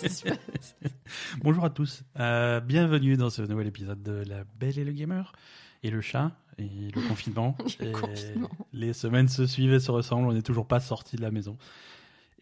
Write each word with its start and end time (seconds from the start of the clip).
Qu'est-ce 0.00 0.24
qui 0.24 0.28
se 0.30 0.34
passe 0.34 0.76
Bonjour 1.42 1.64
à 1.64 1.70
tous, 1.70 2.02
Euh, 2.18 2.60
bienvenue 2.60 3.16
dans 3.16 3.30
ce 3.30 3.42
nouvel 3.42 3.66
épisode 3.66 4.02
de 4.02 4.22
La 4.28 4.44
Belle 4.58 4.78
et 4.78 4.84
le 4.84 4.92
Gamer, 4.92 5.32
et 5.82 5.90
le 5.90 6.00
chat, 6.00 6.32
et 6.58 6.90
le 6.94 7.00
confinement. 7.08 7.56
Le 7.80 7.88
Et 7.88 7.92
confinement. 7.92 8.50
Les 8.72 8.92
semaines 8.92 9.28
se 9.28 9.46
suivent 9.46 9.72
et 9.72 9.80
se 9.80 9.90
ressemblent, 9.90 10.28
on 10.28 10.32
n'est 10.32 10.42
toujours 10.42 10.66
pas 10.66 10.80
sorti 10.80 11.16
de 11.16 11.22
la 11.22 11.30
maison. 11.30 11.56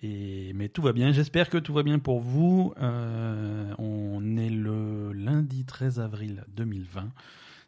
Et, 0.02 0.52
mais 0.54 0.68
tout 0.68 0.82
va 0.82 0.92
bien, 0.92 1.12
j'espère 1.12 1.48
que 1.48 1.58
tout 1.58 1.72
va 1.72 1.82
bien 1.82 1.98
pour 1.98 2.20
vous. 2.20 2.74
Euh, 2.80 3.72
on 3.78 4.36
est 4.36 4.50
le 4.50 5.12
lundi 5.12 5.64
13 5.64 6.00
avril 6.00 6.44
2020, 6.48 7.10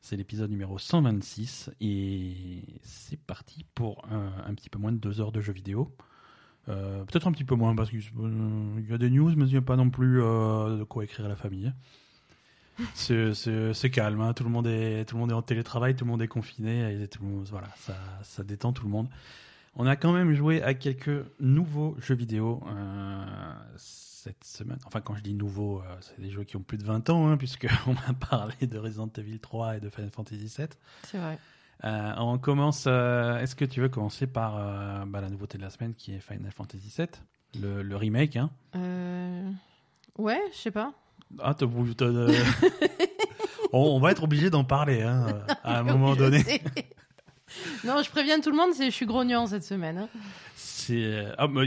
c'est 0.00 0.16
l'épisode 0.16 0.50
numéro 0.50 0.78
126, 0.78 1.70
et 1.80 2.62
c'est 2.82 3.18
parti 3.20 3.64
pour 3.74 4.04
un, 4.10 4.32
un 4.46 4.54
petit 4.54 4.70
peu 4.70 4.78
moins 4.78 4.92
de 4.92 4.98
deux 4.98 5.20
heures 5.20 5.32
de 5.32 5.40
jeux 5.40 5.52
vidéo. 5.52 5.94
Euh, 6.68 7.04
Peut-être 7.04 7.26
un 7.26 7.32
petit 7.32 7.44
peu 7.44 7.54
moins 7.54 7.74
parce 7.74 7.90
qu'il 7.90 8.00
y 8.00 8.92
a 8.92 8.98
des 8.98 9.10
news, 9.10 9.34
mais 9.36 9.44
il 9.46 9.50
n'y 9.52 9.56
a 9.56 9.62
pas 9.62 9.76
non 9.76 9.90
plus 9.90 10.22
euh, 10.22 10.78
de 10.78 10.84
quoi 10.84 11.04
écrire 11.04 11.26
à 11.26 11.28
la 11.28 11.36
famille. 11.36 11.72
C'est- 12.94 13.90
calme, 13.90 14.20
hein. 14.20 14.32
tout, 14.32 14.44
le 14.44 14.50
monde 14.50 14.66
est, 14.66 15.04
tout 15.04 15.14
le 15.16 15.20
monde 15.20 15.30
est 15.30 15.34
en 15.34 15.42
télétravail, 15.42 15.94
tout 15.94 16.04
le 16.04 16.10
monde 16.10 16.22
est 16.22 16.28
confiné, 16.28 17.02
et 17.02 17.06
tout 17.08 17.22
le 17.22 17.28
monde, 17.28 17.46
voilà, 17.50 17.68
ça, 17.76 17.94
ça 18.22 18.42
détend 18.42 18.72
tout 18.72 18.84
le 18.84 18.90
monde. 18.90 19.08
On 19.76 19.86
a 19.86 19.96
quand 19.96 20.12
même 20.12 20.32
joué 20.34 20.62
à 20.62 20.74
quelques 20.74 21.24
nouveaux 21.40 21.96
jeux 22.00 22.14
vidéo 22.14 22.62
euh, 22.68 23.24
cette 23.76 24.44
semaine. 24.44 24.78
Enfin, 24.86 25.00
quand 25.00 25.16
je 25.16 25.22
dis 25.22 25.34
nouveaux, 25.34 25.80
euh, 25.80 25.96
c'est 26.00 26.20
des 26.20 26.30
jeux 26.30 26.44
qui 26.44 26.56
ont 26.56 26.62
plus 26.62 26.78
de 26.78 26.84
20 26.84 27.10
ans, 27.10 27.28
hein, 27.28 27.36
puisqu'on 27.36 27.92
m'a 28.08 28.14
parlé 28.28 28.54
de 28.66 28.78
Resident 28.78 29.10
Evil 29.18 29.38
3 29.40 29.76
et 29.76 29.80
de 29.80 29.88
Final 29.90 30.10
Fantasy 30.10 30.48
7. 30.48 30.78
C'est 31.02 31.18
vrai. 31.18 31.38
Euh, 31.82 32.12
on 32.18 32.38
commence. 32.38 32.84
euh, 32.86 33.38
Est-ce 33.40 33.56
que 33.56 33.64
tu 33.64 33.80
veux 33.80 33.88
commencer 33.88 34.26
par 34.26 34.56
euh, 34.58 35.04
bah, 35.06 35.20
la 35.20 35.28
nouveauté 35.28 35.58
de 35.58 35.62
la 35.62 35.70
semaine 35.70 35.94
qui 35.94 36.14
est 36.14 36.20
Final 36.20 36.52
Fantasy 36.52 36.92
VII, 36.96 37.08
le, 37.60 37.82
le 37.82 37.96
remake 37.96 38.36
hein? 38.36 38.50
Ouais, 40.16 40.40
je 40.52 40.58
sais 40.58 40.70
pas. 40.70 40.92
Ah, 41.40 41.54
t'as 41.54 41.66
on, 43.72 43.72
on 43.72 43.98
va 44.00 44.12
être 44.12 44.22
obligé 44.22 44.50
d'en 44.50 44.64
parler 44.64 45.02
hein, 45.02 45.26
à 45.64 45.80
un 45.80 45.82
moment 45.92 46.14
donné. 46.14 46.62
non, 47.84 48.02
je 48.02 48.10
préviens 48.10 48.40
tout 48.40 48.50
le 48.50 48.56
monde, 48.56 48.70
c'est 48.74 48.86
je 48.86 48.90
suis 48.94 49.06
grognon 49.06 49.46
cette 49.46 49.64
semaine. 49.64 49.98
hein. 49.98 50.08
C'est 50.54 51.26
ah, 51.38 51.48
mais 51.48 51.66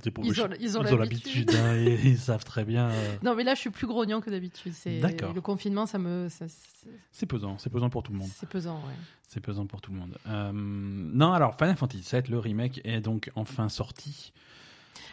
t'étais 0.00 0.20
Ils 0.22 0.40
ont, 0.42 0.48
ils 0.60 0.78
ont 0.78 0.82
l'habitude. 0.96 1.50
hein, 1.54 1.76
et 1.76 1.98
ils 2.04 2.18
savent 2.18 2.44
très 2.44 2.64
bien. 2.64 2.90
euh, 2.90 3.16
Non, 3.22 3.34
mais 3.34 3.44
là, 3.44 3.54
je 3.54 3.60
suis 3.60 3.70
plus 3.70 3.86
grognon 3.86 4.20
que 4.20 4.30
d'habitude. 4.30 4.72
C'est 4.74 5.00
D'accord. 5.00 5.32
le 5.32 5.40
confinement, 5.40 5.86
ça 5.86 5.98
me, 5.98 6.28
c'est 7.12 7.26
pesant, 7.26 7.58
c'est 7.58 7.70
pesant 7.70 7.90
pour 7.90 8.02
tout 8.02 8.12
le 8.12 8.18
monde. 8.18 8.30
c'est 8.34 8.48
pesant, 8.48 8.76
ouais. 8.76 8.94
C'est 9.28 9.40
pesant 9.40 9.66
pour 9.66 9.80
tout 9.80 9.92
le 9.92 9.98
monde. 9.98 10.16
Euh, 10.26 10.50
non, 10.54 11.32
alors 11.32 11.56
Final 11.58 11.76
Fantasy 11.76 12.08
VII, 12.10 12.22
le 12.30 12.38
remake 12.38 12.80
est 12.84 13.00
donc 13.00 13.30
enfin 13.34 13.68
sorti. 13.68 14.32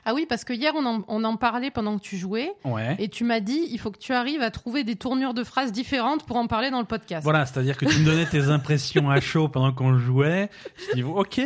Ah 0.06 0.14
oui, 0.14 0.26
parce 0.30 0.44
que 0.44 0.54
hier, 0.54 0.72
on 0.76 0.86
en, 0.86 1.04
on 1.08 1.24
en 1.24 1.36
parlait 1.36 1.72
pendant 1.72 1.98
que 1.98 2.04
tu 2.04 2.16
jouais, 2.18 2.52
Ouais. 2.64 2.96
et 3.00 3.10
tu 3.10 3.24
m'as 3.24 3.40
dit, 3.40 3.68
il 3.72 3.80
faut 3.80 3.90
que 3.92 3.98
tu 3.98 4.14
arrives 4.14 4.42
à 4.42 4.52
trouver 4.52 4.84
des 4.84 4.96
tournures 4.96 5.34
de 5.34 5.44
phrases 5.44 5.72
différentes 5.72 6.26
pour 6.26 6.38
en 6.38 6.46
parler 6.48 6.70
dans 6.70 6.80
le 6.80 6.86
podcast. 6.86 7.24
Voilà, 7.24 7.46
c'est-à-dire 7.46 7.76
que 7.78 7.86
tu 7.86 7.98
me 8.00 8.06
donnais 8.06 8.26
tes 8.28 8.44
impressions 8.50 9.10
à 9.10 9.20
chaud 9.20 9.48
pendant 9.50 9.72
qu'on 9.74 9.98
jouait. 9.98 10.50
Je 10.90 10.96
dis, 10.96 11.04
ok, 11.04 11.42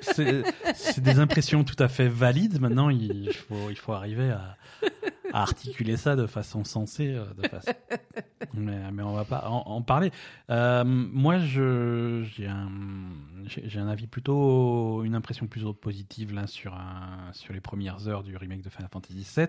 c'est 0.00 1.00
des 1.02 1.18
impressions 1.18 1.64
tout 1.64 1.76
à 1.78 1.88
fait 1.88 2.08
valides. 2.08 2.60
Maintenant, 2.60 2.88
il 2.90 3.30
faut, 3.32 3.68
il 3.70 3.76
faut 3.76 3.92
arriver 3.92 4.30
à, 4.30 4.56
à 5.32 5.42
articuler 5.42 5.96
ça 5.96 6.16
de 6.16 6.26
façon 6.26 6.64
sensée. 6.64 7.14
De 7.14 7.48
façon... 7.48 7.72
mais, 8.54 8.90
mais 8.92 9.02
on 9.02 9.14
va 9.14 9.24
pas 9.24 9.48
en, 9.48 9.62
en 9.66 9.82
parler. 9.82 10.12
Euh, 10.50 10.84
moi, 10.84 11.38
j'ai 11.38 12.46
un, 12.46 13.88
avis 13.88 14.06
plutôt, 14.06 15.04
une 15.04 15.14
impression 15.14 15.46
plutôt 15.46 15.72
positive 15.72 16.34
là 16.34 16.46
sur, 16.46 16.74
un, 16.74 17.32
sur 17.32 17.52
les 17.52 17.60
premières 17.60 18.08
heures 18.08 18.22
du 18.22 18.36
remake 18.36 18.62
de 18.62 18.70
Final 18.70 18.88
Fantasy 18.92 19.26
VII. 19.36 19.48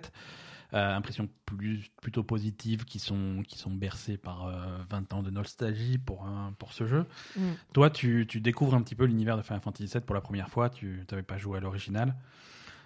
Euh, 0.73 0.95
impressions 0.95 1.29
plus, 1.45 1.91
plutôt 2.01 2.23
positives 2.23 2.83
qui 2.83 2.97
sont, 2.97 3.43
qui 3.47 3.59
sont 3.59 3.69
bercées 3.69 4.17
par 4.17 4.47
euh, 4.47 4.77
20 4.89 5.13
ans 5.13 5.21
de 5.21 5.29
nostalgie 5.29 5.99
pour, 5.99 6.25
un, 6.25 6.53
pour 6.57 6.73
ce 6.73 6.87
jeu. 6.87 7.05
Mm. 7.37 7.41
Toi, 7.73 7.89
tu, 7.91 8.25
tu 8.27 8.41
découvres 8.41 8.73
un 8.73 8.81
petit 8.81 8.95
peu 8.95 9.05
l'univers 9.05 9.37
de 9.37 9.43
Final 9.43 9.61
Fantasy 9.61 9.85
VII 9.85 10.01
pour 10.01 10.15
la 10.15 10.21
première 10.21 10.49
fois. 10.49 10.71
Tu 10.71 11.05
n'avais 11.11 11.21
pas 11.21 11.37
joué 11.37 11.59
à 11.59 11.61
l'original, 11.61 12.15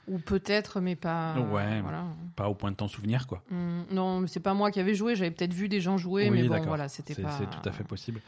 Ou 0.07 0.19
peut-être, 0.19 0.79
mais 0.79 0.95
pas. 0.95 1.37
Ouais. 1.37 1.81
Voilà. 1.81 2.05
pas 2.35 2.47
au 2.49 2.55
point 2.55 2.71
de 2.71 2.75
t'en 2.77 2.87
souvenir, 2.87 3.27
quoi. 3.27 3.43
Hum, 3.51 3.85
non, 3.91 4.25
c'est 4.27 4.39
pas 4.39 4.53
moi 4.53 4.71
qui 4.71 4.79
avais 4.79 4.95
joué. 4.95 5.15
J'avais 5.15 5.31
peut-être 5.31 5.53
vu 5.53 5.67
des 5.67 5.81
gens 5.81 5.97
jouer, 5.97 6.29
Oui, 6.29 6.41
mais 6.43 6.47
bon, 6.47 6.63
voilà, 6.65 6.87
c'était 6.87 7.15
pas. 7.21 7.31
c'est 7.31 7.49
tout 7.49 7.67
à 7.67 7.71
fait 7.73 7.83
possible. 7.87 8.21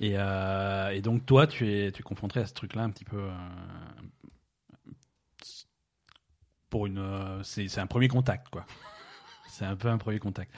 Et, 0.00 0.14
euh, 0.16 0.90
et 0.90 1.00
donc, 1.02 1.24
toi, 1.24 1.46
tu 1.46 1.70
es, 1.70 1.92
tu 1.92 2.00
es 2.00 2.02
confronté 2.02 2.40
à 2.40 2.46
ce 2.46 2.52
truc-là 2.54 2.82
un 2.82 2.90
petit 2.90 3.04
peu. 3.04 3.16
euh, 3.18 3.30
pour 6.70 6.86
une. 6.86 6.98
euh, 6.98 7.42
c'est 7.42 7.68
c'est 7.68 7.80
un 7.80 7.86
premier 7.86 8.08
contact, 8.08 8.48
quoi. 8.48 8.66
c'est 9.48 9.64
un 9.64 9.76
peu 9.76 9.88
un 9.88 9.98
premier 9.98 10.18
contact. 10.18 10.52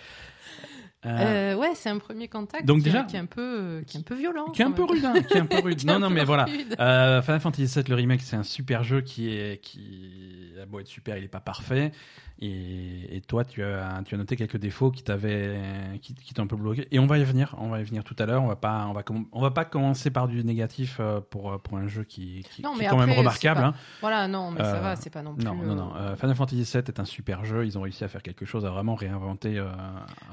Euh, 1.07 1.55
Euh, 1.55 1.57
ouais, 1.57 1.71
c'est 1.75 1.89
un 1.89 1.99
premier 1.99 2.29
contact. 2.29 2.65
Donc 2.67 2.79
qui, 2.79 2.85
déjà- 2.85 3.05
qui 3.05 3.17
est 3.17 3.21
un 3.21 3.27
peu, 3.27 3.83
qui 3.87 3.97
est 3.97 4.01
un 4.01 4.03
peu 4.03 4.15
violent. 4.17 4.47
qui 4.47 4.63
est 4.63 4.65
un 4.65 4.73
peu 4.73 4.85
rude, 4.85 5.05
hein, 5.05 5.15
qui 5.23 5.35
est 5.35 5.41
un 5.41 5.47
peu 5.47 5.61
rude. 5.61 5.81
Non, 5.87 5.99
non, 6.01 6.11
mais 6.11 6.25
voilà. 6.25 6.47
Euh, 6.81 7.23
Final 7.23 7.41
Fantasy 7.41 7.67
VII, 7.81 7.85
le 7.89 7.95
remake, 7.95 8.21
c'est 8.23 8.37
un 8.37 8.43
super 8.43 8.83
jeu 8.85 9.01
qui 9.03 9.31
est, 9.31 9.61
qui 9.63 10.51
a 10.61 10.67
beau 10.67 10.81
être 10.81 10.89
super, 10.89 11.17
il 11.17 11.25
est 11.25 11.29
pas 11.29 11.41
parfait. 11.41 11.93
Et, 12.39 13.17
et 13.17 13.21
toi, 13.23 13.45
tu 13.47 13.63
as, 13.65 14.03
tu 14.05 14.15
as 14.15 14.19
noté 14.19 14.37
quelques 14.37 14.59
défauts 14.59 14.91
qui 14.91 15.03
t'avaient, 15.03 15.59
qui, 16.03 16.15
qui 16.15 16.35
t'ont 16.35 16.43
un 16.43 16.47
peu 16.47 16.57
bloqué. 16.57 16.87
Et 16.91 16.99
on 16.99 17.07
va 17.07 17.17
y 17.19 17.25
venir, 17.25 17.55
on 17.59 17.69
va 17.71 17.81
y 17.81 17.85
venir 17.85 18.05
tout 18.05 18.15
à 18.19 18.27
l'heure. 18.27 18.43
On 18.43 18.47
va 18.47 18.57
pas, 18.57 18.87
on 18.89 18.93
va, 18.93 19.03
on 19.33 19.41
va 19.41 19.51
pas 19.51 19.65
commencer 19.65 20.11
par 20.11 20.29
du 20.29 20.45
négatif 20.45 20.99
euh, 21.01 21.21
pour 21.21 21.59
pour 21.63 21.79
un 21.79 21.89
jeu 21.89 22.05
qui, 22.05 22.45
qui, 22.51 22.61
Non, 22.63 22.73
qui 22.75 22.81
mais 22.81 22.85
est 22.85 22.89
quand 22.89 22.99
même 22.99 23.13
remarquable. 23.13 23.61
pas- 23.63 23.67
hein. 23.69 23.75
Voilà, 24.03 24.29
non, 24.29 24.51
mais 24.51 24.61
Euh, 24.61 24.71
ça 24.75 24.81
va, 24.81 24.97
c'est 24.97 25.09
pas 25.09 25.23
non 25.23 25.35
plus. 25.35 25.45
Non, 25.47 25.55
non, 25.55 25.75
non. 25.75 25.97
euh, 25.97 26.13
Euh, 26.13 26.17
Final 26.17 26.37
Fantasy 26.37 26.57
VII 26.71 26.83
est 26.87 27.01
un 27.01 27.05
super 27.07 27.45
jeu. 27.47 27.65
Ils 27.65 27.79
ont 27.79 27.83
réussi 27.83 28.05
à 28.05 28.09
faire 28.09 28.23
quelque 28.23 28.45
chose, 28.45 28.67
à 28.67 28.71
vraiment 28.71 28.95
réinventer. 28.97 29.59
euh, 29.59 29.71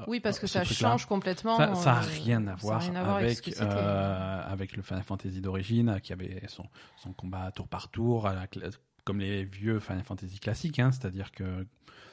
Oui, 0.06 0.20
parce 0.20 0.38
que 0.38 0.46
ça 0.46 0.62
change 0.62 1.06
complètement. 1.06 1.56
Ça, 1.56 1.74
ça 1.74 1.92
a 1.94 2.02
euh, 2.02 2.06
rien 2.22 2.46
à 2.48 2.54
voir, 2.56 2.82
rien 2.82 2.96
avec, 2.96 3.48
avec, 3.58 4.72
euh, 4.72 4.76
le 4.76 4.82
Final 4.82 5.02
Fantasy 5.04 5.40
d'origine, 5.40 5.88
euh, 5.88 5.98
qui 6.00 6.12
avait 6.12 6.42
son, 6.48 6.64
son 6.96 7.12
combat 7.14 7.50
tour 7.52 7.66
par 7.66 7.88
tour, 7.88 8.26
à 8.26 8.34
la 8.34 8.46
cla- 8.46 8.76
comme 9.04 9.20
les 9.20 9.44
vieux 9.44 9.80
Final 9.80 10.02
Fantasy 10.02 10.38
classiques, 10.38 10.78
hein, 10.78 10.90
c'est-à-dire 10.92 11.30
que 11.32 11.66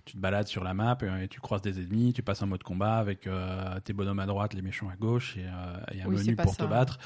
tu 0.06 0.14
te 0.14 0.18
balades 0.18 0.48
sur 0.48 0.64
la 0.64 0.74
map 0.74 0.98
euh, 1.04 1.24
et 1.24 1.28
tu 1.28 1.40
croises 1.40 1.62
des 1.62 1.80
ennemis, 1.80 2.14
tu 2.14 2.24
passes 2.24 2.42
en 2.42 2.48
mode 2.48 2.64
combat 2.64 2.98
avec 2.98 3.28
euh, 3.28 3.80
tes 3.82 3.94
bonhommes 3.94 4.20
à 4.20 4.26
droite, 4.26 4.54
les 4.54 4.62
méchants 4.62 4.90
à 4.90 4.96
gauche 4.96 5.38
et, 5.38 5.46
euh, 5.46 5.80
et 5.94 6.02
un 6.02 6.08
Oui, 6.08 6.16
menu 6.18 6.36
pour 6.36 6.54
ça. 6.56 6.64
te 6.66 6.70
battre. 6.70 6.98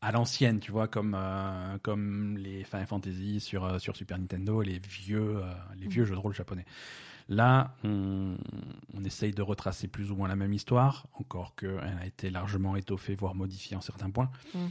À 0.00 0.12
l'ancienne, 0.12 0.60
tu 0.60 0.70
vois, 0.70 0.86
comme 0.86 1.16
euh, 1.18 1.76
comme 1.82 2.36
les 2.38 2.62
Final 2.62 2.86
Fantasy 2.86 3.40
sur 3.40 3.64
euh, 3.64 3.78
sur 3.80 3.96
Super 3.96 4.16
Nintendo, 4.18 4.62
les 4.62 4.78
vieux 4.78 5.38
euh, 5.38 5.52
les 5.76 5.86
Mm. 5.86 5.90
vieux 5.90 6.04
jeux 6.04 6.14
de 6.14 6.20
rôle 6.20 6.34
japonais. 6.34 6.64
Là, 7.28 7.74
on, 7.84 8.36
on 8.94 9.04
essaye 9.04 9.32
de 9.32 9.42
retracer 9.42 9.86
plus 9.88 10.10
ou 10.10 10.16
moins 10.16 10.28
la 10.28 10.36
même 10.36 10.52
histoire, 10.54 11.08
encore 11.14 11.54
qu'elle 11.56 11.98
a 12.00 12.06
été 12.06 12.30
largement 12.30 12.74
étoffée, 12.76 13.16
voire 13.16 13.34
modifiée 13.34 13.76
en 13.76 13.80
certains 13.82 14.08
points. 14.10 14.30
Mm. 14.54 14.66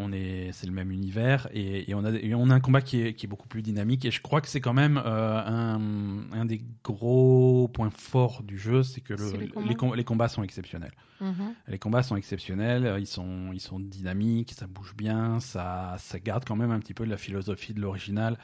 On 0.00 0.12
est, 0.12 0.50
c'est 0.52 0.68
le 0.68 0.72
même 0.72 0.92
univers 0.92 1.48
et, 1.52 1.90
et 1.90 1.94
on 1.94 2.04
a, 2.04 2.12
et 2.12 2.32
on 2.32 2.50
a 2.50 2.54
un 2.54 2.60
combat 2.60 2.80
qui 2.82 3.00
est, 3.02 3.14
qui 3.14 3.26
est 3.26 3.28
beaucoup 3.28 3.48
plus 3.48 3.62
dynamique. 3.62 4.04
Et 4.04 4.12
je 4.12 4.20
crois 4.22 4.40
que 4.40 4.46
c'est 4.46 4.60
quand 4.60 4.72
même 4.72 4.96
euh, 5.04 5.42
un, 5.44 5.80
un 6.32 6.44
des 6.44 6.62
gros 6.84 7.68
points 7.72 7.90
forts 7.90 8.44
du 8.44 8.58
jeu, 8.58 8.84
c'est 8.84 9.00
que 9.00 9.14
le- 9.14 9.32
les 9.32 9.38
les, 9.46 9.48
combats. 9.48 9.74
com- 9.74 9.94
les 9.96 10.04
combats 10.04 10.28
sont 10.28 10.44
exceptionnels. 10.44 10.92
mhm. 11.20 11.52
Les 11.66 11.78
combats 11.78 12.04
sont 12.04 12.14
exceptionnels, 12.16 12.86
euh, 12.86 13.00
ils 13.00 13.06
sont, 13.08 13.50
ils 13.52 13.60
sont 13.60 13.80
dynamiques, 13.80 14.52
ça 14.52 14.68
bouge 14.68 14.94
bien, 14.96 15.40
ça, 15.40 15.96
ça 15.98 16.20
garde 16.20 16.44
quand 16.46 16.54
même 16.56 16.70
un 16.70 16.78
petit 16.78 16.94
peu 16.94 17.04
de 17.04 17.10
la 17.10 17.16
philosophie 17.18 17.74
de 17.74 17.80
l'original. 17.80 18.38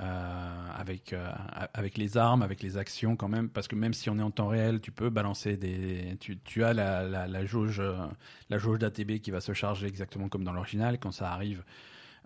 Euh, 0.00 0.70
avec 0.76 1.12
euh, 1.12 1.30
avec 1.74 1.98
les 1.98 2.16
armes, 2.16 2.42
avec 2.42 2.62
les 2.62 2.76
actions 2.76 3.16
quand 3.16 3.28
même, 3.28 3.48
parce 3.48 3.66
que 3.66 3.74
même 3.74 3.94
si 3.94 4.08
on 4.10 4.18
est 4.18 4.22
en 4.22 4.30
temps 4.30 4.48
réel, 4.48 4.80
tu 4.80 4.92
peux 4.92 5.10
balancer 5.10 5.56
des, 5.56 6.16
tu, 6.20 6.64
as 6.64 6.72
la, 6.72 7.26
la, 7.26 7.44
jauge 7.44 7.80
euh, 7.80 7.96
la 8.48 8.58
jauge 8.58 8.78
d'ATB 8.78 9.18
qui 9.18 9.30
va 9.30 9.40
se 9.40 9.52
charger 9.52 9.86
exactement 9.86 10.28
comme 10.28 10.44
dans 10.44 10.52
l'original. 10.52 10.98
Quand 11.00 11.10
ça 11.10 11.32
arrive, 11.32 11.64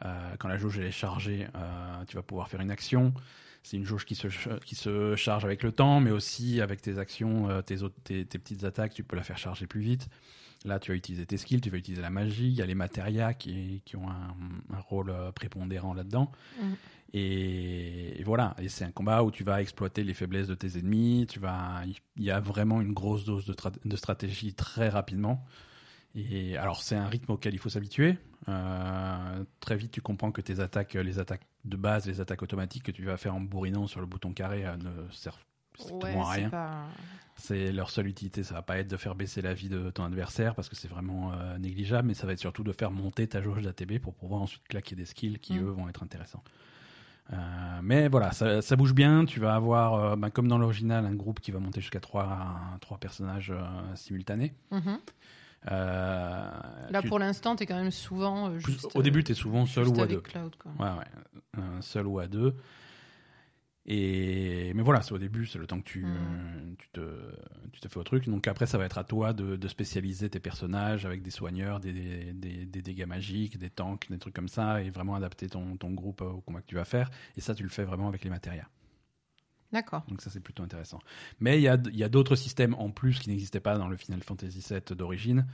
euh, 0.05 0.35
quand 0.39 0.49
la 0.49 0.59
jauge 0.59 0.79
est 0.79 0.91
chargée, 0.91 1.47
euh, 1.55 2.05
tu 2.07 2.17
vas 2.17 2.23
pouvoir 2.23 2.49
faire 2.49 2.61
une 2.61 2.71
action. 2.71 3.15
C'est 3.63 3.77
une 3.77 3.85
jauge 3.85 4.05
qui 4.05 4.17
se, 4.17 4.27
qui 4.65 4.75
se 4.75 5.15
charge 5.15 5.45
avec 5.45 5.63
le 5.63 5.71
temps, 5.71 6.01
mais 6.01 6.11
aussi 6.11 6.61
avec 6.61 6.83
tes 6.83 6.99
actions, 6.99 7.49
euh, 7.49 7.63
tes, 7.63 7.77
tes, 8.03 8.27
tes 8.27 8.39
petites 8.39 8.65
attaques, 8.65 8.93
tu 8.93 9.05
peux 9.05 9.17
la 9.17 9.23
faire 9.23 9.39
charger 9.39 9.67
plus 9.67 9.81
vite. 9.81 10.09
Là, 10.65 10.79
tu 10.79 10.93
vas 10.93 10.97
utiliser 10.97 11.27
tes 11.27 11.37
skills, 11.37 11.61
tu 11.61 11.71
vas 11.71 11.79
utiliser 11.79 12.03
la 12.03 12.11
magie, 12.11 12.49
il 12.49 12.55
y 12.55 12.63
a 12.63 12.67
les 12.67 12.75
matérias 12.75 13.35
qui, 13.35 13.83
qui 13.85 13.97
ont 13.97 14.09
un, 14.09 14.81
rôle 14.89 15.11
euh, 15.11 15.33
prépondérant 15.33 15.95
là-dedans. 15.95 16.31
Mhm. 16.61 16.77
Et, 17.15 18.21
et 18.21 18.25
voilà, 18.25 18.55
et 18.59 18.69
c'est 18.69 18.85
un 18.85 18.91
combat 18.91 19.23
où 19.23 19.31
tu 19.31 19.45
vas 19.45 19.61
exploiter 19.61 20.03
les 20.03 20.15
faiblesses 20.15 20.47
de 20.49 20.55
tes 20.55 20.79
ennemis, 20.79 21.27
tu 21.29 21.39
vas, 21.41 21.83
il 22.17 22.23
y 22.23 22.31
a 22.31 22.41
vraiment 22.41 22.81
une 22.81 22.93
grosse 22.95 23.25
dose 23.25 23.45
de, 23.47 23.53
tra- 23.53 23.75
de 23.85 23.97
stratégie 23.97 24.55
très 24.55 24.89
rapidement. 24.89 25.45
Et 26.15 26.57
alors 26.57 26.83
c'est 26.83 26.97
un 26.97 27.07
rythme 27.07 27.33
auquel 27.33 27.55
il 27.55 27.59
faut 27.59 27.69
s'habituer. 27.71 28.19
Euh, 28.49 29.45
très 29.61 29.77
vite, 29.77 29.93
tu 29.93 30.01
comprends 30.01 30.33
que 30.33 30.41
tes 30.41 30.61
attaques, 30.61 30.95
les 30.95 31.19
attaques 31.19 31.47
de 31.65 31.77
base, 31.77 32.07
les 32.07 32.21
attaques 32.21 32.43
automatiques 32.43 32.83
que 32.85 32.93
tu 32.93 33.05
vas 33.05 33.17
faire 33.17 33.35
en 33.35 33.41
bourrinant 33.41 33.87
sur 33.87 34.01
le 34.01 34.07
bouton 34.07 34.33
carré 34.33 34.65
euh, 34.67 34.77
ne 34.77 35.11
servent 35.13 35.39
strictement 35.79 36.29
à 36.29 36.35
c'est 36.35 36.41
rien. 36.41 36.51
pas- 36.51 36.85
C'est 37.37 37.73
leur 37.73 37.89
seule 37.91 38.09
utilité, 38.09 38.43
ça 38.43 38.55
va 38.55 38.63
pas 38.63 38.79
être 38.79 38.89
de 38.89 38.97
faire 38.97 39.15
baisser 39.15 39.41
la 39.43 39.55
vie 39.55 39.69
de 39.71 39.91
ton 39.91 40.05
adversaire 40.05 40.55
parce 40.55 40.69
que 40.69 40.77
c'est 40.77 40.89
vraiment 40.89 41.33
euh, 41.33 41.57
négligeable, 41.59 42.09
mais 42.09 42.15
ça 42.15 42.27
va 42.27 42.33
être 42.35 42.39
surtout 42.41 42.63
de 42.65 42.73
faire 42.73 42.91
monter 42.91 43.27
ta 43.27 43.41
jauge 43.43 43.63
d'ATB 43.63 43.99
pour 43.99 44.15
pouvoir 44.15 44.43
ensuite 44.43 44.67
claquer 44.69 44.97
des 44.97 45.07
skills 45.07 45.39
qui 45.39 45.55
Mm. 45.55 45.65
eux 45.67 45.71
vont 45.71 45.89
être 45.89 46.03
intéressants. 46.03 46.43
Euh, 47.33 47.37
mais 47.83 48.09
voilà, 48.09 48.33
ça, 48.33 48.63
ça 48.63 48.77
bouge 48.77 48.95
bien. 48.95 49.25
Tu 49.25 49.41
vas 49.41 49.55
avoir, 49.55 49.95
euh, 49.95 50.17
bah, 50.17 50.31
comme 50.31 50.49
dans 50.49 50.59
l'original, 50.59 51.07
un 51.07 51.15
groupe 51.15 51.41
qui 51.41 51.51
va 51.51 51.59
monter 51.61 51.81
jusqu'à 51.81 52.01
trois, 52.01 52.57
trois 52.81 52.99
personnages 52.99 53.51
euh, 53.51 53.61
simultanés. 53.95 54.55
Mhm. 54.71 54.99
Là, 55.71 57.01
tu- 57.03 57.09
pour 57.09 57.19
l'instant, 57.19 57.57
t'es 57.57 57.67
quand 57.67 57.77
même 57.77 57.91
souvent. 57.91 58.59
juste, 58.59 58.89
au 58.95 59.03
début, 59.03 59.23
tu 59.25 59.33
es 59.33 59.35
souvent 59.35 59.67
seul 59.67 59.89
ou 59.89 60.01
à 60.03 60.07
deux. 60.07 60.21
Cloud, 60.21 60.55
quoi. 60.59 60.73
Ouais, 60.79 60.93
ouais. 60.99 61.63
Seul 61.81 62.07
ou 62.07 62.19
à 62.19 62.27
deux. 62.27 62.55
Et 63.85 64.73
mais 64.75 64.83
voilà, 64.83 65.03
c'est 65.03 65.13
au 65.13 65.19
début, 65.19 65.45
c'est 65.47 65.59
le 65.59 65.67
temps 65.67 65.81
que 65.81 65.89
tu, 65.89 66.05
Mhm. 66.05 66.15
euh, 66.17 66.75
tu, 66.79 66.89
te, 66.91 67.01
tu 67.73 67.81
te 67.81 67.89
fais 67.89 67.99
au 67.99 68.05
truc. 68.05 68.29
Donc 68.29 68.47
après, 68.47 68.67
ça 68.67 68.79
va 68.79 68.85
être 68.85 68.99
à 68.99 69.03
toi 69.05 69.33
de, 69.33 69.57
de 69.57 69.69
spécialiser 69.69 70.31
tes 70.31 70.39
personnages 70.39 71.05
avec 71.05 71.23
des 71.23 71.33
soigneurs, 71.33 71.81
des, 71.81 71.93
des, 71.93 72.33
des- 72.33 72.65
des 72.67 72.83
dégâts 72.83 73.07
magiques, 73.07 73.59
des 73.59 73.71
tanks, 73.71 74.09
des 74.09 74.19
trucs 74.19 74.35
comme 74.35 74.49
ça, 74.49 74.83
et 74.83 74.91
vraiment 74.91 75.17
adapter 75.17 75.49
ton, 75.49 75.77
ton 75.77 75.91
groupe 75.91 76.21
au 76.21 76.41
combat 76.43 76.61
que 76.61 76.67
tu 76.67 76.77
vas 76.77 76.85
faire. 76.85 77.11
Et 77.37 77.41
ça, 77.41 77.55
tu 77.57 77.65
le 77.65 77.71
fais 77.71 77.85
vraiment 77.85 78.07
avec 78.07 78.23
les 78.23 78.31
matérias. 78.31 78.69
D'accord. 79.73 80.05
Donc 80.09 80.21
ça, 80.21 80.31
c'est 80.31 80.41
plutôt 80.41 80.63
intéressant. 80.63 81.01
Mais 81.41 81.59
il 81.59 81.63
y 81.63 81.69
a, 81.69 81.77
il 81.87 81.97
y 81.97 82.05
a 82.05 82.09
d'autres 82.09 82.37
systèmes 82.37 82.75
en 82.75 82.91
plus 82.91 83.19
qui 83.19 83.31
n'existaient 83.31 83.59
pas 83.61 83.79
dans 83.79 83.89
le 83.89 83.97
Final 83.97 84.23
Fantasy 84.23 84.65
VII 84.69 84.97
d'origine. 84.97 85.47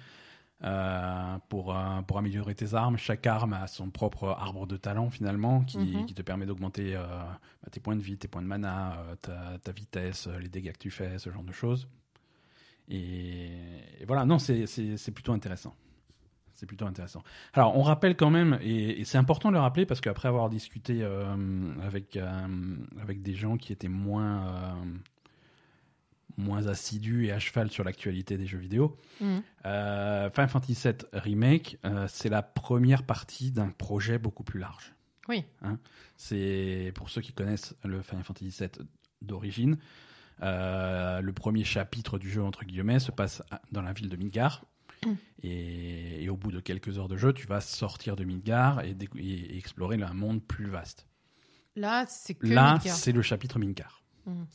Euh, 0.65 1.39
pour, 1.49 1.73
euh, 1.77 2.03
pour 2.03 2.19
améliorer 2.19 2.53
tes 2.57 2.75
armes, 2.75 2.97
chaque 2.97 3.25
arme 3.29 3.53
a 3.53 3.69
son 3.69 3.91
propre 3.91 4.27
arbre 4.37 4.67
de 4.67 4.77
talent 4.77 5.09
finalement 5.09 5.61
qui, 5.63 5.79
Mhm. 5.79 6.07
qui 6.07 6.15
te 6.15 6.23
permet 6.23 6.47
d'augmenter 6.47 6.97
euh, 6.97 7.07
bah, 7.07 7.69
tes 7.71 7.79
points 7.79 7.95
de 7.95 8.01
vie, 8.03 8.19
tes 8.19 8.27
points 8.27 8.43
de 8.43 8.49
mana, 8.49 8.97
ta, 9.23 9.59
ta 9.63 9.71
vitesse, 9.71 10.27
les 10.41 10.49
dégâts 10.49 10.73
que 10.73 10.79
tu 10.79 10.91
fais, 10.91 11.17
ce 11.21 11.31
genre 11.31 11.45
de 11.45 11.53
choses. 11.53 11.87
Et, 12.89 13.51
et 14.01 14.05
voilà, 14.07 14.25
non, 14.25 14.39
c'est- 14.39 14.67
plutôt 15.13 15.33
intéressant. 15.33 15.75
C'est 16.55 16.67
plutôt 16.67 16.87
intéressant. 16.87 17.23
Alors, 17.53 17.77
on 17.77 17.83
rappelle 17.83 18.17
quand 18.17 18.31
même, 18.31 18.59
et, 18.61 19.01
et 19.01 19.05
c'est 19.05 19.19
important 19.19 19.51
de 19.51 19.55
le 19.55 19.61
rappeler 19.61 19.87
parce 19.87 20.01
qu'après 20.01 20.27
avoir 20.27 20.49
discuté 20.51 21.05
avec, 21.85 22.19
avec 23.01 23.23
des 23.23 23.35
gens 23.35 23.57
qui 23.57 23.73
étaient 23.73 23.87
moins, 23.87 24.77
moins 26.39 26.67
assidus 26.69 27.27
et 27.27 27.33
à 27.33 27.39
cheval 27.39 27.71
sur 27.71 27.85
l'actualité 27.85 28.39
des 28.39 28.47
jeux 28.47 28.59
vidéo, 28.59 28.97
Mhm. 29.21 29.43
euh, 29.67 30.31
Final 30.31 30.49
Fantasy 30.49 30.75
VII 30.83 30.95
Remake, 31.13 31.79
euh, 31.85 32.07
c'est 32.09 32.29
la 32.31 32.43
première 32.43 33.03
partie 33.03 33.51
d'un 33.51 33.69
projet 33.69 34.19
beaucoup 34.19 34.45
plus 34.45 34.59
large. 34.61 34.95
Oui. 35.29 35.45
C'est 36.17 36.93
pour 36.95 37.11
ceux 37.11 37.21
qui 37.21 37.33
connaissent 37.33 37.75
le 37.85 38.03
Final 38.03 38.25
Fantasy 38.25 38.55
VII 38.59 38.87
d'origine. 39.23 39.77
euh, 40.41 41.21
le 41.21 41.33
premier 41.33 41.65
chapitre 41.65 42.17
du 42.17 42.31
jeu 42.31 42.45
entre 42.45 42.65
guillemets 42.65 43.01
se 43.01 43.11
passe 43.11 43.43
dans 43.73 43.83
la 43.83 43.93
ville 43.93 44.09
de 44.09 44.15
Midgar. 44.17 44.65
Mm. 45.05 45.13
Et, 45.43 46.23
et 46.25 46.29
au 46.29 46.37
bout 46.37 46.53
de 46.53 46.61
quelques 46.61 46.97
heures 46.97 47.09
de 47.09 47.17
jeu, 47.17 47.33
tu 47.33 47.49
vas 47.49 47.61
sortir 47.61 48.15
de 48.15 48.23
Midgar 48.23 48.83
et, 48.85 48.97
explorer 49.57 50.01
un 50.01 50.15
monde 50.15 50.41
plus 50.41 50.69
vaste. 50.71 51.09
Là, 51.75 52.07
c'est 52.09 52.35
que 52.35 52.47
Là, 52.47 52.79
c'est 52.81 53.11
le 53.11 53.23
chapitre 53.23 53.59
Midgar. 53.59 54.01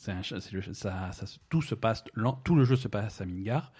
Un 0.08 0.20
le- 0.52 0.74
ça, 0.74 1.12
ça 1.12 1.26
tout 1.48 1.62
se 1.62 1.74
passe, 1.74 2.04
tout 2.44 2.54
le 2.54 2.64
jeu 2.64 2.76
se 2.76 2.88
passe 2.88 3.20
à 3.20 3.24
Midgar 3.26 3.72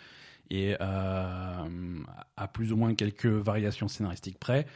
et 0.51 0.77
euh, 0.81 1.99
à 2.37 2.49
plus 2.49 2.73
ou 2.73 2.77
moins 2.77 2.95
quelques 2.95 3.27
variations 3.27 3.89
scénaristiques 3.89 4.39
près, 4.39 4.67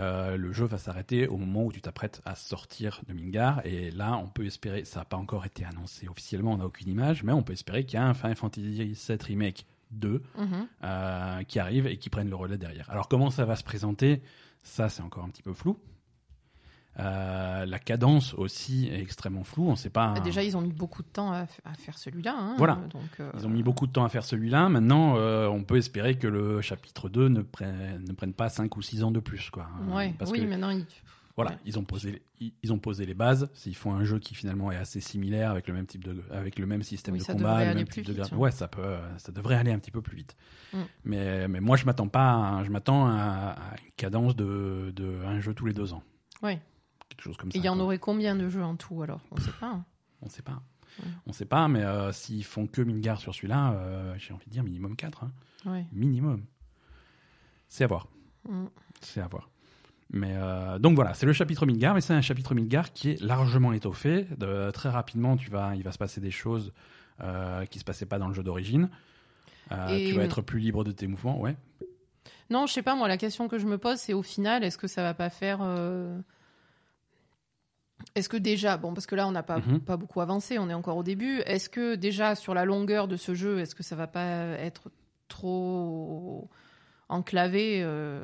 euh, 0.00 0.36
le 0.36 0.52
jeu 0.52 0.64
va 0.64 0.78
s'arrêter 0.78 1.28
au 1.28 1.36
moment 1.36 1.64
où 1.64 1.72
tu 1.72 1.80
t'apprêtes 1.82 2.22
à 2.24 2.34
sortir 2.34 3.00
de 3.06 3.12
Midgar 3.12 3.60
et 3.66 3.90
là, 3.90 4.16
on 4.16 4.26
peut 4.28 4.46
espérer, 4.46 4.84
ça 4.84 5.00
n'a 5.00 5.04
pas 5.04 5.16
encore 5.18 5.44
été 5.44 5.64
annoncé 5.64 6.08
officiellement, 6.08 6.52
on 6.54 6.56
n'a 6.58 6.66
aucune 6.66 6.88
image, 6.88 7.22
mais 7.22 7.32
on 7.32 7.42
peut 7.42 7.52
espérer 7.52 7.84
qu'il 7.84 7.98
y 7.98 8.02
a 8.02 8.06
un 8.06 8.14
Final 8.14 8.36
Fantasy 8.36 8.70
VII 8.94 9.18
remake 9.26 9.66
2 9.90 10.22
Mhm. 10.38 10.66
euh, 10.84 11.42
qui 11.44 11.58
arrive 11.58 11.86
et 11.86 11.98
qui 11.98 12.08
prennent 12.08 12.30
le 12.30 12.36
relais 12.36 12.56
derrière. 12.58 12.88
Alors 12.90 13.08
comment 13.08 13.30
ça 13.30 13.44
va 13.44 13.56
se 13.56 13.64
présenter? 13.64 14.22
Ça, 14.62 14.88
c'est 14.88 15.02
encore 15.02 15.24
un 15.24 15.28
petit 15.28 15.42
peu 15.42 15.52
flou. 15.52 15.76
Euh, 16.98 17.64
la 17.64 17.78
cadence 17.78 18.34
aussi 18.34 18.88
est 18.88 19.00
extrêmement 19.00 19.44
floue. 19.44 19.68
On 19.68 19.76
sait 19.76 19.88
pas. 19.90 20.12
Bah, 20.14 20.20
Déjà, 20.20 20.42
ils 20.42 20.56
ont 20.56 20.60
mis 20.60 20.72
beaucoup 20.72 21.02
de 21.02 21.08
temps 21.08 21.32
à, 21.32 21.46
faire 21.46 21.96
celui-là. 21.96 22.34
hein, 22.38 22.54
Voilà. 22.58 22.74
Donc, 22.92 23.02
euh, 23.20 23.30
Ils 23.38 23.46
ont 23.46 23.50
mis 23.50 23.62
beaucoup 23.62 23.86
de 23.86 23.92
temps 23.92 24.04
à 24.04 24.08
faire 24.10 24.24
celui-là. 24.24 24.68
Maintenant, 24.68 25.14
euh, 25.16 25.46
on 25.48 25.64
peut 25.64 25.76
espérer 25.78 26.18
que 26.18 26.26
le 26.26 26.60
chapitre 26.60 27.08
2 27.08 27.28
ne 27.28 27.42
prenne, 27.42 28.04
ne 28.06 28.12
prenne 28.12 28.34
pas 28.34 28.48
5 28.50 28.76
ou 28.76 28.82
6 28.82 29.04
ans 29.04 29.10
de 29.10 29.20
plus. 29.20 29.48
Quoi. 29.50 29.68
Ouais. 29.90 30.14
Parce 30.18 30.30
oui, 30.30 30.40
que, 30.40 30.44
maintenant, 30.46 30.68
ils... 30.68 30.84
voilà, 31.34 31.52
ouais. 31.52 31.56
ils, 31.64 31.78
ont 31.78 31.84
posé, 31.84 32.22
ils, 32.40 32.52
ils 32.62 32.72
ont 32.74 32.78
posé 32.78 33.06
les 33.06 33.14
bases. 33.14 33.48
S'ils 33.54 33.74
font 33.74 33.94
un 33.94 34.04
jeu 34.04 34.18
qui 34.18 34.34
finalement 34.34 34.70
est 34.70 34.76
assez 34.76 35.00
similaire 35.00 35.50
avec 35.50 35.68
le 35.68 35.74
même, 35.74 35.86
type 35.86 36.04
de, 36.04 36.22
avec 36.30 36.58
le 36.58 36.66
même 36.66 36.82
système 36.82 37.14
Oui, 37.14 37.20
de 37.20 37.24
combat, 37.24 37.64
le 37.64 37.74
même 37.74 37.88
type 37.88 38.04
de 38.04 38.12
vite, 38.12 38.32
ouais. 38.32 38.50
ça, 38.50 38.68
peut, 38.68 38.96
ça 39.16 39.32
devrait 39.32 39.56
aller 39.56 39.72
un 39.72 39.78
petit 39.78 39.90
peu 39.90 40.02
plus 40.02 40.16
vite. 40.16 40.36
Mm. 40.74 40.78
Mais, 41.04 41.48
mais 41.48 41.60
moi, 41.60 41.78
je 41.78 41.86
m'attends 41.86 42.08
pas 42.08 42.58
à, 42.58 42.64
je 42.64 42.70
m'attends 42.70 43.06
à, 43.06 43.56
à 43.56 43.70
une 43.82 43.92
cadence 43.96 44.36
de, 44.36 44.92
de 44.94 45.24
un 45.24 45.40
jeu 45.40 45.54
tous 45.54 45.64
les 45.64 45.72
deux 45.72 45.94
ans. 45.94 46.02
Ouais. 46.42 46.60
Quelque 47.12 47.22
chose 47.24 47.36
comme 47.36 47.50
Et 47.50 47.52
ça. 47.52 47.58
il 47.58 47.64
y 47.64 47.68
en 47.68 47.74
quoi. 47.74 47.84
aurait 47.84 47.98
combien 47.98 48.34
de 48.34 48.48
jeux 48.48 48.62
en 48.64 48.76
tout 48.76 49.02
alors? 49.02 49.20
On 49.30 49.36
sait 49.38 49.52
pas. 49.60 49.66
hein. 49.66 49.84
On 50.22 50.28
sait 50.28 50.42
pas. 50.42 50.62
Ouais. 50.98 51.08
On 51.26 51.32
sait 51.32 51.44
pas, 51.46 51.68
mais 51.68 51.82
euh, 51.82 52.12
s'ils 52.12 52.44
font 52.44 52.66
que 52.66 52.80
Midgar 52.82 53.18
sur 53.20 53.34
celui-là, 53.34 53.72
euh, 53.72 54.14
j'ai 54.18 54.32
envie 54.34 54.46
de 54.46 54.50
dire 54.50 54.62
minimum 54.62 54.96
4. 54.96 55.24
hein. 55.24 55.30
Ouais. 55.66 55.86
Minimum. 55.92 56.44
C'est 57.68 57.84
à 57.84 57.86
voir. 57.86 58.08
Mm. 58.48 58.66
C'est 59.00 59.20
à 59.20 59.26
voir. 59.28 59.48
Mais 60.10 60.32
euh, 60.36 60.78
donc 60.78 60.94
voilà, 60.94 61.14
c'est 61.14 61.24
le 61.26 61.32
chapitre 61.32 61.64
Midgar, 61.66 61.94
mais 61.94 62.00
c'est 62.02 62.12
un 62.12 62.20
chapitre 62.20 62.54
Midgar 62.54 62.92
qui 62.92 63.10
est 63.10 63.20
largement 63.22 63.72
étoffé. 63.72 64.26
De- 64.36 64.70
très 64.70 64.90
rapidement, 64.90 65.36
tu 65.36 65.50
vas, 65.50 65.74
il 65.74 65.82
va 65.82 65.92
se 65.92 65.98
passer 65.98 66.20
des 66.20 66.30
choses 66.30 66.72
qui 67.70 67.78
se 67.78 67.84
passaient 67.84 68.04
pas 68.06 68.18
dans 68.18 68.26
le 68.26 68.34
jeu 68.34 68.42
d'origine. 68.42 68.90
Tu 69.70 70.12
vas 70.12 70.24
être 70.24 70.42
plus 70.42 70.58
libre 70.58 70.82
de 70.82 70.90
tes 70.92 71.06
mouvements, 71.06 71.40
ouais. 71.40 71.56
Non, 72.50 72.66
je 72.66 72.72
sais 72.72 72.82
pas, 72.82 72.96
moi, 72.96 73.06
la 73.08 73.16
question 73.16 73.46
que 73.48 73.58
je 73.58 73.66
me 73.66 73.78
pose, 73.78 73.98
c'est 73.98 74.12
au 74.12 74.22
final, 74.22 74.64
est-ce 74.64 74.76
que 74.76 74.88
ça 74.88 75.02
va 75.02 75.14
pas 75.14 75.30
faire. 75.30 75.60
Est-ce 78.14 78.28
que 78.28 78.36
déjà, 78.36 78.76
bon, 78.76 78.92
parce 78.94 79.06
que 79.06 79.14
là, 79.14 79.26
on 79.26 79.32
n'a 79.32 79.42
pas, 79.42 79.58
Mhm. 79.58 79.80
pas 79.80 79.96
beaucoup 79.96 80.20
avancé, 80.20 80.58
on 80.58 80.68
est 80.68 80.74
encore 80.74 80.96
au 80.96 81.02
début, 81.02 81.40
est-ce 81.46 81.68
que 81.68 81.94
déjà, 81.94 82.34
sur 82.34 82.54
la 82.54 82.64
longueur 82.64 83.08
de 83.08 83.16
ce 83.16 83.34
jeu, 83.34 83.58
est-ce 83.60 83.74
que 83.74 83.82
ça 83.82 83.96
va 83.96 84.06
pas 84.06 84.26
être 84.58 84.90
trop 85.28 86.48
enclavé 87.08 87.80
euh, 87.82 88.20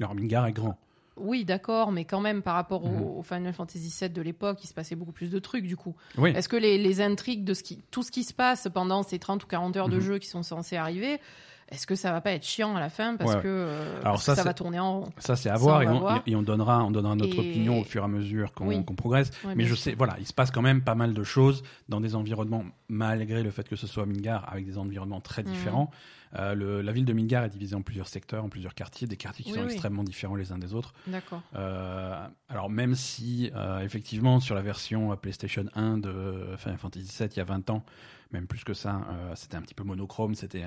Alors 0.00 0.14
Midgar 0.14 0.46
est 0.46 0.52
grand. 0.52 0.78
Oui, 1.18 1.44
d'accord, 1.44 1.92
mais 1.92 2.04
quand 2.06 2.20
même, 2.20 2.40
par 2.42 2.54
rapport 2.54 2.84
au, 2.84 2.88
Mhm. 2.88 3.02
au 3.18 3.22
Final 3.22 3.52
Fantasy 3.52 3.94
VII 4.00 4.08
de 4.10 4.22
l'époque, 4.22 4.64
il 4.64 4.66
se 4.66 4.72
passait 4.74 4.96
beaucoup 4.96 5.12
plus 5.12 5.30
de 5.30 5.38
trucs, 5.38 5.66
du 5.66 5.76
coup. 5.76 5.94
Oui. 6.16 6.30
Est-ce 6.30 6.48
que 6.48 6.56
les, 6.56 6.78
les 6.78 7.00
intrigues 7.02 7.44
de 7.44 7.52
ce 7.52 7.62
qui, 7.62 7.82
tout 7.90 8.02
ce 8.02 8.10
qui 8.10 8.24
se 8.24 8.32
passe 8.32 8.66
pendant 8.72 9.02
ces 9.02 9.18
30 9.18 9.44
ou 9.44 9.46
40 9.46 9.76
heures 9.76 9.88
de 9.90 9.96
Mhm. 9.96 10.02
jeu 10.02 10.18
qui 10.18 10.28
sont 10.28 10.42
censées 10.42 10.76
arriver, 10.76 11.20
est-ce 11.68 11.86
que 11.86 11.94
ça 11.94 12.12
va 12.12 12.20
pas 12.20 12.32
être 12.32 12.44
chiant 12.44 12.76
à 12.76 12.80
la 12.80 12.88
fin 12.90 13.16
parce 13.16 13.30
Ouais, 13.30 13.36
ouais. 13.36 13.42
que, 13.42 13.48
euh, 13.48 14.00
Alors 14.00 14.12
parce 14.14 14.24
ça, 14.24 14.32
que 14.32 14.38
ça 14.38 14.44
va 14.44 14.52
tourner 14.54 14.78
en 14.78 15.00
rond 15.00 15.08
Ça, 15.18 15.36
c'est 15.36 15.48
à 15.48 15.54
Ça, 15.54 15.58
voir, 15.60 15.78
on 15.78 15.82
et 15.82 15.88
on, 15.88 15.98
voir. 16.00 16.22
et 16.26 16.36
on 16.36 16.42
donnera, 16.42 16.84
on 16.84 16.90
donnera 16.90 17.14
notre 17.16 17.36
Et- 17.36 17.38
opinion 17.50 17.80
au 17.80 17.84
fur 17.84 18.02
et 18.02 18.04
à 18.04 18.08
mesure 18.08 18.52
qu'on 18.52 18.66
Oui. 18.68 18.82
progresse. 18.96 19.30
Ouais, 19.44 19.54
Mais 19.54 19.64
je 19.64 19.74
sais, 19.74 19.94
voilà, 19.94 20.16
il 20.18 20.26
se 20.26 20.32
passe 20.34 20.50
quand 20.50 20.62
même 20.62 20.82
pas 20.82 20.94
mal 20.94 21.14
de 21.14 21.24
choses 21.24 21.62
dans 21.88 22.00
des 22.00 22.14
environnements, 22.14 22.64
malgré 22.88 23.42
le 23.42 23.50
fait 23.50 23.68
que 23.68 23.76
ce 23.76 23.86
soit 23.86 24.04
Midgar, 24.06 24.46
avec 24.52 24.66
des 24.66 24.76
environnements 24.78 25.20
très 25.20 25.42
Mhm. 25.42 25.50
différents. 25.50 25.90
Euh, 26.38 26.54
le- 26.54 26.80
la 26.80 26.92
ville 26.92 27.04
de 27.04 27.12
Midgar 27.12 27.44
est 27.44 27.50
divisée 27.50 27.74
en 27.76 27.82
plusieurs 27.82 28.08
secteurs, 28.08 28.42
en 28.42 28.48
plusieurs 28.48 28.74
quartiers, 28.74 29.06
des 29.06 29.18
quartiers 29.18 29.44
qui 29.44 29.52
Oui, 29.52 29.58
sont 29.58 29.64
oui. 29.66 29.72
extrêmement 29.72 30.02
différents 30.02 30.34
les 30.34 30.50
uns 30.50 30.56
des 30.56 30.72
autres. 30.72 30.94
D'accord. 31.06 31.42
Euh, 31.56 32.26
alors 32.48 32.70
même 32.70 32.94
si, 32.94 33.50
effectivement, 33.82 34.40
sur 34.40 34.54
la 34.54 34.62
version 34.62 35.14
PlayStation 35.16 35.66
1 35.74 35.98
de 35.98 36.54
Final 36.56 36.78
Fantasy 36.78 37.06
VII, 37.18 37.28
il 37.32 37.36
y 37.36 37.40
a 37.40 37.44
20 37.44 37.68
ans, 37.70 37.84
même 38.32 38.46
plus 38.46 38.64
que 38.64 38.74
ça, 38.74 39.02
euh, 39.10 39.32
c'était 39.34 39.56
un 39.56 39.62
petit 39.62 39.74
peu 39.74 39.84
monochrome, 39.84 40.34
c'était 40.34 40.64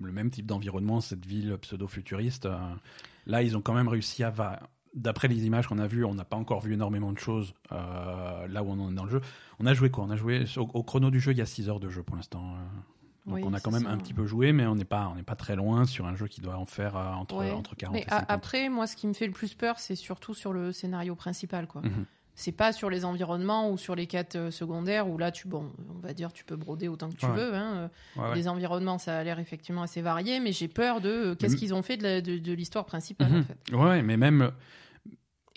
le 0.00 0.12
même 0.12 0.30
type 0.30 0.46
d'environnement, 0.46 1.00
cette 1.00 1.24
ville 1.26 1.56
pseudo-futuriste. 1.58 2.46
euh, 2.46 2.58
là, 3.26 3.42
ils 3.42 3.56
ont 3.56 3.60
quand 3.60 3.74
même 3.74 3.88
réussi 3.88 4.22
à... 4.24 4.30
va- 4.30 4.60
D'après 4.94 5.28
les 5.28 5.44
images 5.44 5.66
qu'on 5.66 5.78
a 5.78 5.86
vues, 5.86 6.06
on 6.06 6.14
n'a 6.14 6.24
pas 6.24 6.38
encore 6.38 6.60
vu 6.60 6.72
énormément 6.72 7.12
de 7.12 7.18
choses 7.18 7.52
euh, 7.70 8.48
là 8.48 8.62
où 8.62 8.70
on 8.70 8.80
en 8.80 8.90
est 8.90 8.94
dans 8.94 9.04
le 9.04 9.10
jeu. 9.10 9.20
On 9.58 9.66
a 9.66 9.74
joué 9.74 9.90
quoi? 9.90 10.04
On 10.04 10.10
a 10.10 10.16
joué 10.16 10.44
au, 10.56 10.62
au 10.72 10.82
chrono 10.82 11.10
du 11.10 11.20
jeu, 11.20 11.32
il 11.32 11.38
y 11.38 11.42
a 11.42 11.46
6 11.46 11.68
heures 11.68 11.80
de 11.80 11.90
jeu 11.90 12.02
pour 12.02 12.16
l'instant. 12.16 12.40
Donc 13.26 13.34
Oui, 13.36 13.42
on 13.44 13.52
a 13.52 13.60
quand 13.60 13.72
même 13.72 13.82
ça. 13.82 13.90
un 13.90 13.98
petit 13.98 14.14
peu 14.14 14.24
joué, 14.24 14.52
mais 14.54 14.66
on 14.66 14.74
n'est 14.74 14.86
pas, 14.86 15.08
on 15.12 15.16
n'est 15.16 15.22
pas 15.22 15.36
très 15.36 15.54
loin 15.54 15.84
sur 15.84 16.06
un 16.06 16.16
jeu 16.16 16.28
qui 16.28 16.40
doit 16.40 16.56
en 16.56 16.64
faire 16.64 16.96
euh, 16.96 17.12
entre, 17.12 17.36
Ouais. 17.36 17.50
entre 17.50 17.76
40 17.76 17.92
Mais 17.94 18.02
et 18.04 18.06
a- 18.06 18.20
50. 18.20 18.30
après, 18.30 18.68
moi, 18.70 18.86
ce 18.86 18.96
qui 18.96 19.06
me 19.06 19.12
fait 19.12 19.26
le 19.26 19.32
plus 19.34 19.52
peur, 19.52 19.78
c'est 19.80 19.96
surtout 19.96 20.32
sur 20.32 20.54
le 20.54 20.72
scénario 20.72 21.14
principal, 21.14 21.66
quoi. 21.66 21.82
Mhm. 21.82 22.06
C'est 22.38 22.52
pas 22.52 22.72
sur 22.72 22.90
les 22.90 23.04
environnements 23.06 23.70
ou 23.70 23.78
sur 23.78 23.94
les 23.94 24.06
quêtes 24.06 24.36
euh, 24.36 24.50
secondaires 24.50 25.08
où 25.08 25.16
là, 25.16 25.32
tu, 25.32 25.48
bon, 25.48 25.72
on 25.96 25.98
va 26.06 26.12
dire, 26.12 26.32
tu 26.34 26.44
peux 26.44 26.54
broder 26.56 26.86
autant 26.86 27.08
que 27.10 27.16
tu 27.16 27.24
Ouais. 27.26 27.32
veux. 27.32 27.54
Hein. 27.54 27.90
Ouais, 28.14 28.22
ouais. 28.28 28.34
Les 28.34 28.46
environnements, 28.46 28.98
ça 28.98 29.18
a 29.18 29.24
l'air 29.24 29.38
effectivement 29.38 29.80
assez 29.82 30.02
varié, 30.02 30.38
mais 30.38 30.52
j'ai 30.52 30.68
peur 30.68 31.00
de 31.00 31.08
euh, 31.08 31.34
qu'est-ce 31.34 31.54
Mhm. 31.54 31.58
qu'ils 31.58 31.74
ont 31.74 31.82
fait 31.82 31.96
de 31.96 32.52
l'histoire 32.52 32.84
principale, 32.84 33.32
Mhm. 33.32 33.40
en 33.40 33.44
fait. 33.44 33.74
Ouais, 33.74 34.02
mais 34.02 34.16
même 34.18 34.52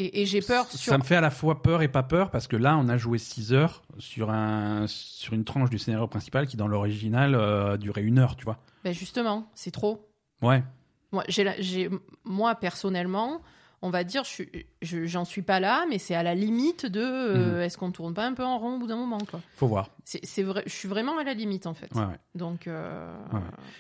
Et, 0.02 0.22
et 0.22 0.26
j'ai 0.26 0.40
peur 0.42 0.66
sur. 0.72 0.92
Ça 0.94 0.98
me 0.98 1.04
fait 1.04 1.18
à 1.18 1.22
la 1.22 1.30
fois 1.32 1.62
peur 1.62 1.82
et 1.82 1.90
pas 1.90 2.04
peur 2.04 2.32
parce 2.32 2.48
que 2.48 2.56
là, 2.56 2.78
on 2.78 2.88
a 2.88 2.98
joué 2.98 3.18
6 3.18 3.52
heures 3.52 3.82
sur, 3.98 4.30
un, 4.30 4.86
sur 4.88 5.34
une 5.34 5.44
tranche 5.44 5.70
du 5.70 5.78
scénario 5.78 6.08
principal 6.08 6.48
qui, 6.48 6.56
dans 6.56 6.70
l'original, 6.70 7.36
euh, 7.36 7.76
durait 7.76 8.04
une 8.04 8.18
heure, 8.20 8.38
tu 8.38 8.46
vois. 8.46 8.60
Ben 8.86 8.94
justement, 8.94 9.50
c'est 9.56 9.72
trop. 9.72 10.08
Ouais. 10.42 10.64
Moi, 11.12 11.26
j'ai, 11.28 11.90
moi 12.24 12.56
personnellement, 12.56 13.42
on 13.82 13.90
va 13.90 14.04
dire, 14.04 14.24
je- 14.26 15.06
j'en 15.06 15.24
suis 15.26 15.42
pas 15.42 15.60
là, 15.60 15.86
mais 15.90 15.98
c'est 15.98 16.16
à 16.16 16.24
la 16.24 16.36
limite 16.36 16.86
de 16.86 17.00
euh, 17.02 17.56
Mhm. 17.58 17.62
est-ce 17.62 17.78
qu'on 17.78 17.92
tourne 17.92 18.14
pas 18.14 18.26
un 18.26 18.34
peu 18.34 18.44
en 18.44 18.58
rond 18.60 18.76
au 18.76 18.80
bout 18.80 18.88
d'un 18.88 18.98
moment, 18.98 19.20
quoi. 19.20 19.42
Faut 19.56 19.68
voir. 19.68 19.90
C'est, 20.04 20.26
c'est 20.26 20.44
vrai, 20.44 20.64
je 20.66 20.74
suis 20.74 20.88
vraiment 20.90 21.18
à 21.18 21.24
la 21.24 21.34
limite 21.34 21.66
en 21.68 21.74
fait. 21.74 21.94
Ouais, 21.96 22.02
ouais. 22.06 22.20
Donc, 22.36 22.68
euh, 22.68 23.16
Ouais. 23.32 23.40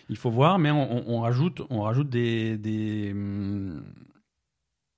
Il 0.10 0.16
faut 0.18 0.30
voir, 0.32 0.60
mais 0.60 0.72
on, 0.72 0.92
on- 1.10 1.16
on 1.18 1.20
rajoute, 1.22 1.62
on 1.70 1.82
rajoute 1.82 2.10
des, 2.10 2.58
des, 2.58 3.12
hum, 3.12 3.84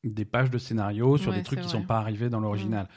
des 0.03 0.25
pages 0.25 0.49
de 0.49 0.57
scénario 0.57 1.17
sur 1.17 1.31
des 1.33 1.43
trucs 1.43 1.59
qui 1.61 1.67
vrai. 1.67 1.77
sont 1.79 1.83
pas 1.83 1.97
arrivés 1.99 2.29
dans 2.29 2.39
l'original. 2.39 2.87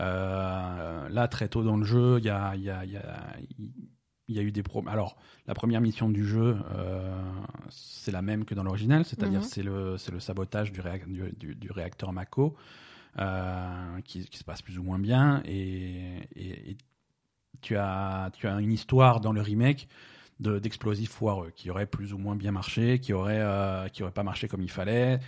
Euh, 0.00 1.08
là, 1.08 1.28
très 1.28 1.48
tôt 1.48 1.62
dans 1.62 1.76
le 1.76 1.84
jeu, 1.84 2.18
il 2.18 2.24
y 2.24 2.30
a, 2.30 2.54
il 2.54 2.62
y 2.62 2.70
a, 2.70 2.84
il 2.84 2.92
y 2.92 2.96
a, 2.96 3.36
il 4.30 4.36
y 4.36 4.38
a 4.38 4.42
eu 4.42 4.52
des 4.52 4.62
problèmes. 4.62 4.92
Alors, 4.92 5.16
la 5.46 5.54
première 5.54 5.80
mission 5.80 6.08
du 6.08 6.24
jeu, 6.24 6.56
euh, 6.74 7.20
c'est 7.68 8.12
la 8.12 8.22
même 8.22 8.44
que 8.44 8.54
dans 8.54 8.62
l'original, 8.62 9.04
c'est-à-dire 9.04 9.40
Mhm. 9.40 9.46
c'est 9.46 9.62
le, 9.62 9.98
c'est 9.98 10.12
le 10.12 10.20
sabotage 10.20 10.70
du, 10.72 10.80
réac- 10.80 11.06
du, 11.10 11.32
du- 11.32 11.54
du 11.56 11.70
réacteur 11.70 12.12
Mako, 12.12 12.54
euh, 13.18 14.00
qui, 14.04 14.24
qui 14.26 14.38
se 14.38 14.44
passe 14.44 14.62
plus 14.62 14.78
ou 14.78 14.82
moins 14.84 14.98
bien. 14.98 15.42
Et, 15.44 16.28
et- 16.36 16.70
et 16.70 16.76
tu, 17.60 17.76
as, 17.76 18.30
tu 18.32 18.46
as 18.46 18.58
une 18.60 18.72
histoire 18.72 19.20
dans 19.20 19.32
le 19.32 19.40
remake 19.42 19.88
de- 20.38 20.58
d'explosifs 20.58 21.10
foireux 21.10 21.50
qui 21.54 21.68
aurait 21.70 21.86
plus 21.86 22.12
ou 22.14 22.18
moins 22.18 22.36
bien 22.36 22.52
marché, 22.52 22.98
qui 23.00 23.12
aurait, 23.12 23.40
euh, 23.40 23.88
qui 23.88 24.02
aurait 24.02 24.12
pas 24.12 24.22
marché 24.22 24.48
comme 24.48 24.62
il 24.62 24.70
fallait. 24.70 25.18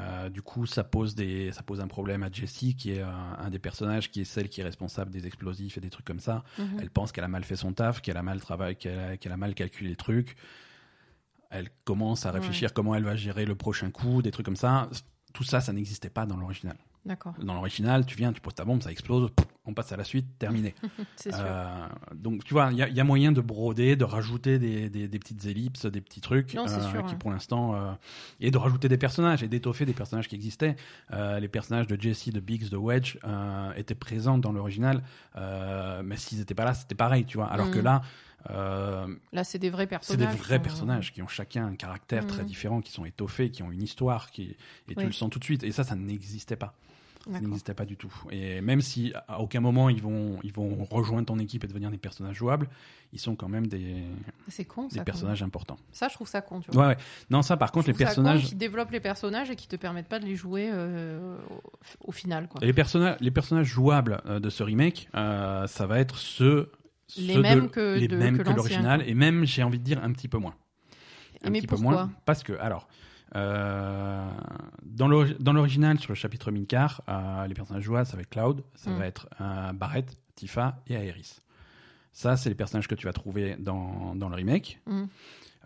Euh, 0.00 0.28
du 0.28 0.42
coup, 0.42 0.66
ça 0.66 0.82
pose, 0.82 1.14
des, 1.14 1.52
ça 1.52 1.62
pose 1.62 1.80
un 1.80 1.86
problème 1.86 2.22
à 2.22 2.30
Jessie, 2.30 2.74
qui 2.74 2.92
est 2.92 3.02
euh, 3.02 3.08
un 3.38 3.50
des 3.50 3.58
personnages, 3.58 4.10
qui 4.10 4.22
est 4.22 4.24
celle 4.24 4.48
qui 4.48 4.60
est 4.60 4.64
responsable 4.64 5.10
des 5.10 5.26
explosifs 5.26 5.76
et 5.76 5.80
des 5.80 5.90
trucs 5.90 6.06
comme 6.06 6.20
ça. 6.20 6.42
Mhm. 6.58 6.78
Elle 6.80 6.90
pense 6.90 7.12
qu'elle 7.12 7.24
a 7.24 7.28
mal 7.28 7.44
fait 7.44 7.56
son 7.56 7.72
taf, 7.72 8.00
qu'elle 8.00 8.16
a 8.16 8.22
mal 8.22 8.40
travaillé, 8.40 8.74
qu'elle 8.74 8.98
a, 8.98 9.16
qu'elle 9.16 9.32
a 9.32 9.36
mal 9.36 9.54
calculé 9.54 9.90
les 9.90 9.96
trucs. 9.96 10.36
Elle 11.50 11.68
commence 11.84 12.26
à 12.26 12.32
réfléchir 12.32 12.72
comment 12.72 12.96
elle 12.96 13.04
va 13.04 13.14
gérer 13.14 13.44
le 13.44 13.54
prochain 13.54 13.90
coup, 13.92 14.22
des 14.22 14.32
trucs 14.32 14.46
comme 14.46 14.56
ça. 14.56 14.90
Tout 15.32 15.44
ça, 15.44 15.60
ça 15.60 15.72
n'existait 15.72 16.10
pas 16.10 16.26
dans 16.26 16.36
l'original. 16.36 16.76
D'accord, 17.06 17.34
Dans 17.38 17.52
l'original, 17.52 18.06
tu 18.06 18.16
viens, 18.16 18.32
tu 18.32 18.40
poses 18.40 18.54
ta 18.54 18.64
bombe, 18.64 18.82
ça 18.82 18.90
explose, 18.90 19.30
on 19.66 19.74
passe 19.74 19.92
à 19.92 19.96
la 19.98 20.04
suite, 20.04 20.38
terminé. 20.38 20.74
c'est 21.16 21.32
sûr. 21.32 21.42
Euh, 21.44 21.86
donc 22.14 22.44
tu 22.44 22.54
vois, 22.54 22.70
il 22.72 22.78
y, 22.78 22.82
a- 22.82 22.88
il 22.88 22.94
y 22.96 23.00
a 23.00 23.04
moyen 23.04 23.30
de 23.30 23.42
broder, 23.42 23.94
de 23.94 24.04
rajouter 24.04 24.58
des, 24.58 24.88
des- 24.88 25.06
des 25.06 25.18
petites 25.18 25.44
ellipses, 25.44 25.84
des 25.84 26.00
petits 26.00 26.22
trucs 26.22 26.54
Non, 26.54 26.66
c'est 26.66 26.80
sûr, 26.80 27.04
qui 27.04 27.12
ouais. 27.12 27.18
pour 27.18 27.30
l'instant 27.30 27.74
euh, 27.74 27.92
et 28.40 28.50
de 28.50 28.56
rajouter 28.56 28.88
des 28.88 28.96
personnages 28.96 29.42
et 29.42 29.48
d'étoffer 29.48 29.84
des 29.84 29.92
personnages 29.92 30.28
qui 30.28 30.34
existaient. 30.34 30.76
Euh, 31.12 31.40
les 31.40 31.48
personnages 31.48 31.86
de 31.86 32.00
Jesse, 32.00 32.30
de 32.30 32.40
Biggs, 32.40 32.70
de 32.70 32.76
Wedge 32.78 33.18
euh, 33.24 33.72
étaient 33.74 33.94
présents 33.94 34.38
dans 34.38 34.52
l'original, 34.52 35.02
euh, 35.36 36.02
mais 36.02 36.16
s'ils 36.16 36.38
n'étaient 36.38 36.54
pas 36.54 36.64
là, 36.64 36.72
c'était 36.72 36.94
pareil, 36.94 37.26
tu 37.26 37.36
vois. 37.36 37.48
Alors 37.48 37.70
que 37.70 37.78
Mhm. 37.80 37.84
là, 37.84 38.02
euh, 38.50 39.06
Là, 39.32 39.44
c'est 39.44 39.58
des 39.58 39.68
vrais 39.70 39.84
c'est 39.84 39.88
personnages. 39.88 40.30
des 40.30 40.36
vrais 40.36 40.62
personnages 40.62 41.12
qui 41.12 41.20
ont 41.22 41.28
chacun 41.28 41.66
un 41.66 41.74
caractère 41.76 42.26
très 42.26 42.42
Mhm. 42.42 42.48
différent, 42.48 42.80
qui 42.80 42.92
sont 42.92 43.04
étoffés, 43.04 43.50
qui 43.50 43.62
ont 43.62 43.70
une 43.70 43.82
histoire, 43.82 44.30
qui 44.30 44.42
et 44.44 44.56
Oui. 44.88 44.94
tu 44.96 45.06
le 45.06 45.12
sens 45.12 45.28
tout 45.30 45.38
de 45.38 45.44
suite. 45.44 45.64
Et 45.64 45.72
ça, 45.72 45.84
ça 45.84 45.96
n'existait 45.96 46.56
pas. 46.56 46.74
N'existait 47.28 47.74
pas 47.74 47.84
du 47.86 47.96
tout. 47.96 48.12
Et 48.30 48.60
même 48.60 48.80
si 48.82 49.12
à 49.28 49.40
aucun 49.40 49.60
moment 49.60 49.88
ils 49.88 50.02
vont, 50.02 50.38
ils 50.42 50.52
vont 50.52 50.84
rejoindre 50.84 51.26
ton 51.26 51.38
équipe 51.38 51.64
et 51.64 51.66
devenir 51.66 51.90
des 51.90 51.96
personnages 51.98 52.36
jouables, 52.36 52.68
ils 53.12 53.18
sont 53.18 53.34
quand 53.34 53.48
même 53.48 53.66
des, 53.66 54.02
con, 54.68 54.88
des 54.88 54.96
ça. 54.96 55.04
personnages 55.04 55.42
importants. 55.42 55.78
Ça, 55.92 56.08
je 56.08 56.14
trouve 56.14 56.28
ça 56.28 56.42
con, 56.42 56.60
tu 56.60 56.70
vois. 56.70 56.82
Ouais, 56.82 56.88
ouais. 56.94 56.96
Non, 57.30 57.42
ça 57.42 57.56
par 57.56 57.72
contre, 57.72 57.86
Je 57.86 57.92
les 57.92 57.96
personnages, 57.98 58.44
qui 58.46 58.54
développent 58.56 58.90
les 58.90 59.00
personnages 59.00 59.50
et 59.50 59.56
qui 59.56 59.68
te 59.68 59.76
permettent 59.76 60.08
pas 60.08 60.18
de 60.18 60.26
les 60.26 60.36
jouer 60.36 60.68
euh, 60.72 61.36
au, 62.02 62.08
au 62.08 62.12
final, 62.12 62.48
quoi. 62.48 62.60
les 62.62 62.72
personnages, 62.72 63.16
les 63.20 63.30
personnages 63.30 63.66
jouables 63.68 64.20
euh, 64.26 64.38
de 64.40 64.50
ce 64.50 64.62
remake, 64.62 65.08
euh, 65.14 65.66
ça 65.66 65.86
va 65.86 66.00
être 66.00 66.18
ceux, 66.18 66.72
Les 67.16 67.28
ceux 67.28 67.36
de- 67.36 67.40
mêmes 67.42 67.70
que- 67.70 67.98
les 67.98 68.08
de- 68.08 68.16
mêmes 68.16 68.36
que 68.38 68.50
l'original, 68.50 69.02
et 69.06 69.14
même, 69.14 69.44
j'ai 69.44 69.62
envie 69.62 69.78
de 69.78 69.84
dire, 69.84 70.02
un 70.02 70.12
petit 70.12 70.28
peu 70.28 70.38
moins. 70.38 70.54
Un 71.42 71.50
mais 71.50 71.60
petit 71.60 71.66
peu 71.66 71.76
moins 71.76 72.10
parce 72.24 72.42
que 72.42 72.54
alors 72.54 72.88
euh, 73.36 74.28
dans 74.84 75.08
l'ori- 75.08 75.36
dans 75.40 75.52
l'original 75.52 75.98
sur 75.98 76.10
le 76.12 76.16
chapitre 76.16 76.50
Mincar 76.50 77.02
euh, 77.08 77.46
les 77.46 77.54
personnages 77.54 77.82
jouables 77.82 78.06
ça 78.06 78.16
va 78.16 78.22
être 78.22 78.30
Cloud 78.30 78.62
ça 78.74 78.90
Mm. 78.90 78.98
va 78.98 79.06
être 79.06 79.28
euh, 79.40 79.72
Barrett 79.72 80.16
Tifa 80.34 80.82
et 80.86 80.94
Aerys 80.94 81.40
ça 82.12 82.36
c'est 82.36 82.48
les 82.48 82.54
personnages 82.54 82.86
que 82.88 82.94
tu 82.94 83.06
vas 83.06 83.12
trouver 83.12 83.56
dans, 83.58 84.14
dans 84.14 84.28
le 84.28 84.36
remake 84.36 84.80
Mm. 84.86 85.04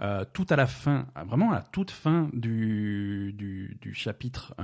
Euh, 0.01 0.25
tout 0.33 0.47
à 0.49 0.55
la 0.55 0.69
fin, 0.69 1.07
euh, 1.17 1.25
vraiment 1.25 1.51
à 1.51 1.57
la 1.57 1.61
toute 1.63 1.91
fin 1.91 2.31
du, 2.33 3.33
du, 3.37 3.77
du 3.81 3.93
chapitre 3.95 4.55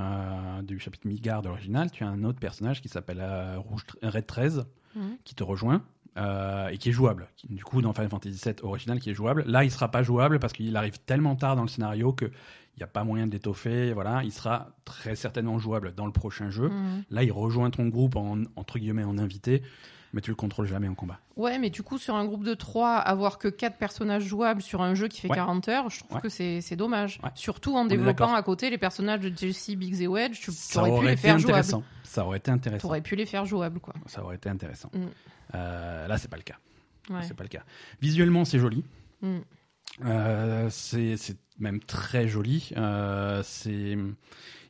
du 0.62 0.78
chapitre 0.78 1.08
Midgard 1.08 1.42
de 1.42 1.48
l'original, 1.48 1.90
tu 1.90 2.04
as 2.04 2.08
un 2.08 2.22
autre 2.22 2.38
personnage 2.38 2.80
qui 2.80 2.88
s'appelle 2.88 3.20
Rouge, 3.56 3.82
Red 4.02 4.26
13 4.26 4.64
Mhm. 4.94 5.16
qui 5.24 5.34
te 5.34 5.42
rejoint 5.42 5.82
euh, 6.16 6.68
et 6.68 6.78
qui 6.78 6.90
est 6.90 6.92
jouable. 6.92 7.28
Du 7.48 7.64
coup, 7.64 7.82
dans 7.82 7.92
Final 7.92 8.08
Fantasy 8.10 8.40
VII 8.44 8.54
original, 8.62 9.00
qui 9.00 9.10
est 9.10 9.14
jouable. 9.14 9.44
Là, 9.46 9.64
il 9.64 9.70
sera 9.70 9.90
pas 9.90 10.02
jouable 10.02 10.38
parce 10.38 10.52
qu'il 10.52 10.76
arrive 10.76 10.98
tellement 11.00 11.36
tard 11.36 11.56
dans 11.56 11.62
le 11.62 11.68
scénario 11.68 12.12
que 12.12 12.26
il 12.76 12.80
n'y 12.80 12.84
a 12.84 12.88
pas 12.88 13.04
moyen 13.04 13.26
de 13.28 13.32
l'étoffer. 13.32 13.92
Voilà, 13.92 14.22
il 14.24 14.32
sera 14.32 14.68
très 14.84 15.14
certainement 15.14 15.58
jouable 15.60 15.94
dans 15.94 16.06
le 16.06 16.12
prochain 16.12 16.50
jeu. 16.50 16.68
Mhm. 16.70 17.04
Là, 17.10 17.22
il 17.22 17.30
rejoint 17.32 17.70
ton 17.70 17.86
groupe 17.86 18.16
en 18.16 18.38
entre 18.56 18.80
guillemets 18.80 19.04
en 19.04 19.16
invité, 19.16 19.62
mais 20.12 20.20
tu 20.20 20.30
le 20.30 20.34
contrôles 20.36 20.66
jamais 20.66 20.88
en 20.88 20.94
combat. 20.94 21.20
Ouais, 21.36 21.58
mais 21.60 21.70
du 21.70 21.84
coup, 21.84 21.98
sur 21.98 22.16
un 22.16 22.24
groupe 22.24 22.42
de 22.42 22.54
3, 22.54 22.94
avoir 22.96 23.38
que 23.38 23.46
4 23.46 23.76
personnages 23.76 24.24
jouables 24.24 24.60
sur 24.62 24.82
un 24.82 24.94
jeu 24.96 25.06
qui 25.06 25.20
fait 25.20 25.28
Ouais. 25.28 25.36
40 25.36 25.68
heures, 25.68 25.88
je 25.90 26.00
trouve 26.00 26.16
Ouais. 26.16 26.20
que 26.22 26.28
c'est 26.28 26.76
dommage. 26.76 27.20
Ouais. 27.22 27.30
Surtout 27.36 27.76
en 27.76 27.84
développant 27.84 28.34
à 28.34 28.42
côté 28.42 28.70
les 28.70 28.78
personnages 28.78 29.20
de 29.20 29.32
Jesse, 29.36 29.70
Biggs 29.76 30.00
et 30.02 30.08
Wedge, 30.08 30.40
tu 30.40 30.78
aurais 30.78 31.00
pu 31.00 31.06
les 31.06 31.16
faire 31.16 31.38
jouables. 31.38 31.64
Ça 32.02 32.24
aurait 32.24 32.38
été 32.38 32.50
intéressant. 32.50 32.82
T'aurais 32.88 33.00
pu 33.00 33.14
les 33.16 33.26
faire 33.26 33.44
jouables, 33.44 33.80
quoi. 33.80 33.94
Ça 34.06 34.22
aurait 34.22 34.36
été 34.36 34.48
intéressant. 34.48 34.90
Mm. 34.94 35.06
Euh, 35.54 36.06
là, 36.06 36.18
c'est 36.18 36.28
pas 36.28 36.36
le 36.36 36.42
cas. 36.42 36.56
Ouais. 37.10 37.22
C'est 37.22 37.34
pas 37.36 37.44
le 37.44 37.48
cas. 37.48 37.62
Visuellement, 38.00 38.44
c'est 38.44 38.58
joli. 38.58 38.82
Mm. 39.22 39.38
Euh, 40.04 40.68
c'est 40.70 41.16
même 41.58 41.80
très 41.80 42.26
joli. 42.28 42.70
Euh, 42.76 43.42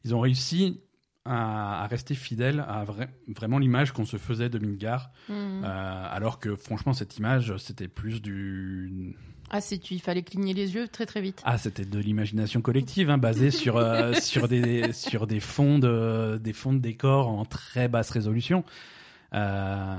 ils 0.05 0.14
ont 0.14 0.21
réussi 0.21 0.81
à, 1.25 1.85
à 1.85 1.87
rester 1.87 2.14
fidèles 2.14 2.61
à 2.69 2.85
vra- 2.85 3.09
vraiment 3.29 3.59
l'image 3.59 3.93
qu'on 3.93 4.05
se 4.05 4.19
faisait 4.19 4.50
de 4.50 4.59
Midgar, 4.59 5.11
Mhm. 5.31 5.62
euh, 5.64 6.07
alors 6.11 6.38
que 6.38 6.55
franchement 6.57 6.93
cette 6.93 7.17
image 7.17 7.57
c'était 7.57 7.88
plus 7.88 8.21
du 8.21 9.17
Ah, 9.50 9.62
si 9.62 9.81
tu, 9.81 9.95
il 9.95 10.00
fallait 10.03 10.23
cligner 10.23 10.53
les 10.53 10.75
yeux 10.75 10.87
très 10.88 11.07
très 11.07 11.23
vite. 11.23 11.41
ah 11.45 11.57
c'était 11.57 11.87
de 11.87 11.99
l'imagination 11.99 12.61
collective 12.61 13.09
hein, 13.09 13.17
basée 13.17 13.50
sur 13.50 13.79
euh, 13.79 14.12
sur 14.12 14.49
des 14.49 14.93
sur 14.93 15.26
des 15.26 15.41
fonds 15.41 15.79
de 15.79 16.38
des 16.43 16.53
fonds 16.53 16.75
de 16.75 16.79
décor 16.81 17.29
en 17.29 17.47
très 17.47 17.88
basse 17.88 18.11
résolution. 18.11 18.62
Euh, 19.35 19.97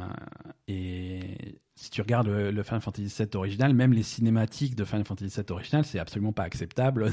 et 0.68 1.60
si 1.76 1.90
tu 1.92 2.02
regardes 2.02 2.28
le, 2.28 2.52
le 2.52 2.64
Final 2.64 2.82
Fantasy 2.82 3.14
VII 3.24 3.36
original, 3.36 3.74
même 3.74 3.92
les 3.94 4.02
cinématiques 4.04 4.76
de 4.76 4.86
Final 4.86 5.04
Fantasy 5.04 5.36
VII 5.36 5.46
original, 5.52 5.84
c'est 5.84 6.00
absolument 6.00 6.32
pas 6.32 6.44
acceptable. 6.44 7.12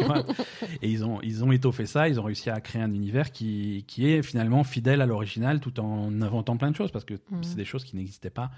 Et 0.82 0.90
ils 0.90 1.04
ont, 1.04 1.20
ils 1.22 1.44
ont 1.44 1.52
étoffé 1.52 1.86
ça, 1.86 2.08
ils 2.08 2.18
ont 2.18 2.22
réussi 2.22 2.50
à 2.50 2.60
créer 2.60 2.80
un 2.82 2.92
univers 2.92 3.30
qui, 3.32 3.84
qui 3.86 4.08
est 4.08 4.22
finalement 4.22 4.64
fidèle 4.64 5.02
à 5.02 5.06
l'original 5.06 5.60
tout 5.60 5.78
en 5.80 6.20
inventant 6.22 6.56
plein 6.56 6.70
de 6.70 6.76
choses 6.76 6.90
parce 6.90 7.04
que 7.04 7.14
Mhm. 7.30 7.42
c'est 7.42 7.56
des 7.56 7.64
choses 7.64 7.84
qui 7.84 7.96
n'existaient 7.96 8.30
pas 8.30 8.50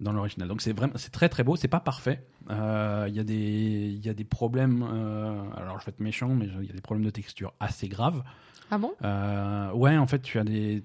dans 0.00 0.12
l'original. 0.12 0.48
Donc 0.48 0.62
c'est 0.62 0.72
vraiment, 0.72 0.94
c'est 0.96 1.12
très 1.12 1.28
très 1.28 1.44
beau, 1.44 1.54
c'est 1.56 1.68
pas 1.68 1.80
parfait. 1.80 2.24
Euh, 2.50 3.06
Il 3.08 3.14
y 3.14 3.20
a 3.20 3.24
des, 3.24 3.98
y 4.04 4.08
a 4.08 4.14
des 4.14 4.24
problèmes. 4.24 4.82
euh, 4.82 5.42
alors 5.56 5.78
je 5.80 5.86
vais 5.86 5.90
être 5.90 6.00
méchant, 6.00 6.28
mais 6.34 6.46
il 6.60 6.66
y 6.66 6.70
a 6.70 6.74
des 6.74 6.80
problèmes 6.80 7.04
de 7.04 7.10
texture 7.10 7.52
assez 7.60 7.88
graves. 7.88 8.22
Ah 8.70 8.78
bon? 8.78 8.92
Euh, 9.04 9.72
ouais, 9.72 9.96
en 9.96 10.06
fait, 10.06 10.20
tu 10.20 10.38
as 10.38 10.44
des, 10.44 10.82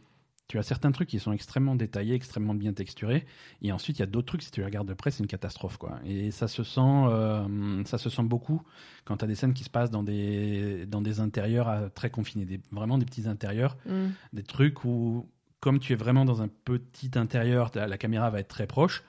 tu 0.53 0.59
as 0.59 0.63
certains 0.63 0.91
trucs 0.91 1.09
qui 1.09 1.17
sont 1.17 1.31
extrêmement 1.31 1.75
détaillés, 1.75 2.13
extrêmement 2.13 2.53
bien 2.53 2.73
texturés, 2.73 3.25
et 3.63 3.71
ensuite 3.71 3.97
il 3.97 4.01
y 4.01 4.03
a 4.03 4.05
d'autres 4.05 4.27
trucs. 4.27 4.43
Si 4.43 4.51
tu 4.51 4.59
les 4.59 4.65
regardes 4.67 4.87
de 4.87 4.93
près, 4.93 5.09
c'est 5.09 5.23
une 5.23 5.27
catastrophe, 5.27 5.77
quoi. 5.77 5.99
Et 6.05 6.29
ça 6.29 6.47
se 6.47 6.63
sent, 6.63 6.79
euh, 6.79 7.83
ça 7.85 7.97
se 7.97 8.07
sent 8.11 8.21
beaucoup 8.21 8.61
quand 9.03 9.17
tu 9.17 9.25
as 9.25 9.27
des 9.27 9.33
scènes 9.33 9.55
qui 9.55 9.63
se 9.63 9.71
passent 9.71 9.89
dans 9.89 10.03
des, 10.03 10.85
dans 10.85 11.01
des 11.01 11.19
intérieurs 11.19 11.67
euh, 11.69 11.89
très 11.89 12.11
confinés, 12.11 12.45
des, 12.45 12.61
vraiment 12.71 12.99
des 12.99 13.05
petits 13.05 13.27
intérieurs, 13.27 13.77
Mhm. 13.87 14.11
des 14.33 14.43
trucs 14.43 14.85
où, 14.85 15.27
comme 15.59 15.79
tu 15.79 15.93
es 15.93 15.95
vraiment 15.95 16.23
dans 16.23 16.43
un 16.43 16.49
petit 16.49 17.09
intérieur, 17.15 17.71
la, 17.73 17.87
la 17.87 17.97
caméra 17.97 18.29
va 18.29 18.39
être 18.39 18.49
très 18.49 18.67
proche. 18.67 19.03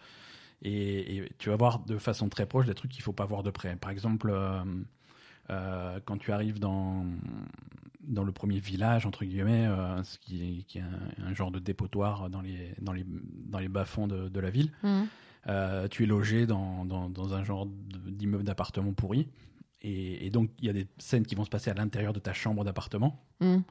Et, 0.62 1.16
et 1.18 1.28
tu 1.36 1.50
vas 1.50 1.56
voir 1.56 1.80
de 1.80 1.98
façon 1.98 2.30
très 2.30 2.46
proche 2.46 2.64
des 2.64 2.74
trucs 2.74 2.90
qu'il 2.90 3.02
faut 3.02 3.12
pas 3.12 3.26
voir 3.26 3.42
de 3.42 3.50
près. 3.50 3.76
Par 3.76 3.90
exemple, 3.90 4.30
euh, 4.32 4.64
euh, 5.50 6.00
quand 6.06 6.16
tu 6.16 6.32
arrives 6.32 6.58
dans, 6.58 7.04
dans 8.08 8.24
le 8.24 8.32
premier 8.32 8.58
village, 8.58 9.06
entre 9.06 9.24
guillemets, 9.24 9.66
euh, 9.66 10.02
ce 10.04 10.18
qui 10.18 10.42
est, 10.60 10.62
qui 10.64 10.78
est 10.78 10.82
un, 10.82 11.26
un 11.26 11.34
genre 11.34 11.50
de 11.50 11.58
dépotoir 11.58 12.28
dans 12.30 12.40
les, 12.40 12.74
dans 12.80 12.92
les, 12.92 13.04
dans 13.06 13.58
les 13.58 13.68
bas-fonds 13.68 14.06
de, 14.08 14.28
de 14.28 14.40
la 14.40 14.50
ville, 14.50 14.70
Mhm. 14.82 15.06
euh, 15.48 15.88
tu 15.88 16.02
es 16.04 16.06
logé 16.06 16.46
dans, 16.46 16.84
dans, 16.84 17.08
dans 17.10 17.34
un 17.34 17.44
genre 17.44 17.66
d'immeuble 17.66 18.44
d'appartement 18.44 18.92
pourri. 18.92 19.28
Et, 19.82 20.26
et 20.26 20.30
donc, 20.30 20.50
il 20.60 20.66
y 20.66 20.70
a 20.70 20.72
des 20.72 20.86
scènes 20.98 21.26
qui 21.26 21.34
vont 21.34 21.44
se 21.44 21.50
passer 21.50 21.70
à 21.70 21.74
l'intérieur 21.74 22.12
de 22.12 22.18
ta 22.20 22.32
chambre 22.32 22.64
d'appartement. 22.64 23.22
Mhm. 23.40 23.62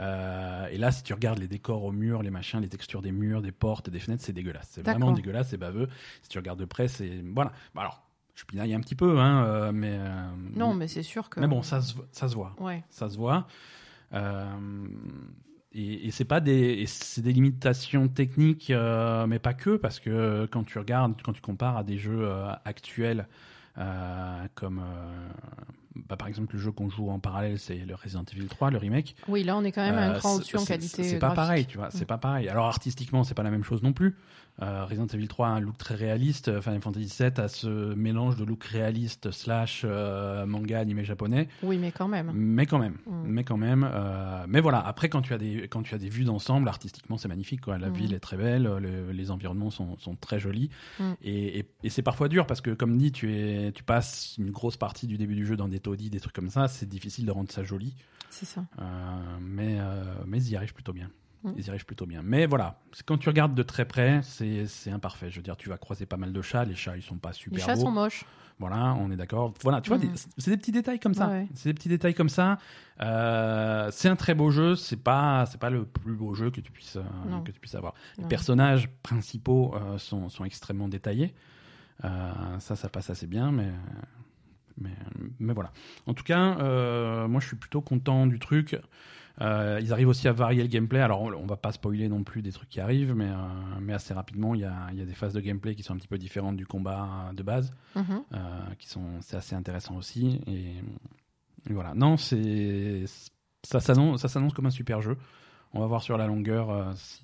Euh, 0.00 0.66
et 0.68 0.78
là, 0.78 0.90
si 0.90 1.02
tu 1.02 1.12
regardes 1.12 1.38
les 1.38 1.48
décors 1.48 1.84
au 1.84 1.92
mur, 1.92 2.22
les 2.22 2.30
machins, 2.30 2.60
les 2.60 2.68
textures 2.68 3.02
des 3.02 3.12
murs, 3.12 3.42
des 3.42 3.52
portes, 3.52 3.90
des 3.90 3.98
fenêtres, 4.00 4.22
c'est 4.24 4.32
dégueulasse. 4.32 4.68
C'est 4.72 4.82
vraiment 4.82 5.12
dégueulasse, 5.12 5.48
c'est 5.50 5.58
baveux. 5.58 5.88
Si 6.22 6.30
tu 6.30 6.38
regardes 6.38 6.58
de 6.60 6.64
près, 6.64 6.88
c'est. 6.88 7.22
Voilà. 7.34 7.52
Bah 7.74 7.82
alors, 7.82 8.02
je 8.34 8.44
pinaille 8.44 8.72
un 8.72 8.80
petit 8.80 8.94
peu, 8.94 9.20
hein, 9.20 9.44
euh, 9.44 9.72
mais. 9.72 9.92
euh, 9.98 10.30
Non, 10.56 10.72
mais 10.74 10.88
c'est 10.88 11.02
sûr 11.02 11.28
que. 11.28 11.40
mais 11.40 11.46
bon, 11.46 11.62
ça 11.62 11.82
se, 11.82 11.94
ça 12.10 12.26
se 12.28 12.34
voit. 12.34 12.54
Ouais. 12.58 12.82
Ça 12.88 13.10
se 13.10 13.16
voit. 13.18 13.46
Euh, 14.14 14.86
et, 15.72 16.10
c'est 16.10 16.26
pas 16.26 16.40
des, 16.40 16.84
c'est 16.86 17.22
des 17.22 17.32
limitations 17.32 18.08
techniques, 18.08 18.70
euh, 18.70 19.26
mais 19.26 19.38
pas 19.38 19.54
que, 19.54 19.76
parce 19.76 20.00
que 20.00 20.46
quand 20.46 20.64
tu 20.64 20.78
regardes, 20.78 21.20
quand 21.22 21.32
tu 21.32 21.40
compares 21.40 21.78
à 21.78 21.84
des 21.84 21.96
jeux 21.98 22.28
euh, 22.28 22.52
actuels 22.64 23.26
comme 24.54 24.82
Bah, 26.12 26.16
par 26.18 26.28
exemple, 26.28 26.54
le 26.56 26.60
jeu 26.60 26.70
qu'on 26.72 26.90
joue 26.90 27.08
en 27.08 27.18
parallèle, 27.18 27.58
c'est 27.58 27.74
le 27.86 27.94
Resident 27.94 28.22
Evil 28.36 28.44
3, 28.46 28.70
le 28.70 28.76
remake. 28.76 29.16
Oui, 29.28 29.44
là, 29.44 29.56
on 29.56 29.64
est 29.64 29.72
quand 29.72 29.80
même 29.80 29.94
un 29.96 30.10
Euh, 30.10 30.18
cran 30.18 30.34
au-dessus 30.34 30.58
en 30.58 30.64
qualité. 30.66 31.04
C'est 31.04 31.18
pas 31.18 31.30
pareil, 31.30 31.64
tu 31.64 31.78
vois. 31.78 31.90
C'est 31.90 32.04
Mm. 32.04 32.06
pas 32.06 32.18
pareil. 32.18 32.48
Alors 32.50 32.66
artistiquement, 32.66 33.24
c'est 33.24 33.32
pas 33.32 33.42
la 33.42 33.50
même 33.50 33.64
chose 33.64 33.82
non 33.82 33.94
plus. 33.94 34.14
Euh, 34.60 34.84
Resident 34.84 35.06
Evil 35.06 35.28
3 35.28 35.46
a 35.46 35.50
un 35.52 35.60
look 35.60 35.78
très 35.78 35.94
réaliste. 35.94 36.48
euh, 36.48 36.60
Final 36.60 36.82
Fantasy 36.82 37.08
7 37.08 37.38
a 37.38 37.48
ce 37.48 37.94
mélange 37.94 38.36
de 38.36 38.44
look 38.44 38.62
réaliste 38.64 39.30
slash 39.30 39.80
euh, 39.86 40.44
manga 40.44 40.78
animé 40.78 41.02
japonais. 41.06 41.48
Oui, 41.62 41.78
mais 41.78 41.90
quand 41.90 42.08
même. 42.08 42.30
Mais 42.34 42.66
quand 42.66 42.78
même, 42.78 42.98
Mm. 43.06 43.22
mais 43.24 43.44
quand 43.44 43.56
même. 43.56 43.88
euh, 43.90 44.44
mais 44.46 44.60
voilà. 44.60 44.80
Après, 44.86 45.08
quand 45.08 45.22
tu 45.22 45.32
as 45.32 45.38
des 45.38 45.66
quand 45.68 45.82
tu 45.82 45.94
as 45.94 45.98
des 45.98 46.10
vues 46.10 46.24
d'ensemble, 46.24 46.68
artistiquement, 46.68 47.16
c'est 47.16 47.28
magnifique. 47.28 47.62
Quoi. 47.62 47.78
La 47.78 47.88
Mm. 47.88 47.94
ville 47.94 48.12
est 48.12 48.20
très 48.20 48.36
belle, 48.36 48.64
le- 48.64 49.10
les 49.12 49.30
environnements 49.30 49.70
sont, 49.70 49.96
sont 49.98 50.16
très 50.16 50.38
jolis. 50.38 50.68
Mm. 51.00 51.12
Et, 51.22 51.58
et- 51.60 51.66
et 51.84 51.88
c'est 51.88 52.02
parfois 52.02 52.28
dur 52.28 52.46
parce 52.46 52.60
que, 52.60 52.72
comme 52.72 52.98
dit, 52.98 53.10
tu 53.10 53.34
es 53.34 53.72
tu 53.72 53.82
passes 53.84 54.34
une 54.38 54.50
grosse 54.50 54.76
partie 54.76 55.06
du 55.06 55.16
début 55.16 55.34
du 55.34 55.46
jeu 55.46 55.56
dans 55.56 55.68
des 55.68 55.80
taudis, 55.80 56.01
des 56.10 56.20
trucs 56.20 56.34
comme 56.34 56.50
ça. 56.50 56.68
C'est 56.68 56.88
difficile 56.88 57.26
de 57.26 57.30
rendre 57.30 57.50
ça 57.50 57.62
joli. 57.62 57.94
C'est 58.30 58.46
ça. 58.46 58.64
Euh, 58.80 59.38
mais, 59.40 59.76
euh, 59.78 60.04
mais 60.26 60.38
ils 60.38 60.50
y 60.50 60.56
arrivent 60.56 60.74
plutôt 60.74 60.92
bien. 60.92 61.10
Ils 61.56 61.66
y 61.66 61.70
arrivent 61.70 61.86
plutôt 61.86 62.06
bien. 62.06 62.22
Mais 62.22 62.46
voilà, 62.46 62.78
quand 63.04 63.18
tu 63.18 63.28
regardes 63.28 63.54
de 63.54 63.62
très 63.64 63.84
près, 63.84 64.20
c'est 64.22 64.90
imparfait. 64.90 65.30
Je 65.30 65.36
veux 65.36 65.42
dire, 65.42 65.56
tu 65.56 65.68
vas 65.68 65.76
croiser 65.76 66.06
pas 66.06 66.16
mal 66.16 66.32
de 66.32 66.42
chats. 66.42 66.64
Les 66.64 66.76
chats, 66.76 66.96
ils 66.96 67.02
sont 67.02 67.16
pas 67.16 67.30
Les 67.30 67.34
super 67.34 67.66
chats 67.66 67.74
beaux. 67.74 67.80
sont 67.80 67.90
moches. 67.90 68.24
Voilà, 68.58 68.94
on 69.00 69.10
est 69.10 69.16
d'accord. 69.16 69.52
Voilà, 69.62 69.80
tu 69.80 69.88
vois, 69.90 69.98
c'est 70.38 70.50
des 70.50 70.56
petits 70.56 70.70
détails 70.70 71.00
comme 71.00 71.14
ça. 71.14 71.28
Ouais. 71.28 71.48
C'est 71.54 71.70
des 71.70 71.74
petits 71.74 71.88
détails 71.88 72.14
comme 72.14 72.28
ça. 72.28 72.58
Euh, 73.00 73.88
c'est 73.90 74.08
un 74.08 74.14
très 74.14 74.34
beau 74.34 74.50
jeu. 74.50 74.76
C'est 74.76 75.02
pas, 75.02 75.46
c'est 75.46 75.58
pas 75.58 75.70
le 75.70 75.84
plus 75.84 76.14
beau 76.14 76.34
jeu 76.34 76.50
que 76.50 76.60
tu 76.60 76.70
puisses, 76.70 76.96
euh, 76.96 77.40
que 77.44 77.50
tu 77.50 77.58
puisses 77.58 77.74
avoir. 77.74 77.94
Les 78.18 78.24
personnages 78.26 78.88
principaux 79.02 79.74
euh, 79.74 79.98
sont, 79.98 80.28
sont 80.28 80.44
extrêmement 80.44 80.88
détaillés. 80.88 81.34
Ça, 82.02 82.76
ça 82.76 82.88
passe 82.88 83.10
assez 83.10 83.26
bien, 83.26 83.52
mais, 83.52 83.70
mais, 84.78 84.90
mais 85.38 85.52
voilà. 85.52 85.72
En 86.06 86.14
tout 86.14 86.24
cas, 86.24 86.58
euh, 86.58 87.28
moi, 87.28 87.40
je 87.40 87.46
suis 87.46 87.56
plutôt 87.56 87.80
content 87.80 88.26
du 88.26 88.38
truc. 88.38 88.76
Euh, 89.40 89.80
ils 89.82 89.92
arrivent 89.92 90.08
aussi 90.08 90.28
à 90.28 90.32
varier 90.32 90.62
le 90.62 90.68
gameplay. 90.68 91.00
Alors, 91.00 91.22
on, 91.22 91.46
va 91.46 91.56
pas 91.56 91.72
spoiler 91.72 92.08
non 92.08 92.22
plus 92.22 92.42
des 92.42 92.52
trucs 92.52 92.68
qui 92.68 92.80
arrivent, 92.80 93.14
mais, 93.14 93.30
euh, 93.30 93.34
mais 93.80 93.94
assez 93.94 94.12
rapidement, 94.12 94.54
il 94.54 94.60
y 94.60 94.64
a, 94.64 94.88
y 94.92 95.00
a 95.00 95.06
des 95.06 95.14
phases 95.14 95.32
de 95.32 95.40
gameplay 95.40 95.74
qui 95.74 95.82
sont 95.82 95.94
un 95.94 95.96
petit 95.96 96.06
peu 96.08 96.18
différentes 96.18 96.56
du 96.56 96.66
combat 96.66 97.30
de 97.34 97.42
base 97.42 97.72
Mhm. 97.96 98.22
euh, 98.34 98.38
qui 98.78 98.88
sont 98.88 99.06
c'est 99.20 99.36
assez 99.36 99.54
intéressant 99.54 99.96
aussi 99.96 100.40
et, 100.46 100.76
et 101.68 101.72
voilà 101.74 101.92
non 101.94 102.16
c'est 102.16 103.04
ça 103.62 103.80
s'annonce 103.80 104.20
ça 104.22 104.28
s'annonce 104.28 104.54
comme 104.54 104.64
un 104.66 104.70
super 104.70 105.00
jeu 105.02 105.16
on 105.74 105.80
va 105.80 105.86
voir 105.86 106.02
sur 106.02 106.16
la 106.18 106.26
longueur 106.26 106.70
euh, 106.70 106.84
si 106.96 107.22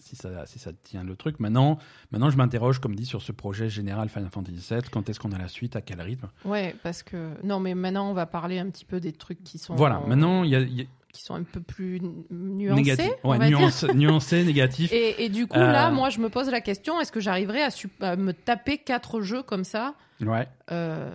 si 0.00 0.16
ça 0.16 0.46
si 0.46 0.58
ça 0.58 0.70
tient 0.84 1.04
le 1.04 1.16
truc. 1.16 1.40
Maintenant 1.40 1.78
maintenant 2.12 2.30
je 2.30 2.36
m'interroge 2.36 2.78
comme 2.78 2.94
dit 2.94 3.06
sur 3.06 3.22
ce 3.22 3.32
projet 3.32 3.68
général 3.68 4.08
Final 4.08 4.30
Fantasy 4.30 4.64
VII 4.74 4.82
quand 4.90 5.08
est-ce 5.08 5.20
qu'on 5.20 5.32
a 5.32 5.38
la 5.38 5.48
suite? 5.48 5.76
À 5.76 5.80
quel 5.80 6.00
rythme? 6.00 6.28
Ouais, 6.44 6.74
parce 6.82 7.02
que 7.02 7.34
non, 7.44 7.60
mais 7.60 7.74
maintenant 7.74 8.10
on 8.10 8.14
va 8.14 8.26
parler 8.26 8.58
un 8.58 8.68
petit 8.70 8.84
peu 8.84 9.00
des 9.00 9.12
trucs 9.12 9.42
qui 9.44 9.58
sont 9.58 9.74
voilà. 9.74 10.00
Maintenant 10.06 10.44
il 10.44 10.50
y 10.50 10.56
a, 10.56 10.60
il 10.60 10.74
y 10.74 10.82
a 10.82 10.84
qui 11.12 11.24
sont 11.24 11.34
un 11.34 11.42
peu 11.42 11.60
plus 11.60 12.00
nu- 12.00 12.24
nuancés. 12.30 12.76
négatif 12.82 13.10
ouais, 13.24 13.38
va 13.38 13.46
dire. 13.48 13.58
nuance 13.58 13.82
nuancé 13.94 14.44
négatif 14.44 14.92
Et, 14.92 15.24
et 15.24 15.28
du 15.28 15.48
coup, 15.48 15.58
Euh, 15.58 15.72
là, 15.72 15.90
moi, 15.90 16.08
je 16.08 16.20
me 16.20 16.28
pose 16.28 16.48
la 16.48 16.60
question 16.60 17.00
est-ce 17.00 17.10
que 17.10 17.18
j'arriverai 17.18 17.62
à 18.00 18.14
me 18.14 18.32
taper 18.32 18.78
quatre 18.78 19.20
jeux 19.20 19.42
comme 19.42 19.64
ça? 19.64 19.94
Ouais. 20.20 20.46
Euh, 20.70 21.10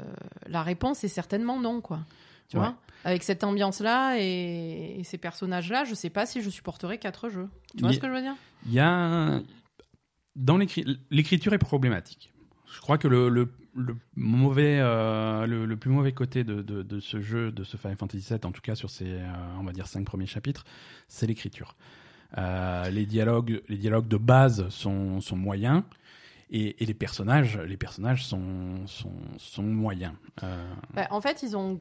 La 0.48 0.64
réponse 0.64 1.06
est 1.06 1.08
certainement 1.08 1.62
non, 1.62 1.80
quoi. 1.80 2.00
Tu 2.50 2.58
Ouais. 2.58 2.64
vois 2.64 2.76
Avec 3.04 3.24
cette 3.24 3.44
ambiance-là 3.44 4.18
et, 4.20 5.00
et 5.00 5.04
ces 5.04 5.18
personnages-là, 5.18 5.84
je 5.86 5.94
sais 5.96 6.10
pas 6.10 6.26
si 6.26 6.42
je 6.42 6.50
supporterai 6.50 6.98
quatre 6.98 7.30
jeux. 7.30 7.50
Tu 7.76 7.82
vois 7.84 7.94
ce 7.94 8.00
que 8.00 8.08
je 8.08 8.14
veux 8.14 8.22
dire? 8.22 8.36
Il 8.66 8.74
y 8.74 8.80
a 8.80 9.42
dans 10.36 10.58
l'écri- 10.58 11.00
l'écriture 11.12 11.54
est 11.54 11.58
problématique. 11.60 12.32
Je 12.74 12.82
crois 12.82 12.98
que 12.98 13.08
le, 13.08 13.30
le, 13.30 13.52
le 13.74 13.96
mauvais, 14.16 14.80
euh, 14.82 15.46
le, 15.48 15.66
le 15.66 15.78
plus 15.78 15.90
mauvais 15.90 16.12
côté 16.12 16.44
de, 16.44 16.62
de, 16.62 16.84
de 16.84 17.00
ce 17.00 17.22
jeu, 17.22 17.52
de 17.52 17.64
ce 17.64 17.78
Final 17.78 17.96
Fantasy 17.98 18.26
VII, 18.34 18.40
en 18.44 18.52
tout 18.52 18.62
cas 18.62 18.76
sur 18.76 18.90
ces, 18.90 19.06
euh, 19.08 19.26
on 19.60 19.64
va 19.64 19.72
dire 19.72 19.88
cinq 19.88 20.04
premiers 20.06 20.26
chapitres, 20.26 20.66
c'est 21.08 21.26
l'écriture. 21.26 21.76
Euh, 22.38 22.90
les 22.90 23.06
dialogues, 23.06 23.62
les 23.70 23.78
dialogues 23.78 24.08
de 24.10 24.18
base 24.18 24.68
sont, 24.70 25.22
sont 25.22 25.38
moyens. 25.38 25.84
Et, 26.52 26.84
et 26.84 26.86
les 26.86 26.94
personnages, 26.94 27.58
les 27.58 27.78
personnages 27.78 28.26
sont, 28.26 28.86
sont, 28.88 29.14
sont 29.38 29.64
moyens. 29.64 30.14
Euh, 30.44 30.68
Bah, 30.94 31.08
En 31.12 31.22
fait, 31.22 31.42
ils 31.44 31.56
ont. 31.58 31.80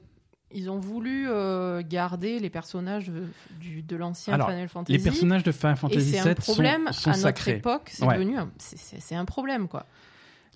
Ils 0.54 0.70
ont 0.70 0.78
voulu 0.78 1.26
euh, 1.28 1.82
garder 1.86 2.38
les 2.38 2.48
personnages 2.50 3.08
de, 3.08 3.24
du, 3.60 3.82
de 3.82 3.96
l'ancien 3.96 4.38
Final 4.38 4.68
Fantasy. 4.68 4.96
les 4.96 5.02
personnages 5.02 5.42
de 5.42 5.52
Final 5.52 5.76
Fantasy 5.76 6.12
VII 6.12 6.18
un 6.20 6.34
problème 6.34 6.86
sont, 6.86 6.92
sont 6.92 7.10
à 7.10 7.12
notre 7.14 7.20
sacrés. 7.22 7.56
époque. 7.56 7.90
C'est 7.92 8.04
Ouais. 8.06 8.14
devenu, 8.14 8.38
un- 8.38 8.50
c'est- 8.58 9.14
un 9.16 9.24
problème 9.24 9.66
quoi. 9.68 9.84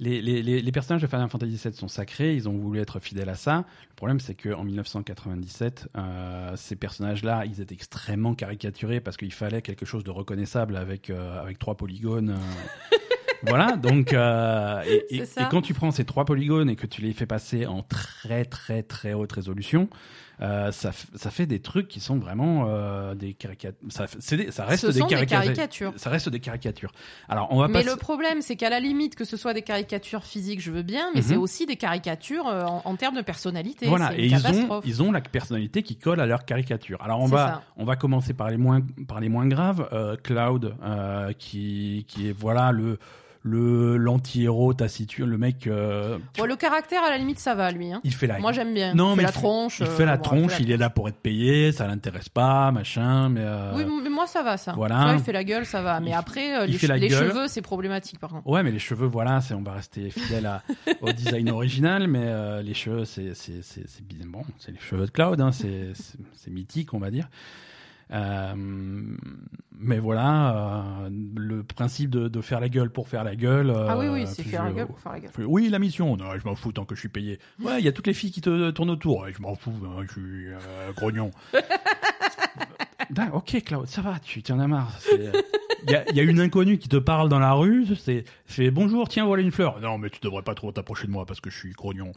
Les, 0.00 0.22
les, 0.22 0.42
les, 0.44 0.60
les 0.62 0.72
personnages 0.72 1.02
de 1.02 1.08
Final 1.08 1.28
Fantasy 1.28 1.60
VII 1.60 1.74
sont 1.74 1.88
sacrés, 1.88 2.36
ils 2.36 2.48
ont 2.48 2.56
voulu 2.56 2.78
être 2.78 3.00
fidèles 3.00 3.28
à 3.28 3.34
ça. 3.34 3.64
Le 3.90 3.96
problème, 3.96 4.20
c'est 4.20 4.36
qu'en 4.36 4.62
1997, 4.62 5.88
euh, 5.96 6.52
ces 6.56 6.76
personnages-là, 6.76 7.44
ils 7.46 7.60
étaient 7.60 7.74
extrêmement 7.74 8.34
caricaturés 8.34 9.00
parce 9.00 9.16
qu'il 9.16 9.32
fallait 9.32 9.60
quelque 9.60 9.84
chose 9.84 10.04
de 10.04 10.10
reconnaissable 10.12 10.76
avec, 10.76 11.10
euh, 11.10 11.42
avec 11.42 11.58
trois 11.58 11.76
polygones. 11.76 12.30
euh. 12.30 12.36
voilà, 13.42 13.76
donc, 13.76 14.12
euh, 14.12 14.82
et, 14.86 15.04
et- 15.16 15.22
et 15.22 15.44
quand 15.50 15.62
tu 15.62 15.74
prends 15.74 15.90
ces 15.90 16.04
trois 16.04 16.24
polygones 16.24 16.68
et 16.70 16.76
que 16.76 16.86
tu 16.86 17.02
les 17.02 17.12
fais 17.12 17.26
passer 17.26 17.66
en 17.66 17.82
très, 17.82 18.44
très, 18.44 18.82
très 18.82 19.12
haute 19.12 19.32
résolution, 19.32 19.88
euh, 20.40 20.70
ça, 20.70 20.92
ça 21.16 21.30
fait 21.32 21.46
des 21.46 21.58
trucs 21.60 21.88
qui 21.88 21.98
sont 21.98 22.16
vraiment 22.16 22.66
euh, 22.68 23.16
des 23.16 23.34
caricatures. 23.34 23.76
Ça, 23.88 24.06
ça 24.06 24.64
reste 24.64 24.86
des, 24.88 25.00
caricatures. 25.02 25.92
Ça 25.96 26.10
reste 26.10 26.28
des 26.28 26.38
caricatures. 26.38 26.92
Alors, 27.28 27.48
on 27.50 27.58
va 27.58 27.66
Mais 27.66 27.82
le 27.82 27.96
problème, 27.96 28.40
c'est 28.40 28.54
qu'à 28.54 28.70
la 28.70 28.78
limite, 28.78 29.16
que 29.16 29.24
ce 29.24 29.36
soit 29.36 29.52
des 29.52 29.62
caricatures 29.62 30.22
physiques, 30.24 30.60
je 30.60 30.70
veux 30.70 30.82
bien, 30.82 31.10
mais 31.12 31.22
Mhm. 31.22 31.26
c'est 31.26 31.36
aussi 31.36 31.66
des 31.66 31.74
caricatures 31.74 32.46
euh, 32.46 32.64
en, 32.66 32.82
en 32.84 32.94
termes 32.96 33.16
de 33.16 33.22
personnalité. 33.22 33.86
Voilà, 33.88 34.16
et 34.16 34.26
ils 34.26 34.46
ont, 34.46 34.80
ils 34.84 35.02
ont 35.02 35.10
la 35.10 35.20
personnalité 35.20 35.82
qui 35.82 35.96
colle 35.96 36.20
à 36.20 36.26
leur 36.26 36.44
caricature. 36.44 37.02
Alors 37.02 37.18
on 37.20 37.26
va, 37.26 37.46
ça. 37.48 37.62
on 37.76 37.84
va 37.84 37.96
commencer 37.96 38.32
par 38.32 38.48
les 38.48 38.58
moins, 38.58 38.80
par 39.08 39.18
les 39.18 39.28
moins 39.28 39.46
graves. 39.48 39.88
Euh, 39.92 40.14
Cloud, 40.22 40.76
euh, 40.84 41.32
qui, 41.36 42.04
qui 42.06 42.28
est 42.28 42.32
voilà 42.32 42.70
le 42.70 42.98
le 43.42 43.96
l'anti-héros 43.96 44.74
taciturne, 44.74 45.30
le 45.30 45.38
mec, 45.38 45.66
euh, 45.66 46.18
le 46.44 46.56
caractère, 46.56 47.02
à 47.04 47.10
la 47.10 47.18
limite, 47.18 47.38
ça 47.38 47.54
va, 47.54 47.70
lui. 47.70 47.92
hein. 47.92 48.00
il 48.04 48.12
fait 48.14 48.26
la, 48.26 48.38
Moi, 48.38 48.52
j'aime 48.52 48.74
bien. 48.74 48.94
Non, 48.94 49.12
il 49.14 49.16
fait 49.16 49.22
la 49.22 49.28
fait- 49.32 49.38
tronche. 49.38 49.78
il 49.80 49.86
euh, 49.86 49.90
fait 49.90 50.04
la 50.06 50.16
bon, 50.16 50.22
tronche, 50.22 50.60
il 50.60 50.70
est 50.70 50.76
là 50.76 50.90
pour 50.90 51.08
être 51.08 51.18
payé, 51.20 51.72
ça 51.72 51.86
l'intéresse 51.86 52.28
pas, 52.28 52.70
machin, 52.72 53.28
mais 53.28 53.42
euh, 53.42 53.72
Oui, 53.76 53.84
mais 54.02 54.10
moi, 54.10 54.26
ça 54.26 54.42
va, 54.42 54.56
ça. 54.56 54.72
Voilà. 54.72 55.14
Il 55.14 55.20
fait 55.20 55.32
la 55.32 55.44
gueule, 55.44 55.64
ça 55.66 55.82
va. 55.82 56.00
Mais 56.00 56.10
Il- 56.10 56.14
après, 56.14 56.56
euh, 56.62 56.66
les, 56.66 56.98
les 56.98 57.10
cheveux, 57.10 57.46
c'est 57.48 57.62
problématique, 57.62 58.18
par 58.18 58.30
contre. 58.30 58.46
Ouais, 58.46 58.62
mais 58.62 58.70
les 58.72 58.78
cheveux, 58.78 59.06
voilà, 59.06 59.40
c'est 59.40 59.54
on 59.54 59.62
va 59.62 59.72
rester 59.74 60.10
fidèle 60.10 60.46
à, 60.46 60.62
au 61.00 61.12
design 61.12 61.48
original, 61.50 62.08
mais 62.08 62.24
euh, 62.24 62.62
les 62.62 62.74
cheveux, 62.74 63.04
c'est 63.04 63.34
c'est 63.34 63.62
c'est 63.62 63.84
bon, 64.26 64.42
c'est 64.58 64.72
les 64.72 64.78
cheveux 64.80 65.06
de 65.06 65.10
Cloud, 65.10 65.40
hein, 65.40 65.52
c'est 65.52 65.92
mythique, 66.50 66.92
on 66.94 66.98
va 66.98 67.10
dire. 67.10 67.28
Euh, 68.10 68.54
mais 69.80 69.98
voilà, 69.98 71.04
euh, 71.04 71.10
le 71.36 71.62
principe 71.62 72.10
de, 72.10 72.28
de 72.28 72.40
faire 72.40 72.58
la 72.60 72.68
gueule 72.68 72.90
pour 72.90 73.06
faire 73.08 73.22
la 73.22 73.36
gueule. 73.36 73.70
euh, 73.70 73.86
ah 73.88 73.98
oui, 73.98 74.08
oui, 74.08 74.26
c'est 74.26 74.42
puis 74.42 74.50
faire 74.50 74.64
la 74.64 74.72
gueule 74.72 74.86
pour 74.86 74.98
faire 74.98 75.12
la 75.12 75.20
gueule. 75.20 75.30
Oui, 75.46 75.68
la 75.68 75.78
mission. 75.78 76.16
Non, 76.16 76.24
je 76.36 76.44
m'en 76.46 76.54
fous 76.56 76.72
tant 76.72 76.84
que 76.84 76.94
je 76.94 77.00
suis 77.00 77.08
payé. 77.08 77.38
Ouais, 77.62 77.78
il 77.80 77.84
y 77.84 77.88
a 77.88 77.92
toutes 77.92 78.06
les 78.06 78.14
filles 78.14 78.30
qui 78.32 78.40
te 78.40 78.70
tournent 78.70 78.90
autour. 78.90 79.20
Ouais, 79.20 79.32
je 79.36 79.42
m'en 79.42 79.54
fous, 79.54 79.72
hein, 79.84 80.02
je 80.06 80.12
suis 80.12 80.46
euh, 80.48 80.92
grognon. 80.96 81.30
D'accord, 83.10 83.38
ok, 83.38 83.62
Claude, 83.64 83.86
ça 83.86 84.02
va, 84.02 84.18
tu 84.18 84.42
tu 84.42 84.52
en 84.52 84.58
as 84.58 84.66
marre. 84.66 84.92
c'est- 85.00 85.32
Il 85.86 85.90
y, 86.12 86.16
y 86.16 86.20
a 86.20 86.22
une 86.24 86.40
inconnue 86.40 86.76
qui 86.78 86.88
te 86.88 86.96
parle 86.96 87.28
dans 87.28 87.38
la 87.38 87.52
rue, 87.52 87.86
c'est 87.96 88.70
bonjour, 88.70 89.08
tiens, 89.08 89.24
voilà 89.26 89.42
une 89.42 89.52
fleur. 89.52 89.80
Non, 89.80 89.96
mais 89.96 90.10
tu 90.10 90.18
devrais 90.20 90.42
pas 90.42 90.54
trop 90.54 90.72
t'approcher 90.72 91.06
de 91.06 91.12
moi 91.12 91.24
parce 91.24 91.40
que 91.40 91.48
je 91.50 91.56
suis 91.56 91.72
grognon. 91.72 92.12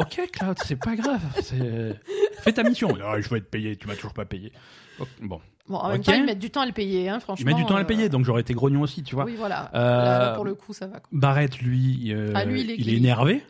Ok, 0.00 0.30
Claude, 0.32 0.58
c'est 0.64 0.76
pas 0.76 0.96
grave. 0.96 1.20
c'est- 1.42 1.94
Fais 2.42 2.52
ta 2.52 2.62
mission. 2.62 2.88
Non, 2.88 3.20
je 3.20 3.28
vais 3.28 3.38
être 3.38 3.50
payé, 3.50 3.76
tu 3.76 3.86
m'as 3.86 3.94
toujours 3.94 4.14
pas 4.14 4.24
payé. 4.24 4.52
Ok, 4.98 5.08
Bon, 5.22 5.40
Bon, 5.68 5.76
en 5.78 5.88
même 5.90 6.00
Ok. 6.00 6.06
temps, 6.06 6.12
ils 6.14 6.24
mettent 6.24 6.38
du 6.40 6.50
temps 6.50 6.62
à 6.62 6.66
le 6.66 6.72
payer, 6.72 7.08
hein, 7.08 7.16
il 7.18 7.20
franchement. 7.20 7.46
met 7.46 7.54
du 7.54 7.64
temps 7.64 7.76
à 7.76 7.78
le 7.78 7.84
euh, 7.84 7.86
payer, 7.86 8.08
donc 8.08 8.24
j'aurais 8.24 8.40
été 8.40 8.54
grognon 8.54 8.80
aussi, 8.80 9.04
tu 9.04 9.14
vois. 9.14 9.24
Oui, 9.24 9.36
voilà. 9.38 9.70
Euh, 9.74 10.04
Là, 10.30 10.32
pour 10.34 10.44
le 10.44 10.54
coup, 10.54 10.72
ça 10.72 10.86
va. 10.88 10.98
quoi. 10.98 11.08
Barrett, 11.12 11.58
lui, 11.58 12.12
euh, 12.12 12.32
Ah, 12.34 12.44
lui, 12.44 12.62
il 12.62 12.70
est 12.72 12.74
il 12.74 12.80
est 12.80 12.92
gris. 12.92 12.96
énervé. 12.96 13.44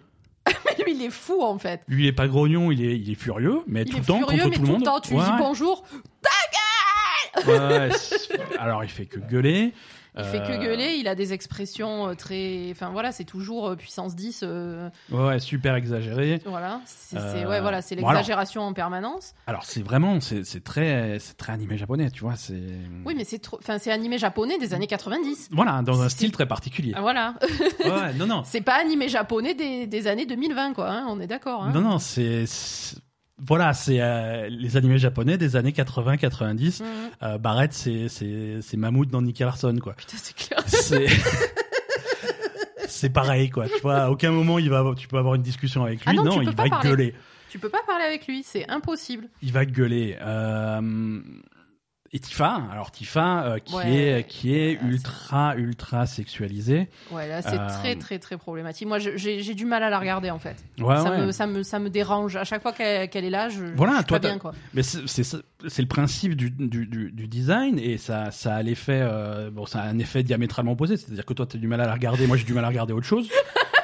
Mais 0.47 0.53
lui, 0.85 0.95
il 0.97 1.03
est 1.03 1.11
fou, 1.11 1.43
en 1.43 1.59
fait. 1.59 1.81
Lui, 1.89 2.05
il 2.05 2.09
est 2.09 2.13
pas 2.13 2.29
grognon, 2.29 2.71
il 2.71 2.85
est, 2.85 2.99
il 2.99 3.11
est 3.11 3.15
furieux, 3.15 3.61
mais 3.67 3.83
Il 3.83 3.91
tout 3.91 3.97
est 3.97 4.01
le 4.01 4.05
temps 4.07 4.19
furieux, 4.19 4.37
contre 4.43 4.49
mais 4.51 4.57
tout 4.57 4.63
le 4.63 4.69
monde. 4.69 4.85
temps, 4.85 5.01
tu 5.01 5.11
lui 5.15 5.19
Ouais, 5.19 5.25
dis 5.25 5.31
bonjour. 5.39 5.83
Ouais, 7.47 7.89
c'est- 7.97 8.39
alors, 8.59 8.85
il 8.85 8.91
fait 8.91 9.07
que 9.07 9.19
gueuler. 9.19 9.73
Il 10.18 10.25
fait 10.25 10.38
que 10.40 10.53
Euh, 10.53 10.59
gueuler, 10.59 10.96
il 10.99 11.07
a 11.09 11.14
des 11.14 11.33
expressions 11.33 12.09
euh, 12.09 12.14
très. 12.14 12.68
Enfin 12.73 12.90
voilà, 12.90 13.12
c'est 13.12 13.25
toujours 13.25 13.68
euh, 13.68 13.77
puissance 13.77 14.16
10. 14.16 14.40
euh, 14.42 14.88
Ouais, 15.11 15.38
super 15.38 15.75
exagéré. 15.77 16.40
voilà, 16.46 16.81
c'est 16.87 17.16
ouais, 17.46 17.61
voilà, 17.61 17.81
bon, 17.81 17.96
l'exagération 17.96 18.62
en 18.62 18.73
permanence. 18.73 19.35
Alors, 19.46 19.64
c'est 19.64 19.83
vraiment, 19.83 20.18
c'est 20.20 20.64
très, 20.64 21.18
très 21.37 21.53
animé 21.53 21.77
japonais, 21.79 22.11
tu 22.11 22.20
vois. 22.23 22.35
Oui, 23.07 23.14
mais 23.16 23.25
c'est 23.25 23.38
trop. 23.38 23.59
Enfin, 23.59 23.79
c'est 23.79 23.92
animé 23.92 24.18
japonais 24.18 24.59
des 24.59 24.75
années 24.75 24.87
90. 24.87 25.49
voilà, 25.53 25.83
dans 25.83 26.03
un 26.03 26.09
style 26.09 26.33
très 26.33 26.46
particulier. 26.46 26.92
Ah, 26.96 27.01
voilà. 27.01 27.35
Ouais, 27.85 28.12
non, 28.14 28.27
non, 28.27 28.42
c'est 28.44 28.61
pas 28.62 28.81
animé 28.81 29.09
japonais 29.09 29.55
des, 29.55 29.87
des 29.87 30.07
années 30.07 30.27
2020, 30.27 30.73
quoi. 30.75 30.88
hein, 30.90 31.07
on 31.09 31.20
est 31.20 31.27
d'accord. 31.27 31.62
Hein. 31.62 31.73
non, 31.73 31.81
non, 31.83 31.99
c'est- 31.99 32.46
voilà, 33.46 33.72
c'est 33.72 34.00
euh, 34.00 34.48
les 34.48 34.76
animés 34.76 34.98
japonais 34.98 35.38
des 35.38 35.57
années 35.57 35.72
80-90. 35.72 36.83
Mhm. 36.83 36.88
Euh, 37.22 37.38
Barrett, 37.38 37.72
c'est 37.72 38.09
c'est 38.09 38.76
Mammouth 38.76 39.09
dans 39.09 39.22
Nicky 39.22 39.42
Larson, 39.42 39.76
quoi. 39.83 39.94
Putain, 39.94 40.16
c'est 40.16 40.37
clair. 40.37 40.62
C'est 40.66 41.07
c'est 42.88 43.11
pareil, 43.11 43.50
quoi. 43.50 43.68
Tu 43.68 43.81
vois, 43.81 44.03
à 44.03 44.11
aucun 44.11 44.31
moment 44.31 44.59
il 44.59 44.70
va, 44.70 44.85
tu 44.96 45.09
peux 45.09 45.18
avoir 45.18 45.35
une 45.35 45.42
discussion 45.42 45.85
avec 45.85 46.00
lui. 46.00 46.07
Ah 46.07 46.12
non, 46.12 46.22
tu 46.22 46.29
non, 46.29 46.42
il 46.42 46.50
va 46.50 46.68
parler. 46.68 46.88
gueuler. 46.88 47.14
Tu 47.50 47.59
peux 47.59 47.68
pas 47.68 47.83
parler 47.87 48.05
avec 48.05 48.26
lui, 48.26 48.42
c'est 48.44 48.68
impossible. 48.68 49.29
Il 49.42 49.53
va 49.53 49.64
gueuler. 49.64 50.16
Euh, 50.20 51.20
Et 52.12 52.18
Tifa, 52.18 52.61
alors 52.73 52.90
Tifa, 52.90 53.44
euh, 53.44 53.59
qui 53.61 53.73
Ouais, 53.77 53.94
est 54.18 54.25
qui 54.27 54.57
est 54.57 54.75
là, 54.83 54.88
ultra 54.88 55.55
ultra 55.57 56.07
sexualisée. 56.07 56.88
Ouais, 57.12 57.29
là, 57.29 57.40
c'est 57.40 57.57
Euh, 57.57 57.68
très, 57.68 57.94
très, 57.94 58.18
très 58.18 58.37
problématique. 58.37 58.88
Moi, 58.88 58.99
j'ai 58.99 59.55
du 59.55 59.64
mal 59.64 59.85
à 59.85 59.90
la 59.90 59.99
regarder, 60.01 60.29
en 60.31 60.40
fait. 60.40 60.57
Ouais, 60.81 60.96
ça, 60.96 61.11
ouais. 61.12 61.27
me, 61.27 61.31
ça, 61.31 61.46
me, 61.46 61.62
ça 61.62 61.79
me 61.79 61.88
dérange. 61.88 62.35
À 62.35 62.42
chaque 62.42 62.62
fois 62.62 62.73
qu'elle 62.73 63.25
est 63.25 63.31
là, 63.31 63.49
je, 63.49 63.64
Voilà, 63.77 63.92
je 63.92 63.96
suis 63.99 64.07
toi, 64.07 64.18
pas 64.18 64.27
bien, 64.29 64.38
quoi. 64.38 64.53
Mais 64.75 64.83
c'est 64.83 65.07
c'est 65.07 65.23
c'est 65.68 65.83
le 65.83 65.88
principe 65.88 66.35
du, 66.35 66.51
du, 66.51 66.85
du, 66.87 67.12
du 67.12 67.29
design 67.29 67.79
et 67.79 67.96
ça 67.96 68.31
ça 68.33 68.57
a 68.57 68.62
l'effet 68.62 68.99
euh, 69.03 69.51
bon 69.53 69.66
ça 69.66 69.83
a 69.83 69.87
un 69.88 69.99
effet 69.99 70.23
diamétralement 70.23 70.73
opposé, 70.73 70.96
c'est-à-dire 70.96 71.27
que 71.27 71.35
toi 71.35 71.44
tu 71.46 71.59
as 71.59 71.61
du 71.61 71.68
mal 71.68 71.81
à 71.83 71.87
la 71.87 71.92
regarder, 71.92 72.27
moi 72.27 72.37
j'ai 72.38 72.44
du 72.44 72.55
mal 72.55 72.64
à 72.64 72.68
regarder 72.68 72.92
autre 72.94 73.07
chose. 73.07 73.29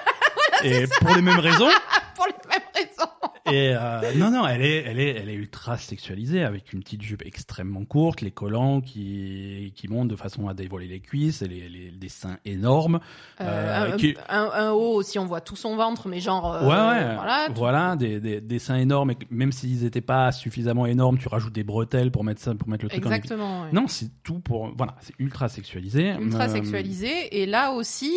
et 0.64 0.86
pour 1.00 1.14
les 1.14 1.22
mêmes 1.22 1.38
raisons. 1.38 1.68
Pour 2.16 2.26
les 2.26 2.48
mêmes 2.48 2.62
raisons. 2.74 3.10
Et 3.50 3.70
euh, 3.74 4.00
non 4.16 4.30
non, 4.30 4.46
elle 4.46 4.62
est 4.62 4.84
elle 4.84 4.98
est 4.98 5.16
elle 5.16 5.28
est 5.28 5.34
ultra 5.34 5.76
sexualisée 5.78 6.42
avec 6.42 6.72
une 6.72 6.80
petite 6.80 7.02
jupe 7.02 7.22
extrêmement 7.24 7.84
courte, 7.84 8.20
les 8.20 8.30
collants 8.30 8.80
qui 8.80 9.72
qui 9.76 9.88
montent 9.88 10.08
de 10.08 10.16
façon 10.16 10.48
à 10.48 10.54
dévoiler 10.54 10.86
les 10.88 11.00
cuisses, 11.00 11.42
et 11.42 11.48
les, 11.48 11.68
les 11.68 11.90
des 11.90 12.08
seins 12.08 12.38
énormes. 12.44 13.00
Euh, 13.40 13.44
Euh, 13.46 13.92
un, 13.94 13.96
qui- 13.96 14.14
un- 14.28 14.50
un 14.52 14.70
haut 14.72 14.94
aussi, 14.94 15.18
on 15.18 15.26
voit 15.26 15.40
tout 15.40 15.56
son 15.56 15.76
ventre, 15.76 16.08
mais 16.08 16.20
genre. 16.20 16.52
euh, 16.54 16.60
ouais 16.62 16.68
ouais. 16.98 17.14
Voilà. 17.14 17.48
Voilà, 17.54 17.96
des, 17.96 18.20
des, 18.20 18.40
des 18.40 18.58
seins 18.58 18.76
énormes 18.76 19.10
et 19.12 19.16
même 19.30 19.52
s'ils 19.52 19.84
étaient 19.84 20.00
pas 20.00 20.32
suffisamment 20.32 20.86
énormes, 20.86 21.18
tu 21.18 21.28
rajoutes 21.28 21.52
des 21.52 21.64
bretelles 21.64 22.10
pour 22.10 22.24
mettre 22.24 22.40
ça 22.42 22.54
pour 22.54 22.68
mettre 22.68 22.84
le 22.84 22.90
truc 22.90 23.04
en 23.06 23.10
Exactement. 23.10 23.62
ouais. 23.62 23.68
Non, 23.72 23.86
c'est 23.88 24.10
tout 24.22 24.40
pour. 24.40 24.72
Voilà, 24.76 24.96
c'est 25.00 25.14
ultra 25.18 25.48
sexualisé. 25.48 26.14
Ultra 26.20 26.44
Euh, 26.44 26.48
sexualisée. 26.48 27.40
Et 27.40 27.46
là 27.46 27.72
aussi, 27.72 28.12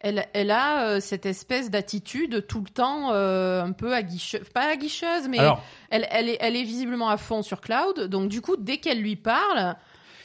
elle, 0.00 0.26
elle 0.32 0.50
a 0.50 0.86
euh, 0.88 1.00
cette 1.00 1.26
espèce 1.26 1.70
d'attitude 1.70 2.46
tout 2.46 2.60
le 2.60 2.68
temps 2.70 3.12
euh, 3.12 3.62
un 3.62 3.72
peu 3.72 3.94
aguicheuse. 3.94 4.42
Pas 4.54 4.70
aguicheuse, 4.72 5.28
mais 5.28 5.38
Alors, 5.38 5.62
elle, 5.90 6.06
elle, 6.10 6.28
est, 6.28 6.36
elle 6.40 6.56
est 6.56 6.62
visiblement 6.64 7.08
à 7.08 7.16
fond 7.16 7.42
sur 7.42 7.60
Cloud. 7.60 8.04
Donc, 8.08 8.28
du 8.28 8.40
coup, 8.40 8.56
dès 8.56 8.78
qu'elle 8.78 9.00
lui 9.00 9.16
parle. 9.16 9.76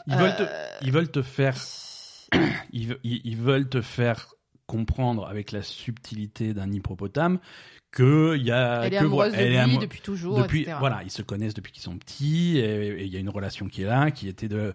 ils 0.07 0.15
veulent, 0.15 0.35
te, 0.35 0.43
euh, 0.43 0.67
ils 0.81 0.91
veulent 0.91 1.11
te 1.11 1.21
faire. 1.21 1.55
Ils, 2.71 2.89
ve- 2.89 2.97
ils- 3.03 3.21
ils 3.23 3.37
veulent 3.37 3.69
te 3.69 3.81
faire 3.81 4.33
comprendre 4.65 5.27
avec 5.27 5.51
la 5.51 5.61
subtilité 5.61 6.53
d'un 6.55 6.71
hippopotame 6.71 7.37
que 7.91 8.35
il 8.35 8.43
y 8.43 8.51
a. 8.51 8.81
Elle 8.85 8.93
est 8.95 8.97
que, 8.97 9.03
amoureuse 9.03 9.33
de 9.33 9.43
lui 9.43 9.55
amou- 9.57 9.79
depuis 9.79 10.01
toujours, 10.01 10.37
depuis, 10.41 10.61
etc. 10.61 10.77
voilà, 10.79 11.01
ils 11.03 11.11
se 11.11 11.21
connaissent 11.21 11.53
depuis 11.53 11.71
qu'ils 11.71 11.83
sont 11.83 11.97
petits 11.97 12.57
et 12.57 12.87
et 12.87 13.03
il 13.03 13.13
y 13.13 13.17
a 13.17 13.19
une 13.19 13.29
relation 13.29 13.67
qui 13.67 13.83
est 13.83 13.85
là, 13.85 14.09
qui 14.09 14.27
était 14.27 14.47
de 14.47 14.73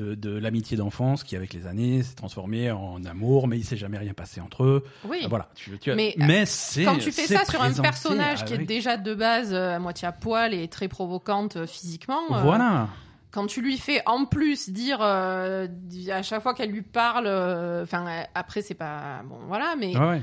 de, 0.00 0.14
de 0.14 0.36
l'amitié 0.38 0.76
d'enfance, 0.76 1.24
qui 1.24 1.36
avec 1.36 1.52
les 1.52 1.66
années 1.66 2.02
s'est 2.02 2.14
transformée 2.14 2.70
en 2.70 3.04
amour, 3.04 3.48
mais 3.48 3.58
il 3.58 3.64
s'est 3.64 3.76
jamais 3.76 3.98
rien 3.98 4.12
passé 4.14 4.40
entre 4.40 4.64
eux. 4.64 4.84
Oui. 5.04 5.18
Ah, 5.24 5.26
Voilà, 5.28 5.48
tu, 5.54 5.78
tu 5.78 5.92
Mais, 5.94 6.14
mais 6.16 6.46
c'est 6.46 6.84
Quand 6.84 6.98
tu 6.98 7.12
fais 7.12 7.26
ça 7.26 7.44
sur 7.44 7.62
un 7.62 7.72
personnage 7.72 8.44
qui 8.44 8.54
est 8.54 8.58
déjà 8.64 8.96
de 8.96 9.14
base 9.14 9.52
euh, 9.52 9.76
à 9.76 9.78
moitié 9.78 10.08
à 10.08 10.12
poil 10.12 10.54
et 10.54 10.68
très 10.68 10.88
provocante 10.88 11.56
euh, 11.56 11.66
physiquement, 11.66 12.22
euh, 12.32 12.40
voilà. 12.42 12.88
quand 13.30 13.46
tu 13.46 13.60
lui 13.60 13.76
fais 13.78 14.02
en 14.06 14.24
plus 14.24 14.70
dire 14.70 14.98
euh, 15.00 15.66
à 16.10 16.22
chaque 16.22 16.42
fois 16.42 16.54
qu'elle 16.54 16.70
lui 16.70 16.82
parle, 16.82 17.26
euh, 17.26 17.82
enfin 17.82 18.06
euh, 18.06 18.22
après 18.34 18.62
c'est 18.62 18.74
pas 18.74 19.22
bon 19.24 19.38
voilà, 19.46 19.74
mais 19.78 19.96
ouais. 19.96 20.22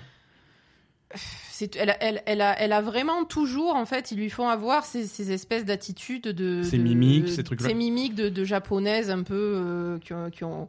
C'est 1.15 1.76
elle, 1.78 1.89
a- 1.91 2.04
elle, 2.04 2.22
elle 2.26 2.41
a 2.41 2.60
elle 2.60 2.74
a 2.74 2.82
vraiment 2.82 3.24
toujours 3.24 3.76
en 3.76 3.86
fait 3.86 4.12
ils 4.12 4.17
lui 4.17 4.30
font 4.30 4.50
avoir 4.50 4.86
ces, 4.86 5.08
ces 5.08 5.32
espèces 5.32 5.63
d'attitudes 5.65 6.24
de 6.24 6.62
Ces 6.63 6.78
de- 6.78 6.84
mimiques, 6.84 7.30
ces 7.30 7.43
trucs-là. 7.43 7.67
ces 7.70 7.74
mimiques 7.74 8.13
de, 8.15 8.30
de 8.30 8.43
japonaises 8.43 9.10
un 9.10 9.24
peu 9.24 9.36
euh, 9.36 10.00
qui, 10.00 10.13
ont, 10.13 10.30
qui 10.30 10.43
ont 10.43 10.67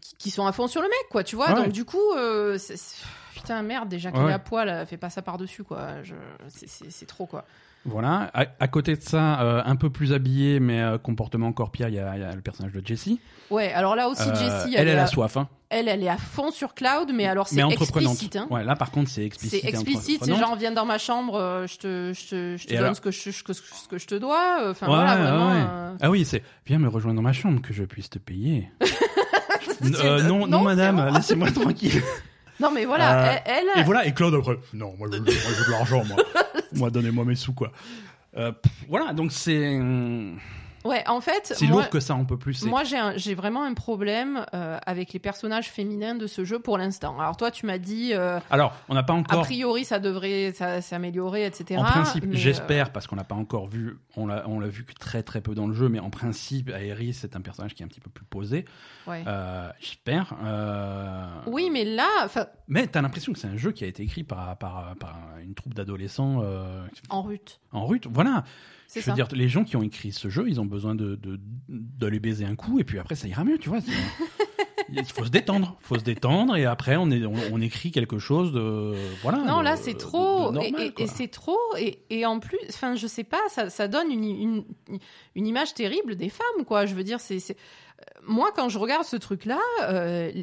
qui- 0.00 0.14
qui 0.16 0.30
sont 0.30 0.46
à 0.46 0.52
fond 0.52 0.68
sur 0.68 0.80
le 0.80 0.86
mec 0.88 1.06
quoi 1.10 1.24
tu 1.24 1.34
vois 1.34 1.48
Ouais. 1.52 1.64
donc 1.64 1.72
du 1.72 1.84
coup 1.84 2.12
euh, 2.16 2.56
putain 3.34 3.62
merde 3.62 3.88
déjà 3.88 4.12
qu'elle 4.12 4.22
Ouais. 4.24 4.30
est 4.30 4.34
à 4.34 4.38
poil 4.38 4.68
elle 4.68 4.86
fait 4.86 4.96
pas 4.96 5.10
ça 5.10 5.22
par 5.22 5.38
dessus 5.38 5.64
quoi 5.64 5.88
c'est 6.48 7.06
trop 7.06 7.26
quoi 7.26 7.44
Voilà. 7.86 8.30
À, 8.32 8.46
à 8.60 8.68
côté 8.68 8.96
de 8.96 9.02
ça, 9.02 9.40
euh, 9.42 9.62
un 9.64 9.76
peu 9.76 9.90
plus 9.90 10.12
habillé, 10.12 10.58
mais 10.60 10.80
euh, 10.80 10.96
comportement 10.98 11.48
encore 11.48 11.70
pire, 11.70 11.88
il 11.88 11.94
y 11.96 11.98
a, 11.98 12.16
il 12.16 12.20
y 12.22 12.24
a 12.24 12.32
le 12.34 12.40
personnage 12.40 12.72
de 12.72 12.84
Jessie. 12.86 13.20
ouais 13.50 13.72
alors 13.72 13.94
là 13.94 14.08
aussi 14.08 14.22
Euh, 14.28 14.34
Jessie 14.34 14.74
elle, 14.76 14.88
elle, 14.88 14.98
a 14.98 15.02
à- 15.02 15.06
soif, 15.06 15.36
hein. 15.36 15.48
elle 15.68 15.88
elle 15.88 16.02
est 16.02 16.08
à 16.08 16.16
fond 16.16 16.50
sur 16.50 16.72
Cloud 16.74 17.10
mais 17.14 17.26
alors 17.26 17.46
c'est 17.46 17.60
explicite 17.60 18.36
hein. 18.36 18.46
Ouais, 18.50 18.64
là 18.64 18.74
par 18.74 18.90
contre, 18.90 19.10
c'est 19.10 19.20
C'est 19.20 19.26
explicite. 19.26 19.64
et 19.64 19.68
explicite, 19.68 20.24
c'est 20.24 20.34
genre 20.34 20.56
viens 20.56 20.72
dans 20.72 20.86
ma 20.86 20.96
chambre, 20.98 21.34
euh, 21.36 21.66
je 21.66 21.76
te, 21.78 22.12
je 22.14 22.28
te, 22.28 22.56
je 22.56 22.66
te 22.66 22.72
donne 22.72 22.82
alors 22.84 22.96
ce 22.96 23.00
que 23.02 23.10
je, 23.10 23.30
ce 23.30 23.42
que, 23.42 23.52
ce 23.52 23.88
que 23.88 23.98
je 23.98 24.06
te 24.06 24.14
dois. 24.14 24.60
Enfin 24.70 24.86
Ouais, 24.86 24.94
voilà, 24.94 25.14
ouais, 25.16 25.20
vraiment. 25.22 25.48
ouais. 25.92 25.96
Ah 26.00 26.10
oui, 26.10 26.24
c'est 26.24 26.42
viens 26.66 26.78
me 26.78 26.88
rejoindre 26.88 27.16
dans 27.16 27.22
ma 27.22 27.32
chambre 27.34 27.60
que 27.60 27.74
je 27.74 27.84
puisse 27.84 28.08
te 28.10 28.18
payer. 28.18 28.70
Non, 29.80 30.22
non, 30.22 30.46
Non, 30.46 30.58
c'est 30.60 30.64
madame, 30.64 31.10
laissez-moi 31.14 31.50
tranquille. 31.52 32.02
Non 32.60 32.70
mais 32.70 32.84
voilà, 32.84 33.42
elle, 33.44 33.64
Et 33.76 33.82
voilà, 33.82 34.06
et 34.06 34.12
Claude 34.14 34.34
après, 34.34 34.56
non, 34.72 34.94
moi 34.98 35.08
je, 35.12 35.18
moi, 35.18 35.26
je 35.28 35.48
veux 35.60 35.66
de 35.66 35.70
l'argent, 35.72 36.04
moi. 36.04 36.16
moi, 36.76 36.90
donnez-moi 36.90 37.24
mes 37.24 37.34
sous, 37.36 37.52
quoi. 37.52 37.72
Euh, 38.36 38.52
voilà, 38.88 39.12
donc 39.12 39.32
c'est 39.32 39.78
ouais, 40.84 41.02
en 41.08 41.20
fait, 41.20 41.52
si 41.56 41.66
moi, 41.66 41.82
lourd 41.82 41.90
que 41.90 42.00
ça, 42.00 42.14
on 42.14 42.24
peut 42.24 42.38
plus. 42.38 42.64
moi 42.64 42.82
j'ai, 42.84 43.34
vraiment 43.34 43.64
un 43.64 43.74
problème 43.74 44.44
euh, 44.54 44.78
avec 44.86 45.12
les 45.12 45.18
personnages 45.18 45.70
féminins 45.70 46.14
de 46.14 46.26
ce 46.26 46.44
jeu 46.44 46.58
pour 46.58 46.78
l'instant. 46.78 47.18
Alors 47.18 47.36
toi, 47.36 47.50
tu 47.50 47.66
m'as 47.66 47.78
dit, 47.78 48.12
euh, 48.12 48.38
Alors, 48.50 48.74
on 48.88 48.94
n'a 48.94 49.02
pas 49.02 49.14
a 49.14 49.16
encore. 49.16 49.42
priori, 49.42 49.84
ça 49.84 49.98
devrait 49.98 50.52
s'améliorer, 50.80 51.46
etc. 51.46 51.80
En 51.80 51.84
principe, 51.84 52.24
mais, 52.26 52.36
euh, 52.36 52.38
j'espère, 52.38 52.92
parce 52.92 53.06
qu'on 53.06 53.16
l'a 53.16 53.24
pas 53.24 53.34
encore 53.34 53.66
vu, 53.66 53.98
on 54.16 54.26
l'a, 54.26 54.44
vu 54.68 54.84
que 54.84 54.94
très 54.94 55.22
très 55.22 55.40
peu 55.40 55.54
dans 55.54 55.66
le 55.66 55.74
jeu, 55.74 55.88
mais 55.88 56.00
en 56.00 56.10
principe, 56.10 56.70
Aeris 56.70 57.14
c'est 57.14 57.36
un 57.36 57.40
personnage 57.40 57.74
qui 57.74 57.82
est 57.82 57.86
un 57.86 57.88
petit 57.88 58.00
peu 58.00 58.10
plus 58.10 58.24
posé. 58.24 58.64
ouais. 59.06 59.24
J'espère. 59.80 60.34
Oui, 61.46 61.70
mais 61.70 61.84
là, 61.84 62.08
enfin, 62.24 62.46
Mais 62.68 62.86
t'as 62.86 63.02
l'impression 63.02 63.32
que 63.32 63.38
c'est 63.38 63.48
un 63.48 63.56
jeu 63.56 63.72
qui 63.72 63.84
a 63.84 63.86
été 63.86 64.02
écrit 64.02 64.24
par, 64.24 64.56
par, 64.56 64.94
par 64.96 65.16
une 65.42 65.54
troupe 65.54 65.74
d'adolescents 65.74 66.42
en 67.08 67.22
rut, 67.22 67.60
en 67.72 67.86
rut. 67.86 68.06
Voilà. 68.10 68.44
Je 68.92 69.00
veux 69.00 69.02
ça. 69.02 69.12
dire, 69.12 69.28
les 69.32 69.48
gens 69.48 69.64
qui 69.64 69.76
ont 69.76 69.82
écrit 69.82 70.12
ce 70.12 70.28
jeu, 70.28 70.44
ils 70.48 70.60
ont 70.60 70.66
besoin 70.66 70.94
de, 70.94 71.16
de, 71.16 71.40
d'aller 71.68 72.20
baiser 72.20 72.44
un 72.44 72.54
coup, 72.54 72.78
et 72.78 72.84
puis 72.84 72.98
après, 72.98 73.14
ça 73.16 73.26
ira 73.26 73.42
mieux, 73.44 73.58
tu 73.58 73.68
vois. 73.68 73.78
Il 74.92 75.02
faut 75.04 75.24
se 75.24 75.30
détendre, 75.30 75.76
faut 75.80 75.98
se 75.98 76.04
détendre, 76.04 76.56
et 76.56 76.66
après, 76.66 76.96
on, 76.96 77.10
est, 77.10 77.24
on, 77.24 77.32
on 77.52 77.60
écrit 77.60 77.90
quelque 77.90 78.18
chose 78.18 78.52
de. 78.52 78.94
Voilà. 79.22 79.38
Non, 79.38 79.60
de- 79.60 79.64
là 79.64 79.76
c'est 79.76 79.94
de- 79.94 79.98
trop 79.98 80.52
de 80.52 80.58
et- 80.60 80.70
normal, 80.70 80.86
et, 80.88 80.92
quoi. 80.92 81.04
et 81.04 81.08
c'est 81.08 81.28
trop 81.28 81.58
et, 81.78 82.00
et 82.10 82.26
en 82.26 82.38
plus, 82.38 82.58
enfin 82.68 82.94
je 82.94 83.06
sais 83.06 83.24
pas, 83.24 83.40
ça, 83.48 83.70
ça 83.70 83.88
donne 83.88 84.12
une, 84.12 84.24
une, 84.24 84.64
une 85.34 85.46
image 85.46 85.72
terrible 85.74 86.16
des 86.16 86.28
femmes 86.28 86.64
quoi. 86.66 86.84
Je 86.84 86.94
veux 86.94 87.02
dire, 87.02 87.18
c'est 87.18 87.38
euh, 87.50 88.04
moi 88.26 88.52
quand 88.54 88.68
je 88.68 88.78
regarde 88.78 89.04
ce 89.06 89.16
truc 89.16 89.46
là, 89.46 89.58
je, 90.30 90.42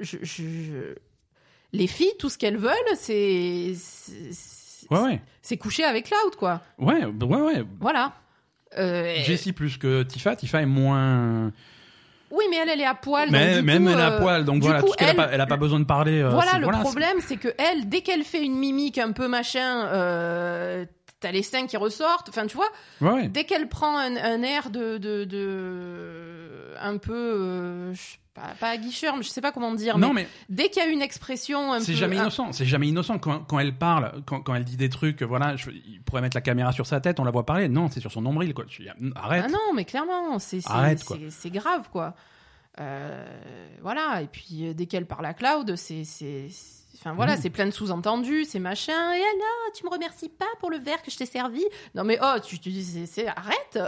je- 0.00 0.18
je- 0.22 0.94
les 1.72 1.86
filles 1.86 2.12
tout 2.18 2.28
ce 2.30 2.38
qu'elles 2.38 2.58
veulent 2.58 2.74
c'est 2.96 3.72
Ouais, 4.90 5.00
ouais. 5.00 5.20
c'est 5.42 5.56
coucher 5.56 5.84
avec 5.84 6.06
Cloud 6.06 6.36
quoi. 6.38 6.60
Ouais, 6.78 7.04
ouais, 7.04 7.40
ouais. 7.40 7.64
Voilà. 7.80 8.12
Euh, 8.76 9.14
Jessie 9.24 9.52
plus 9.52 9.76
que 9.78 10.02
Tifa. 10.02 10.34
Tifa 10.36 10.62
est 10.62 10.66
moins. 10.66 11.52
oui, 12.32 12.44
mais 12.50 12.56
elle, 12.56 12.68
elle 12.70 12.80
est 12.80 12.84
à 12.86 12.94
poil. 12.94 13.28
Mais 13.30 13.62
même 13.62 13.84
coup, 13.84 13.90
elle 13.92 14.00
a 14.00 14.12
euh, 14.14 14.20
poil, 14.20 14.44
donc 14.44 14.62
voilà, 14.62 14.80
coup, 14.80 14.88
tout 14.88 14.94
ce 14.98 15.04
a 15.04 15.08
elle- 15.10 15.16
pas, 15.16 15.28
elle 15.30 15.40
a 15.40 15.46
pas 15.46 15.56
besoin 15.56 15.78
de 15.78 15.84
parler. 15.84 16.20
euh, 16.20 16.30
voilà 16.30 16.58
le 16.58 16.68
problème, 16.80 17.18
c'est 17.20 17.36
que 17.36 17.54
elle, 17.58 17.88
dès 17.88 18.00
qu'elle 18.00 18.24
fait 18.24 18.42
une 18.44 18.56
mimique 18.56 18.98
un 18.98 19.12
peu 19.12 19.28
machin, 19.28 19.86
euh, 19.86 20.84
t'as 21.20 21.30
les 21.30 21.42
seins 21.44 21.66
qui 21.68 21.76
ressortent. 21.76 22.28
Enfin, 22.30 22.46
tu 22.46 22.56
vois, 22.56 22.68
Ouais, 23.00 23.10
ouais. 23.12 23.28
dès 23.28 23.44
qu'elle 23.44 23.68
prend 23.68 23.96
un, 23.96 24.16
un 24.16 24.42
air 24.42 24.70
de, 24.70 24.98
de, 24.98 25.22
de- 25.24 26.43
un 26.80 26.96
peu, 26.98 27.12
euh, 27.14 27.94
je 27.94 28.00
pas, 28.34 28.52
pas 28.58 28.70
aguicheur, 28.70 29.16
mais 29.16 29.22
je 29.22 29.28
sais 29.28 29.40
pas 29.40 29.52
comment 29.52 29.72
dire. 29.74 29.96
Non, 29.96 30.12
mais, 30.12 30.22
mais 30.22 30.28
dès 30.48 30.68
qu'il 30.68 30.82
y 30.82 30.86
a 30.86 30.88
une 30.88 31.02
expression 31.02 31.72
un 31.72 31.78
peu, 31.78 31.84
c'est 31.84 31.94
jamais 31.94 32.16
innocent. 32.16 32.50
C'est 32.52 32.64
jamais 32.66 32.88
innocent 32.88 33.18
quand, 33.20 33.40
quand 33.44 33.60
elle 33.60 33.76
parle, 33.76 34.22
quand, 34.26 34.40
quand 34.40 34.54
elle 34.56 34.64
dit 34.64 34.76
des 34.76 34.88
trucs. 34.88 35.22
Voilà, 35.22 35.54
je, 35.54 35.70
il 35.70 36.02
pourrait 36.02 36.20
mettre 36.20 36.36
la 36.36 36.40
caméra 36.40 36.72
sur 36.72 36.84
sa 36.86 37.00
tête, 37.00 37.20
on 37.20 37.24
la 37.24 37.30
voit 37.30 37.46
parler. 37.46 37.68
Non, 37.68 37.88
c'est 37.90 38.00
sur 38.00 38.10
son 38.10 38.22
nombril, 38.22 38.52
quoi. 38.52 38.64
Tu- 38.64 38.88
arrête. 39.14 39.44
Ah 39.46 39.50
non, 39.50 39.72
mais 39.74 39.84
clairement, 39.84 40.38
c'est 40.40 40.60
c'est- 40.60 41.50
grave, 41.50 41.88
quoi. 41.92 42.14
Euh, 42.80 43.24
voilà, 43.82 44.20
et 44.22 44.26
puis 44.26 44.66
euh, 44.66 44.74
dès 44.74 44.86
qu'elle 44.86 45.06
parle 45.06 45.26
à 45.26 45.34
Cloud, 45.34 45.76
c'est- 45.76 46.02
c'est- 46.02 46.48
Enfin 46.96 47.12
voilà, 47.12 47.34
Mhm. 47.36 47.42
c'est 47.42 47.50
plein 47.50 47.66
de 47.66 47.70
sous-entendus, 47.72 48.44
c'est 48.44 48.58
machin. 48.60 48.92
Et 49.12 49.20
alors, 49.20 49.72
tu 49.74 49.84
me 49.84 49.90
remercies 49.90 50.28
pas 50.28 50.46
pour 50.60 50.70
le 50.70 50.78
verre 50.78 51.02
que 51.02 51.10
je 51.10 51.16
t'ai 51.16 51.26
servi 51.26 51.62
Non 51.94 52.04
mais 52.04 52.18
oh, 52.22 52.34
tu, 52.44 52.58
tu 52.58 52.70
dis, 52.70 53.06
c'est- 53.06 53.26
arrête. 53.26 53.78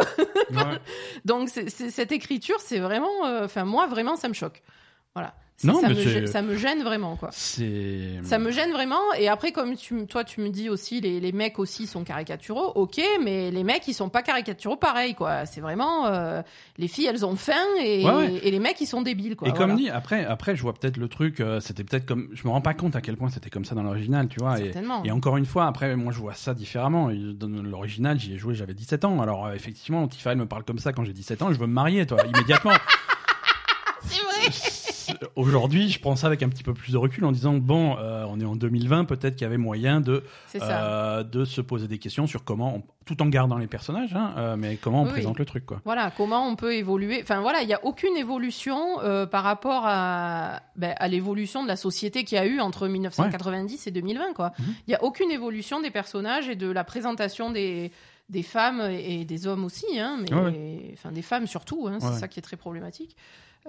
Ouais. 0.50 0.80
Donc 1.24 1.48
cette 1.48 2.12
écriture, 2.12 2.60
c'est 2.60 2.78
vraiment, 2.80 3.24
euh, 3.26 3.44
enfin 3.44 3.64
moi 3.64 3.86
vraiment, 3.86 4.16
ça 4.16 4.28
me 4.28 4.34
choque. 4.34 4.62
Voilà. 5.14 5.34
Non, 5.64 5.80
ça, 5.80 5.88
mais 5.88 5.94
me, 5.94 6.02
c'est- 6.02 6.20
gê- 6.20 6.26
ça 6.26 6.42
me 6.42 6.54
gêne 6.56 6.82
vraiment 6.82 7.16
quoi. 7.16 7.30
Ça 7.32 8.38
me 8.38 8.50
gêne 8.50 8.72
vraiment. 8.72 9.00
Et 9.18 9.26
après, 9.28 9.52
comme 9.52 9.74
tu, 9.74 10.06
toi, 10.06 10.22
tu 10.22 10.40
me 10.42 10.50
dis 10.50 10.68
aussi, 10.68 11.00
les, 11.00 11.18
les 11.18 11.32
mecs 11.32 11.58
aussi 11.58 11.86
sont 11.86 12.04
caricaturaux. 12.04 12.72
Ok, 12.74 13.00
mais 13.24 13.50
les 13.50 13.64
mecs, 13.64 13.88
ils 13.88 13.94
sont 13.94 14.10
pas 14.10 14.22
caricaturaux 14.22 14.76
pareil, 14.76 15.14
quoi. 15.14 15.46
C'est 15.46 15.62
vraiment 15.62 16.06
euh, 16.08 16.42
les 16.76 16.88
filles, 16.88 17.06
elles 17.06 17.24
ont 17.24 17.36
faim 17.36 17.54
et, 17.80 18.04
Ouais, 18.04 18.12
ouais. 18.12 18.40
et 18.42 18.50
les 18.50 18.58
mecs, 18.58 18.78
ils 18.82 18.86
sont 18.86 19.00
débiles, 19.00 19.34
quoi. 19.34 19.48
Et 19.48 19.52
comme 19.52 19.76
dit, 19.76 19.88
après, 19.88 20.26
après, 20.26 20.56
je 20.56 20.60
vois 20.62 20.74
peut-être 20.74 20.98
le 20.98 21.08
truc. 21.08 21.40
euh, 21.40 21.58
c'était 21.60 21.84
peut-être 21.84 22.04
comme. 22.04 22.28
Je 22.34 22.42
me 22.46 22.50
rends 22.52 22.60
pas 22.60 22.74
compte 22.74 22.94
à 22.94 23.00
quel 23.00 23.16
point 23.16 23.30
c'était 23.30 23.48
comme 23.50 23.64
ça 23.64 23.74
dans 23.74 23.82
l'original, 23.82 24.28
tu 24.28 24.40
vois. 24.40 24.60
Et, 24.60 24.64
Certainement. 24.64 25.02
et 25.04 25.10
encore 25.10 25.38
une 25.38 25.46
fois, 25.46 25.66
après, 25.66 25.96
moi, 25.96 26.12
je 26.12 26.18
vois 26.18 26.34
ça 26.34 26.52
différemment. 26.52 27.08
Dans 27.10 27.48
l'original, 27.62 28.20
j'y 28.20 28.34
ai 28.34 28.36
joué, 28.38 28.54
j'avais 28.54 28.74
17 28.74 29.06
ans. 29.06 29.22
Alors, 29.22 29.46
euh, 29.46 29.54
effectivement, 29.54 30.06
Tifa, 30.06 30.32
elle 30.32 30.38
me 30.38 30.46
parle 30.46 30.64
comme 30.64 30.78
ça 30.78 30.92
quand 30.92 31.04
j'ai 31.04 31.14
17 31.14 31.40
ans. 31.40 31.52
Je 31.52 31.58
veux 31.58 31.66
me 31.66 31.72
marier, 31.72 32.04
toi, 32.04 32.18
immédiatement. 32.26 32.72
C'est 34.02 34.20
vrai. 34.22 34.50
C'est- 35.20 35.26
aujourd'hui, 35.36 35.88
je 35.90 36.00
prends 36.00 36.16
ça 36.16 36.26
avec 36.26 36.42
un 36.42 36.48
petit 36.48 36.62
peu 36.62 36.74
plus 36.74 36.92
de 36.92 36.96
recul 36.98 37.24
en 37.24 37.32
disant 37.32 37.54
bon, 37.54 37.96
euh, 37.98 38.24
on 38.28 38.40
est 38.40 38.44
en 38.44 38.56
2020, 38.56 39.04
peut-être 39.04 39.34
qu'il 39.36 39.42
y 39.42 39.46
avait 39.46 39.56
moyen 39.56 40.00
de 40.00 40.22
euh, 40.62 41.22
de 41.22 41.44
se 41.44 41.60
poser 41.60 41.88
des 41.88 41.98
questions 41.98 42.26
sur 42.26 42.44
comment, 42.44 42.76
on- 42.76 42.82
tout 43.04 43.22
en 43.22 43.26
gardant 43.26 43.58
les 43.58 43.66
personnages, 43.68 44.14
hein, 44.14 44.34
euh, 44.36 44.56
mais 44.58 44.76
comment 44.76 45.02
on 45.02 45.04
Oui, 45.06 45.10
présente 45.12 45.34
oui. 45.36 45.40
le 45.40 45.44
truc, 45.46 45.64
quoi. 45.66 45.80
Voilà, 45.84 46.10
comment 46.16 46.46
on 46.48 46.56
peut 46.56 46.74
évoluer. 46.74 47.20
Enfin 47.22 47.40
voilà, 47.40 47.62
il 47.62 47.66
n'y 47.66 47.74
a 47.74 47.84
aucune 47.84 48.16
évolution 48.16 49.00
euh, 49.02 49.26
par 49.26 49.44
rapport 49.44 49.82
à, 49.86 50.60
ben, 50.76 50.94
à 50.98 51.08
l'évolution 51.08 51.62
de 51.62 51.68
la 51.68 51.76
société 51.76 52.24
qu'il 52.24 52.36
y 52.36 52.40
a 52.40 52.46
eu 52.46 52.60
entre 52.60 52.88
1990 52.88 53.86
et 53.86 53.90
2020. 53.90 54.32
quoi. 54.34 54.52
Il 54.58 54.64
Mhm. 54.64 54.74
n'y 54.88 54.94
a 54.94 55.04
aucune 55.04 55.30
évolution 55.30 55.80
des 55.80 55.90
personnages 55.90 56.48
et 56.48 56.56
de 56.56 56.68
la 56.70 56.84
présentation 56.84 57.50
des, 57.50 57.92
des 58.28 58.42
femmes 58.42 58.80
et 58.90 59.24
des 59.24 59.46
hommes 59.46 59.64
aussi, 59.64 59.86
hein, 60.00 60.18
mais 60.20 60.34
Ouais, 60.34 60.90
enfin 60.94 61.12
des 61.12 61.22
femmes 61.22 61.46
surtout. 61.46 61.86
hein, 61.88 61.98
c'est 62.00 62.12
ça 62.18 62.26
qui 62.28 62.40
est 62.40 62.42
très 62.42 62.56
problématique. 62.56 63.16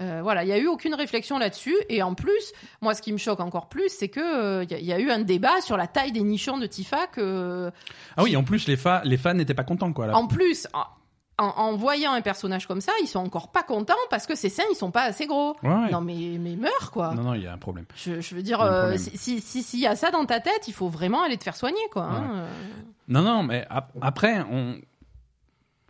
Euh, 0.01 0.19
voilà, 0.21 0.43
il 0.43 0.47
n'y 0.47 0.53
a 0.53 0.57
eu 0.57 0.67
aucune 0.67 0.93
réflexion 0.95 1.37
là-dessus. 1.39 1.75
Et 1.89 2.03
en 2.03 2.13
plus, 2.13 2.51
moi, 2.81 2.93
ce 2.93 3.01
qui 3.01 3.11
me 3.13 3.17
choque 3.17 3.39
encore 3.39 3.67
plus, 3.69 3.89
c'est 3.89 4.09
que 4.09 4.19
euh, 4.19 4.63
il 4.63 4.71
y, 4.71 4.75
a- 4.75 4.79
il 4.79 4.85
y 4.85 4.93
a 4.93 4.99
eu 4.99 5.09
un 5.09 5.19
débat 5.19 5.59
sur 5.61 5.75
la 5.77 5.87
taille 5.87 6.11
des 6.11 6.21
nichons 6.21 6.57
de 6.57 6.65
Tifa 6.67 7.07
que, 7.07 7.71
Ah 8.15 8.23
oui, 8.23 8.35
en 8.35 8.43
plus, 8.43 8.67
les, 8.67 8.77
fa- 8.77 9.01
les 9.05 9.17
fans 9.17 9.33
n'étaient 9.33 9.53
pas 9.53 9.63
contents, 9.63 9.91
quoi. 9.93 10.07
là. 10.07 10.15
en 10.17 10.27
plus, 10.27 10.67
en, 11.39 11.73
voyant 11.75 12.13
un 12.13 12.21
personnage 12.21 12.67
comme 12.67 12.81
ça, 12.81 12.91
ils 13.03 13.07
sont 13.07 13.19
encore 13.19 13.51
pas 13.51 13.61
contents 13.61 13.93
parce 14.09 14.25
que 14.25 14.33
ses 14.35 14.49
seins, 14.49 14.63
ils 14.71 14.75
sont 14.75 14.89
pas 14.91 15.03
assez 15.03 15.27
gros. 15.27 15.55
Ouais, 15.61 15.69
ouais. 15.69 15.91
Non, 15.91 16.01
mais, 16.01 16.37
mais 16.39 16.55
meurs, 16.55 16.89
quoi. 16.91 17.13
Non, 17.13 17.21
non, 17.23 17.33
il 17.35 17.43
y 17.43 17.47
a 17.47 17.53
un 17.53 17.57
problème. 17.59 17.85
Je, 17.95 18.21
je 18.21 18.33
veux 18.35 18.41
dire, 18.41 18.59
euh, 18.61 18.97
si 18.97 19.15
s'il 19.17 19.41
si, 19.41 19.61
s'il 19.61 19.79
y 19.79 19.85
a 19.87 19.95
ça 19.95 20.09
dans 20.09 20.25
ta 20.25 20.39
tête, 20.39 20.67
il 20.67 20.73
faut 20.73 20.87
vraiment 20.89 21.21
aller 21.21 21.37
te 21.37 21.43
faire 21.43 21.55
soigner, 21.55 21.77
quoi. 21.91 22.03
hein. 22.05 22.45
Non, 23.07 23.21
non, 23.21 23.43
mais 23.43 23.65
ap- 23.69 23.91
après, 24.01 24.39
on... 24.51 24.75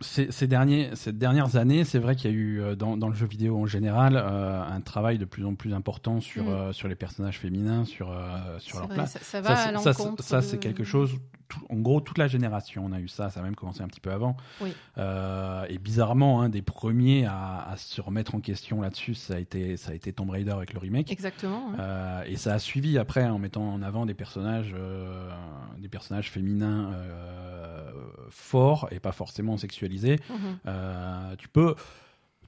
ces, 0.00 0.30
ces, 0.30 0.46
derniers, 0.46 0.90
ces 0.94 1.12
dernières 1.12 1.56
années, 1.56 1.84
c'est 1.84 1.98
vrai 1.98 2.14
qu'il 2.16 2.30
y 2.30 2.34
a 2.34 2.36
eu 2.36 2.60
euh, 2.60 2.74
dans, 2.76 2.96
dans 2.96 3.08
le 3.08 3.14
jeu 3.14 3.26
vidéo 3.26 3.58
en 3.58 3.66
général 3.66 4.16
euh, 4.16 4.62
un 4.62 4.80
travail 4.80 5.18
de 5.18 5.24
plus 5.24 5.44
en 5.44 5.54
plus 5.54 5.74
important 5.74 6.20
sur, 6.20 6.44
Mm. 6.44 6.48
euh, 6.48 6.72
sur 6.72 6.86
les 6.88 6.94
personnages 6.94 7.38
féminins, 7.38 7.84
sur, 7.84 8.10
euh, 8.12 8.58
sur 8.58 8.78
leur 8.78 8.86
vrai, 8.86 8.94
place. 8.96 9.12
ça, 9.12 9.18
ça 9.22 9.40
va 9.40 9.48
Ça, 9.48 9.52
à 9.52 9.56
c'est- 9.56 9.62
ça, 9.78 9.92
c'est- 9.92 10.02
l'encontre. 10.04 10.22
ça, 10.24 10.36
de- 10.40 10.44
c'est 10.44 10.58
quelque 10.58 10.84
chose. 10.84 11.16
Tout- 11.48 11.64
en 11.70 11.76
gros, 11.76 12.00
toute 12.00 12.18
la 12.18 12.28
génération, 12.28 12.84
on 12.86 12.92
a 12.92 13.00
eu 13.00 13.08
ça. 13.08 13.30
Ça 13.30 13.40
a 13.40 13.42
même 13.42 13.54
commencé 13.56 13.82
un 13.82 13.88
petit 13.88 14.00
peu 14.00 14.12
avant. 14.12 14.36
Oui. 14.60 14.72
Euh, 14.98 15.64
et 15.68 15.78
bizarrement, 15.78 16.42
un 16.42 16.48
des 16.48 16.62
premiers 16.62 17.24
à, 17.26 17.66
à 17.68 17.76
se 17.76 18.00
remettre 18.00 18.34
en 18.34 18.40
question 18.40 18.80
là-dessus, 18.80 19.14
ça 19.14 19.34
a 19.34 19.38
été 19.38 19.76
ça 19.76 19.92
a 19.92 19.94
été 19.94 20.12
Tomb 20.12 20.30
Raider 20.30 20.50
avec 20.52 20.72
le 20.72 20.78
remake. 20.78 21.10
Exactement. 21.10 21.70
hein. 21.72 21.76
Euh, 21.80 22.22
et 22.26 22.36
ça 22.36 22.54
a 22.54 22.58
suivi 22.58 22.98
après 22.98 23.24
en 23.26 23.38
mettant 23.38 23.68
en 23.72 23.82
avant 23.82 24.04
des 24.06 24.14
personnages, 24.14 24.72
euh, 24.76 25.30
des 25.78 25.88
personnages 25.88 26.30
féminins 26.30 26.92
euh, 26.92 27.90
forts 28.30 28.88
et 28.90 29.00
pas 29.00 29.12
forcément 29.12 29.56
sexualisés. 29.56 30.18
Mhm. 30.30 30.58
Euh, 30.66 31.36
tu 31.36 31.48
peux, 31.48 31.74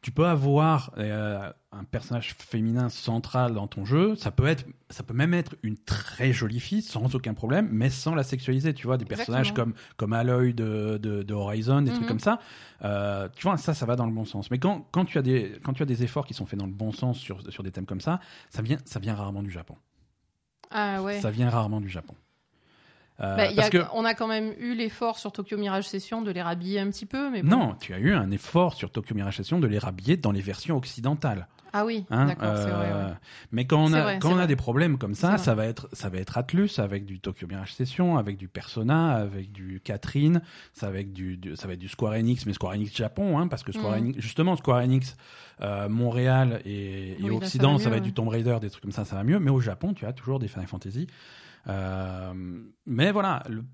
tu 0.02 0.12
peux 0.12 0.26
avoir 0.26 0.92
euh, 0.96 1.52
un 1.72 1.84
personnage 1.84 2.34
féminin 2.38 2.88
central 2.88 3.52
dans 3.52 3.66
ton 3.66 3.84
jeu. 3.84 4.16
Ça 4.16 4.30
peut 4.30 4.46
être, 4.46 4.64
ça 4.88 5.02
peut 5.02 5.12
même 5.14 5.34
être 5.34 5.56
une 5.62 5.76
très 5.76 6.32
jolie 6.32 6.58
fille 6.60 6.80
sans 6.80 7.14
aucun 7.14 7.34
problème, 7.34 7.68
mais 7.70 7.90
sans 7.90 8.14
la 8.14 8.22
sexualiser. 8.22 8.72
Tu 8.72 8.86
vois, 8.86 8.96
des 8.96 9.04
personnages 9.04 9.52
comme 9.54 9.74
comme 9.98 10.12
Aloy 10.14 10.54
de, 10.54 10.98
de, 11.02 11.22
de 11.22 11.34
Horizon, 11.34 11.82
des 11.82 11.90
Mhm. 11.90 11.96
trucs 11.96 12.08
comme 12.08 12.18
ça. 12.18 12.38
Euh, 12.82 13.28
tu 13.36 13.42
vois, 13.42 13.56
ça, 13.58 13.74
ça 13.74 13.84
va 13.84 13.94
dans 13.96 14.06
le 14.06 14.12
bon 14.12 14.24
sens. 14.24 14.50
Mais 14.50 14.58
quand, 14.58 14.86
quand 14.90 15.04
tu 15.04 15.18
as 15.18 15.22
des, 15.22 15.58
quand 15.62 15.74
tu 15.74 15.82
as 15.82 15.86
des 15.86 16.02
efforts 16.02 16.26
qui 16.26 16.32
sont 16.34 16.46
faits 16.46 16.58
dans 16.58 16.66
le 16.66 16.72
bon 16.72 16.92
sens 16.92 17.18
sur 17.18 17.42
sur 17.52 17.62
des 17.62 17.70
thèmes 17.70 17.86
comme 17.86 18.00
ça, 18.00 18.20
ça 18.48 18.62
vient, 18.62 18.78
ça 18.86 19.00
vient 19.00 19.14
rarement 19.14 19.42
du 19.42 19.50
Japon. 19.50 19.76
Ah 20.70 21.02
ouais. 21.02 21.20
Ça 21.20 21.30
vient 21.30 21.50
rarement 21.50 21.80
du 21.80 21.88
Japon. 21.88 22.14
Euh, 23.20 23.36
Bah, 23.36 23.44
parce 23.54 23.68
a- 23.68 23.70
que 23.70 23.78
On 23.94 24.04
a 24.04 24.14
quand 24.14 24.26
même 24.28 24.52
eu 24.58 24.74
l'effort 24.74 25.18
sur 25.18 25.30
Tokyo 25.32 25.58
Mirage 25.58 25.86
Session 25.88 26.22
de 26.22 26.30
les 26.30 26.40
rhabiller 26.42 26.80
un 26.80 26.88
petit 26.90 27.06
peu, 27.06 27.30
mais 27.30 27.42
bon. 27.42 27.50
non, 27.50 27.74
tu 27.78 27.92
as 27.92 27.98
eu 27.98 28.12
un 28.14 28.30
effort 28.30 28.74
sur 28.74 28.90
Tokyo 28.90 29.14
Mirage 29.14 29.36
Session 29.36 29.60
de 29.60 29.66
les 29.66 29.78
rhabiller 29.78 30.16
dans 30.16 30.32
les 30.32 30.40
versions 30.40 30.76
occidentales. 30.76 31.46
Ah 31.72 31.84
oui, 31.86 32.04
Hein, 32.10 32.26
d'accord, 32.26 32.56
c'est 32.56 32.64
vrai. 32.70 32.90
euh, 32.92 33.06
ouais. 33.10 33.14
Mais 33.52 33.64
quand 33.64 33.78
on 33.84 33.92
a 33.92 34.02
vrai, 34.02 34.18
quand 34.20 34.30
on 34.30 34.32
a 34.32 34.36
vrai. 34.38 34.46
des 34.48 34.56
problèmes 34.56 34.98
comme 34.98 35.14
ça, 35.14 35.38
ça 35.38 35.54
va 35.54 35.66
être 35.66 35.88
ça 35.92 36.08
va 36.08 36.18
être 36.18 36.36
Atlus 36.36 36.70
avec 36.78 37.04
du 37.04 37.20
Tokyo 37.20 37.46
Mirage 37.46 37.74
Session, 37.74 38.16
avec 38.18 38.38
du 38.38 38.48
Persona, 38.48 39.12
avec 39.14 39.52
du 39.52 39.80
Catherine, 39.84 40.42
ça 40.72 40.86
va 40.86 40.94
avec 40.94 41.12
du, 41.12 41.36
du- 41.36 41.54
ça 41.54 41.68
va 41.68 41.74
être 41.74 41.78
du 41.78 41.86
Square 41.88 42.14
Enix, 42.14 42.44
mais 42.46 42.54
Square 42.54 42.72
Enix 42.72 42.96
Japon, 42.96 43.38
hein, 43.38 43.46
parce 43.46 43.62
que 43.62 43.70
Square 43.70 43.92
Mhm. 43.92 43.98
Enix, 43.98 44.20
justement 44.20 44.56
Square 44.56 44.78
Enix 44.82 45.16
euh, 45.60 45.88
Montréal 45.88 46.60
et, 46.64 47.10
et 47.10 47.16
Oui, 47.20 47.24
là, 47.24 47.28
ça 47.30 47.36
Occident, 47.36 47.78
ça 47.78 47.88
va 47.90 47.98
être 47.98 48.02
du 48.02 48.14
Tomb 48.14 48.28
Raider, 48.28 48.56
des 48.60 48.70
trucs 48.70 48.82
comme 48.82 48.90
ça, 48.92 49.04
ça 49.04 49.14
va 49.14 49.22
mieux. 49.22 49.38
Mais 49.38 49.50
au 49.50 49.60
Japon, 49.60 49.94
tu 49.94 50.06
as 50.06 50.12
toujours 50.12 50.38
des 50.40 50.48
Final 50.48 50.66
Fantasy. 50.66 51.06
Euh, 51.68 52.34
mais 52.86 53.12
voilà, 53.12 53.42
le- 53.48 53.64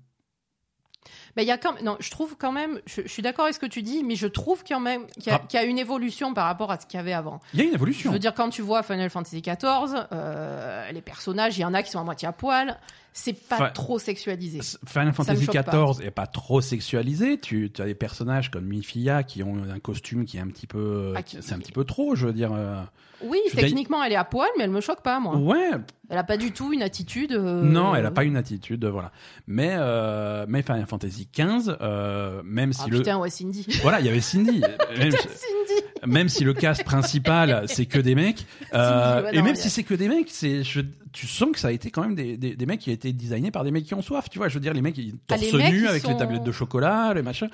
Bah, 1.37 1.43
il 1.43 1.47
y 1.47 1.51
a 1.51 1.57
quand 1.57 1.81
non, 1.83 1.95
je 1.99 2.09
trouve 2.09 2.35
quand 2.37 2.51
même, 2.51 2.79
je, 2.87 3.01
je 3.03 3.07
suis 3.07 3.21
d'accord 3.21 3.45
avec 3.45 3.53
ce 3.55 3.59
que 3.59 3.65
tu 3.67 3.83
dis, 3.83 4.03
mais 4.03 4.15
je 4.15 4.27
trouve 4.27 4.63
quand 4.67 4.79
même 4.81 5.05
qu'il 5.19 5.27
y, 5.27 5.29
a- 5.29 5.39
Ah. 5.41 5.45
qu'il 5.47 5.57
y 5.59 5.63
a 5.63 5.65
une 5.65 5.77
évolution 5.79 6.33
par 6.33 6.47
rapport 6.47 6.71
à 6.71 6.79
ce 6.79 6.85
qu'il 6.87 6.97
y 6.97 6.99
avait 6.99 7.13
avant. 7.13 7.39
il 7.53 7.59
y 7.59 7.61
a 7.61 7.65
une 7.65 7.69
Je 7.69 7.75
évolution. 7.75 8.11
veux 8.11 8.17
dire, 8.19 8.33
quand 8.33 8.49
tu 8.49 8.63
vois 8.63 8.81
Final 8.83 9.09
Fantasy 9.11 9.41
XIV, 9.43 10.07
euh, 10.11 10.91
les 10.91 11.01
personnages, 11.01 11.57
il 11.57 11.61
y 11.61 11.65
en 11.65 11.73
a 11.75 11.83
qui 11.83 11.91
sont 11.91 11.99
à 11.99 12.03
moitié 12.03 12.27
à 12.27 12.31
poil, 12.31 12.77
c'est 13.13 13.33
pas 13.47 13.69
trop 13.69 13.97
sexualisé. 13.99 14.59
Final 14.85 15.13
Fantasy. 15.13 15.45
XIV 15.47 16.03
est 16.05 16.11
pas 16.11 16.27
trop 16.27 16.59
sexualisé. 16.61 17.39
Tu 17.39 17.71
as 17.79 17.85
des 17.85 17.95
personnages 17.95 18.51
comme 18.51 18.65
Mifia 18.65 19.23
qui 19.23 19.43
ont 19.43 19.57
un 19.71 19.79
costume 19.79 20.25
qui 20.25 20.37
est 20.37 20.41
un 20.41 20.47
petit 20.47 20.67
peu, 20.67 21.13
Ah, 21.15 21.21
qui- 21.23 21.37
c'est 21.41 21.53
un 21.53 21.59
petit 21.59 21.71
peu 21.71 21.83
trop, 21.83 22.15
je 22.15 22.27
veux 22.27 22.33
dire. 22.33 22.51
euh. 22.53 22.81
Oui, 23.23 23.39
je 23.49 23.55
techniquement, 23.55 24.03
elle 24.03 24.11
est 24.11 24.15
à 24.17 24.23
poil, 24.23 24.47
mais 24.59 24.65
elle 24.65 24.69
me 24.69 24.79
choque 24.81 25.01
pas, 25.01 25.19
moi. 25.19 25.35
Ouais, 25.37 25.71
Elle 26.09 26.19
a 26.19 26.23
pas 26.23 26.37
du 26.37 26.51
tout 26.51 26.71
une 26.71 26.83
attitude. 26.83 27.31
euh, 27.31 27.63
non, 27.63 27.95
elle 27.95 28.05
a 28.05 28.11
pas 28.11 28.23
une 28.23 28.37
attitude, 28.37 28.85
voilà. 28.85 29.11
Mais 29.47 29.71
euh, 29.75 30.45
mais 30.47 30.61
Final 30.61 30.85
Fantasy 30.85 31.26
XV, 31.35 31.75
euh, 31.81 32.41
même 32.43 32.73
si 32.73 32.81
Ah 32.85 32.87
le, 32.89 32.97
putain, 32.99 33.17
ouais, 33.17 33.29
Cindy. 33.29 33.65
voilà, 33.81 33.99
il 33.99 34.05
y 34.05 34.09
avait 34.09 34.21
Cindy. 34.21 34.61
même, 34.97 35.11
Cindy. 35.11 35.81
même 36.05 36.29
si 36.29 36.43
le 36.43 36.53
cast 36.53 36.83
principal 36.83 37.65
c'est 37.67 37.85
que 37.85 37.99
des 37.99 38.15
mecs, 38.15 38.45
euh, 38.73 39.23
ouais, 39.23 39.35
et 39.35 39.41
même 39.41 39.53
a- 39.53 39.55
si 39.55 39.69
c'est 39.69 39.83
que 39.83 39.93
des 39.93 40.07
mecs, 40.07 40.29
c'est 40.31 40.63
je- 40.63 40.81
tu 41.13 41.25
sens 41.27 41.49
que 41.51 41.59
ça 41.59 41.69
a 41.69 41.71
été 41.71 41.89
quand 41.91 42.01
même 42.01 42.15
des, 42.15 42.37
des, 42.37 42.55
des 42.55 42.65
mecs 42.65 42.79
qui 42.79 42.89
ont 42.89 42.93
été 42.93 43.11
designés 43.13 43.51
par 43.51 43.63
des 43.63 43.71
mecs 43.71 43.85
qui 43.85 43.93
ont 43.93 44.01
soif, 44.01 44.29
tu 44.29 44.37
vois. 44.37 44.49
Je 44.49 44.53
veux 44.55 44.59
dire, 44.59 44.73
les 44.73 44.81
mecs 44.81 44.97
ils 44.97 45.13
Ah, 45.29 45.35
torse 45.37 45.41
mecs, 45.53 45.71
ils 45.73 45.87
avec 45.87 46.05
les 46.07 46.15
tablettes 46.17 46.43
de 46.43 46.51
chocolat, 46.51 47.13
les 47.15 47.21
machins. 47.23 47.49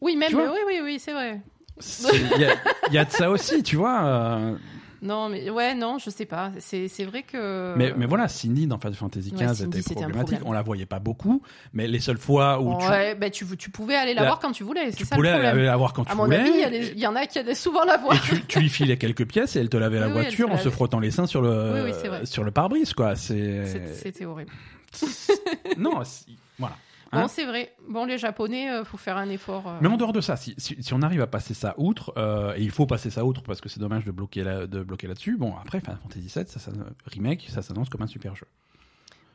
Oui, 0.00 0.16
même, 0.16 0.32
oui, 0.34 0.42
oui, 0.66 0.80
oui, 0.82 0.98
c'est 0.98 1.12
vrai. 1.12 1.40
C'est- 1.80 2.08
Il 2.36 2.40
y, 2.40 2.44
a- 2.44 2.54
il 2.88 2.94
y 2.94 2.98
a 2.98 3.04
de 3.04 3.10
ça 3.10 3.30
aussi, 3.30 3.62
tu 3.62 3.76
vois. 3.76 4.02
euh, 4.04 4.54
Non, 5.00 5.28
mais 5.28 5.48
ouais, 5.50 5.74
non, 5.74 5.98
je 5.98 6.10
sais 6.10 6.24
pas. 6.26 6.50
C'est 6.58 6.88
c'est 6.88 7.04
vrai 7.04 7.22
que. 7.22 7.74
Mais, 7.76 7.92
mais 7.96 8.06
voilà, 8.06 8.26
Cindy 8.28 8.66
dans 8.66 8.78
Final 8.78 8.94
Fantasy 8.94 9.32
Ouais, 9.36 9.44
XV 9.46 9.54
Cindy, 9.54 9.78
était 9.78 9.94
problématique. 9.94 10.38
On 10.44 10.52
la 10.52 10.62
voyait 10.62 10.86
pas 10.86 10.98
beaucoup, 10.98 11.40
mais 11.72 11.86
les 11.86 12.00
seules 12.00 12.18
fois 12.18 12.60
où 12.60 12.78
tu, 12.80 12.86
Ouais, 12.86 13.14
bah, 13.14 13.30
tu, 13.30 13.44
tu 13.56 13.70
pouvais 13.70 13.94
aller 13.94 14.14
la 14.14 14.22
La- 14.22 14.26
voir 14.28 14.38
quand 14.40 14.52
tu 14.52 14.64
voulais. 14.64 14.90
C'est 14.90 14.96
tu 14.98 15.04
ça 15.04 15.14
pouvais 15.16 15.32
le 15.32 15.38
problème. 15.42 15.64
la 15.66 15.76
voir 15.76 15.92
quand 15.92 16.04
tu 16.04 16.10
À 16.12 16.14
mon 16.14 16.24
voulais. 16.24 16.38
avis, 16.38 16.78
il 16.92 16.98
y, 16.98 17.00
y 17.02 17.06
en 17.06 17.14
a 17.16 17.26
qui 17.26 17.38
allaient 17.38 17.54
souvent 17.54 17.84
la 17.84 17.96
voir. 17.96 18.16
Et 18.16 18.20
tu, 18.20 18.44
tu 18.46 18.58
lui 18.60 18.68
filais 18.68 18.96
quelques 18.96 19.26
pièces 19.26 19.54
et 19.56 19.60
elle 19.60 19.68
te 19.68 19.76
lavait 19.76 20.00
la 20.00 20.06
Oui, 20.08 20.12
voiture 20.14 20.50
en 20.50 20.58
se 20.58 20.68
frottant 20.70 20.98
les 21.00 21.10
seins 21.10 21.26
sur 21.26 21.42
le 21.42 21.84
Oui, 21.84 21.92
sur 22.26 22.42
le 22.44 22.50
pare-brise 22.50 22.92
quoi. 22.92 23.14
C'est- 23.16 23.66
C'est 23.66 23.94
C'était 23.94 24.24
horrible. 24.24 24.50
non, 25.76 26.02
c'est- 26.04 26.26
voilà. 26.58 26.76
Hein 27.12 27.22
Bon, 27.22 27.28
c'est 27.28 27.46
vrai. 27.46 27.74
Bon, 27.88 28.04
les 28.04 28.18
Japonais, 28.18 28.70
euh, 28.70 28.84
faut 28.84 28.98
faire 28.98 29.16
un 29.16 29.28
effort. 29.30 29.66
euh. 29.66 29.78
Mais 29.80 29.88
en 29.88 29.96
dehors 29.96 30.12
de 30.12 30.20
ça, 30.20 30.36
si, 30.36 30.54
si, 30.58 30.82
si 30.82 30.92
on 30.94 31.00
arrive 31.02 31.22
à 31.22 31.26
passer 31.26 31.54
ça 31.54 31.74
outre, 31.78 32.12
euh, 32.18 32.54
et 32.56 32.62
il 32.62 32.70
faut 32.70 32.86
passer 32.86 33.08
ça 33.10 33.24
outre 33.24 33.42
parce 33.42 33.60
que 33.62 33.68
c'est 33.68 33.80
dommage 33.80 34.04
de 34.04 34.10
bloquer 34.10 34.44
là, 34.44 34.66
de 34.66 34.82
bloquer 34.82 35.06
là-dessus. 35.06 35.36
Bon, 35.38 35.54
après 35.56 35.80
Final 35.80 35.98
Fantasy 36.02 36.20
VII, 36.34 36.46
ça, 36.46 36.58
ça 36.60 36.70
remake, 37.06 37.46
ça 37.48 37.62
s'annonce 37.62 37.88
comme 37.88 38.02
un 38.02 38.06
super 38.06 38.36
jeu. 38.36 38.46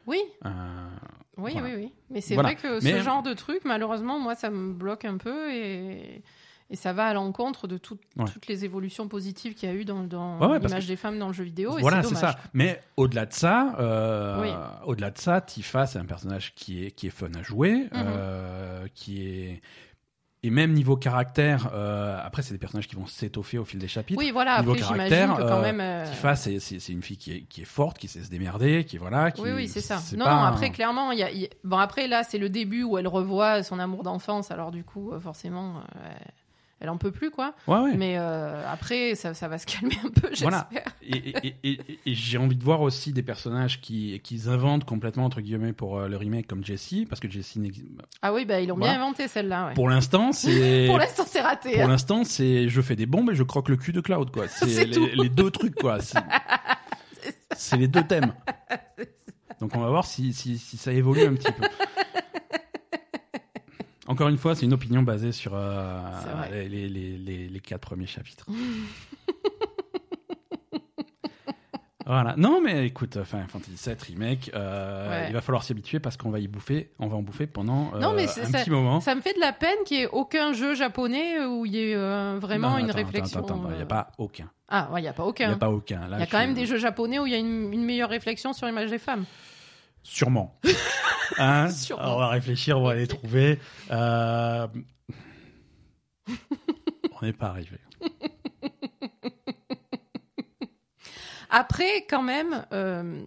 Oui, 0.06 0.20
Euh, 0.46 0.50
oui, 1.38 1.54
Voilà. 1.54 1.68
oui, 1.70 1.74
oui. 1.78 1.94
Mais 2.10 2.22
c'est 2.22 2.34
Voilà. 2.36 2.50
vrai 2.50 2.56
que 2.58 2.84
Mais- 2.84 2.92
ce 2.92 3.02
genre 3.02 3.24
de 3.24 3.34
truc, 3.34 3.62
malheureusement, 3.66 4.20
moi, 4.20 4.36
ça 4.36 4.50
me 4.50 4.74
bloque 4.74 5.06
un 5.06 5.18
peu 5.18 5.52
et, 5.54 6.22
et 6.74 6.76
ça 6.76 6.92
va 6.92 7.06
à 7.06 7.14
l'encontre 7.14 7.68
de 7.68 7.78
tout- 7.78 8.00
Ouais. 8.18 8.26
toutes 8.26 8.48
les 8.48 8.66
évolutions 8.66 9.08
positives 9.08 9.54
qu'il 9.54 9.70
y 9.70 9.72
a 9.72 9.76
eu 9.76 9.86
dans, 9.86 10.02
dans 10.04 10.40
Ouais, 10.40 10.48
ouais, 10.48 10.60
parce 10.60 10.72
l'image 10.74 10.88
des 10.88 10.96
femmes 10.96 11.20
dans 11.20 11.28
le 11.28 11.34
jeu 11.34 11.44
vidéo. 11.44 11.78
et 11.78 11.82
voilà, 11.82 12.02
c'est 12.04 12.16
ça. 12.16 12.36
Mais 12.54 12.82
au-delà 12.98 13.26
de 13.28 13.34
ça, 13.34 13.76
euh, 13.80 14.42
Oui. 14.42 14.50
au-delà 14.88 15.12
de 15.12 15.18
ça, 15.20 15.40
Tifa, 15.40 15.86
c'est 15.86 16.00
un 16.00 16.06
personnage 16.06 16.54
qui 16.56 16.84
est 16.84 16.92
qui 16.92 17.08
est 17.08 17.12
fun 17.12 17.30
à 17.40 17.44
jouer, 17.44 17.74
Mhm. 17.84 17.90
euh, 17.94 18.88
qui 18.96 19.22
est 19.28 19.62
et 20.46 20.50
même 20.50 20.74
niveau 20.74 20.98
caractère. 20.98 21.70
euh, 21.74 22.20
après, 22.22 22.42
c'est 22.42 22.54
des 22.54 22.58
personnages 22.58 22.88
qui 22.90 22.96
vont 22.98 23.06
s'étoffer 23.06 23.58
au 23.60 23.64
fil 23.64 23.80
des 23.80 23.88
chapitres. 23.88 24.20
Oui, 24.20 24.32
voilà. 24.32 24.60
Niveau 24.60 24.74
Après, 24.74 24.82
caractère, 24.84 25.36
que 25.38 25.42
quand 25.44 25.62
même. 25.62 25.80
euh, 25.80 26.04
Tifa, 26.10 26.36
c'est 26.36 26.90
une 26.90 27.02
fille 27.02 27.16
qui 27.18 27.32
est 27.32 27.42
qui 27.44 27.62
est 27.62 27.66
forte, 27.66 27.98
qui 27.98 28.10
sait 28.10 28.22
se 28.24 28.30
démerder, 28.30 28.84
qui 28.84 28.98
voilà. 28.98 29.32
Qui, 29.32 29.42
Oui, 29.42 29.52
oui, 29.56 29.68
c'est 29.70 29.80
ça. 29.80 30.00
Non, 30.18 30.26
un- 30.26 30.48
après, 30.48 30.70
clairement, 30.72 31.12
y 31.14 31.24
a, 31.24 31.32
y 31.32 31.50
bon, 31.64 31.78
après, 31.78 32.08
là, 32.10 32.24
c'est 32.24 32.40
le 32.40 32.50
début 32.50 32.84
où 32.84 32.98
elle 32.98 33.08
revoit 33.08 33.64
son 33.64 33.80
amour 33.80 34.04
d'enfance, 34.04 34.52
alors 34.52 34.72
du 34.72 34.84
coup, 34.84 35.14
forcément, 35.20 35.76
euh, 35.78 36.10
elle 36.84 36.90
en 36.90 36.98
peut 36.98 37.12
plus, 37.12 37.32
quoi. 37.32 37.56
Ouais, 37.68 37.78
ouais. 37.80 37.96
Mais 37.98 38.18
euh, 38.18 38.62
après, 38.70 39.16
ça, 39.16 39.34
ça 39.34 39.48
va 39.48 39.58
se 39.58 39.66
calmer 39.66 39.98
un 40.06 40.10
peu, 40.10 40.28
j'espère. 40.32 40.68
Voilà. 40.70 40.84
Et, 41.02 41.16
et, 41.30 41.56
et, 41.64 41.72
et- 41.72 42.00
et 42.06 42.14
j'ai 42.14 42.38
envie 42.38 42.58
de 42.58 42.64
voir 42.64 42.82
aussi 42.82 43.14
des 43.14 43.24
personnages 43.24 43.80
qui, 43.80 44.20
qui 44.22 44.42
inventent 44.48 44.84
complètement, 44.84 45.24
entre 45.24 45.40
guillemets, 45.40 45.72
pour 45.72 45.98
euh, 45.98 46.08
le 46.10 46.18
remake 46.18 46.46
comme 46.46 46.64
Jessie, 46.64 47.06
parce 47.10 47.22
que 47.22 47.30
Jessie, 47.30 47.60
n'existe- 47.62 47.88
Ah 48.22 48.34
oui, 48.34 48.44
bah, 48.44 48.60
ils 48.60 48.68
l'ont 48.68 48.76
Voilà. 48.76 48.94
bien 48.96 49.02
inventé, 49.04 49.30
celle-là, 49.30 49.68
ouais. 49.68 49.74
pour 49.76 49.88
l'instant, 49.88 50.34
c'est. 50.34 50.86
Pour 50.88 50.98
l'instant, 50.98 51.24
c'est 51.26 51.42
raté. 51.42 51.72
Pour 51.72 51.82
hein. 51.84 51.88
l'instant, 51.88 52.24
c'est 52.26 52.68
je 52.68 52.82
fais 52.82 52.96
des 52.98 53.06
bombes 53.06 53.32
et 53.32 53.36
je 53.36 53.44
croque 53.44 53.70
le 53.70 53.78
cul 53.78 53.94
de 53.94 54.02
Cloud, 54.02 54.30
quoi. 54.32 54.48
C'est 54.50 54.84
les, 54.86 55.30
deux 55.30 55.50
trucs, 55.52 55.76
quoi. 55.76 56.00
C'est 56.02 56.20
c'est 57.56 57.78
les 57.78 57.88
deux 57.88 58.04
thèmes. 58.04 58.34
Donc 59.62 59.76
on 59.76 59.80
va 59.80 59.88
voir 59.90 60.06
si, 60.06 60.34
si, 60.34 60.58
si 60.58 60.76
ça 60.76 60.92
évolue 60.92 61.24
un 61.24 61.34
petit 61.36 61.52
peu. 61.52 61.64
Encore 64.14 64.30
une 64.30 64.38
fois, 64.38 64.56
c'est 64.56 64.66
une 64.66 64.74
opinion 64.74 65.02
basée 65.04 65.32
sur 65.32 65.52
euh, 65.56 66.00
les, 66.52 66.70
les, 66.70 66.88
les, 67.18 67.50
les 67.50 67.60
quatre 67.60 67.82
premiers 67.82 68.06
chapitres. 68.08 68.46
Voilà. 72.06 72.34
Non, 72.36 72.60
mais 72.62 72.86
écoute, 72.86 73.24
Final 73.24 73.48
Fantasy 73.48 73.72
VII 73.90 73.96
Remake, 74.10 74.52
euh, 74.54 75.10
Ouais. 75.10 75.28
il 75.30 75.34
va 75.34 75.40
falloir 75.40 75.64
s'y 75.64 75.72
habituer 75.72 76.02
parce 76.02 76.18
qu'on 76.18 76.32
va 76.32 76.40
y 76.40 76.50
bouffer, 76.50 76.92
on 77.00 77.08
va 77.08 77.16
en 77.16 77.22
bouffer 77.22 77.48
pendant 77.48 77.94
euh, 77.96 78.00
Non, 78.00 78.12
mais 78.14 78.26
un 78.26 78.28
ça- 78.28 78.60
petit 78.60 78.70
moment. 78.70 79.00
Ça 79.00 79.16
me 79.16 79.22
fait 79.22 79.34
de 79.34 79.40
la 79.40 79.54
peine 79.54 79.78
qu'il 79.86 79.98
n'y 80.00 80.04
ait 80.04 80.10
aucun 80.12 80.52
jeu 80.52 80.76
japonais 80.76 81.46
où 81.46 81.66
il 81.66 81.74
y 81.76 81.80
ait 81.92 81.96
euh, 81.96 82.38
vraiment 82.42 82.72
Non, 82.72 82.80
une 82.80 82.90
attends, 82.90 82.98
réflexion. 82.98 83.40
Attends, 83.40 83.56
attends, 83.62 83.70
il 83.70 83.76
n'y 83.76 83.82
a 83.82 83.84
euh. 83.84 83.86
pas 83.86 84.12
aucun. 84.18 84.50
Ah, 84.68 84.90
ouais, 84.92 85.00
il 85.00 85.04
n'y 85.04 85.08
a 85.08 85.14
pas 85.14 85.24
Il 85.24 85.28
n'y 85.28 85.30
aucun. 85.30 85.52
a 85.54 85.56
pas 85.56 85.70
aucun. 85.70 86.08
Là, 86.10 86.18
Il 86.18 86.20
y 86.20 86.24
a 86.24 86.26
quand 86.26 86.40
tu- 86.42 86.46
même 86.46 86.54
des 86.54 86.66
jeux 86.66 86.78
japonais 86.78 87.20
où 87.20 87.26
il 87.26 87.32
y 87.32 87.36
a 87.36 87.40
une, 87.40 87.72
une 87.72 87.86
meilleure 87.86 88.10
réflexion 88.10 88.52
sur 88.52 88.68
l'image 88.68 88.90
des 88.90 89.00
femmes. 89.00 89.24
Sûrement. 90.04 90.60
Hein. 91.38 91.68
On 91.98 92.18
va 92.18 92.28
réfléchir, 92.30 92.78
on 92.80 92.84
va 92.84 92.96
les 92.96 93.08
trouver. 93.08 93.60
Euh, 93.92 94.68
on 96.30 97.26
n'est 97.26 97.34
pas 97.34 97.48
arrivé. 97.48 97.78
Après, 101.50 102.06
quand 102.10 102.24
même, 102.24 102.66
euh, 102.74 103.22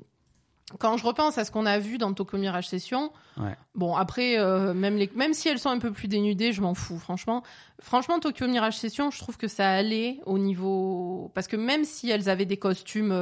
quand 0.80 0.96
je 0.96 1.04
repense 1.06 1.38
à 1.38 1.44
ce 1.44 1.50
qu'on 1.52 1.64
a 1.66 1.78
vu 1.78 1.96
dans 1.96 2.12
Tokyo 2.12 2.38
Mirage 2.38 2.68
Session, 2.68 3.12
Ouais. 3.38 3.54
bon, 3.74 3.94
après, 3.94 4.38
euh, 4.38 4.72
même, 4.74 4.96
les, 4.96 5.10
même 5.14 5.32
si 5.34 5.48
elles 5.48 5.58
sont 5.60 5.68
un 5.70 5.78
peu 5.78 5.92
plus 5.92 6.08
dénudées, 6.08 6.52
je 6.52 6.60
m'en 6.62 6.74
fous, 6.74 6.98
franchement. 6.98 7.42
Franchement, 7.80 8.18
Tokyo 8.18 8.48
Mirage 8.48 8.76
Session, 8.78 9.10
je 9.12 9.18
trouve 9.18 9.36
que 9.36 9.46
ça 9.46 9.70
allait 9.70 10.20
au 10.26 10.38
niveau. 10.38 11.30
Parce 11.34 11.46
que 11.46 11.56
même 11.56 11.84
si 11.84 12.10
elles 12.10 12.28
avaient 12.28 12.46
des 12.46 12.56
costumes 12.56 13.12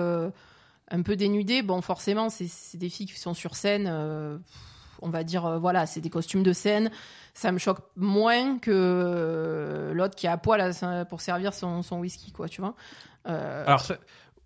un 0.90 1.02
peu 1.02 1.16
dénudés, 1.16 1.62
bon, 1.62 1.80
forcément, 1.80 2.28
c'est 2.30 2.76
des 2.76 2.88
filles 2.88 3.06
qui 3.06 3.18
sont 3.18 3.34
sur 3.34 3.56
scène. 3.56 3.86
euh, 3.88 4.38
on 5.02 5.10
va 5.10 5.24
dire, 5.24 5.44
euh, 5.44 5.58
voilà, 5.58 5.86
c'est 5.86 6.00
des 6.00 6.10
costumes 6.10 6.42
de 6.42 6.52
scène. 6.52 6.90
Ça 7.34 7.52
me 7.52 7.58
choque 7.58 7.80
moins 7.96 8.58
que 8.58 8.70
euh, 8.72 9.92
l'autre 9.92 10.14
qui 10.14 10.26
est 10.26 10.30
à 10.30 10.38
poil 10.38 10.72
pour 11.08 11.20
servir 11.20 11.52
son, 11.52 11.82
whisky, 11.92 12.32
quoi, 12.32 12.48
tu 12.48 12.60
vois. 12.60 12.74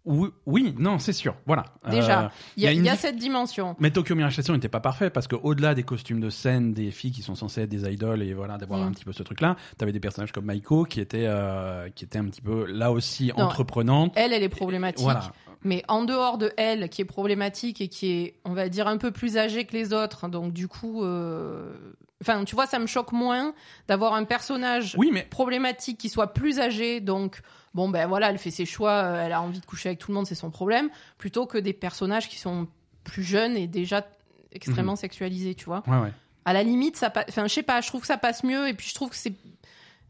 Oui, 0.09 0.29
oui, 0.47 0.75
non, 0.79 0.99
c'est 0.99 1.13
sûr. 1.13 1.37
Voilà. 1.47 1.65
Déjà. 1.91 2.25
Euh, 2.25 2.29
Il 2.57 2.63
y 2.65 2.67
a, 2.67 2.73
y 2.73 2.79
y 2.79 2.97
cette 2.97 3.17
dimension. 3.17 3.77
mais 3.79 3.91
Tokyo 3.91 4.15
Mirage 4.15 4.35
Session 4.37 4.55
n'était 4.55 4.69
pas 4.69 4.81
parfait 4.81 5.11
parce 5.11 5.29
qu'au-delà 5.29 5.75
des 5.75 5.83
costumes 5.85 6.19
de 6.21 6.31
scène 6.31 6.73
des 6.73 6.91
filles 6.91 7.13
qui 7.13 7.23
sont 7.23 7.35
censées 7.35 7.63
être 7.63 7.69
des 7.71 7.89
idoles 7.93 8.23
et 8.23 8.33
voilà 8.35 8.57
d'avoir 8.59 8.81
Mm. 8.81 8.89
un 8.89 8.93
petit 8.93 9.05
peu 9.05 9.13
ce 9.13 9.23
truc-là, 9.23 9.57
t'avais 9.77 9.93
des 9.93 10.01
personnages 10.01 10.33
comme 10.33 10.47
Maiko 10.47 10.85
qui 10.85 11.01
étaient 11.01 11.27
euh, 11.27 11.89
qui 11.95 12.05
étaient 12.05 12.19
un 12.19 12.25
petit 12.27 12.41
peu 12.43 12.65
là 12.67 12.91
aussi 12.91 13.33
Non. 13.37 13.45
entreprenantes. 13.45 14.13
Elle, 14.17 14.33
elle 14.33 14.43
est 14.43 14.49
problématique. 14.49 15.03
Voilà. 15.05 15.31
Mais 15.65 15.83
en 15.89 16.05
dehors 16.05 16.39
de 16.39 16.53
elle, 16.57 16.89
qui 16.89 17.03
est 17.03 17.05
problématique 17.05 17.81
et 17.81 17.89
qui 17.89 18.13
est, 18.13 18.35
on 18.45 18.53
va 18.55 18.69
dire, 18.69 18.87
un 18.87 18.97
peu 18.97 19.11
plus 19.11 19.37
âgée 19.37 19.65
que 19.65 19.73
les 19.77 19.93
autres, 19.93 20.29
donc 20.29 20.53
du 20.53 20.69
coup, 20.69 21.03
euh, 21.03 21.73
enfin, 22.23 22.45
tu 22.45 22.55
vois, 22.55 22.67
ça 22.67 22.79
me 22.79 22.87
choque 22.87 23.13
moins 23.13 23.55
d'avoir 23.89 24.15
un 24.15 24.25
personnage 24.25 24.95
Oui, 24.99 25.11
mais 25.13 25.23
problématique 25.25 25.99
qui 25.99 26.09
soit 26.09 26.33
plus 26.35 26.59
âgé, 26.61 27.01
donc 27.01 27.41
bon 27.75 27.89
ben 27.89 28.07
voilà, 28.09 28.31
elle 28.31 28.39
fait 28.39 28.51
ses 28.51 28.67
choix, 28.67 28.93
euh, 28.93 29.25
elle 29.27 29.33
a 29.33 29.41
envie 29.43 29.61
de 29.61 29.67
coucher 29.67 29.91
avec 29.91 29.99
tout 29.99 30.11
le 30.11 30.17
monde, 30.17 30.27
c'est 30.27 30.35
son 30.35 30.51
problème, 30.51 30.91
plutôt 31.19 31.47
que 31.47 31.59
des 31.59 31.73
personnages 31.73 32.29
qui 32.29 32.39
sont 32.39 32.67
plus 33.05 33.23
jeunes 33.23 33.57
et 33.57 33.67
déjà 33.67 34.07
extrêmement 34.53 34.97
sexualisés, 34.97 35.55
tu 35.55 35.67
vois. 35.67 35.83
ouais, 35.87 35.99
ouais. 35.99 36.13
À 36.45 36.55
la 36.55 36.63
limite, 36.63 36.97
ça, 36.97 37.11
pa- 37.11 37.27
enfin, 37.29 37.47
je 37.47 37.53
sais 37.53 37.63
pas, 37.63 37.83
je 37.83 37.89
trouve 37.89 38.01
que 38.01 38.07
ça 38.07 38.17
passe 38.17 38.43
mieux 38.43 38.69
et 38.69 38.75
puis 38.75 38.89
je 38.89 38.95
trouve 38.95 39.11
que 39.11 39.17
c'est 39.17 39.35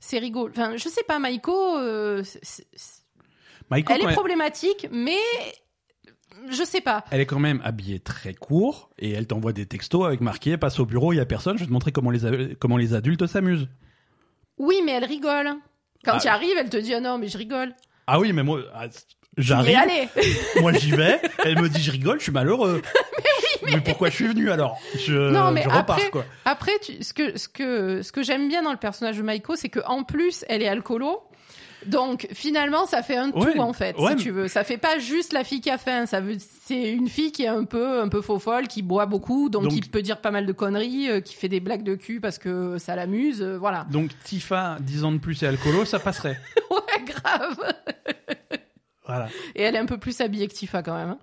c'est 0.00 0.18
rigolo. 0.20 0.50
Enfin, 0.50 0.76
je 0.76 0.88
sais 0.88 1.02
pas, 1.02 1.18
Maiko, 1.18 1.76
euh, 1.78 2.22
Maiko, 3.70 3.92
elle 3.92 4.02
est 4.02 4.04
problématique, 4.14 4.86
mais 4.92 5.16
je 6.50 6.62
sais 6.64 6.80
pas. 6.80 7.04
Elle 7.10 7.20
est 7.20 7.26
quand 7.26 7.38
même 7.38 7.60
habillée 7.64 8.00
très 8.00 8.34
court 8.34 8.90
et 8.98 9.10
elle 9.12 9.26
t'envoie 9.26 9.52
des 9.52 9.66
textos 9.66 10.06
avec 10.06 10.20
marqué 10.20 10.56
passe 10.56 10.78
au 10.80 10.86
bureau, 10.86 11.12
il 11.12 11.16
y 11.16 11.20
a 11.20 11.26
personne, 11.26 11.56
je 11.56 11.62
vais 11.62 11.66
te 11.68 11.72
montrer 11.72 11.92
comment 11.92 12.10
les, 12.10 12.54
comment 12.56 12.76
les 12.76 12.94
adultes 12.94 13.26
s'amusent. 13.26 13.68
Oui, 14.58 14.76
mais 14.84 14.92
elle 14.92 15.04
rigole. 15.04 15.50
Quand 16.04 16.14
Ah. 16.14 16.20
tu 16.20 16.28
arrives, 16.28 16.56
elle 16.58 16.70
te 16.70 16.76
dit 16.76 16.94
ah 16.94 17.00
non, 17.00 17.18
mais 17.18 17.28
je 17.28 17.38
rigole. 17.38 17.74
Ah 18.06 18.18
oui, 18.20 18.32
mais 18.32 18.42
moi, 18.42 18.60
ah, 18.74 18.86
j'arrive, 19.36 19.76
allez, 19.76 20.08
moi 20.60 20.72
j'y 20.72 20.92
vais, 20.92 21.20
elle 21.44 21.60
me 21.60 21.68
dit 21.68 21.82
je 21.82 21.90
rigole, 21.90 22.18
je 22.18 22.24
suis 22.24 22.32
malheureux. 22.32 22.80
mais, 23.64 23.80
pourquoi 23.80 24.08
je 24.08 24.14
suis 24.14 24.26
venu 24.28 24.50
alors? 24.50 24.78
Je, 24.98 25.30
Non, 25.32 25.50
mais 25.50 25.62
je 25.62 25.68
repars 25.68 25.96
après- 25.96 26.10
quoi. 26.10 26.24
Après, 26.44 26.72
tu- 26.80 27.02
ce 27.02 27.12
que, 27.12 27.36
ce 27.38 27.48
que, 27.48 28.02
ce 28.02 28.12
que 28.12 28.22
j'aime 28.22 28.48
bien 28.48 28.62
dans 28.62 28.70
le 28.72 28.78
personnage 28.78 29.16
de 29.18 29.22
Maiko, 29.22 29.56
c'est 29.56 29.68
que 29.68 29.80
en 29.86 30.04
plus, 30.04 30.44
elle 30.48 30.62
est 30.62 30.68
alcoolo. 30.68 31.22
Donc 31.86 32.26
finalement, 32.32 32.86
ça 32.86 33.02
fait 33.02 33.16
un 33.16 33.30
tout 33.30 33.58
en 33.60 33.72
fait, 33.72 33.96
ouais, 33.98 34.10
si 34.16 34.24
tu 34.24 34.30
veux. 34.30 34.48
Ça 34.48 34.64
fait 34.64 34.78
pas 34.78 34.98
juste 34.98 35.32
la 35.32 35.44
fille 35.44 35.60
qui 35.60 35.70
a 35.70 35.78
faim. 35.78 36.06
Ça 36.06 36.20
veut, 36.20 36.36
c'est 36.64 36.90
une 36.92 37.08
fille 37.08 37.30
qui 37.32 37.44
est 37.44 37.48
un 37.48 37.64
peu, 37.64 38.00
un 38.00 38.08
peu 38.08 38.20
faux 38.20 38.38
folle, 38.38 38.66
qui 38.68 38.82
boit 38.82 39.06
beaucoup, 39.06 39.48
donc, 39.48 39.64
Donc- 39.64 39.72
qui 39.72 39.80
peut 39.88 40.02
dire 40.02 40.20
pas 40.20 40.30
mal 40.30 40.44
de 40.46 40.52
conneries, 40.52 41.08
euh, 41.10 41.20
qui 41.20 41.34
fait 41.34 41.48
des 41.48 41.60
blagues 41.60 41.84
de 41.84 41.94
cul 41.94 42.20
parce 42.20 42.38
que 42.38 42.78
ça 42.78 42.96
l'amuse, 42.96 43.42
euh, 43.42 43.56
voilà. 43.58 43.86
Donc 43.90 44.10
Tifa, 44.24 44.76
10 44.80 45.04
ans 45.04 45.12
de 45.12 45.18
plus 45.18 45.42
et 45.42 45.46
alcoolo, 45.46 45.84
ça 45.84 45.98
passerait. 45.98 46.38
ouais, 46.70 47.04
grave. 47.06 47.58
Voilà. 49.06 49.28
Et 49.54 49.62
elle 49.62 49.74
est 49.74 49.78
un 49.78 49.86
peu 49.86 49.98
plus 49.98 50.20
habillée 50.20 50.48
que 50.48 50.54
Tifa 50.54 50.82
quand 50.82 50.94
même. 50.96 51.10
hein. 51.10 51.18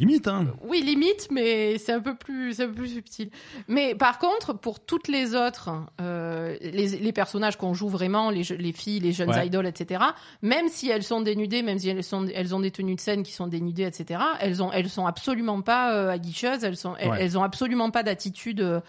Limite, 0.00 0.26
hein. 0.28 0.46
Oui, 0.62 0.80
limite, 0.82 1.28
mais 1.30 1.78
c'est 1.78 1.92
un 1.92 2.00
peu 2.00 2.16
plus, 2.16 2.58
un 2.60 2.66
peu 2.66 2.72
plus 2.72 2.88
subtil. 2.94 3.30
Mais 3.68 3.94
par 3.94 4.18
contre, 4.18 4.54
pour 4.54 4.80
toutes 4.80 5.06
les 5.08 5.34
autres, 5.36 5.70
euh, 6.00 6.56
les, 6.62 6.88
les 6.88 7.12
personnages 7.12 7.56
qu'on 7.58 7.74
joue 7.74 7.88
vraiment, 7.88 8.30
les, 8.30 8.42
filles, 8.72 9.00
les 9.00 9.12
jeunes 9.12 9.30
Ouais. 9.30 9.46
idoles, 9.46 9.66
etc. 9.66 10.02
Même 10.42 10.68
si 10.68 10.88
elles 10.90 11.02
sont 11.04 11.20
dénudées, 11.20 11.62
même 11.62 11.78
si 11.78 11.90
elles 11.90 12.02
sont, 12.02 12.26
elles 12.34 12.54
ont 12.54 12.60
des 12.60 12.70
tenues 12.70 12.94
de 12.96 13.00
scène 13.00 13.22
qui 13.22 13.32
sont 13.32 13.46
dénudées, 13.46 13.84
etc. 13.84 14.20
Elles 14.40 14.62
ont, 14.62 14.72
elles 14.72 14.88
sont 14.88 15.06
absolument 15.06 15.60
pas 15.60 15.94
euh, 15.94 16.08
aguicheuses. 16.10 16.64
Elles 16.64 16.76
sont, 16.78 16.96
elles, 16.98 17.10
Ouais. 17.10 17.18
elles 17.22 17.36
ont 17.38 17.42
absolument 17.44 17.90
pas 17.90 18.02
d'attitude. 18.02 18.60
euh, 18.62 18.80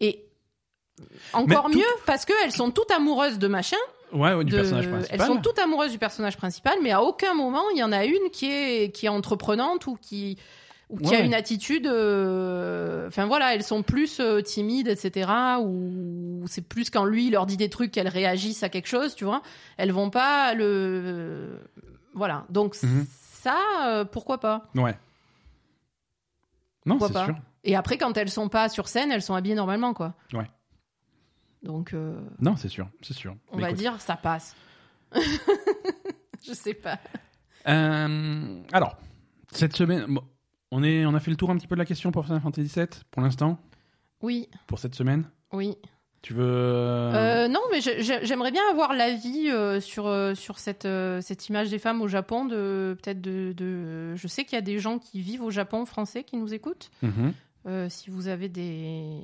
et 0.00 0.24
encore 1.34 1.68
Mais 1.68 1.72
tout- 1.74 1.78
mieux 1.80 1.94
parce 2.06 2.24
qu'elles 2.24 2.52
sont 2.52 2.70
toutes 2.70 2.90
amoureuses 2.90 3.38
de 3.38 3.48
machin. 3.48 3.76
Ouais, 4.12 4.34
ouais, 4.34 4.44
du 4.44 4.52
de- 4.52 4.56
personnage 4.56 4.88
principal. 4.88 5.20
Elles 5.20 5.26
sont 5.26 5.40
toutes 5.40 5.58
amoureuses 5.58 5.90
du 5.92 5.98
personnage 5.98 6.36
principal, 6.36 6.74
mais 6.82 6.92
à 6.92 7.02
aucun 7.02 7.34
moment 7.34 7.62
il 7.74 7.78
y 7.78 7.82
en 7.82 7.92
a 7.92 8.04
une 8.04 8.30
qui 8.32 8.46
est 8.50 8.94
qui 8.94 9.06
est 9.06 9.10
entreprenante 9.10 9.86
ou 9.86 9.96
qui 10.00 10.38
ou 10.88 10.98
qui 10.98 11.10
Ouais, 11.10 11.16
a 11.16 11.20
une 11.20 11.34
attitude. 11.34 11.88
euh, 11.88 13.08
Enfin 13.08 13.26
voilà, 13.26 13.54
elles 13.54 13.64
sont 13.64 13.82
plus 13.82 14.20
euh, 14.20 14.40
timides, 14.42 14.86
etc. 14.86 15.28
Ou 15.60 16.44
c'est 16.46 16.62
plus 16.62 16.90
quand 16.90 17.04
lui 17.04 17.26
il 17.26 17.32
leur 17.32 17.46
dit 17.46 17.56
des 17.56 17.68
trucs 17.68 17.90
qu'elles 17.90 18.06
réagissent 18.08 18.62
à 18.62 18.68
quelque 18.68 18.86
chose, 18.86 19.14
tu 19.16 19.24
vois. 19.24 19.42
Elles 19.78 19.90
vont 19.92 20.10
pas 20.10 20.54
le 20.54 21.58
voilà. 22.14 22.44
Donc 22.48 22.76
Mhm. 22.82 23.06
ça, 23.42 23.56
euh, 23.86 24.04
pourquoi 24.04 24.38
pas? 24.38 24.68
Ouais. 24.76 24.96
Non, 26.86 26.98
c'est 27.00 27.12
sûr. 27.12 27.34
Et 27.64 27.74
après 27.74 27.98
quand 27.98 28.16
elles 28.16 28.30
sont 28.30 28.48
pas 28.48 28.68
sur 28.68 28.86
scène, 28.86 29.10
elles 29.10 29.22
sont 29.22 29.34
habillées 29.34 29.56
normalement, 29.56 29.92
quoi. 29.92 30.14
Ouais. 30.32 30.48
Donc 31.66 31.92
euh, 31.94 32.18
Non, 32.40 32.56
c'est 32.56 32.68
sûr, 32.68 32.88
c'est 33.02 33.14
sûr. 33.14 33.36
on 33.50 33.56
Mais 33.56 33.62
va 33.62 33.68
écoute. 33.70 33.80
dire 33.80 34.00
ça 34.00 34.16
passe. 34.16 34.54
Je 36.46 36.52
sais 36.52 36.74
pas. 36.74 36.98
Euh, 37.68 38.60
alors, 38.72 38.96
cette 39.52 39.74
semaine, 39.74 40.06
bon, 40.08 40.22
on, 40.70 40.82
est, 40.82 41.04
on 41.06 41.14
a 41.14 41.20
fait 41.20 41.30
le 41.30 41.36
tour 41.36 41.50
un 41.50 41.56
petit 41.56 41.66
peu 41.66 41.74
de 41.74 41.80
la 41.80 41.84
question 41.86 42.12
pour 42.12 42.24
Final 42.24 42.40
Fantasy 42.40 42.72
VII 42.74 42.86
pour 43.10 43.22
l'instant, 43.22 43.58
Oui, 44.22 44.48
pour 44.66 44.78
cette 44.78 44.94
semaine. 44.94 45.28
oui. 45.52 45.76
Tu 46.22 46.32
veux. 46.34 46.42
Euh, 46.44 47.46
non, 47.46 47.60
mais 47.70 47.80
j'aimerais 47.80 48.50
bien 48.50 48.62
avoir 48.72 48.94
l'avis 48.94 49.48
euh, 49.48 49.78
sur 49.80 50.12
sur 50.34 50.58
cette 50.58 50.84
euh, 50.84 51.20
cette 51.20 51.48
image 51.48 51.70
des 51.70 51.78
femmes 51.78 52.02
au 52.02 52.08
Japon. 52.08 52.46
De 52.46 52.96
peut-être 53.00 53.20
de, 53.20 53.52
de. 53.52 54.16
Je 54.16 54.26
sais 54.26 54.42
qu'il 54.44 54.56
y 54.56 54.58
a 54.58 54.62
des 54.62 54.80
gens 54.80 54.98
qui 54.98 55.20
vivent 55.20 55.42
au 55.44 55.52
Japon 55.52 55.86
français 55.86 56.24
qui 56.24 56.36
nous 56.36 56.52
écoutent. 56.52 56.90
Mhm. 57.02 57.32
Si 57.88 58.10
vous 58.10 58.26
avez 58.26 58.48
des 58.48 59.20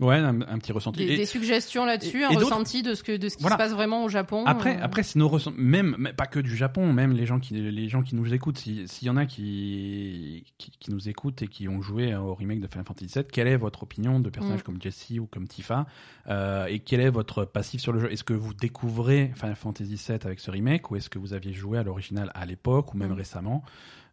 Ouais, 0.00 0.16
un, 0.16 0.40
un 0.42 0.58
petit 0.58 0.72
ressenti. 0.72 1.06
des, 1.06 1.12
Et 1.12 1.16
des 1.16 1.24
suggestions 1.26 1.84
là-dessus, 1.84 2.22
et- 2.22 2.24
un 2.24 2.30
et 2.30 2.36
ressenti 2.36 2.82
de 2.82 2.94
ce 2.94 3.04
que 3.04 3.16
de 3.16 3.28
ce 3.28 3.36
qui 3.36 3.42
Voilà. 3.44 3.56
se 3.56 3.62
passe 3.62 3.72
vraiment 3.72 4.02
au 4.04 4.08
Japon. 4.08 4.42
après, 4.44 4.76
euh, 4.76 4.82
après, 4.84 5.04
c'est 5.04 5.20
nos 5.20 5.28
ressentis, 5.28 5.56
même, 5.60 5.94
mais 5.98 6.12
pas 6.12 6.26
que 6.26 6.40
du 6.40 6.56
Japon, 6.56 6.92
même 6.92 7.12
les 7.12 7.26
gens 7.26 7.38
qui, 7.38 7.54
les 7.54 7.88
gens 7.88 8.02
qui 8.02 8.16
nous 8.16 8.34
écoutent, 8.34 8.58
si- 8.58 8.88
s'il 8.88 9.06
y 9.06 9.10
en 9.10 9.16
a 9.16 9.24
qui, 9.24 10.44
qui, 10.58 10.72
qui 10.80 10.90
nous 10.90 11.08
écoutent 11.08 11.42
et 11.42 11.46
qui 11.48 11.68
ont 11.68 11.80
joué 11.80 12.14
au 12.16 12.34
remake 12.34 12.58
de 12.60 12.66
Final 12.66 12.84
Fantasy 12.84 13.06
VII, 13.14 13.24
quelle 13.30 13.46
est 13.46 13.56
votre 13.56 13.84
opinion 13.84 14.18
de 14.18 14.30
personnages 14.30 14.60
Mm. 14.60 14.62
comme 14.64 14.82
Jessie 14.82 15.20
ou 15.20 15.26
comme 15.26 15.46
Tifa 15.46 15.86
euh, 16.28 16.66
Et 16.66 16.80
quel 16.80 17.00
est 17.00 17.10
votre 17.10 17.44
passif 17.44 17.80
sur 17.80 17.92
le 17.92 18.00
jeu? 18.00 18.10
Est-ce 18.12 18.24
que 18.24 18.34
vous 18.34 18.52
découvrez 18.52 19.30
Final 19.36 19.54
Fantasy 19.54 19.94
VII 19.94 20.18
avec 20.24 20.40
ce 20.40 20.50
remake 20.50 20.90
ou 20.90 20.96
est-ce 20.96 21.08
que 21.08 21.20
vous 21.20 21.34
aviez 21.34 21.52
joué 21.52 21.78
à 21.78 21.84
l'original 21.84 22.32
à 22.34 22.44
l'époque 22.46 22.94
ou 22.94 22.96
même 22.96 23.10
Mm. 23.10 23.16
récemment? 23.16 23.62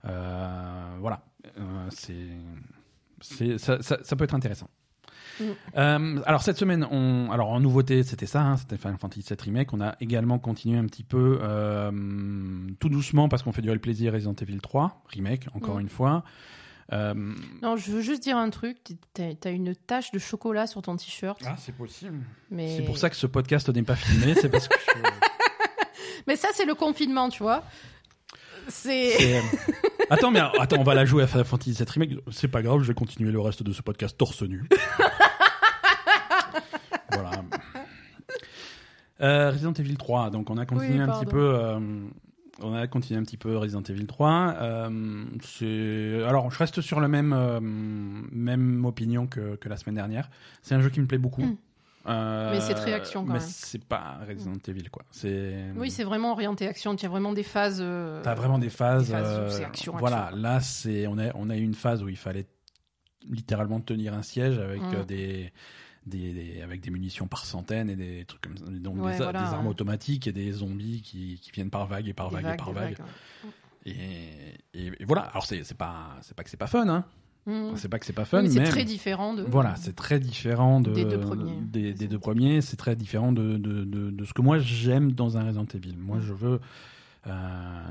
Euh, 0.05 0.95
Voilà, 0.99 1.23
Euh, 1.57 1.87
c'est, 1.89 2.27
c'est, 3.19 3.57
ça, 3.57 3.81
ça, 3.81 3.97
ça 4.03 4.15
peut 4.15 4.23
être 4.25 4.35
intéressant. 4.35 4.69
Mm. 5.39 5.43
Euh, 5.77 6.21
alors 6.25 6.41
cette 6.43 6.57
semaine, 6.57 6.85
on, 6.91 7.29
alors 7.31 7.49
en 7.49 7.59
nouveauté, 7.59 8.03
c'était 8.03 8.25
ça, 8.25 8.41
hein, 8.41 8.57
c'était 8.57 8.77
Final 8.77 8.97
Fantasy 8.99 9.21
VII 9.27 9.37
Remake. 9.45 9.73
On 9.73 9.81
a 9.81 9.95
également 10.01 10.39
continué 10.39 10.77
un 10.77 10.85
petit 10.85 11.03
peu 11.03 11.39
euh, 11.41 11.91
tout 12.79 12.89
doucement 12.89 13.29
parce 13.29 13.43
qu'on 13.43 13.51
fait 13.51 13.61
durer 13.61 13.75
le 13.75 13.81
plaisir 13.81 14.13
Resident 14.13 14.35
Evil 14.41 14.59
3 14.59 15.03
Remake, 15.09 15.47
encore 15.55 15.77
Mm. 15.77 15.81
une 15.81 15.89
fois. 15.89 16.23
Euh, 16.93 17.13
Non, 17.61 17.77
je 17.77 17.89
veux 17.91 18.01
juste 18.01 18.21
dire 18.23 18.35
un 18.37 18.49
truc. 18.49 18.77
T'as 19.13 19.33
t'as 19.33 19.51
une 19.51 19.73
tache 19.75 20.11
de 20.11 20.19
chocolat 20.19 20.67
sur 20.67 20.81
ton 20.81 20.97
t-shirt. 20.97 21.39
ah, 21.45 21.55
c'est 21.57 21.73
possible. 21.75 22.17
mais 22.49 22.75
C'est 22.75 22.83
pour 22.83 22.97
ça 22.97 23.09
que 23.09 23.15
ce 23.15 23.27
podcast 23.27 23.69
n'est 23.69 23.83
pas 23.83 23.95
filmé, 23.95 24.33
c'est 24.35 24.49
parce 24.49 24.67
que 24.67 24.75
je- 24.77 25.01
Mais 26.27 26.35
ça, 26.35 26.49
c'est 26.53 26.65
le 26.65 26.75
confinement, 26.75 27.29
tu 27.29 27.41
vois. 27.43 27.63
C'est. 28.67 29.37
euh, 29.37 29.41
Attends, 30.09 30.31
mais 30.31 30.41
attends, 30.59 30.77
on 30.79 30.83
va 30.83 30.93
la 30.93 31.05
jouer 31.05 31.23
à 31.23 31.27
Final 31.27 31.45
Fantasy 31.45 31.71
VII 31.71 31.85
Remake. 31.87 32.11
C'est 32.31 32.49
pas 32.49 32.61
grave, 32.61 32.81
je 32.81 32.87
vais 32.87 32.93
continuer 32.93 33.31
le 33.31 33.39
reste 33.39 33.63
de 33.63 33.71
ce 33.71 33.81
podcast 33.81 34.17
torse 34.17 34.41
nu. 34.43 34.67
voilà. 37.11 37.31
Euh, 39.21 39.51
Resident 39.51 39.73
Evil 39.73 39.95
3, 39.97 40.29
donc 40.31 40.49
on 40.49 40.57
a 40.57 40.65
continué 40.65 40.93
Oui, 40.95 40.99
un 40.99 41.07
petit 41.07 41.25
peu. 41.25 41.53
euh, 41.55 41.79
on 42.61 42.73
a 42.73 42.87
continué 42.87 43.19
un 43.19 43.23
petit 43.23 43.37
peu 43.37 43.55
Resident 43.57 43.83
Evil 43.83 44.05
3. 44.07 44.55
Euh, 44.59 45.23
c'est- 45.43 46.23
alors, 46.27 46.51
je 46.51 46.57
reste 46.57 46.81
sur 46.81 46.99
la 46.99 47.07
même, 47.07 47.33
même 48.31 48.85
opinion 48.85 49.27
que, 49.27 49.55
que 49.55 49.69
la 49.69 49.77
semaine 49.77 49.95
dernière. 49.95 50.29
C'est 50.61 50.75
un 50.75 50.81
jeu 50.81 50.89
qui 50.89 50.99
me 50.99 51.05
plaît 51.07 51.17
beaucoup. 51.19 51.43
Mm. 51.43 51.57
Euh, 52.07 52.51
Mais 52.51 52.61
c'est 52.61 52.73
très 52.73 52.93
action, 52.93 53.21
quand 53.21 53.33
mais 53.33 53.39
même. 53.39 53.47
c'est 53.47 53.83
pas 53.83 54.19
Resident 54.27 54.57
Evil, 54.67 54.89
quoi. 54.89 55.03
C'est. 55.11 55.65
Oui, 55.75 55.91
c'est 55.91 56.03
vraiment 56.03 56.31
orienté 56.31 56.67
action. 56.67 56.95
Il 56.95 57.03
y 57.03 57.05
a 57.05 57.09
vraiment 57.09 57.31
des 57.33 57.43
phases. 57.43 57.79
euh, 57.79 58.21
T'as 58.23 58.33
vraiment 58.33 58.57
des 58.57 58.69
phases. 58.71 59.05
des 59.07 59.11
phases 59.13 59.59
euh, 59.61 59.65
action, 59.65 59.93
voilà, 59.97 60.25
action, 60.25 60.37
là, 60.41 60.59
c'est 60.61 61.05
on 61.07 61.17
a 61.19 61.31
on 61.35 61.49
a 61.51 61.57
eu 61.57 61.61
une 61.61 61.75
phase 61.75 62.01
où 62.03 62.09
il 62.09 62.17
fallait 62.17 62.47
littéralement 63.29 63.79
tenir 63.81 64.13
un 64.15 64.23
siège 64.23 64.57
avec 64.57 64.81
Mm. 64.81 64.93
euh, 64.95 65.03
des, 65.03 65.53
des, 66.07 66.33
des- 66.33 66.61
avec 66.63 66.81
des 66.81 66.89
munitions 66.89 67.27
par 67.27 67.45
centaines 67.45 67.89
et 67.91 67.95
des 67.95 68.25
trucs 68.25 68.41
comme 68.41 68.57
ça, 68.57 68.65
donc 68.65 68.95
Ouais, 69.03 69.11
des, 69.11 69.17
voilà, 69.17 69.39
des 69.43 69.53
armes 69.53 69.65
ouais. 69.65 69.71
automatiques 69.71 70.25
et 70.25 70.31
des 70.31 70.51
zombies 70.53 71.03
qui, 71.03 71.39
qui 71.39 71.51
viennent 71.51 71.69
par 71.69 71.85
vague 71.85 72.07
et 72.07 72.13
par 72.13 72.31
vague, 72.31 72.47
et 72.51 72.57
par 72.57 72.71
vague. 72.71 72.97
vagues, 72.97 72.99
ouais. 72.99 73.51
Et, 74.73 74.87
et- 74.87 74.91
et 74.99 75.05
voilà. 75.05 75.21
Alors 75.23 75.45
c'est 75.45 75.63
c'est 75.63 75.77
pas 75.77 76.17
c'est 76.21 76.35
pas 76.35 76.43
que 76.43 76.49
c'est 76.49 76.57
pas 76.57 76.65
fun, 76.67 76.87
hein. 76.87 77.05
Mhm. 77.47 77.75
C'est 77.75 77.89
pas 77.89 77.97
que 77.99 78.05
c'est 78.05 78.13
pas 78.13 78.25
fun, 78.25 78.43
mais 78.43 78.49
c'est 78.49 78.63
très 78.63 78.83
différent 78.83 79.33
de. 79.33 79.41
voilà, 79.43 79.75
c'est 79.75 79.95
très 79.95 80.19
différent 80.19 80.79
de, 80.79 80.91
Des 80.91 81.05
deux 81.05 81.19
premiers. 81.19 81.53
Des, 81.61 81.93
des 81.93 82.07
deux 82.07 82.19
premiers, 82.19 82.61
c'est 82.61 82.77
très 82.77 82.95
différent 82.95 83.31
de, 83.31 83.57
de, 83.57 83.83
de, 83.83 84.25
ce 84.25 84.33
que 84.33 84.41
moi 84.43 84.59
j'aime 84.59 85.11
dans 85.13 85.37
un 85.37 85.45
Resident 85.45 85.65
Evil. 85.73 85.95
Moi, 85.97 86.17
Mm. 86.17 86.21
je 86.21 86.33
veux. 86.33 86.59
euh, 87.27 87.31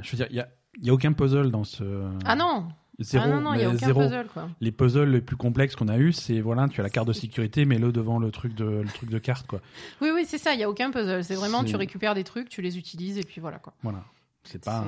je 0.03 0.11
veux 0.13 0.17
dire, 0.17 0.27
il 0.31 0.37
y 0.37 0.41
a, 0.41 0.49
y 0.83 0.91
a 0.91 0.93
aucun 0.95 1.13
puzzle 1.13 1.51
dans 1.51 1.65
ce. 1.65 1.85
Ah 2.25 2.37
non 2.37 2.69
Zéro, 3.03 3.25
Ah 3.27 3.29
non, 3.31 3.41
non, 3.41 3.51
a 3.53 3.67
aucun 3.67 3.77
zéro. 3.79 4.01
puzzle, 4.03 4.27
quoi. 4.33 4.49
Les 4.61 4.73
puzzles 4.73 5.09
les 5.11 5.23
plus 5.23 5.37
complexes 5.37 5.75
qu'on 5.75 5.89
a 5.89 5.97
eu, 5.97 6.13
c'est 6.13 6.41
voilà, 6.41 6.69
tu 6.69 6.81
as 6.81 6.83
la 6.83 6.91
carte 6.91 7.09
de 7.09 7.15
sécurité, 7.15 7.65
mets-le 7.65 7.93
devant 7.93 8.19
le 8.19 8.31
truc 8.31 8.55
de 8.55 8.65
le 8.67 8.89
truc 8.89 9.09
de 9.09 9.19
carte, 9.19 9.47
quoi. 9.47 9.61
Oui, 10.03 10.11
oui, 10.15 10.25
c'est 10.27 10.37
ça, 10.37 10.53
il 10.53 10.59
n'y 10.59 10.65
a 10.65 10.69
aucun 10.69 10.91
puzzle. 10.91 11.25
C'est 11.25 11.35
vraiment, 11.35 11.65
tu 11.65 11.77
récupères 11.77 12.15
des 12.15 12.25
trucs, 12.25 12.51
tu 12.51 12.61
les 12.61 12.77
utilises, 12.77 13.17
et 13.17 13.23
puis 13.23 13.41
voilà, 13.41 13.59
quoi. 13.59 13.73
Voilà. 13.83 14.05
C'est 14.43 14.65
pas. 14.65 14.87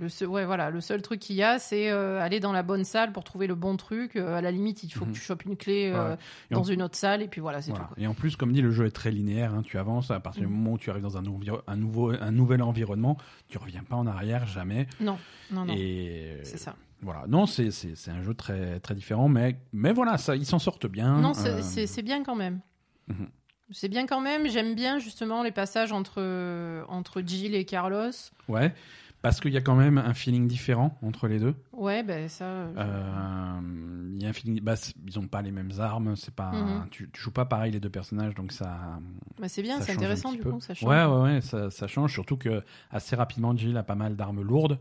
Le 0.00 0.08
seul, 0.08 0.28
ouais, 0.28 0.44
voilà, 0.46 0.70
le 0.70 0.80
seul 0.80 1.02
truc 1.02 1.18
qu'il 1.18 1.34
y 1.36 1.42
a, 1.42 1.58
c'est 1.58 1.90
euh, 1.90 2.20
aller 2.20 2.38
dans 2.38 2.52
la 2.52 2.62
bonne 2.62 2.84
salle 2.84 3.12
pour 3.12 3.24
trouver 3.24 3.46
le 3.48 3.56
bon 3.56 3.76
truc. 3.76 4.14
Euh, 4.14 4.36
à 4.36 4.40
la 4.40 4.52
limite, 4.52 4.84
il 4.84 4.90
faut 4.90 5.04
Mhm. 5.04 5.10
que 5.12 5.16
tu 5.16 5.20
chopes 5.22 5.44
une 5.44 5.56
clé 5.56 5.90
euh, 5.92 6.10
Ouais. 6.12 6.16
Dans 6.52 6.60
en- 6.60 6.64
une 6.64 6.80
autre 6.80 6.96
salle, 6.96 7.20
et 7.20 7.26
puis 7.28 7.40
voilà, 7.40 7.60
c'est 7.60 7.72
Voilà. 7.72 7.86
tout. 7.86 7.94
quoi. 7.94 8.02
Et 8.02 8.06
en 8.06 8.14
plus, 8.14 8.36
comme 8.36 8.52
dit, 8.52 8.62
le 8.62 8.70
jeu 8.70 8.86
est 8.86 8.92
très 8.92 9.10
linéaire. 9.10 9.52
hein, 9.52 9.62
tu 9.62 9.78
avances 9.78 10.10
à 10.12 10.20
partir 10.20 10.42
du 10.42 10.46
Mhm. 10.48 10.54
moment 10.54 10.72
où 10.74 10.78
tu 10.78 10.90
arrives 10.90 11.02
dans 11.02 11.16
un, 11.18 11.22
nouveau, 11.22 12.12
un 12.20 12.30
nouvel 12.32 12.62
environnement, 12.62 13.16
tu 13.48 13.58
reviens 13.58 13.82
pas 13.82 13.96
en 13.96 14.06
arrière 14.06 14.46
jamais. 14.46 14.86
Non, 15.00 15.18
non, 15.50 15.64
non, 15.64 15.74
Et 15.76 16.38
c'est 16.44 16.58
ça. 16.58 16.76
Voilà, 17.02 17.24
non, 17.26 17.46
c'est 17.46 17.68
un 18.08 18.22
jeu 18.22 18.32
très 18.34 18.78
très 18.80 18.94
différent, 18.94 19.28
mais 19.28 19.58
mais 19.72 19.92
voilà, 19.92 20.16
ça, 20.18 20.36
ils 20.36 20.46
s'en 20.46 20.58
sortent 20.60 20.86
bien. 20.86 21.20
Non, 21.20 21.34
c'est 21.34 22.02
bien 22.02 22.22
quand 22.22 22.36
même. 22.36 22.60
Mhm. 23.08 23.28
C'est 23.70 23.88
bien 23.88 24.06
quand 24.06 24.20
même. 24.20 24.48
J'aime 24.48 24.74
bien 24.74 24.98
justement 24.98 25.42
les 25.42 25.52
passages 25.52 25.92
entre, 25.92 26.84
entre 26.88 27.22
Jill 27.22 27.54
et 27.54 27.64
Carlos. 27.64 28.10
ouais, 28.48 28.74
parce 29.22 29.40
qu'il 29.40 29.52
y 29.52 29.56
a 29.56 29.62
quand 29.62 29.74
même 29.74 29.96
un 29.98 30.12
feeling 30.12 30.46
différent 30.46 30.98
entre 31.02 31.28
les 31.28 31.38
deux. 31.38 31.54
Ouais, 31.72 32.02
ben 32.02 32.28
ça. 32.28 32.44
euh, 32.44 32.72
Euh, 32.76 34.10
y 34.18 34.26
a 34.26 34.28
un 34.28 34.32
feeling, 34.32 34.60
bah, 34.60 34.74
ils 35.06 35.18
ont 35.18 35.26
pas 35.26 35.40
les 35.42 35.50
mêmes 35.50 35.72
armes, 35.78 36.14
c'est 36.16 36.34
pas, 36.34 36.52
Mhm. 36.52 36.88
tu, 36.90 37.10
tu 37.10 37.20
joues 37.22 37.30
pas 37.30 37.46
pareil 37.46 37.72
les 37.72 37.80
deux 37.80 37.88
personnages, 37.90 38.34
donc 38.34 38.52
ça. 38.52 38.98
bah, 39.40 39.48
c'est 39.48 39.62
bien, 39.62 39.80
c'est 39.80 39.92
intéressant 39.92 40.32
du 40.32 40.42
coup. 40.42 40.60
Ça 40.60 40.74
change. 40.74 40.88
Ouais, 40.88 41.04
ouais, 41.04 41.22
ouais, 41.34 41.40
ça, 41.40 41.70
ça 41.70 41.86
change, 41.86 42.12
surtout 42.12 42.36
que 42.36 42.62
assez 42.90 43.16
rapidement, 43.16 43.56
Jill 43.56 43.76
a 43.76 43.82
pas 43.82 43.94
mal 43.94 44.14
d'armes 44.14 44.42
lourdes. 44.42 44.78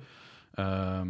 Euh, 0.59 1.03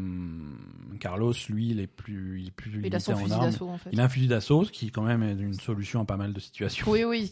Carlos, 1.00 1.34
lui, 1.50 1.70
il 1.72 1.80
est 1.82 1.88
plus, 1.88 2.39
il 2.41 2.48
est 2.48 2.52
plus 2.52 2.82
Il 2.84 2.96
a 2.96 3.00
son 3.00 3.16
fusil 3.18 3.30
d'assaut 3.38 3.70
en 3.70 3.78
fait. 3.78 3.89
Il 3.91 4.00
a 4.00 4.06
un 4.06 4.10
fusil 4.10 4.28
d'assaut, 4.28 4.64
ce 4.64 4.72
qui 4.72 4.89
quand 4.89 5.02
même 5.04 5.22
est 5.22 5.34
une 5.34 5.54
solution 5.56 6.02
à 6.02 6.06
pas 6.06 6.16
mal 6.18 6.32
de 6.32 6.39
situations. 6.39 6.89
Oui, 6.89 7.04
oui, 7.04 7.32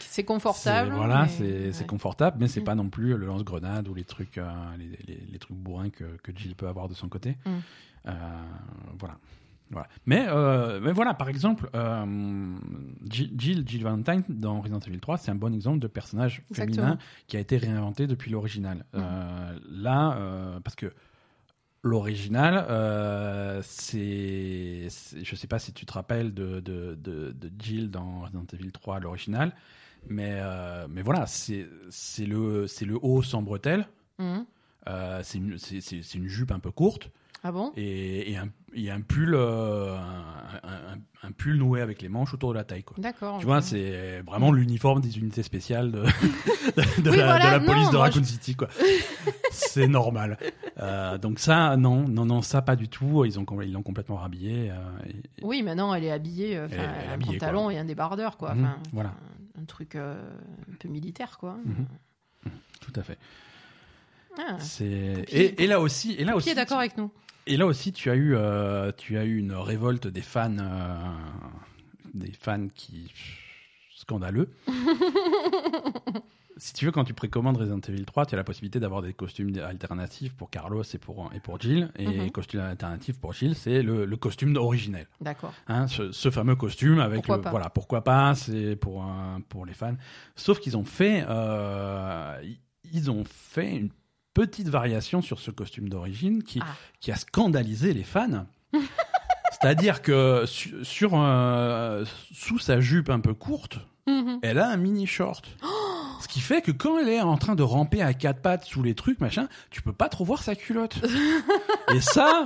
c'est 0.00 0.24
confortable. 0.24 0.92
Voilà, 0.94 1.28
mais- 1.38 1.70
c'est 1.72 1.80
ouais. 1.82 1.86
confortable, 1.86 2.38
mais 2.40 2.48
c'est 2.48 2.60
Mm. 2.60 2.64
pas 2.64 2.74
non 2.74 2.88
plus 2.88 3.16
le 3.16 3.26
lance-grenade 3.26 3.86
ou 3.88 3.94
les 3.94 4.04
trucs, 4.04 4.38
euh, 4.38 4.50
les, 4.78 4.98
les- 5.06 5.22
les 5.30 5.38
trucs 5.38 5.56
bourrins 5.56 5.90
que, 5.90 6.04
que 6.22 6.32
Jill 6.34 6.56
peut 6.56 6.66
avoir 6.66 6.88
de 6.88 6.94
son 6.94 7.08
côté. 7.08 7.36
Mm. 7.46 7.50
Euh, 8.08 8.12
voilà. 8.98 9.16
Voilà. 9.70 9.88
Mais, 10.06 10.26
euh, 10.28 10.78
mais 10.82 10.92
voilà, 10.92 11.14
par 11.14 11.28
exemple, 11.28 11.70
euh, 11.74 12.54
Jill, 13.10 13.64
Valentine 13.82 14.22
dans 14.28 14.60
Resident 14.60 14.78
Evil 14.80 15.00
3, 15.00 15.18
c'est 15.18 15.30
un 15.30 15.34
bon 15.36 15.54
exemple 15.54 15.78
de 15.78 15.86
personnage 15.86 16.42
Exactement. 16.50 16.74
féminin 16.76 16.98
qui 17.26 17.36
a 17.36 17.40
été 17.40 17.56
réinventé 17.56 18.06
depuis 18.06 18.30
l'original. 18.30 18.78
Mm. 18.92 18.98
Euh, 18.98 19.58
là, 19.70 20.18
parce 20.62 20.76
que 20.76 20.92
l'original, 21.84 22.66
euh, 22.70 23.60
c'est, 23.62 24.88
je 25.22 25.36
sais 25.36 25.46
pas 25.46 25.60
si 25.60 25.72
tu 25.72 25.86
te 25.86 25.92
rappelles 25.92 26.34
de, 26.34 26.60
de, 26.60 26.96
de, 26.96 27.30
de 27.32 27.50
Jill 27.62 27.90
dans 27.90 28.22
Resident 28.22 28.46
Evil 28.52 28.72
3, 28.72 29.00
l'original, 29.00 29.54
mais, 30.08 30.32
euh, 30.42 30.86
mais 30.90 31.02
voilà, 31.02 31.26
c'est, 31.26 31.66
c'est 31.90 32.26
le, 32.26 32.66
c'est 32.66 32.86
le 32.86 32.98
haut 33.00 33.22
sans 33.22 33.42
bretelles. 33.42 33.86
Mhm. 34.18 34.46
Euh, 34.88 35.20
c'est 35.22 35.38
une, 35.38 35.58
c'est, 35.58 35.80
c'est- 35.80 36.02
c'est 36.02 36.18
une 36.18 36.28
jupe 36.28 36.50
un 36.52 36.58
peu 36.58 36.70
courte 36.70 37.10
Ah 37.44 37.52
bon? 37.52 37.72
Et, 37.76 38.32
et 38.32 38.36
un, 38.38 38.48
et 38.74 38.90
un 38.90 39.00
pull, 39.02 39.34
euh, 39.34 39.96
un, 39.96 40.68
un- 40.68 40.98
un 41.26 41.30
pull 41.30 41.56
noué 41.56 41.80
avec 41.82 42.02
les 42.02 42.08
manches 42.08 42.34
autour 42.34 42.50
de 42.50 42.54
la 42.58 42.64
taille. 42.64 42.84
D'accord. 42.98 43.38
Tu 43.38 43.46
vois, 43.46 43.60
c'est 43.62 44.20
vraiment 44.22 44.50
l'uniforme 44.52 45.00
des 45.00 45.18
unités 45.18 45.42
spéciales 45.42 45.90
de, 45.92 46.02
de, 46.76 47.02
de 47.02 47.10
Oui, 47.10 47.16
la, 47.16 47.26
voilà, 47.26 47.46
de 47.46 47.50
la 47.52 47.58
non, 47.60 47.66
police 47.66 47.90
de 47.90 47.96
Raccoon 47.96 48.24
City. 48.24 48.54
quoi. 48.56 48.68
c'est 49.50 49.86
normal. 49.88 50.38
Euh, 50.76 51.18
donc 51.18 51.38
ça, 51.38 51.76
non, 51.76 52.08
non, 52.08 52.24
non, 52.24 52.42
ça 52.42 52.60
pas 52.60 52.74
du 52.74 52.88
tout. 52.88 53.24
Ils 53.24 53.38
ont, 53.38 53.44
com- 53.44 53.62
ils 53.62 53.70
l'ont 53.70 53.84
complètement 53.84 54.16
rhabillé. 54.16 54.72
euh, 54.72 54.74
et- 55.06 55.44
Oui, 55.44 55.62
maintenant 55.62 55.94
elle 55.94 56.02
est 56.02 56.10
habillée, 56.10 56.50
Elle 56.54 56.80
a 56.80 57.10
un 57.10 57.12
habillée, 57.12 57.38
pantalon 57.38 57.62
quoi. 57.66 57.74
et 57.74 57.78
un 57.78 57.84
débardeur, 57.84 58.36
quoi. 58.36 58.56
Mhm, 58.56 58.68
voilà. 58.92 59.10
un, 59.56 59.62
un 59.62 59.64
truc 59.66 59.94
euh, 59.94 60.16
un 60.68 60.74
peu 60.80 60.88
militaire, 60.88 61.38
quoi. 61.38 61.56
Mhm. 61.64 62.50
Tout 62.80 62.92
à 62.96 63.04
fait. 63.04 63.18
Ah, 64.36 64.56
et, 64.80 65.62
et 65.62 65.66
là 65.68 65.78
aussi, 65.80 66.14
et 66.14 66.24
là 66.24 66.32
qui 66.32 66.38
aussi, 66.38 66.50
est 66.50 66.54
d'accord 66.56 66.80
avec 66.80 66.96
nous 66.98 67.12
et 67.46 67.56
là 67.56 67.66
aussi, 67.66 67.92
tu 67.92 68.10
as 68.10 68.14
eu, 68.16 68.34
euh, 68.34 68.92
tu 68.96 69.16
as 69.18 69.24
eu 69.24 69.36
une 69.38 69.52
révolte 69.52 70.06
des 70.06 70.22
fans, 70.22 70.56
euh, 70.58 70.96
des 72.14 72.32
fans 72.32 72.68
qui 72.74 73.12
scandaleux. 73.96 74.50
si 76.56 76.72
tu 76.72 76.84
veux, 76.86 76.92
quand 76.92 77.04
tu 77.04 77.14
précommandes 77.14 77.56
Resident 77.56 77.80
Evil 77.88 78.04
3, 78.04 78.26
tu 78.26 78.34
as 78.34 78.36
la 78.38 78.44
possibilité 78.44 78.78
d'avoir 78.78 79.02
des 79.02 79.12
costumes 79.12 79.52
alternatifs 79.58 80.34
pour 80.34 80.50
Carlos 80.50 80.82
et 80.82 80.98
pour, 80.98 81.30
et 81.34 81.40
pour 81.40 81.60
Jill. 81.60 81.90
Et 81.96 82.24
Mhm. 82.24 82.30
costume 82.30 82.60
alternatif 82.60 83.18
pour 83.18 83.32
Jill, 83.32 83.54
c'est 83.54 83.82
le, 83.82 84.04
le 84.04 84.16
costume 84.16 84.56
originel. 84.56 85.06
D'accord. 85.20 85.52
Hein, 85.66 85.88
ce, 85.88 86.12
ce 86.12 86.30
fameux 86.30 86.54
costume 86.56 87.00
avec 87.00 87.16
Pourquoi 87.16 87.36
le 87.38 87.42
pas? 87.42 87.50
voilà 87.50 87.70
pourquoi 87.70 88.04
pas 88.04 88.34
c'est 88.34 88.76
pour 88.76 89.02
un- 89.02 89.40
pour 89.48 89.66
les 89.66 89.74
fans 89.74 89.96
sauf 90.36 90.60
qu'ils 90.60 90.76
ont 90.76 90.84
fait 90.84 91.24
euh, 91.28 92.40
ils 92.92 93.10
ont 93.10 93.24
fait 93.24 93.74
une 93.76 93.90
petite 94.34 94.68
variation 94.68 95.22
sur 95.22 95.38
ce 95.40 95.50
costume 95.50 95.88
d'origine 95.88 96.42
qui 96.42 96.60
Ah. 96.62 96.66
qui 97.00 97.10
a 97.12 97.16
scandalisé 97.16 97.94
les 97.94 98.02
fans 98.04 98.46
c'est-à-dire 99.52 100.02
que 100.02 100.44
su- 100.46 100.74
sur 100.84 101.12
euh, 101.14 102.04
sous 102.32 102.58
sa 102.58 102.80
jupe 102.80 103.10
un 103.10 103.20
peu 103.20 103.34
courte 103.34 103.78
Mhm. 104.06 104.40
elle 104.42 104.58
a 104.58 104.68
un 104.68 104.76
mini 104.76 105.06
short 105.06 105.56
ce 106.20 106.28
qui 106.28 106.40
fait 106.40 106.60
que 106.60 106.72
quand 106.72 106.98
elle 106.98 107.08
est 107.08 107.20
en 107.22 107.38
train 107.38 107.54
de 107.54 107.62
ramper 107.62 108.02
à 108.02 108.12
quatre 108.12 108.42
pattes 108.42 108.64
sous 108.64 108.82
les 108.82 108.94
trucs 108.94 109.20
machin 109.20 109.48
tu 109.70 109.80
peux 109.80 109.92
pas 109.94 110.08
trop 110.10 110.24
voir 110.24 110.42
sa 110.42 110.54
culotte 110.54 110.96
et 111.94 112.00
ça 112.00 112.44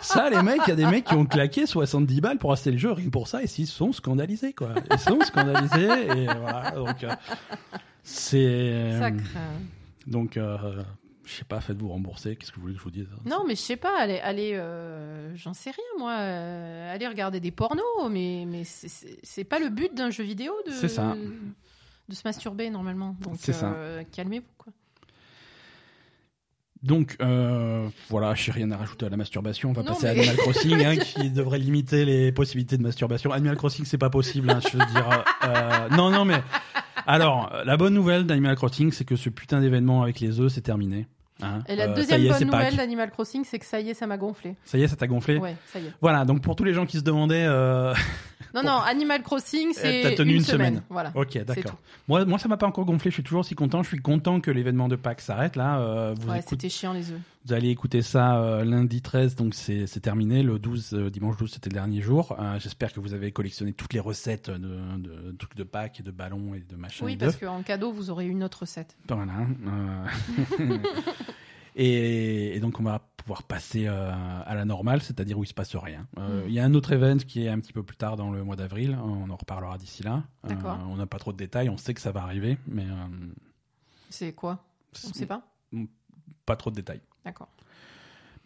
ça, 0.00 0.28
les 0.28 0.42
mecs, 0.42 0.60
il 0.66 0.70
y 0.70 0.72
a 0.72 0.76
des 0.76 0.84
mecs 0.86 1.04
qui 1.04 1.14
ont 1.14 1.24
claqué 1.24 1.66
70 1.66 2.20
balles 2.20 2.36
pour 2.38 2.52
acheter 2.52 2.70
le 2.72 2.76
jeu, 2.76 2.92
rien 2.92 3.06
que 3.06 3.10
pour 3.10 3.26
ça, 3.26 3.42
et 3.42 3.46
s'ils 3.46 3.68
sont 3.68 3.92
scandalisés, 3.92 4.52
quoi. 4.52 4.70
Ils 4.90 4.98
sont 4.98 5.18
scandalisés, 5.22 5.88
et 6.18 6.26
voilà. 6.26 6.72
Donc, 6.72 7.04
euh, 7.04 7.14
c'est. 8.02 8.98
Sacre. 8.98 9.22
Donc, 10.06 10.36
euh, 10.36 10.82
je 11.24 11.32
sais 11.32 11.44
pas, 11.44 11.60
faites-vous 11.60 11.88
rembourser. 11.88 12.36
Qu'est-ce 12.36 12.50
que 12.50 12.56
vous 12.56 12.62
voulez 12.62 12.74
que 12.74 12.80
je 12.80 12.84
vous 12.84 12.90
dise 12.90 13.08
Non, 13.24 13.44
mais 13.46 13.54
je 13.54 13.60
sais 13.60 13.76
pas, 13.76 13.98
allez, 13.98 14.18
allez 14.18 14.52
euh, 14.54 15.34
j'en 15.36 15.54
sais 15.54 15.70
rien, 15.70 15.84
moi. 15.98 16.12
euh, 16.18 16.94
allez 16.94 17.06
regarder 17.08 17.40
des 17.40 17.50
pornos, 17.50 17.82
mais, 18.10 18.44
mais 18.46 18.62
c'est- 18.64 19.44
pas 19.44 19.58
le 19.58 19.68
but 19.70 19.94
d'un 19.94 20.10
jeu 20.10 20.24
vidéo 20.24 20.52
de, 20.66 20.72
C'est 20.72 20.88
ça. 20.88 21.16
de 22.08 22.14
se 22.14 22.22
masturber, 22.24 22.68
normalement. 22.70 23.16
Donc, 23.20 23.36
C'est 23.38 23.52
ça. 23.52 23.72
euh, 23.72 24.02
calmez-vous, 24.12 24.46
quoi. 24.58 24.72
Donc, 26.82 27.16
voilà, 28.10 28.34
j'ai 28.34 28.52
rien 28.52 28.70
à 28.70 28.76
rajouter 28.76 29.06
à 29.06 29.08
la 29.08 29.16
masturbation. 29.16 29.70
On 29.70 29.72
va 29.72 29.82
Non, 29.82 29.88
passer 29.94 30.06
à 30.06 30.10
Animal 30.10 30.36
Crossing, 30.36 30.84
hein, 30.84 30.96
qui 30.98 31.30
devrait 31.30 31.58
limiter 31.58 32.04
les 32.04 32.30
possibilités 32.30 32.76
de 32.76 32.82
masturbation. 32.82 33.32
Animal 33.32 33.56
Crossing, 33.56 33.86
c'est 33.86 33.96
pas 33.96 34.10
possible, 34.10 34.50
hein, 34.50 34.60
je 34.60 34.76
veux 34.76 34.84
dire. 34.84 35.24
non, 35.96 36.10
non, 36.10 36.24
mais. 36.26 36.42
Alors, 37.06 37.50
la 37.64 37.76
bonne 37.78 37.94
nouvelle 37.94 38.24
d'Animal 38.26 38.56
Crossing, 38.56 38.92
c'est 38.92 39.04
que 39.06 39.16
ce 39.16 39.28
putain 39.30 39.60
d'événement 39.62 40.02
avec 40.02 40.20
les 40.20 40.40
œufs, 40.40 40.52
c'est 40.52 40.60
terminé. 40.62 41.06
Hein. 41.42 41.60
Et 41.68 41.76
la 41.76 41.84
Euh, 41.88 41.94
deuxième 41.94 42.22
est, 42.24 42.28
bonne 42.28 42.44
nouvelle 42.44 42.76
d'Animal 42.76 43.10
Crossing, 43.10 43.44
c'est 43.44 43.58
que 43.58 43.66
ça 43.66 43.80
y 43.80 43.90
est, 43.90 43.94
ça 43.94 44.06
m'a 44.06 44.16
gonflé. 44.16 44.56
Ça 44.64 44.78
y 44.78 44.82
est, 44.82 44.88
ça 44.88 44.96
t'a 44.96 45.06
gonflé 45.06 45.38
Ouais, 45.38 45.56
ça 45.72 45.78
y 45.78 45.86
est. 45.86 45.92
Voilà, 46.00 46.24
donc 46.24 46.42
pour 46.42 46.56
tous 46.56 46.64
les 46.64 46.74
gens 46.74 46.86
qui 46.86 46.98
se 46.98 47.02
demandaient, 47.02 47.44
euh, 47.46 47.94
Non, 48.54 48.62
non, 48.62 48.78
Animal 48.78 49.22
Crossing, 49.22 49.72
c'est 49.74 50.02
t'as 50.02 50.14
tenu 50.14 50.34
une 50.34 50.44
semaine. 50.44 50.82
Voilà. 50.90 51.10
ok, 51.14 51.38
d'accord. 51.44 51.76
Moi, 52.08 52.24
moi, 52.24 52.38
ça 52.38 52.48
m'a 52.48 52.56
pas 52.56 52.66
encore 52.66 52.84
gonflé. 52.84 53.10
Je 53.10 53.14
suis 53.14 53.22
toujours 53.24 53.40
aussi 53.40 53.54
content. 53.54 53.82
Je 53.82 53.88
suis 53.88 53.98
content 54.00 54.40
que 54.40 54.50
l'événement 54.50 54.86
de 54.88 54.96
Pâques 54.96 55.20
s'arrête 55.22 55.56
là. 55.56 55.78
Euh, 55.80 56.14
vous, 56.18 56.30
Ouais, 56.30 56.38
écoute- 56.38 56.50
c'était 56.50 56.68
chiant 56.68 56.92
les 56.92 57.10
œufs. 57.10 57.20
Vous 57.46 57.52
allez 57.52 57.68
écouter 57.68 58.00
ça 58.02 58.40
euh, 58.42 58.64
lundi 58.64 59.02
13, 59.02 59.36
donc 59.36 59.54
c'est 59.54 59.86
terminé. 60.00 60.42
Le 60.42 60.58
12, 60.58 60.94
euh, 60.94 61.10
dimanche 61.10 61.36
12, 61.36 61.50
c'était 61.52 61.68
le 61.70 61.74
dernier 61.74 62.00
jour. 62.00 62.34
Euh, 62.38 62.58
J'espère 62.58 62.92
que 62.92 63.00
vous 63.00 63.12
avez 63.12 63.32
collectionné 63.32 63.72
toutes 63.72 63.92
les 63.92 64.00
recettes 64.00 64.48
de, 64.50 64.56
de, 64.98 65.30
de 65.30 65.36
trucs 65.36 65.54
de 65.56 65.64
Pâques 65.64 66.00
et 66.00 66.02
de 66.02 66.10
ballons 66.10 66.54
et 66.54 66.60
de 66.60 66.76
machins. 66.76 67.04
Oui, 67.06 67.16
parce 67.16 67.36
qu'en 67.36 67.62
cadeau, 67.62 67.92
vous 67.92 68.10
aurez 68.10 68.26
une 68.26 68.42
autre 68.42 68.60
recette. 68.60 68.96
Voilà. 69.08 69.46
euh. 69.66 70.78
Et, 71.76 72.54
et 72.56 72.60
donc, 72.60 72.78
on 72.78 72.84
va 72.84 73.00
pouvoir 73.16 73.42
passer 73.42 73.88
à 73.88 74.54
la 74.54 74.64
normale, 74.64 75.02
c'est-à-dire 75.02 75.36
où 75.38 75.42
il 75.42 75.48
se 75.48 75.54
passe 75.54 75.74
rien. 75.74 76.06
Euh, 76.18 76.44
Il 76.46 76.52
y 76.52 76.60
a 76.60 76.64
un 76.64 76.72
autre 76.72 76.92
event 76.92 77.16
qui 77.16 77.44
est 77.44 77.48
un 77.48 77.58
petit 77.58 77.72
peu 77.72 77.82
plus 77.82 77.96
tard 77.96 78.16
dans 78.16 78.30
le 78.30 78.44
mois 78.44 78.54
d'avril. 78.54 78.96
On 79.02 79.28
en 79.28 79.34
reparlera 79.34 79.76
d'ici 79.76 80.04
là. 80.04 80.22
D'accord. 80.44 80.78
on 80.88 80.94
n'a 80.96 81.06
pas 81.06 81.18
trop 81.18 81.32
de 81.32 81.36
détails. 81.36 81.68
On 81.68 81.76
sait 81.76 81.92
que 81.92 82.00
ça 82.00 82.12
va 82.12 82.22
arriver, 82.22 82.58
mais 82.68 82.84
C'est 84.08 84.32
quoi? 84.34 84.64
On 85.04 85.12
sait 85.12 85.26
pas? 85.26 85.42
pas 86.46 86.54
trop 86.54 86.70
de 86.70 86.76
détails. 86.76 87.00
D'accord. 87.24 87.48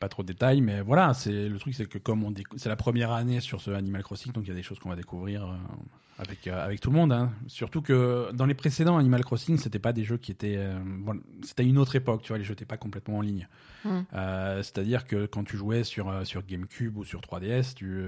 Pas 0.01 0.09
trop 0.09 0.23
de 0.23 0.29
détails, 0.29 0.61
mais 0.61 0.81
voilà. 0.81 1.13
C'est 1.13 1.49
le 1.49 1.59
truc, 1.59 1.75
c'est 1.75 1.87
que 1.87 1.99
comme 1.99 2.23
on 2.23 2.33
c'est 2.57 2.69
la 2.69 2.77
première 2.77 3.11
année 3.11 3.41
sur 3.41 3.61
ce 3.61 3.73
Animal 3.73 4.03
Crossing, 4.05 4.33
donc 4.33 4.45
il 4.45 4.49
y 4.49 4.53
a 4.53 4.55
des 4.55 4.63
choses 4.63 4.79
qu'on 4.79 4.91
va 4.91 4.95
découvrir 4.97 5.45
euh, 5.45 5.57
avec 6.21 6.47
euh, 6.47 6.65
avec 6.65 6.81
tout 6.81 6.91
le 6.91 6.97
monde. 6.97 7.13
hein. 7.13 7.33
Surtout 7.49 7.83
que 7.83 8.31
dans 8.33 8.47
les 8.47 8.55
précédents 8.55 8.97
Animal 8.97 9.25
Crossing, 9.25 9.59
c'était 9.59 9.81
pas 9.81 9.93
des 9.93 10.05
jeux 10.05 10.17
qui 10.17 10.31
étaient, 10.31 10.55
euh, 10.57 10.79
bon, 10.85 11.21
c'était 11.43 11.65
une 11.65 11.79
autre 11.79 11.97
époque. 11.97 12.23
Tu 12.23 12.29
vois, 12.29 12.39
les 12.39 12.45
jeux 12.45 12.53
n'étaient 12.53 12.65
pas 12.65 12.77
complètement 12.77 13.19
en 13.19 13.23
ligne. 13.23 13.49
Mm. 13.85 13.99
Euh, 14.15 14.63
C'est-à-dire 14.63 15.05
que 15.05 15.27
quand 15.27 15.43
tu 15.43 15.57
jouais 15.57 15.83
sur, 15.83 16.25
sur 16.25 16.47
GameCube 16.47 16.97
ou 16.97 17.05
sur 17.05 17.21
3DS, 17.21 17.75
tu, 17.75 18.01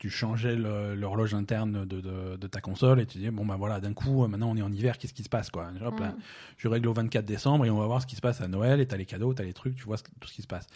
tu 0.00 0.08
changeais 0.10 0.56
l'horloge 0.56 1.34
interne 1.34 1.84
de, 1.84 2.00
de, 2.00 2.36
de 2.36 2.46
ta 2.48 2.60
console 2.62 3.00
et 3.00 3.06
tu 3.06 3.18
disais, 3.18 3.30
bon 3.30 3.44
ben 3.46 3.56
voilà, 3.56 3.80
d'un 3.80 3.92
coup, 3.92 4.24
euh, 4.24 4.28
maintenant 4.28 4.50
on 4.50 4.56
est 4.56 4.62
en 4.62 4.72
hiver, 4.72 4.96
qu'est-ce 4.98 5.12
qui 5.14 5.22
se 5.22 5.28
passe 5.28 5.50
quoi? 5.50 5.70
Hop, 5.84 6.00
là, 6.00 6.08
Mm. 6.08 6.16
Je 6.56 6.68
règle 6.68 6.88
au 6.88 6.92
24 6.94 7.24
décembre 7.24 7.66
et 7.66 7.70
on 7.70 7.78
va 7.78 7.86
voir 7.86 8.00
ce 8.02 8.06
qui 8.06 8.16
se 8.16 8.20
passe 8.22 8.40
à 8.40 8.48
Noël 8.48 8.80
et 8.80 8.86
t'as 8.86 8.96
les 8.96 9.04
cadeaux, 9.06 9.32
t'as 9.34 9.44
les 9.44 9.52
trucs, 9.52 9.76
tu 9.76 9.84
vois 9.84 9.98
ce- 9.98 10.02
tout 10.18 10.26
ce 10.28 10.32
qui 10.34 10.42
se 10.42 10.46
passe. 10.46 10.66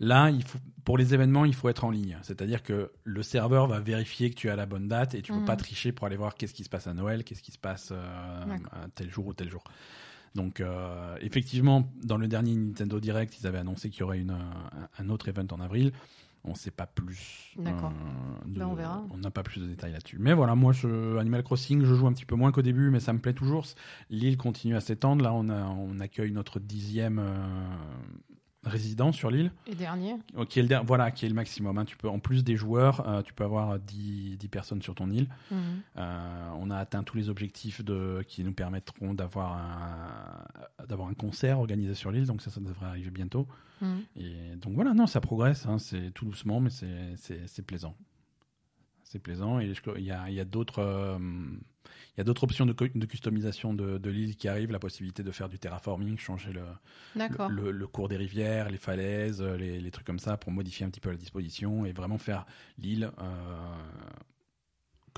Là, 0.00 0.30
il 0.30 0.42
faut, 0.42 0.58
pour 0.84 0.96
les 0.96 1.12
événements, 1.12 1.44
il 1.44 1.54
faut 1.54 1.68
être 1.68 1.84
en 1.84 1.90
ligne. 1.90 2.16
C'est-à-dire 2.22 2.62
que 2.62 2.90
le 3.04 3.22
serveur 3.22 3.66
va 3.66 3.80
vérifier 3.80 4.30
que 4.30 4.34
tu 4.34 4.48
as 4.48 4.56
la 4.56 4.64
bonne 4.66 4.88
date 4.88 5.14
et 5.14 5.20
tu 5.20 5.30
peux 5.32 5.38
Mhm. 5.40 5.44
pas 5.44 5.56
tricher 5.56 5.92
pour 5.92 6.06
aller 6.06 6.16
voir 6.16 6.34
qu'est-ce 6.34 6.54
qui 6.54 6.64
se 6.64 6.70
passe 6.70 6.86
à 6.86 6.94
Noël, 6.94 7.22
qu'est-ce 7.22 7.42
qui 7.42 7.52
se 7.52 7.58
passe 7.58 7.90
euh, 7.92 8.56
à 8.72 8.88
tel 8.94 9.10
jour 9.10 9.26
ou 9.26 9.34
tel 9.34 9.50
jour. 9.50 9.62
Donc, 10.34 10.60
euh, 10.60 11.16
effectivement, 11.20 11.90
dans 12.02 12.16
le 12.16 12.28
dernier 12.28 12.54
Nintendo 12.54 12.98
Direct, 13.00 13.36
ils 13.40 13.46
avaient 13.46 13.58
annoncé 13.58 13.90
qu'il 13.90 14.00
y 14.00 14.02
aurait 14.04 14.20
une, 14.20 14.30
un, 14.30 14.88
un 14.98 15.08
autre 15.10 15.28
event 15.28 15.46
en 15.50 15.60
avril. 15.60 15.92
On 16.44 16.50
ne 16.50 16.54
sait 16.54 16.70
pas 16.70 16.86
plus. 16.86 17.52
D'accord. 17.58 17.92
euh, 17.92 18.48
de- 18.48 18.58
Ben, 18.58 18.66
on 18.66 18.74
verra. 18.74 19.04
On 19.12 19.18
n'a 19.18 19.30
pas 19.30 19.42
plus 19.42 19.60
de 19.60 19.66
détails 19.66 19.92
là-dessus. 19.92 20.16
Mais 20.18 20.32
voilà, 20.32 20.54
moi, 20.54 20.72
je, 20.72 21.18
Animal 21.18 21.42
Crossing, 21.42 21.84
je 21.84 21.94
joue 21.94 22.06
un 22.06 22.12
petit 22.14 22.24
peu 22.24 22.34
moins 22.34 22.50
qu'au 22.50 22.62
début, 22.62 22.88
mais 22.90 22.98
ça 23.00 23.12
me 23.12 23.18
plaît 23.18 23.34
toujours. 23.34 23.66
L'île 24.08 24.38
continue 24.38 24.74
à 24.74 24.80
s'étendre. 24.80 25.22
Là, 25.22 25.34
on, 25.34 25.48
a, 25.50 25.64
on 25.66 26.00
accueille 26.00 26.32
notre 26.32 26.58
dixième 26.58 27.18
euh, 27.18 27.36
résident 28.64 29.10
sur 29.12 29.30
l'île. 29.30 29.52
Et 29.66 29.74
dernier 29.74 30.16
Qui 30.48 30.60
est 30.60 30.62
le, 30.62 30.76
voilà, 30.84 31.10
qui 31.10 31.24
est 31.24 31.28
le 31.28 31.34
maximum. 31.34 31.78
hein. 31.78 31.84
Tu 31.84 31.96
peux, 31.96 32.08
en 32.08 32.18
plus 32.18 32.44
des 32.44 32.56
joueurs, 32.56 33.08
euh, 33.08 33.22
tu 33.22 33.32
peux 33.32 33.44
avoir 33.44 33.78
10, 33.78 34.36
10 34.36 34.48
personnes 34.48 34.82
sur 34.82 34.94
ton 34.94 35.10
île. 35.10 35.28
Mhm. 35.50 35.58
Euh, 35.96 36.50
on 36.58 36.70
a 36.70 36.76
atteint 36.76 37.02
tous 37.02 37.16
les 37.16 37.28
objectifs 37.30 37.82
de, 37.84 38.22
qui 38.28 38.44
nous 38.44 38.52
permettront 38.52 39.14
d'avoir 39.14 39.54
un, 39.54 40.86
d'avoir 40.86 41.08
un 41.08 41.14
concert 41.14 41.58
organisé 41.58 41.94
sur 41.94 42.10
l'île, 42.10 42.26
donc 42.26 42.42
ça, 42.42 42.50
ça 42.50 42.60
devrait 42.60 42.86
arriver 42.86 43.10
bientôt. 43.10 43.46
Mhm. 43.80 44.02
Et 44.16 44.56
donc 44.56 44.74
voilà, 44.74 44.92
non, 44.92 45.06
ça 45.06 45.20
progresse, 45.22 45.64
hein, 45.66 45.78
c'est 45.78 46.10
tout 46.12 46.26
doucement, 46.26 46.60
mais 46.60 46.70
c'est, 46.70 47.62
plaisant. 47.66 47.94
C'est 49.04 49.18
plaisant 49.18 49.58
et 49.58 49.72
il 49.96 50.04
y 50.04 50.12
a, 50.12 50.30
y 50.30 50.38
a 50.38 50.44
d'autres, 50.44 50.80
euh, 50.80 51.18
il 51.86 52.18
y 52.18 52.20
a 52.20 52.24
d'autres 52.24 52.44
options 52.44 52.66
de, 52.66 52.72
de 52.72 53.06
customisation 53.06 53.72
de, 53.74 53.98
de 53.98 54.10
l'île 54.10 54.36
qui 54.36 54.48
arrivent, 54.48 54.72
la 54.72 54.78
possibilité 54.78 55.22
de 55.22 55.30
faire 55.30 55.48
du 55.48 55.58
terraforming, 55.58 56.18
changer 56.18 56.52
le, 56.52 56.62
D'accord. 57.16 57.48
le, 57.50 57.64
le- 57.64 57.70
le 57.70 57.86
cours 57.86 58.08
des 58.08 58.16
rivières, 58.16 58.68
les 58.70 58.78
falaises, 58.78 59.40
euh, 59.40 59.56
les, 59.56 59.80
les 59.80 59.90
trucs 59.90 60.06
comme 60.06 60.18
ça 60.18 60.36
pour 60.36 60.52
modifier 60.52 60.84
un 60.86 60.90
petit 60.90 61.00
peu 61.00 61.10
la 61.10 61.16
disposition 61.16 61.84
et 61.86 61.92
vraiment 61.92 62.18
faire 62.18 62.46
l'île 62.78 63.10
euh, 63.20 63.74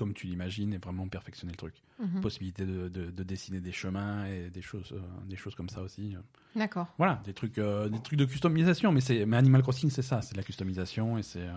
comme 0.03 0.13
tu 0.13 0.27
l'imagines 0.27 0.73
et 0.73 0.77
vraiment 0.77 1.07
perfectionner 1.07 1.53
le 1.53 1.57
truc. 1.57 1.75
Mhm. 1.99 2.19
Possibilité 2.21 2.65
de, 2.65 2.89
de- 2.89 3.09
de 3.11 3.23
dessiner 3.23 3.61
des 3.61 3.71
chemins 3.71 4.25
et 4.25 4.49
des 4.49 4.61
choses, 4.61 4.91
euh, 4.91 4.99
des 5.27 5.35
choses 5.37 5.55
comme 5.55 5.69
ça 5.69 5.81
aussi. 5.81 6.15
D'accord. 6.55 6.87
Voilà, 6.97 7.21
des 7.25 7.33
trucs, 7.33 7.57
euh, 7.57 7.87
des 7.87 7.99
trucs 8.01 8.19
de 8.19 8.25
customisation. 8.25 8.91
Mais, 8.91 8.99
c'est, 9.01 9.25
mais 9.25 9.37
Animal 9.37 9.61
Crossing, 9.61 9.89
c'est 9.89 10.01
ça, 10.01 10.21
c'est 10.21 10.33
de 10.33 10.37
la 10.37 10.43
customisation 10.43 11.17
et 11.17 11.23
c'est, 11.23 11.39
euh, 11.47 11.53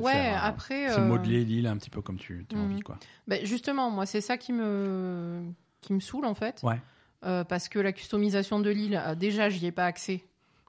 Ouais, 0.00 0.12
faire, 0.12 0.44
euh, 0.44 0.48
après. 0.48 0.88
c'est 0.88 1.00
euh, 1.00 1.06
modeler 1.06 1.44
l'île 1.44 1.66
un 1.66 1.76
petit 1.76 1.90
peu 1.90 2.00
comme 2.02 2.16
tu 2.18 2.46
as 2.52 2.56
Mhm. 2.56 2.64
envie. 2.64 2.80
Quoi. 2.80 2.98
ben, 3.26 3.44
justement, 3.44 3.90
moi, 3.90 4.06
c'est 4.06 4.20
ça 4.22 4.38
qui 4.38 4.52
me, 4.52 5.42
qui 5.82 5.92
me 5.92 6.00
saoule 6.00 6.24
en 6.24 6.34
fait. 6.34 6.60
Ouais. 6.62 6.80
Euh, 7.24 7.42
parce 7.44 7.68
que 7.68 7.78
la 7.80 7.92
customisation 7.92 8.60
de 8.60 8.70
l'île, 8.70 9.00
euh, 9.04 9.14
déjà, 9.14 9.48
j'y 9.50 9.66
ai 9.66 9.72
pas 9.72 9.86
accès. 9.86 10.22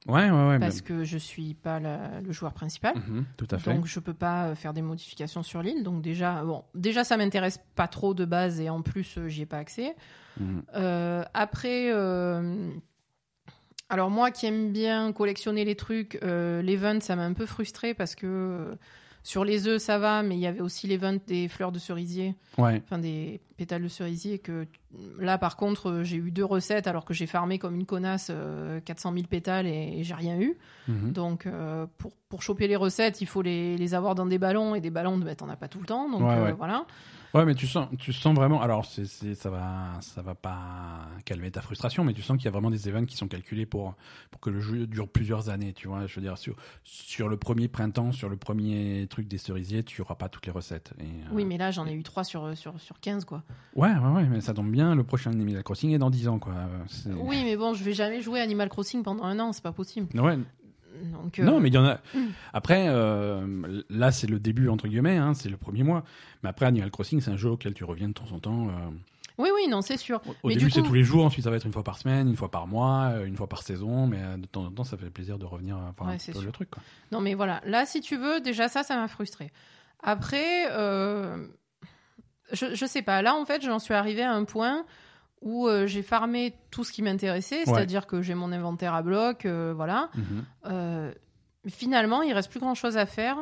Ouais, 0.08 0.32
ouais, 0.32 0.48
ouais. 0.48 0.60
parce 0.60 0.82
que 0.82 1.04
je 1.04 1.18
suis 1.18 1.54
pas 1.54 1.80
la- 1.80 2.22
le 2.22 2.32
joueur 2.32 2.54
principal. 2.54 2.96
mhm, 2.96 3.26
tout 3.38 3.48
à 3.52 3.58
fait. 3.58 3.74
Donc 3.74 3.86
je 3.86 4.00
peux 4.00 4.14
pas 4.14 4.46
euh, 4.48 4.56
faire 4.56 4.74
des 4.74 4.82
modifications 4.82 5.44
sur 5.44 5.62
l'île. 5.62 5.84
Donc 5.84 6.02
déjà, 6.02 6.44
bon, 6.44 6.64
déjà 6.74 7.04
ça 7.04 7.18
m'intéresse 7.18 7.60
pas 7.76 7.88
trop 7.88 8.14
de 8.14 8.26
base 8.26 8.60
et 8.62 8.70
en 8.70 8.82
plus 8.82 9.18
euh, 9.18 9.28
j'y 9.28 9.42
ai 9.42 9.46
pas 9.46 9.58
accès. 9.58 9.96
Mhm. 10.40 10.64
Euh, 10.76 11.24
après, 11.34 11.92
euh, 11.94 12.70
alors 13.90 14.10
moi 14.10 14.32
qui 14.32 14.46
aime 14.46 14.72
bien 14.72 15.12
collectionner 15.12 15.66
les 15.66 15.76
trucs, 15.76 16.18
l'event 16.22 17.00
ça 17.02 17.16
m'a 17.16 17.26
un 17.26 17.34
peu 17.34 17.46
frustré 17.46 17.94
parce 17.94 18.16
que 18.16 18.78
sur 19.30 19.46
les 19.46 19.68
œufs 19.68 19.80
ça 19.80 20.00
va, 20.00 20.24
mais 20.24 20.36
il 20.36 20.40
y 20.40 20.48
avait 20.48 20.60
aussi 20.62 20.88
l'event 20.88 21.18
des 21.28 21.48
fleurs 21.48 21.72
de 21.72 21.78
cerisier, 21.78 22.34
Ouais. 22.58 22.82
enfin 22.84 22.98
des 22.98 23.40
pétales 23.58 23.84
de 23.84 23.88
cerisier 23.88 24.40
que 24.40 24.66
là 25.20 25.38
par 25.38 25.56
contre 25.56 25.90
euh, 25.92 26.04
j'ai 26.04 26.18
eu 26.18 26.32
deux 26.32 26.44
recettes 26.46 26.88
alors 26.88 27.06
que 27.06 27.14
j'ai 27.14 27.28
farmé 27.28 27.60
comme 27.60 27.76
une 27.76 27.86
connasse 27.86 28.30
euh, 28.32 28.80
400 28.80 29.14
000 29.14 29.28
pétales 29.28 29.68
et, 29.68 30.00
et 30.00 30.04
j'ai 30.04 30.16
rien 30.16 30.40
eu. 30.40 30.58
Mhm. 30.88 31.12
Donc, 31.12 31.46
euh, 31.46 31.86
pour, 32.00 32.14
pour 32.28 32.42
choper 32.42 32.68
les 32.68 32.76
recettes, 32.76 33.22
il 33.22 33.28
faut 33.28 33.44
les, 33.44 33.78
les 33.78 33.94
avoir 33.94 34.16
dans 34.16 34.26
des 34.26 34.40
ballons 34.40 34.74
et 34.74 34.82
des 34.82 34.90
ballons, 34.90 35.18
ben, 35.20 35.36
t'en 35.36 35.48
as 35.50 35.56
pas 35.58 35.68
tout 35.68 35.80
le 35.80 35.86
temps. 35.86 36.10
Donc, 36.10 36.22
Ouais, 36.22 36.34
euh, 36.36 36.46
ouais. 36.46 36.54
voilà. 36.54 36.86
Ouais, 37.34 37.46
mais 37.46 37.54
tu 37.54 37.68
sens, 37.68 37.88
tu 38.00 38.12
sens 38.12 38.34
vraiment. 38.36 38.60
Alors, 38.62 38.86
c'est, 38.86 39.06
c'est, 39.06 39.36
ça 39.36 39.50
va, 39.52 39.90
ça 40.02 40.22
va 40.24 40.34
pas 40.34 41.08
calmer 41.26 41.52
ta 41.52 41.62
frustration, 41.62 42.04
mais 42.04 42.14
tu 42.14 42.22
sens 42.24 42.38
qu'il 42.38 42.46
y 42.46 42.48
a 42.48 42.52
vraiment 42.52 42.72
des 42.72 42.90
events 42.90 43.06
qui 43.06 43.16
sont 43.16 43.28
calculés 43.28 43.66
pour 43.68 43.96
pour 44.32 44.42
que 44.42 44.50
le 44.50 44.60
jeu 44.60 44.88
dure 44.88 45.08
plusieurs 45.08 45.50
années. 45.50 45.74
Tu 45.74 45.88
vois, 45.88 46.08
je 46.08 46.16
veux 46.16 46.22
dire 46.22 46.38
sur 46.40 46.56
sur 46.84 47.30
le 47.30 47.38
premier 47.38 47.68
printemps, 47.68 48.12
sur 48.12 48.30
le 48.30 48.38
premier 48.38 49.06
truc 49.10 49.28
des 49.28 49.38
cerisiers, 49.38 49.84
tu 49.84 50.02
auras 50.02 50.16
pas 50.16 50.28
toutes 50.30 50.46
les 50.48 50.52
recettes. 50.52 50.94
Et, 51.00 51.04
euh, 51.04 51.08
Oui, 51.32 51.46
mais 51.46 51.58
là, 51.58 51.70
j'en 51.72 51.86
ai 51.86 51.94
eu 51.94 52.02
3 52.04 52.24
sur, 52.24 52.58
sur, 52.58 52.80
sur 52.80 53.00
15, 53.00 53.26
quoi. 53.26 53.44
Ouais, 53.76 53.90
ouais, 53.96 54.12
ouais, 54.16 54.24
mais 54.26 54.42
ça 54.42 54.54
tombe 54.56 54.72
bien. 54.72 54.96
Le 54.96 55.04
prochain 55.04 55.30
Animal 55.32 55.62
Crossing 55.64 55.92
est 55.92 56.00
dans 56.00 56.10
10 56.10 56.28
ans, 56.28 56.40
quoi. 56.40 56.54
C'est- 56.88 57.12
Oui, 57.14 57.42
mais 57.44 57.56
bon, 57.58 57.74
je 57.76 57.84
vais 57.84 57.94
jamais 57.94 58.22
jouer 58.22 58.40
Animal 58.42 58.70
Crossing 58.70 59.04
pendant 59.04 59.24
un 59.24 59.40
an, 59.40 59.54
c'est 59.54 59.64
pas 59.64 59.72
possible. 59.72 60.08
Ouais, 60.20 60.38
Donc, 61.04 61.40
euh, 61.40 61.44
Non, 61.44 61.60
mais 61.60 61.70
il 61.70 61.74
y 61.74 61.78
en 61.78 61.86
a. 61.86 61.96
Mm. 62.14 62.20
Après, 62.54 62.86
euh, 62.90 63.82
là, 63.90 64.12
c'est 64.12 64.28
le 64.28 64.40
début 64.40 64.70
entre 64.70 64.88
guillemets, 64.88 65.18
hein, 65.18 65.34
c'est 65.34 65.50
le 65.50 65.58
premier 65.58 65.84
mois. 65.84 66.04
Mais 66.44 66.50
après, 66.50 66.66
Animal 66.66 66.92
Crossing, 66.92 67.22
c'est 67.22 67.32
un 67.32 67.38
jeu 67.38 67.50
auquel 67.50 67.74
tu 67.74 67.84
reviens 67.84 68.08
de 68.10 68.14
temps 68.14 68.32
en 68.34 68.40
temps. 68.40 68.68
euh, 68.68 68.72
Oui, 69.38 69.50
oui, 69.56 69.68
non, 69.70 69.82
c'est 69.82 69.98
sûr. 69.98 70.22
Au- 70.44 70.50
Mais 70.50 70.56
début, 70.56 70.70
c'est 70.70 70.82
coup- 70.82 70.88
tous 70.88 70.94
les 70.94 71.04
jours, 71.04 71.24
ensuite, 71.26 71.44
ça 71.46 71.50
va 71.50 71.56
être 71.58 71.66
une 71.66 71.72
fois 71.74 71.84
par 71.84 71.98
semaine, 71.98 72.28
une 72.30 72.36
fois 72.36 72.52
par 72.52 72.68
mois, 72.68 73.14
une 73.26 73.38
fois 73.38 73.48
par 73.48 73.64
saison, 73.64 74.06
mais 74.08 74.20
de 74.38 74.46
temps 74.46 74.66
en 74.66 74.72
temps, 74.72 74.84
ça 74.84 74.98
fait 74.98 75.10
plaisir 75.10 75.38
de 75.40 75.46
revenir 75.46 75.78
voir 75.98 76.10
Ouais, 76.10 76.16
un 76.16 76.18
peu 76.18 76.32
sûr. 76.34 76.42
le 76.42 76.52
truc. 76.52 76.70
Quoi. 76.70 76.84
Non, 77.12 77.22
mais 77.22 77.34
voilà. 77.36 77.62
Là, 77.66 77.86
si 77.86 78.02
tu 78.02 78.18
veux, 78.18 78.42
déjà, 78.42 78.68
ça, 78.68 78.84
ça 78.84 78.96
m'a 78.98 79.08
frustré. 79.08 79.52
Après, 80.04 80.66
je, 82.52 82.74
je 82.74 82.86
sais 82.86 83.02
pas. 83.02 83.22
Là, 83.22 83.36
en 83.36 83.46
fait, 83.46 83.62
j'en 83.64 83.80
suis 83.80 83.94
arrivée 83.94 84.24
à 84.24 84.34
un 84.34 84.44
point 84.44 84.86
où 85.42 85.68
euh, 85.68 85.88
j'ai 85.88 86.02
farmé 86.02 86.54
tout 86.72 86.84
ce 86.84 86.92
qui 86.92 87.02
m'intéressait, 87.02 87.64
c'est-à-dire 87.66 88.08
que 88.08 88.22
j'ai 88.22 88.36
mon 88.36 88.52
inventaire 88.52 88.94
à 88.94 89.02
bloc, 89.02 89.46
euh, 89.46 89.74
voilà. 89.76 90.10
Mhm. 90.16 90.46
Euh, 90.68 91.12
finalement, 91.68 92.22
il 92.22 92.34
reste 92.34 92.50
plus 92.50 92.60
grand 92.60 92.76
chose 92.76 92.98
à 92.98 93.06
faire. 93.06 93.38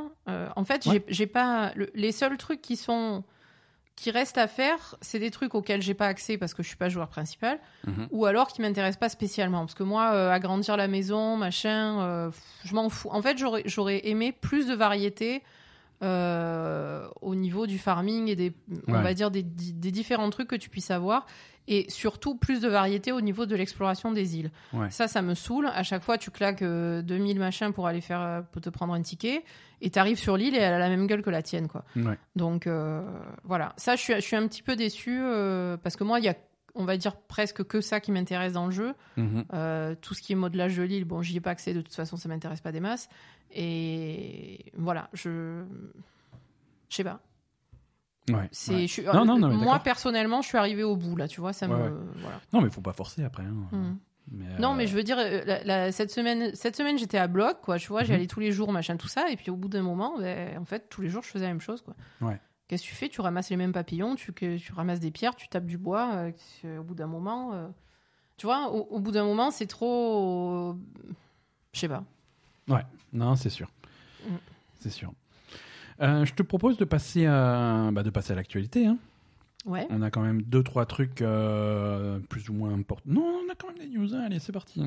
En 0.55 0.63
fait, 0.63 0.85
Ouais. 0.85 1.03
j'ai- 1.07 1.27
pas 1.27 1.71
le- 1.75 1.89
les 1.95 2.11
seuls 2.11 2.37
trucs 2.37 2.61
qui 2.61 2.75
sont 2.75 3.23
qui 3.95 4.11
restent 4.11 4.37
à 4.37 4.45
faire, 4.45 4.93
c'est 5.01 5.17
des 5.17 5.31
trucs 5.31 5.55
auxquels 5.55 5.81
j'ai 5.81 5.95
pas 5.95 6.05
accès 6.05 6.37
parce 6.37 6.53
que 6.53 6.61
je 6.61 6.67
suis 6.67 6.77
pas 6.77 6.87
joueur 6.87 7.07
principal, 7.09 7.59
Mhm. 7.87 8.07
ou 8.11 8.27
alors 8.27 8.47
qui 8.49 8.61
m'intéressent 8.61 8.99
pas 8.99 9.09
spécialement. 9.09 9.61
Parce 9.61 9.73
que 9.73 9.81
moi, 9.81 10.09
agrandir 10.31 10.77
la 10.77 10.87
maison, 10.87 11.35
machin, 11.35 12.29
je 12.63 12.75
m'en 12.75 12.89
fous. 12.89 13.09
En 13.11 13.23
fait, 13.23 13.39
j'aurais 13.39 13.63
j'aurais 13.65 14.07
aimé 14.07 14.31
plus 14.31 14.67
de 14.67 14.75
variété. 14.75 15.41
Euh, 16.03 17.07
au 17.21 17.35
niveau 17.35 17.65
du 17.65 17.79
farming 17.79 18.27
et 18.27 18.35
des, 18.35 18.53
on 18.87 18.93
va 18.93 19.13
dire 19.13 19.31
des, 19.31 19.43
différents 19.43 20.29
trucs 20.29 20.47
que 20.47 20.55
tu 20.55 20.69
puisses 20.69 20.91
avoir 20.91 21.25
et 21.67 21.85
surtout 21.89 22.35
plus 22.35 22.61
de 22.61 22.67
variété 22.67 23.11
au 23.11 23.19
niveau 23.19 23.45
de 23.45 23.55
l'exploration 23.55 24.11
des 24.11 24.37
îles. 24.37 24.51
Ouais. 24.73 24.89
Ça, 24.89 25.07
ça 25.07 25.21
me 25.21 25.33
saoule. 25.33 25.67
À 25.67 25.83
chaque 25.83 26.03
fois, 26.03 26.17
tu 26.17 26.31
claques 26.31 26.61
euh, 26.61 27.01
2000 27.01 27.39
machins 27.39 27.73
pour 27.73 27.87
aller 27.87 27.99
faire, 27.99 28.21
euh, 28.21 28.41
pour 28.41 28.61
te 28.61 28.69
prendre 28.69 28.93
un 28.93 29.01
ticket, 29.01 29.43
et 29.81 29.89
t'arrives 29.89 30.17
sur 30.17 30.37
l'île 30.37 30.55
et 30.55 30.59
elle 30.59 30.73
a 30.73 30.79
la 30.79 30.89
même 30.89 31.07
gueule 31.07 31.21
que 31.21 31.29
la 31.29 31.41
tienne, 31.41 31.67
quoi. 31.67 31.83
Ouais. 31.95 32.17
Donc 32.35 32.67
euh, 32.67 33.01
voilà. 33.43 33.73
Ça, 33.77 33.95
je 33.95 34.01
suis, 34.01 34.13
je 34.15 34.21
suis 34.21 34.35
un 34.35 34.47
petit 34.47 34.63
peu 34.63 34.75
déçue 34.75 35.19
euh, 35.21 35.77
parce 35.77 35.95
que 35.95 36.03
moi, 36.03 36.19
il 36.19 36.25
y 36.25 36.29
a, 36.29 36.35
on 36.77 36.85
va 36.85 36.97
dire 36.97 37.15
presque 37.15 37.63
que 37.63 37.81
ça 37.81 37.99
qui 37.99 38.11
m'intéresse 38.11 38.53
dans 38.53 38.65
le 38.65 38.71
jeu. 38.71 38.93
Mhm. 39.17 39.45
Euh, 39.53 39.95
tout 40.01 40.13
ce 40.13 40.21
qui 40.21 40.33
est 40.33 40.35
modelage 40.35 40.77
de 40.77 40.83
l'île, 40.83 41.05
bon, 41.05 41.21
j'y 41.21 41.37
ai 41.37 41.41
pas 41.41 41.51
accès. 41.51 41.73
De 41.73 41.81
toute 41.81 41.93
façon, 41.95 42.17
ça 42.17 42.29
m'intéresse 42.29 42.61
pas 42.61 42.71
des 42.71 42.79
masses. 42.79 43.09
Et 43.51 44.71
voilà, 44.75 45.09
je, 45.13 45.63
je 46.89 46.95
sais 46.95 47.03
pas. 47.03 47.19
Ouais. 48.29 48.49
C'est, 48.51 48.73
Ouais. 48.73 48.81
je 48.87 48.91
suis- 48.91 49.03
Non, 49.03 49.23
non, 49.25 49.37
non, 49.39 49.47
mais 49.49 49.55
moi 49.55 49.79
personnellement, 49.79 50.41
je 50.41 50.47
suis 50.49 50.57
arrivée 50.57 50.83
au 50.83 50.95
bout 50.97 51.15
là. 51.15 51.27
Tu 51.27 51.39
vois, 51.39 51.53
ça 51.53 51.67
Ouais, 51.67 51.75
me, 51.89 51.89
voilà. 52.21 52.39
Non, 52.53 52.61
mais 52.61 52.69
faut 52.69 52.81
pas 52.81 52.93
forcer 52.93 53.23
après. 53.23 53.43
hein. 53.43 53.67
Mhm. 53.71 53.97
Mais, 54.29 54.59
Non, 54.59 54.73
euh, 54.73 54.75
mais 54.75 54.87
je 54.87 54.93
veux 54.93 55.03
dire, 55.03 55.17
euh, 55.17 55.41
la- 55.45 55.63
la- 55.63 55.91
cette 55.93 56.11
semaine, 56.11 56.53
cette 56.53 56.75
semaine, 56.75 56.97
j'étais 56.97 57.17
à 57.17 57.27
bloc, 57.27 57.61
quoi. 57.61 57.79
Tu 57.79 57.87
vois, 57.87 58.03
j'y 58.03 58.11
Mhm. 58.11 58.27
tous 58.27 58.41
les 58.41 58.51
jours, 58.51 58.73
machin, 58.73 58.97
tout 58.97 59.07
ça. 59.07 59.29
Et 59.31 59.37
puis 59.37 59.49
au 59.49 59.55
bout 59.55 59.69
d'un 59.69 59.83
moment, 59.83 60.17
ben, 60.19 60.57
en 60.57 60.65
fait, 60.65 60.89
tous 60.89 61.01
les 61.01 61.07
jours, 61.07 61.23
je 61.23 61.29
faisais 61.29 61.45
la 61.45 61.51
même 61.51 61.61
chose, 61.61 61.81
quoi. 61.81 61.95
Ouais. 62.19 62.37
Qu'est-ce 62.67 62.83
que 62.83 62.87
tu 62.89 62.95
fais? 62.95 63.07
Tu 63.09 63.21
ramasses 63.21 63.49
les 63.49 63.55
mêmes 63.57 63.71
papillons, 63.71 64.15
tu, 64.15 64.33
ramasses 64.73 64.99
des 64.99 65.11
pierres, 65.11 65.35
tu 65.35 65.47
tapes 65.47 65.65
du 65.65 65.77
bois. 65.77 66.31
euh, 66.65 66.79
au 66.79 66.83
bout 66.83 66.95
d'un 66.95 67.07
moment, 67.07 67.53
euh, 67.53 67.67
tu 68.35 68.45
vois, 68.45 68.69
au, 68.71 68.81
au 68.89 68.99
bout 68.99 69.11
d'un 69.11 69.23
moment, 69.23 69.51
c'est 69.51 69.67
trop. 69.67 70.75
Je 71.73 71.79
sais 71.79 71.87
pas. 71.87 72.03
Ouais, 72.67 72.83
non, 73.13 73.35
c'est 73.37 73.49
sûr. 73.49 73.69
Mm. 74.27 74.35
C'est 74.79 74.89
sûr. 74.89 75.13
Euh, 76.01 76.25
je 76.25 76.33
te 76.33 76.43
propose 76.43 76.77
de 76.77 76.85
passer 76.85 77.25
à, 77.25 77.89
bah, 77.93 78.03
de 78.03 78.09
passer 78.09 78.33
à 78.33 78.35
l'actualité. 78.35 78.85
hein. 78.85 78.97
Ouais. 79.65 79.87
On 79.89 80.01
a 80.01 80.11
quand 80.11 80.21
même 80.21 80.41
deux, 80.43 80.63
trois 80.63 80.85
trucs 80.85 81.15
plus 81.15 82.49
ou 82.49 82.53
moins 82.53 82.73
importants. 82.73 83.09
Non, 83.11 83.41
on 83.45 83.51
a 83.51 83.55
quand 83.55 83.67
même 83.69 83.79
des 83.79 83.87
news. 83.97 84.13
hein. 84.13 84.21
Allez, 84.25 84.39
c'est 84.39 84.51
parti. 84.51 84.83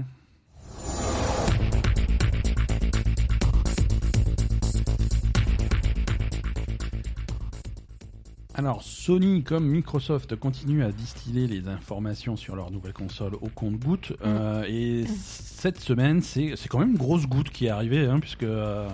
Alors, 8.61 8.83
Sony 8.83 9.43
comme 9.43 9.67
Microsoft 9.67 10.37
continuent 10.37 10.85
à 10.85 10.93
distiller 10.93 11.47
les 11.47 11.67
informations 11.67 12.37
sur 12.37 12.57
leur 12.57 12.71
nouvelle 12.71 12.93
console 12.93 13.37
au 13.37 13.49
compte-goutte. 13.49 14.13
euh, 14.23 14.65
et 14.69 15.07
cette 15.07 15.81
semaine, 15.81 16.21
c'est 16.21 16.55
quand 16.69 16.79
même 16.79 16.91
une 16.91 16.99
grosse 16.99 17.27
goutte 17.27 17.49
qui 17.49 17.65
est 17.65 17.71
arrivée, 17.71 18.05
hein, 18.05 18.21
puisque 18.21 18.43
euh, 18.43 18.87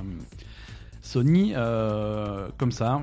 Sony, 1.03 1.53
euh, 1.57 2.49
comme 2.59 2.71
ça, 2.71 3.03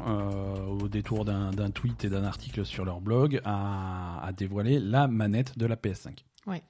au 0.69 0.87
détour 0.87 1.25
d'un 1.25 1.51
d'un 1.51 1.69
tweet 1.69 2.05
et 2.05 2.09
d'un 2.09 2.23
article 2.23 2.65
sur 2.65 2.85
leur 2.85 3.01
blog, 3.01 3.41
a, 3.43 4.21
a 4.23 4.31
dévoilé 4.31 4.79
la 4.79 5.09
manette 5.09 5.57
de 5.57 5.65
la 5.65 5.75
PS5. 5.75 6.23
Ouais. 6.47 6.63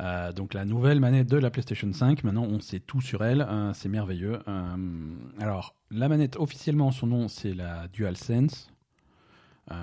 Euh, 0.00 0.32
donc 0.32 0.54
la 0.54 0.64
nouvelle 0.64 1.00
manette 1.00 1.28
de 1.28 1.36
la 1.36 1.50
PlayStation 1.50 1.92
5, 1.92 2.24
maintenant 2.24 2.44
on 2.44 2.60
sait 2.60 2.80
tout 2.80 3.00
sur 3.00 3.24
elle, 3.24 3.42
euh, 3.42 3.72
c'est 3.74 3.88
merveilleux. 3.88 4.40
Euh, 4.48 4.76
alors 5.38 5.76
la 5.90 6.08
manette 6.08 6.36
officiellement 6.36 6.90
son 6.90 7.06
nom 7.06 7.28
c'est 7.28 7.54
la 7.54 7.88
DualSense, 7.88 8.71
euh, 9.70 9.74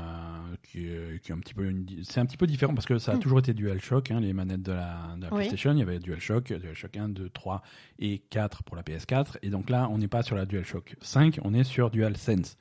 qui, 0.63 0.85
est, 0.87 1.21
qui 1.23 1.31
est 1.31 1.35
un 1.35 1.39
petit 1.39 1.53
peu 1.53 1.63
une- 1.65 1.85
c'est 2.03 2.19
un 2.19 2.25
petit 2.25 2.35
peu 2.37 2.47
différent 2.47 2.73
parce 2.73 2.85
que 2.85 2.97
ça 2.99 3.13
a 3.13 3.15
Mm. 3.15 3.19
toujours 3.19 3.39
été 3.39 3.53
DualShock, 3.53 4.11
hein, 4.11 4.19
les 4.19 4.33
manettes 4.33 4.61
de 4.61 4.73
la, 4.73 5.15
de 5.17 5.21
la 5.21 5.27
Oui. 5.29 5.37
PlayStation, 5.37 5.71
il 5.71 5.79
y 5.79 5.81
avait 5.81 5.99
DualShock, 5.99 6.51
DualShock 6.53 6.97
1, 6.97 7.09
2, 7.09 7.29
3 7.29 7.61
et 7.99 8.19
4 8.29 8.63
pour 8.63 8.75
la 8.75 8.83
PS4, 8.83 9.37
et 9.41 9.49
donc 9.49 9.69
là 9.69 9.87
on 9.89 9.97
n'est 9.97 10.07
pas 10.09 10.21
sur 10.21 10.35
la 10.35 10.45
DualShock 10.45 10.95
5, 11.01 11.39
on 11.43 11.53
est 11.53 11.63
sur 11.63 11.89
DualSense. 11.91 12.57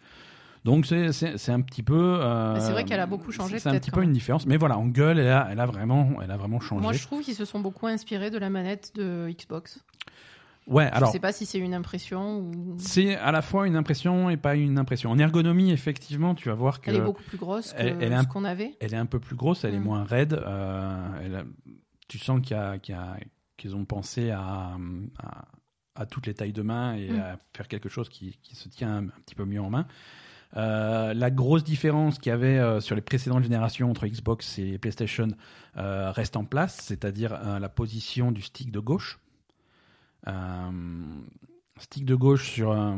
Donc 0.65 0.87
c'est 0.87 1.49
un 1.51 1.61
petit 1.61 1.83
peu. 1.83 1.95
euh, 2.21 2.61
c'est 2.61 2.73
vrai 2.73 2.85
qu'elle 2.85 3.01
a 3.01 3.07
beaucoup 3.07 3.33
changé, 3.33 3.59
C'est 3.59 3.69
un 3.69 3.79
petit 3.79 3.91
peu 3.91 4.01
une 4.03 4.09
même. 4.11 4.15
différence, 4.15 4.47
mais 4.47 4.57
voilà, 4.57 4.77
en 4.79 4.87
gueule, 4.87 5.19
elle 5.19 5.29
a, 5.29 5.49
elle 5.51 5.61
a 5.61 5.67
vraiment, 5.67 6.21
elle 6.23 6.31
a 6.31 6.37
vraiment 6.37 6.61
changé. 6.61 6.83
Moi, 6.83 6.93
je 6.93 7.03
trouve 7.03 7.23
qu'ils 7.23 7.35
se 7.37 7.45
sont 7.45 7.61
beaucoup 7.61 7.87
inspirés 7.87 8.31
de 8.31 8.39
la 8.39 8.51
manette 8.51 8.93
de 8.95 9.29
Xbox. 9.31 9.83
Ouais, 10.69 10.85
alors 10.93 11.09
je 11.09 11.13
sais 11.15 11.19
pas 11.21 11.33
si 11.33 11.47
c'est 11.47 11.59
une 11.59 11.75
impression 11.75 12.41
ou. 12.41 12.77
c'est 12.79 13.17
à 13.17 13.33
la 13.33 13.43
fois 13.43 13.67
une 13.67 13.75
impression 13.77 14.29
et 14.31 14.37
pas 14.37 14.55
une 14.55 14.79
impression. 14.79 15.11
En 15.11 15.19
ergonomie, 15.19 15.71
effectivement, 15.73 16.35
tu 16.35 16.49
vas 16.49 16.55
voir 16.55 16.81
que 16.81 16.91
Elle 16.91 16.97
est 16.97 17.01
beaucoup 17.01 17.23
plus 17.23 17.39
grosse 17.39 17.73
que 17.73 17.79
elle- 17.81 17.97
elle 18.03 18.21
ce 18.23 18.27
qu'on 18.29 18.45
avait. 18.45 18.77
elle 18.81 18.93
est 18.95 18.99
un 18.99 19.07
peu 19.07 19.19
plus 19.19 19.35
grosse, 19.37 19.65
elle 19.65 19.75
est 19.75 19.79
Mm. 19.81 19.85
moins 19.85 20.05
raide. 20.05 20.35
euh, 20.35 21.09
elle 21.23 21.35
a- 21.37 21.45
tu 22.07 22.19
sens 22.19 22.41
qu'il 22.43 22.57
y 22.57 22.61
a, 22.61 22.79
qu'il 22.79 22.95
y 22.95 22.99
a- 22.99 23.17
qu'ils 23.57 23.75
ont 23.75 23.85
pensé 23.85 24.31
à, 24.31 24.77
à, 25.23 25.45
à 25.97 26.07
toutes 26.07 26.27
les 26.27 26.35
tailles 26.35 26.53
de 26.53 26.63
main 26.63 26.95
et 26.95 27.11
Mm. 27.11 27.19
à 27.21 27.37
faire 27.57 27.67
quelque 27.69 27.89
chose 27.89 28.09
qui, 28.09 28.39
qui 28.43 28.55
se 28.55 28.69
tient 28.69 28.97
un, 28.99 29.07
petit 29.25 29.35
peu 29.35 29.45
mieux 29.45 29.61
en 29.61 29.71
main. 29.71 29.87
Euh, 30.57 31.13
la 31.13 31.31
grosse 31.31 31.63
différence 31.65 32.19
qu'il 32.19 32.31
y 32.31 32.33
avait 32.33 32.59
euh, 32.59 32.81
sur 32.81 32.95
les 32.97 33.03
précédentes 33.03 33.43
générations 33.43 33.91
entre 33.91 34.07
Xbox 34.07 34.59
et 34.59 34.79
PlayStation 34.79 35.29
euh, 35.77 36.11
reste 36.11 36.37
en 36.37 36.45
place, 36.45 36.79
c'est-à-dire 36.83 37.39
la 37.61 37.69
position 37.69 38.33
du 38.33 38.41
stick 38.43 38.71
de 38.73 38.81
gauche. 38.81 39.19
Euh, 40.27 40.71
stick 41.81 42.05
de 42.05 42.15
gauche 42.17 42.51
sur 42.51 42.73
euh, 42.73 42.97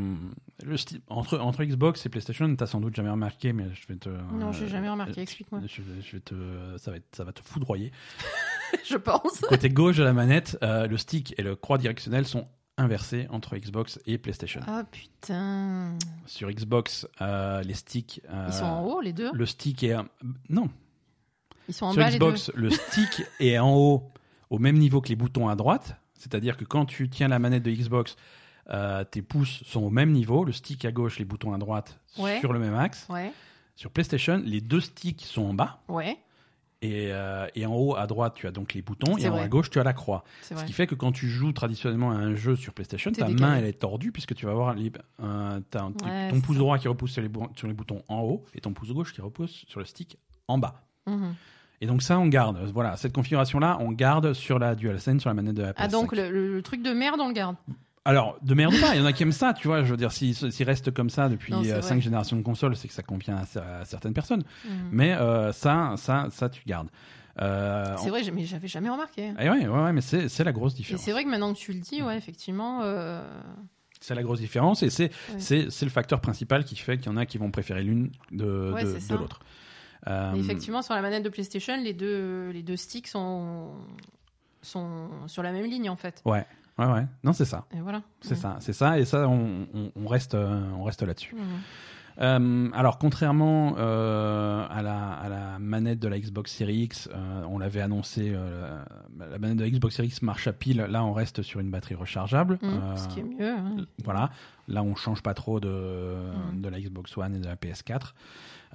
le 0.64 0.76
entre 1.08 1.38
entre 1.38 1.62
Xbox 1.64 2.06
et 2.06 2.08
PlayStation, 2.08 2.54
t'as 2.56 2.66
sans 2.66 2.80
doute 2.80 2.94
jamais 2.96 3.10
remarqué, 3.10 3.52
mais 3.52 3.66
je 3.74 3.86
vais 3.88 3.96
te 3.96 4.08
Non, 4.08 4.52
j'ai 4.52 4.68
jamais 4.68 4.88
remarqué, 4.88 5.18
euh, 5.20 5.22
explique-moi. 5.22 5.60
je, 5.66 5.82
je 6.00 6.12
vais 6.12 6.20
te 6.20 6.76
ça 6.78 6.90
va 6.90 6.96
être- 6.96 7.14
ça 7.14 7.24
va 7.24 7.32
te 7.32 7.42
foudroyer. 7.42 7.92
je 8.88 8.96
pense. 8.96 9.40
Côté 9.48 9.68
gauche 9.68 9.98
de 9.98 10.02
la 10.02 10.12
manette, 10.14 10.56
euh, 10.62 10.86
le 10.86 10.96
stick 10.96 11.34
et 11.38 11.42
le 11.42 11.56
croix 11.56 11.76
directionnel 11.78 12.24
sont 12.26 12.48
inversés 12.78 13.26
entre 13.28 13.54
Xbox 13.58 13.98
et 14.06 14.16
PlayStation. 14.16 14.62
Ah 14.66 14.84
putain. 14.90 15.94
Sur 16.24 16.50
Xbox, 16.50 17.06
euh, 17.20 17.62
les 17.62 17.74
sticks. 17.74 18.22
euh, 18.30 18.46
Ils 18.48 18.54
sont 18.54 18.64
en 18.64 18.82
haut, 18.86 19.00
les 19.02 19.12
deux? 19.12 19.30
Le 19.34 19.44
stick 19.44 19.82
est 19.82 19.96
non. 20.48 20.70
Ils 21.68 21.74
sont 21.74 21.84
en 21.86 21.92
Sur 21.92 22.02
bas, 22.02 22.10
Xbox, 22.10 22.50
le 22.54 22.70
stick 22.70 23.22
est 23.40 23.58
en 23.58 23.74
haut, 23.76 24.10
au 24.48 24.58
même 24.58 24.78
niveau 24.78 25.02
que 25.02 25.08
les 25.10 25.16
boutons 25.16 25.48
à 25.48 25.54
droite. 25.56 25.96
C'est-à-dire 26.20 26.56
que 26.56 26.64
quand 26.64 26.84
tu 26.86 27.08
tiens 27.08 27.28
la 27.28 27.38
manette 27.38 27.62
de 27.62 27.70
Xbox, 27.72 28.16
euh, 28.70 29.02
tes 29.04 29.22
pouces 29.22 29.62
sont 29.64 29.82
au 29.82 29.90
même 29.90 30.12
niveau. 30.12 30.44
Le 30.44 30.52
stick 30.52 30.84
à 30.84 30.92
gauche, 30.92 31.18
les 31.18 31.24
boutons 31.24 31.52
à 31.52 31.58
droite 31.58 31.98
Ouais. 32.18 32.38
sur 32.40 32.52
le 32.52 32.58
même 32.60 32.74
axe. 32.74 33.06
Ouais. 33.08 33.32
Sur 33.74 33.90
PlayStation, 33.90 34.40
les 34.44 34.60
deux 34.60 34.80
sticks 34.80 35.22
sont 35.22 35.42
en 35.42 35.54
bas. 35.54 35.80
Ouais, 35.88 36.18
Et, 36.82 37.08
euh, 37.12 37.46
et 37.54 37.66
en 37.66 37.74
haut 37.74 37.94
à 37.96 38.06
droite, 38.06 38.34
tu 38.36 38.46
as 38.46 38.50
donc 38.52 38.72
les 38.74 38.80
boutons. 38.80 39.16
Et 39.18 39.28
en 39.28 39.34
haut 39.34 39.38
à 39.40 39.48
gauche, 39.48 39.68
tu 39.70 39.78
as 39.80 39.84
la 39.84 39.92
croix. 39.92 40.24
Ce 40.42 40.54
vrai. 40.54 40.64
qui 40.66 40.72
fait 40.72 40.86
que 40.86 40.94
quand 40.94 41.12
tu 41.12 41.28
joues 41.28 41.52
traditionnellement 41.52 42.10
à 42.10 42.14
un 42.14 42.34
jeu 42.34 42.56
sur 42.56 42.72
PlayStation, 42.72 43.10
ta 43.12 43.26
décalé. 43.26 43.34
main 43.40 43.56
elle 43.56 43.64
est 43.66 43.74
tordue 43.80 44.12
puisque 44.12 44.34
tu 44.34 44.46
vas 44.46 44.52
avoir 44.52 44.74
les- 44.74 44.90
un- 45.22 45.60
Ouais, 45.74 46.30
ton 46.30 46.40
pouce 46.40 46.56
droit 46.56 46.78
qui 46.78 46.88
repousse 46.88 47.12
sur 47.12 47.20
les, 47.22 47.28
bou- 47.28 47.48
sur 47.56 47.66
les 47.68 47.74
boutons 47.74 48.02
en 48.08 48.20
haut 48.20 48.44
et 48.54 48.60
ton 48.60 48.72
pouce 48.72 48.90
gauche 48.92 49.12
qui 49.12 49.20
repousse 49.20 49.64
sur 49.68 49.80
le 49.80 49.86
stick 49.86 50.16
en 50.48 50.56
bas. 50.58 50.82
Mhm. 51.06 51.34
Et 51.80 51.86
donc 51.86 52.02
ça, 52.02 52.18
on 52.18 52.26
garde. 52.26 52.58
Voilà, 52.74 52.96
cette 52.96 53.12
configuration-là, 53.14 53.78
on 53.80 53.90
garde 53.92 54.32
sur 54.34 54.58
la 54.58 54.74
DualSense, 54.74 55.20
sur 55.20 55.30
la 55.30 55.34
manette 55.34 55.54
de 55.54 55.62
la 55.62 55.72
PS5. 55.72 55.76
Ah 55.78 55.88
donc 55.88 56.12
le, 56.14 56.60
truc 56.62 56.82
de 56.82 56.90
merde, 56.92 57.20
on 57.20 57.28
le 57.28 57.32
garde. 57.34 57.56
Alors, 58.04 58.38
de 58.42 58.54
merde 58.54 58.74
ou 58.74 58.80
pas, 58.80 58.94
il 58.94 59.00
y 59.00 59.02
en 59.02 59.06
a 59.06 59.12
qui 59.12 59.22
aiment 59.22 59.32
ça, 59.32 59.52
tu 59.54 59.66
vois. 59.68 59.82
Je 59.84 59.90
veux 59.90 59.96
dire, 59.96 60.12
s'ils 60.12 60.34
s'ils 60.34 60.66
restent 60.66 60.90
comme 60.90 61.10
ça 61.10 61.28
depuis 61.28 61.52
Non, 61.52 61.62
euh, 61.64 61.80
cinq 61.82 62.00
générations 62.00 62.36
de 62.36 62.42
consoles, 62.42 62.76
c'est 62.76 62.88
que 62.88 62.94
ça 62.94 63.02
convient 63.02 63.36
à, 63.36 63.44
cer- 63.44 63.80
à 63.82 63.84
certaines 63.84 64.14
personnes. 64.14 64.42
Mhm. 64.66 64.72
Mais 64.92 65.12
euh, 65.12 65.52
ça, 65.52 65.94
ça, 65.96 66.28
ça, 66.30 66.48
tu 66.48 66.62
gardes. 66.66 66.88
Euh, 67.40 67.94
C'est 67.98 68.10
vrai, 68.10 68.22
mais 68.32 68.44
j'avais 68.44 68.68
jamais 68.68 68.90
remarqué. 68.90 69.32
Et 69.38 69.48
ouais, 69.48 69.66
ouais, 69.66 69.82
ouais, 69.82 69.92
mais 69.92 70.00
c'est 70.00 70.44
la 70.44 70.52
grosse 70.52 70.74
Et 70.74 70.76
différence. 70.78 71.02
c'est 71.02 71.12
vrai 71.12 71.24
que 71.24 71.28
maintenant 71.30 71.52
que 71.54 71.58
tu 71.58 71.72
le 71.72 71.80
dis, 71.80 72.02
ouais, 72.02 72.16
effectivement. 72.16 72.80
euh, 72.82 73.22
C'est 74.00 74.14
la 74.14 74.22
grosse 74.22 74.40
différence 74.40 74.82
et 74.82 74.90
c'est 74.90 75.10
Ouais. 75.34 75.64
le 75.82 75.88
facteur 75.90 76.20
principal 76.20 76.64
qui 76.64 76.76
fait 76.76 76.98
qu'il 76.98 77.06
y 77.10 77.14
en 77.14 77.16
a 77.16 77.26
qui 77.26 77.38
vont 77.38 77.50
préférer 77.50 77.82
l'une 77.82 78.10
de, 78.32 78.72
Ouais, 78.74 78.84
de, 78.84 79.14
l'autre. 79.16 79.40
Euh, 80.08 80.32
effectivement, 80.34 80.82
sur 80.82 80.94
la 80.94 81.02
manette 81.02 81.22
de 81.22 81.28
PlayStation, 81.28 81.76
les 81.76 81.92
deux, 81.92 82.50
les 82.50 82.62
deux 82.62 82.76
sticks 82.76 83.06
sont, 83.08 83.70
sont 84.62 85.08
sur 85.26 85.42
la 85.42 85.52
même 85.52 85.66
ligne 85.66 85.90
en 85.90 85.96
fait. 85.96 86.22
Ouais, 86.24 86.46
ouais, 86.78 86.86
ouais. 86.86 87.06
Non, 87.24 87.32
c'est 87.32 87.44
ça. 87.44 87.66
Et 87.74 87.80
voilà. 87.80 88.02
C'est 88.20 88.34
ça, 88.34 88.56
c'est 88.60 88.72
ça, 88.72 88.98
et 88.98 89.04
ça, 89.04 89.28
on, 89.28 89.66
on- 89.74 89.92
on 89.96 90.06
reste, 90.06 90.34
euh, 90.34 90.60
on 90.78 90.84
reste 90.84 91.02
là-dessus. 91.02 91.34
Euh, 92.20 92.68
alors, 92.74 92.98
contrairement 92.98 93.74
euh, 93.78 94.66
à, 94.68 94.82
la, 94.82 95.12
à 95.12 95.28
la 95.28 95.58
manette 95.58 95.98
de 96.00 96.08
la 96.08 96.18
Xbox 96.18 96.52
Series 96.52 96.82
X, 96.82 97.08
euh, 97.14 97.42
on 97.48 97.58
l'avait 97.58 97.80
annoncé, 97.80 98.32
la 99.18 99.38
manette 99.38 99.56
de 99.58 99.64
la 99.64 99.70
Xbox 99.70 99.96
Series 99.96 100.08
X 100.08 100.22
marche 100.22 100.46
à 100.46 100.52
pile. 100.52 100.78
Là, 100.88 101.04
on 101.04 101.12
reste 101.12 101.42
sur 101.42 101.60
une 101.60 101.70
batterie 101.70 101.94
rechargeable. 101.94 102.58
Euh, 102.62 102.96
Ce 102.96 103.08
qui 103.08 103.20
est 103.20 103.24
mieux. 103.24 103.48
hein. 103.48 103.76
Voilà, 104.04 104.30
là 104.68 104.82
on 104.82 104.94
change 104.96 105.22
pas 105.22 105.34
trop 105.34 105.60
de, 105.60 106.14
de 106.54 106.68
la 106.68 106.80
Xbox 106.80 107.16
One 107.16 107.34
et 107.36 107.38
de 107.38 107.46
la 107.46 107.56
PS4. 107.56 108.12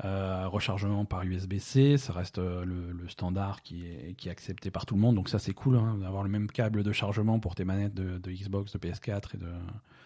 Euh, 0.04 0.48
rechargement 0.48 1.06
par 1.06 1.24
USB-C, 1.24 1.98
ça 1.98 2.12
reste 2.12 2.38
euh, 2.38 2.66
le, 2.66 2.92
le 2.92 3.08
standard 3.08 3.62
qui 3.62 3.86
est, 3.86 4.14
qui 4.18 4.28
est 4.28 4.32
accepté 4.32 4.70
par 4.70 4.86
tout 4.86 4.96
le 4.96 5.00
monde. 5.00 5.16
Donc 5.16 5.30
ça 5.30 5.40
c'est 5.40 5.54
cool 5.54 5.78
hein, 5.78 5.96
d'avoir 6.02 6.22
le 6.24 6.30
même 6.30 6.48
câble 6.48 6.84
de 6.84 6.92
chargement 6.92 7.40
pour 7.40 7.56
tes 7.56 7.64
manettes 7.64 7.94
de, 7.94 8.18
de 8.18 8.32
Xbox, 8.32 8.74
de 8.74 8.78
PS4 8.78 9.36
et 9.36 9.38
de 9.38 9.48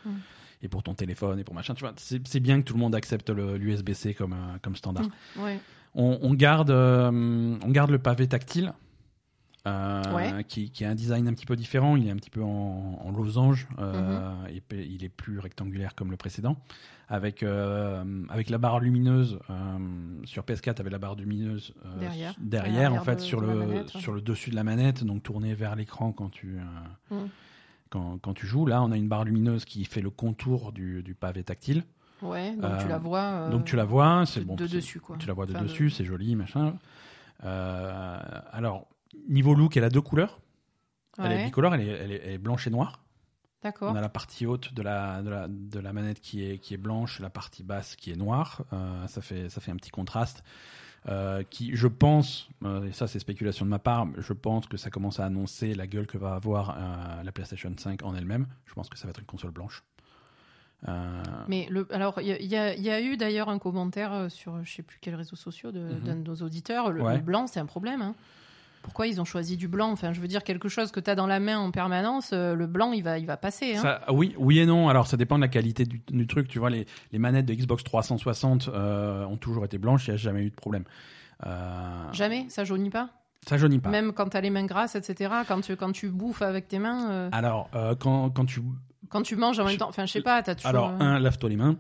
Mhm. 0.06 0.14
Et 0.62 0.68
pour 0.68 0.84
ton 0.84 0.94
téléphone 0.94 1.40
et 1.40 1.44
pour 1.44 1.56
machin. 1.56 1.74
Tu 1.74 1.82
vois, 1.84 1.94
c'est 1.98 2.40
bien 2.40 2.60
que 2.60 2.66
tout 2.66 2.74
le 2.74 2.80
monde 2.80 2.96
accepte 2.96 3.30
l'USB-C 3.30 4.14
comme 4.14 4.34
euh, 4.34 4.58
comme 4.62 4.76
standard. 4.76 5.08
Ouais. 5.38 5.60
On, 5.96 6.20
on 6.22 6.34
garde, 6.34 6.70
euh, 6.70 7.10
on 7.64 7.70
garde 7.72 7.90
le 7.92 8.00
pavé 8.00 8.28
tactile, 8.28 8.74
euh, 9.68 10.04
Ouais. 10.14 10.44
qui, 10.48 10.70
qui 10.72 10.86
a 10.86 10.90
un 10.90 10.96
design 10.96 11.28
un 11.28 11.34
petit 11.34 11.46
peu 11.46 11.56
différent. 11.56 11.96
Il 11.96 12.08
est 12.08 12.12
un 12.12 12.16
petit 12.16 12.30
peu 12.30 12.44
en, 12.44 13.00
en 13.04 13.12
losange, 13.12 13.68
euh, 13.80 14.32
Mhm. 14.44 14.48
et 14.50 14.86
il 14.86 15.04
est 15.04 15.10
plus 15.10 15.40
rectangulaire 15.40 15.96
comme 15.96 16.12
le 16.12 16.18
précédent. 16.18 16.58
Avec, 17.12 17.42
euh, 17.42 18.04
avec 18.30 18.52
la 18.52 18.60
barre 18.60 18.80
lumineuse, 18.80 19.40
sur 20.26 20.44
PS4, 20.44 20.76
tu 20.76 20.82
avais 20.82 20.92
la 20.92 21.00
barre 21.00 21.16
lumineuse 21.16 21.74
Derrière. 22.40 22.94
en 22.94 23.02
fait, 23.02 23.16
de- 23.16 23.22
sur, 23.22 23.42
de 23.42 23.48
le, 23.48 23.88
sur 23.88 24.14
le 24.14 24.22
dessus 24.22 24.52
de 24.52 24.56
la 24.56 24.64
manette, 24.64 25.04
donc 25.04 25.24
tournée 25.24 25.56
vers 25.56 25.76
l'écran 25.76 26.12
quand 26.12 26.30
tu. 26.30 26.60
Mhm. 27.10 27.30
Quand, 27.90 28.20
quand 28.20 28.34
tu 28.34 28.46
joues, 28.46 28.66
là, 28.66 28.82
on 28.84 28.92
a 28.92 28.98
une 28.98 29.08
barre 29.08 29.24
lumineuse 29.26 29.66
qui 29.66 29.84
fait 29.86 30.02
le 30.02 30.10
contour 30.12 30.72
du, 30.72 31.02
du 31.04 31.16
pavé 31.16 31.44
tactile. 31.44 31.84
Ouais, 32.22 32.52
donc 32.56 32.66
Euh, 32.72 32.82
tu 32.82 32.88
la 32.88 32.98
vois. 32.98 33.20
euh, 33.22 33.50
donc 33.50 33.66
tu 33.66 33.76
la 33.76 33.86
vois, 33.86 34.26
c'est 34.26 34.42
de, 34.42 34.46
bon. 34.46 34.56
de 34.56 34.68
dessus 34.68 35.00
quoi. 35.00 35.16
tu 35.18 35.28
la 35.28 35.34
vois 35.34 35.46
de 35.46 35.54
Enfin, 35.56 35.64
dessus, 35.64 35.90
c'est 35.90 36.04
joli, 36.06 36.36
machin. 36.36 36.76
Euh, 37.44 38.20
alors, 38.52 38.88
niveau 39.28 39.54
look, 39.56 39.78
elle 39.78 39.84
a 39.84 39.90
deux 39.90 40.02
couleurs. 40.02 40.40
Elle 41.18 41.32
est 41.34 41.46
bicolore, 41.46 41.76
elle 41.76 41.82
est, 41.82 41.88
elle 41.88 42.12
est- 42.12 42.22
elle 42.24 42.32
est 42.34 42.38
blanche 42.38 42.66
et 42.68 42.70
noire. 42.70 43.04
d'accord. 43.62 43.92
On 43.92 43.96
a 43.96 44.02
la 44.02 44.08
partie 44.10 44.46
haute 44.46 44.74
de 44.74 44.82
la, 44.82 45.22
de 45.22 45.30
la, 45.30 45.48
de 45.50 45.80
la 45.80 45.92
manette 45.92 46.22
qui 46.22 46.46
est, 46.46 46.60
qui 46.60 46.74
est 46.74 46.78
blanche, 46.78 47.20
la 47.20 47.30
partie 47.30 47.64
basse 47.64 47.96
qui 47.98 48.12
est 48.12 48.16
noire. 48.16 48.64
Euh, 48.72 49.06
ça, 49.08 49.22
fait, 49.22 49.50
ça 49.50 49.60
fait 49.60 49.72
un 49.72 49.76
petit 49.76 49.90
contraste. 49.92 50.44
Euh, 51.08 51.44
qui, 51.50 51.76
je 51.76 51.88
pense, 51.88 52.50
euh, 52.66 52.84
et 52.88 52.92
ça 52.92 53.08
c'est 53.08 53.20
spéculation 53.20 53.66
de 53.66 53.70
ma 53.70 53.80
part, 53.80 54.08
je 54.18 54.34
pense 54.34 54.68
que 54.68 54.76
ça 54.78 54.90
commence 54.90 55.20
à 55.20 55.26
annoncer 55.26 55.74
la 55.74 55.88
gueule 55.88 56.08
que 56.08 56.18
va 56.18 56.34
avoir 56.36 56.72
euh, 56.78 57.24
la 57.24 57.32
PlayStation 57.32 57.74
5 57.76 58.04
en 58.04 58.14
elle-même. 58.16 58.48
Je 58.66 58.74
pense 58.74 58.90
que 58.90 58.98
ça 58.98 59.06
va 59.08 59.12
être 59.12 59.20
une 59.22 59.26
console 59.26 59.52
blanche. 59.52 59.84
Mais 61.48 61.68
le, 61.70 61.86
alors, 61.94 62.22
il 62.22 62.28
y, 62.28 62.56
a- 62.56 62.74
y 62.76 62.82
y 62.82 63.06
eu 63.06 63.18
d'ailleurs 63.18 63.50
un 63.50 63.60
commentaire 63.60 64.28
sur 64.32 64.64
je 64.64 64.72
sais 64.72 64.82
plus 64.84 64.98
quels 65.02 65.16
réseaux 65.16 65.36
sociaux 65.36 65.72
de- 65.72 65.80
Mhm. 65.80 66.00
d'un 66.02 66.16
de 66.16 66.24
nos 66.30 66.36
auditeurs. 66.38 66.92
Le, 66.92 67.02
Ouais. 67.02 67.16
le 67.18 67.22
blanc, 67.22 67.48
c'est 67.48 67.60
un 67.60 67.66
problème. 67.66 68.02
hein. 68.02 68.16
Pourquoi 68.82 69.08
ils 69.08 69.20
ont 69.22 69.26
choisi 69.26 69.58
du 69.58 69.68
blanc 69.68 69.92
Enfin, 69.92 70.14
je 70.14 70.20
veux 70.20 70.28
dire 70.28 70.44
quelque 70.44 70.70
chose 70.70 70.92
que 70.92 71.00
tu 71.00 71.10
as 71.10 71.16
dans 71.16 71.28
la 71.28 71.40
main 71.40 71.58
en 71.58 71.72
permanence, 71.72 72.32
euh, 72.34 72.56
le 72.56 72.66
blanc, 72.66 72.92
il 72.94 73.04
va, 73.04 73.20
il 73.20 73.26
va 73.26 73.38
passer. 73.38 73.76
Hein. 73.76 73.82
Ça, 73.82 74.02
oui, 74.12 74.34
oui 74.38 74.60
et 74.60 74.66
non. 74.66 74.90
Alors, 74.90 75.08
ça 75.08 75.18
dépend 75.18 75.36
de 75.36 75.42
la 75.42 75.48
qualité 75.48 75.86
du, 75.86 76.02
du 76.10 76.28
truc. 76.28 76.48
Tu 76.48 76.60
vois, 76.60 76.70
les, 76.70 76.86
les 77.12 77.20
manettes 77.20 77.46
de 77.46 77.54
Xbox 77.54 77.84
360 77.84 78.70
euh, 78.70 79.26
ont 79.26 79.38
toujours 79.38 79.66
été 79.66 79.78
blanches. 79.78 80.08
Il 80.08 80.12
n'y 80.12 80.14
a 80.16 80.18
jamais 80.18 80.44
eu 80.44 80.50
de 80.50 80.56
problème. 80.56 80.84
Euh, 81.46 82.14
Jamais, 82.14 82.46
ça 82.50 82.64
jaunit 82.64 82.90
pas? 82.90 83.10
ça 83.48 83.58
jaunit 83.58 83.80
pas. 83.80 83.90
Même 83.90 84.12
quand 84.12 84.30
tu 84.30 84.38
as 84.38 84.42
les 84.42 84.50
mains 84.50 84.66
grasses, 84.66 84.96
etc. 84.96 85.32
Quand 85.48 85.62
tu, 85.62 85.76
quand 85.76 85.92
tu 85.92 86.10
bouffes 86.10 86.42
avec 86.42 86.68
tes 86.68 86.80
mains, 86.80 87.30
Alors, 87.32 87.70
quand, 88.00 88.30
quand 88.32 88.46
tu. 88.46 88.62
quand 89.10 89.22
tu 89.22 89.36
manges 89.36 89.60
en 89.60 89.66
même 89.66 89.78
temps. 89.78 89.90
Enfin, 89.90 90.06
je 90.06 90.12
sais 90.12 90.22
pas, 90.22 90.42
t'as 90.44 90.56
toujours. 90.56 90.70
Alors, 90.70 90.90
un, 91.00 91.20
lave-toi 91.20 91.50
les 91.50 91.56
mains. 91.56 91.78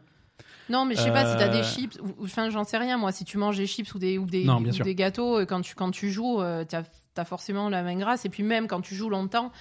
Non, 0.69 0.85
mais 0.85 0.95
je 0.95 1.01
sais 1.01 1.11
pas 1.11 1.25
si 1.31 1.37
t'as 1.37 1.47
Euh, 1.47 1.51
des 1.51 1.63
chips. 1.63 1.97
ou- 2.01 2.21
ou- 2.21 2.25
Enfin, 2.25 2.49
j'en 2.49 2.63
sais 2.63 2.77
rien, 2.77 2.97
moi. 2.97 3.11
Si 3.11 3.25
tu 3.25 3.37
manges 3.37 3.57
des 3.57 3.65
chips 3.67 3.93
ou 3.95 3.99
des, 3.99 4.17
ou 4.17 4.25
des, 4.25 4.43
Non, 4.45 4.57
ou 4.57 4.63
des 4.83 4.95
gâteaux, 4.95 5.39
euh, 5.39 5.45
quand 5.45 5.61
tu, 5.61 5.73
quand 5.75 5.91
tu 5.91 6.11
joues, 6.11 6.41
euh, 6.41 6.63
t'as 6.67 6.83
as 7.17 7.25
forcément 7.25 7.69
la 7.69 7.83
main 7.83 7.95
grasse. 7.97 8.25
Et 8.25 8.29
puis, 8.29 8.43
même 8.43 8.67
quand 8.67 8.81
tu 8.81 8.95
joues 8.95 9.09
longtemps, 9.09 9.51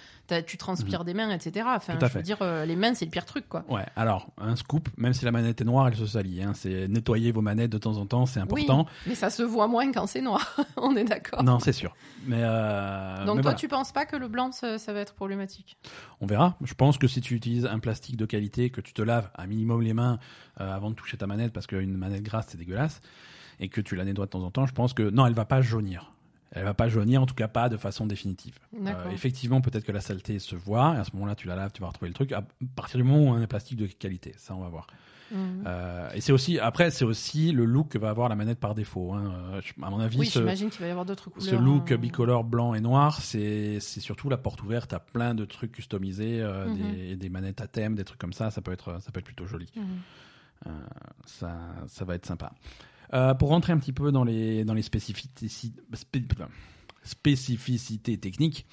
tu 0.47 0.57
transpires 0.59 1.05
des 1.05 1.15
mains, 1.15 1.31
etc. 1.31 1.67
Enfin, 1.75 1.95
Mhm. 1.95 1.99
Tout 1.99 2.05
à 2.05 2.09
je 2.09 2.13
veux 2.15 2.19
fait. 2.21 2.23
dire, 2.23 2.37
euh, 2.43 2.65
les 2.67 2.77
mains, 2.77 2.95
c'est 2.95 3.05
le 3.07 3.11
pire 3.11 3.25
truc, 3.25 3.49
quoi. 3.49 3.65
Ouais, 3.69 3.87
alors, 3.97 4.29
un 4.39 4.55
scoop, 4.57 4.89
même 4.97 5.13
si 5.15 5.25
la 5.25 5.33
manette 5.33 5.61
est 5.61 5.65
noire, 5.65 5.89
elle 5.89 5.97
se 5.97 6.07
salit. 6.07 6.43
Hein. 6.43 6.53
C'est 6.55 6.87
nettoyer 6.89 7.33
vos 7.33 7.41
manettes 7.41 7.71
de 7.73 7.79
temps 7.79 7.97
en 7.97 8.05
temps, 8.07 8.27
c'est 8.27 8.41
important. 8.41 8.81
Oui, 8.87 8.93
mais 9.07 9.15
ça 9.15 9.31
se 9.31 9.43
voit 9.43 9.67
moins 9.69 9.91
quand 9.91 10.07
c'est 10.07 10.21
noir. 10.21 10.57
On 10.77 10.95
est 10.97 11.05
d'accord. 11.05 11.43
Non, 11.43 11.59
c'est 11.61 11.73
sûr. 11.73 11.95
Mais, 12.27 12.41
euh, 12.43 13.17
Donc, 13.25 13.37
mais 13.37 13.43
toi, 13.43 13.51
voilà. 13.53 13.55
tu 13.59 13.69
penses 13.69 13.93
pas 13.93 14.05
que 14.07 14.17
le 14.17 14.29
blanc, 14.29 14.53
ça, 14.53 14.79
ça 14.79 14.93
va 14.93 15.01
être 15.01 15.15
problématique? 15.15 15.79
On 16.21 16.27
verra. 16.27 16.57
Je 16.63 16.75
pense 16.75 16.99
que 16.99 17.07
si 17.09 17.21
tu 17.21 17.35
utilises 17.35 17.65
un 17.67 17.79
plastique 17.79 18.17
de 18.17 18.27
qualité, 18.27 18.71
que 18.71 18.81
tu 18.81 18.93
te 18.93 19.03
laves 19.03 19.31
un 19.37 19.47
minimum 19.47 19.81
les 19.83 19.95
mains 19.95 20.19
euh, 20.61 20.71
avant 20.75 20.91
de 20.91 20.95
toucher 20.95 21.17
ta 21.17 21.27
manette, 21.27 21.53
parce 21.53 21.67
qu'une 21.67 21.97
manette 21.97 22.23
grasse, 22.23 22.47
c'est 22.51 22.59
dégueulasse, 22.59 23.01
et 23.61 23.69
que 23.69 23.81
tu 23.81 23.97
la 23.97 24.05
nettoies 24.05 24.27
de 24.27 24.31
temps 24.31 24.43
en 24.45 24.51
temps, 24.51 24.67
je 24.67 24.75
pense 24.75 24.93
que 24.93 25.09
non, 25.09 25.27
elle 25.27 25.35
va 25.35 25.45
pas 25.47 25.63
jaunir. 25.63 26.13
Elle 26.53 26.65
va 26.65 26.73
pas 26.75 26.89
jaunir, 26.89 27.21
en 27.23 27.27
tout 27.27 27.35
cas 27.35 27.49
pas 27.49 27.69
de 27.69 27.77
façon 27.77 28.07
définitive. 28.07 28.59
Euh, 28.75 29.11
effectivement, 29.11 29.61
peut-être 29.61 29.85
que 29.85 29.93
la 29.93 30.01
saleté 30.01 30.39
se 30.39 30.57
voit, 30.57 30.95
et 30.95 30.99
à 30.99 31.05
ce 31.05 31.11
moment-là, 31.15 31.35
tu 31.35 31.47
la 31.47 31.57
laves, 31.57 31.73
tu 31.73 31.83
vas 31.83 31.89
retrouver 31.89 32.09
le 32.09 32.15
truc. 32.15 32.33
À 32.33 32.43
partir 32.75 32.97
du 32.99 33.05
moment 33.05 33.23
où 33.23 33.35
on 33.35 33.39
a 33.39 33.41
un 33.43 33.47
plastique 33.47 33.77
de 33.77 33.87
qualité, 33.87 34.33
ça, 34.39 34.55
on 34.55 34.61
va 34.61 34.69
voir. 34.69 34.87
Mhm. 35.31 35.65
Euh, 35.67 36.09
et 36.15 36.23
c'est 36.23 36.33
aussi, 36.33 36.59
après, 36.59 36.91
c'est 36.91 37.05
aussi 37.05 37.53
le 37.53 37.67
look 37.67 37.91
que 37.91 37.99
va 37.99 38.09
avoir 38.09 38.31
la 38.31 38.35
manette 38.35 38.59
par 38.59 38.75
défaut. 38.75 39.13
hein. 39.13 39.31
Euh, 39.57 39.61
À 39.83 39.91
mon 39.91 40.01
avis, 40.01 40.19
Oui, 40.19 40.27
ce, 40.27 40.39
j'imagine 40.39 40.71
qu'il 40.71 40.81
va 40.81 40.87
y 40.87 40.91
avoir 40.91 41.05
d'autres 41.05 41.29
couleurs. 41.29 41.47
ce 41.47 41.55
look 41.55 41.93
hein. 41.93 41.99
bicolore 41.99 42.45
blanc 42.45 42.73
et 42.73 42.81
noir, 42.81 43.21
c'est 43.21 43.79
c'est 43.81 44.01
surtout 44.01 44.31
la 44.31 44.39
porte 44.39 44.63
ouverte 44.63 44.95
à 44.95 45.01
plein 45.01 45.35
de 45.35 45.45
trucs 45.45 45.73
customisés, 45.73 46.41
euh, 46.41 46.67
Mhm. 46.69 46.77
des, 46.95 47.17
des 47.17 47.29
manettes 47.29 47.61
à 47.61 47.67
thème, 47.67 47.95
des 47.95 48.05
trucs 48.05 48.19
comme 48.19 48.33
ça. 48.33 48.51
Ça 48.51 48.63
peut 48.63 48.73
être, 48.73 49.03
ça 49.03 49.13
peut 49.13 49.19
être 49.21 49.27
plutôt 49.27 49.47
joli. 49.47 49.71
Mhm. 49.77 49.85
Ça, 51.27 51.59
ça 51.87 52.05
va 52.05 52.15
être 52.15 52.27
sympa. 52.27 52.53
Euh, 53.15 53.35
pour 53.35 53.49
rentrer 53.49 53.73
un 53.73 53.79
petit 53.79 53.93
peu 53.93 54.13
dans 54.13 54.25
les, 54.25 54.65
dans 54.65 54.75
les 54.75 54.83
spécificités, 54.83 55.49
spé- 55.49 56.25
spécificités 57.03 58.19
techniques, 58.19 58.67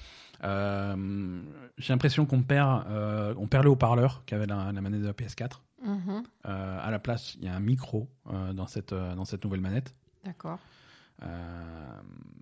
euh, 0.44 1.40
j'ai 1.78 1.92
l'impression 1.92 2.26
qu'on 2.26 2.42
perd, 2.42 2.86
euh, 2.88 3.34
on 3.38 3.46
perd 3.46 3.64
le 3.64 3.70
haut-parleur 3.70 4.22
qu'avait 4.26 4.46
la, 4.46 4.72
la 4.72 4.80
manette 4.80 5.00
de 5.02 5.06
la 5.06 5.12
PS4. 5.12 5.62
Mhm. 5.84 6.22
Euh, 6.46 6.78
à 6.82 6.90
la 6.90 6.98
place, 6.98 7.34
il 7.36 7.44
y 7.44 7.48
a 7.48 7.54
un 7.54 7.60
micro 7.60 8.08
dans, 8.54 8.66
cette, 8.66 8.92
dans 8.92 9.24
cette 9.24 9.44
nouvelle 9.44 9.60
manette. 9.60 9.94
D'accord. 10.24 10.58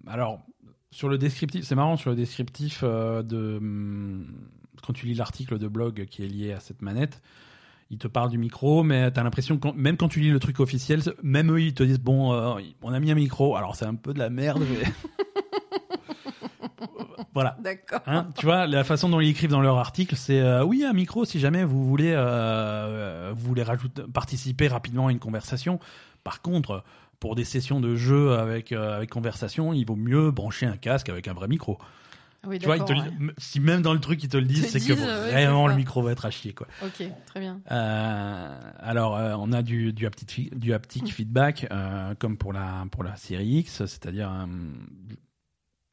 Alors, 0.07 0.45
sur 0.91 1.09
le 1.09 1.19
descriptif, 1.19 1.65
c'est 1.65 1.75
marrant, 1.75 1.97
sur 1.97 2.11
le 2.11 2.17
descriptif 2.17 2.83
de. 2.83 3.57
hum, 3.59 4.27
Quand 4.83 4.93
tu 4.93 5.07
lis 5.07 5.15
l'article 5.15 5.59
de 5.59 5.69
blog 5.69 6.07
qui 6.07 6.25
est 6.25 6.29
lié 6.29 6.53
à 6.53 6.61
cette 6.61 6.83
manette, 6.83 7.23
il 7.91 7.99
te 7.99 8.09
parle 8.09 8.31
du 8.31 8.39
micro, 8.39 8.83
mais 8.83 9.11
tu 9.13 9.21
as 9.21 9.23
l'impression 9.23 9.59
que 9.59 9.69
même 9.73 9.97
quand 9.97 10.09
tu 10.09 10.21
lis 10.21 10.31
le 10.31 10.41
truc 10.41 10.61
officiel, 10.61 11.03
même 11.23 11.53
eux, 11.53 11.61
ils 11.61 11.75
te 11.75 11.83
disent 11.83 12.01
Bon, 12.01 12.33
euh, 12.33 12.61
on 12.83 12.93
a 12.93 13.01
mis 13.01 13.11
un 13.11 13.15
micro, 13.15 13.57
alors 13.57 13.77
c'est 13.77 13.87
un 13.87 13.95
peu 13.95 14.15
de 14.15 14.19
la 14.19 14.31
merde, 14.31 14.63
mais. 14.71 14.85
voilà. 17.35 17.57
D'accord. 17.61 18.01
Hein, 18.07 18.29
tu 18.37 18.47
vois, 18.47 18.67
la 18.67 18.85
façon 18.85 19.09
dont 19.09 19.21
ils 19.21 19.31
écrivent 19.31 19.51
dans 19.51 19.61
leur 19.61 19.79
article, 19.79 20.17
c'est 20.17 20.41
euh, 20.41 20.65
oui 20.65 20.85
un 20.85 20.93
micro 20.93 21.25
si 21.25 21.41
jamais 21.41 21.65
vous 21.65 21.87
voulez 21.87 22.13
euh, 22.15 23.33
vous 23.35 23.47
voulez 23.47 23.63
rajouter, 23.63 24.03
participer 24.13 24.69
rapidement 24.69 25.09
à 25.09 25.13
une 25.13 25.19
conversation. 25.19 25.79
Par 26.23 26.43
contre, 26.43 26.85
pour 27.21 27.35
des 27.35 27.45
sessions 27.45 27.81
de 27.81 27.97
jeu 27.97 28.33
avec 28.33 28.73
euh, 28.73 28.97
avec 28.97 29.11
conversation, 29.11 29.73
il 29.73 29.85
vaut 29.87 29.97
mieux 29.97 30.31
brancher 30.31 30.67
un 30.67 30.77
casque 30.77 31.09
avec 31.09 31.29
un 31.29 31.35
vrai 31.35 31.49
micro. 31.49 31.79
Oui, 32.47 32.59
Tu 32.59 32.67
vois, 32.67 32.77
ils 32.77 33.33
si 33.39 33.61
même 33.61 33.83
dans 33.83 33.95
le 33.95 34.01
truc 34.01 34.23
ils 34.23 34.29
te 34.29 34.37
le 34.37 34.45
disent, 34.45 34.67
c'est 34.69 34.81
que 34.81 34.93
ouais, 34.93 35.33
vraiment 35.45 35.67
le 35.67 35.75
micro 35.75 36.03
va 36.03 36.13
être 36.13 36.27
à 36.27 36.31
chier 36.31 36.53
quoi. 36.53 36.67
Ok, 36.83 37.03
très 37.27 37.41
bien. 37.41 37.61
Euh, 37.71 38.61
alors, 38.79 39.17
euh, 39.17 39.35
on 39.39 39.53
a 39.53 39.63
du, 39.63 39.93
du 39.93 40.07
haptic, 40.07 40.59
du 40.59 40.73
haptic 40.73 41.13
feedback, 41.13 41.67
euh, 41.71 42.15
comme 42.19 42.37
pour 42.37 42.53
la, 42.53 42.87
pour 42.91 43.05
la 43.05 43.17
série 43.17 43.59
X, 43.59 43.85
c'est-à-dire 43.87 44.49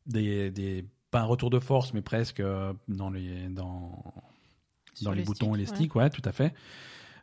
des, 0.06 0.52
des, 0.52 0.86
pas 1.10 1.22
un 1.22 1.26
retour 1.26 1.50
de 1.50 1.60
force, 1.60 1.94
mais 1.94 2.02
presque 2.02 2.42
dans 2.88 3.10
les, 3.10 3.48
dans, 3.50 4.04
Sur 4.94 5.06
dans 5.06 5.12
les, 5.12 5.20
les 5.20 5.24
boutons 5.26 5.56
et 5.56 5.58
les 5.58 5.66
sticks, 5.66 5.96
ouais, 5.96 6.10
tout 6.10 6.24
à 6.26 6.32
fait. 6.32 6.54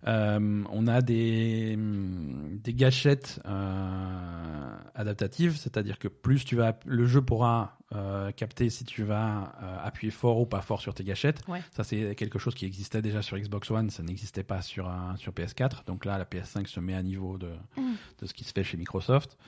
Euh, 0.07 0.63
on 0.71 0.87
a 0.87 1.01
des, 1.03 1.77
des 1.77 2.75
gâchettes 2.75 3.41
euh, 3.47 4.77
adaptatives, 4.95 5.57
c'est-à-dire 5.57 5.99
que 5.99 6.09
plus 6.09 6.45
tu 6.45 6.57
vas, 6.57 6.79
le 6.87 7.07
jeu 7.07 7.21
pourra 7.21 7.78
euh, 7.95 8.31
capter 8.33 8.69
si 8.69 8.85
tu 8.85 9.03
vas 9.03 9.55
euh, 9.63 9.79
appuyer 9.83 10.11
fort 10.11 10.39
ou 10.41 10.47
pas 10.47 10.61
fort 10.61 10.81
sur 10.83 10.93
tes 10.95 11.05
gâchettes. 11.05 11.41
Ouais. 11.49 11.63
Ça, 11.75 11.85
c'est 11.85 12.15
quelque 12.15 12.39
chose 12.39 12.55
qui 12.55 12.67
existait 12.67 13.01
déjà 13.01 13.23
sur 13.23 13.39
Xbox 13.39 13.71
One, 13.71 13.89
ça 13.91 14.03
n'existait 14.03 14.43
pas 14.43 14.61
sur, 14.63 14.89
un- 14.89 15.17
sur 15.17 15.33
PS4. 15.33 15.85
Donc 15.87 16.05
là, 16.05 16.19
la 16.19 16.25
PS5 16.27 16.67
se 16.67 16.81
met 16.81 16.95
à 16.95 17.03
niveau 17.03 17.39
de, 17.39 17.51
Mm. 17.77 17.95
de 18.21 18.27
ce 18.27 18.35
qui 18.35 18.45
se 18.45 18.53
fait 18.53 18.63
chez 18.65 18.77
Microsoft. 18.77 19.39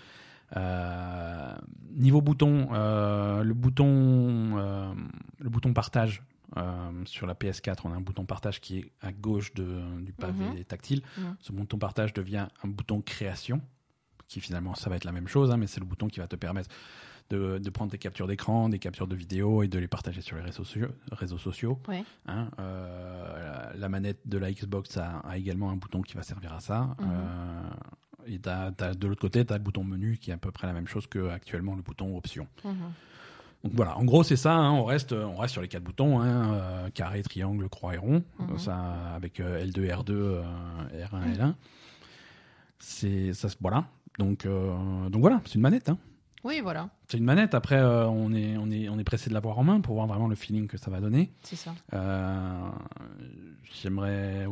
Euh, 0.57 1.55
niveau 1.93 2.20
bouton, 2.20 2.68
euh, 2.72 3.43
le 3.45 3.55
bouton, 3.55 4.57
euh, 4.59 4.93
le 5.38 5.49
bouton 5.49 5.72
partage 5.72 6.22
euh, 6.57 6.91
sur 7.05 7.26
la 7.28 7.34
PS4, 7.34 7.82
on 7.84 7.93
a 7.93 7.95
un 7.97 8.01
bouton 8.01 8.24
partage 8.24 8.61
qui 8.61 8.78
est 8.78 8.91
à 9.01 9.12
gauche 9.12 9.55
de, 9.55 9.80
du 10.01 10.12
pavé 10.12 10.45
Mhm. 10.45 10.64
tactile. 10.64 11.03
Mhm. 11.18 11.36
Ce 11.41 11.53
bouton 11.53 11.78
partage 11.78 12.12
devient 12.12 12.49
un 12.64 12.68
bouton 12.68 13.01
création, 13.01 13.61
qui 14.26 14.41
finalement 14.41 14.74
ça 14.74 14.91
va 14.91 14.97
être 14.97 15.05
la 15.05 15.12
même 15.12 15.28
chose, 15.28 15.51
hein, 15.53 15.57
mais 15.57 15.68
c'est 15.68 15.78
le 15.80 15.86
bouton 15.86 16.09
qui 16.09 16.18
va 16.18 16.26
te 16.26 16.34
permettre 16.36 16.68
de, 17.31 17.59
de 17.59 17.70
prendre 17.70 17.91
des 17.93 17.99
captures 17.99 18.26
d'écran, 18.26 18.68
des 18.68 18.78
captures 18.78 19.07
de 19.07 19.14
vidéo 19.16 19.62
et 19.62 19.68
de 19.68 19.78
les 19.78 19.89
partager 19.89 20.20
sur 20.20 20.37
les 20.37 20.43
réseaux 20.43 20.64
sociaux. 20.64 20.89
Réseaux 21.12 21.39
sociaux 21.39 21.78
Ouais. 21.89 22.05
hein. 22.26 22.49
Euh, 22.59 23.70
la, 23.76 23.89
manette 23.89 24.18
de 24.26 24.37
la 24.39 24.53
Xbox 24.53 24.97
a, 24.97 25.18
a 25.20 25.39
également 25.39 25.70
un 25.70 25.76
bouton 25.76 26.03
qui 26.03 26.14
va 26.14 26.22
servir 26.22 26.53
à 26.53 26.61
ça. 26.61 26.95
Mhm. 27.01 27.09
Euh, 27.11 27.70
et 28.26 28.39
de 28.39 29.07
l'autre 29.07 29.20
côté, 29.20 29.45
tu 29.47 29.53
as 29.53 29.57
le 29.57 29.62
bouton 29.62 29.83
menu 29.85 30.18
qui 30.18 30.31
est 30.31 30.35
à 30.35 30.39
peu 30.39 30.51
près 30.51 30.66
la 30.66 30.72
même 30.74 30.87
chose 30.87 31.07
que 31.07 31.31
actuellement 31.31 31.74
le 31.74 31.83
bouton 31.83 32.16
option. 32.16 32.47
Mhm. 32.64 32.74
Donc 33.62 33.72
voilà, 33.74 33.97
en 33.99 34.05
gros 34.05 34.22
c'est 34.22 34.37
ça, 34.37 34.55
hein, 34.55 34.72
on, 34.72 34.85
reste, 34.85 35.12
on 35.12 35.37
reste 35.37 35.53
sur 35.53 35.61
les 35.62 35.68
quatre 35.68 35.83
boutons, 35.85 36.18
hein, 36.20 36.55
euh, 36.55 36.91
carré, 36.91 37.22
triangle, 37.22 37.68
croix 37.68 37.95
et 37.95 37.99
rond, 37.99 38.22
Mhm. 38.39 38.59
ça, 38.59 38.76
avec 39.14 39.39
euh, 39.39 39.64
L2, 39.66 39.87
R2, 39.91 40.11
euh, 40.12 40.43
R1, 40.95 41.35
L1. 41.37 41.55
C'est 42.78 43.33
ça, 43.35 43.49
voilà. 43.61 43.85
Donc, 44.18 44.47
donc 44.47 45.20
voilà, 45.20 45.41
c'est 45.45 45.55
une 45.55 45.61
manette. 45.61 45.89
Hein. 45.89 45.99
Oui, 46.43 46.61
voilà, 46.62 46.88
C'est 47.09 47.18
une 47.18 47.24
manette. 47.24 47.55
Après, 47.55 47.76
euh, 47.76 48.07
on 48.09 48.32
est, 48.32 48.57
on 48.57 48.70
est, 48.70 48.88
on 48.88 48.99
est 48.99 49.05
pressé 49.05 49.28
de 49.28 49.34
l'avoir 49.34 49.59
en 49.59 49.64
main 49.64 49.80
pour 49.80 49.95
voir 49.95 50.07
vraiment 50.07 50.26
le 50.28 50.34
feeling 50.36 50.66
que 50.68 50.78
ça 50.78 50.91
va 50.91 51.01
donner. 51.01 51.32
c'est 51.43 51.57
ça. 51.57 51.74
Euh, 51.93 52.70
J'aimerais. 53.82 54.47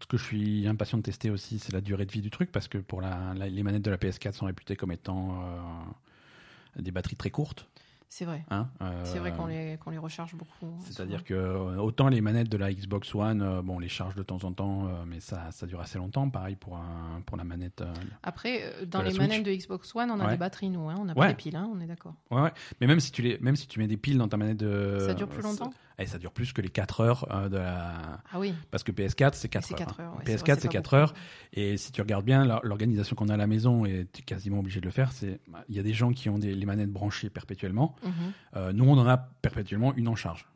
Ce 0.00 0.06
que 0.06 0.16
je 0.16 0.24
suis 0.24 0.66
impatient 0.66 0.98
de 0.98 1.02
tester 1.02 1.30
aussi, 1.30 1.58
c'est 1.58 1.72
la 1.72 1.80
durée 1.80 2.06
de 2.06 2.12
vie 2.12 2.22
du 2.22 2.30
truc, 2.30 2.50
parce 2.50 2.66
que 2.66 2.78
pour 2.78 3.00
la, 3.00 3.34
la- 3.34 3.48
les 3.48 3.62
manettes 3.62 3.82
de 3.84 3.90
la 3.90 3.98
PS4 3.98 4.32
sont 4.32 4.46
réputées 4.46 4.74
comme 4.74 4.90
étant 4.90 5.42
euh, 5.42 6.80
des 6.82 6.90
batteries 6.90 7.14
très 7.16 7.30
courtes. 7.30 7.68
C'est 8.14 8.26
vrai. 8.26 8.44
hein. 8.50 8.68
Euh, 8.82 9.00
C'est 9.06 9.18
vrai 9.20 9.32
qu'on 9.32 9.46
les, 9.46 9.78
qu'on 9.82 9.88
les 9.88 9.96
recharge 9.96 10.34
beaucoup. 10.34 10.66
hein, 10.66 10.76
C'est-à-dire 10.84 11.24
que 11.24 11.32
euh, 11.32 11.76
autant 11.78 12.08
les 12.08 12.20
manettes 12.20 12.50
de 12.50 12.58
la 12.58 12.70
Xbox 12.70 13.14
One, 13.14 13.40
euh, 13.40 13.62
bon, 13.62 13.76
on 13.76 13.78
les 13.78 13.88
charge 13.88 14.14
de 14.16 14.22
temps 14.22 14.44
en 14.44 14.52
temps, 14.52 14.86
euh, 14.86 14.90
mais 15.06 15.18
ça, 15.20 15.50
ça 15.50 15.66
dure 15.66 15.80
assez 15.80 15.96
longtemps. 15.96 16.28
Pareil 16.28 16.56
pour, 16.56 16.76
un, 16.76 17.22
pour 17.24 17.38
la 17.38 17.44
manette. 17.44 17.80
euh, 17.80 17.90
Après, 18.22 18.64
euh, 18.64 18.84
dans 18.84 19.00
les 19.00 19.14
manettes 19.14 19.44
de 19.46 19.50
Xbox 19.54 19.94
One, 19.96 20.10
on 20.10 20.20
a 20.20 20.26
Ouais. 20.26 20.32
des 20.32 20.36
batteries, 20.36 20.68
nous. 20.68 20.90
Hein. 20.90 20.96
On 20.98 21.06
n'a 21.06 21.14
Ouais. 21.14 21.20
pas 21.20 21.28
des 21.28 21.34
piles, 21.36 21.56
hein, 21.56 21.70
on 21.74 21.80
est 21.80 21.86
d'accord. 21.86 22.12
Ouais, 22.30 22.42
ouais. 22.42 22.52
Mais 22.82 22.86
même 22.86 23.00
si 23.00 23.12
tu 23.12 23.22
les, 23.22 23.38
même 23.38 23.56
si 23.56 23.66
tu 23.66 23.78
mets 23.78 23.86
des 23.86 23.96
piles 23.96 24.18
dans 24.18 24.28
ta 24.28 24.36
manette 24.36 24.58
de. 24.58 24.98
Ça 25.06 25.14
dure 25.14 25.28
plus 25.30 25.42
longtemps? 25.42 25.70
Eh, 26.02 26.06
ça 26.06 26.18
dure 26.18 26.32
plus 26.32 26.52
que 26.52 26.60
les 26.60 26.68
4 26.68 27.00
heures 27.00 27.26
euh, 27.34 27.48
de 27.48 27.56
la. 27.56 28.20
Ah 28.32 28.38
oui, 28.38 28.54
Parce 28.70 28.82
que 28.82 28.92
PS4 28.92 29.30
c'est 29.34 29.48
4 29.48 29.64
c'est 29.66 29.74
heures. 29.74 29.78
4 29.78 30.00
hein. 30.00 30.04
heures. 30.04 30.12
ouais, 30.16 30.22
c'est 30.26 30.34
PS4 30.36 30.38
vrai, 30.40 30.54
c'est 30.60 30.68
pas 30.68 30.72
4 30.72 30.82
beaucoup. 30.84 30.96
heures. 30.96 31.14
Et 31.52 31.76
si 31.76 31.92
tu 31.92 32.00
regardes 32.00 32.24
bien 32.24 32.44
l'or- 32.44 32.60
l'organisation 32.64 33.14
qu'on 33.16 33.28
a 33.28 33.34
à 33.34 33.36
la 33.36 33.46
maison, 33.46 33.84
et 33.86 34.06
tu 34.12 34.20
es 34.20 34.24
quasiment 34.24 34.58
obligé 34.60 34.80
de 34.80 34.86
le 34.86 34.90
faire, 34.92 35.12
c'est 35.12 35.40
il 35.68 35.74
y 35.76 35.78
a 35.78 35.82
des 35.82 35.92
gens 35.94 36.12
qui 36.12 36.28
ont 36.28 36.38
des, 36.38 36.54
les 36.54 36.66
manettes 36.66 36.90
branchées 36.92 37.30
perpétuellement. 37.30 37.94
Mhm. 38.04 38.12
Euh, 38.56 38.72
nous 38.72 38.84
on 38.84 38.98
en 38.98 39.06
a 39.06 39.16
perpétuellement 39.16 39.94
une 39.94 40.08
en 40.08 40.16
charge. 40.16 40.46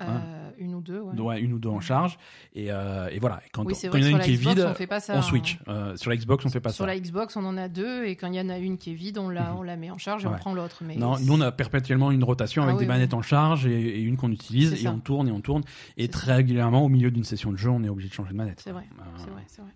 Euh, 0.00 0.50
une 0.58 0.74
ou 0.74 0.80
deux, 0.80 0.98
ouais. 1.00 1.20
Ouais, 1.20 1.40
une 1.40 1.52
ou 1.52 1.60
deux 1.60 1.68
en 1.68 1.78
charge. 1.78 2.18
Et, 2.52 2.72
euh, 2.72 3.08
et 3.12 3.20
voilà. 3.20 3.40
Quand, 3.52 3.64
Oui, 3.64 3.74
il 3.80 3.86
y 3.86 3.88
en 3.88 3.92
a 3.92 3.98
sur 4.02 4.06
une 4.10 4.18
la 4.18 4.24
qui 4.24 4.32
est 4.32 4.36
Xbox, 4.38 4.56
vide, 4.56 4.66
on 4.68 4.74
fait 4.74 4.86
pas 4.88 4.98
ça. 4.98 5.14
on 5.14 5.18
hein. 5.18 5.22
switch. 5.22 5.58
Euh, 5.68 5.96
sur 5.96 6.10
la 6.10 6.16
Xbox 6.16 6.44
on 6.44 6.48
fait 6.50 6.60
pas 6.60 6.70
Sur 6.70 6.84
ça. 6.84 6.86
la 6.86 6.98
Xbox, 6.98 7.36
on 7.36 7.44
en 7.44 7.56
a 7.56 7.68
deux, 7.68 8.04
et 8.04 8.16
quand 8.16 8.26
il 8.26 8.34
y 8.34 8.40
en 8.40 8.48
a 8.48 8.58
une 8.58 8.76
qui 8.76 8.90
est 8.90 8.94
vide, 8.94 9.18
on 9.18 9.28
la, 9.28 9.52
Mhm. 9.52 9.56
on 9.58 9.62
la 9.62 9.76
met 9.76 9.90
en 9.92 9.98
charge 9.98 10.24
et 10.24 10.26
Ouais. 10.26 10.34
on 10.34 10.38
prend 10.38 10.52
l'autre. 10.52 10.82
Mais 10.84 10.96
Non, 10.96 11.16
nous 11.20 11.34
on 11.34 11.40
a 11.40 11.52
perpétuellement 11.52 12.10
une 12.10 12.24
rotation 12.24 12.62
Ah 12.62 12.66
avec 12.66 12.78
oui, 12.78 12.84
des 12.84 12.88
manettes 12.88 13.12
oui. 13.12 13.18
en 13.18 13.22
charge 13.22 13.66
et, 13.66 13.70
et 13.98 14.00
une 14.00 14.16
qu'on 14.16 14.32
utilise 14.32 14.72
et 14.72 14.76
ça. 14.78 14.90
on 14.90 14.98
tourne 14.98 15.28
et 15.28 15.32
on 15.32 15.40
tourne 15.40 15.62
et 15.96 16.08
très 16.08 16.34
régulièrement 16.34 16.84
au 16.84 16.88
milieu 16.88 17.12
d'une 17.12 17.24
session 17.24 17.52
de 17.52 17.56
jeu 17.56 17.70
on 17.70 17.84
est 17.84 17.88
obligé 17.88 18.08
de 18.08 18.14
changer 18.14 18.32
de 18.32 18.36
manette. 18.36 18.60
C'est 18.64 18.72
vrai, 18.72 18.88
c'est 19.18 19.30
vrai, 19.30 19.42
c'est 19.46 19.62
vrai. 19.62 19.70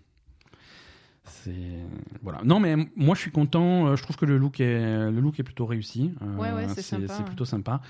Voilà. 2.23 2.41
Non, 2.43 2.59
mais 2.59 2.75
moi 2.95 3.15
je 3.15 3.21
suis 3.21 3.31
content. 3.31 3.95
Je 3.95 4.03
trouve 4.03 4.17
que 4.17 4.25
le 4.25 4.37
look 4.37 4.59
est 4.59 5.09
le 5.09 5.19
look 5.21 5.39
est 5.39 5.43
plutôt 5.43 5.65
réussi. 5.65 6.11
Ouais, 6.37 6.51
ouais, 6.51 6.67
c'est 6.75 7.23
plutôt 7.25 7.45
sympa. 7.45 7.81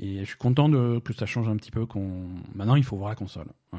Et 0.00 0.20
je 0.20 0.24
suis 0.24 0.36
content 0.36 0.68
de 0.68 1.00
que 1.04 1.12
ça 1.12 1.26
change 1.26 1.48
un 1.48 1.56
petit 1.56 1.70
peu. 1.70 1.86
Qu'on 1.86 2.28
maintenant 2.54 2.76
il 2.76 2.84
faut 2.84 2.96
voir 2.96 3.08
la 3.10 3.14
console. 3.16 3.48
Euh, 3.74 3.78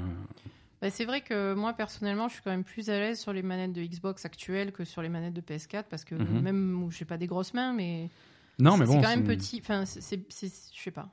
Bah, 0.81 0.89
c'est 0.89 1.03
vrai 1.05 1.19
que 1.21 1.53
moi 1.53 1.73
personnellement, 1.73 2.27
je 2.29 2.33
suis 2.35 2.41
quand 2.43 2.51
même 2.51 2.63
plus 2.63 2.89
à 2.89 2.97
l'aise 2.99 3.19
sur 3.19 3.33
les 3.33 3.41
manettes 3.41 3.73
de 3.73 3.83
Xbox 3.83 4.23
actuelles 4.25 4.71
que 4.71 4.85
sur 4.85 5.01
les 5.01 5.09
manettes 5.09 5.33
de 5.33 5.41
PS4 5.41 5.83
parce 5.89 6.05
que 6.05 6.15
Mhm. 6.15 6.41
même 6.41 6.83
où 6.83 6.91
j'ai 6.91 7.05
pas 7.05 7.17
des 7.17 7.27
grosses 7.27 7.53
mains, 7.53 7.73
mais 7.73 8.09
non, 8.59 8.71
c'est 8.73 8.77
mais 8.79 8.85
bon, 8.85 8.91
c'est 8.93 9.01
quand 9.01 9.09
même 9.15 9.25
c'est- 9.25 9.35
petit. 9.35 9.59
Enfin, 9.61 9.85
c'est- 9.85 10.01
c'est, 10.01 10.21
c'est- 10.29 10.71
je 10.75 10.81
sais 10.81 10.91
pas. 10.91 11.09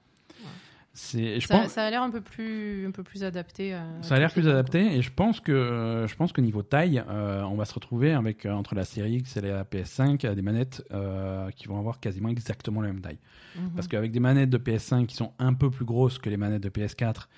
C'est, 0.99 1.41
je 1.41 1.47
Ça, 1.47 1.59
pense, 1.59 1.73
ça 1.73 1.85
a 1.85 1.91
l'air 1.91 2.03
un 2.03 2.09
peu 2.11 2.23
plus, 2.23 2.87
un 2.87 2.91
peu 2.91 3.03
plus 3.03 3.23
adapté. 3.23 3.75
à- 3.75 3.85
Ça 4.01 4.15
a 4.15 4.19
l'air 4.19 4.33
plus 4.33 4.49
adapté 4.49 4.97
et 4.97 5.03
je 5.03 5.11
pense 5.13 5.41
que 5.41 5.53
euh, 5.53 6.07
je 6.07 6.17
pense 6.17 6.33
que 6.33 6.41
niveau 6.41 6.63
taille, 6.63 7.03
euh, 7.11 7.43
on 7.43 7.55
va 7.55 7.67
se 7.67 7.75
retrouver 7.75 8.13
avec 8.13 8.47
euh, 8.47 8.53
entre 8.53 8.75
la 8.75 8.87
série 8.87 9.17
X 9.17 9.37
et 9.37 9.43
la 9.43 9.65
PS5 9.65 10.27
à 10.27 10.35
des 10.35 10.41
manettes 10.41 10.83
euh, 10.93 11.51
qui 11.51 11.67
vont 11.69 11.79
avoir 11.79 12.01
quasiment 12.01 12.31
exactement 12.31 12.81
la 12.81 12.89
même 12.89 13.03
taille. 13.03 13.19
Mhm. 13.57 13.73
Parce 13.75 13.89
qu'avec 13.89 14.11
des 14.11 14.21
manettes 14.21 14.49
de 14.49 14.57
PS5 14.59 15.05
qui 15.05 15.17
sont 15.17 15.33
un 15.39 15.53
peu 15.53 15.71
plus 15.71 15.85
grosses 15.85 16.19
que 16.19 16.31
les 16.31 16.39
manettes 16.39 16.63
de 16.63 16.71
PS4 16.71 17.29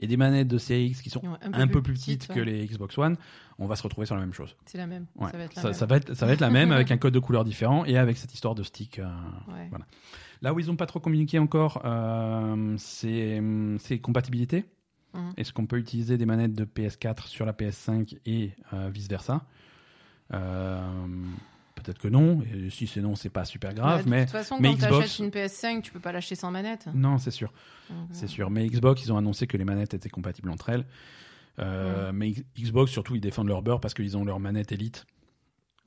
et 0.00 0.06
des 0.06 0.16
manettes 0.16 0.46
de 0.46 0.58
série 0.58 0.86
X 0.86 1.02
qui 1.02 1.10
sont 1.10 1.22
un 1.42 1.66
peu 1.66 1.82
plus 1.82 1.94
petites 1.94 2.20
petites, 2.28 2.34
que 2.36 2.40
les 2.40 2.64
Xbox 2.66 2.96
One, 2.98 3.16
on 3.58 3.66
va 3.66 3.74
se 3.74 3.82
retrouver 3.82 4.06
sur 4.06 4.14
la 4.14 4.20
même 4.20 4.32
chose. 4.32 4.54
C'est 4.64 4.78
la 4.78 4.86
même. 4.86 5.06
Ouais. 5.16 5.32
Ça 5.32 5.36
va 5.38 5.42
être 5.42 5.56
la 5.56 5.62
Ça, 5.62 5.68
même. 5.68 5.74
ça 5.76 5.86
va 5.86 5.96
être 5.96 6.14
ça 6.14 6.24
va 6.26 6.32
être 6.34 6.40
la 6.40 6.50
même 6.50 6.70
avec 6.70 6.92
un 6.92 6.98
code 6.98 7.14
de 7.14 7.18
couleur 7.18 7.42
différent 7.44 7.84
et 7.84 7.98
avec 7.98 8.16
cette 8.16 8.32
histoire 8.32 8.54
de 8.54 8.62
stick. 8.62 9.00
euh, 9.00 9.06
voilà. 9.70 9.86
Là 10.42 10.52
où 10.54 10.60
ils 10.60 10.66
n'ont 10.66 10.76
pas 10.76 10.86
trop 10.86 11.00
communiqué 11.00 11.38
encore, 11.38 11.82
euh, 11.84 12.74
c'est 12.78 13.42
c'est 13.80 13.98
compatibilité. 13.98 14.64
Mhm. 15.14 15.32
Est-ce 15.36 15.52
qu'on 15.52 15.66
peut 15.66 15.78
utiliser 15.78 16.16
des 16.18 16.26
manettes 16.26 16.52
de 16.54 16.64
PS4 16.64 17.26
sur 17.26 17.44
la 17.46 17.52
PS5 17.52 18.16
et 18.26 18.52
vice 18.92 19.08
versa 19.08 19.44
Peut-être 21.74 21.98
que 21.98 22.08
non. 22.08 22.42
Et 22.54 22.70
si 22.70 22.86
c'est 22.86 23.00
non, 23.00 23.14
c'est 23.14 23.28
pas 23.30 23.44
super 23.44 23.72
grave. 23.72 23.98
Ouais, 23.98 24.04
de 24.04 24.10
mais 24.10 24.22
toute 24.24 24.32
façon, 24.32 24.56
mais 24.60 24.70
quand 24.70 24.86
Xbox- 24.88 25.00
t'achètes 25.00 25.18
une 25.20 25.30
PS5, 25.30 25.82
tu 25.82 25.92
peux 25.92 26.00
pas 26.00 26.12
l'acheter 26.12 26.34
sans 26.34 26.50
manette. 26.50 26.88
non, 26.92 27.18
c'est 27.18 27.30
sûr, 27.30 27.52
Donc, 27.88 28.08
c'est 28.10 28.24
euh, 28.24 28.28
sûr. 28.28 28.50
Mais 28.50 28.66
Xbox, 28.66 29.04
ils 29.04 29.12
ont 29.12 29.16
annoncé 29.16 29.46
que 29.46 29.56
les 29.56 29.64
manettes 29.64 29.94
étaient 29.94 30.08
compatibles 30.08 30.50
entre 30.50 30.70
elles. 30.70 30.84
Euh, 31.60 32.10
Mais 32.12 32.32
Xbox, 32.58 32.90
surtout, 32.90 33.14
ils 33.14 33.20
défendent 33.20 33.48
leur 33.48 33.62
beurre 33.62 33.80
parce 33.80 33.94
qu'ils 33.94 34.16
ont 34.16 34.24
leur 34.24 34.40
manette 34.40 34.72
Elite. 34.72 35.06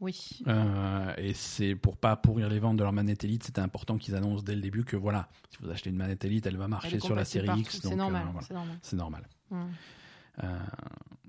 Oui. 0.02 0.39
Euh, 0.47 1.14
et 1.18 1.34
c'est 1.36 1.76
pour 1.76 1.95
pas 1.95 2.16
pourrir 2.16 2.49
les 2.49 2.60
ventes 2.60 2.78
de 2.78 2.84
leur 2.84 2.91
manette 2.91 3.24
Elite, 3.24 3.43
c'était 3.43 3.62
important 3.62 3.97
qu'ils 3.97 4.16
annoncent 4.16 4.43
dès 4.43 4.56
le 4.56 4.62
début 4.62 4.84
que 4.84 4.97
voilà, 4.97 5.30
si 5.52 5.60
vous 5.62 5.70
achetez 5.70 5.91
une 5.91 5.95
manette 5.95 6.26
Elite, 6.26 6.47
elle 6.47 6.58
va 6.58 6.68
marcher 6.68 6.99
sur 6.99 7.16
la 7.16 7.24
série 7.24 7.45
partout, 7.45 7.62
X. 7.62 7.80
C'est 7.82 7.89
donc, 7.89 7.97
normal. 7.99 8.24
euh, 8.28 8.32
voilà. 8.32 8.47
C'est 8.47 8.54
normal. 8.56 8.80
C'est 8.82 8.95
normal. 8.95 9.28
Mhm. 9.52 9.68
Euh, 10.43 10.60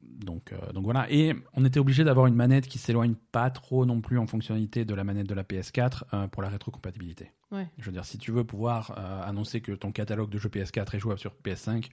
donc, 0.02 0.54
donc 0.72 0.84
voilà. 0.84 1.06
Et 1.10 1.34
on 1.54 1.64
était 1.66 1.80
obligé 1.80 2.02
d'avoir 2.02 2.26
une 2.26 2.34
manette 2.34 2.66
qui 2.66 2.78
s'éloigne 2.78 3.14
pas 3.30 3.50
trop 3.50 3.84
non 3.84 4.00
plus 4.00 4.18
en 4.18 4.26
fonctionnalité 4.26 4.86
de 4.86 4.94
la 4.94 5.04
manette 5.04 5.28
de 5.28 5.34
la 5.34 5.42
PS4 5.42 6.04
euh, 6.14 6.26
pour 6.28 6.42
la 6.42 6.48
rétrocompatibilité. 6.48 7.30
Ouais. 7.50 7.68
Je 7.76 7.84
veux 7.84 7.92
dire, 7.92 8.06
si 8.06 8.16
tu 8.16 8.30
veux 8.32 8.44
pouvoir 8.44 8.98
annoncer 9.26 9.60
que 9.60 9.72
ton 9.72 9.92
catalogue 9.92 10.30
de 10.30 10.38
jeux 10.38 10.48
PS4 10.48 10.96
est 10.96 10.98
jouable 10.98 11.20
sur 11.20 11.34
PS5, 11.44 11.90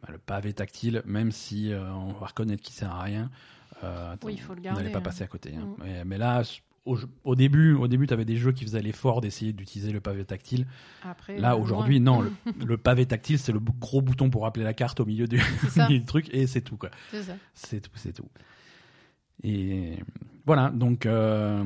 bah, 0.00 0.08
le 0.10 0.18
pavé 0.18 0.54
tactile, 0.54 1.02
même 1.04 1.30
si 1.30 1.70
on 1.74 2.12
va 2.14 2.28
reconnaître 2.28 2.62
qu'il 2.62 2.74
sert 2.74 2.90
à 2.90 3.02
rien, 3.02 3.30
euh, 3.84 4.16
Oui, 4.24 4.34
il 4.34 4.40
faut 4.40 4.54
le 4.54 4.60
on 4.60 4.62
garder, 4.62 4.80
n'allait 4.82 4.92
pas 4.92 4.98
hein. 4.98 5.02
passer 5.02 5.24
à 5.24 5.26
côté. 5.26 5.54
hein. 5.56 5.64
Mm. 5.78 5.82
Mais, 5.84 6.04
mais 6.04 6.18
là, 6.18 6.42
au, 6.84 6.98
au 7.24 7.34
début, 7.36 7.74
au 7.74 7.86
début, 7.88 8.06
tu 8.06 8.12
avais 8.14 8.24
des 8.24 8.36
jeux 8.36 8.52
qui 8.52 8.64
faisaient 8.64 8.82
l'effort 8.82 9.20
d'essayer 9.20 9.52
d'utiliser 9.52 9.92
le 9.92 10.00
pavé 10.00 10.24
tactile. 10.24 10.66
Après, 11.04 11.38
Là, 11.38 11.54
euh, 11.54 11.58
aujourd'hui, 11.58 12.00
non. 12.00 12.20
Le, 12.22 12.32
le 12.66 12.76
pavé 12.76 13.06
tactile, 13.06 13.38
c'est 13.38 13.52
le 13.52 13.60
gros 13.60 14.02
bouton 14.02 14.30
pour 14.30 14.46
appeler 14.46 14.64
la 14.64 14.74
carte 14.74 14.98
au 15.00 15.06
milieu 15.06 15.26
du, 15.88 16.04
truc, 16.04 16.28
et 16.34 16.46
c'est 16.46 16.62
tout, 16.62 16.76
quoi. 16.76 16.90
C'est 17.10 17.22
ça. 17.22 17.34
C'est 17.54 17.80
tout, 17.80 17.90
c'est 17.94 18.12
tout. 18.12 18.28
Et 19.44 19.96
voilà, 20.46 20.70
donc 20.70 21.06
euh, 21.06 21.64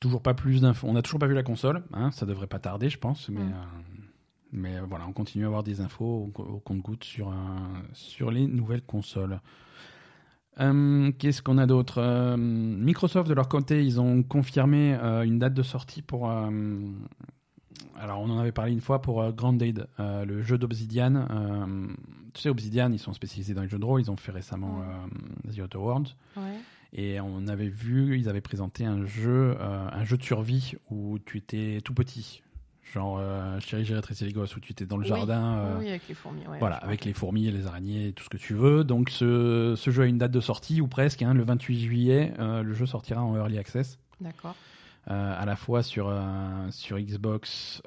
toujours 0.00 0.22
pas 0.22 0.34
plus 0.34 0.60
d'infos. 0.60 0.86
On 0.88 0.92
n'a 0.92 1.02
toujours 1.02 1.20
pas 1.20 1.26
vu 1.26 1.34
la 1.34 1.42
console, 1.42 1.82
hein, 1.92 2.10
ça 2.10 2.26
devrait 2.26 2.46
pas 2.46 2.58
tarder, 2.58 2.88
je 2.90 2.98
pense, 2.98 3.28
mais, 3.28 3.40
Mm. 3.40 3.52
euh, 3.52 3.94
mais 4.52 4.80
voilà, 4.80 5.06
on 5.06 5.12
continue 5.12 5.44
à 5.44 5.46
avoir 5.48 5.62
des 5.62 5.80
infos 5.80 6.30
au, 6.34 6.42
au 6.42 6.58
compte-goutte 6.60 7.04
sur, 7.04 7.28
euh, 7.28 7.32
sur 7.92 8.30
les 8.30 8.46
nouvelles 8.46 8.82
consoles. 8.82 9.40
Euh, 10.60 11.12
Qu'est-ce 11.18 11.42
qu'on 11.42 11.58
a 11.58 11.66
d'autre? 11.66 11.98
Euh, 11.98 12.36
Microsoft, 12.36 13.28
de 13.28 13.34
leur 13.34 13.48
côté, 13.48 13.84
ils 13.84 14.00
ont 14.00 14.22
confirmé 14.22 14.94
euh, 14.94 15.22
une 15.22 15.38
date 15.38 15.54
de 15.54 15.62
sortie 15.62 16.02
pour. 16.02 16.28
alors, 16.28 18.20
on 18.20 18.30
en 18.30 18.38
avait 18.38 18.52
parlé 18.52 18.72
une 18.72 18.80
fois 18.80 19.00
pour 19.00 19.32
Grounded, 19.32 19.86
euh, 20.00 20.24
le 20.24 20.42
jeu 20.42 20.58
d'Obsidian. 20.58 21.26
Tu 22.34 22.42
sais, 22.42 22.48
Obsidian, 22.48 22.92
ils 22.92 22.98
sont 22.98 23.12
spécialisés 23.12 23.54
dans 23.54 23.62
les 23.62 23.68
jeux 23.68 23.78
de 23.78 23.84
rôle. 23.84 24.00
Ils 24.00 24.10
ont 24.10 24.16
fait 24.16 24.32
récemment 24.32 24.82
The 25.48 25.60
Outer 25.60 25.78
Worlds. 25.78 26.14
Ouais. 26.36 26.42
Et 26.92 27.20
on 27.20 27.48
avait 27.48 27.68
vu, 27.68 28.18
ils 28.18 28.28
avaient 28.28 28.40
présenté 28.40 28.84
un 28.84 29.04
jeu, 29.04 29.56
un 29.60 30.04
jeu 30.04 30.16
de 30.16 30.22
survie 30.22 30.74
où 30.90 31.18
tu 31.18 31.38
étais 31.38 31.80
tout 31.84 31.94
petit. 31.94 32.42
Genre, 32.94 33.18
euh, 33.20 33.60
Chérie, 33.60 33.84
j'ai 33.84 33.94
rétréci 33.94 34.24
les 34.24 34.32
gosses, 34.32 34.56
où 34.56 34.60
tu 34.60 34.72
étais 34.72 34.86
dans 34.86 34.96
le 34.96 35.02
Oui, 35.02 35.08
jardin. 35.08 35.58
euh, 35.58 35.78
Oui, 35.78 35.88
avec 35.90 36.08
les 36.08 36.14
fourmis. 36.14 36.46
ouais, 36.46 36.58
voilà, 36.58 36.76
avec 36.76 37.04
les 37.04 37.12
fourmis 37.12 37.46
et 37.48 37.50
les 37.52 37.66
araignées 37.66 38.08
et 38.08 38.12
tout 38.12 38.24
ce 38.24 38.30
que 38.30 38.38
tu 38.38 38.54
veux. 38.54 38.82
Donc 38.82 39.10
ce, 39.10 39.74
ce 39.76 39.90
jeu 39.90 40.04
a 40.04 40.06
une 40.06 40.16
date 40.18 40.32
de 40.32 40.40
sortie, 40.40 40.80
ou 40.80 40.88
presque, 40.88 41.20
hein, 41.22 41.34
le 41.34 41.42
28 41.42 41.78
juillet, 41.80 42.32
euh, 42.38 42.62
le 42.62 42.72
jeu 42.72 42.86
sortira 42.86 43.22
en 43.22 43.36
Early 43.36 43.58
Access, 43.58 43.98
D'accord. 44.22 44.54
à 45.06 45.44
la 45.44 45.56
fois 45.56 45.82
sur, 45.82 46.10
sur 46.70 46.98
Xbox 46.98 47.82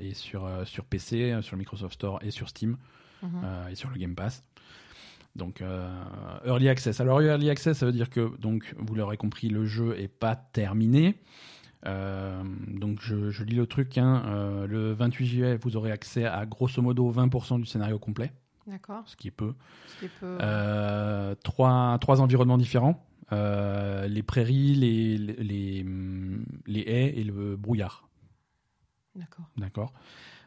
et 0.00 0.14
sur, 0.14 0.48
sur 0.64 0.84
PC, 0.84 1.38
sur 1.42 1.56
le 1.56 1.58
Microsoft 1.58 1.94
Store 1.94 2.18
et 2.22 2.30
sur 2.30 2.48
Steam, 2.48 2.76
Mhm. 3.22 3.44
et 3.70 3.74
sur 3.76 3.88
le 3.90 3.96
Game 3.98 4.14
Pass. 4.16 4.44
Donc 5.36 5.62
Early 6.44 6.68
Access. 6.68 7.00
Alors 7.00 7.20
Early 7.20 7.50
Access, 7.50 7.78
ça 7.78 7.86
veut 7.86 7.92
dire 7.92 8.10
que, 8.10 8.36
donc, 8.38 8.74
vous 8.78 8.94
l'aurez 8.94 9.16
compris, 9.16 9.48
le 9.48 9.64
jeu 9.64 9.96
est 9.98 10.08
pas 10.08 10.34
terminé. 10.36 11.16
Euh, 11.86 12.42
donc 12.68 13.00
je, 13.00 13.30
je 13.30 13.44
lis 13.44 13.56
le 13.56 13.66
truc, 13.66 13.98
hein, 13.98 14.22
euh, 14.26 14.66
le 14.66 14.92
28 14.92 15.26
juillet, 15.26 15.56
vous 15.56 15.76
aurez 15.76 15.90
accès 15.90 16.24
à 16.24 16.46
grosso 16.46 16.80
modo 16.80 17.12
20% 17.12 17.58
du 17.60 17.66
scénario 17.66 17.98
complet 17.98 18.32
D'accord. 18.66 19.02
ce 19.06 19.16
qui 19.16 19.28
est 19.28 19.32
peu. 19.32 19.54
Ce 19.88 20.04
qui 20.04 20.10
peut. 20.20 20.38
Euh, 20.40 21.34
trois, 21.42 21.98
trois 22.00 22.20
environnements 22.20 22.58
différents. 22.58 23.04
Les 23.30 24.22
prairies, 24.22 24.74
les, 24.74 25.16
les, 25.16 25.34
les, 25.42 25.86
les 26.66 26.80
haies 26.80 27.18
et 27.18 27.24
le 27.24 27.56
brouillard. 27.56 28.08
D'accord. 29.16 29.46
D'accord 29.56 29.92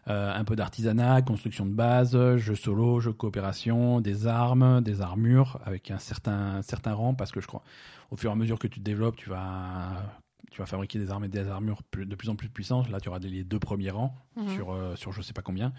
Un 0.05 0.43
peu 0.43 0.55
d'artisanat, 0.55 1.23
construction 1.23 1.65
de 1.65 1.71
base, 1.71 2.15
jeu 2.37 2.55
solo, 2.55 2.99
jeu 2.99 3.11
coopération, 3.11 4.01
des 4.01 4.27
armes, 4.27 4.81
des 4.81 5.01
armures 5.01 5.59
avec 5.65 5.89
un 5.89 5.97
certain, 5.97 6.61
certain 6.61 6.93
rang 6.93 7.15
parce 7.15 7.31
que 7.31 7.41
je 7.41 7.47
crois 7.47 7.63
au 8.11 8.17
fur 8.17 8.29
et 8.29 8.33
à 8.33 8.35
mesure 8.35 8.59
que 8.59 8.67
tu 8.67 8.79
te 8.79 8.85
développes, 8.85 9.15
tu 9.15 9.29
vas, 9.29 10.03
tu 10.55 10.61
vas 10.61 10.65
fabriquer 10.65 10.99
des 10.99 11.11
armes 11.11 11.25
et 11.25 11.27
des 11.27 11.47
armures 11.49 11.81
de 11.97 12.15
plus 12.15 12.29
en 12.29 12.37
plus 12.37 12.47
puissantes. 12.47 12.89
Là, 12.89 13.01
tu 13.01 13.09
auras 13.09 13.19
les 13.19 13.43
deux 13.43 13.59
premiers 13.59 13.89
rangs 13.89 14.15
Mhm. 14.37 14.47
sur, 14.55 14.71
euh, 14.71 14.95
sur 14.95 15.11
je 15.11 15.21
sais 15.21 15.33
pas 15.33 15.41
combien. 15.41 15.73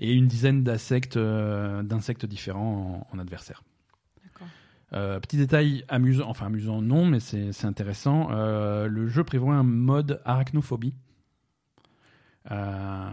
Et 0.00 0.14
une 0.14 0.26
dizaine 0.28 0.62
d'insectes 0.64 1.18
euh, 1.18 1.82
d'insectes 1.82 2.24
différents 2.24 3.06
en, 3.12 3.16
en 3.16 3.18
adversaire. 3.18 3.62
Euh, 4.94 5.20
petit 5.20 5.36
détail 5.36 5.84
amusant, 5.88 6.26
enfin 6.30 6.46
amusant 6.46 6.80
non, 6.80 7.04
mais 7.04 7.20
c'est 7.20 7.52
c'est 7.52 7.66
intéressant. 7.66 8.28
Euh, 8.30 8.86
le 8.86 9.06
jeu 9.08 9.22
prévoit 9.22 9.54
un 9.54 9.62
mode 9.62 10.22
arachnophobie. 10.24 10.94
Euh, 12.50 13.10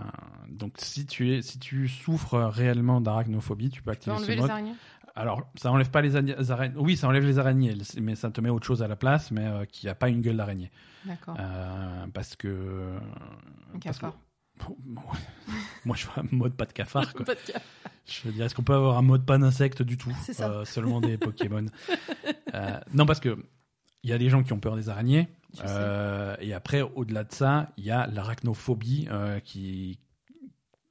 donc 0.48 0.76
si 0.78 1.06
tu 1.06 1.34
es, 1.34 1.42
si 1.42 1.60
tu 1.60 1.90
souffres 1.90 2.38
réellement 2.38 3.02
d'arachnophobie, 3.02 3.70
tu 3.70 3.82
peux 3.82 3.94
Tu 3.94 4.06
peux 4.06 4.12
activer 4.12 4.26
ce 4.26 4.32
les 4.32 4.38
mode. 4.38 4.50
Alors 5.16 5.42
ça 5.56 5.72
enlève 5.72 5.90
pas 5.90 6.02
les 6.02 6.16
araignées. 6.16 6.76
Oui, 6.78 6.98
ça 6.98 7.08
enlève 7.08 7.24
les 7.26 7.40
araignées, 7.40 7.74
mais 8.02 8.16
ça 8.16 8.30
te 8.32 8.42
met 8.42 8.50
autre 8.50 8.66
chose 8.68 8.84
à 8.84 8.88
la 8.88 8.96
place, 8.98 9.32
mais 9.32 9.46
euh, 9.46 9.66
qui 9.66 9.88
a 9.88 9.96
pas 9.96 10.10
une 10.10 10.22
gueule 10.22 10.38
d'araignée. 10.38 10.72
D'accord. 11.06 11.36
Euh, 11.40 12.06
parce 12.14 12.36
que 12.36 12.96
Un 13.74 13.80
parce 13.80 13.98
que- 13.98 14.02
cafard. 14.06 14.18
Moi 15.86 15.96
je 15.96 16.06
veux 16.06 16.12
un 16.18 16.26
mode 16.32 16.54
pas 16.56 16.66
de 16.66 16.72
cafard. 16.74 17.14
Quoi. 17.14 17.26
Pas 17.26 17.36
de 17.36 17.40
cafard. 17.40 17.62
Je 18.06 18.22
veux 18.24 18.32
dire, 18.34 18.46
est-ce 18.46 18.56
qu'on 18.56 18.64
peut 18.64 18.74
avoir 18.74 18.98
un 18.98 19.02
mode 19.02 19.26
pas 19.26 19.38
d'insectes 19.38 19.82
du 19.82 19.98
tout 19.98 20.16
C'est 20.24 20.34
ça. 20.34 20.50
Euh, 20.50 20.66
Seulement 20.66 21.02
des 21.02 21.18
Pokémon? 21.18 21.66
Euh, 22.54 22.80
non, 22.94 23.06
parce 23.06 23.20
que 23.20 23.38
il 24.04 24.10
y 24.10 24.14
a 24.14 24.18
des 24.18 24.30
gens 24.30 24.44
qui 24.44 24.54
ont 24.54 24.60
peur 24.60 24.76
des 24.76 24.90
araignées. 24.90 25.28
Euh, 25.66 26.36
et 26.40 26.54
après, 26.54 26.82
au-delà 26.82 27.24
de 27.24 27.34
ça, 27.34 27.70
il 27.78 27.86
y 27.86 27.92
a 27.92 28.06
l'arachnophobie 28.08 29.08
euh, 29.10 29.40
qui, 29.40 29.98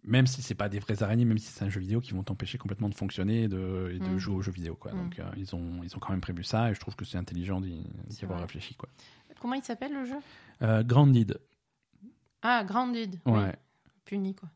même 0.04 0.26
si 0.26 0.42
c'est 0.42 0.54
pas 0.54 0.68
des 0.68 0.78
vraies 0.78 1.02
araignées, 1.02 1.24
même 1.24 1.38
si 1.38 1.46
c'est 1.46 1.64
un 1.64 1.68
jeu 1.70 1.80
vidéo, 1.80 2.00
qui 2.00 2.12
vont 2.12 2.22
t'empêcher 2.22 2.58
complètement 2.58 2.88
de 2.88 2.94
fonctionner 2.94 3.44
et 3.44 3.48
de, 3.48 3.90
et 3.94 3.98
de 3.98 4.08
Mm. 4.08 4.18
jouer 4.18 4.34
aux 4.36 4.42
jeux 4.42 4.52
vidéo. 4.52 4.74
Quoi. 4.76 4.92
Mm. 4.92 4.96
Donc 5.02 5.18
euh, 5.18 5.24
ils, 5.36 5.54
ont, 5.54 5.80
ils 5.82 5.94
ont 5.96 5.98
quand 5.98 6.10
même 6.12 6.20
prévu 6.20 6.44
ça 6.44 6.70
et 6.70 6.74
je 6.74 6.80
trouve 6.80 6.94
que 6.96 7.04
c'est 7.04 7.18
intelligent 7.18 7.60
d'y 7.60 7.84
avoir 8.22 8.40
réfléchi. 8.40 8.74
Quoi. 8.74 8.88
Comment 9.40 9.54
il 9.54 9.62
s'appelle 9.62 9.92
le 9.92 10.04
jeu? 10.04 10.16
Euh, 10.62 10.82
Grounded. 10.82 11.38
Ah, 12.42 12.62
Grounded. 12.64 13.16
Oui. 13.26 13.32
Ouais. 13.32 13.54
Puni, 14.04 14.34
quoi. 14.34 14.48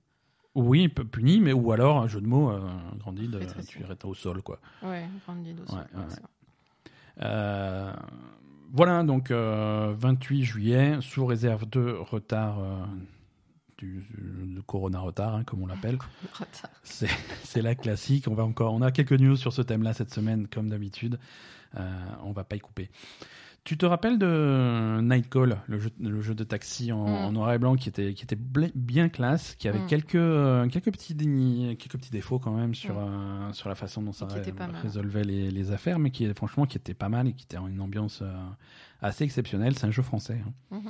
Oui, 0.55 0.89
puni, 0.89 1.41
mais 1.41 1.53
ou 1.53 1.71
alors 1.73 1.99
un 2.03 2.09
jeu 2.09 2.21
de 2.21 2.27
mots, 2.27 2.51
euh, 2.51 2.61
Grounded, 2.99 3.35
euh, 3.35 3.45
tu 3.67 3.81
irais 3.81 3.97
au 4.05 4.15
sol. 4.15 4.43
quoi. 4.43 4.59
Ouais, 4.83 5.07
Grounded 5.25 5.61
Ouais, 5.61 5.77
ouais. 5.77 5.85
c'est 6.09 6.21
vrai. 6.21 6.29
Euh, 7.23 7.93
voilà, 8.73 9.03
donc 9.03 9.31
euh, 9.31 9.95
28 9.97 10.45
juillet, 10.45 10.99
sous 11.01 11.25
réserve 11.27 11.69
de 11.69 11.91
retard, 11.93 12.59
euh, 13.83 13.87
du, 14.47 14.55
de 14.55 14.61
Corona 14.61 15.01
retard, 15.01 15.35
hein, 15.35 15.45
comme 15.45 15.63
on 15.63 15.67
l'appelle. 15.67 15.99
C'est 16.83 17.63
la 17.63 17.75
classique. 17.75 18.27
On, 18.29 18.35
va 18.35 18.45
encore, 18.45 18.73
on 18.75 18.83
a 18.83 18.91
quelques 18.91 19.13
news 19.13 19.37
sur 19.37 19.53
ce 19.53 19.63
thème-là 19.63 19.93
cette 19.93 20.13
semaine, 20.13 20.47
comme 20.49 20.69
d'habitude. 20.69 21.19
Euh, 21.77 21.91
on 22.25 22.33
va 22.33 22.45
pas 22.45 22.57
y 22.57 22.61
couper. 22.61 22.91
Tu 23.65 23.77
te 23.77 23.85
rappelles 23.85 24.19
de 24.19 25.01
Nightcall, 25.03 25.59
le 25.67 25.79
jeu, 25.79 25.91
le 26.01 26.23
jeu 26.23 26.35
de 26.35 26.43
taxi 26.45 26.91
en, 26.91 27.05
Mm. 27.05 27.09
en 27.27 27.33
noir 27.33 27.53
et 27.53 27.59
blanc 27.59 27.77
qui 27.77 27.91
était, 27.91 28.15
qui 28.15 28.25
était 28.25 28.39
bien 28.75 29.11
classe, 29.11 29.57
qui 29.57 29.69
avait 29.69 29.81
Mm. 29.81 29.87
quelques, 29.89 30.15
euh, 30.15 30.67
quelques, 30.69 30.91
petits, 30.91 31.15
dé- 31.15 31.77
quelques 31.79 31.99
petits 31.99 32.11
défauts 32.11 32.39
quand 32.39 32.53
même 32.55 32.75
sur, 32.75 32.95
Mm. 32.95 32.99
euh, 33.51 33.53
sur 33.53 33.69
la 33.69 33.75
façon 33.75 34.01
dont 34.01 34.13
ça 34.13 34.25
ré- 34.27 34.41
résolvait 34.81 35.25
les, 35.25 35.51
les 35.51 35.71
affaires, 35.71 35.99
mais 35.99 36.11
qui 36.11 36.33
franchement 36.33 36.65
qui 36.65 36.79
était 36.79 36.95
pas 36.95 37.11
mal 37.11 37.29
et 37.29 37.35
qui 37.35 37.45
était 37.45 37.59
en 37.59 37.69
une 37.69 37.83
ambiance 37.83 38.21
euh, 38.23 38.33
assez 39.03 39.25
exceptionnelle. 39.25 39.77
C'est 39.77 39.87
un 39.87 39.91
jeu 39.91 40.03
français. 40.03 40.41
hein. 40.73 40.81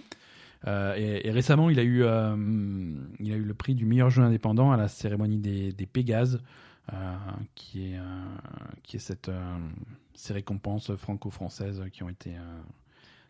Euh, 0.67 0.95
et, 0.97 1.29
et 1.29 1.31
récemment, 1.31 1.71
il 1.71 1.79
a, 1.79 1.83
eu, 1.85 2.03
euh, 2.03 2.37
il 3.21 3.33
a 3.33 3.37
eu 3.37 3.45
le 3.45 3.55
prix 3.55 3.75
du 3.75 3.87
meilleur 3.87 4.11
jeu 4.11 4.23
indépendant 4.23 4.73
à 4.73 4.77
la 4.77 4.89
cérémonie 4.89 5.39
des, 5.39 5.73
des 5.73 5.87
Pégases, 5.87 6.43
euh, 6.93 7.17
qui, 7.55 7.93
est, 7.93 7.99
qui 8.83 8.97
est 8.97 9.01
cette, 9.01 9.31
ces 10.15 10.33
récompenses 10.33 10.95
franco-françaises 10.97 11.85
qui 11.93 12.03
ont 12.03 12.09
été. 12.09 12.33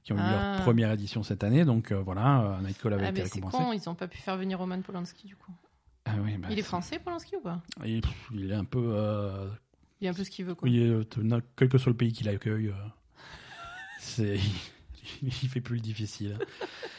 qui 0.04 0.12
ont 0.12 0.16
eu 0.16 0.20
Ah. 0.22 0.54
leur 0.56 0.64
première 0.64 0.90
édition 0.92 1.22
cette 1.22 1.44
année, 1.44 1.64
donc 1.66 1.92
voilà, 1.92 2.58
Nightcall 2.62 2.94
avait 2.94 3.06
Ah, 3.06 3.10
été 3.10 3.18
mais 3.20 3.24
récompensé. 3.24 3.56
con, 3.58 3.72
ils 3.72 3.88
ont 3.90 3.94
pas 3.94 4.08
pu 4.08 4.16
faire 4.18 4.36
venir 4.38 4.58
Roman 4.58 4.80
Polanski 4.80 5.26
du 5.26 5.36
coup. 5.36 5.52
Ah 6.06 6.12
oui, 6.24 6.38
bah, 6.38 6.48
Il 6.50 6.58
est 6.58 6.62
français 6.62 6.98
Polanski 6.98 7.36
ou 7.36 7.40
pas? 7.40 7.60
Il, 7.84 8.00
pff, 8.00 8.30
il 8.32 8.50
est 8.50 8.54
un 8.54 8.64
peu. 8.64 8.96
Il 10.00 10.06
est 10.06 10.10
un 10.10 10.14
peu 10.14 10.24
ce 10.24 10.30
qu'il 10.30 10.46
veut 10.46 10.54
quoi. 10.54 10.66
oui, 10.68 10.78
euh, 10.88 11.02
t- 11.04 11.20
quel 11.56 11.68
que 11.68 11.76
soit 11.76 11.90
le 11.90 11.96
pays 11.96 12.12
qui 12.12 12.24
l'accueille, 12.24 12.68
euh, 12.68 12.72
c'est. 13.98 14.38
Il 15.22 15.30
fait 15.48 15.60
plus 15.60 15.74
le 15.76 15.80
difficile. 15.80 16.36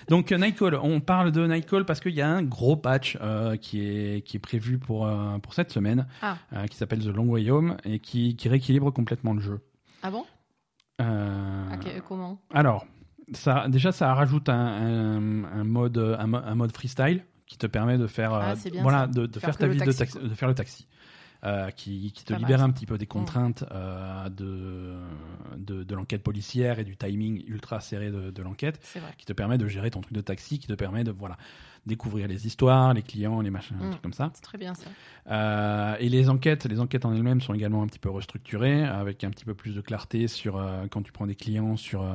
Donc 0.07 0.31
euh, 0.31 0.37
Nightcall, 0.37 0.75
on 0.75 0.99
parle 1.01 1.31
de 1.31 1.45
Nightcall 1.47 1.85
parce 1.85 1.99
qu'il 1.99 2.13
y 2.13 2.21
a 2.21 2.29
un 2.29 2.43
gros 2.43 2.75
patch 2.75 3.17
euh, 3.21 3.55
qui, 3.57 3.81
est, 3.81 4.21
qui 4.25 4.37
est 4.37 4.39
prévu 4.39 4.77
pour, 4.79 5.05
euh, 5.07 5.37
pour 5.39 5.53
cette 5.53 5.71
semaine, 5.71 6.07
Ah. 6.21 6.37
euh, 6.53 6.65
qui 6.67 6.77
s'appelle 6.77 6.99
The 6.99 7.07
Long 7.15 7.27
Way 7.29 7.51
Home 7.51 7.77
et 7.85 7.99
qui, 7.99 8.35
qui 8.35 8.49
rééquilibre 8.49 8.91
complètement 8.93 9.33
le 9.33 9.41
jeu. 9.41 9.59
Ah 10.03 10.11
bon? 10.11 10.25
Euh, 11.01 11.73
Ok, 11.73 12.03
Comment? 12.07 12.41
Alors, 12.53 12.85
ça, 13.33 13.67
déjà, 13.69 13.91
ça 13.91 14.13
rajoute 14.13 14.49
un, 14.49 14.55
un- 14.55 15.43
un 15.45 15.63
mode, 15.63 15.97
un, 15.97 16.27
mo- 16.27 16.41
un 16.43 16.55
mode 16.55 16.71
freestyle 16.73 17.23
qui 17.45 17.57
te 17.57 17.67
permet 17.67 17.97
de 17.97 18.07
faire, 18.07 18.33
Ah, 18.33 18.53
bien 18.71 18.81
voilà, 18.83 19.07
de, 19.07 19.25
de 19.25 19.39
Faire 19.39 19.57
ta 19.57 19.67
vie 19.67 19.79
de, 19.79 19.91
taxi, 19.91 20.17
de 20.19 20.33
faire 20.35 20.47
le 20.49 20.55
taxi. 20.55 20.87
Euh, 21.43 21.71
qui, 21.71 22.11
qui 22.11 22.25
te 22.25 22.33
mal, 22.33 22.41
libère 22.41 22.61
un 22.61 22.69
petit 22.69 22.85
peu 22.85 22.97
des 22.97 23.05
contraintes 23.05 23.63
euh, 23.71 24.29
de, 24.29 24.95
de, 25.57 25.83
de 25.83 25.95
l'enquête 25.95 26.23
policière 26.23 26.79
et 26.79 26.83
du 26.83 26.97
timing 26.97 27.43
ultra 27.47 27.79
serré 27.79 28.11
de, 28.11 28.31
de 28.31 28.41
l'enquête, 28.41 28.79
qui 29.17 29.25
te 29.25 29.33
permet 29.33 29.57
de 29.57 29.67
gérer 29.67 29.89
ton 29.89 30.01
truc 30.01 30.13
de 30.13 30.21
taxi, 30.21 30.59
qui 30.59 30.67
te 30.67 30.73
permet 30.73 31.03
de 31.03 31.11
voilà 31.11 31.37
découvrir 31.85 32.27
les 32.27 32.45
histoires, 32.45 32.93
les 32.93 33.01
clients, 33.01 33.39
les 33.41 33.49
machins, 33.49 33.77
Mm. 33.77 33.89
truc 33.91 34.01
comme 34.01 34.13
ça. 34.13 34.31
C'est 34.33 34.41
très 34.41 34.57
bien 34.57 34.73
ça. 34.75 34.87
Euh, 35.31 35.95
et 35.99 36.09
les 36.09 36.29
enquêtes, 36.29 36.65
les 36.65 36.79
enquêtes 36.79 37.05
en 37.05 37.13
elles-mêmes 37.13 37.41
sont 37.41 37.53
également 37.53 37.81
un 37.83 37.87
petit 37.87 37.99
peu 37.99 38.09
restructurées, 38.09 38.83
avec 38.83 39.23
un 39.23 39.29
petit 39.29 39.45
peu 39.45 39.53
plus 39.53 39.75
de 39.75 39.81
clarté 39.81 40.27
sur 40.27 40.61
quand 40.91 41.01
tu 41.01 41.11
prends 41.11 41.25
des 41.27 41.35
clients, 41.35 41.77
sur 41.77 42.05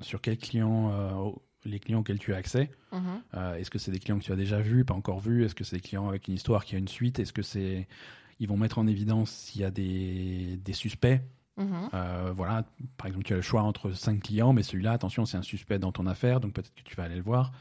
sur 0.00 0.20
quels 0.20 0.38
clients, 0.38 0.90
euh, 0.92 1.30
les 1.64 1.78
clients 1.78 2.00
auxquels 2.00 2.18
tu 2.18 2.34
as 2.34 2.36
accès. 2.36 2.70
Mhm. 2.92 3.00
Euh, 3.34 3.54
Est-ce 3.56 3.70
que 3.70 3.78
c'est 3.78 3.90
des 3.90 3.98
clients 3.98 4.18
que 4.18 4.24
tu 4.24 4.32
as 4.32 4.36
déjà 4.36 4.60
vus, 4.60 4.84
pas 4.84 4.94
encore 4.94 5.20
vus? 5.20 5.44
Est-ce 5.44 5.54
que 5.54 5.64
c'est 5.64 5.76
des 5.76 5.82
clients 5.82 6.08
avec 6.08 6.28
une 6.28 6.34
histoire 6.34 6.64
qui 6.64 6.74
a 6.76 6.78
une 6.78 6.88
suite? 6.88 7.18
Est-ce 7.18 7.32
que 7.32 7.42
c'est 7.42 7.86
ils 8.40 8.48
vont 8.48 8.56
mettre 8.56 8.78
en 8.78 8.86
évidence 8.86 9.30
s'il 9.30 9.62
y 9.62 9.64
a 9.64 9.70
des, 9.70 10.58
des 10.64 10.72
suspects? 10.72 11.20
Mhm. 11.56 11.90
Euh, 11.92 12.32
Voilà, 12.36 12.64
par 12.96 13.08
exemple, 13.08 13.24
tu 13.24 13.32
as 13.32 13.36
le 13.36 13.42
choix 13.42 13.62
entre 13.62 13.90
cinq 13.90 14.22
clients, 14.22 14.52
mais 14.52 14.62
celui-là, 14.62 14.92
attention, 14.92 15.26
c'est 15.26 15.36
un 15.36 15.42
suspect 15.42 15.78
dans 15.78 15.92
ton 15.92 16.06
affaire, 16.06 16.40
donc 16.40 16.52
peut-être 16.52 16.72
que 16.72 16.82
tu 16.82 16.94
vas 16.94 17.04
aller 17.04 17.16
le 17.16 17.22
voir. 17.22 17.52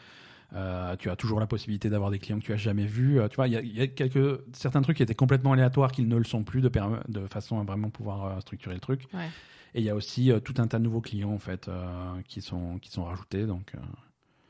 Euh, 0.53 0.95
tu 0.95 1.09
as 1.09 1.15
toujours 1.17 1.39
la 1.41 1.47
possibilité 1.47 1.89
d'avoir 1.89 2.09
des 2.09 2.19
clients 2.19 2.39
que 2.39 2.45
tu 2.45 2.53
as 2.53 2.57
jamais 2.57 2.85
vus. 2.85 3.19
Euh, 3.19 3.27
tu 3.27 3.35
vois, 3.35 3.47
il 3.47 3.53
y 3.53 3.57
a, 3.57 3.61
il 3.61 3.75
y 3.75 3.81
a 3.81 3.87
quelques 3.87 4.39
certains 4.53 4.81
trucs 4.81 4.97
qui 4.97 5.03
étaient 5.03 5.15
complètement 5.15 5.53
aléatoires, 5.53 5.91
qu'ils 5.91 6.07
ne 6.07 6.15
le 6.15 6.23
sont 6.23 6.43
plus, 6.43 6.61
de, 6.61 6.69
façon 7.27 7.59
à 7.59 7.63
vraiment 7.63 7.89
pouvoir 7.89 8.41
structurer 8.41 8.75
le 8.75 8.79
truc. 8.79 9.07
Ouais. 9.13 9.27
Et 9.75 9.79
il 9.79 9.83
y 9.83 9.89
a 9.89 9.95
aussi 9.95 10.31
euh, 10.31 10.39
tout 10.39 10.55
un 10.57 10.67
tas 10.67 10.79
de 10.79 10.83
nouveaux 10.83 11.01
clients 11.01 11.31
en 11.31 11.39
fait 11.39 11.67
euh, 11.67 12.21
qui 12.27 12.41
sont 12.41 12.79
qui 12.79 12.91
sont 12.91 13.03
rajoutés. 13.03 13.45
Donc, 13.45 13.73
euh, 13.75 13.79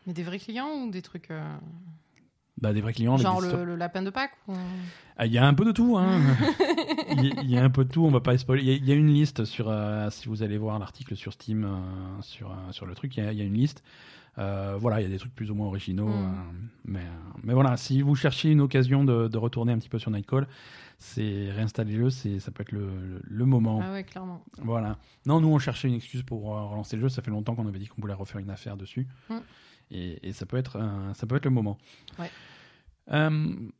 Mais 0.05 0.13
des 0.13 0.24
vrais 0.24 0.39
clients 0.39 0.70
ou 0.84 0.89
des 0.89 1.01
trucs 1.01 1.32
bah, 2.59 2.74
des 2.74 2.82
vrais 2.82 2.93
clients. 2.93 3.18
genre 3.18 3.39
le, 3.41 3.63
le 3.63 3.76
lapin 3.76 4.01
de 4.01 4.09
Pâques 4.09 4.36
ou- 4.47 4.53
Ah, 5.18 5.28
Il 5.28 5.32
y 5.34 5.38
a 5.38 5.45
un 5.45 5.53
peu 5.53 5.63
de 5.63 5.72
tout. 5.72 5.95
Hein. 5.97 6.20
il, 7.11 7.49
y 7.49 7.57
a, 7.57 7.63
un 7.63 7.70
peu 7.70 7.86
de 7.86 7.91
tout. 7.91 8.03
On 8.03 8.09
va 8.09 8.20
pas 8.20 8.36
spoiler. 8.38 8.63
Il 8.63 8.86
y 8.86 8.91
a, 8.91 8.95
une 8.95 9.13
liste 9.13 9.45
sur. 9.45 9.70
euh, 9.70 10.09
si 10.09 10.28
vous 10.28 10.41
allez 10.41 10.57
voir 10.57 10.80
l'article 10.80 11.15
sur 11.15 11.34
Steam 11.34 11.65
euh, 11.65 12.22
sur 12.22 12.55
sur 12.72 12.86
le 12.88 12.95
truc, 12.95 13.15
il 13.18 13.24
y 13.24 13.28
a, 13.28 13.32
il 13.32 13.38
y 13.38 13.41
a 13.41 13.45
une 13.45 13.53
liste. 13.53 13.84
Euh, 14.39 14.76
voilà, 14.80 14.99
il 14.99 15.03
y 15.03 15.05
a 15.05 15.09
des 15.09 15.18
trucs 15.18 15.34
plus 15.36 15.51
ou 15.51 15.55
moins 15.55 15.68
originaux. 15.68 16.07
Mm. 16.07 16.70
mais 16.86 17.05
mais 17.43 17.53
voilà, 17.53 17.78
si 17.78 18.01
vous 18.01 18.15
cherchez 18.15 18.51
une 18.51 18.61
occasion 18.61 19.03
de, 19.03 19.28
de 19.28 19.38
retourner 19.38 19.74
un 19.74 19.78
petit 19.80 19.89
peu 19.89 19.99
sur 19.99 20.09
Nightcall, 20.11 20.47
c'est 20.98 21.52
réinstaller-le. 21.52 22.10
C'est 22.10 22.39
ça 22.39 22.52
peut 22.52 22.62
être 22.64 22.72
le, 22.72 22.88
le, 22.88 23.22
le 23.24 23.45
moment. 23.45 23.82
Ah 23.84 23.91
ouais, 23.91 24.04
clairement. 24.04 24.43
Voilà. 24.60 24.98
Non, 25.26 25.39
nous 25.41 25.50
on 25.50 25.60
cherchait 25.60 25.88
une 25.88 25.93
excuse 25.95 26.24
pour 26.24 26.56
euh, 26.58 26.66
relancer 26.66 26.95
le 26.95 27.04
jeu. 27.04 27.10
Ça 27.10 27.22
fait 27.22 27.32
longtemps 27.32 27.56
qu'on 27.56 27.68
avait 27.68 27.80
dit 27.80 27.88
qu'on 27.88 28.02
voulait 28.02 28.14
refaire 28.14 28.39
une 28.39 28.50
affaire 28.50 28.78
dessus. 28.78 29.08
Mm. 29.30 29.36
Et, 29.91 30.28
et 30.30 30.34
ça 30.34 30.45
peut 30.45 30.58
être 30.58 30.80
ça 31.14 31.26
peut 31.28 31.36
être 31.38 31.45
le 31.45 31.52
moment. 31.52 31.78
Ouais. 32.20 32.30
Euh, 33.12 33.30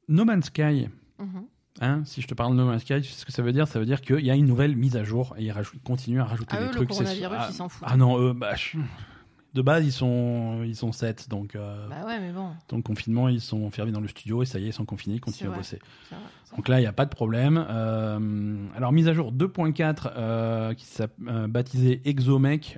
no 0.08 0.26
Man's 0.26 0.46
Sky. 0.46 0.88
Mhm. 1.20 1.46
Hein, 1.80 2.02
si 2.06 2.22
je 2.22 2.28
te 2.28 2.34
parle 2.34 2.54
de 2.54 2.58
No 2.58 2.66
Man's 2.66 2.82
Sky, 2.82 3.02
tu 3.02 3.10
sais 3.10 3.20
ce 3.22 3.26
que 3.26 3.32
ça 3.32 3.44
veut 3.44 3.52
dire? 3.52 3.68
Ça 3.68 3.78
veut 3.78 3.86
dire 3.86 4.02
qu'il 4.02 4.26
y 4.26 4.32
a 4.32 4.36
une 4.36 4.48
nouvelle 4.48 4.76
mise 4.76 4.96
à 4.96 5.04
jour 5.04 5.36
et 5.38 5.44
ils 5.46 5.54
ils 5.74 5.80
continuent 5.82 6.22
à 6.22 6.26
rajouter 6.26 6.56
Ah, 6.58 6.60
des 6.60 6.64
eux, 6.64 6.68
le 6.70 6.74
trucs. 6.74 6.90
c'est- 6.92 6.98
coronavirus, 7.04 7.38
ah, 7.40 7.48
ils 7.50 7.54
s'en 7.54 7.70
foutent. 7.70 7.88
Ah 7.88 7.98
non, 7.98 8.20
eux, 8.20 8.34
bah, 8.34 8.56
de 9.58 9.62
base, 9.62 9.86
ils 9.86 9.92
sont, 9.92 10.64
ils 10.64 10.76
sont 10.76 10.92
7, 10.94 11.28
donc, 11.30 11.56
euh, 11.56 11.88
Bah 11.90 12.06
ouais, 12.06 12.20
mais 12.20 12.32
bon, 12.32 12.50
donc 12.70 12.84
confinement, 12.86 13.28
ils 13.28 13.42
sont 13.42 13.64
enfermés 13.66 13.92
dans 13.92 14.00
le 14.00 14.08
studio 14.08 14.42
et 14.44 14.46
ça 14.46 14.60
y 14.60 14.64
est, 14.64 14.68
ils 14.68 14.74
sont 14.74 14.86
confinés, 14.86 15.16
ils 15.16 15.20
continuent 15.22 15.48
à 15.48 15.52
vrai. 15.52 15.60
bosser. 15.60 15.80
Donc 16.56 16.70
là, 16.70 16.80
il 16.80 16.84
n'y 16.84 16.88
a 16.88 16.94
pas 16.94 17.06
de 17.06 17.10
problème. 17.10 17.66
Euh, 17.70 18.56
alors, 18.76 18.94
mise 18.94 19.08
à 19.10 19.14
jour 19.14 19.34
2.4 19.34 20.12
euh, 20.16 20.74
qui 20.74 20.86
s'est 20.86 21.10
baptisée 21.20 22.02
Exomech, 22.08 22.78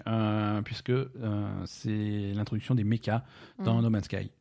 puisque 0.65 0.91
c'est 1.65 2.33
l'introduction 2.33 2.73
des 2.75 2.83
mechas 2.83 3.23
dans 3.63 3.75
Mhm. 3.75 3.83
No 3.83 3.89
Man's 3.91 4.05
Sky. 4.05 4.31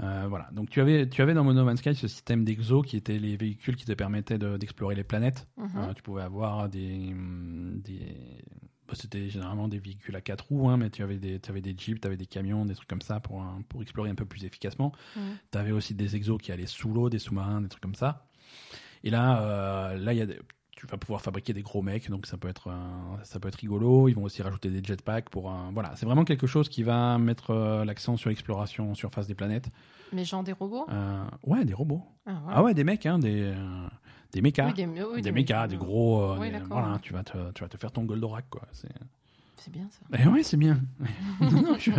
Euh, 0.00 0.26
voilà. 0.28 0.48
Donc 0.52 0.70
tu 0.70 0.80
avais, 0.80 1.08
tu 1.08 1.22
avais 1.22 1.34
dans 1.34 1.42
No 1.44 1.64
Man's 1.64 1.80
Sky 1.80 1.94
ce 1.94 2.06
système 2.06 2.44
d'exo 2.44 2.82
qui 2.82 2.96
étaient 2.96 3.18
les 3.18 3.36
véhicules 3.36 3.74
qui 3.74 3.84
te 3.84 3.92
permettaient 3.92 4.38
de- 4.38 4.56
d'explorer 4.56 4.94
les 4.94 5.02
planètes. 5.02 5.48
Euh, 5.58 5.92
tu 5.94 6.02
pouvais 6.04 6.22
avoir 6.22 6.68
des, 6.68 7.12
des 7.82 8.16
c'était 8.96 9.28
généralement 9.30 9.68
des 9.68 9.78
véhicules 9.78 10.14
à 10.16 10.20
quatre 10.20 10.46
roues, 10.48 10.68
hein, 10.68 10.76
mais 10.76 10.90
tu 10.90 11.02
avais 11.02 11.16
des, 11.18 11.38
tu 11.40 11.50
avais 11.50 11.60
des 11.60 11.74
jeeps, 11.76 12.00
tu 12.00 12.06
avais 12.06 12.16
des 12.16 12.26
camions, 12.26 12.64
des 12.64 12.74
trucs 12.74 12.88
comme 12.88 13.02
ça 13.02 13.20
pour, 13.20 13.40
un- 13.42 13.62
pour 13.68 13.82
explorer 13.82 14.10
un 14.10 14.14
peu 14.14 14.24
plus 14.24 14.44
efficacement. 14.44 14.92
Tu 15.52 15.58
avais 15.58 15.72
aussi 15.72 15.94
des 15.94 16.16
exos 16.16 16.38
qui 16.40 16.52
allaient 16.52 16.66
sous 16.66 16.92
l'eau, 16.92 17.10
des 17.10 17.18
sous-marins, 17.18 17.60
des 17.60 17.68
trucs 17.68 17.82
comme 17.82 17.94
ça. 17.94 18.26
Et 19.04 19.10
là, 19.10 19.42
euh, 19.42 19.98
là, 19.98 20.12
il 20.12 20.18
y 20.18 20.22
a 20.22 20.26
des- 20.26 20.38
tu 20.76 20.86
vas 20.86 20.96
pouvoir 20.96 21.20
fabriquer 21.22 21.52
des 21.52 21.62
gros 21.62 21.82
mecs, 21.82 22.08
donc 22.08 22.26
ça 22.26 22.36
peut 22.36 22.46
être, 22.48 22.72
ça 23.24 23.40
peut 23.40 23.48
être 23.48 23.56
rigolo. 23.56 24.08
Ils 24.08 24.14
vont 24.14 24.22
aussi 24.22 24.42
rajouter 24.42 24.70
des 24.70 24.82
jetpacks 24.82 25.28
pour, 25.28 25.50
un- 25.50 25.72
voilà, 25.72 25.94
c'est 25.96 26.06
vraiment 26.06 26.24
quelque 26.24 26.46
chose 26.46 26.68
qui 26.68 26.84
va 26.84 27.18
mettre 27.18 27.50
euh, 27.50 27.84
l'accent 27.84 28.16
sur 28.16 28.28
l'exploration 28.30 28.92
en 28.92 28.94
surface 28.94 29.26
des 29.26 29.34
planètes. 29.34 29.70
Mais 30.12 30.24
genre 30.24 30.44
des 30.44 30.52
robots? 30.52 30.86
Euh, 30.88 31.24
ouais, 31.44 31.64
des 31.64 31.74
robots. 31.74 32.02
Ah, 32.26 32.38
voilà. 32.44 32.58
Ah 32.58 32.62
ouais, 32.62 32.74
des 32.74 32.84
mecs, 32.84 33.06
hein, 33.06 33.18
des, 33.18 33.42
euh, 33.42 33.88
des 34.32 34.40
mechas. 34.42 34.66
Oui, 34.66 34.74
des, 34.74 34.86
oui, 34.86 35.22
des 35.22 35.32
mechas, 35.32 35.66
des 35.68 35.76
gros. 35.76 36.22
euh, 36.22 36.36
Oui, 36.38 36.46
des- 36.46 36.52
d'accord. 36.58 36.80
voilà, 36.80 36.98
tu 37.00 37.12
vas, 37.12 37.22
te, 37.24 37.52
tu 37.52 37.62
vas 37.62 37.68
te 37.68 37.76
faire 37.76 37.92
ton 37.92 38.04
Goldorak, 38.04 38.46
quoi. 38.50 38.62
C'est... 38.72 38.88
C'est 39.56 39.72
bien 39.72 39.88
ça. 39.90 40.00
Eh 40.16 40.28
ouais, 40.28 40.42
c'est 40.44 40.56
bien. 40.56 40.80
Non, 41.40 41.50
non, 41.62 41.76
je, 41.78 41.90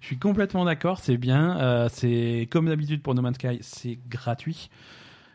je 0.00 0.06
suis 0.06 0.18
complètement 0.18 0.64
d'accord, 0.64 0.98
c'est 0.98 1.16
bien. 1.16 1.56
Euh, 1.60 1.88
c'est 1.88 2.48
comme 2.50 2.66
d'habitude 2.66 3.00
pour 3.02 3.14
No 3.14 3.22
Man's 3.22 3.36
Sky, 3.36 3.58
c'est 3.60 3.98
gratuit. 4.08 4.70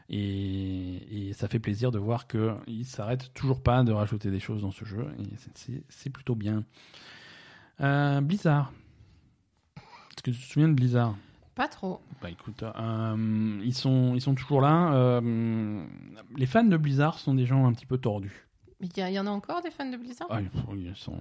Et, 0.10 1.30
et 1.30 1.34
ça 1.34 1.48
fait 1.48 1.60
plaisir 1.60 1.90
de 1.92 1.98
voir 1.98 2.28
qu'ils 2.28 2.86
s'arrêtent 2.86 3.34
toujours 3.34 3.62
pas 3.64 3.84
de 3.84 3.94
rajouter 3.94 4.30
des 4.30 4.42
choses 4.42 4.62
dans 4.62 4.72
ce 4.72 4.84
jeu. 4.84 5.08
Et 5.20 5.80
c'est 5.88 6.10
plutôt 6.10 6.36
bien. 6.36 6.66
Euh, 7.80 8.20
Blizzard. 8.20 8.74
Est-ce 9.78 10.24
que 10.24 10.32
tu 10.32 10.38
te 10.38 10.44
souviens 10.52 10.68
de 10.68 10.74
Blizzard? 10.74 11.16
Pas 11.56 11.68
trop. 11.68 12.02
Bah 12.22 12.30
écoute, 12.30 12.64
euh, 12.64 13.60
ils, 13.64 13.74
sont, 13.74 14.14
ils 14.16 14.22
sont 14.22 14.36
toujours 14.36 14.62
là. 14.62 14.94
Euh, 14.94 15.84
les 16.38 16.46
fans 16.46 16.64
de 16.64 16.78
Blizzard 16.78 17.20
sont 17.20 17.34
des 17.34 17.46
gens 17.46 17.66
un 17.66 17.74
petit 17.74 17.86
peu 17.86 17.98
tordus. 17.98 18.48
Mais 18.82 18.88
il 18.98 19.14
y, 19.14 19.20
en 19.20 19.28
a 19.28 19.30
encore 19.30 19.62
des 19.62 19.70
fans 19.70 19.88
de 19.88 19.96
Blizzard? 19.96 20.28
Ah, 20.32 20.40
ils 20.74 20.96
sont 20.96 21.20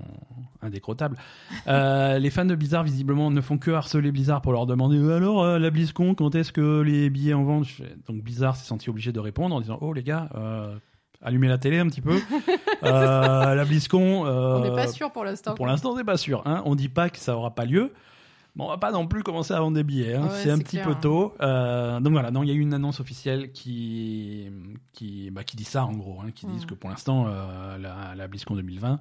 indécrottables. 0.63 1.19
Euh, 1.67 2.19
les 2.19 2.31
fans 2.31 2.47
de 2.47 2.55
Blizzard, 2.55 2.85
visiblement, 2.85 3.31
ne 3.31 3.41
font 3.43 3.59
que 3.59 3.71
harceler 3.71 4.11
Blizzard 4.13 4.41
pour 4.41 4.53
leur 4.53 4.65
demander 4.65 4.97
alors, 5.13 5.43
euh, 5.43 5.59
la 5.59 5.71
BlizzCon, 5.71 6.15
quand 6.15 6.35
est-ce 6.35 6.53
que 6.53 6.81
les 6.81 7.11
billets 7.11 7.35
en 7.35 7.63
fais- 7.65 7.97
Donc 8.09 8.23
Blizzard 8.23 8.57
s'est 8.57 8.67
senti 8.67 8.89
obligé 8.89 9.13
de 9.13 9.21
répondre 9.21 9.55
en 9.55 9.61
disant 9.61 9.77
Oh 9.83 9.93
les 9.93 10.03
gars, 10.03 10.31
euh, 10.37 10.75
allumez 11.21 11.49
la 11.49 11.59
télé 11.59 11.79
un 11.79 11.87
petit 11.87 12.01
peu. 12.01 12.19
La 12.83 13.65
BlizzCon. 13.67 14.27
On 14.27 14.61
n'est 14.61 14.71
pas 14.75 14.87
sûr 14.87 15.13
pour 15.13 15.25
l'instant. 15.25 15.55
Pour 15.55 15.67
l'instant, 15.67 15.91
on 15.91 15.97
n'est 15.97 16.05
pas 16.05 16.17
sûr. 16.17 16.43
Hein. 16.47 16.63
On 16.65 16.75
dit 16.75 16.89
pas 16.89 17.11
que 17.11 17.19
ça 17.19 17.37
aura 17.37 17.55
pas 17.55 17.67
lieu. 17.67 17.93
Bon, 18.57 18.65
on 18.65 18.69
va 18.69 18.79
pas 18.79 18.91
non 18.91 19.07
plus 19.07 19.23
commencer 19.23 19.55
à 19.55 19.61
vendre 19.61 19.77
des 19.77 19.85
billets. 19.85 20.15
hein. 20.15 20.25
Ouais, 20.25 20.43
c'est 20.43 20.51
un 20.51 20.59
petit 20.59 20.77
clair, 20.77 20.85
peu 20.87 20.93
hein. 20.93 20.99
tôt. 21.01 21.35
Euh, 21.41 22.01
donc 22.01 22.13
voilà, 22.13 22.31
non, 22.31 22.43
il 22.43 22.49
y 22.49 22.53
a 22.53 22.55
eu 22.55 22.61
une 22.61 22.75
annonce 22.75 23.01
officielle 23.01 23.53
qui 23.53 24.49
qui, 24.93 25.31
bah, 25.31 25.45
qui 25.45 25.57
dit 25.57 25.65
ça 25.65 25.85
en 25.85 25.93
gros, 25.93 26.21
hein, 26.21 26.31
qui 26.35 26.47
Mm. 26.47 26.53
disent 26.53 26.67
que 26.67 26.75
pour 26.75 26.91
l'instant, 26.91 27.27
euh, 27.29 27.79
la, 27.79 28.15
la 28.17 28.29
BlizzCon 28.29 28.57
2020 28.57 28.99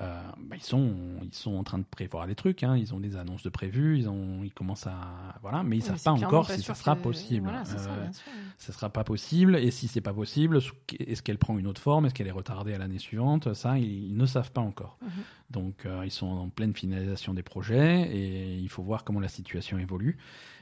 euh, 0.00 0.22
bah, 0.38 0.56
ils 0.56 0.62
sont 0.62 0.92
ils 1.22 1.32
sont 1.34 1.54
en 1.56 1.64
train 1.64 1.78
de 1.78 1.84
prévoir 1.84 2.26
des 2.26 2.34
trucs. 2.34 2.62
Hein. 2.62 2.76
Ils 2.76 2.94
ont 2.94 3.00
des 3.00 3.16
annonces 3.16 3.42
de 3.42 3.48
prévues. 3.48 3.98
Ils 3.98 4.08
ont 4.08 4.42
ils 4.44 4.52
commencent 4.52 4.86
à 4.86 5.38
voilà, 5.42 5.62
mais 5.62 5.76
ils 5.78 5.80
Oui, 5.82 5.86
savent 5.86 6.02
pas 6.02 6.10
encore 6.26 6.50
si 6.50 6.60
ça 6.62 6.74
sera 6.74 6.96
que- 6.96 7.02
possible. 7.02 7.48
Voilà, 7.48 7.64
ça, 7.64 7.90
Euh, 7.90 8.06
ça 8.58 8.72
sera 8.72 8.90
pas 8.90 9.04
possible. 9.04 9.56
Et 9.56 9.70
si 9.70 9.88
c'est 9.88 10.00
pas 10.02 10.12
possible, 10.12 10.60
est-ce 10.98 11.22
qu'elle 11.22 11.38
prend 11.38 11.58
une 11.58 11.66
autre 11.66 11.80
forme? 11.80 12.06
Est-ce 12.06 12.14
qu'elle 12.14 12.26
est 12.26 12.30
retardée 12.30 12.74
à 12.74 12.78
l'année 12.78 12.98
suivante? 12.98 13.54
Ça, 13.54 13.78
ils, 13.78 14.08
ils 14.10 14.16
ne 14.16 14.26
savent 14.26 14.52
pas 14.52 14.60
encore. 14.60 14.98
Mhm. 15.02 15.08
Donc, 15.50 15.86
euh, 15.86 16.02
ils 16.04 16.10
sont 16.10 16.26
en 16.26 16.48
pleine 16.50 16.74
finalisation 16.74 17.32
des 17.32 17.42
projets 17.42 18.02
et 18.14 18.56
il 18.56 18.68
faut 18.68 18.82
voir 18.82 19.04
comment 19.04 19.20
la 19.20 19.28
situation 19.28 19.78
évolue. 19.78 20.18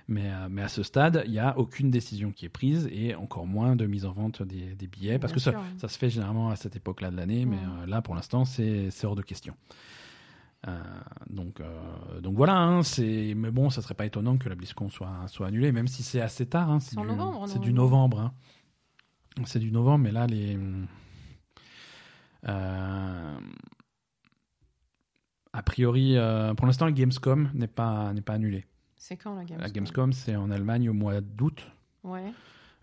Mais, 0.07 0.30
euh, 0.30 0.48
mais 0.50 0.61
à 0.62 0.68
ce 0.68 0.82
stade, 0.82 1.22
il 1.24 1.30
n'y 1.32 1.38
a 1.38 1.57
aucune 1.59 1.90
décision 1.90 2.30
qui 2.30 2.44
est 2.44 2.50
prise 2.50 2.86
et 2.92 3.14
encore 3.14 3.46
moins 3.46 3.74
de 3.74 3.86
mise 3.86 4.05
en 4.05 4.12
vente 4.12 4.42
des, 4.42 4.74
des 4.74 4.86
billets 4.86 5.18
parce 5.18 5.32
Bien 5.32 5.52
que 5.52 5.59
ça, 5.78 5.88
se 5.88 5.98
fait 5.98 6.11
généralement 6.11 6.50
à 6.50 6.57
cette 6.57 6.76
époque-là 6.76 7.11
de 7.11 7.16
l'année, 7.16 7.46
mais 7.46 7.57
Mhm. 7.57 7.78
euh, 7.82 7.86
là, 7.86 8.02
pour 8.02 8.14
l'instant, 8.14 8.44
c'est 8.44 8.90
hors 9.05 9.16
de 9.16 9.22
question. 9.22 9.57
Euh, 10.68 10.82
donc, 11.30 11.61
euh, 11.61 12.20
donc 12.20 12.36
voilà, 12.36 12.57
hein, 12.57 12.82
c'est 12.82 13.34
mais 13.36 13.50
bon, 13.50 13.70
ça 13.70 13.80
serait 13.82 13.94
pas 13.94 14.07
étonnant 14.07 14.36
que 14.38 14.48
la 14.48 14.55
BlizzCon 14.55 14.88
soit, 14.90 15.26
soit 15.28 15.46
annulée, 15.46 15.72
même 15.72 15.88
si 15.88 16.02
c'est 16.02 16.20
assez 16.20 16.46
tard. 16.46 16.70
Hein, 16.70 16.80
C'est 16.80 16.96
du, 16.96 17.07
novembre, 17.07 17.46
C'est 17.48 17.59
du 17.59 17.72
normalement. 17.72 18.09
novembre. 18.09 18.20
hein. 18.20 19.42
C'est 19.46 19.59
du 19.59 19.72
novembre, 19.72 20.05
mais 20.05 20.12
là, 20.12 20.26
les. 20.26 20.59
euh, 22.48 23.38
a 25.52 25.62
priori, 25.62 26.16
pour 26.57 26.66
l'instant, 26.66 26.90
Gamescom 26.90 27.50
n'est 27.55 27.66
pas, 27.68 28.12
n'est 28.12 28.20
pas 28.22 28.34
annulée. 28.34 28.64
C'est 29.07 29.18
quand 29.18 29.34
la 29.34 29.44
Gamescom 29.44 29.61
La 29.61 29.68
Gamescom, 29.68 30.12
c'est 30.14 30.34
en 30.34 30.50
Allemagne 30.50 30.88
au 30.88 30.94
mois 30.94 31.20
d'août. 31.20 31.70
Ouais, 32.05 32.32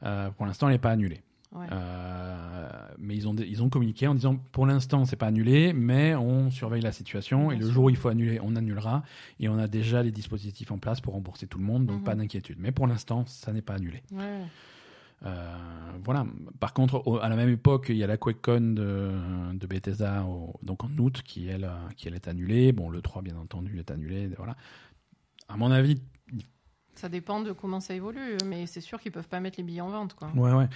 Euh, 0.03 0.30
pour 0.30 0.45
l'instant, 0.45 0.67
elle 0.67 0.76
n'est 0.76 0.80
pas 0.80 0.91
annulée. 0.91 1.24
ouais. 1.51 1.65
Euh, 1.72 2.69
mais 2.99 3.15
ils 3.15 3.28
ont, 3.28 3.36
ils 3.36 3.63
ont 3.63 3.69
communiqué 3.69 4.05
en 4.05 4.13
disant 4.13 4.36
pour 4.51 4.67
l'instant 4.67 5.03
c'est 5.05 5.15
pas 5.15 5.26
annulé, 5.28 5.74
mais 5.74 6.13
on 6.13 6.51
surveille 6.51 6.84
la 6.84 6.91
situation 6.91 7.51
et 7.51 7.55
le 7.57 7.67
jour 7.72 7.86
où 7.86 7.89
il 7.89 7.95
faut 7.97 8.09
annuler, 8.09 8.39
on 8.43 8.55
annulera 8.55 9.01
et 9.39 9.49
on 9.49 9.57
a 9.57 9.67
déjà 9.67 10.03
les 10.03 10.11
dispositifs 10.11 10.72
en 10.72 10.78
place 10.78 11.01
pour 11.01 11.13
rembourser 11.15 11.47
tout 11.47 11.57
le 11.57 11.63
monde, 11.65 11.88
donc 11.88 11.97
Mhm. 12.01 12.03
pas 12.03 12.13
d'inquiétude. 12.13 12.57
Mais 12.59 12.72
pour 12.72 12.86
l'instant, 12.86 13.26
ça 13.26 13.51
n'est 13.51 13.63
pas 13.63 13.74
annulé. 13.74 14.03
ouais. 14.11 14.41
Euh, 15.24 15.55
voilà. 16.03 16.26
Par 16.59 16.74
contre, 16.74 17.03
au- 17.05 17.19
à 17.19 17.30
la 17.30 17.36
même 17.36 17.49
époque, 17.49 17.88
il 17.89 17.95
y 17.97 18.03
a 18.03 18.07
la 18.07 18.17
QuakeCon 18.17 18.74
de, 18.74 19.11
de 19.53 19.67
Bethesda 19.67 20.24
au- 20.26 20.55
donc 20.63 20.84
en 20.84 20.89
août 20.97 21.22
qui 21.24 21.47
elle, 21.47 21.69
qui 21.95 22.07
elle 22.07 22.15
est 22.15 22.28
annulée. 22.28 22.72
Bon, 22.72 22.89
le 22.89 23.01
3 23.03 23.22
bien 23.22 23.36
entendu 23.38 23.78
est 23.78 23.91
annulé. 23.91 24.30
Voilà. 24.38 24.55
À 25.52 25.58
mon 25.58 25.72
avis, 25.72 26.02
Ça 26.93 27.10
dépend 27.10 27.41
de 27.41 27.52
comment 27.52 27.80
ça 27.80 27.95
évolue, 27.95 28.38
mais 28.45 28.68
c'est 28.68 28.82
sûr 28.82 28.99
qu'ils 28.99 29.12
peuvent 29.12 29.28
pas 29.30 29.39
mettre 29.39 29.58
les 29.58 29.64
billets 29.64 29.82
en 29.82 29.89
vente, 29.89 30.14
quoi. 30.14 30.30
Ouais, 30.36 30.52
ouais. 30.54 30.68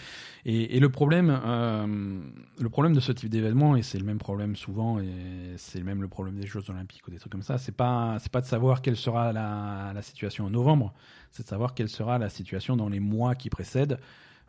Et, 0.45 0.75
et 0.75 0.79
le 0.79 0.89
problème, 0.89 1.29
euh, 1.29 2.19
le 2.59 2.69
problème 2.69 2.93
de 2.93 2.99
ce 2.99 3.11
type 3.11 3.29
d'événement, 3.29 3.75
et 3.75 3.83
c'est 3.83 3.99
le 3.99 4.05
même 4.05 4.17
problème 4.17 4.55
souvent, 4.55 4.99
et 4.99 5.53
c'est 5.57 5.83
même 5.83 6.01
le 6.01 6.07
problème 6.07 6.35
des 6.39 6.47
Jeux 6.47 6.67
Olympiques 6.69 7.07
ou 7.07 7.11
des 7.11 7.19
trucs 7.19 7.31
comme 7.31 7.43
ça, 7.43 7.57
c'est 7.57 7.73
pas, 7.73 8.17
c'est 8.19 8.31
pas 8.31 8.41
de 8.41 8.47
savoir 8.47 8.81
quelle 8.81 8.95
sera 8.95 9.33
la, 9.33 9.91
la 9.93 10.01
situation 10.01 10.45
en 10.45 10.49
novembre, 10.49 10.93
c'est 11.31 11.43
de 11.43 11.47
savoir 11.47 11.73
quelle 11.73 11.89
sera 11.89 12.17
la 12.17 12.29
situation 12.29 12.75
dans 12.75 12.89
les 12.89 13.01
mois 13.01 13.35
qui 13.35 13.49
précèdent 13.49 13.99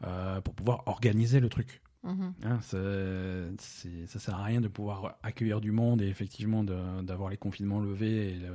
euh, 0.07 0.41
pour 0.41 0.55
pouvoir 0.55 0.83
organiser 0.87 1.41
le 1.41 1.49
truc. 1.49 1.83
Mhm. 2.03 2.35
Hein, 2.45 2.59
c'est- 2.61 4.07
ça 4.07 4.19
sert 4.19 4.35
à 4.37 4.45
rien 4.45 4.61
de 4.61 4.69
pouvoir 4.69 5.17
accueillir 5.23 5.61
du 5.61 5.73
monde 5.73 6.03
et 6.03 6.07
effectivement 6.09 6.63
d'avoir 6.65 7.31
les 7.31 7.37
confinements 7.37 7.81
levés 7.81 8.33
et 8.33 8.35
le, 8.39 8.53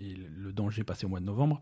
et 0.00 0.14
le 0.14 0.52
danger 0.52 0.84
passé 0.84 1.06
au 1.06 1.08
mois 1.08 1.20
de 1.20 1.24
novembre. 1.24 1.60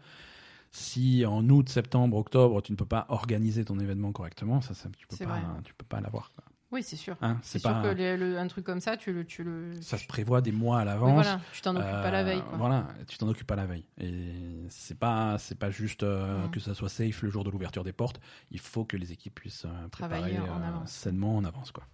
Si 0.73 1.25
en 1.25 1.49
août, 1.49 1.69
septembre, 1.71 2.17
octobre, 2.19 2.61
tu 2.61 2.73
ne 2.73 2.77
peux 2.77 2.85
pas 2.85 3.07
organiser 3.09 3.65
ton 3.65 3.79
événement 3.79 4.13
correctement, 4.13 4.61
ça, 4.61 4.75
ça 4.75 4.91
tu 4.97 5.07
peux 5.07 5.17
pas, 5.17 5.25
vrai. 5.25 5.63
tu 5.65 5.73
peux 5.75 5.87
pas 5.87 6.01
l'avoir. 6.01 6.33
Oui, 6.73 6.83
c'est 6.83 6.97
sûr. 6.97 7.17
Hein, 7.23 7.39
C'est 7.43 7.61
sûr 7.61 7.71
que 7.83 7.89
le- 7.89 8.17
le- 8.17 8.39
un 8.39 8.47
truc 8.49 8.65
comme 8.65 8.81
ça, 8.81 8.97
tu 8.97 9.13
le, 9.13 9.25
tu 9.25 9.45
le. 9.45 9.71
ça 9.81 9.97
se 9.99 10.07
prévoit 10.07 10.41
des 10.41 10.51
mois 10.51 10.79
à 10.79 10.81
Oui, 10.81 10.87
l'avance. 10.87 11.13
voilà, 11.15 11.41
tu 11.53 11.61
t'en 11.63 11.77
occupes 11.77 11.87
pas 11.91 12.11
la 12.11 12.21
Euh, 12.21 12.25
veille, 12.25 12.43
quoi. 12.43 12.59
Voilà, 12.59 12.89
tu 13.07 13.19
t'en 13.19 13.29
occupes 13.29 13.47
pas 13.47 13.55
la 13.57 13.67
veille. 13.67 13.85
Et 14.01 14.65
c'est 14.69 14.99
pas, 14.99 15.39
c'est 15.39 15.59
pas 15.59 15.71
juste 15.71 16.03
euh, 16.03 16.49
que 16.49 16.59
ça 16.59 16.75
soit 16.75 16.89
safe 16.89 17.23
le 17.23 17.31
jour 17.31 17.45
de 17.45 17.51
l'ouverture 17.51 17.85
des 17.85 17.93
portes. 17.93 18.21
Il 18.51 18.59
faut 18.59 18.85
que 18.85 18.97
les 18.97 19.13
équipes 19.13 19.37
puissent 19.37 19.65
euh, 19.65 19.89
préparer 19.89 20.21
Travailler 20.33 20.39
en 20.41 20.61
euh, 20.61 20.87
sainement 20.87 21.37
en 21.37 21.45
avance, 21.45 21.71
quoi. 21.71 21.85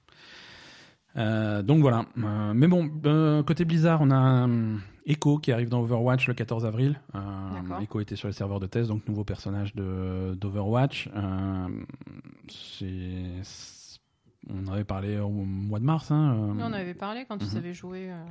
Euh, 1.16 1.62
donc 1.62 1.80
voilà. 1.82 2.06
Euh, 2.16 2.54
mais 2.54 2.66
bon, 2.66 2.90
euh, 3.04 3.42
côté 3.42 3.66
Blizzard, 3.66 4.00
on 4.00 4.10
a 4.10 4.48
euh, 4.48 4.78
Echo 5.04 5.36
qui 5.38 5.52
arrive 5.52 5.68
dans 5.68 5.82
Overwatch 5.82 6.26
le 6.28 6.32
14 6.32 6.64
avril. 6.64 6.98
Euh. 7.14 7.78
Echo 7.82 8.00
était 8.00 8.16
sur 8.16 8.28
les 8.28 8.32
serveurs 8.32 8.60
de 8.60 8.66
test, 8.66 8.88
donc 8.88 9.06
nouveau 9.06 9.22
personnage 9.24 9.74
de 9.74 10.34
d'Overwatch. 10.40 11.10
Euh, 11.14 11.68
c'est- 12.48 13.42
on 14.50 14.66
avait 14.72 14.84
parlé 14.84 15.18
au 15.18 15.28
mois 15.30 15.78
de 15.80 15.84
mars. 15.84 16.10
Hein, 16.10 16.34
euh, 16.36 16.62
on 16.62 16.72
avait 16.72 16.94
parlé 16.94 17.24
quand 17.28 17.38
ils 17.42 17.50
Mhm. 17.50 17.56
avaient 17.56 17.74
joué 17.74 18.10
euh, 18.10 18.24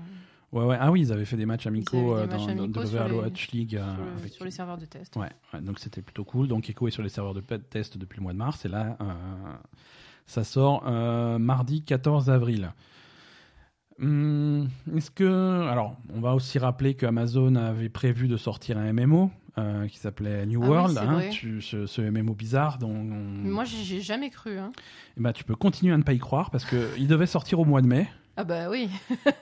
Ouais, 0.52 0.66
ouais. 0.66 0.78
Ah 0.82 0.92
oui, 0.92 1.00
ils 1.02 1.14
avaient 1.14 1.24
fait 1.24 1.38
des 1.38 1.46
matchs 1.46 1.66
amicaux 1.68 2.14
euh, 2.18 2.28
des 2.28 2.34
matchs 2.34 2.42
dans, 2.42 2.56
dans- 2.56 2.64
amicaux 2.64 2.82
de 2.82 2.86
sur 2.86 3.04
les- 3.04 3.10
l'Overwatch 3.10 3.52
League. 3.52 3.70
sur, 3.70 3.80
le- 4.04 4.20
avec- 4.20 4.34
sur 4.34 4.44
les 4.46 4.52
serveurs 4.52 4.78
de 4.78 4.86
test. 4.86 5.16
Ouais, 5.16 5.30
ouais, 5.54 5.62
donc 5.62 5.80
c'était 5.80 6.02
plutôt 6.02 6.26
cool. 6.26 6.48
Donc 6.50 6.70
Echo 6.70 6.88
est 6.90 6.92
sur 6.92 7.04
les 7.04 7.10
serveurs 7.10 7.34
de 7.34 7.40
test 7.42 7.98
depuis 7.98 8.18
le 8.18 8.24
mois 8.24 8.34
de 8.34 8.38
mars 8.38 8.66
et 8.66 8.68
là, 8.68 8.98
ça 10.26 10.44
sort 10.44 10.84
mardi 11.40 11.84
14 11.84 12.30
avril. 12.30 12.74
Hum, 14.02 14.68
Est-ce 14.96 15.12
que. 15.12 15.68
Alors, 15.70 15.96
on 16.14 16.22
va 16.22 16.34
aussi 16.34 16.58
rappeler 16.58 16.96
que 16.96 17.06
Amazon 17.06 17.56
avait 17.56 17.90
prévu 17.90 18.28
de 18.28 18.36
sortir 18.36 18.78
un 18.78 18.92
MMO 18.94 19.30
euh, 19.58 19.88
qui 19.88 19.98
s'appelait 19.98 20.46
New 20.46 20.64
Ah 20.64 20.68
World, 20.68 20.98
hein, 20.98 21.22
tu- 21.32 21.62
ce, 21.62 21.86
ce 21.86 22.02
MMO 22.02 22.34
bizarre 22.34 22.78
dont 22.78 22.90
on- 22.92 23.04
Moi, 23.50 23.64
j'ai 23.66 24.02
jamais 24.02 24.30
cru. 24.30 24.58
Hein. 24.58 24.72
Eh 25.18 25.22
ben, 25.22 25.34
tu 25.34 25.44
peux 25.44 25.56
continuer 25.56 25.94
à 25.94 25.98
ne 25.98 26.04
pas 26.04 26.14
y 26.14 26.20
croire 26.20 26.52
parce 26.52 26.66
qu'il 26.66 27.08
devait 27.08 27.26
sortir 27.28 27.60
au 27.60 27.66
mois 27.66 27.82
de 27.82 27.88
mai. 27.88 28.08
Ah 28.38 28.44
bah 28.46 28.70
oui. 28.70 28.90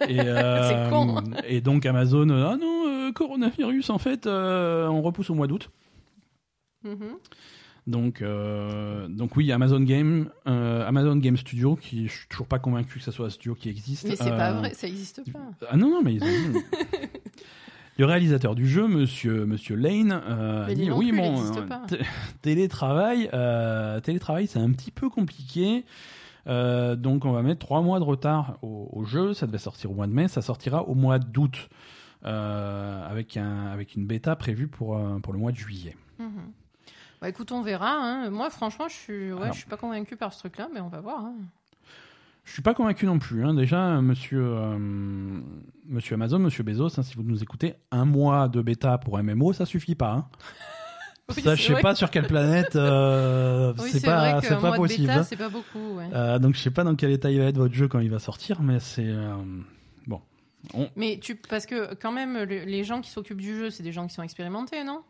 Et, 0.08 0.20
euh, 0.20 0.68
C'est 0.68 0.90
con. 0.90 1.24
et 1.48 1.62
donc 1.62 1.86
Amazon, 1.86 2.28
euh, 2.30 2.48
ah 2.52 2.58
non, 2.58 3.14
coronavirus, 3.14 3.90
en 3.92 4.00
fait, 4.00 4.26
on 4.28 5.02
repousse 5.02 5.30
au 5.30 5.36
mois 5.36 5.48
d'août. 5.48 5.70
Mhm. 6.84 7.18
Donc, 7.88 8.22
euh, 8.22 9.08
donc 9.08 9.36
oui, 9.36 9.52
Amazon 9.52 9.80
Game, 9.80 10.30
euh, 10.48 10.88
Amazon 10.88 11.16
Game 11.16 11.38
Studio, 11.38 11.76
qui 11.76 12.08
je 12.08 12.12
suis 12.20 12.28
toujours 12.28 12.46
pas 12.46 12.60
convaincu 12.60 13.00
que 13.00 13.04
ça 13.04 13.12
soit 13.12 13.26
un 13.28 13.30
studio 13.32 13.56
qui 13.56 13.68
existe. 13.70 14.08
Mais 14.08 14.16
c'est 14.16 14.30
pas 14.30 14.52
Euh, 14.52 14.60
vrai, 14.60 14.74
ça 14.76 14.88
existe 14.88 15.22
pas. 15.32 15.40
Ah 15.70 15.76
non, 15.78 15.90
non, 15.90 16.02
mais 16.04 16.14
ils 16.16 16.24
ont. 16.24 16.28
Le 18.00 18.06
réalisateur 18.06 18.56
du 18.56 18.66
jeu, 18.68 18.88
Monsieur 18.88 19.46
Monsieur 19.46 19.76
Lane, 19.76 20.22
euh, 20.26 20.66
a 20.68 20.74
dit 20.74 20.90
oui, 20.90 21.10
existe 21.14 21.58
euh, 21.58 21.98
télétravail, 22.42 23.30
euh, 23.34 24.00
télétravail, 24.00 24.48
c'est 24.48 24.60
un 24.60 24.72
petit 24.72 24.90
peu 24.92 25.10
compliqué. 25.10 25.86
Euh, 26.48 26.96
donc 26.96 27.26
on 27.26 27.34
va 27.34 27.42
mettre 27.42 27.60
trois 27.60 27.82
mois 27.82 28.00
de 28.00 28.06
retard 28.06 28.58
au, 28.62 28.90
au 28.94 29.04
jeu. 29.04 29.34
Ça 29.34 29.48
devait 29.48 29.58
sortir 29.58 29.92
au 29.92 29.96
mois 29.96 30.08
de 30.08 30.14
mai, 30.14 30.30
ça 30.30 30.42
sortira 30.42 30.84
au 30.84 30.96
mois 30.96 31.20
d'août 31.20 31.70
avec 32.24 33.36
un 33.38 33.68
avec 33.68 33.96
une 33.96 34.06
bêta 34.08 34.36
prévue 34.38 34.68
pour 34.70 34.98
pour 35.22 35.34
le 35.34 35.40
mois 35.40 35.52
de 35.52 35.58
juillet. 35.58 35.96
Mhm. 36.20 36.52
Bah 37.22 37.28
écoute, 37.28 37.52
on 37.52 37.62
verra. 37.62 37.92
hein. 37.98 38.30
Moi, 38.30 38.50
franchement, 38.50 38.88
je 38.88 38.94
suis, 38.94 39.34
ouais, 39.34 39.42
Alors. 39.42 39.52
je 39.54 39.60
suis 39.60 39.68
pas 39.68 39.76
convaincu 39.76 40.16
par 40.16 40.32
ce 40.32 40.40
truc-là, 40.40 40.70
mais 40.74 40.80
on 40.80 40.88
va 40.88 41.02
voir. 41.02 41.20
hein. 41.26 41.34
Je 42.50 42.54
suis 42.56 42.62
pas 42.64 42.74
convaincu 42.74 43.06
non 43.06 43.20
plus. 43.20 43.46
hein. 43.46 43.54
Déjà, 43.54 44.02
monsieur, 44.02 44.42
euh, 44.44 44.76
monsieur 45.86 46.16
Amazon, 46.16 46.40
monsieur 46.40 46.64
Bezos, 46.64 47.00
hein, 47.00 47.04
si 47.04 47.14
vous 47.16 47.22
nous 47.22 47.44
écoutez, 47.44 47.76
un 47.92 48.06
mois 48.06 48.48
de 48.50 48.60
bêta 48.64 48.98
pour 48.98 49.22
MMO, 49.22 49.54
ça 49.54 49.68
suffit 49.68 49.94
pas. 49.96 50.12
hein. 50.14 50.28
Oui, 51.38 51.44
ça, 51.44 51.54
je 51.54 51.62
sais 51.62 51.80
pas 51.80 51.94
sur 51.94 52.10
quelle 52.10 52.26
planète. 52.26 52.76
euh, 52.76 53.72
Oui, 53.80 53.92
c'est 53.92 54.04
pas, 54.04 54.42
c'est 54.42 54.60
pas 54.60 54.72
possible. 54.72 55.06
bêta, 55.10 55.20
hein. 55.20 55.24
c'est 55.24 55.36
pas 55.38 55.50
beaucoup. 55.50 55.98
ouais. 55.98 56.10
Euh, 56.12 56.40
donc 56.40 56.56
je 56.56 56.60
sais 56.60 56.72
pas 56.72 56.84
dans 56.84 56.96
quel 56.96 57.12
état 57.12 57.30
il 57.30 57.38
va 57.38 57.46
être 57.46 57.58
votre 57.58 57.76
jeu 57.76 57.88
quand 57.88 58.00
il 58.00 58.10
va 58.10 58.18
sortir, 58.18 58.64
mais 58.64 58.80
c'est 58.80 59.06
euh, 59.08 59.36
bon. 60.08 60.22
On- 60.74 60.90
Mais 60.96 61.20
tu, 61.22 61.36
parce 61.36 61.68
que 61.68 61.94
quand 61.94 62.12
même, 62.12 62.34
le- 62.36 62.64
les 62.66 62.84
gens 62.84 63.00
qui 63.02 63.12
s'occupent 63.12 63.42
du 63.42 63.56
jeu, 63.56 63.70
c'est 63.70 63.84
des 63.84 63.92
gens 63.92 64.08
qui 64.08 64.16
sont 64.16 64.24
expérimentés, 64.24 64.84
non? 64.84 65.04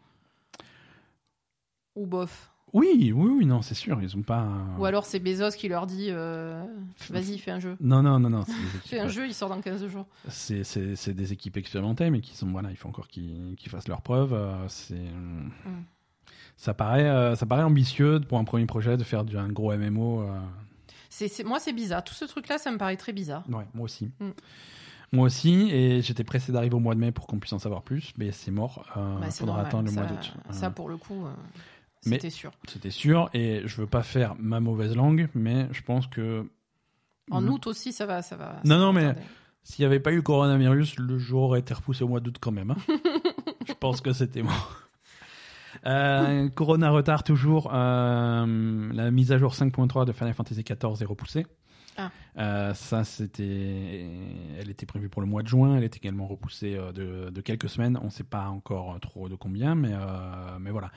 Ou 1.96 2.06
bof 2.06 2.52
Oui, 2.74 3.12
oui, 3.16 3.32
oui, 3.40 3.46
non, 3.46 3.62
c'est 3.62 3.74
sûr, 3.76 4.02
ils 4.02 4.16
ont 4.16 4.22
pas. 4.22 4.48
Ou 4.78 4.86
alors 4.86 5.06
c'est 5.06 5.20
Bezos 5.20 5.52
qui 5.58 5.68
leur 5.70 5.88
dit 5.88 6.08
euh, 6.10 6.64
Vas-y, 7.10 7.38
fais 7.40 7.52
un 7.52 7.60
jeu. 7.60 7.76
Non, 7.82 8.02
non, 8.04 8.20
non, 8.20 8.30
non. 8.30 8.44
Fais 8.86 9.00
un 9.00 9.08
jeu, 9.08 9.26
il 9.28 9.34
sort 9.34 9.50
dans 9.50 9.60
15 9.62 9.88
jours. 9.88 10.06
C'est, 10.28 10.64
c'est, 10.64 10.96
c'est 10.96 11.14
des 11.14 11.34
équipes 11.34 11.58
expérimentées, 11.58 12.10
mais 12.10 12.22
qui 12.22 12.36
sont 12.38 12.48
voilà, 12.52 12.70
il 12.72 12.78
faut 12.78 12.88
encore 12.90 13.08
qu'ils, 13.08 13.56
qu'ils 13.58 13.72
fassent 13.72 13.88
leurs 13.88 14.02
preuves. 14.02 14.34
euh, 14.34 14.68
c'est, 14.68 14.96
Mm. 14.96 15.52
ça 16.58 16.74
paraît, 16.74 17.10
euh, 17.10 17.36
ça 17.36 17.46
paraît 17.46 17.64
ambitieux 17.64 18.20
pour 18.20 18.38
un 18.38 18.44
premier 18.44 18.66
projet 18.66 18.98
de 18.98 19.04
faire 19.04 19.24
du, 19.26 19.38
un 19.38 19.50
gros 19.50 19.74
MMO. 19.76 20.26
C'est, 21.10 21.28
c'est- 21.28 21.44
moi, 21.44 21.60
c'est 21.60 21.74
bizarre. 21.74 22.04
Tout 22.04 22.14
ce 22.14 22.26
truc-là, 22.26 22.58
ça 22.60 22.72
me 22.72 22.78
paraît 22.78 22.98
très 22.98 23.14
bizarre. 23.14 23.44
Ouais, 23.50 23.66
moi 23.74 23.86
aussi. 23.86 24.12
Mm. 24.20 24.30
Moi 25.12 25.26
aussi, 25.26 25.72
et 25.72 26.04
j'étais 26.04 26.24
pressé 26.24 26.52
d'arriver 26.52 26.76
au 26.76 26.80
mois 26.80 26.94
de 26.94 27.00
mai 27.00 27.12
pour 27.12 27.26
qu'on 27.26 27.40
puisse 27.40 27.54
en 27.54 27.58
savoir 27.58 27.82
plus, 27.82 28.14
mais 28.20 28.32
c'est 28.32 28.52
mort. 28.52 28.86
Euh, 28.96 29.18
Bah, 29.20 29.32
faudra 29.32 29.62
attendre 29.62 29.86
le 29.86 29.92
ça, 29.92 30.02
mois 30.02 30.10
d'août. 30.12 30.34
Ça, 30.52 30.70
pour 30.70 30.88
le 30.88 30.98
coup, 30.98 31.26
euh, 31.26 31.32
c'était 32.02 32.30
sûr. 32.30 32.52
C'était 32.68 32.92
sûr, 32.92 33.30
et 33.34 33.62
je 33.66 33.76
veux 33.78 33.88
pas 33.88 34.04
faire 34.04 34.36
ma 34.40 34.60
mauvaise 34.60 34.96
langue, 34.96 35.28
mais 35.36 35.68
je 35.72 35.82
pense 35.82 36.08
que 36.08 36.46
En 37.32 37.42
le- 37.42 37.50
août 37.52 37.68
aussi, 37.68 37.92
ça 37.94 38.06
va. 38.06 38.22
Ça 38.22 38.36
va 38.36 38.60
Non, 38.66 38.78
va 38.78 38.82
non, 38.86 38.94
mais- 38.94 39.16
s'il 39.64 39.84
n'y 39.84 39.88
avait 39.88 40.00
pas 40.00 40.12
eu 40.14 40.22
coronavirus, 40.24 40.98
le 40.98 41.18
jour 41.20 41.44
aurait 41.44 41.60
été 41.60 41.74
repoussé 41.74 42.04
au 42.04 42.08
mois 42.08 42.20
d'août 42.22 42.38
quand 42.40 42.52
même. 42.52 42.72
hein. 42.72 42.78
je 43.68 43.74
pense 43.74 44.02
que 44.02 44.14
c'était 44.14 44.42
mort. 44.42 44.82
Euh, 45.86 46.50
Corona 46.50 46.90
retard 46.90 47.24
toujours. 47.24 47.70
euh, 47.74 48.92
la 48.94 49.12
mise 49.12 49.32
à 49.32 49.38
jour 49.38 49.54
5.3 49.54 50.06
de 50.06 50.12
Final 50.12 50.34
Fantasy 50.34 50.64
XIV 50.64 51.02
est 51.02 51.06
repoussée. 51.06 51.46
Ah. 51.98 52.12
Euh, 52.38 52.74
ça, 52.74 53.04
c'était, 53.04 54.10
elle 54.60 54.70
était 54.70 54.86
prévue 54.86 55.10
pour 55.10 55.22
le 55.22 55.28
mois 55.28 55.44
de 55.44 55.48
juin. 55.48 55.76
Elle 55.76 55.84
est 55.84 55.96
également 55.98 56.28
repoussée 56.28 56.76
euh, 56.76 56.92
de, 56.92 57.30
de 57.30 57.42
quelques 57.42 57.70
semaines. 57.70 58.00
On 58.02 58.06
ne 58.06 58.10
sait 58.10 58.24
pas 58.24 58.48
encore 58.48 58.98
trop 59.02 59.30
de 59.30 59.36
combien, 59.36 59.76
mais 59.76 59.94
mais 60.60 60.72
voilà. 60.72 60.92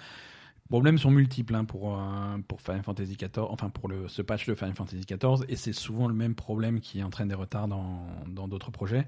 Problèmes 0.73 0.97
sont 0.97 1.11
multiples 1.11 1.55
hein, 1.55 1.67
pour 1.67 1.99
euh, 1.99 2.39
pour 2.49 2.63
Final 2.63 2.83
Fantasy 2.83 3.15
XIV, 3.17 3.45
enfin 3.51 3.69
pour 3.69 3.91
le 3.91 4.09
ce 4.09 4.23
patch 4.23 4.47
de 4.47 4.55
Final 4.55 4.75
Fantasy 4.75 5.05
XIV, 5.05 5.45
et 5.51 5.57
c'est 5.57 5.75
souvent 5.75 6.09
le 6.09 6.15
même 6.15 6.35
problème 6.35 6.81
qui 6.81 7.03
entraîne 7.03 7.29
des 7.29 7.35
retards 7.35 7.69
dans 7.69 8.07
dans 8.27 8.49
d'autres 8.49 8.71
projets. 8.71 9.07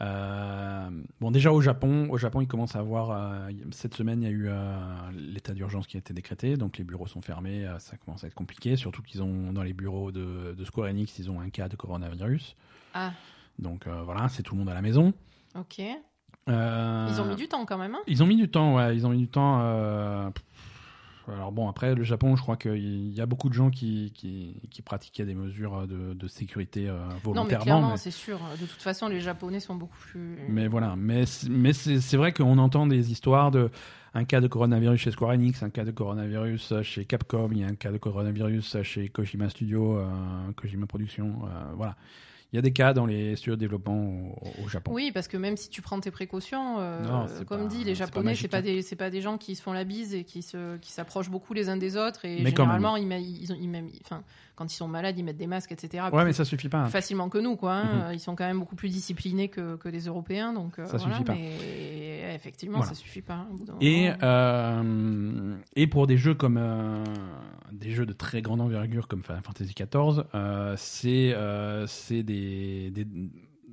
Euh, 0.00 0.90
bon, 1.20 1.30
déjà 1.30 1.52
au 1.52 1.60
Japon, 1.60 2.08
au 2.10 2.18
Japon, 2.18 2.40
il 2.40 2.48
commence 2.48 2.74
à 2.74 2.80
avoir 2.80 3.12
euh, 3.12 3.48
cette 3.70 3.94
semaine, 3.94 4.22
il 4.22 4.24
y 4.24 4.28
a 4.28 4.34
eu 4.34 4.48
euh, 4.48 4.76
l'état 5.14 5.52
d'urgence 5.52 5.86
qui 5.86 5.96
a 5.96 6.00
été 6.00 6.12
décrété, 6.12 6.56
donc 6.56 6.78
les 6.78 6.84
bureaux 6.84 7.06
sont 7.06 7.22
fermés, 7.22 7.64
ça 7.78 7.96
commence 7.96 8.24
à 8.24 8.26
être 8.26 8.34
compliqué. 8.34 8.74
Surtout 8.74 9.02
qu'ils 9.02 9.22
ont 9.22 9.52
dans 9.52 9.62
les 9.62 9.74
bureaux 9.74 10.10
de, 10.10 10.56
de 10.58 10.64
Square 10.64 10.88
Enix, 10.88 11.16
ils 11.20 11.30
ont 11.30 11.40
un 11.40 11.50
cas 11.50 11.68
de 11.68 11.76
coronavirus. 11.76 12.56
Ah, 12.94 13.12
Donc 13.60 13.86
voilà, 13.86 14.28
c'est 14.30 14.42
tout 14.42 14.56
le 14.56 14.58
monde 14.58 14.68
à 14.68 14.74
la 14.74 14.82
maison. 14.82 15.12
ok. 15.54 15.80
Ils 16.48 17.20
ont 17.20 17.26
mis 17.26 17.36
du 17.36 17.46
temps 17.46 17.64
quand 17.66 17.78
même. 17.78 17.94
Hein? 17.94 18.02
Ils 18.08 18.20
ont 18.20 18.26
mis 18.26 18.36
du 18.36 18.48
temps, 18.48 18.74
ouais. 18.74 18.96
Ils 18.96 19.06
ont 19.06 19.10
mis 19.10 19.18
du 19.18 19.28
temps. 19.28 20.32
Euh, 21.28 21.34
Alors 21.34 21.52
bon, 21.52 21.68
après 21.68 21.94
le 21.94 22.02
Japon, 22.02 22.36
je 22.36 22.42
crois 22.42 22.56
qu'il 22.56 23.12
y 23.14 23.20
a 23.20 23.26
beaucoup 23.26 23.48
de 23.48 23.54
gens 23.54 23.70
qui, 23.70 24.12
qui, 24.14 24.56
qui 24.70 24.82
pratiquaient 24.82 25.24
des 25.24 25.34
mesures 25.34 25.86
de, 25.86 26.14
de 26.14 26.28
sécurité 26.28 26.88
euh, 26.88 26.98
non, 26.98 27.08
mais 27.14 27.20
volontairement. 27.22 27.64
clairement, 27.64 27.90
mais- 27.90 27.96
c'est 27.96 28.10
sûr. 28.10 28.38
De 28.60 28.66
toute 28.66 28.82
façon, 28.82 29.08
les 29.08 29.20
Japonais 29.20 29.60
sont 29.60 29.74
beaucoup 29.74 29.96
plus. 29.98 30.38
Mais 30.48 30.68
voilà, 30.68 30.94
mais 30.96 31.26
c'est- 31.26 31.48
mais 31.48 31.72
c'est 31.72 32.00
c'est 32.00 32.16
vrai 32.16 32.32
qu'on 32.32 32.58
entend 32.58 32.86
des 32.86 33.12
histoires 33.12 33.50
de 33.50 33.70
un 34.14 34.24
cas 34.24 34.40
de 34.40 34.48
coronavirus 34.48 34.98
chez 35.00 35.10
Square 35.10 35.32
Enix, 35.32 35.62
un 35.62 35.70
cas 35.70 35.84
de 35.84 35.90
coronavirus 35.90 36.80
chez 36.82 37.04
Capcom, 37.04 37.50
il 37.52 37.58
y 37.58 37.64
a 37.64 37.66
un 37.68 37.74
cas 37.74 37.92
de 37.92 37.98
coronavirus 37.98 38.82
chez 38.82 39.10
Kojima 39.10 39.50
Studio, 39.50 39.98
euh, 39.98 40.06
Kojima 40.56 40.86
Productions, 40.86 41.40
euh, 41.44 41.72
voilà. 41.76 41.94
Il 42.52 42.56
y 42.56 42.58
a 42.58 42.62
des 42.62 42.72
cas 42.72 42.94
dans 42.94 43.04
les 43.04 43.36
studios 43.36 43.56
de 43.56 43.60
développement 43.60 44.32
au, 44.40 44.64
au 44.64 44.68
Japon. 44.68 44.90
Oui, 44.94 45.10
parce 45.12 45.28
que 45.28 45.36
même 45.36 45.56
si 45.58 45.68
tu 45.68 45.82
prends 45.82 46.00
tes 46.00 46.10
précautions, 46.10 46.76
euh, 46.78 47.02
Non, 47.02 47.26
comme 47.46 47.62
pas- 47.62 47.66
dit, 47.66 47.84
les 47.84 47.92
pas 47.92 47.98
Japonais, 47.98 48.34
c'est 48.34 48.48
pas 48.48 48.58
hein. 48.58 48.62
des, 48.62 48.80
c'est 48.82 48.96
pas 48.96 49.10
des 49.10 49.20
gens 49.20 49.36
qui 49.36 49.54
se 49.54 49.60
font 49.62 49.72
la 49.74 49.84
bise 49.84 50.14
et 50.14 50.24
qui 50.24 50.40
se, 50.42 50.78
qui 50.78 50.90
s'approchent 50.90 51.28
beaucoup 51.30 51.52
les 51.52 51.68
uns 51.68 51.76
des 51.76 51.96
autres. 51.98 52.24
Et 52.24 52.40
Mais 52.42 52.50
généralement, 52.50 52.96
ils, 52.96 53.06
ils, 53.12 53.52
ont, 53.52 53.56
ils 53.60 53.68
même, 53.68 53.90
enfin, 54.02 54.22
quand 54.58 54.72
ils 54.72 54.76
sont 54.76 54.88
malades, 54.88 55.16
ils 55.16 55.22
mettent 55.24 55.36
des 55.36 55.46
masques, 55.46 55.70
etc. 55.70 56.06
Ouais, 56.12 56.24
mais 56.24 56.32
ça 56.32 56.44
suffit 56.44 56.68
pas. 56.68 56.78
hein. 56.80 56.86
facilement 56.88 57.28
que 57.28 57.38
nous, 57.38 57.54
quoi. 57.54 57.74
hein. 57.74 58.08
Mhm. 58.08 58.14
Ils 58.14 58.18
sont 58.20 58.34
quand 58.34 58.44
même 58.46 58.58
beaucoup 58.58 58.74
plus 58.74 58.88
disciplinés 58.88 59.48
que, 59.48 59.76
que 59.76 59.88
les 59.88 60.06
Européens, 60.06 60.52
donc 60.52 60.78
euh, 60.80 60.86
Ça 60.86 60.96
voilà, 60.96 61.14
suffit 61.14 61.24
pas. 61.24 61.34
Mais 61.34 62.34
effectivement, 62.34 62.78
Voilà. 62.78 62.92
ça 62.92 62.96
suffit 62.96 63.22
pas. 63.22 63.46
Et, 63.80 64.10
euh, 64.22 65.54
et 65.76 65.86
pour 65.86 66.06
des 66.08 66.16
jeux 66.16 66.34
comme 66.34 66.56
euh, 66.58 67.04
des 67.72 67.90
jeux 67.92 68.06
de 68.06 68.12
très 68.12 68.42
grande 68.42 68.60
envergure 68.60 69.06
comme 69.08 69.22
Final 69.22 69.42
Fantasy 69.42 69.74
XIV, 69.74 70.24
euh, 70.34 70.74
c'est 70.76 71.34
c'est 71.86 72.22
des, 72.24 72.90
des, 72.90 73.06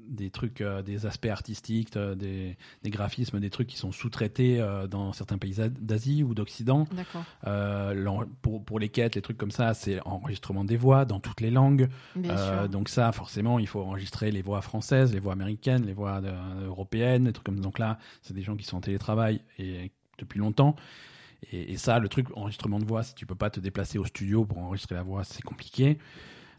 des 0.07 0.29
trucs, 0.29 0.61
euh, 0.61 0.81
des 0.81 1.05
aspects 1.05 1.27
artistiques, 1.27 1.95
euh, 1.95 2.15
des, 2.15 2.57
des 2.83 2.89
graphismes, 2.89 3.39
des 3.39 3.49
trucs 3.49 3.67
qui 3.67 3.77
sont 3.77 3.91
sous-traités 3.91 4.59
euh, 4.59 4.87
dans 4.87 5.13
certains 5.13 5.37
pays 5.37 5.55
d'Asie 5.79 6.23
ou 6.23 6.33
d'Occident. 6.33 6.87
Euh, 7.47 8.25
pour, 8.41 8.63
pour 8.63 8.79
les 8.79 8.89
quêtes, 8.89 9.15
les 9.15 9.21
trucs 9.21 9.37
comme 9.37 9.51
ça, 9.51 9.73
c'est 9.73 9.99
enregistrement 10.05 10.63
des 10.63 10.77
voix 10.77 11.05
dans 11.05 11.19
toutes 11.19 11.41
les 11.41 11.51
langues. 11.51 11.89
Donc 12.71 12.89
ça, 12.89 13.11
forcément, 13.11 13.59
il 13.59 13.67
faut 13.67 13.81
enregistrer 13.81 14.31
les 14.31 14.41
voix 14.41 14.61
françaises, 14.61 15.13
les 15.13 15.19
voix 15.19 15.33
américaines, 15.33 15.85
les 15.85 15.93
voix 15.93 16.21
européennes, 16.65 17.25
des 17.25 17.33
trucs 17.33 17.45
comme 17.45 17.57
ça. 17.57 17.63
Donc 17.63 17.79
là, 17.79 17.99
c'est 18.21 18.33
des 18.33 18.43
gens 18.43 18.55
qui 18.55 18.65
sont 18.65 18.77
en 18.77 18.81
télétravail 18.81 19.41
et 19.59 19.91
depuis 20.17 20.39
longtemps. 20.39 20.75
Et, 21.51 21.73
et 21.73 21.77
ça, 21.77 21.99
le 21.99 22.09
truc 22.09 22.27
enregistrement 22.35 22.79
de 22.79 22.85
voix, 22.85 23.03
si 23.03 23.13
tu 23.15 23.25
peux 23.25 23.35
pas 23.35 23.49
te 23.49 23.59
déplacer 23.59 23.97
au 23.97 24.05
studio 24.05 24.45
pour 24.45 24.57
enregistrer 24.59 24.95
la 24.95 25.03
voix, 25.03 25.23
c'est 25.23 25.43
compliqué. 25.43 25.99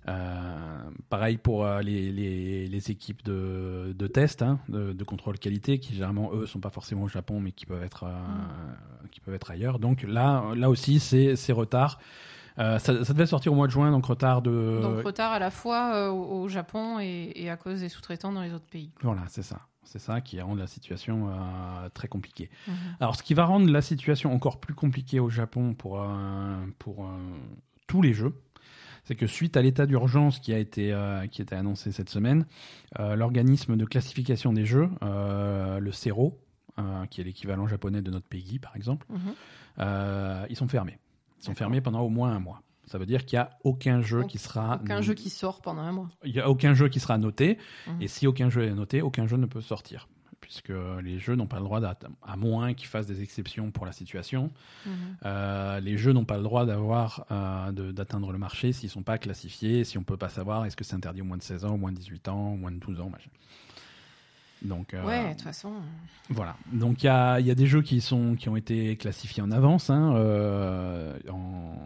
Euh, 0.09 0.91
pareil 1.09 1.37
pour 1.37 1.65
euh, 1.65 1.83
les, 1.83 2.13
les, 2.13 2.69
les 2.69 2.91
équipes 2.91 3.25
de, 3.25 3.93
de 3.97 4.07
test, 4.07 4.43
hein, 4.43 4.61
de, 4.69 4.93
de 4.93 5.05
contrôle 5.05 5.39
qualité, 5.39 5.79
qui 5.79 5.95
généralement 5.95 6.33
eux 6.33 6.47
sont 6.47 6.61
pas 6.61 6.71
forcément 6.71 7.03
au 7.03 7.09
Japon, 7.09 7.41
mais 7.41 7.53
qui 7.53 7.67
peuvent 7.67 7.83
être 7.83 8.05
euh, 8.05 8.13
qui 9.11 9.21
peuvent 9.21 9.35
être 9.35 9.51
ailleurs. 9.51 9.79
Donc 9.79 10.03
là, 10.03 10.55
là 10.55 10.71
aussi, 10.71 11.01
c'est 11.01 11.37
c'est 11.37 11.53
retard. 11.53 11.99
Ça, 12.59 12.79
ça 12.79 13.13
devait 13.13 13.27
sortir 13.27 13.53
au 13.53 13.55
mois 13.55 13.67
de 13.67 13.73
juin, 13.73 13.91
donc 13.91 14.07
retard 14.07 14.41
de. 14.41 14.79
Donc 14.81 15.05
retard 15.05 15.33
à 15.33 15.39
la 15.39 15.51
fois 15.51 16.11
au, 16.11 16.49
Japon 16.49 16.99
et, 17.01 17.33
et 17.35 17.51
à 17.51 17.57
cause 17.59 17.81
des 17.81 17.91
sous-traitants 17.91 18.33
dans 18.33 18.41
les 18.41 18.55
autres 18.55 18.65
pays. 18.65 18.93
Voilà, 19.03 19.23
c'est 19.29 19.43
ça. 19.43 19.61
C'est 19.83 19.99
ça 19.99 20.23
qui 20.23 20.41
rend 20.41 20.55
la 20.55 20.67
situation 20.67 21.29
très 21.93 22.09
compliquée. 22.09 22.49
Mhm. 22.67 22.75
Alors, 22.99 23.15
ce 23.15 23.23
qui 23.23 23.35
va 23.35 23.45
rendre 23.45 23.71
la 23.71 23.83
situation 23.83 24.33
encore 24.33 24.59
plus 24.59 24.75
compliquée 24.75 25.21
au 25.21 25.29
Japon 25.29 25.75
pour, 25.75 26.03
pour 26.79 27.07
tous 27.87 28.01
les 28.01 28.15
jeux, 28.15 28.35
c'est 29.07 29.15
que 29.15 29.27
suite 29.27 29.57
à 29.57 29.63
l'état 29.63 29.87
d'urgence 29.87 30.39
qui 30.41 30.53
a 30.53 30.59
été 30.59 30.93
euh, 30.93 31.27
qui 31.29 31.41
a 31.41 31.45
été 31.45 31.55
annoncé 31.55 31.91
cette 31.93 32.11
semaine, 32.11 32.45
euh, 33.01 33.17
l'organisme 33.17 33.77
de 33.77 33.85
classification 33.87 34.53
des 34.53 34.67
jeux, 34.67 34.91
euh, 35.03 35.79
le 35.81 35.93
CERO, 35.93 36.39
qui 37.11 37.23
est 37.23 37.25
l'équivalent 37.25 37.67
japonais 37.67 38.03
de 38.03 38.11
notre 38.11 38.27
PEGI 38.27 38.59
par 38.59 38.77
exemple, 38.77 39.07
Mhm. 39.09 39.33
ils 40.51 40.57
sont 40.57 40.69
fermés. 40.69 40.99
Ils 41.41 41.45
sont 41.45 41.55
fermés 41.55 41.81
pendant 41.81 42.01
au 42.03 42.09
moins 42.11 42.33
un 42.33 42.39
mois. 42.41 42.63
Ça 42.87 42.99
veut 42.99 43.07
dire 43.07 43.25
qu'il 43.25 43.37
n'y 43.39 43.41
a 43.41 43.51
aucun 43.65 44.01
jeu 44.01 44.21
Donc, 44.21 44.31
qui 44.31 44.39
sera 44.39 44.79
Aucun 44.83 45.01
jeu 45.01 45.15
qui 45.15 45.29
sort 45.31 45.61
pendant 45.61 45.83
un 45.83 45.93
mois. 45.93 46.09
il 46.25 46.35
y 46.35 46.41
a 46.41 46.49
aucun 46.49 46.75
jeu 46.75 46.89
qui 46.89 47.01
sera 47.01 47.19
noté. 47.19 47.59
Mhm. 47.89 48.03
Et 48.03 48.09
si 48.09 48.27
aucun 48.27 48.49
jeu 48.51 48.65
est 48.65 48.75
noté, 48.75 49.03
aucun 49.03 49.27
jeu 49.27 49.37
ne 49.39 49.47
peut 49.47 49.61
sortir. 49.61 50.07
Puisque 50.41 50.73
les 51.03 51.19
jeux 51.19 51.35
n'ont 51.35 51.47
pas 51.49 51.57
le 51.59 51.65
droit, 51.65 51.81
à 51.83 52.37
moins 52.37 52.73
qu'ils 52.75 52.87
fassent 52.87 53.07
des 53.07 53.21
exceptions 53.23 53.71
pour 53.73 53.85
la 53.87 53.93
situation, 53.93 54.51
Mhm. 54.87 54.93
euh, 55.25 55.81
les 55.81 55.97
jeux 55.99 56.13
n'ont 56.13 56.25
pas 56.25 56.37
le 56.37 56.43
droit 56.45 56.65
d'avoir 56.67 57.27
euh, 57.33 57.73
d'atteindre 57.93 58.31
le 58.31 58.39
marché 58.39 58.73
s'ils 58.73 58.91
sont 58.91 59.03
pas 59.03 59.19
classifiés, 59.19 59.83
si 59.85 59.99
on 59.99 60.05
peut 60.05 60.17
pas 60.17 60.29
savoir 60.29 60.65
est-ce 60.65 60.77
que 60.77 60.85
c'est 60.85 60.95
interdit 60.95 61.23
au 61.23 61.25
moins 61.25 61.37
de 61.39 61.43
16 61.43 61.65
ans, 61.65 61.75
au 61.75 61.79
moins 61.79 61.91
de 61.91 61.97
18 61.99 62.29
ans, 62.29 62.53
au 62.53 62.57
moins 62.57 62.71
de 62.71 62.79
12 62.79 63.01
ans, 63.01 63.11
machin. 63.11 63.31
Donc 64.63 64.95
euh, 64.95 65.05
Ouais, 65.05 65.25
de 65.25 65.33
toute 65.33 65.43
façon. 65.43 65.73
voilà. 66.31 66.57
Donc 66.73 67.03
il 67.03 67.07
y 67.07 67.09
a, 67.11 67.41
y 67.41 67.51
a 67.51 67.55
des 67.55 67.67
jeux 67.67 67.83
qui 67.83 68.01
sont 68.01 68.37
qui 68.37 68.49
ont 68.49 68.57
été 68.57 68.97
classifiés 68.97 69.43
en 69.43 69.51
avance. 69.51 69.91
Hein, 69.91 70.15
euh, 70.17 71.19
en 71.31 71.77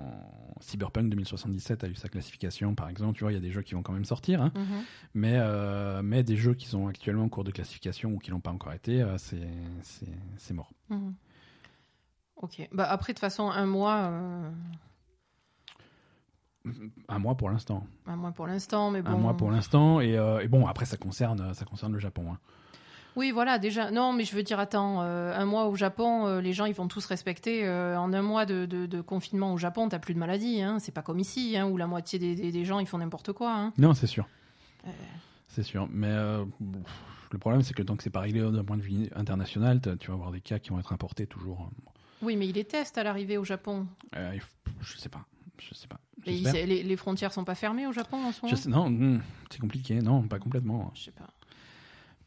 Cyberpunk 0.61 1.09
2077 1.11 1.85
a 1.85 1.89
eu 1.89 1.95
sa 1.95 2.09
classification, 2.09 2.75
par 2.75 2.89
exemple. 2.89 3.17
Tu 3.17 3.25
vois, 3.25 3.33
il 3.33 3.35
y 3.35 3.39
a 3.39 3.41
des 3.41 3.51
jeux 3.51 3.63
qui 3.63 3.75
vont 3.75 3.83
quand 3.83 3.93
même 3.93 4.05
sortir. 4.05 4.43
Hein. 4.43 4.53
Mhm. 4.55 4.65
Mais, 5.15 5.35
euh, 5.37 6.03
mais 6.03 6.23
des 6.23 6.37
jeux 6.37 6.55
qui 6.55 6.67
sont 6.67 6.87
actuellement 6.87 7.25
en 7.25 7.29
cours 7.29 7.45
de 7.45 7.51
classification 7.51 8.11
ou 8.13 8.19
qui 8.19 8.31
n'ont 8.31 8.41
pas 8.41 8.51
encore 8.53 8.73
été, 8.73 9.01
euh, 9.03 9.17
c'est 9.19 10.55
mort. 10.55 10.71
Mhm. 10.91 11.15
Ok. 12.37 12.69
Bah 12.73 12.85
après, 12.91 13.13
de 13.13 13.17
toute 13.17 13.21
façon, 13.21 13.51
un 13.51 13.67
mois, 13.67 13.97
euh, 13.97 14.51
Un 17.09 17.19
mois 17.19 17.35
pour 17.37 17.49
l'instant. 17.51 17.87
un 18.07 18.17
mois 18.17 18.33
pour 18.33 18.47
l'instant, 18.47 18.91
mais 18.91 19.01
bon. 19.03 19.11
Un 19.11 19.17
mois 19.17 19.37
pour 19.37 19.51
l'instant. 19.51 20.01
Et, 20.01 20.17
euh, 20.19 20.41
et 20.41 20.49
bon, 20.49 20.67
après, 20.67 20.85
ça 20.85 20.97
concerne, 20.99 21.55
ça 21.55 21.65
concerne 21.65 21.93
le 21.93 21.99
Japon. 21.99 22.33
hein. 22.33 22.39
Oui, 23.17 23.31
voilà, 23.33 23.59
déjà. 23.59 23.91
Non, 23.91 24.13
mais 24.13 24.25
je 24.25 24.35
veux 24.37 24.43
dire, 24.43 24.59
attends, 24.61 25.03
euh, 25.03 25.35
un 25.37 25.45
mois 25.45 25.67
au 25.67 25.75
Japon, 25.75 26.27
euh, 26.27 26.41
les 26.41 26.53
gens, 26.53 26.65
ils 26.67 26.75
vont 26.75 26.89
tous 26.89 27.05
respecter. 27.07 27.67
euh, 27.67 27.97
en 27.99 28.13
un 28.13 28.23
mois 28.23 28.47
de, 28.47 28.67
de- 28.67 28.87
de 28.87 29.01
confinement 29.01 29.53
au 29.53 29.59
Japon, 29.59 29.89
t'as 29.89 29.99
plus 29.99 30.15
de 30.15 30.19
maladie. 30.19 30.63
Hein, 30.63 30.79
c'est 30.79 30.93
pas 30.93 31.03
comme 31.03 31.19
ici, 31.19 31.57
hein, 31.57 31.67
où 31.67 31.77
la 31.77 31.87
moitié 31.87 32.19
des, 32.19 32.35
des- 32.35 32.53
des 32.53 32.65
gens, 32.65 32.79
ils 32.79 32.87
font 32.87 32.99
n'importe 32.99 33.33
quoi. 33.33 33.53
Hein. 33.55 33.73
Non, 33.79 33.95
c'est 33.95 34.07
sûr. 34.07 34.27
C'est 35.49 35.63
sûr. 35.65 35.89
Mais 35.91 36.13
le 37.33 37.39
problème, 37.39 37.63
c'est 37.63 37.75
que 37.75 37.83
tant 37.83 37.97
que 37.97 38.03
c'est 38.03 38.11
pas 38.11 38.21
réglé 38.21 38.41
d'un 38.41 38.65
point 38.65 38.77
de 38.77 38.83
vue 38.83 39.09
international, 39.15 39.81
tu 39.99 40.09
vas 40.09 40.15
avoir 40.15 40.31
des 40.31 40.41
cas 40.41 40.59
qui 40.59 40.71
vont 40.71 40.79
être 40.79 40.93
importés 40.93 41.27
toujours. 41.27 41.69
Oui, 42.23 42.37
mais 42.37 42.47
ils 42.49 42.55
les 42.55 42.65
testent 42.65 42.99
à 42.99 43.03
l'arrivée 43.03 43.37
au 43.39 43.45
Japon. 43.45 43.87
Il 44.15 44.41
je 44.83 44.97
sais 44.97 45.09
pas. 45.09 45.23
Je 45.59 45.75
sais 45.75 45.89
pas. 45.89 46.01
Les, 46.27 46.83
les 46.83 46.97
frontières 46.97 47.33
sont 47.33 47.45
pas 47.45 47.55
fermées 47.55 47.87
au 47.87 47.93
Japon 47.93 48.19
en 48.25 48.33
ce 48.33 48.41
moment? 48.43 48.55
Je 48.57 48.61
sais- 48.61 48.69
non, 48.69 48.89
hmm, 48.89 49.21
c'est 49.51 49.59
compliqué. 49.61 50.01
Non, 50.01 50.23
pas 50.23 50.39
complètement. 50.39 50.91
Je 50.95 51.03
sais 51.05 51.11
pas. 51.13 51.29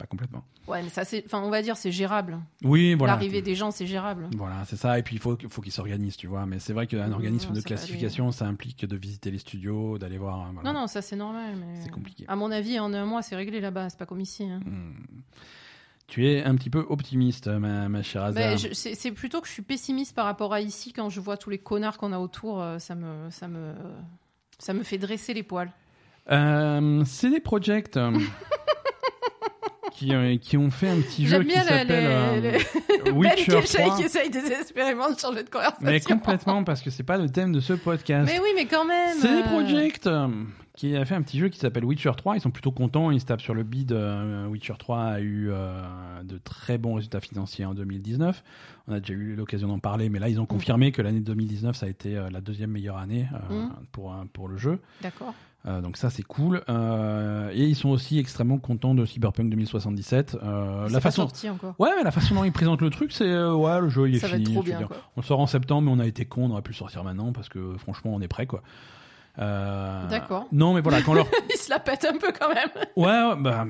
Pas 0.04 0.08
complètement. 0.08 0.44
Ouais, 0.68 0.84
mais 0.84 0.90
ça, 0.90 1.06
c'est. 1.06 1.24
Enfin, 1.26 1.42
on 1.46 1.50
va 1.50 1.62
dire, 1.62 1.78
c'est 1.78 1.90
gérable. 1.94 2.38
Oui, 2.62 2.94
voilà. 2.94 3.14
L'arrivée 3.14 3.42
des 3.42 3.56
gens, 3.56 3.72
c'est 3.72 3.88
gérable. 3.88 4.28
Voilà, 4.36 4.66
c'est 4.68 4.76
ça. 4.76 5.00
Et 5.00 5.02
puis 5.02 5.16
il 5.16 5.20
faut, 5.20 5.38
faut 5.48 5.62
qu'ils 5.62 5.72
s'organisent, 5.72 6.18
tu 6.18 6.28
vois. 6.28 6.46
Mais 6.46 6.60
c'est 6.60 6.74
vrai 6.74 6.88
qu'un 6.88 7.10
organisme 7.14 7.48
non, 7.48 7.54
de 7.56 7.62
classification, 7.62 8.30
ça 8.34 8.46
implique 8.46 8.84
de 8.86 8.98
visiter 8.98 9.32
les 9.32 9.38
studios, 9.38 9.98
d'aller 9.98 10.18
voir. 10.18 10.40
hein, 10.42 10.52
voilà. 10.56 10.74
Non, 10.74 10.78
non, 10.82 10.88
ça, 10.88 11.02
c'est 11.02 11.16
normal. 11.16 11.56
Mais... 11.58 11.80
C'est 11.84 11.90
compliqué. 11.90 12.26
À 12.28 12.36
mon 12.36 12.52
avis, 12.52 12.80
en 12.82 12.94
un 12.94 13.06
mois, 13.06 13.22
c'est 13.22 13.38
réglé 13.38 13.62
là-bas. 13.62 13.90
C'est 13.92 13.98
pas 13.98 14.06
comme 14.06 14.20
ici. 14.20 14.44
hein. 14.44 14.60
Hmm. 14.66 14.92
Tu 16.08 16.28
es 16.28 16.44
un 16.44 16.56
petit 16.56 16.70
peu 16.70 16.86
optimiste, 16.90 17.48
ma, 17.48 17.88
ma 17.88 18.04
chère 18.04 18.34
je- 18.58 18.74
c'est 18.74 18.94
c'est 18.96 19.14
plutôt 19.14 19.40
que 19.40 19.48
je 19.48 19.54
suis 19.54 19.62
pessimiste 19.62 20.14
par 20.14 20.26
rapport 20.26 20.52
à 20.54 20.60
ici 20.60 20.92
quand 20.92 21.10
je 21.10 21.22
vois 21.22 21.38
tous 21.38 21.50
les 21.50 21.60
connards 21.60 21.98
qu'on 21.98 22.12
a 22.12 22.20
autour. 22.20 22.62
euh, 22.62 22.78
Ça 22.78 22.94
me, 22.94 23.30
ça 23.30 23.48
me, 23.48 23.72
ça 24.60 24.74
me 24.74 24.84
fait 24.84 24.98
dresser 24.98 25.34
les 25.34 25.44
poils. 25.44 25.72
Euh, 26.30 27.06
CD 27.06 27.40
Projekt 27.40 27.96
euh, 27.96 28.12
qui, 29.96 30.14
euh, 30.14 30.38
qui 30.38 30.58
ont 30.58 30.70
fait 30.72 30.90
un 30.90 31.00
petit 31.02 31.26
jeu 31.28 31.44
qui 31.44 31.52
s'appelle 31.52 31.88
euh, 31.92 32.52
le- 33.06 33.12
Witcher 33.14 33.52
Ben 33.52 33.62
Keshay 33.62 33.84
3. 33.84 33.98
qui 33.98 34.04
essaye 34.04 34.30
désespérément 34.30 35.12
de 35.12 35.20
changer 35.20 35.44
de 35.44 35.50
conversation. 35.50 35.78
Mais 35.86 36.00
complètement, 36.00 36.64
parce 36.64 36.82
que 36.82 36.90
c'est 36.90 37.04
pas 37.04 37.18
le 37.18 37.30
thème 37.30 37.52
de 37.52 37.60
ce 37.60 37.74
podcast. 37.74 38.30
Mais 38.32 38.40
oui, 38.40 38.50
mais 38.56 38.66
quand 38.66 38.86
même. 38.86 39.18
CD 39.20 39.34
euh, 39.36 39.44
Projekt 39.44 40.08
euh, 40.08 40.28
qui 40.76 40.96
a 40.96 41.06
fait 41.06 41.14
un 41.16 41.22
petit 41.22 41.38
jeu 41.38 41.50
qui 41.50 41.60
s'appelle 41.60 41.86
Witcher 41.86 42.12
3. 42.18 42.38
Ils 42.38 42.42
sont 42.42 42.50
plutôt 42.52 42.72
contents, 42.72 43.12
ils 43.12 43.22
se 43.22 43.26
tapent 43.26 43.42
sur 43.42 43.54
le 43.54 43.64
bid. 43.64 43.92
Witcher 44.50 44.74
3 44.80 45.00
a 45.04 45.20
eu 45.20 45.50
euh, 45.52 45.82
de 46.24 46.38
très 46.40 46.78
bons 46.80 46.96
résultats 46.96 47.20
financiers 47.22 47.66
en 47.66 47.74
2019. 47.76 48.44
On 48.88 48.94
a 48.94 49.00
déjà 49.00 49.14
eu 49.14 49.36
l'occasion 49.36 49.68
d'en 49.68 49.80
parler, 49.80 50.10
mais 50.10 50.20
là 50.20 50.28
ils 50.30 50.42
ont 50.42 50.46
confirmé 50.46 50.92
que 50.92 51.02
l'année 51.02 51.20
2019 51.22 51.76
ça 51.76 51.86
a 51.86 51.90
été 51.90 52.20
la 52.32 52.42
deuxième 52.42 52.72
meilleure 52.72 52.98
année 52.98 53.28
euh, 53.52 53.64
Mm. 53.66 53.70
pour, 53.92 54.16
pour 54.34 54.48
le 54.48 54.58
jeu. 54.58 54.80
D'accord. 55.02 55.34
Euh, 55.66 55.80
donc 55.80 55.96
ça 55.96 56.10
c'est 56.10 56.24
cool. 56.24 56.62
Euh, 56.68 57.50
et 57.54 57.64
ils 57.64 57.76
sont 57.76 57.90
aussi 57.90 58.20
extrêmement 58.20 58.58
contents 58.58 58.94
de 58.96 59.06
Cyberpunk 59.06 59.50
2077. 59.50 60.38
Euh, 60.44 60.90
la 60.90 61.00
façon, 61.00 61.22
sorti 61.22 61.50
encore. 61.50 61.74
ouais, 61.80 61.90
mais 61.98 62.04
la 62.04 62.12
façon 62.12 62.36
dont 62.36 62.44
ils 62.44 62.52
présentent 62.52 62.82
le 62.82 62.90
truc, 62.90 63.14
c'est 63.14 63.30
euh, 63.30 63.54
ouais, 63.54 63.80
le 63.80 63.88
jeu 63.88 64.10
il 64.10 64.16
est 64.16 64.20
Ça 64.20 64.28
va 64.28 64.34
fini. 64.36 64.46
être 64.50 64.54
trop 64.54 64.64
bien, 64.64 64.82
quoi. 64.84 64.98
On 65.16 65.22
le 65.22 65.26
sort 65.26 65.40
en 65.40 65.48
septembre, 65.48 65.84
mais 65.84 65.92
on 65.92 66.04
a 66.04 66.08
été 66.08 66.26
con, 66.26 66.48
on 66.48 66.52
aurait 66.52 66.62
pu 66.64 66.72
le 66.72 66.76
sortir 66.78 67.04
maintenant 67.06 67.32
parce 67.32 67.48
que 67.48 67.78
franchement 67.78 68.12
on 68.14 68.20
est 68.20 68.28
prêt 68.28 68.46
quoi. 68.46 68.62
D'accord. 69.38 70.48
Non 70.52 70.74
mais 70.74 70.82
voilà 70.82 71.02
quand 71.02 71.14
leur 71.14 71.28
Il 71.54 71.58
se 71.58 71.70
la 71.70 71.80
pète 71.80 72.06
un 72.06 72.18
peu 72.18 72.32
quand 72.38 72.50
même. 72.54 72.70
Ouais, 72.96 73.06
ouais, 73.06 73.36
bah, 73.42 73.66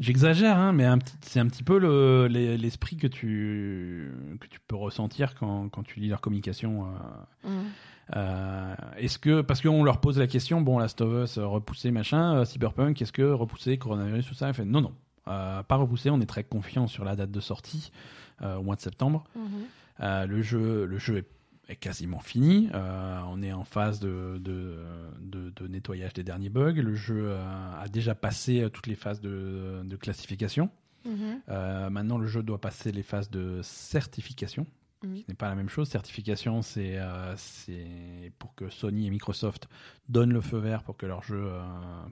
j'exagère, 0.00 0.56
hein, 0.58 0.72
mais 0.72 0.86
c'est 1.22 1.40
un 1.40 1.46
petit 1.48 1.62
peu 1.62 1.78
le- 1.78 2.28
les- 2.28 2.56
l'esprit 2.56 2.96
que 2.96 3.06
tu, 3.06 4.10
que 4.40 4.46
tu 4.46 4.58
peux 4.66 4.76
ressentir 4.76 5.34
quand, 5.34 5.68
quand 5.68 5.82
tu 5.82 6.00
lis 6.00 6.08
leur 6.08 6.20
communication. 6.20 6.86
Mm. 7.44 7.48
Euh, 8.16 8.74
est-ce 8.96 9.18
que, 9.18 9.40
parce 9.40 9.60
qu'on 9.60 9.84
leur 9.84 10.00
pose 10.00 10.18
la 10.18 10.26
question, 10.26 10.60
bon, 10.60 10.78
Last 10.78 11.00
of 11.00 11.24
Us, 11.24 11.38
euh, 11.38 11.46
repoussé, 11.46 11.90
machin, 11.90 12.36
euh, 12.36 12.44
Cyberpunk, 12.44 13.00
est-ce 13.00 13.12
que 13.12 13.22
repoussé, 13.22 13.78
coronavirus, 13.78 14.26
tout 14.26 14.34
ça 14.34 14.48
Elle 14.48 14.54
fait 14.54 14.64
non, 14.64 14.80
non, 14.80 14.92
euh, 15.28 15.62
pas 15.62 15.76
repoussé, 15.76 16.10
on 16.10 16.20
est 16.20 16.26
très 16.26 16.44
confiant 16.44 16.86
sur 16.86 17.04
la 17.04 17.16
date 17.16 17.30
de 17.30 17.40
sortie 17.40 17.90
euh, 18.42 18.56
au 18.56 18.62
mois 18.62 18.76
de 18.76 18.80
septembre. 18.80 19.24
Mhm. 19.36 20.26
Le 20.28 20.42
jeu, 20.42 20.84
le 20.84 20.98
jeu 20.98 21.18
est, 21.18 21.28
est 21.68 21.76
quasiment 21.76 22.18
fini. 22.18 22.68
Euh, 22.74 23.20
on 23.28 23.40
est 23.40 23.52
en 23.52 23.62
phase 23.62 24.00
de, 24.00 24.38
de, 24.42 24.78
de- 25.20 25.50
de 25.50 25.68
nettoyage 25.68 26.12
des 26.12 26.24
derniers 26.24 26.48
bugs. 26.48 26.72
Le 26.72 26.94
jeu 26.96 27.26
euh, 27.28 27.80
a 27.80 27.86
déjà 27.88 28.16
passé 28.16 28.66
toutes 28.72 28.88
les 28.88 28.96
phases 28.96 29.20
de, 29.20 29.84
classification. 30.00 30.70
Mhm. 31.04 31.40
Euh, 31.50 31.88
maintenant, 31.90 32.18
le 32.18 32.26
jeu 32.26 32.42
doit 32.42 32.60
passer 32.60 32.90
les 32.90 33.02
phases 33.04 33.30
de 33.30 33.60
certification, 33.62 34.66
Mhm. 35.02 35.14
qui 35.16 35.24
n'est 35.28 35.34
pas 35.34 35.48
la 35.48 35.54
même 35.54 35.68
chose. 35.68 35.88
Certification, 35.88 36.62
c'est 36.62 36.96
euh, 36.98 37.34
pour 38.38 38.54
que 38.54 38.68
Sony 38.68 39.06
et 39.06 39.10
Microsoft 39.10 39.68
donnent 40.08 40.32
le 40.32 40.40
feu 40.40 40.58
vert 40.58 40.82
pour 40.82 40.96
que 40.96 41.06
leur 41.06 41.22
jeu, 41.22 41.42
euh, 41.44 41.60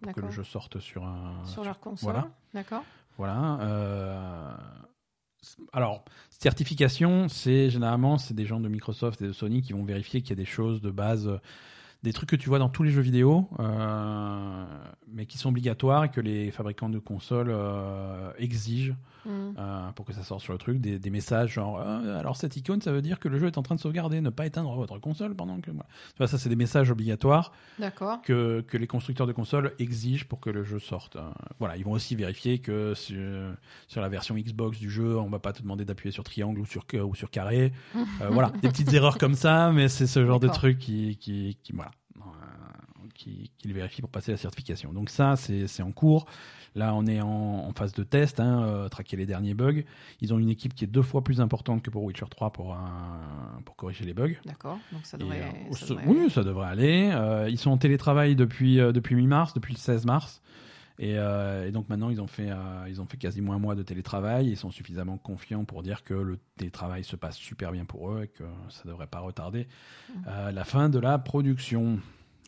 pour 0.03 0.13
que 0.13 0.21
le 0.21 0.31
jeu 0.31 0.45
sorte 0.45 0.79
sur 0.81 1.05
un 1.05 1.45
Sur 1.45 1.65
leur 1.65 1.79
console. 1.81 2.13
voilà. 2.13 2.29
D'accord. 2.55 2.85
voilà. 3.17 3.59
euh, 3.63 4.57
alors, 5.73 6.05
certification, 6.29 7.29
c'est 7.29 7.71
généralement 7.71 8.19
c'est 8.19 8.35
des 8.35 8.45
gens 8.45 8.61
de 8.61 8.69
Microsoft 8.69 9.23
et 9.23 9.27
de 9.27 9.33
Sony 9.33 9.63
qui 9.63 9.73
vont 9.73 9.85
vérifier 9.85 10.21
qu'il 10.21 10.31
y 10.31 10.33
a 10.35 10.37
des 10.37 10.45
choses 10.45 10.81
de 10.83 10.91
base, 10.91 11.31
des 12.03 12.13
trucs 12.13 12.31
que 12.31 12.37
tu 12.37 12.49
vois 12.49 12.59
dans 12.59 12.69
tous 12.69 12.83
les 12.83 12.91
jeux 12.91 13.03
vidéo, 13.03 13.49
euh, 13.59 14.65
mais 15.13 15.27
qui 15.27 15.39
sont 15.39 15.51
obligatoires 15.51 16.05
et 16.05 16.11
que 16.11 16.21
les 16.21 16.51
fabricants 16.51 16.89
de 16.89 16.99
consoles 16.99 17.51
euh, 17.51 18.33
exigent 18.39 18.95
Mhm. 19.27 19.55
euh, 19.59 19.91
pour 19.93 20.07
que 20.07 20.15
ça 20.15 20.23
sorte 20.23 20.41
sur 20.41 20.55
le 20.55 20.59
truc. 20.59 20.81
Des, 20.81 20.99
des 20.99 21.11
messages 21.11 21.53
genre 21.53 21.79
alors 21.79 22.37
cette 22.37 22.57
icône, 22.57 22.81
ça 22.81 22.91
veut 22.91 23.03
dire 23.03 23.19
que 23.19 23.29
le 23.29 23.39
jeu 23.39 23.49
est 23.49 23.59
en 23.59 23.63
train 23.63 23.75
de 23.75 23.81
sauvegarder, 23.81 24.23
ne 24.23 24.31
pas 24.31 24.47
éteindre 24.47 24.75
votre 24.75 24.99
console 24.99 25.35
pendant 25.35 25.61
que. 25.61 25.71
Voilà. 25.71 25.87
Tu 26.09 26.19
vois, 26.19 26.27
ça 26.27 26.39
c'est 26.39 26.49
des 26.49 26.57
messages 26.57 26.91
obligatoires 26.91 27.53
que, 28.23 28.63
que 28.67 28.79
les 28.79 28.87
constructeurs 28.87 29.27
de 29.27 29.33
consoles 29.33 29.75
exigent 29.79 30.25
pour 30.27 30.41
que 30.41 30.49
le 30.49 30.65
jeu 30.65 30.79
sorte. 30.79 31.17
Euh, 31.17 31.29
voilà, 31.59 31.77
ils 31.77 31.85
vont 31.85 31.93
aussi 31.93 32.17
vérifier 32.17 32.61
que 32.61 32.95
sur, 32.95 33.19
sur 33.89 34.01
la 34.01 34.09
version 34.09 34.37
Xbox 34.37 34.79
du 34.79 34.89
jeu, 34.89 35.19
on 35.19 35.29
va 35.29 35.39
pas 35.39 35.53
te 35.53 35.61
demander 35.61 35.85
d'appuyer 35.85 36.13
sur 36.13 36.25
triangle 36.25 36.59
ou 36.61 36.65
sur, 36.65 36.87
ou 37.05 37.15
sur 37.15 37.31
carré. 37.31 37.73
Voilà, 38.31 38.51
des 38.63 38.69
petites 38.69 38.93
erreurs 38.95 39.19
comme 39.19 39.35
ça, 39.35 39.71
mais 39.71 39.89
c'est 39.89 40.07
ce 40.07 40.25
genre 40.25 40.41
de 40.41 40.49
truc 40.49 40.79
qui, 40.79 41.19
qui, 41.19 41.59
qui 41.63 41.73
voilà, 41.73 41.90
qui, 43.15 43.51
qui 43.59 43.69
les 43.69 43.75
vérifie 43.75 44.01
pour 44.01 44.11
passer 44.11 44.31
la 44.33 44.37
certification. 44.39 44.93
Donc 44.93 45.11
ça, 45.11 45.37
c'est 45.37 45.83
en 45.83 45.93
cours. 45.93 46.27
Là, 46.77 46.95
on 46.95 47.05
est 47.07 47.21
en, 47.21 47.29
en 47.67 47.73
phase 47.73 47.93
de 47.95 48.05
test, 48.05 48.39
hein, 48.39 48.63
euh, 48.63 48.89
traquer 48.89 49.17
les 49.17 49.27
derniers 49.27 49.55
bugs. 49.55 49.83
Ils 50.21 50.33
ont 50.33 50.39
une 50.39 50.49
équipe 50.51 50.73
qui 50.75 50.85
est 50.85 50.87
deux 50.87 51.03
fois 51.03 51.25
plus 51.25 51.41
importante 51.41 51.83
que 51.83 51.91
pour 51.91 52.05
Witcher 52.05 52.27
3 52.31 52.53
pour, 52.53 52.75
un- 52.75 53.61
pour 53.65 53.75
corriger 53.75 54.05
les 54.05 54.15
bugs. 54.15 54.35
D'accord. 54.45 54.79
Donc 54.93 55.05
ça 55.05 55.17
Et, 55.17 55.21
devrait. 55.21 55.41
euh, 55.71 55.75
ça 55.75 55.87
devrait- 55.87 56.05
Oui, 56.07 56.31
ça 56.31 56.45
devrait 56.45 56.69
aller. 56.69 57.11
Euh, 57.13 57.49
ils 57.51 57.59
sont 57.59 57.71
en 57.73 57.79
télétravail 57.79 58.37
depuis, 58.37 58.79
euh, 58.79 58.93
depuis 58.93 59.17
mi-mars, 59.17 59.53
depuis 59.53 59.75
le 59.75 59.79
16 59.79 60.07
mars. 60.07 60.41
Et, 61.03 61.15
euh, 61.17 61.67
et 61.67 61.73
donc 61.73 61.89
maintenant, 61.89 62.11
ils 62.11 62.21
ont, 62.21 62.27
fait, 62.27 62.51
euh, 62.51 62.85
ils 62.87 63.01
ont 63.01 63.07
fait 63.07 63.17
quasiment 63.17 63.55
un 63.55 63.59
mois 63.59 63.75
de 63.75 63.83
télétravail. 63.83 64.49
Ils 64.49 64.57
sont 64.59 64.71
suffisamment 64.71 65.17
confiants 65.17 65.65
pour 65.65 65.83
dire 65.83 66.05
que 66.05 66.13
le 66.13 66.39
télétravail 66.59 67.05
se 67.05 67.17
passe 67.17 67.37
super 67.39 67.73
bien 67.73 67.87
pour 67.87 68.13
eux 68.13 68.25
et 68.25 68.29
que 68.29 68.45
ça 68.69 68.83
ne 68.85 68.91
devrait 68.91 69.07
pas 69.07 69.21
retarder 69.21 69.67
euh, 70.29 70.53
la 70.53 70.65
fin 70.65 70.91
de 70.91 70.99
la 70.99 71.19
production. 71.19 71.99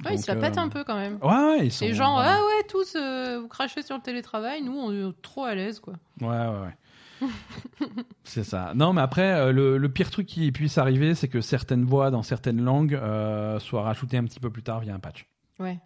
Ouais, 0.05 0.11
ils 0.13 0.17
Donc, 0.17 0.19
se 0.19 0.33
la 0.33 0.37
pètent 0.37 0.59
un 0.59 0.69
peu 0.69 0.85
quand 0.85 0.97
même. 0.97 1.17
Ouais, 1.23 1.67
ils 1.67 1.73
sont. 1.73 1.91
Genre, 1.95 2.13
voilà. 2.13 2.37
ah 2.37 2.41
ouais, 2.45 2.65
tous, 2.69 2.95
vous 3.41 3.49
crachez 3.49 3.83
sur 3.83 3.97
le 3.97 4.03
télétravail, 4.03 4.61
nous, 4.63 4.73
on 4.77 4.93
est 4.93 5.23
trop 5.23 5.45
à 5.45 5.55
l'aise, 5.55 5.81
quoi. 5.81 5.95
Ouais, 6.21 6.29
ouais, 6.29 6.61
ouais. 7.23 7.29
c'est 8.25 8.45
ça. 8.45 8.73
Non, 8.75 8.93
mais 8.93 9.01
après, 9.01 9.51
le, 9.51 9.79
le 9.79 9.89
pire 9.89 10.11
truc 10.11 10.27
qui 10.27 10.53
puisse 10.53 10.77
arriver, 10.77 11.15
c'est 11.15 11.29
que 11.29 11.41
certaines 11.41 11.85
voix 11.87 12.11
dans 12.11 12.23
certaines 12.23 12.61
langues 12.61 13.01
soient 13.61 13.83
rajoutées 13.83 14.19
un 14.19 14.25
petit 14.25 14.41
peu 14.41 14.51
plus 14.51 14.63
tard 14.63 14.81
via 14.81 14.95
un 14.95 14.99
patch. 14.99 15.27
Ouais. 15.59 15.79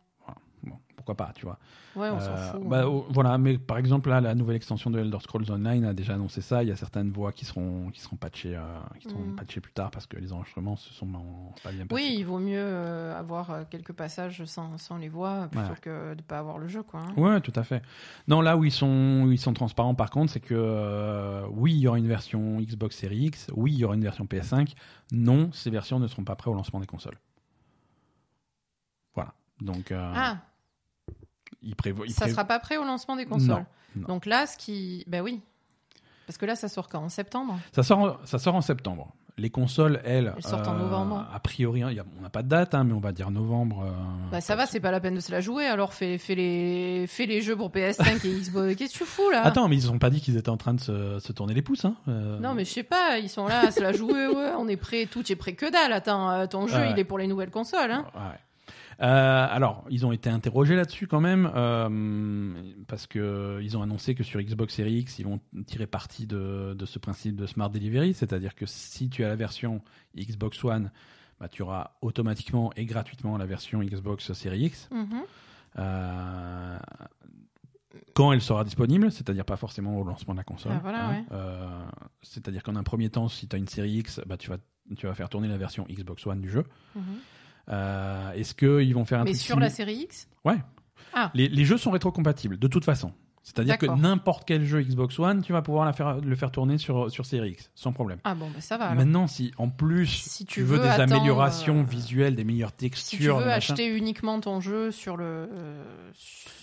Pourquoi 1.07 1.25
pas, 1.29 1.33
tu 1.35 1.47
vois. 1.47 1.57
Ouais, 1.95 2.11
on 2.11 2.19
s'en 2.19 2.33
Euh, 2.33 2.53
fout. 2.53 2.69
bah, 2.69 2.85
hein. 2.85 3.03
voilà, 3.11 3.39
mais 3.39 3.59
par 3.59 3.79
exemple, 3.79 4.09
là, 4.09 4.21
la 4.21 4.35
nouvelle 4.35 4.57
extension 4.57 4.91
de 4.91 4.99
Elder 4.99 5.21
Scrolls 5.21 5.49
Online 5.53 5.85
a 5.85 5.95
déjà 5.95 6.15
annoncé 6.15 6.41
ça. 6.41 6.65
Il 6.65 6.69
y 6.69 6.73
a 6.73 6.77
certaines 6.77 7.11
voix 7.13 7.31
qui 7.31 7.45
seront, 7.45 7.91
qui 7.93 8.01
seront, 8.01 8.17
patchées, 8.17 8.57
euh, 8.57 8.61
qui 8.99 9.09
seront 9.09 9.21
Mm. 9.23 9.37
patchées 9.37 9.61
plus 9.61 9.73
tard 9.73 9.93
parce 9.93 10.07
que 10.09 10.17
les 10.17 10.33
enregistrements 10.33 10.75
se 10.75 10.93
sont 10.93 11.07
pas 11.63 11.71
bien 11.71 11.87
passés. 11.87 11.95
Oui, 12.03 12.17
il 12.19 12.25
vaut 12.25 12.41
mieux 12.41 12.59
euh, 12.59 13.17
avoir 13.17 13.69
quelques 13.71 13.93
passages 13.93 14.45
sans, 14.47 14.77
sans 14.79 14.97
les 14.97 15.09
voix 15.09 15.47
plutôt 15.49 15.69
Ouais. 15.69 15.77
que 15.81 16.15
de 16.15 16.23
pas 16.23 16.41
avoir 16.41 16.59
le 16.59 16.67
jeu, 16.67 16.83
quoi. 16.83 17.03
hein. 17.03 17.15
Ouais, 17.17 17.41
tout 17.41 17.53
à 17.55 17.63
fait. 17.63 17.83
Non, 18.27 18.41
là 18.41 18.57
où 18.57 18.65
ils 18.65 18.73
sont, 18.73 19.23
où 19.27 19.31
ils 19.31 19.39
sont 19.39 19.53
transparents, 19.55 19.95
par 19.95 20.11
contre, 20.11 20.33
c'est 20.33 20.41
que 20.41 21.45
oui, 21.53 21.73
il 21.73 21.79
y 21.79 21.87
aura 21.87 21.99
une 21.99 22.09
version 22.09 22.61
Xbox 22.61 22.97
Series 22.97 23.27
X, 23.27 23.47
oui, 23.55 23.73
il 23.75 23.79
y 23.79 23.85
aura 23.85 23.95
une 23.95 24.03
version 24.03 24.25
PS5. 24.27 24.75
Non, 25.13 25.53
ces 25.53 25.71
versions 25.71 26.01
ne 26.01 26.09
seront 26.09 26.25
pas 26.25 26.35
prêtes 26.35 26.53
au 26.53 26.57
lancement 26.57 26.81
des 26.81 26.87
consoles. 26.87 27.19
Voilà. 29.15 29.33
Donc, 29.61 29.93
euh, 29.93 30.13
Ah, 30.15 30.39
ça 31.63 31.75
prévo- 31.77 32.07
sera 32.31 32.45
pas 32.45 32.59
prêt 32.59 32.77
au 32.77 32.85
lancement 32.85 33.17
des 33.17 33.27
consoles. 33.27 33.49
Non, 33.95 34.03
non. 34.03 34.07
Donc 34.09 34.27
là, 34.27 34.47
ce 34.47 34.57
qui. 34.57 35.05
Ben 35.07 35.23
oui. 35.23 35.41
Parce 36.27 36.39
que 36.39 36.47
là, 36.47 36.57
ça 36.57 36.69
sort 36.69 36.89
quand? 36.89 37.03
En 37.05 37.09
septembre? 37.09 37.59
Ça 37.73 37.83
sort, 37.83 37.99
en- 38.01 38.17
ça 38.27 38.39
sort 38.39 38.55
en 38.57 38.61
septembre. 38.61 39.13
Les 39.39 39.51
consoles, 39.51 40.01
elles, 40.03 40.33
Elles 40.35 40.43
sortent 40.43 40.67
en 40.67 40.73
novembre. 40.75 41.29
A 41.33 41.39
priori, 41.41 41.81
il 41.87 41.93
y 41.93 42.01
a- 42.01 42.05
on 42.19 42.23
n'a 42.23 42.31
pas 42.31 42.43
de 42.43 42.49
date, 42.49 42.75
hein, 42.75 42.85
mais 42.85 42.95
on 42.95 43.01
va 43.01 43.13
dire 43.13 43.31
novembre. 43.31 43.85
euh, 43.85 44.31
Bah 44.33 44.41
ça 44.41 44.57
va, 44.57 44.65
c'est 44.65 44.81
pas 44.81 44.91
la 44.91 44.99
peine 44.99 45.15
de 45.15 45.21
se 45.21 45.31
la 45.31 45.43
jouer. 45.43 45.67
Alors 45.67 45.93
fais, 45.93 46.17
fais, 46.17 46.35
les, 46.35 47.05
fais 47.07 47.27
les 47.27 47.43
jeux 47.43 47.55
pour 47.55 47.71
PS5 47.71 48.25
et 48.27 48.31
Xbox. 48.41 48.77
Qu'est-ce 48.77 48.95
que 48.95 48.99
tu 49.01 49.05
fous 49.05 49.29
là? 49.31 49.43
Attends, 49.45 49.69
mais 49.69 49.77
ils 49.77 49.91
ont 49.91 49.99
pas 49.99 50.09
dit 50.09 50.23
qu'ils 50.23 50.39
étaient 50.39 50.49
en 50.49 50.57
train 50.57 50.73
de 50.73 50.81
se, 50.81 51.19
se 51.19 51.33
tourner 51.33 51.53
les 51.53 51.61
pouces. 51.61 51.85
Hein. 51.85 51.97
euh. 52.09 52.39
Non 52.41 52.55
mais 52.55 52.65
je 52.65 52.71
sais 52.73 52.83
pas, 52.83 53.19
ils 53.19 53.29
sont 53.29 53.47
là 53.47 53.67
à 53.67 53.71
se 53.71 53.81
la 53.81 53.93
jouer, 53.93 54.27
ouais, 54.27 54.53
on 54.59 54.69
est 54.69 54.79
prêt, 54.79 55.05
tout 55.05 55.31
est 55.31 55.37
prêt 55.37 55.53
que 55.53 55.71
dalle. 55.71 55.93
Attends, 55.93 56.31
euh, 56.31 56.47
ton 56.47 56.67
jeu 56.67 56.79
Ouais. 56.79 56.93
il 56.93 56.99
est 56.99 57.05
pour 57.05 57.19
les 57.19 57.27
nouvelles 57.27 57.51
consoles. 57.51 57.91
Hein. 57.93 58.07
Ouais. 58.15 58.39
Euh, 59.01 59.47
alors, 59.51 59.85
ils 59.91 60.07
ont 60.07 60.13
été 60.13 60.31
interrogés 60.31 60.75
là-dessus 60.75 61.07
quand 61.07 61.21
même, 61.21 61.51
euh, 61.55 62.53
parce 62.89 63.07
que 63.07 63.61
ils 63.63 63.77
ont 63.77 63.83
annoncé 63.83 64.15
que 64.15 64.25
sur 64.25 64.41
Xbox 64.41 64.75
Series 64.75 65.01
X, 65.01 65.19
ils 65.19 65.27
vont 65.27 65.41
tirer 65.67 65.87
parti 65.87 66.27
de, 66.27 66.75
de 66.75 66.87
ce 66.87 66.99
principe 66.99 67.37
de 67.37 67.47
Smart 67.47 67.69
Delivery, 67.69 68.15
c'est-à-dire 68.15 68.55
que 68.55 68.65
si 68.65 69.11
tu 69.11 69.25
as 69.25 69.29
la 69.29 69.37
version 69.37 69.83
Xbox 70.17 70.65
One, 70.65 70.91
bah, 71.39 71.49
tu 71.49 71.63
auras 71.63 71.91
automatiquement 72.01 72.73
et 72.77 72.87
gratuitement 72.87 73.37
la 73.37 73.47
version 73.47 73.83
Xbox 73.83 74.33
Series 74.33 74.65
X. 74.65 74.89
Mhm. 74.91 75.23
Euh, 75.79 76.79
quand 78.15 78.33
elle 78.33 78.41
sera 78.41 78.65
disponible, 78.65 79.13
c'est-à-dire 79.13 79.45
pas 79.45 79.57
forcément 79.57 80.01
au 80.01 80.05
lancement 80.05 80.33
de 80.33 80.39
la 80.39 80.45
console. 80.45 80.73
Ah, 80.75 80.81
voilà, 80.83 81.09
ouais. 81.11 81.25
Euh, 81.33 81.85
c'est-à-dire 82.23 82.63
qu'en 82.63 82.77
un 82.77 82.83
premier 82.83 83.11
temps, 83.11 83.29
si 83.29 83.47
tu 83.47 83.57
as 83.57 83.59
une 83.59 83.69
série 83.69 83.93
X, 83.99 84.21
bah, 84.27 84.37
tu, 84.37 84.49
vas, 84.49 84.57
tu 84.97 85.07
vas 85.07 85.15
faire 85.15 85.29
tourner 85.29 85.49
la 85.49 85.59
version 85.59 85.87
Xbox 85.91 86.27
One 86.27 86.41
du 86.41 86.49
jeu. 86.49 86.65
Mhm. 86.95 87.03
Euh, 87.03 87.19
Est-ce 87.69 88.55
qu'ils 88.55 88.95
vont 88.95 89.05
faire 89.05 89.21
un 89.21 89.25
Mais 89.25 89.33
truc 89.33 89.43
sur 89.43 89.61
la 89.61 89.71
série 89.71 89.97
X? 90.05 90.29
Ouais. 90.45 90.59
Ah. 91.15 91.31
Les, 91.35 91.49
les 91.49 91.65
jeux 91.65 91.79
sont 91.79 91.91
rétrocompatibles, 91.91 92.59
de 92.59 92.69
toute 92.69 92.85
façon. 92.85 93.13
C'est-à-dire 93.47 93.79
que 93.79 93.87
n'importe 93.87 94.43
quel 94.45 94.65
jeu 94.65 94.83
Xbox 94.83 95.21
One, 95.21 95.41
tu 95.41 95.53
vas 95.53 95.63
pouvoir 95.63 95.85
la 95.85 95.93
faire, 95.93 96.21
le 96.21 96.35
faire 96.35 96.51
tourner 96.51 96.79
sur, 96.79 97.09
sur 97.13 97.25
Series 97.25 97.51
X, 97.51 97.71
sans 97.77 97.93
problème. 97.93 98.19
Ah 98.25 98.35
bon, 98.35 98.51
bah 98.53 98.61
ça 98.61 98.77
va. 98.77 98.87
alors. 98.87 98.97
Maintenant, 98.97 99.29
si 99.29 99.53
en 99.57 99.69
plus 99.69 100.09
Si 100.09 100.45
tu, 100.45 100.55
tu 100.55 100.63
veux, 100.63 100.79
veux 100.79 100.83
des 100.83 100.89
attendre, 100.89 101.15
améliorations 101.15 101.79
euh, 101.83 101.85
visuelles, 101.85 102.35
des 102.35 102.43
meilleures 102.43 102.71
Si 102.71 102.77
tu 102.77 102.85
textures, 102.87 103.39
veux 103.39 103.49
acheter 103.49 103.87
uniquement 103.87 104.41
ton 104.41 104.61
jeu 104.61 104.91
sur 104.91 105.17
le 105.17 105.25
euh, 105.25 105.85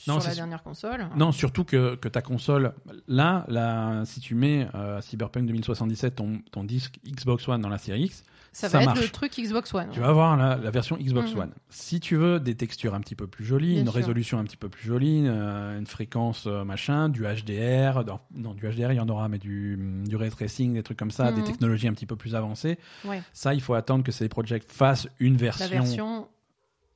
Non, 0.08 0.16
sur 0.16 0.24
c'est 0.24 0.30
la 0.32 0.36
dernière 0.36 0.62
console. 0.62 1.08
Non, 1.16 1.32
surtout 1.32 1.64
que, 1.64 1.96
que 1.96 2.10
ta 2.10 2.22
console, 2.22 2.74
là, 3.08 3.46
là, 3.48 4.04
si 4.04 4.20
tu 4.20 4.36
mets 4.36 4.68
euh, 4.76 5.00
Cyberpunk 5.00 5.46
2077, 5.46 6.16
ton, 6.16 6.42
ton 6.52 6.66
disque 6.66 7.00
Xbox 7.08 7.48
One 7.48 7.62
dans 7.62 7.70
la 7.70 7.78
série 7.78 8.04
X, 8.04 8.26
ça, 8.54 8.70
ça 8.70 8.80
va 8.80 8.86
marche. 8.86 9.00
être 9.00 9.04
le 9.06 9.10
truc 9.12 9.34
Xbox 9.38 9.74
One. 9.74 9.90
tu 9.92 10.00
vas 10.00 10.08
avoir 10.08 10.38
la, 10.38 10.56
la 10.56 10.72
version 10.72 10.96
Xbox 10.96 11.34
Mhm. 11.34 11.40
One. 11.40 11.52
Si 11.70 12.00
tu 12.00 12.16
veux 12.16 12.40
des 12.40 12.56
textures 12.56 12.94
un 12.94 13.02
petit 13.02 13.16
peu 13.16 13.28
plus 13.28 13.44
jolies, 13.44 13.72
Bien 13.74 13.80
une 13.82 13.88
sûr. 13.88 13.94
résolution 13.96 14.40
un 14.40 14.44
petit 14.46 14.58
peu 14.58 14.70
plus 14.70 14.86
jolie, 14.86 15.24
euh, 15.28 15.78
une 15.78 15.88
fréquence 15.88 16.46
euh, 16.48 16.64
machin, 16.64 17.10
du 17.10 17.24
HDR, 17.24 18.06
non, 18.06 18.20
non, 18.34 18.54
du 18.54 18.64
HDR 18.70 18.92
il 18.94 18.96
y 18.96 19.00
en 19.00 19.10
aura, 19.10 19.28
mais 19.28 19.40
du, 19.40 19.78
du 20.08 20.16
ray 20.16 20.30
tracing, 20.30 20.76
des 20.76 20.84
trucs 20.84 20.98
comme 21.00 21.12
ça, 21.12 21.32
des 21.32 21.42
Mhm. 21.42 21.48
technologies 21.48 21.88
un 21.88 21.94
petit 21.94 22.06
peu 22.06 22.16
plus 22.16 22.36
avancées. 22.36 22.78
Ouais. 23.04 23.22
Ça, 23.34 23.54
il 23.54 23.62
faut 23.62 23.74
attendre 23.74 24.04
que 24.04 24.12
CD 24.12 24.30
Projekt 24.30 24.72
fasse 24.72 25.08
une 25.20 25.36
version, 25.36 25.68
version 25.68 26.28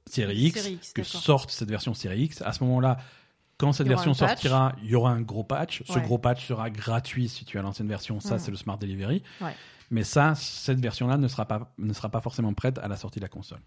série 0.06 0.38
X, 0.38 0.62
Série 0.62 0.74
X, 0.76 0.94
que 0.94 1.04
sorte 1.04 1.52
cette 1.52 1.70
version 1.70 1.94
série 1.94 2.22
X. 2.24 2.42
À 2.44 2.54
ce 2.54 2.64
moment-là, 2.64 2.98
quand 3.58 3.74
cette 3.74 3.88
version 3.88 4.14
sortira, 4.14 4.74
il 4.84 4.90
y 4.92 4.96
aura 4.96 5.10
un 5.12 5.22
gros 5.22 5.44
patch. 5.44 5.82
Ce 5.88 5.98
gros 6.00 6.20
patch 6.20 6.46
sera 6.48 6.70
gratuit 6.70 7.28
si 7.28 7.44
tu 7.44 7.58
as 7.58 7.64
l'ancienne 7.64 7.88
version. 7.88 8.20
Ça, 8.20 8.36
Mhm. 8.36 8.40
c'est 8.40 8.52
le 8.52 8.58
Smart 8.58 8.78
Delivery. 8.78 9.24
Ouais. 9.42 9.56
Mais 9.90 10.04
ça, 10.04 10.34
cette 10.36 10.80
version-là 10.80 11.18
ne 11.18 11.28
sera 11.28 11.46
pas 11.46 11.74
ne 11.78 11.94
sera 11.94 12.10
pas 12.10 12.22
forcément 12.22 12.54
prête 12.54 12.78
à 12.80 12.88
la 12.88 12.96
sortie 12.98 13.20
de 13.20 13.26
la 13.26 13.30
console. 13.30 13.60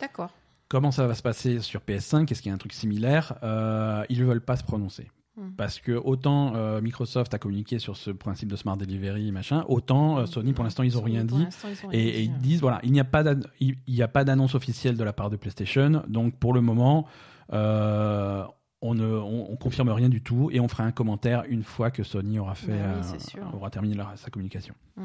D'accord. 0.00 0.30
Comment 0.68 0.90
ça 0.90 1.06
va 1.06 1.14
se 1.14 1.22
passer 1.22 1.60
sur 1.60 1.80
PS5 1.80 2.30
Est-ce 2.30 2.40
qu'il 2.42 2.48
y 2.48 2.52
a 2.52 2.54
un 2.54 2.58
truc 2.58 2.72
similaire? 2.72 3.34
Euh, 3.42 4.04
Ils 4.08 4.20
ne 4.20 4.24
veulent 4.24 4.44
pas 4.44 4.56
se 4.56 4.64
prononcer. 4.64 5.10
Mhm. 5.36 5.54
Parce 5.56 5.80
que 5.80 5.92
autant 5.92 6.54
euh, 6.54 6.80
Microsoft 6.80 7.32
a 7.34 7.38
communiqué 7.38 7.78
sur 7.78 7.96
ce 7.96 8.10
principe 8.10 8.50
de 8.50 8.56
Smart 8.56 8.76
Delivery, 8.76 9.32
machin, 9.32 9.64
autant 9.68 10.18
euh, 10.18 10.26
Sony, 10.26 10.52
pour 10.52 10.62
l'instant, 10.64 10.82
ils 10.82 10.94
n'ont 10.94 11.02
rien 11.02 11.24
Pour 11.26 11.38
dit. 11.38 11.44
l'instant, 11.44 11.68
ils 11.70 11.86
ont 11.86 11.88
rien 11.88 11.98
Et, 12.00 12.08
et 12.24 12.26
dit. 12.28 12.32
ils 12.34 12.38
disent 12.38 12.60
voilà, 12.60 12.80
il 12.82 12.92
n'y 12.92 13.00
a 13.00 13.04
pas 13.04 13.24
il 13.60 14.02
a 14.02 14.24
d'annonce 14.24 14.54
officielle 14.54 14.96
de 14.96 15.04
la 15.04 15.12
part 15.14 15.30
de 15.30 15.36
PlayStation, 15.36 16.02
donc 16.06 16.36
pour 16.36 16.52
le 16.52 16.60
moment, 16.60 17.06
euh, 17.52 18.44
on 18.82 18.94
ne 18.94 19.06
on, 19.06 19.50
on 19.52 19.56
confirme 19.56 19.88
rien 19.90 20.08
du 20.08 20.22
tout 20.22 20.50
et 20.52 20.60
on 20.60 20.68
fera 20.68 20.84
un 20.84 20.92
commentaire 20.92 21.44
une 21.48 21.62
fois 21.62 21.90
que 21.90 22.02
Sony 22.02 22.38
aura 22.38 22.54
fait 22.54 22.72
Bah 22.78 23.00
oui, 23.12 23.20
sûr. 23.20 23.42
aura 23.54 23.70
terminé 23.70 23.94
leur- 23.94 24.12
sa 24.16 24.28
communication. 24.30 24.74
Mm. 24.96 25.02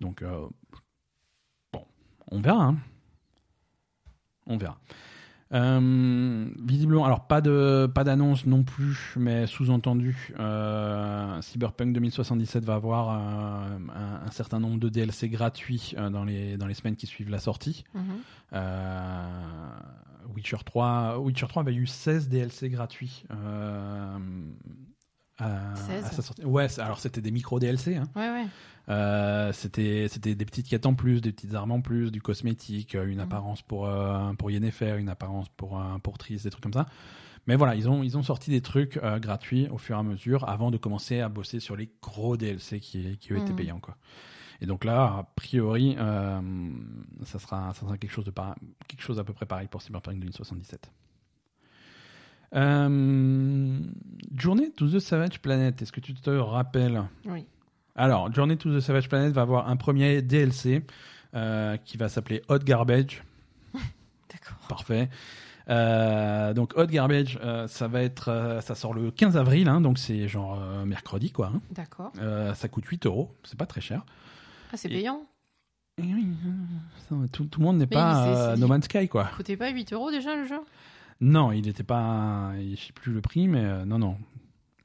Donc 0.00 0.22
euh, 0.22 0.46
bon, 1.72 1.84
on 2.30 2.40
verra. 2.40 2.64
hein. 2.66 2.78
On 4.46 4.56
verra. 4.56 4.78
Euh, 5.54 6.46
visiblement, 6.62 7.06
alors 7.06 7.26
pas 7.26 7.40
de 7.40 7.90
pas 7.94 8.04
d'annonce 8.04 8.44
non 8.44 8.64
plus, 8.64 9.14
mais 9.16 9.46
sous-entendu, 9.46 10.34
euh, 10.38 11.40
Cyberpunk 11.40 11.94
2077 11.94 12.64
va 12.66 12.74
avoir 12.74 13.10
euh, 13.10 13.78
un, 13.94 14.26
un 14.26 14.30
certain 14.30 14.60
nombre 14.60 14.78
de 14.78 14.90
DLC 14.90 15.30
gratuits 15.30 15.94
dans 16.12 16.24
les 16.24 16.58
dans 16.58 16.66
les 16.66 16.74
semaines 16.74 16.96
qui 16.96 17.06
suivent 17.06 17.30
la 17.30 17.38
sortie. 17.38 17.84
Mhm. 17.94 18.20
Witcher 20.34 20.58
3, 20.64 21.18
Witcher 21.18 21.46
3 21.48 21.62
avait 21.62 21.74
eu 21.74 21.86
16 21.86 22.28
DLC 22.28 22.68
gratuits. 22.68 23.24
À, 25.38 25.74
16? 25.76 26.04
à 26.04 26.10
sa 26.10 26.22
sortie. 26.22 26.44
Ouais, 26.44 26.66
alors 26.80 26.98
c'était 27.00 27.20
des 27.20 27.30
micro 27.30 27.58
DLC. 27.60 27.96
Hein. 27.96 28.08
Ouais, 28.16 28.28
ouais. 28.30 28.46
Euh, 28.88 29.52
c'était 29.52 30.06
c'était 30.08 30.34
des 30.34 30.44
petites 30.46 30.68
quêtes 30.68 30.86
en 30.86 30.94
plus, 30.94 31.20
des 31.20 31.32
petites 31.32 31.54
armes 31.54 31.72
en 31.72 31.80
plus, 31.82 32.10
du 32.10 32.22
cosmétique, 32.22 32.94
euh, 32.94 33.06
une 33.06 33.16
Mhm. 33.18 33.24
apparence 33.24 33.62
pour 33.62 33.86
euh, 33.86 34.32
pour 34.34 34.50
Yennefer, 34.50 34.96
une 34.98 35.08
apparence 35.10 35.48
pour 35.56 35.78
euh, 35.78 35.98
pour 36.02 36.16
Triss, 36.18 36.44
des 36.44 36.50
trucs 36.50 36.62
comme 36.62 36.72
ça. 36.72 36.86
Mais 37.46 37.56
voilà, 37.56 37.74
ils 37.74 37.88
ont 37.88 38.02
ils 38.02 38.16
ont 38.16 38.22
sorti 38.22 38.50
des 38.50 38.60
trucs 38.62 38.96
euh, 38.98 39.18
gratuits 39.18 39.68
au 39.70 39.78
fur 39.78 39.96
et 39.96 39.98
à 39.98 40.02
mesure 40.02 40.48
avant 40.48 40.70
de 40.70 40.76
commencer 40.78 41.20
à 41.20 41.28
bosser 41.28 41.60
sur 41.60 41.76
les 41.76 41.90
gros 42.02 42.36
DLC 42.38 42.80
qui 42.80 43.18
qui 43.18 43.32
eux 43.34 43.36
étaient 43.38 43.50
Mhm. 43.50 43.56
payants 43.56 43.80
quoi. 43.80 43.96
Et 44.60 44.66
donc 44.66 44.84
là, 44.84 45.02
a 45.04 45.32
priori, 45.36 45.96
ça 47.24 47.38
sera 47.38 47.72
ça 47.74 47.80
sera 47.82 47.96
quelque 47.98 48.10
chose 48.10 48.24
de 48.24 48.30
par- 48.30 48.56
quelque 48.88 49.02
chose 49.02 49.18
à 49.18 49.24
peu 49.24 49.32
près 49.32 49.46
pareil 49.46 49.68
pour 49.68 49.82
Cyberpunk 49.82 50.18
2077. 50.18 50.90
Euh, 52.54 53.78
Journée 54.36 54.70
to 54.76 54.88
the 54.88 54.98
Savage 55.00 55.40
Planet, 55.40 55.80
est-ce 55.82 55.92
que 55.92 56.00
tu 56.00 56.14
te 56.14 56.30
rappelles? 56.30 57.02
Oui. 57.26 57.44
alors, 57.94 58.32
Journey 58.32 58.56
to 58.56 58.74
the 58.74 58.80
Savage 58.80 59.08
Planet 59.08 59.32
va 59.32 59.42
avoir 59.42 59.68
un 59.68 59.76
premier 59.76 60.22
DLC 60.22 60.84
euh, 61.34 61.76
qui 61.78 61.96
va 61.96 62.08
s'appeler 62.08 62.42
Hot 62.48 62.58
Garbage. 62.60 63.22
D'accord. 63.74 64.56
Parfait. 64.68 65.08
Euh, 65.68 66.54
donc 66.54 66.72
Hot 66.78 66.86
Garbage, 66.86 67.38
euh, 67.42 67.66
ça 67.68 67.88
va 67.88 68.02
être, 68.02 68.28
euh, 68.30 68.60
ça 68.62 68.74
sort 68.74 68.94
le 68.94 69.10
15 69.10 69.36
avril, 69.36 69.68
hein, 69.68 69.82
donc 69.82 69.98
c'est 69.98 70.26
genre 70.26 70.58
mercredi 70.86 71.30
quoi. 71.30 71.52
hein. 71.54 71.60
D'accord. 71.72 72.12
Ça 72.54 72.68
coûte 72.68 72.86
8 72.86 73.04
euros, 73.06 73.34
c'est 73.44 73.58
pas 73.58 73.66
très 73.66 73.82
cher. 73.82 74.04
Ah, 74.72 74.76
c'est 74.76 74.88
payant 74.88 75.22
Et 75.98 76.02
oui, 76.04 76.26
euh, 77.12 77.26
tout, 77.32 77.44
tout 77.44 77.60
le 77.60 77.66
monde 77.66 77.76
n'est 77.78 77.86
pas 77.86 78.56
No 78.56 78.66
Man's 78.68 78.84
Sky 78.86 79.08
quoi. 79.08 79.30
Coûtait 79.36 79.56
pas 79.58 79.70
8 79.70 79.92
euros 79.92 80.10
déjà 80.10 80.34
le 80.36 80.46
jeu? 80.46 80.60
Non, 81.20 81.50
il 81.52 81.62
n'était 81.66 81.82
pas, 81.82 82.52
je 82.58 82.76
sais 82.80 82.92
plus 82.92 83.12
le 83.12 83.20
prix, 83.20 83.48
mais 83.48 83.64
euh, 83.64 83.84
non 83.84 83.98
non, 83.98 84.16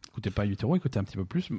il 0.05 0.11
coûtait 0.11 0.31
pas 0.31 0.43
8 0.45 0.63
euros, 0.63 0.75
il 0.75 0.79
coûtait 0.79 0.97
un 0.99 1.03
petit 1.03 1.17
peu 1.17 1.25
plus. 1.25 1.49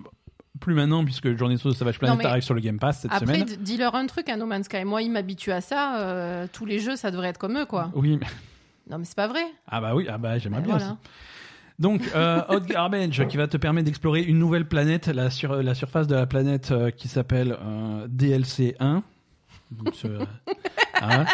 Plus 0.60 0.74
maintenant 0.74 1.04
puisque 1.04 1.36
Journey 1.36 1.58
to 1.58 1.72
the 1.72 1.76
Savage 1.76 1.98
Planet 1.98 2.24
arrive 2.24 2.42
sur 2.44 2.54
le 2.54 2.60
Game 2.60 2.78
Pass 2.78 3.00
cette 3.00 3.12
Après, 3.12 3.26
semaine. 3.26 3.44
d- 3.44 3.56
dis-leur 3.60 3.94
un 3.96 4.06
truc 4.06 4.28
à 4.28 4.36
No 4.36 4.46
Man's 4.46 4.66
Sky. 4.66 4.84
Moi, 4.84 5.02
ils 5.02 5.10
m'habituent 5.10 5.50
à 5.52 5.60
ça. 5.60 5.98
euh, 6.00 6.46
tous 6.52 6.64
les 6.64 6.78
jeux, 6.78 6.94
ça 6.96 7.10
devrait 7.10 7.28
être 7.28 7.38
comme 7.38 7.58
eux, 7.58 7.66
quoi. 7.66 7.90
Oui, 7.94 8.16
mais- 8.20 8.26
Non, 8.90 8.98
mais 8.98 9.04
c'est 9.04 9.16
pas 9.16 9.26
vrai. 9.26 9.42
ah 9.66 9.80
bah 9.80 9.94
oui, 9.96 10.06
ah 10.08 10.16
bah 10.18 10.38
j'aimerais 10.38 10.60
Ben 10.60 10.66
bien 10.68 10.76
voilà. 10.78 10.92
aussi. 10.92 11.00
Donc, 11.80 12.02
euh, 12.14 12.40
Hot 12.50 12.60
Garbage 12.60 13.26
qui 13.26 13.36
va 13.36 13.48
te 13.48 13.56
permettre 13.56 13.86
d'explorer 13.86 14.22
une 14.22 14.38
nouvelle 14.38 14.66
planète, 14.68 15.08
la, 15.08 15.28
sur, 15.30 15.60
la 15.60 15.74
surface 15.74 16.06
de 16.06 16.14
la 16.14 16.26
planète 16.26 16.70
euh, 16.70 16.90
qui 16.92 17.08
s'appelle 17.08 17.56
euh, 17.60 18.06
DLC 18.08 18.76
1. 18.78 19.02
Donc, 19.72 19.92
hein 21.02 21.24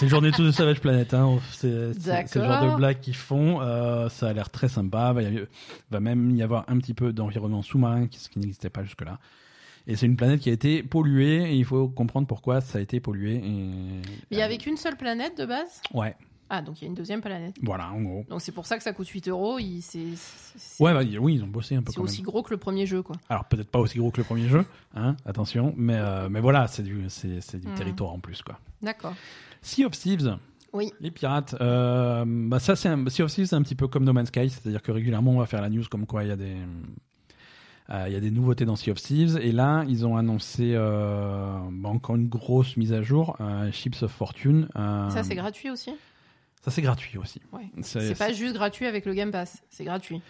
c'est 0.00 0.08
Journée 0.08 0.30
to 0.32 0.48
the 0.48 0.52
Savage 0.52 0.80
Planet, 0.80 1.12
hein. 1.14 1.38
c'est 1.52 1.92
c'est- 1.94 2.26
c'est 2.26 2.38
le 2.38 2.44
genre 2.46 2.72
de 2.72 2.76
blague 2.76 3.00
qu'ils 3.00 3.14
font. 3.14 3.60
euh, 3.60 4.08
ça 4.08 4.28
a 4.28 4.32
l'air 4.32 4.50
très 4.50 4.68
sympa. 4.68 5.12
Va, 5.12 5.22
y 5.22 5.44
va 5.90 6.00
même 6.00 6.30
y 6.34 6.42
avoir 6.42 6.64
un 6.68 6.78
petit 6.78 6.94
peu 6.94 7.12
d'environnement 7.12 7.62
sous-marin, 7.62 8.06
ce 8.10 8.28
qui 8.28 8.38
n'existait 8.38 8.70
pas 8.70 8.82
jusque-là. 8.82 9.18
Et 9.86 9.96
c'est 9.96 10.06
une 10.06 10.16
planète 10.16 10.40
qui 10.40 10.50
a 10.50 10.52
été 10.52 10.82
polluée, 10.82 11.52
et 11.52 11.54
il 11.54 11.64
faut 11.64 11.88
comprendre 11.88 12.26
pourquoi 12.26 12.60
ça 12.60 12.78
a 12.78 12.80
été 12.80 13.00
pollué. 13.00 13.36
Et... 13.36 13.40
Mais 13.42 14.02
il 14.30 14.38
y 14.38 14.42
avait 14.42 14.58
qu'une 14.58 14.76
seule 14.76 14.96
planète 14.96 15.36
de 15.38 15.46
base? 15.46 15.80
Ouais, 15.94 16.14
Ah, 16.52 16.62
donc 16.62 16.80
il 16.80 16.84
y 16.84 16.86
a 16.86 16.88
une 16.88 16.94
deuxième 16.94 17.20
planète. 17.20 17.54
voilà, 17.62 17.90
en 17.92 18.00
gros. 18.02 18.24
Donc 18.28 18.40
c'est 18.40 18.52
pour 18.52 18.66
ça 18.66 18.76
que 18.76 18.82
ça 18.82 18.92
coûte 18.92 19.06
8 19.08 19.28
euros. 19.28 19.58
il- 19.58 19.80
C'est 19.82 20.04
c'est- 20.16 20.82
Ouais, 20.82 20.92
bah, 20.92 21.00
oui, 21.20 21.34
ils 21.36 21.44
ont 21.44 21.48
bossé 21.48 21.76
un 21.76 21.82
peu 21.82 21.92
c'est 21.92 21.98
même. 21.98 22.04
aussi 22.04 22.22
gros 22.22 22.42
que 22.42 22.50
le 22.50 22.56
premier 22.58 22.86
jeu, 22.86 23.02
quoi. 23.02 23.16
Alors 23.28 23.44
peut-être 23.44 23.70
pas 23.70 23.78
aussi 23.78 23.98
gros 23.98 24.10
que 24.10 24.18
le 24.18 24.24
premier 24.24 24.48
jeu, 24.48 24.64
hein, 24.94 25.16
attention, 25.24 25.72
mais, 25.76 25.94
euh, 25.96 26.28
mais 26.28 26.40
voilà, 26.40 26.66
c'est 26.66 26.82
du, 26.82 27.04
c'est, 27.08 27.40
c'est 27.40 27.58
du 27.60 27.68
Mm. 27.68 27.74
territoire 27.74 28.12
en 28.12 28.18
plus. 28.18 28.42
quoi. 28.42 28.58
D'accord. 28.82 29.14
Sea 29.62 29.84
of 29.84 29.92
Thieves, 29.92 30.36
Oui. 30.72 30.92
les 31.00 31.10
pirates, 31.10 31.54
euh, 31.60 32.24
bah 32.26 32.58
ça 32.60 32.76
c'est 32.76 32.88
un, 32.88 33.08
Sea 33.08 33.22
of 33.22 33.32
Thieves 33.32 33.46
c'est 33.46 33.56
un 33.56 33.62
petit 33.62 33.74
peu 33.74 33.88
comme 33.88 34.04
No 34.04 34.12
Man's 34.12 34.28
Sky, 34.28 34.48
c'est-à-dire 34.50 34.82
que 34.82 34.92
régulièrement 34.92 35.32
on 35.32 35.38
va 35.38 35.46
faire 35.46 35.60
la 35.62 35.68
news 35.70 35.84
comme 35.90 36.06
quoi 36.06 36.22
il 36.24 36.28
y 36.28 36.32
a 36.32 36.36
des... 36.36 36.56
euh, 37.90 38.04
il 38.06 38.12
y 38.12 38.16
a 38.16 38.20
des 38.20 38.30
nouveautés 38.30 38.64
dans 38.64 38.76
Sea 38.76 38.90
of 38.92 39.00
Thieves 39.00 39.38
et 39.42 39.52
là 39.52 39.84
ils 39.88 40.06
ont 40.06 40.16
annoncé 40.16 40.72
euh, 40.74 41.58
bah, 41.72 41.88
encore 41.88 42.16
une 42.16 42.28
grosse 42.28 42.76
mise 42.76 42.92
à 42.92 43.02
jour, 43.02 43.36
Ships 43.72 44.02
of 44.02 44.12
Fortune. 44.12 44.68
Ça, 44.74 45.22
c'est 45.24 45.34
gratuit 45.34 45.70
aussi? 45.70 45.90
Ça 46.62 46.70
c'est 46.70 46.82
gratuit 46.82 47.16
aussi. 47.18 47.40
Ouais. 47.52 47.70
C'est, 47.82 48.00
C'est 48.00 48.14
pas 48.18 48.32
juste 48.32 48.54
gratuit 48.54 48.86
avec 48.86 49.06
le 49.06 49.14
Game 49.14 49.30
Pass. 49.30 49.62
C'est 49.70 49.84
gratuit. 49.84 50.20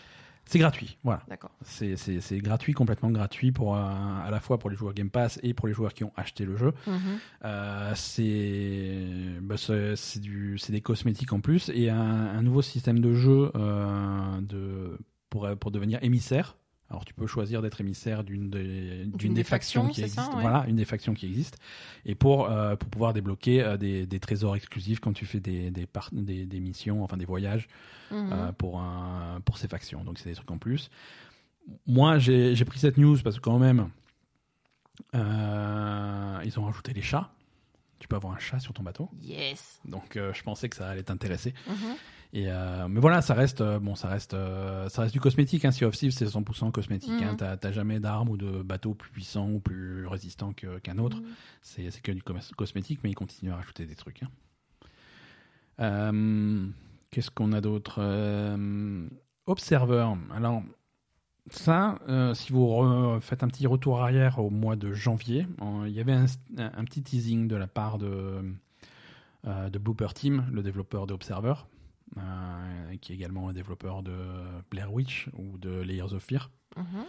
C'est 0.50 0.58
gratuit, 0.58 0.98
voilà. 1.04 1.22
D'accord. 1.28 1.52
C'est, 1.62 1.96
c'est, 1.96 2.20
c'est 2.20 2.38
gratuit, 2.38 2.72
complètement 2.72 3.10
gratuit 3.10 3.52
pour 3.52 3.76
à 3.76 4.28
la 4.32 4.40
fois 4.40 4.58
pour 4.58 4.68
les 4.68 4.74
joueurs 4.74 4.94
Game 4.94 5.08
Pass 5.08 5.38
et 5.44 5.54
pour 5.54 5.68
les 5.68 5.74
joueurs 5.74 5.94
qui 5.94 6.02
ont 6.02 6.12
acheté 6.16 6.44
le 6.44 6.56
jeu. 6.56 6.72
Mhm. 6.88 7.18
Euh, 7.44 7.92
c'est 7.94 9.38
bah, 9.42 9.54
c'est 9.56 9.94
c'est 9.94 10.18
du 10.18 10.58
c'est 10.58 10.72
des 10.72 10.80
cosmétiques 10.80 11.32
en 11.32 11.38
plus 11.40 11.70
et 11.72 11.88
un, 11.88 12.00
un 12.00 12.42
nouveau 12.42 12.62
système 12.62 12.98
de 12.98 13.14
jeu 13.14 13.52
euh, 13.54 14.40
de 14.40 14.98
pour 15.28 15.48
pour 15.60 15.70
devenir 15.70 16.02
émissaire. 16.02 16.56
Alors 16.90 17.04
tu 17.04 17.14
peux 17.14 17.28
choisir 17.28 17.62
d'être 17.62 17.80
émissaire 17.80 18.24
d'une 18.24 18.50
des 18.50 19.04
d'une 19.06 19.32
des 19.32 19.44
factions, 19.44 19.82
factions, 19.82 19.88
qui 19.94 20.00
c'est 20.00 20.06
existent. 20.06 20.30
ça, 20.32 20.36
ouais. 20.36 20.42
Voilà, 20.42 20.64
une 20.66 20.74
des 20.76 20.84
factions 20.84 21.14
qui 21.14 21.26
existent. 21.26 21.56
Et 22.04 22.16
pour 22.16 22.50
euh, 22.50 22.74
pour 22.74 22.88
pouvoir 22.90 23.12
débloquer 23.12 23.62
euh, 23.62 23.76
des, 23.76 24.06
des 24.06 24.18
trésors 24.20 24.56
exclusifs 24.56 24.98
quand 24.98 25.12
tu 25.12 25.24
fais 25.24 25.38
des 25.38 25.70
des, 25.70 25.86
des 26.12 26.46
des 26.46 26.60
missions, 26.60 27.04
enfin 27.04 27.16
des 27.16 27.24
voyages 27.24 27.68
Mhm. 28.10 28.30
euh, 28.32 28.50
pour 28.52 28.80
un 28.80 29.40
pour 29.44 29.56
ces 29.56 29.68
factions. 29.68 30.02
Donc 30.02 30.18
c'est 30.18 30.28
des 30.30 30.34
trucs 30.34 30.50
en 30.50 30.58
plus. 30.58 30.90
Moi 31.86 32.18
j'ai 32.18 32.56
j'ai 32.56 32.64
pris 32.64 32.80
cette 32.80 32.96
news 32.96 33.16
parce 33.22 33.36
que 33.36 33.40
quand 33.40 33.58
même 33.60 33.88
ils 35.14 36.58
ont 36.58 36.64
rajouté 36.64 36.92
les 36.92 37.02
chats. 37.02 37.30
Tu 37.98 38.08
peux 38.08 38.16
avoir 38.16 38.34
un 38.34 38.38
chat 38.38 38.58
sur 38.60 38.72
ton 38.72 38.82
bateau. 38.82 39.08
Yes. 39.22 39.78
Donc 39.84 40.14
je 40.16 40.42
pensais 40.42 40.68
que 40.68 40.76
ça 40.76 40.88
allait 40.88 41.02
t'intéresser. 41.02 41.54
Mhm. 41.68 41.94
Et 42.32 42.44
euh, 42.48 42.86
mais 42.88 43.00
voilà, 43.00 43.22
ça 43.22 43.34
reste 43.34 43.60
euh, 43.60 43.80
bon, 43.80 43.96
ça 43.96 44.08
reste 44.08 44.34
euh, 44.34 44.88
ça 44.88 45.02
reste 45.02 45.12
du 45.14 45.20
cosmétique. 45.20 45.64
Hein. 45.64 45.72
Sea 45.72 45.84
of 45.84 45.96
Thieves, 45.96 46.12
c'est 46.12 46.26
100% 46.26 46.70
cosmétique. 46.70 47.10
Mhm. 47.20 47.36
Hein. 47.40 47.56
T'as 47.60 47.72
jamais 47.72 47.98
d'armes 47.98 48.28
ou 48.28 48.36
de 48.36 48.62
bateaux 48.62 48.94
plus 48.94 49.10
puissants 49.10 49.50
ou 49.50 49.58
plus 49.58 50.06
résistants 50.06 50.52
que- 50.52 50.78
qu'un 50.78 50.98
autre. 50.98 51.16
Mhm. 51.18 51.26
C'est 51.62 52.02
que 52.02 52.12
du 52.12 52.22
cos- 52.22 52.54
cosmétique, 52.56 53.00
mais 53.02 53.10
ils 53.10 53.14
continuent 53.16 53.50
à 53.52 53.56
rajouter 53.56 53.84
des 53.84 53.96
trucs. 53.96 54.22
hein. 54.22 54.28
Euh, 55.80 56.66
Qu'est-ce 57.10 57.30
qu'on 57.30 57.52
a 57.52 57.60
d'autre 57.60 57.96
Euh, 57.98 59.08
Observer. 59.46 60.06
Alors, 60.32 60.62
ça, 61.50 61.98
euh, 62.08 62.34
si 62.34 62.52
vous 62.52 63.18
faites 63.20 63.42
un 63.42 63.48
petit 63.48 63.66
retour 63.66 64.00
arrière 64.00 64.38
au 64.38 64.50
mois 64.50 64.76
de 64.76 64.92
janvier, 64.92 65.48
il 65.86 65.92
y 65.92 65.98
avait 65.98 66.12
un, 66.12 66.26
un 66.58 66.84
petit 66.84 67.02
teasing 67.02 67.48
de 67.48 67.56
la 67.56 67.66
part 67.66 67.98
de, 67.98 68.54
de 69.44 69.78
Blooper 69.80 70.14
Team, 70.14 70.46
le 70.52 70.62
développeur 70.62 71.08
d'Observer, 71.08 71.54
euh, 72.18 72.96
qui 73.00 73.12
est 73.12 73.14
également 73.16 73.48
un 73.48 73.52
développeur 73.52 74.02
de 74.02 74.12
Blair 74.70 74.92
Witch 74.92 75.28
ou 75.36 75.58
de 75.58 75.70
Layers 75.80 76.12
of 76.12 76.22
Fear 76.24 76.50
Mhm. 76.76 77.04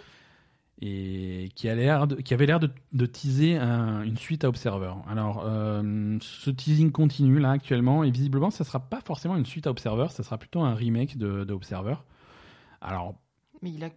et 0.82 1.50
qui, 1.56 1.70
a 1.70 1.76
l'air 1.76 2.08
de- 2.08 2.16
qui 2.16 2.34
avait 2.34 2.46
l'air 2.48 2.60
de, 2.60 2.70
de 2.94 3.06
teaser 3.06 3.58
un- 3.58 4.02
une 4.04 4.18
suite 4.18 4.44
à 4.44 4.50
Observer. 4.50 4.94
Alors, 5.08 5.44
euh, 5.46 6.18
ce 6.22 6.50
teasing 6.50 6.92
continue 6.92 7.40
là 7.40 7.52
actuellement, 7.52 8.04
et 8.04 8.10
visiblement, 8.12 8.50
ça 8.50 8.64
sera 8.64 8.80
pas 8.80 9.02
forcément 9.02 9.36
une 9.36 9.46
suite 9.46 9.68
à 9.68 9.72
Observer, 9.72 10.08
ça 10.10 10.24
sera 10.24 10.38
plutôt 10.38 10.62
un 10.62 10.74
remake 10.74 11.18
de, 11.18 11.44
de 11.44 11.54
Observer. 11.54 11.96
Alors, 12.82 13.16
Mais 13.62 13.72
il 13.72 13.84
a, 13.84 13.90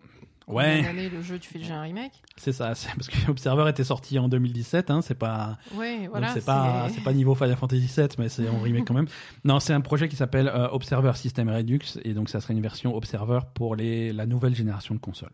Ouais. 0.47 0.93
Le 0.93 1.23
jeu, 1.23 1.39
tu 1.39 1.49
fais 1.49 1.59
déjà 1.59 1.77
un 1.77 1.83
remake 1.83 2.12
C'est 2.37 2.53
ça, 2.53 2.75
c'est 2.75 2.89
parce 2.95 3.09
que 3.09 3.31
Observer 3.31 3.69
était 3.69 3.85
sorti 3.85 4.19
en 4.19 4.29
2017, 4.29 4.91
hein, 4.91 5.01
c'est 5.01 5.15
pas, 5.15 5.59
donc 5.71 6.11
voilà. 6.11 6.29
c'est 6.35 6.45
pas, 6.45 6.89
c'est 6.91 7.03
pas 7.03 7.12
niveau 7.12 7.35
Final 7.35 7.57
Fantasy 7.57 7.91
VII, 7.97 8.09
mais 8.19 8.29
c'est 8.29 8.49
en 8.49 8.61
remake 8.61 8.87
quand 8.87 8.95
même. 8.95 9.09
Non, 9.45 9.61
c'est 9.61 9.73
un 9.73 9.81
projet 9.81 10.09
qui 10.09 10.16
s'appelle 10.16 10.49
euh, 10.49 10.69
Observer 10.71 11.12
System 11.15 11.49
Redux, 11.49 11.99
et 12.03 12.12
donc 12.15 12.29
ça 12.29 12.41
serait 12.41 12.55
une 12.55 12.62
version 12.62 12.95
Observer 12.95 13.41
pour 13.55 13.77
les, 13.77 14.12
la 14.12 14.27
nouvelle 14.27 14.55
génération 14.55 14.95
de 14.95 15.01
consoles. 15.01 15.33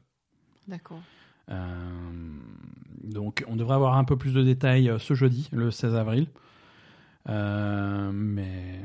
D'accord. 0.68 1.00
Euh, 1.50 1.56
donc 3.02 3.44
on 3.48 3.56
devrait 3.56 3.74
avoir 3.74 3.96
un 3.96 4.04
peu 4.04 4.16
plus 4.16 4.32
de 4.32 4.42
détails 4.42 4.88
euh, 4.88 4.98
ce 4.98 5.14
jeudi, 5.14 5.48
le 5.52 5.70
16 5.70 5.96
avril. 5.96 6.28
Euh, 7.28 8.10
mais, 8.12 8.80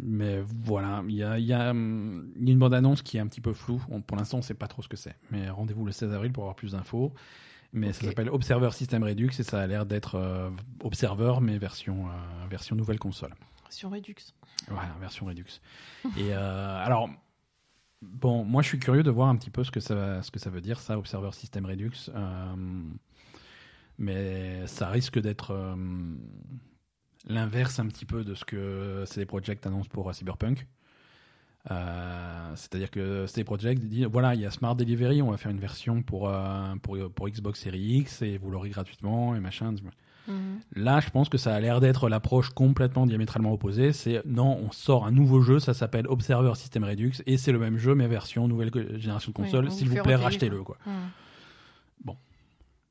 mais 0.00 0.42
voilà, 0.64 1.02
il 1.08 1.14
y 1.14 1.22
a, 1.22 1.38
y, 1.38 1.52
a, 1.52 1.70
hum, 1.70 2.32
y 2.40 2.48
a 2.48 2.52
une 2.52 2.58
bande-annonce 2.58 3.02
qui 3.02 3.16
est 3.16 3.20
un 3.20 3.26
petit 3.28 3.40
peu 3.40 3.52
floue. 3.52 3.82
On- 3.90 4.02
pour 4.02 4.16
l'instant, 4.16 4.38
on 4.38 4.40
ne 4.40 4.44
sait 4.44 4.54
pas 4.54 4.66
trop 4.66 4.82
ce 4.82 4.88
que 4.88 4.96
c'est. 4.96 5.16
Mais 5.30 5.48
rendez-vous 5.48 5.84
le 5.86 5.92
16 5.92 6.12
avril 6.12 6.32
pour 6.32 6.42
avoir 6.44 6.56
plus 6.56 6.72
d'infos. 6.72 7.12
Mais 7.72 7.92
ça 7.92 8.06
s'appelle 8.06 8.28
Observer 8.30 8.70
System 8.72 9.02
Redux 9.02 9.30
et 9.38 9.42
ça 9.42 9.60
a 9.60 9.66
l'air 9.66 9.84
d'être 9.86 10.14
euh, 10.16 10.50
Observer, 10.82 11.34
mais 11.40 11.58
version, 11.58 12.06
euh, 12.08 12.46
version 12.48 12.76
nouvelle 12.76 12.98
console. 13.00 13.34
Sur 13.68 13.90
Redux. 13.90 14.14
Voilà, 14.68 14.94
version 15.00 15.26
Redux. 15.26 15.60
Et 16.16 16.32
alors, 16.32 17.08
bon, 18.00 18.44
moi 18.44 18.62
je 18.62 18.68
suis 18.68 18.78
curieux 18.78 19.02
de 19.02 19.10
voir 19.10 19.28
un 19.28 19.34
petit 19.36 19.50
peu 19.50 19.64
ce 19.64 19.72
que 19.72 19.80
ça, 19.80 20.22
ce 20.22 20.30
que 20.30 20.38
ça 20.38 20.50
veut 20.50 20.60
dire, 20.60 20.78
ça, 20.78 20.96
Observer 20.98 21.30
System 21.32 21.66
Redux. 21.66 21.90
Mais 23.98 24.66
ça 24.66 24.88
risque 24.88 25.20
d'être 25.20 25.76
l'inverse 27.26 27.78
un 27.78 27.86
petit 27.86 28.04
peu 28.04 28.24
de 28.24 28.34
ce 28.34 28.44
que 28.44 29.04
CD 29.06 29.26
Projekt 29.26 29.66
annonce 29.66 29.88
pour 29.88 30.08
euh, 30.08 30.12
Cyberpunk. 30.12 30.66
Euh, 31.70 32.52
C'est-à-dire 32.56 32.90
que 32.90 33.26
CD 33.26 33.44
Projekt 33.44 33.82
dit 33.82 34.04
voilà, 34.04 34.34
il 34.34 34.40
y 34.40 34.46
a 34.46 34.50
Smart 34.50 34.76
Delivery, 34.76 35.22
on 35.22 35.30
va 35.30 35.36
faire 35.36 35.50
une 35.50 35.60
version 35.60 36.02
pour, 36.02 36.28
euh, 36.28 36.74
pour, 36.82 36.98
pour 37.14 37.28
Xbox 37.28 37.60
Series 37.60 37.98
X 37.98 38.22
et 38.22 38.36
vous 38.36 38.50
l'aurez 38.50 38.68
gratuitement 38.68 39.34
et 39.34 39.40
machin. 39.40 39.74
Mhm. 40.26 40.60
Là, 40.76 41.00
je 41.00 41.10
pense 41.10 41.28
que 41.28 41.38
ça 41.38 41.54
a 41.54 41.60
l'air 41.60 41.80
d'être 41.80 42.08
l'approche 42.08 42.50
complètement 42.50 43.06
diamétralement 43.06 43.52
opposée. 43.52 43.92
C'est 43.92 44.22
non, 44.26 44.58
on 44.62 44.72
sort 44.72 45.06
un 45.06 45.10
nouveau 45.10 45.40
jeu, 45.40 45.58
ça 45.58 45.74
s'appelle 45.74 46.06
Observer 46.06 46.54
System 46.54 46.84
Redux, 46.84 47.12
et 47.26 47.36
c'est 47.36 47.52
le 47.52 47.58
même 47.58 47.78
jeu, 47.78 47.94
mais 47.94 48.06
version 48.08 48.48
nouvelle 48.48 48.70
génération 48.98 49.32
de 49.32 49.36
console. 49.36 49.66
on 49.66 49.70
S'il 49.70 49.88
vous 49.88 50.02
plaît, 50.02 50.16
rachetez-le. 50.16 50.62
Quoi. 50.62 50.76
Mhm. 50.86 50.92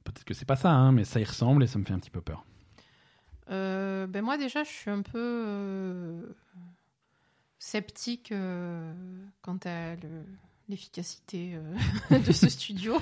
Peut-être 0.04 0.26
que 0.26 0.34
c'est 0.34 0.46
pas 0.46 0.56
ça, 0.56 0.72
hein, 0.72 0.92
mais 0.92 1.06
ça 1.06 1.20
y 1.20 1.24
ressemble 1.24 1.64
et 1.64 1.68
ça 1.68 1.80
me 1.80 1.86
fait 1.86 1.94
un 1.94 2.00
petit 2.00 2.10
peu 2.10 2.22
peur. 2.22 2.44
Euh, 3.52 4.08
ben 4.08 4.22
moi 4.24 4.38
déjà, 4.38 4.64
je 4.64 4.70
suis 4.70 4.90
un 4.92 5.02
peu 5.02 5.20
euh, 5.20 6.22
sceptique 7.60 8.32
euh, 8.32 8.92
quant 9.42 9.58
à 9.66 9.96
le- 9.96 10.26
l'efficacité 10.70 11.56
euh, 12.12 12.20
de 12.26 12.32
ce 12.32 12.48
studio. 12.50 12.98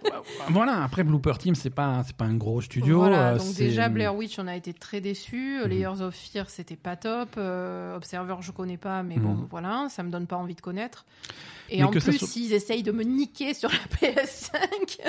voilà. 0.50 0.82
Après, 0.82 1.04
Blooper 1.04 1.38
Team, 1.38 1.54
c'est 1.54 1.70
pas, 1.70 2.02
c'est 2.04 2.16
pas 2.16 2.24
un 2.24 2.34
gros 2.36 2.60
studio. 2.60 2.98
Voilà, 2.98 3.36
donc 3.36 3.46
c'est- 3.46 3.64
déjà 3.64 3.88
Blair 3.88 4.14
Witch, 4.16 4.38
on 4.38 4.46
a 4.48 4.56
été 4.56 4.74
très 4.74 5.00
déçus. 5.00 5.60
Mhm. 5.62 5.68
Layers 5.68 6.00
of 6.02 6.14
Fear, 6.14 6.50
c'était 6.50 6.76
pas 6.76 6.96
top. 6.96 7.30
Euh, 7.36 7.96
Observer, 7.96 8.36
je 8.40 8.50
connais 8.50 8.76
pas, 8.78 9.02
mais 9.04 9.16
Mhm. 9.16 9.22
bon, 9.22 9.46
voilà, 9.50 9.86
ça 9.90 10.02
me 10.02 10.10
donne 10.10 10.26
pas 10.26 10.36
envie 10.36 10.56
de 10.56 10.60
connaître. 10.60 11.06
Et 11.70 11.78
Mais 11.78 11.84
en 11.84 11.90
plus, 11.90 12.00
soit- 12.00 12.26
s'ils 12.26 12.52
essayent 12.52 12.82
de 12.82 12.92
me 12.92 13.04
niquer 13.04 13.54
sur 13.54 13.70
la 13.70 13.78
PS5, 14.00 15.00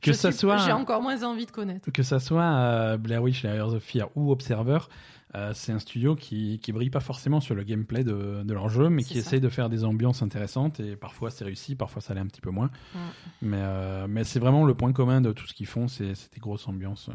Que 0.00 0.12
je 0.12 0.16
ça 0.16 0.30
suis- 0.32 0.40
soit- 0.40 0.56
j'ai 0.58 0.72
encore 0.72 1.02
moins 1.02 1.22
envie 1.24 1.46
de 1.46 1.50
connaître. 1.50 1.90
Que 1.90 2.02
ça 2.02 2.20
soit 2.20 2.42
euh, 2.44 2.96
Blair 2.96 3.22
Witch, 3.22 3.44
of 3.44 3.82
Fear 3.82 4.08
ou 4.16 4.32
Observer, 4.32 4.78
euh, 5.34 5.52
c'est 5.54 5.72
un 5.72 5.78
studio 5.78 6.16
qui, 6.16 6.58
qui 6.60 6.72
brille 6.72 6.90
pas 6.90 7.00
forcément 7.00 7.40
sur 7.40 7.54
le 7.54 7.62
gameplay 7.64 8.02
de, 8.02 8.42
de 8.42 8.54
leur 8.54 8.68
jeu, 8.68 8.88
mais 8.88 9.02
qui 9.04 9.14
ça. 9.14 9.20
essaye 9.20 9.40
de 9.40 9.48
faire 9.48 9.68
des 9.68 9.84
ambiances 9.84 10.22
intéressantes 10.22 10.80
et 10.80 10.96
parfois 10.96 11.30
c'est 11.30 11.44
réussi, 11.44 11.76
parfois 11.76 12.00
ça 12.02 12.14
l'est 12.14 12.20
un 12.20 12.26
petit 12.26 12.40
peu 12.40 12.50
moins. 12.50 12.70
Mais, 13.42 13.58
euh, 13.60 14.06
mais 14.08 14.24
c'est 14.24 14.40
vraiment 14.40 14.64
le 14.64 14.74
point 14.74 14.92
commun 14.92 15.20
de 15.20 15.32
tout 15.32 15.46
ce 15.46 15.54
qu'ils 15.54 15.66
font, 15.66 15.86
c'est 15.86 16.14
c'est 16.14 16.32
des 16.34 16.40
grosses 16.40 16.66
ambiances. 16.66 17.10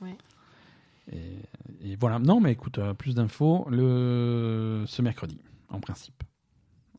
Ouais. 0.00 0.16
Et, 1.12 1.92
et 1.92 1.96
voilà. 2.00 2.18
Non, 2.18 2.40
mais 2.40 2.50
écoute, 2.52 2.80
plus 2.98 3.14
d'infos 3.14 3.66
le 3.70 4.84
ce 4.86 5.02
mercredi, 5.02 5.38
en 5.68 5.78
principe. 5.80 6.22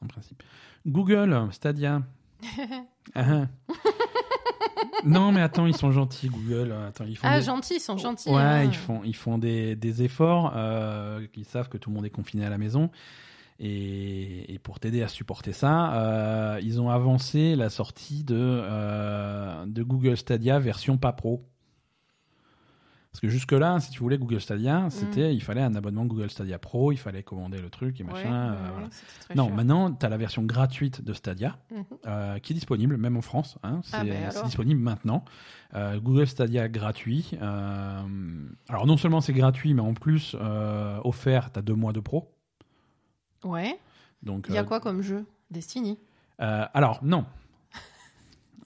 En 0.02 0.08
principe. 0.08 0.44
Google, 0.86 1.48
Stadia. 1.52 2.04
Ah, 3.16 3.24
ah. 3.32 3.48
non, 5.06 5.32
mais 5.32 5.42
attends, 5.42 5.66
ils 5.68 5.76
sont 5.76 5.92
gentils, 5.92 6.30
Google. 6.30 6.74
Attends, 6.88 7.06
ils 7.08 7.16
font 7.18 7.28
Ah, 7.30 7.40
des- 7.40 7.46
gentils, 7.46 7.76
ils 7.76 7.80
sont 7.80 7.98
gentils. 7.98 8.30
Ouais, 8.30 8.42
hein. 8.42 8.64
ils 8.64 8.76
font, 8.76 9.02
ils 9.04 9.16
font 9.16 9.38
des, 9.38 9.76
des 9.76 10.04
efforts. 10.04 10.54
Euh, 10.56 11.26
ils 11.36 11.46
savent 11.46 11.70
que 11.70 11.78
tout 11.78 11.90
le 11.90 11.96
monde 11.96 12.06
est 12.06 12.10
confiné 12.10 12.46
à 12.46 12.50
la 12.50 12.58
maison. 12.58 12.90
Et, 13.60 14.54
et 14.54 14.60
pour 14.60 14.80
t'aider 14.80 15.02
à 15.02 15.08
supporter 15.08 15.52
ça, 15.52 15.94
euh, 15.96 16.60
ils 16.62 16.80
ont 16.80 16.90
avancé 16.92 17.56
la 17.56 17.70
sortie 17.70 18.24
de, 18.24 18.36
euh, 18.38 19.66
de 19.66 19.82
Google 19.84 20.16
Stadia 20.16 20.60
version 20.60 20.98
pas 20.98 21.12
pro. 21.12 21.44
Parce 23.18 23.22
que 23.24 23.30
jusque-là, 23.30 23.80
si 23.80 23.90
tu 23.90 23.98
voulais 24.02 24.20
Google 24.20 24.40
Stadia, 24.40 24.92
c'était, 24.92 25.34
il 25.34 25.42
fallait 25.42 25.64
un 25.64 25.74
abonnement 25.74 26.06
Google 26.06 26.30
Stadia 26.30 26.60
Pro, 26.60 26.92
il 26.92 26.98
fallait 26.98 27.24
commander 27.24 27.60
le 27.60 27.72
truc 27.72 28.00
et 28.00 28.04
machin. 28.04 28.52
ouais, 28.52 28.58
euh, 28.60 28.70
voilà. 28.74 28.88
Non, 29.34 29.48
cher. 29.48 29.56
maintenant, 29.56 29.92
tu 29.92 30.06
as 30.06 30.10
la 30.10 30.18
version 30.18 30.44
gratuite 30.44 31.02
de 31.04 31.14
Stadia 31.14 31.58
Mhm. 31.72 31.84
euh, 32.06 32.38
qui 32.38 32.54
est 32.54 32.56
disponible, 32.56 32.96
même 32.98 33.18
en 33.18 33.24
France. 33.24 33.58
hein. 33.64 33.82
c'est 33.84 33.96
Ah 33.96 34.04
ben 34.04 34.14
c'est 34.30 34.36
alors. 34.38 34.44
disponible 34.46 34.80
maintenant. 34.80 35.26
Euh, 35.74 36.00
Google 36.00 36.28
Stadia 36.28 36.70
gratuit. 36.70 37.32
Alors 37.42 38.86
non 38.86 38.98
seulement 38.98 39.20
c'est 39.20 39.34
gratuit, 39.34 39.74
mais 39.74 39.82
en 39.82 39.96
plus 39.96 40.36
offert, 41.04 41.52
tu 41.52 41.58
as 41.58 41.64
deux 41.64 41.74
mois 41.74 41.94
de 41.94 42.00
pro. 42.02 42.32
Ouais. 43.44 43.80
Donc, 44.22 44.46
Il 44.48 44.54
y 44.54 44.60
a 44.60 44.64
quoi 44.64 44.80
comme 44.80 45.02
jeu? 45.02 45.26
Destiny? 45.50 45.98
alors 46.38 47.00
non. 47.04 47.26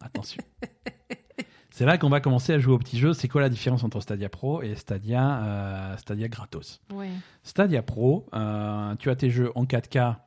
Attention. 0.02 0.44
C'est 1.82 1.88
là 1.88 1.98
qu'on 1.98 2.10
va 2.10 2.20
commencer 2.22 2.54
à 2.54 2.60
jouer 2.60 2.76
au 2.76 2.78
petit 2.78 3.00
jeu. 3.00 3.12
C'est 3.14 3.28
quoi 3.28 3.42
la 3.42 3.50
différence 3.50 3.84
entre 3.84 4.02
Stadia 4.02 4.30
Pro 4.30 4.62
et 4.62 4.76
Stadia, 4.76 5.44
euh, 5.44 5.98
Stadia 5.98 6.28
gratos. 6.28 6.80
Stadia 7.42 7.82
Pro, 7.82 8.28
euh, 8.36 8.94
tu 8.98 9.10
as 9.10 9.16
tes 9.16 9.32
jeux 9.32 9.52
en 9.56 9.66
4K, 9.66 10.18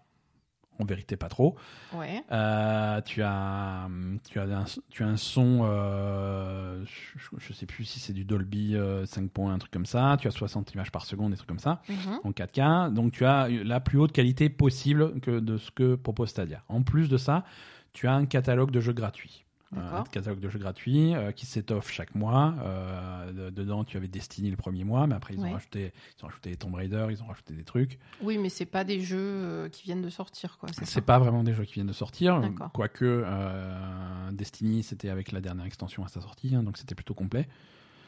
en 0.80 0.84
vérité 0.84 1.16
pas 1.16 1.28
trop. 1.28 1.54
Ouais. 1.92 2.24
Euh, 2.32 3.00
tu 3.02 3.22
as, 3.22 3.88
tu 4.28 4.40
as 4.40 4.42
un, 4.42 4.64
tu 4.90 5.04
as 5.04 5.06
un 5.06 5.16
son, 5.16 5.60
euh, 5.62 6.84
je, 6.86 7.28
je 7.38 7.52
sais 7.52 7.66
plus 7.66 7.84
si 7.84 8.00
c'est 8.00 8.12
du 8.12 8.24
Dolby 8.24 8.74
euh, 8.74 9.06
5 9.06 9.30
points, 9.30 9.54
un 9.54 9.58
truc 9.58 9.70
comme 9.70 9.86
ça. 9.86 10.16
Tu 10.18 10.26
as 10.26 10.32
60 10.32 10.74
images 10.74 10.90
par 10.90 11.04
seconde, 11.04 11.30
des 11.30 11.36
trucs 11.36 11.48
comme 11.48 11.60
ça, 11.60 11.82
Mhm. 11.88 12.18
en 12.24 12.32
4K. 12.32 12.92
Donc 12.92 13.12
tu 13.12 13.24
as 13.24 13.46
la 13.48 13.78
plus 13.78 14.00
haute 14.00 14.10
qualité 14.10 14.48
possible 14.48 15.20
que 15.20 15.38
de 15.38 15.56
ce 15.56 15.70
que 15.70 15.94
propose 15.94 16.30
Stadia. 16.30 16.64
En 16.68 16.82
plus 16.82 17.08
de 17.08 17.16
ça, 17.16 17.44
tu 17.92 18.08
as 18.08 18.12
un 18.14 18.26
catalogue 18.26 18.72
de 18.72 18.80
jeux 18.80 18.92
gratuits. 18.92 19.43
Un 19.76 20.02
catalogue 20.04 20.40
de 20.40 20.48
jeux 20.48 20.58
gratuits 20.58 21.14
euh, 21.14 21.32
qui 21.32 21.46
s'étoffe 21.46 21.90
chaque 21.90 22.14
mois. 22.14 22.54
Euh, 22.62 23.32
de- 23.32 23.50
dedans, 23.50 23.84
tu 23.84 23.96
avais 23.96 24.08
Destiny 24.08 24.50
le 24.50 24.56
premier 24.56 24.84
mois, 24.84 25.06
mais 25.06 25.14
après 25.14 25.34
ils 25.34 25.40
ont 25.40 25.52
rajouté, 25.52 25.92
ils 26.18 26.24
ont 26.24 26.28
rajouté 26.28 26.56
Tomb 26.56 26.74
Raider, 26.74 27.06
ils 27.10 27.22
ont 27.22 27.26
rajouté 27.26 27.54
des 27.54 27.64
trucs. 27.64 27.98
Oui, 28.22 28.38
mais 28.38 28.48
c'est 28.48 28.66
pas 28.66 28.84
des 28.84 29.00
jeux 29.00 29.18
euh, 29.18 29.68
qui 29.68 29.82
viennent 29.84 30.02
de 30.02 30.10
sortir, 30.10 30.58
quoi. 30.58 30.68
C'est 30.82 31.00
pas 31.00 31.18
vraiment 31.18 31.42
des 31.44 31.54
jeux 31.54 31.64
qui 31.64 31.74
viennent 31.74 31.86
de 31.86 31.92
sortir, 31.92 32.40
quoique 32.72 33.04
euh, 33.04 34.30
Destiny 34.32 34.82
c'était 34.82 35.08
avec 35.10 35.32
la 35.32 35.40
dernière 35.40 35.64
extension 35.66 36.04
à 36.04 36.08
sa 36.08 36.20
sortie, 36.20 36.54
hein, 36.54 36.62
donc 36.62 36.78
c'était 36.78 36.94
plutôt 36.94 37.14
complet. 37.14 37.48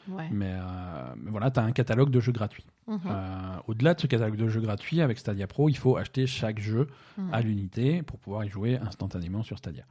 Ouais. 0.08 0.28
Mais, 0.30 0.52
euh, 0.52 1.14
mais 1.16 1.30
voilà, 1.30 1.50
tu 1.50 1.58
as 1.60 1.64
un 1.64 1.72
catalogue 1.72 2.10
de 2.10 2.20
jeux 2.20 2.32
gratuits. 2.32 2.64
Mhm. 2.86 3.00
Euh, 3.06 3.56
Au-delà 3.66 3.94
de 3.94 4.00
ce 4.00 4.06
catalogue 4.06 4.36
de 4.36 4.48
jeux 4.48 4.60
gratuits, 4.60 5.00
avec 5.00 5.18
Stadia 5.18 5.46
Pro, 5.46 5.68
il 5.68 5.76
faut 5.76 5.96
acheter 5.96 6.26
chaque 6.26 6.60
jeu 6.60 6.86
Mhm. 7.18 7.34
à 7.34 7.40
l'unité 7.40 8.02
pour 8.02 8.18
pouvoir 8.18 8.44
y 8.44 8.48
jouer 8.48 8.78
instantanément 8.78 9.42
sur 9.42 9.58
Stadia. 9.58 9.84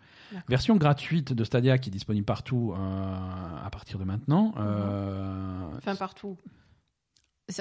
Version 0.48 0.76
gratuite 0.78 1.34
de 1.34 1.44
Stadia 1.44 1.78
qui 1.78 1.90
est 1.90 1.92
disponible 1.94 2.26
partout 2.26 2.74
euh, 2.76 3.66
à 3.66 3.70
partir 3.70 4.00
de 4.00 4.04
maintenant, 4.06 4.54
Enfin, 5.78 5.96
partout. 5.96 6.38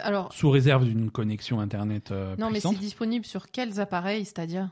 Alors, 0.02 0.32
sous 0.32 0.48
réserve 0.48 0.84
d'une 0.86 1.10
connexion 1.10 1.60
internet 1.60 2.10
euh, 2.10 2.34
non, 2.38 2.50
mais 2.50 2.60
c'est 2.60 2.74
disponible 2.74 3.26
sur 3.26 3.50
quels 3.50 3.80
appareils, 3.80 4.24
c'est-à-dire? 4.24 4.70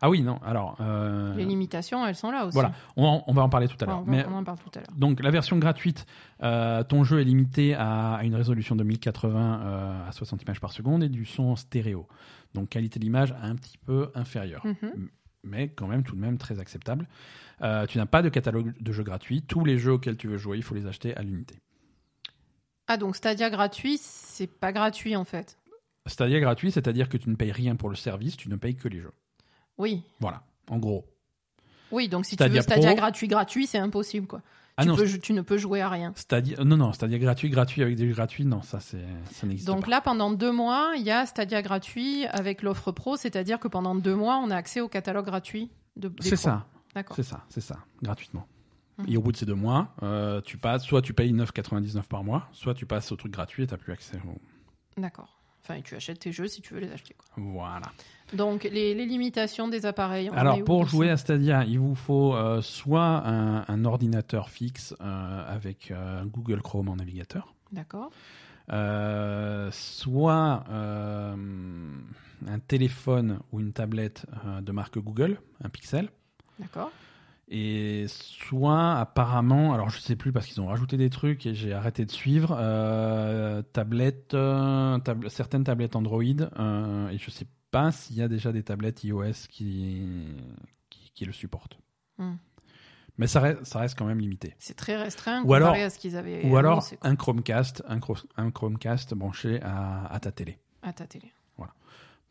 Ah 0.00 0.08
oui, 0.08 0.22
non, 0.22 0.38
alors. 0.44 0.76
euh, 0.80 1.34
Les 1.34 1.44
limitations, 1.44 2.06
elles 2.06 2.14
sont 2.14 2.30
là 2.30 2.44
aussi. 2.46 2.54
Voilà, 2.54 2.72
on, 2.96 3.32
va 3.32 3.42
en 3.42 3.48
parler 3.48 3.66
tout 3.66 3.76
à 3.84 3.86
Ouais, 4.02 4.16
l'heure. 4.18 4.28
on, 4.30 4.34
en 4.36 4.44
parle 4.44 4.58
tout 4.58 4.70
à 4.74 4.78
l'heure. 4.78 4.88
Donc 4.96 5.20
la 5.20 5.30
version 5.30 5.58
gratuite, 5.58 6.06
euh, 6.44 6.84
ton 6.84 7.02
jeu 7.02 7.20
est 7.20 7.24
limité 7.24 7.74
à, 7.74 8.14
à 8.14 8.22
une 8.24 8.36
résolution 8.36 8.76
de 8.76 8.84
1080 8.84 9.60
euh, 9.64 10.08
à 10.08 10.12
60 10.12 10.42
images 10.42 10.60
par 10.60 10.70
seconde 10.72 11.02
et 11.02 11.08
du 11.08 11.24
son 11.24 11.56
stéréo. 11.56 12.06
Donc 12.54 12.68
qualité 12.68 13.00
d'image 13.00 13.34
un 13.42 13.56
petit 13.56 13.78
peu 13.78 14.10
inférieure, 14.14 14.64
Mhm. 14.64 15.08
mais 15.42 15.70
quand 15.70 15.88
même 15.88 16.04
tout 16.04 16.14
de 16.14 16.20
même 16.20 16.38
très 16.38 16.60
acceptable. 16.60 17.08
Euh, 17.62 17.86
tu 17.86 17.98
n'as 17.98 18.06
pas 18.06 18.22
de 18.22 18.28
catalogue 18.28 18.74
de 18.80 18.92
jeux 18.92 19.02
gratuits. 19.04 19.42
Tous 19.42 19.64
les 19.64 19.78
jeux 19.78 19.92
auxquels 19.94 20.16
tu 20.16 20.28
veux 20.28 20.38
jouer, 20.38 20.56
il 20.58 20.62
faut 20.62 20.74
les 20.76 20.86
acheter 20.86 21.16
à 21.16 21.22
l'unité. 21.22 21.56
Ah, 22.92 22.98
donc 22.98 23.16
Stadia 23.16 23.48
gratuit, 23.48 23.96
c'est 23.98 24.46
pas 24.46 24.70
gratuit 24.70 25.16
en 25.16 25.24
fait. 25.24 25.56
Stadia 26.06 26.40
gratuit, 26.40 26.70
c'est-à-dire 26.70 27.08
que 27.08 27.16
tu 27.16 27.30
ne 27.30 27.36
payes 27.36 27.52
rien 27.52 27.74
pour 27.74 27.88
le 27.88 27.96
service, 27.96 28.36
tu 28.36 28.50
ne 28.50 28.56
payes 28.56 28.76
que 28.76 28.86
les 28.86 29.00
jeux. 29.00 29.12
Oui. 29.78 30.02
Voilà, 30.20 30.42
en 30.68 30.76
gros. 30.78 31.06
Oui, 31.90 32.08
donc 32.08 32.26
si 32.26 32.36
tu 32.36 32.44
veux 32.46 32.60
Stadia 32.60 32.88
Pro- 32.90 32.96
gratuit, 32.96 33.28
gratuit, 33.28 33.66
c'est 33.66 33.78
impossible 33.78 34.26
quoi. 34.26 34.42
Ah 34.76 34.82
tu, 34.82 34.88
non, 34.88 34.96
peux- 34.96 35.06
tu 35.18 35.32
ne 35.32 35.40
peux 35.40 35.56
jouer 35.56 35.80
à 35.80 35.88
rien. 35.88 36.12
Stadia, 36.16 36.62
non, 36.64 36.76
non, 36.76 36.92
Stadia 36.92 37.18
gratuit, 37.18 37.48
gratuit 37.48 37.82
avec 37.82 37.96
des 37.96 38.06
jeux 38.08 38.14
gratuits, 38.14 38.44
non, 38.44 38.60
ça, 38.60 38.78
c'est, 38.80 39.04
ça 39.32 39.46
n'existe 39.46 39.66
Donc 39.68 39.84
pas. 39.84 39.90
là, 39.90 40.00
pendant 40.02 40.30
deux 40.32 40.52
mois, 40.52 40.92
il 40.96 41.02
y 41.02 41.10
a 41.10 41.24
Stadia 41.24 41.62
gratuit 41.62 42.26
avec 42.26 42.60
l'offre 42.60 42.92
pro, 42.92 43.16
c'est-à-dire 43.16 43.58
que 43.58 43.68
pendant 43.68 43.94
deux 43.94 44.14
mois, 44.14 44.36
on 44.36 44.50
a 44.50 44.56
accès 44.56 44.82
au 44.82 44.88
catalogue 44.88 45.24
gratuit 45.26 45.70
de, 45.96 46.12
C'est 46.20 46.36
ça. 46.36 46.66
D'accord. 46.94 47.16
C'est 47.16 47.22
ça, 47.22 47.42
c'est 47.48 47.62
ça, 47.62 47.78
gratuitement. 48.02 48.46
Mhm. 48.98 49.06
Et 49.08 49.16
au 49.16 49.22
bout 49.22 49.32
de 49.32 49.36
ces 49.36 49.46
deux 49.46 49.54
mois, 49.54 49.94
euh, 50.02 50.40
tu 50.42 50.58
passes, 50.58 50.84
soit 50.84 51.00
tu 51.02 51.14
payes 51.14 51.32
9,99 51.32 52.02
par 52.08 52.22
mois, 52.24 52.48
soit 52.52 52.74
tu 52.74 52.84
passes 52.86 53.10
au 53.12 53.16
truc 53.16 53.32
gratuit 53.32 53.62
et 53.62 53.66
t'as 53.66 53.76
plus 53.78 53.92
accès. 53.92 54.18
au- 54.26 55.00
D'accord. 55.00 55.38
Enfin, 55.64 55.80
tu 55.80 55.94
achètes 55.94 56.18
tes 56.18 56.32
jeux 56.32 56.48
si 56.48 56.60
tu 56.60 56.74
veux 56.74 56.80
les 56.80 56.90
acheter. 56.90 57.14
Quoi. 57.16 57.26
Voilà. 57.36 57.86
Donc, 58.34 58.64
les, 58.64 58.94
les 58.94 59.06
limitations 59.06 59.68
des 59.68 59.86
appareils. 59.86 60.28
on 60.28 60.34
Alors 60.34 60.62
pour 60.64 60.86
jouer 60.86 61.08
à 61.08 61.16
Stadia, 61.16 61.64
il 61.64 61.78
vous 61.78 61.94
faut 61.94 62.34
euh, 62.34 62.60
soit 62.62 63.26
un, 63.26 63.64
un 63.68 63.84
ordinateur 63.84 64.48
fixe 64.50 64.94
euh, 65.00 65.44
avec 65.54 65.92
Google 66.26 66.60
Chrome 66.62 66.88
en 66.88 66.96
navigateur, 66.96 67.54
D'accord. 67.70 68.10
soit 69.70 70.64
un 70.68 72.58
téléphone 72.66 73.38
ou 73.52 73.60
une 73.60 73.72
tablette 73.72 74.26
de 74.62 74.72
marque 74.72 74.98
Google, 74.98 75.38
un 75.62 75.68
Pixel. 75.68 76.10
D'accord. 76.58 76.90
Et 77.54 78.06
soit 78.08 78.94
apparemment, 78.94 79.74
alors 79.74 79.90
je 79.90 79.98
sais 80.00 80.16
plus 80.16 80.32
parce 80.32 80.46
qu'ils 80.46 80.60
ont 80.62 80.68
rajouté 80.68 80.96
des 80.96 81.10
trucs 81.10 81.44
et 81.44 81.54
j'ai 81.54 81.74
arrêté 81.74 82.06
de 82.06 82.10
suivre, 82.10 82.56
euh, 82.58 83.60
tablette, 83.60 84.32
euh, 84.32 84.98
tab- 85.00 85.28
certaines 85.28 85.62
tablettes 85.62 85.94
Android 85.94 86.22
euh, 86.58 87.08
et 87.10 87.18
je 87.18 87.30
sais 87.30 87.46
pas 87.70 87.92
s'il 87.92 88.16
y 88.16 88.22
a 88.22 88.28
déjà 88.28 88.52
des 88.52 88.62
tablettes 88.62 89.04
iOS 89.04 89.48
qui, 89.50 90.06
qui, 90.88 91.10
qui 91.14 91.24
le 91.26 91.32
supportent. 91.32 91.78
Hmm. 92.16 92.36
Mais 93.18 93.26
ça 93.26 93.40
reste, 93.40 93.64
ça 93.66 93.80
reste 93.80 93.98
quand 93.98 94.06
même 94.06 94.20
limité. 94.20 94.54
C'est 94.58 94.76
très 94.76 94.96
restreint 94.96 95.40
Ou 95.40 95.46
comparé 95.48 95.62
alors- 95.64 95.74
à 95.86 95.90
ce 95.90 95.98
qu'ils 95.98 96.16
avaient 96.16 96.46
Ou 96.46 96.56
alors 96.56 96.72
annoncé, 96.72 96.98
un 97.02 97.16
Chromecast, 97.16 97.82
un, 97.86 98.00
un 98.38 98.50
Chromecast 98.50 99.12
branché 99.12 99.60
à, 99.62 100.06
à 100.06 100.20
ta 100.20 100.32
télé. 100.32 100.58
à 100.82 100.94
ta 100.94 101.06
télé. 101.06 101.30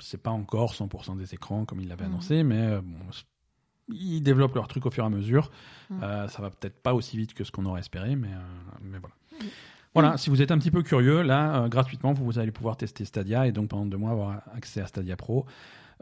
C'est 0.03 0.17
pas 0.23 0.31
encore 0.31 0.73
100% 0.73 1.15
des 1.15 1.35
écrans 1.35 1.63
comme 1.65 1.79
ils 1.79 1.87
l'avaient 1.87 2.05
Mhm. 2.05 2.11
annoncé, 2.13 2.41
mais 2.41 2.57
euh, 2.59 2.81
bon, 2.81 2.97
ils 3.93 4.21
développent 4.21 4.55
leur 4.55 4.67
truc 4.67 4.85
au 4.85 4.91
fur 4.91 5.03
et 5.03 5.07
à 5.07 5.09
mesure. 5.09 5.51
Mhm. 5.89 6.03
Euh, 6.03 6.27
ça 6.27 6.41
va 6.41 6.49
peut-être 6.49 6.81
pas 6.81 6.93
aussi 6.93 7.17
vite 7.17 7.33
que 7.33 7.43
ce 7.43 7.51
qu'on 7.51 7.65
aurait 7.65 7.79
espéré, 7.81 8.15
mais, 8.15 8.29
euh, 8.29 8.77
mais 8.81 8.97
voilà. 8.99 9.15
Mhm. 9.39 9.49
Voilà, 9.93 10.17
si 10.17 10.29
vous 10.29 10.41
êtes 10.41 10.51
un 10.51 10.57
petit 10.57 10.71
peu 10.71 10.83
curieux, 10.83 11.21
là, 11.21 11.63
euh, 11.63 11.67
gratuitement, 11.67 12.13
vous 12.13 12.39
allez 12.39 12.51
pouvoir 12.51 12.77
tester 12.77 13.03
Stadia 13.03 13.47
et 13.47 13.51
donc 13.51 13.69
pendant 13.69 13.85
deux 13.85 13.97
mois 13.97 14.11
avoir 14.11 14.41
accès 14.55 14.81
à 14.81 14.87
Stadia 14.87 15.17
Pro. 15.17 15.45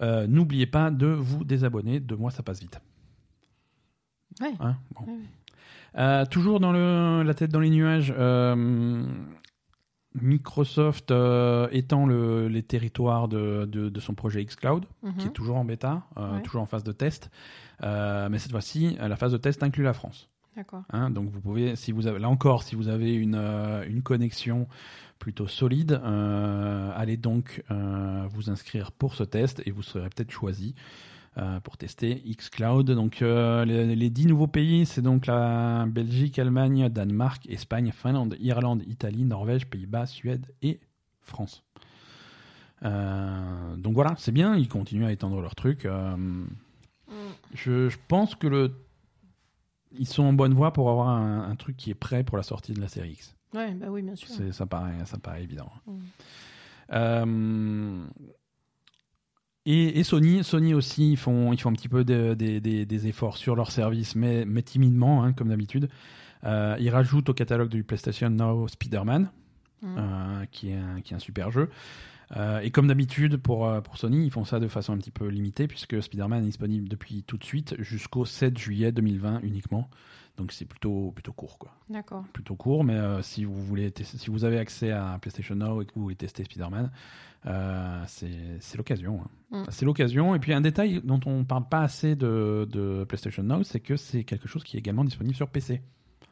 Euh, 0.02 0.28
N'oubliez 0.28 0.68
pas 0.68 0.92
de 0.92 1.08
vous 1.08 1.44
désabonner, 1.44 2.00
deux 2.00 2.16
mois 2.16 2.32
ça 2.32 2.44
passe 2.44 2.60
vite. 2.62 2.80
Ouais. 4.42 4.54
Hein 4.60 4.78
Bon. 4.94 5.12
Ouais, 5.12 5.18
ouais. 5.98 6.26
Toujours 6.28 6.60
dans 6.60 6.72
le, 6.72 7.24
la 7.24 7.34
tête 7.34 7.52
dans 7.52 7.60
les 7.60 7.72
nuages, 7.72 8.14
Microsoft 10.16 11.12
euh, 11.12 11.68
étend 11.72 12.06
le- 12.06 12.48
les 12.48 12.64
territoires 12.64 13.28
de, 13.28 13.66
de- 13.66 13.90
de 13.90 14.00
son 14.00 14.14
projet 14.16 14.44
xCloud, 14.44 14.86
qui 15.18 15.28
est 15.28 15.32
toujours 15.32 15.58
en 15.58 15.66
bêta, 15.66 16.04
euh, 16.18 16.36
Ouais. 16.36 16.42
toujours 16.42 16.62
en 16.62 16.66
phase 16.66 16.84
de 16.84 16.92
test. 16.92 17.30
Euh, 17.84 18.28
mais 18.30 18.40
cette 18.40 18.52
fois-ci, 18.52 18.98
la 19.00 19.16
phase 19.16 19.32
de 19.32 19.38
test 19.38 19.62
inclut 19.64 19.84
la 19.84 19.94
France. 19.94 20.30
D'accord. 20.58 20.82
Hein, 20.92 21.10
donc 21.12 21.30
vous 21.30 21.40
pouvez, 21.40 21.76
si 21.76 21.92
vous 21.92 22.08
avez, 22.08 22.20
là 22.20 22.28
encore, 22.30 22.64
si 22.64 22.76
vous 22.76 22.88
avez 22.90 23.14
une, 23.14 23.36
une 23.88 24.02
connexion 24.02 24.68
plutôt 25.20 25.48
solide, 25.48 26.02
allez 26.96 27.18
donc 27.18 27.64
vous 28.30 28.50
inscrire 28.50 28.92
pour 28.92 29.14
ce 29.16 29.24
test 29.24 29.62
et 29.66 29.72
vous 29.72 29.84
serez 29.84 30.10
peut-être 30.10 30.32
choisi 30.32 30.76
euh, 31.38 31.60
pour 31.60 31.78
tester 31.78 32.16
xCloud. 32.16 32.92
Donc 32.92 33.22
euh, 33.22 33.66
les, 33.66 33.96
les 33.96 34.10
10 34.10 34.28
nouveaux 34.28 34.48
pays, 34.48 34.86
c'est 34.86 35.02
donc 35.02 35.26
la 35.26 35.86
Belgique, 35.88 36.40
Allemagne, 36.40 36.90
Danemark, 36.90 37.48
Espagne, 37.50 37.92
Finlande, 37.92 38.36
Irlande, 38.40 38.84
Italie, 38.88 39.24
Norvège, 39.24 39.68
Pays-Bas, 39.68 40.06
Suède 40.06 40.46
et 40.62 40.80
France. 41.22 41.64
Euh, 42.84 43.76
donc 43.76 43.94
voilà, 43.94 44.16
c'est 44.18 44.32
bien, 44.32 44.56
ils 44.56 44.70
continuent 44.70 45.06
à 45.06 45.12
étendre 45.12 45.42
leur 45.42 45.56
truc. 45.56 45.88
je, 47.54 47.90
je 47.90 47.98
pense 48.08 48.36
que 48.36 48.48
le 48.48 48.74
ils 49.98 50.08
sont 50.08 50.24
en 50.24 50.34
bonne 50.34 50.54
voie 50.54 50.72
pour 50.72 50.90
avoir 50.90 51.10
un, 51.10 51.50
un 51.50 51.56
truc 51.56 51.76
qui 51.76 51.90
est 51.90 51.96
prêt 51.96 52.24
pour 52.24 52.38
la 52.38 52.44
sortie 52.44 52.74
de 52.74 52.82
la 52.82 52.88
série 52.88 53.12
X. 53.14 53.36
Ouais, 53.54 53.74
bah 53.74 53.88
oui, 53.90 54.02
bien 54.02 54.16
sûr. 54.16 54.30
Ça, 54.52 54.66
paraît, 54.66 55.06
ça 55.06 55.18
paraît 55.18 55.44
évident. 55.44 55.72
Mm. 55.88 56.00
Euh, 56.92 58.06
et, 59.72 60.00
et 60.00 60.04
Sony, 60.04 60.44
Sony 60.44 60.74
aussi, 60.74 61.12
ils 61.12 61.18
font, 61.18 61.54
ils 61.54 61.60
font 61.60 61.70
un 61.70 61.74
petit 61.74 61.90
peu 61.90 62.04
de- 62.04 62.34
des- 62.34 62.60
des- 62.60 62.86
des 62.86 63.08
efforts 63.08 63.38
sur 63.38 63.56
leur 63.56 63.72
service, 63.72 64.16
mais, 64.16 64.46
mais 64.46 64.62
timidement, 64.64 65.24
hein, 65.24 65.34
comme 65.34 65.50
d'habitude. 65.50 65.90
Euh, 66.46 66.76
ils 66.80 66.90
rajoutent 66.90 67.30
au 67.30 67.34
catalogue 67.34 67.70
du 67.70 67.84
PlayStation 67.84 68.30
Now 68.30 68.68
Spider-Man, 68.68 69.30
Mm. 69.82 69.96
euh, 69.98 70.46
qui, 70.52 70.70
est 70.72 70.76
un, 70.76 71.02
qui 71.02 71.14
est 71.14 71.16
un 71.16 71.20
super 71.20 71.52
jeu. 71.52 71.70
Euh, 72.38 72.60
et 72.60 72.70
comme 72.70 72.88
d'habitude 72.88 73.38
pour, 73.38 73.68
pour 73.82 73.98
Sony, 73.98 74.26
ils 74.26 74.30
font 74.32 74.46
ça 74.46 74.60
de 74.60 74.68
façon 74.68 74.94
un 74.94 74.98
petit 74.98 75.10
peu 75.12 75.28
limitée, 75.28 75.68
puisque 75.68 76.02
Spider-Man 76.02 76.44
est 76.44 76.48
disponible 76.48 76.88
depuis 76.88 77.24
tout 77.24 77.38
de 77.38 77.44
suite 77.44 77.76
jusqu'au 77.80 78.24
7 78.26 78.58
juillet 78.58 78.92
2020 78.92 79.40
uniquement. 79.44 79.90
Donc 80.40 80.54
c'est 80.54 80.64
plutôt, 80.64 81.12
plutôt 81.12 81.34
court, 81.34 81.58
quoi. 81.60 81.72
D'accord. 81.90 82.24
Plutôt 82.32 82.56
court, 82.56 82.86
mais 82.86 82.94
euh, 82.94 83.22
si, 83.22 83.44
vous 83.44 83.62
voulez 83.62 83.94
si 84.02 84.30
vous 84.30 84.46
avez 84.46 84.58
accès 84.58 84.92
à 84.92 85.18
PlayStation 85.22 85.54
Now 85.54 85.82
et 85.82 85.86
que 85.86 85.92
vous 85.94 86.04
voulez 86.04 86.16
tester 86.16 86.46
Spider-Man, 86.46 86.90
euh, 87.46 88.04
c'est 88.08 88.78
l'occasion. 88.78 89.20
hein. 89.52 89.60
Mm. 89.60 89.66
C'est 89.68 89.86
l'occasion. 89.86 90.36
Et 90.36 90.40
puis 90.40 90.54
un 90.54 90.62
détail 90.62 91.02
dont 91.04 91.20
on 91.26 91.44
parle 91.44 91.68
pas 91.68 91.82
assez 91.82 92.16
de, 92.16 92.66
de 92.72 93.04
PlayStation 93.04 93.44
Now, 93.44 93.64
c'est 93.64 93.82
que 93.82 93.98
c'est 93.98 94.24
quelque 94.24 94.48
chose 94.48 94.64
qui 94.64 94.78
est 94.78 94.80
également 94.80 95.04
disponible 95.04 95.36
sur 95.36 95.50
PC. 95.50 95.82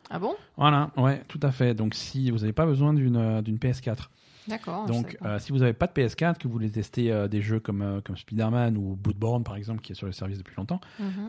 Ah 0.09 0.19
bon? 0.19 0.35
Voilà, 0.55 0.91
ouais, 0.95 1.21
tout 1.27 1.39
à 1.43 1.51
fait. 1.51 1.73
Donc 1.73 1.93
si 1.93 2.31
vous 2.31 2.37
n'avez 2.39 2.53
pas 2.53 2.65
besoin 2.65 2.93
d'une 2.93 3.17
euh, 3.17 3.41
d'une 3.41 3.57
PS4, 3.57 4.07
D'accord. 4.47 4.85
donc 4.85 5.17
euh, 5.23 5.39
si 5.39 5.51
vous 5.51 5.59
n'avez 5.59 5.73
pas 5.73 5.87
de 5.87 5.91
PS4, 5.93 6.37
que 6.37 6.47
vous 6.47 6.53
voulez 6.53 6.69
tester 6.71 7.11
euh, 7.11 7.27
des 7.27 7.41
jeux 7.41 7.59
comme, 7.59 7.81
euh, 7.81 8.01
comme 8.01 8.15
Spider-Man 8.17 8.77
ou 8.77 8.95
Bloodborne 8.95 9.43
par 9.43 9.55
exemple, 9.55 9.81
qui 9.81 9.91
est 9.91 9.95
sur 9.95 10.05
le 10.07 10.13
service 10.13 10.37
depuis 10.37 10.55
longtemps, 10.57 10.79
Mhm. 10.99 11.27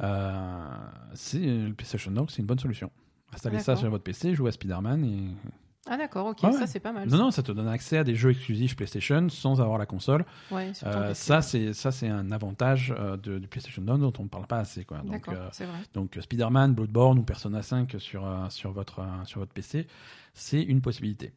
c'est 1.14 1.38
le 1.38 1.72
PlayStation 1.74 2.10
Now, 2.10 2.26
c'est 2.28 2.38
une 2.38 2.46
bonne 2.46 2.58
solution. 2.58 2.90
Installez 3.32 3.58
ça 3.60 3.76
sur 3.76 3.90
votre 3.90 4.04
PC, 4.04 4.34
jouez 4.34 4.48
à 4.48 4.52
Spider-Man 4.52 5.04
et 5.04 5.50
Ah 5.90 5.96
d'accord, 5.96 6.26
ok, 6.26 6.38
Ah 6.42 6.48
ouais. 6.48 6.52
ça 6.52 6.66
c'est 6.66 6.80
pas 6.80 6.92
mal. 6.92 7.08
non 7.08 7.16
non, 7.18 7.30
ça 7.30 7.42
te 7.42 7.50
donne 7.52 7.68
accès 7.68 7.98
à 7.98 8.04
des 8.04 8.14
jeux 8.14 8.30
exclusifs 8.30 8.76
PlayStation 8.76 9.28
sans 9.30 9.60
avoir 9.60 9.78
la 9.78 9.86
console. 9.86 10.24
Ouais, 10.50 10.72
Euh, 10.84 11.14
ça 11.14 11.40
c'est 11.42 11.72
ça 11.72 11.92
c'est 11.92 12.08
un 12.08 12.30
avantage 12.32 12.94
euh, 12.98 13.16
de, 13.16 13.38
du 13.38 13.48
PlayStation 13.48 13.82
Now 13.82 13.96
dont 13.98 14.12
on 14.18 14.24
ne 14.24 14.28
parle 14.28 14.46
pas 14.46 14.58
assez 14.58 14.84
quoi. 14.84 14.98
Donc 14.98 15.28
euh, 15.28 15.48
vrai. 15.58 15.66
donc 15.94 16.18
Spider-Man, 16.20 16.74
Bloodborne 16.74 17.18
ou 17.18 17.22
Persona 17.22 17.62
5 17.62 17.96
sur 17.98 18.26
sur 18.50 18.72
votre 18.72 19.02
sur 19.24 19.40
votre 19.40 19.52
PC, 19.52 19.86
c'est 20.34 20.62
une 20.62 20.80
possibilité. 20.80 21.32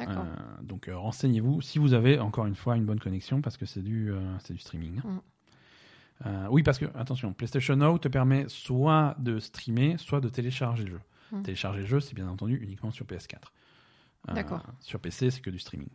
Euh, 0.00 0.24
donc 0.62 0.88
euh, 0.88 0.96
renseignez-vous 0.96 1.60
si 1.60 1.78
vous 1.78 1.92
avez 1.92 2.18
encore 2.18 2.46
une 2.46 2.54
fois 2.54 2.76
une 2.76 2.84
bonne 2.84 3.00
connexion 3.00 3.42
parce 3.42 3.56
que 3.56 3.66
c'est 3.66 3.82
du, 3.82 4.10
euh, 4.10 4.20
c'est 4.40 4.54
du 4.54 4.58
streaming. 4.58 5.00
Mm. 5.04 5.20
Euh, 6.26 6.46
oui, 6.50 6.62
parce 6.62 6.78
que 6.78 6.86
attention, 6.94 7.32
PlayStation 7.32 7.76
Now 7.76 7.98
te 7.98 8.08
permet 8.08 8.44
soit 8.48 9.16
de 9.18 9.38
streamer, 9.38 9.96
soit 9.98 10.20
de 10.20 10.28
télécharger 10.28 10.84
le 10.84 10.90
jeu. 10.92 11.00
Mm. 11.32 11.42
Télécharger 11.42 11.80
le 11.80 11.86
jeu, 11.86 12.00
c'est 12.00 12.14
bien 12.14 12.28
entendu 12.28 12.56
uniquement 12.56 12.90
sur 12.90 13.06
PS4. 13.06 13.36
Euh, 14.28 14.34
D'accord. 14.34 14.62
Sur 14.80 15.00
PC, 15.00 15.30
c'est 15.30 15.40
que 15.40 15.50
du 15.50 15.58
streaming. 15.58 15.88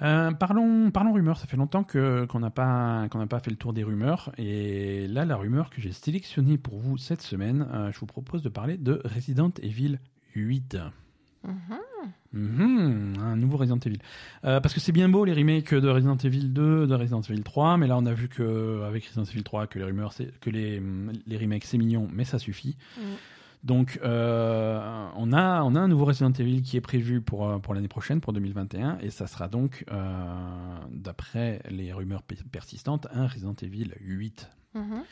Euh, 0.00 0.32
parlons, 0.32 0.90
parlons 0.90 1.12
rumeurs. 1.12 1.38
Ça 1.38 1.46
fait 1.46 1.58
longtemps 1.58 1.84
que 1.84 2.24
qu'on 2.24 2.40
n'a 2.40 2.50
pas 2.50 3.08
qu'on 3.10 3.26
pas 3.26 3.40
fait 3.40 3.50
le 3.50 3.56
tour 3.56 3.74
des 3.74 3.84
rumeurs. 3.84 4.32
Et 4.38 5.06
là, 5.06 5.26
la 5.26 5.36
rumeur 5.36 5.68
que 5.68 5.82
j'ai 5.82 5.92
sélectionnée 5.92 6.56
pour 6.56 6.78
vous 6.78 6.96
cette 6.96 7.20
semaine, 7.20 7.90
je 7.92 7.98
vous 8.00 8.06
propose 8.06 8.40
de 8.40 8.48
parler 8.48 8.78
de 8.78 9.02
Resident 9.04 9.52
Evil 9.60 9.98
8. 10.34 10.78
Mhm. 11.44 11.78
Mhm, 12.32 13.14
un 13.20 13.36
nouveau 13.36 13.56
Resident 13.58 13.78
Evil. 13.84 13.98
Euh, 14.44 14.60
parce 14.60 14.72
que 14.74 14.80
c'est 14.80 14.92
bien 14.92 15.08
beau 15.08 15.24
les 15.24 15.32
remakes 15.34 15.74
de 15.74 15.88
Resident 15.88 16.16
Evil 16.16 16.48
2, 16.48 16.86
de 16.86 16.94
Resident 16.94 17.20
Evil 17.20 17.42
3, 17.42 17.76
mais 17.76 17.86
là 17.86 17.96
on 17.98 18.06
a 18.06 18.12
vu 18.14 18.28
que 18.28 18.82
avec 18.84 19.04
Resident 19.06 19.24
Evil 19.24 19.42
3 19.42 19.66
que 19.66 19.78
les 19.78 19.84
rumeurs, 19.84 20.14
que 20.40 20.50
les, 20.50 20.82
les 21.26 21.36
remakes 21.36 21.64
c'est 21.64 21.78
mignon, 21.78 22.08
mais 22.12 22.24
ça 22.24 22.38
suffit. 22.38 22.76
Mhm. 22.98 23.04
Donc 23.64 24.00
euh, 24.02 25.06
on 25.16 25.32
a 25.32 25.62
on 25.62 25.74
a 25.76 25.80
un 25.80 25.86
nouveau 25.88 26.04
Resident 26.06 26.32
Evil 26.32 26.62
qui 26.62 26.76
est 26.76 26.80
prévu 26.80 27.20
pour 27.20 27.48
euh, 27.48 27.58
pour 27.58 27.74
l'année 27.74 27.86
prochaine, 27.88 28.20
pour 28.20 28.32
2021, 28.32 28.98
et 29.00 29.10
ça 29.10 29.26
sera 29.28 29.46
donc 29.48 29.84
euh, 29.92 30.76
d'après 30.90 31.60
les 31.70 31.92
rumeurs 31.92 32.22
pe- 32.22 32.34
persistantes 32.50 33.06
un 33.12 33.26
Resident 33.26 33.54
Evil 33.62 33.92
8. 34.00 34.50
Mhm. 34.74 35.02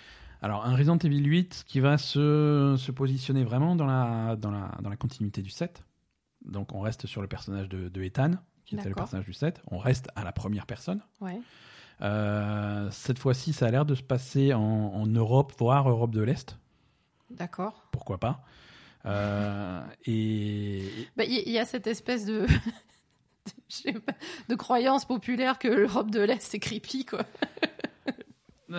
Alors 0.42 0.64
un 0.64 0.74
Resident 0.74 0.96
Evil 0.98 1.22
8 1.24 1.64
qui 1.66 1.80
va 1.80 1.98
se, 1.98 2.74
se 2.78 2.90
positionner 2.92 3.44
vraiment 3.44 3.76
dans 3.76 3.86
la, 3.86 4.36
dans, 4.36 4.50
la, 4.50 4.72
dans 4.82 4.88
la 4.90 4.96
continuité 4.96 5.42
du 5.42 5.50
7. 5.50 5.84
Donc 6.44 6.74
on 6.74 6.80
reste 6.80 7.06
sur 7.06 7.22
le 7.22 7.28
personnage 7.28 7.68
de, 7.68 7.88
de 7.88 8.02
Ethan, 8.02 8.32
qui 8.64 8.76
était 8.76 8.88
le 8.88 8.94
personnage 8.94 9.26
du 9.26 9.32
7. 9.32 9.60
On 9.70 9.78
reste 9.78 10.08
à 10.16 10.24
la 10.24 10.32
première 10.32 10.66
personne. 10.66 11.00
Ouais. 11.20 11.40
Euh, 12.02 12.88
cette 12.90 13.18
fois-ci, 13.18 13.52
ça 13.52 13.66
a 13.66 13.70
l'air 13.70 13.84
de 13.84 13.94
se 13.94 14.02
passer 14.02 14.54
en, 14.54 14.60
en 14.60 15.06
Europe, 15.06 15.52
voire 15.58 15.88
Europe 15.88 16.14
de 16.14 16.22
l'Est. 16.22 16.58
D'accord. 17.30 17.86
Pourquoi 17.92 18.18
pas 18.18 18.44
Euh, 19.06 19.82
Et 20.06 20.82
Bah, 21.16 21.24
Il 21.24 21.50
y, 21.50 21.58
a 21.58 21.64
cette 21.64 21.86
espèce 21.86 22.24
de... 22.24 22.46
de- 23.84 23.98
pas, 23.98 24.56
croyance 24.56 25.04
populaire 25.04 25.58
que 25.58 25.68
l'Europe 25.68 26.10
de 26.10 26.20
l'Est 26.20 26.40
c'est 26.42 26.58
creepy 26.58 27.04
quoi. 27.04 27.24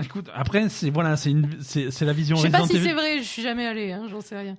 écoute, 0.04 0.30
après, 0.34 0.70
c'est 0.70 0.90
voilà, 0.90 1.16
c'est 1.18 1.34
la 2.02 2.14
vision 2.14 2.36
Je 2.38 2.42
sais 2.44 2.50
pas 2.50 2.66
si 2.66 2.82
c'est 2.82 2.94
vrai, 2.94 3.20
je 3.20 3.24
suis 3.24 3.42
jamais 3.42 3.66
allé, 3.66 3.92
hein, 3.92 4.08
j'en 4.10 4.22
sais 4.22 4.38
rien. 4.38 4.58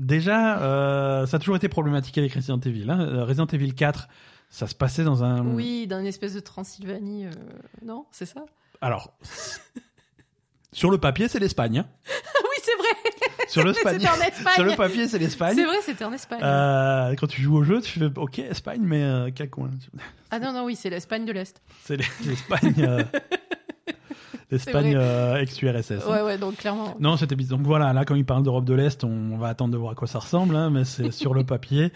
Déjà, 0.00 0.60
euh, 0.62 1.26
ça 1.26 1.36
a 1.36 1.40
toujours 1.40 1.56
été 1.56 1.68
problématique 1.68 2.16
avec 2.16 2.32
Resident 2.32 2.58
Evil. 2.60 2.90
hein. 2.90 3.00
Euh, 3.00 3.24
Resident 3.24 3.46
Evil 3.46 3.74
4, 3.74 4.08
ça 4.48 4.66
se 4.66 4.74
passait 4.74 5.04
dans 5.04 5.22
un. 5.22 5.44
Oui, 5.44 5.86
d'un 5.86 6.02
espèce 6.04 6.32
de 6.32 6.40
Transylvanie, 6.40 7.26
euh, 7.26 7.30
non, 7.84 8.06
c'est 8.10 8.24
ça? 8.26 8.46
Alors, 8.80 9.12
Sur 10.72 10.90
le 10.90 10.98
papier, 10.98 11.28
c'est 11.28 11.38
l'Espagne. 11.40 11.78
hein. 11.80 11.86
oui, 12.08 12.62
c'est 12.64 12.76
vrai. 12.76 13.46
Sur 13.48 13.62
le, 13.64 13.72
C'était 13.74 14.08
en 14.08 14.20
Espagne. 14.22 14.54
sur 14.54 14.64
le 14.64 14.76
papier, 14.76 15.06
c'est 15.08 15.18
l'Espagne. 15.18 15.54
C'est 15.56 15.64
vrai, 15.66 15.76
c'était 15.84 16.04
en 16.04 16.12
Espagne. 16.14 16.40
Euh, 16.42 17.14
quand 17.18 17.26
tu 17.26 17.42
joues 17.42 17.56
au 17.56 17.62
jeu, 17.64 17.80
tu 17.82 17.98
fais 17.98 18.06
OK, 18.16 18.38
Espagne, 18.38 18.80
mais 18.82 19.32
quel 19.34 19.50
coin 19.50 19.68
Ah 20.30 20.38
non, 20.38 20.52
non, 20.52 20.64
oui, 20.64 20.76
c'est 20.76 20.88
l'Espagne 20.88 21.26
de 21.26 21.32
l'Est. 21.32 21.60
C'est 21.84 21.98
l'Espagne. 22.24 23.04
euh, 24.52 24.56
L'Espagne 24.56 24.94
euh, 24.96 25.36
ex-URSS. 25.36 25.92
hein. 25.92 26.10
Ouais, 26.10 26.22
ouais, 26.22 26.38
donc 26.38 26.56
clairement. 26.56 26.96
Non, 27.00 27.16
c'était 27.16 27.36
bizarre. 27.36 27.58
Donc 27.58 27.66
voilà, 27.66 27.92
là, 27.92 28.04
quand 28.04 28.14
il 28.14 28.24
parle 28.24 28.42
d'Europe 28.42 28.64
de 28.64 28.74
l'Est, 28.74 29.04
on 29.04 29.36
va 29.38 29.48
attendre 29.48 29.72
de 29.72 29.78
voir 29.78 29.92
à 29.92 29.94
quoi 29.94 30.08
ça 30.08 30.18
ressemble, 30.18 30.56
hein, 30.56 30.70
mais 30.70 30.84
c'est 30.84 31.10
sur 31.12 31.34
le 31.34 31.44
papier. 31.44 31.92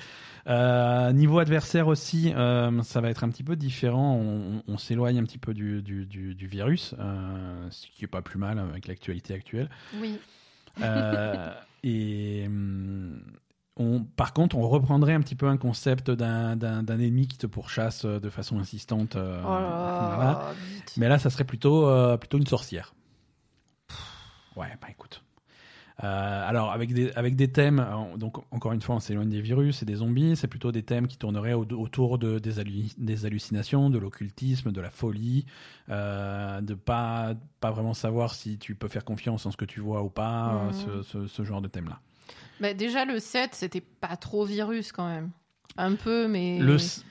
Euh, 0.46 1.10
niveau 1.12 1.38
adversaire 1.38 1.88
aussi, 1.88 2.32
euh, 2.36 2.82
ça 2.82 3.00
va 3.00 3.08
être 3.08 3.24
un 3.24 3.30
petit 3.30 3.42
peu 3.42 3.56
différent. 3.56 4.14
On, 4.20 4.62
on 4.68 4.76
s'éloigne 4.76 5.18
un 5.18 5.24
petit 5.24 5.38
peu 5.38 5.54
du, 5.54 5.80
du, 5.80 6.04
du, 6.04 6.34
du 6.34 6.46
virus, 6.46 6.94
euh, 6.98 7.66
ce 7.70 7.86
qui 7.96 8.04
est 8.04 8.08
pas 8.08 8.20
plus 8.20 8.38
mal 8.38 8.58
avec 8.58 8.86
l'actualité 8.86 9.32
actuelle. 9.32 9.70
Oui. 10.00 10.18
Euh, 10.82 11.50
et 11.82 12.44
hum, 12.46 13.20
on, 13.76 14.04
par 14.04 14.32
contre, 14.32 14.56
on 14.56 14.68
reprendrait 14.68 15.14
un 15.14 15.20
petit 15.20 15.34
peu 15.34 15.48
un 15.48 15.56
concept 15.56 16.10
d'un 16.10 16.86
ennemi 16.86 17.26
qui 17.26 17.38
te 17.38 17.46
pourchasse 17.46 18.04
euh, 18.04 18.20
de 18.20 18.30
façon 18.30 18.58
insistante. 18.58 19.16
euh, 19.16 19.42
Oh 19.44 19.48
là 19.48 20.14
voilà. 20.14 20.52
Mais 20.96 21.08
là, 21.08 21.18
ça 21.18 21.28
serait 21.30 21.44
plutôt, 21.44 21.86
euh, 21.88 22.16
plutôt 22.16 22.38
une 22.38 22.46
sorcière. 22.46 22.94
Ouais, 24.56 24.68
bah 24.80 24.88
écoute. 24.90 25.22
Euh, 26.02 26.48
alors, 26.48 26.72
avec 26.72 26.92
des, 26.92 27.12
avec 27.12 27.36
des 27.36 27.50
thèmes, 27.52 27.84
donc 28.16 28.38
encore 28.52 28.72
une 28.72 28.80
fois, 28.80 28.96
on 28.96 29.00
s'éloigne 29.00 29.28
des 29.28 29.40
virus 29.40 29.82
et 29.82 29.84
des 29.86 29.96
zombies, 29.96 30.34
c'est 30.36 30.48
plutôt 30.48 30.72
des 30.72 30.82
thèmes 30.82 31.06
qui 31.06 31.16
tourneraient 31.18 31.52
au- 31.52 31.66
autour 31.72 32.18
de, 32.18 32.40
des, 32.40 32.58
hallu- 32.58 32.92
des 32.98 33.26
hallucinations, 33.26 33.90
de 33.90 33.98
l'occultisme, 33.98 34.72
de 34.72 34.80
la 34.80 34.90
folie, 34.90 35.46
de 35.88 36.74
pas, 36.74 37.34
pas 37.60 37.70
vraiment 37.70 37.94
savoir 37.94 38.34
si 38.34 38.58
tu 38.58 38.74
peux 38.74 38.88
faire 38.88 39.04
confiance 39.04 39.46
en 39.46 39.52
ce 39.52 39.56
que 39.56 39.64
tu 39.64 39.80
vois 39.80 40.02
ou 40.02 40.10
pas, 40.10 40.64
Mhm. 40.66 40.72
ce, 40.72 41.02
ce- 41.02 41.26
ce 41.28 41.44
genre 41.44 41.62
de 41.62 41.68
thème-là. 41.68 42.00
Bah, 42.60 42.74
déjà, 42.74 43.04
le 43.04 43.18
7, 43.20 43.54
c'était 43.54 43.80
pas 43.80 44.16
trop 44.16 44.44
virus 44.44 44.92
quand 44.92 45.08
même. 45.08 45.30
Un 45.76 45.94
peu, 45.94 46.28
mais 46.28 46.58
Le. 46.60 46.74
s- 46.76 47.04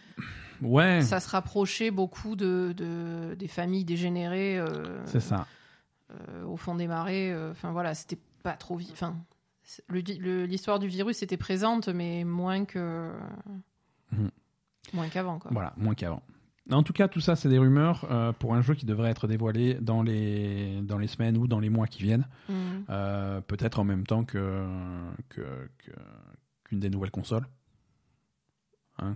Ouais, 0.62 1.02
ça 1.02 1.20
se 1.20 1.30
rapprochait 1.30 1.92
beaucoup 1.92 2.38
de, 2.38 2.74
de- 2.78 3.36
des 3.38 3.50
familles 3.50 3.84
dégénérées 3.84 4.58
euh, 4.58 5.06
c'est 5.06 5.20
ça. 5.20 5.46
euh, 6.12 6.46
au 6.46 6.56
fond 6.56 6.76
des 6.76 6.88
marais. 6.88 7.32
euh, 7.34 7.52
Enfin 7.52 7.72
voilà, 7.74 7.94
c'était 7.94 8.18
pas 8.44 8.54
trop. 8.54 8.80
Enfin, 8.94 9.14
l'histoire 9.90 10.80
du 10.80 10.88
virus 10.88 11.22
était 11.22 11.36
présente, 11.38 11.90
mais 11.90 12.24
moins 12.24 12.64
que. 12.66 13.12
Mhm. 14.14 14.30
Moins 14.94 15.10
qu'avant, 15.10 15.40
quoi. 15.40 15.52
Voilà, 15.52 15.74
moins 15.76 15.96
qu'avant. 15.96 16.22
En 16.72 16.82
tout 16.84 16.94
cas, 16.94 17.08
tout 17.10 17.20
ça, 17.20 17.36
c'est 17.36 17.50
des 17.50 17.58
rumeurs 17.58 18.08
euh, 18.10 18.32
pour 18.32 18.54
un 18.56 18.62
jeu 18.62 18.74
qui 18.74 18.86
devrait 18.86 19.10
être 19.12 19.28
dévoilé 19.28 19.74
dans 19.82 20.02
les, 20.02 20.80
dans 20.82 20.98
les 20.98 21.08
semaines 21.08 21.36
ou 21.38 21.46
dans 21.48 21.60
les 21.60 21.70
mois 21.70 21.88
qui 21.88 22.04
viennent. 22.04 22.26
Mhm. 22.48 22.86
Euh, 22.90 23.42
Peut-être 23.42 23.80
en 23.80 23.84
même 23.84 24.06
temps 24.08 24.24
que 24.24 24.66
que- 25.30 25.70
que- 25.80 25.92
qu'une 26.64 26.80
des 26.80 26.90
nouvelles 26.90 27.12
consoles. 27.12 27.46
Hein, 29.00 29.16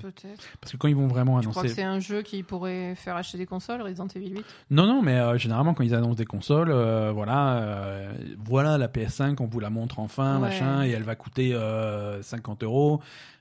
Peut-être. 0.00 0.44
parce 0.60 0.72
que 0.72 0.76
quand 0.76 0.86
ils 0.86 0.94
vont 0.94 1.08
vraiment 1.08 1.40
Tu 1.40 1.48
crois 1.48 1.62
que 1.62 1.66
annoncer. 1.66 1.74
c'est 1.82 1.86
un 1.86 1.98
jeu 1.98 2.22
qui 2.22 2.44
pourrait 2.44 2.94
faire 2.94 3.16
acheter 3.16 3.36
des 3.38 3.44
consoles, 3.46 3.82
Resident 3.82 4.06
Evil 4.14 4.30
8 4.36 4.44
Non, 4.70 4.86
non, 4.86 5.02
mais 5.02 5.18
euh, 5.18 5.36
généralement 5.36 5.74
quand 5.74 5.82
ils 5.82 5.94
annoncent 5.96 6.14
des 6.14 6.24
consoles, 6.24 6.70
euh, 6.70 7.10
voilà, 7.12 7.56
euh, 7.58 8.12
voilà 8.38 8.78
la 8.78 8.86
PS5, 8.86 9.36
on 9.40 9.46
vous 9.46 9.58
la 9.58 9.68
montre 9.68 9.98
enfin, 9.98 10.34
Ouais. 10.36 10.40
machin, 10.42 10.84
et 10.84 10.90
elle 10.90 11.02
va 11.02 11.16
coûter 11.16 11.54
euh, 11.54 12.22
50 12.22 12.62
euros, 12.62 13.00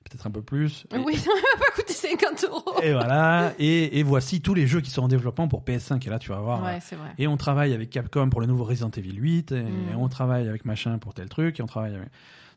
peut-être 0.10 0.26
un 0.26 0.32
peu 0.32 0.42
plus. 0.42 0.88
Oui, 1.06 1.16
ça 1.18 1.30
va 1.30 1.66
pas 1.66 1.72
coûter 1.76 1.94
50 1.94 2.46
euros. 2.50 2.64
Et 2.82 2.92
voilà, 2.92 3.54
et, 3.60 4.00
et 4.00 4.04
voici 4.04 4.42
tous 4.42 4.56
les 4.56 4.66
jeux 4.66 4.82
qui 4.82 4.90
sont 4.90 5.04
en 5.04 5.08
développement 5.08 5.48
pour 5.48 5.62
PS5. 5.64 6.06
Et 6.06 6.10
là, 6.10 6.18
tu 6.18 6.30
vas 6.32 6.40
voir. 6.40 6.64
Ouais, 6.64 6.80
c'est 6.82 6.96
vrai. 6.96 7.10
Et 7.20 7.28
on 7.28 7.38
travaille 7.38 7.74
avec 7.76 7.92
Capcom 7.92 8.30
pour 8.32 8.42
le 8.42 8.48
nouveau 8.48 8.64
Resident 8.64 8.90
Evil 8.90 9.16
8, 9.18 9.52
et, 9.52 9.62
Mm. 9.62 9.98
on 10.00 10.08
travaille 10.10 10.48
avec 10.50 10.66
machin 10.66 10.98
pour 10.98 11.14
tel 11.14 11.30
truc, 11.30 11.60
et 11.60 11.64
on 11.64 11.68
travaille 11.68 11.94
avec... 11.94 12.10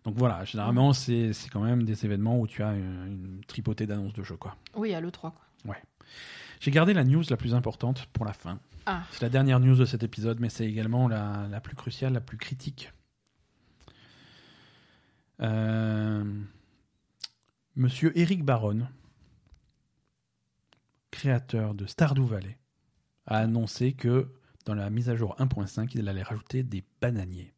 Donc 0.08 0.16
voilà, 0.16 0.42
généralement, 0.46 0.94
c'est 0.94 1.34
c'est 1.34 1.50
quand 1.50 1.60
même 1.60 1.82
des 1.82 2.06
événements 2.06 2.40
où 2.40 2.46
tu 2.46 2.62
as 2.62 2.72
une, 2.72 3.06
une 3.06 3.40
tripotée 3.46 3.86
d'annonces 3.86 4.14
de 4.14 4.22
jeux, 4.22 4.38
quoi. 4.38 4.56
Oui, 4.74 4.94
à 4.94 5.02
l'E3, 5.02 5.20
quoi. 5.20 5.74
J'ai 6.60 6.70
gardé 6.70 6.94
la 6.94 7.04
news 7.04 7.22
la 7.28 7.36
plus 7.36 7.54
importante 7.54 8.06
pour 8.14 8.24
la 8.24 8.32
fin. 8.32 8.58
Ah. 8.86 9.02
C'est 9.10 9.20
la 9.20 9.28
dernière 9.28 9.60
news 9.60 9.76
de 9.76 9.84
cet 9.84 10.02
épisode, 10.02 10.40
mais 10.40 10.48
c'est 10.48 10.64
également 10.64 11.08
la, 11.08 11.46
la 11.50 11.60
plus 11.60 11.76
cruciale, 11.76 12.14
la 12.14 12.22
plus 12.22 12.38
critique. 12.38 12.90
Euh, 15.40 16.24
Monsieur 17.76 18.18
Eric 18.18 18.46
Baron, 18.46 18.88
créateur 21.10 21.74
de 21.74 21.84
Stardew 21.84 22.24
Valley, 22.24 22.56
a 23.26 23.36
annoncé 23.40 23.92
que 23.92 24.32
dans 24.64 24.74
la 24.74 24.88
mise 24.88 25.10
à 25.10 25.16
jour 25.16 25.36
1.5, 25.38 25.90
il 25.94 26.08
allait 26.08 26.22
rajouter 26.22 26.62
des 26.62 26.82
bananiers. 27.02 27.52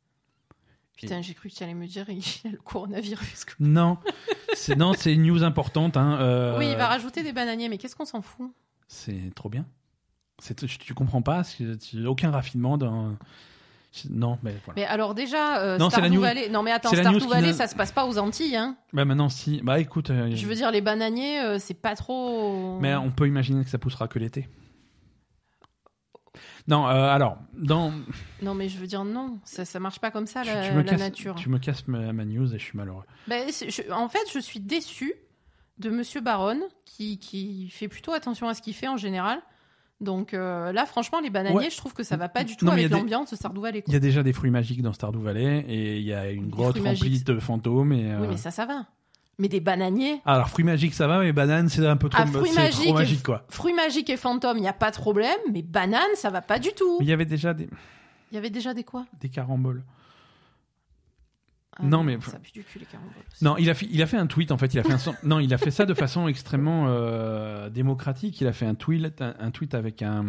Putain, 1.01 1.23
j'ai 1.23 1.35
cru 1.35 1.49
que 1.49 1.55
tu 1.55 1.63
allais 1.65 1.75
me 1.75 1.87
dire 1.87 2.05
il 2.09 2.19
y 2.19 2.49
a 2.49 2.51
le 2.51 2.59
coronavirus. 2.59 3.45
quoi. 3.47 3.55
Non, 3.61 3.99
c'est 4.55 4.77
non, 4.77 4.93
c'est 4.95 5.13
une 5.15 5.23
news 5.23 5.43
importante. 5.43 5.97
Hein, 5.97 6.19
euh, 6.21 6.59
Oui, 6.59 6.69
il 6.71 6.77
va 6.77 6.87
rajouter 6.89 7.23
des 7.23 7.33
bananiers, 7.33 7.69
mais 7.69 7.79
qu'est-ce 7.79 7.97
qu'on 7.97 8.05
s'en 8.05 8.21
fout? 8.21 8.53
C'est 8.89 9.35
trop 9.35 9.49
bien. 9.49 9.65
C'est, 10.43 10.67
tu, 10.67 10.95
comprends 10.95 11.23
pas, 11.23 11.43
tu- 11.45 12.07
aucun 12.07 12.31
raffinement 12.31 12.79
dans. 12.79 13.17
Non, 14.09 14.39
mais 14.45 14.55
voilà. 14.65 14.81
Mais 14.81 14.87
alors 14.87 15.15
déjà, 15.15 15.59
euh, 15.63 15.77
Non, 15.79 15.91
c'est 15.91 15.97
la 15.97 16.03
Stardew 16.07 16.15
news- 16.15 16.21
Valley... 16.23 16.49
Non 16.49 16.63
mais 16.63 16.71
attends, 16.71 16.91
Stardew 16.95 17.27
Valley, 17.29 17.53
ça 17.53 17.67
se 17.67 17.75
passe 17.75 17.91
pas 17.93 18.07
aux 18.07 18.19
Antilles, 18.19 18.55
hein. 18.57 18.77
Bah 18.93 19.05
maintenant, 19.05 19.29
si. 19.29 19.61
Bah 19.65 19.81
écoute. 19.81 20.11
euh, 20.11 20.31
Je 20.35 20.47
veux 20.47 20.55
dire, 20.55 20.71
les 20.71 20.81
bananiers, 20.81 21.41
euh, 21.41 21.59
c'est 21.59 21.75
pas 21.75 21.97
trop... 21.97 22.79
Mais 22.81 22.95
on 22.95 23.11
peut 23.11 23.27
imaginer 23.27 23.65
que 23.65 23.71
ça 23.71 23.79
poussera 23.79 24.07
que 24.07 24.19
l'été. 24.21 24.49
Non, 26.71 26.87
euh, 26.89 26.93
alors, 27.09 27.37
dans. 27.53 27.93
Non 28.43 28.55
mais 28.55 28.69
je 28.69 28.79
veux 28.79 28.87
dire, 28.87 29.05
non, 29.05 29.39
ça, 29.45 29.65
ça 29.65 29.79
marche 29.81 29.99
pas 29.99 30.11
comme 30.11 30.27
ça, 30.27 30.43
tu, 30.43 30.49
la, 30.49 30.69
tu 30.69 30.73
me 30.73 30.79
la 30.83 30.85
casses, 30.85 31.01
nature. 31.01 31.35
tu 31.35 31.49
me 31.51 31.59
casses 31.59 31.87
ma, 31.89 32.13
ma 32.13 32.25
news 32.25 32.55
et 32.55 32.59
je 32.59 32.65
suis 32.65 32.79
malheureux. 32.79 33.05
Je- 33.29 33.93
en 33.93 34.09
fait, 34.09 34.21
je 34.33 34.39
suis 34.39 34.61
déçue 34.61 35.13
de 35.79 35.91
Monsieur 35.91 36.21
Baron, 36.21 36.61
qui, 36.85 37.19
qui 37.19 37.69
fait 37.71 37.89
plutôt 37.89 38.13
attention 38.13 38.49
à 38.49 38.55
ce 38.55 38.63
qu'il 38.63 38.75
fait 38.75 38.89
en 38.89 38.97
général. 38.97 39.41
Donc 40.01 40.33
euh, 40.33 40.73
là, 40.73 40.87
franchement, 40.87 41.21
les 41.21 41.29
bananiers, 41.29 41.57
Ouais. 41.57 41.71
je 41.71 41.77
trouve 41.77 41.93
que 41.93 42.03
ça 42.03 42.17
va 42.17 42.29
pas 42.31 42.43
du 42.45 42.57
tout 42.57 42.65
Non, 42.65 42.73
avec 42.73 42.89
l'ambiance 42.91 43.31
de 43.33 43.37
Stardew 43.37 43.61
Valley. 43.61 43.85
Il 43.87 43.93
y 43.93 43.97
a 43.97 44.01
déjà 44.01 44.23
des 44.23 44.33
fruits 44.33 44.51
magiques 44.51 44.81
dans 44.81 44.93
Stardew 44.95 45.19
Valley 45.21 45.65
et 45.69 45.99
il 45.99 46.05
y 46.05 46.15
a 46.15 46.31
une 46.31 46.49
grotte 46.49 46.77
remplie 46.77 46.83
magiques. 46.83 47.25
de 47.27 47.39
fantômes. 47.39 47.93
Et, 47.93 48.05
Oui, 48.07 48.11
euh, 48.11 48.27
mais 48.31 48.37
ça, 48.39 48.51
ça 48.51 48.65
va. 48.65 48.87
Mais 49.39 49.48
des 49.48 49.61
bananiers, 49.61 50.20
Alors, 50.27 50.51
fruits 50.51 50.65
magiques, 50.66 50.93
ça 50.93 51.07
va, 51.07 51.19
mais 51.20 51.32
bananes, 51.32 51.69
c'est 51.70 51.86
un 51.86 51.97
peu 51.97 52.11
trop, 52.11 52.23
Ah, 52.23 52.27
fruits 52.27 52.52
magiques 52.52 52.85
trop 52.86 52.93
magique, 52.94 53.23
quoi. 53.23 53.44
fruits 53.48 53.73
magiques 53.73 54.11
et 54.11 54.19
fantômes, 54.19 54.59
il 54.59 54.62
n'y 54.62 54.69
a 54.69 54.74
pas 54.74 54.90
de 54.90 54.97
problème, 54.97 55.39
mais 55.51 55.62
bananes, 55.62 56.02
ça 56.15 56.28
va 56.28 56.43
pas 56.43 56.59
du 56.59 56.70
tout. 56.77 56.98
Il 57.01 57.07
y 57.07 57.12
avait 57.12 57.24
déjà 57.24 57.55
des, 57.55 57.69
Il 58.31 58.35
y 58.35 58.39
avait 58.39 58.51
déjà 58.51 58.74
des 58.74 58.85
quoi? 58.85 59.07
Des 59.20 59.31
caramboles. 59.31 59.82
Ah 61.78 61.85
Non, 61.85 62.02
mais- 62.05 62.19
Ça 62.20 62.39
pue 62.39 62.52
du 62.52 62.62
cul, 62.65 62.81
les 62.81 62.85
caramboles. 62.85 63.15
aussi. 63.32 63.43
Non, 63.44 63.57
il 63.57 63.70
a, 63.70 63.74
fait, 63.74 63.86
il 63.90 64.02
a 64.02 64.07
fait 64.07 64.19
un 64.19 64.27
tweet 64.27 64.51
en 64.52 64.59
fait. 64.59 64.74
Il 64.74 64.81
a 64.81 64.82
fait 64.82 64.93
un 64.93 65.15
non, 65.23 65.39
il 65.40 65.55
a 65.55 65.59
fait 65.59 65.70
ça 65.70 65.86
de 65.86 65.94
façon 65.94 66.28
extrêmement 66.28 66.86
euh, 66.89 67.70
démocratique. 67.70 68.40
Il 68.40 68.47
a 68.47 68.52
fait 68.52 68.66
un 68.66 68.74
tweet, 68.74 69.23
un, 69.23 69.35
un 69.39 69.51
tweet 69.51 69.74
avec 69.74 70.02
un 70.02 70.24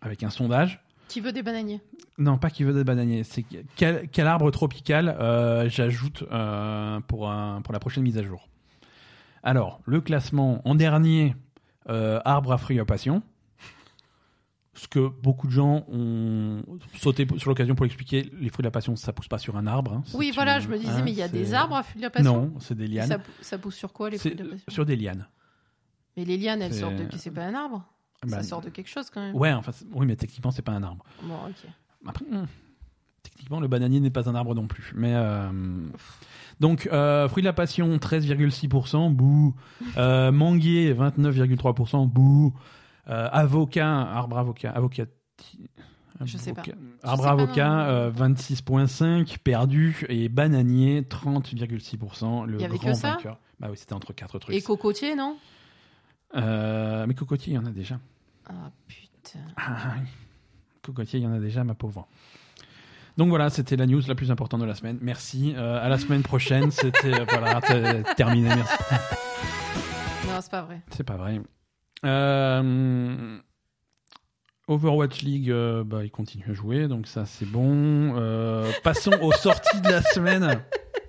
avec 0.00 0.22
un 0.22 0.30
sondage. 0.30 0.80
Qui 1.08 1.20
veut 1.20 1.32
des 1.32 1.42
bananiers 1.42 1.80
Non, 2.18 2.38
pas 2.38 2.50
qui 2.50 2.64
veut 2.64 2.72
des 2.74 2.84
bananiers. 2.84 3.24
C'est 3.24 3.42
que- 3.42 3.56
quel, 3.76 4.08
quel 4.10 4.26
arbre 4.26 4.50
tropical 4.50 5.08
euh, 5.20 5.68
j'ajoute 5.68 6.24
euh, 6.30 7.00
pour 7.00 7.30
un, 7.30 7.62
pour 7.62 7.72
la 7.72 7.78
prochaine 7.80 8.02
mise 8.04 8.18
à 8.18 8.22
jour. 8.22 8.48
Alors, 9.42 9.80
le 9.86 10.00
classement 10.00 10.60
en 10.68 10.74
dernier, 10.74 11.34
euh, 11.88 12.20
arbre 12.24 12.52
à 12.52 12.58
fruits 12.58 12.78
à 12.80 12.84
passion. 12.84 13.22
Ce 14.74 14.86
que 14.86 15.08
beaucoup 15.08 15.48
de 15.48 15.52
gens 15.52 15.84
ont 15.88 16.62
sauté 16.94 17.26
sur 17.38 17.50
l'occasion 17.50 17.74
pour 17.74 17.84
expliquer, 17.86 18.30
les 18.38 18.48
fruits 18.48 18.62
de 18.62 18.68
la 18.68 18.70
passion, 18.70 18.94
ça 18.94 19.12
pousse 19.12 19.26
pas 19.26 19.38
sur 19.38 19.56
un 19.56 19.66
arbre. 19.66 19.92
hein. 19.94 20.04
Oui, 20.14 20.30
voilà, 20.32 20.56
une- 20.56 20.62
je 20.62 20.68
me 20.68 20.78
disais, 20.78 20.90
hein, 20.92 21.02
mais 21.04 21.10
il 21.10 21.16
y 21.16 21.22
a 21.22 21.26
des 21.28 21.52
arbres 21.52 21.74
à 21.74 21.82
fruits 21.82 21.98
de 22.00 22.06
la 22.06 22.10
passion 22.10 22.32
Non, 22.42 22.54
c'est 22.60 22.76
des 22.76 22.86
lianes. 22.86 23.08
ça, 23.08 23.18
pou- 23.18 23.30
ça 23.40 23.58
pousse 23.58 23.74
sur 23.74 23.92
quoi, 23.92 24.08
les 24.10 24.18
fruits 24.18 24.36
de 24.36 24.44
la 24.44 24.50
passion? 24.50 24.64
sur 24.72 24.86
des 24.86 24.94
lianes. 24.94 25.26
Mais 26.16 26.24
les 26.24 26.36
lianes, 26.36 26.62
elles 26.62 26.74
sortent 26.74 26.94
de... 26.94 27.06
C'est 27.16 27.32
pas 27.32 27.42
un 27.44 27.54
arbre? 27.54 27.84
Ça 28.26 28.42
sort 28.42 28.60
de 28.60 28.70
quelque 28.70 28.88
chose, 28.88 29.10
quand 29.10 29.20
même. 29.20 29.34
Ouais, 29.36 29.52
enfin, 29.52 29.72
oui, 29.92 30.06
mais 30.06 30.16
techniquement, 30.16 30.50
c'est 30.50 30.62
pas 30.62 30.72
un 30.72 30.82
arbre. 30.82 31.04
Bon, 31.22 31.34
ok. 31.48 31.70
Après, 32.06 32.24
hmm, 32.24 32.46
techniquement, 33.22 33.60
le 33.60 33.68
bananier 33.68 34.00
n'est 34.00 34.10
pas 34.10 34.28
un 34.28 34.34
arbre 34.34 34.54
non 34.54 34.66
plus. 34.66 34.92
Mais 34.96 35.12
euh, 35.14 35.50
donc, 36.60 36.88
euh, 36.92 37.28
fruit 37.28 37.42
de 37.42 37.46
la 37.48 37.52
passion, 37.52 37.96
13,6%, 37.96 39.10
bouh. 39.12 39.54
Euh, 39.96 40.32
manguier, 40.32 40.92
29,3%, 40.94 42.08
bouh. 42.08 42.52
Euh, 43.08 43.28
avocat, 43.30 43.88
arbre 43.88 44.38
avocat, 44.38 44.70
avocat. 44.70 45.04
Je 46.24 46.36
sais 46.36 46.52
pas. 46.52 46.62
Arbre 47.04 47.22
sais 47.22 47.28
avocat, 47.28 47.68
non. 47.68 47.78
euh, 47.78 48.10
26,5%, 48.10 49.38
perdu. 49.38 50.04
Et 50.08 50.28
bananier, 50.28 51.02
30,6%. 51.02 52.44
Le 52.46 52.58
Il 52.58 52.62
y 52.62 52.64
avait 52.64 52.76
grand 52.76 52.90
que 52.92 52.96
ça 52.98 53.10
vainqueur. 53.12 53.38
Bah 53.60 53.68
oui, 53.70 53.76
c'était 53.76 53.92
entre 53.94 54.12
quatre 54.12 54.38
trucs. 54.38 54.54
Et 54.54 54.62
cocotier, 54.62 55.14
non? 55.14 55.36
Euh, 56.36 57.06
mais 57.06 57.14
cocotier, 57.14 57.52
il 57.52 57.56
y 57.56 57.58
en 57.58 57.66
a 57.66 57.70
déjà. 57.70 57.98
Ah, 58.46 58.70
putain. 58.86 59.40
Ah, 59.56 59.94
oui. 59.96 60.08
Cocotier, 60.82 61.20
il 61.20 61.22
y 61.22 61.26
en 61.26 61.32
a 61.32 61.38
déjà, 61.38 61.64
ma 61.64 61.74
pauvre. 61.74 62.08
Donc 63.16 63.30
voilà, 63.30 63.50
c'était 63.50 63.76
la 63.76 63.86
news 63.86 64.02
la 64.06 64.14
plus 64.14 64.30
importante 64.30 64.60
de 64.60 64.66
la 64.66 64.74
semaine. 64.74 64.98
Merci. 65.02 65.54
Euh, 65.56 65.84
à 65.84 65.88
la 65.88 65.98
semaine 65.98 66.22
prochaine. 66.22 66.70
C'était 66.70 67.12
euh, 67.12 67.24
voilà, 67.28 67.60
terminé. 68.16 68.48
Merci. 68.48 68.76
Non, 70.28 70.40
c'est 70.40 70.50
pas 70.50 70.62
vrai. 70.62 70.80
C'est 70.90 71.04
pas 71.04 71.16
vrai. 71.16 71.40
Euh, 72.04 73.38
Overwatch 74.68 75.22
League, 75.22 75.50
euh, 75.50 75.82
bah, 75.82 76.04
il 76.04 76.10
continue 76.10 76.44
à 76.48 76.52
jouer, 76.52 76.88
donc 76.88 77.06
ça 77.06 77.24
c'est 77.26 77.46
bon. 77.46 78.14
Euh, 78.16 78.70
passons 78.84 79.12
aux 79.20 79.32
sorties 79.32 79.80
de 79.80 79.88
la 79.88 80.02
semaine. 80.02 80.62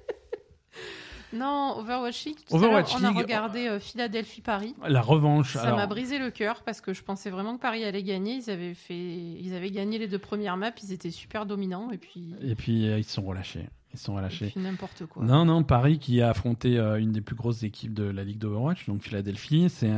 Non, 1.33 1.75
Overwatch 1.77 2.25
League, 2.25 2.37
tout 2.47 2.55
Overwatch 2.55 2.93
à 2.95 2.97
on 2.99 3.03
a 3.03 3.07
League, 3.09 3.17
regardé 3.17 3.67
euh, 3.67 3.79
Philadelphie-Paris. 3.79 4.75
La 4.87 5.01
revanche. 5.01 5.53
Ça 5.53 5.63
alors, 5.63 5.77
m'a 5.77 5.87
brisé 5.87 6.17
le 6.19 6.31
cœur 6.31 6.63
parce 6.63 6.81
que 6.81 6.93
je 6.93 7.03
pensais 7.03 7.29
vraiment 7.29 7.55
que 7.55 7.61
Paris 7.61 7.83
allait 7.83 8.03
gagner. 8.03 8.35
Ils 8.35 8.49
avaient, 8.49 8.73
fait... 8.73 8.95
ils 8.97 9.53
avaient 9.53 9.71
gagné 9.71 9.97
les 9.99 10.07
deux 10.07 10.17
premières 10.19 10.57
maps, 10.57 10.71
ils 10.83 10.91
étaient 10.93 11.11
super 11.11 11.45
dominants 11.45 11.91
et 11.91 11.97
puis, 11.97 12.33
Et 12.41 12.55
puis 12.55 12.87
euh, 12.87 12.97
ils 12.97 13.03
se 13.03 13.13
sont 13.13 13.23
relâchés. 13.23 13.67
Ils 13.91 13.97
se 13.97 14.05
sont 14.05 14.13
relâchés. 14.15 14.53
n'importe 14.55 15.07
quoi. 15.07 15.23
Non, 15.23 15.45
non, 15.45 15.63
Paris 15.63 15.97
qui 15.97 16.21
a 16.21 16.29
affronté 16.29 16.77
euh, 16.77 16.99
une 16.99 17.11
des 17.11 17.21
plus 17.21 17.35
grosses 17.35 17.63
équipes 17.63 17.93
de 17.95 18.03
la 18.03 18.23
Ligue 18.23 18.37
d'Overwatch, 18.37 18.87
donc 18.87 19.01
Philadelphie. 19.01 19.67
C'est 19.69 19.89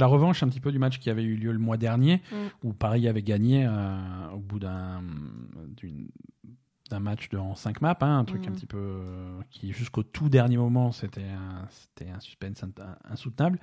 la 0.00 0.06
revanche 0.06 0.42
un 0.42 0.48
petit 0.48 0.58
peu 0.60 0.72
du 0.72 0.80
match 0.80 0.98
qui 0.98 1.08
avait 1.08 1.22
eu 1.22 1.36
lieu 1.36 1.52
le 1.52 1.58
mois 1.60 1.76
dernier, 1.76 2.20
Mm. 2.32 2.66
où 2.68 2.72
Paris 2.72 3.06
avait 3.06 3.22
gagné 3.22 3.64
euh, 3.64 3.96
au 4.34 4.38
bout 4.38 4.58
d'un 4.58 5.02
d'une- 5.76 6.08
d'un 6.88 7.00
match 7.00 7.28
de, 7.28 7.38
en 7.38 7.54
5 7.54 7.80
maps, 7.80 7.96
hein, 8.00 8.18
un 8.18 8.24
truc 8.24 8.46
un 8.46 8.52
petit 8.52 8.66
peu 8.66 8.78
euh, 8.78 9.40
qui 9.50 9.72
jusqu'au 9.72 10.02
tout 10.02 10.28
dernier 10.28 10.56
moment 10.56 10.92
c'était 10.92 11.22
un, 11.22 11.66
c'était 11.70 12.10
un 12.10 12.20
suspense 12.20 12.62
in- 12.62 12.70
insoutenable. 13.10 13.58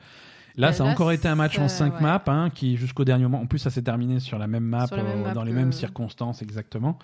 Là, 0.58 0.68
Mais 0.68 0.74
ça 0.74 0.84
a 0.84 0.88
là, 0.88 0.94
encore 0.94 1.12
été 1.12 1.28
un 1.28 1.36
match 1.36 1.58
en 1.60 1.68
ça- 1.68 1.78
5 1.80 1.96
ouais. 1.96 2.02
maps, 2.02 2.24
hein, 2.28 2.50
qui 2.50 2.78
jusqu'au 2.78 3.04
dernier 3.04 3.24
moment, 3.24 3.42
en 3.42 3.46
plus 3.48 3.60
ça 3.60 3.70
s'est 3.70 3.82
terminé 3.82 4.20
sur 4.20 4.38
la 4.40 4.48
même 4.48 4.64
map, 4.64 4.88
Sur 4.88 4.96
la 4.98 5.04
même 5.04 5.20
euh, 5.20 5.24
map 5.26 5.34
dans 5.34 5.44
les 5.44 5.52
mêmes 5.54 5.74
circonstances 5.74 6.42
exactement. 6.42 6.98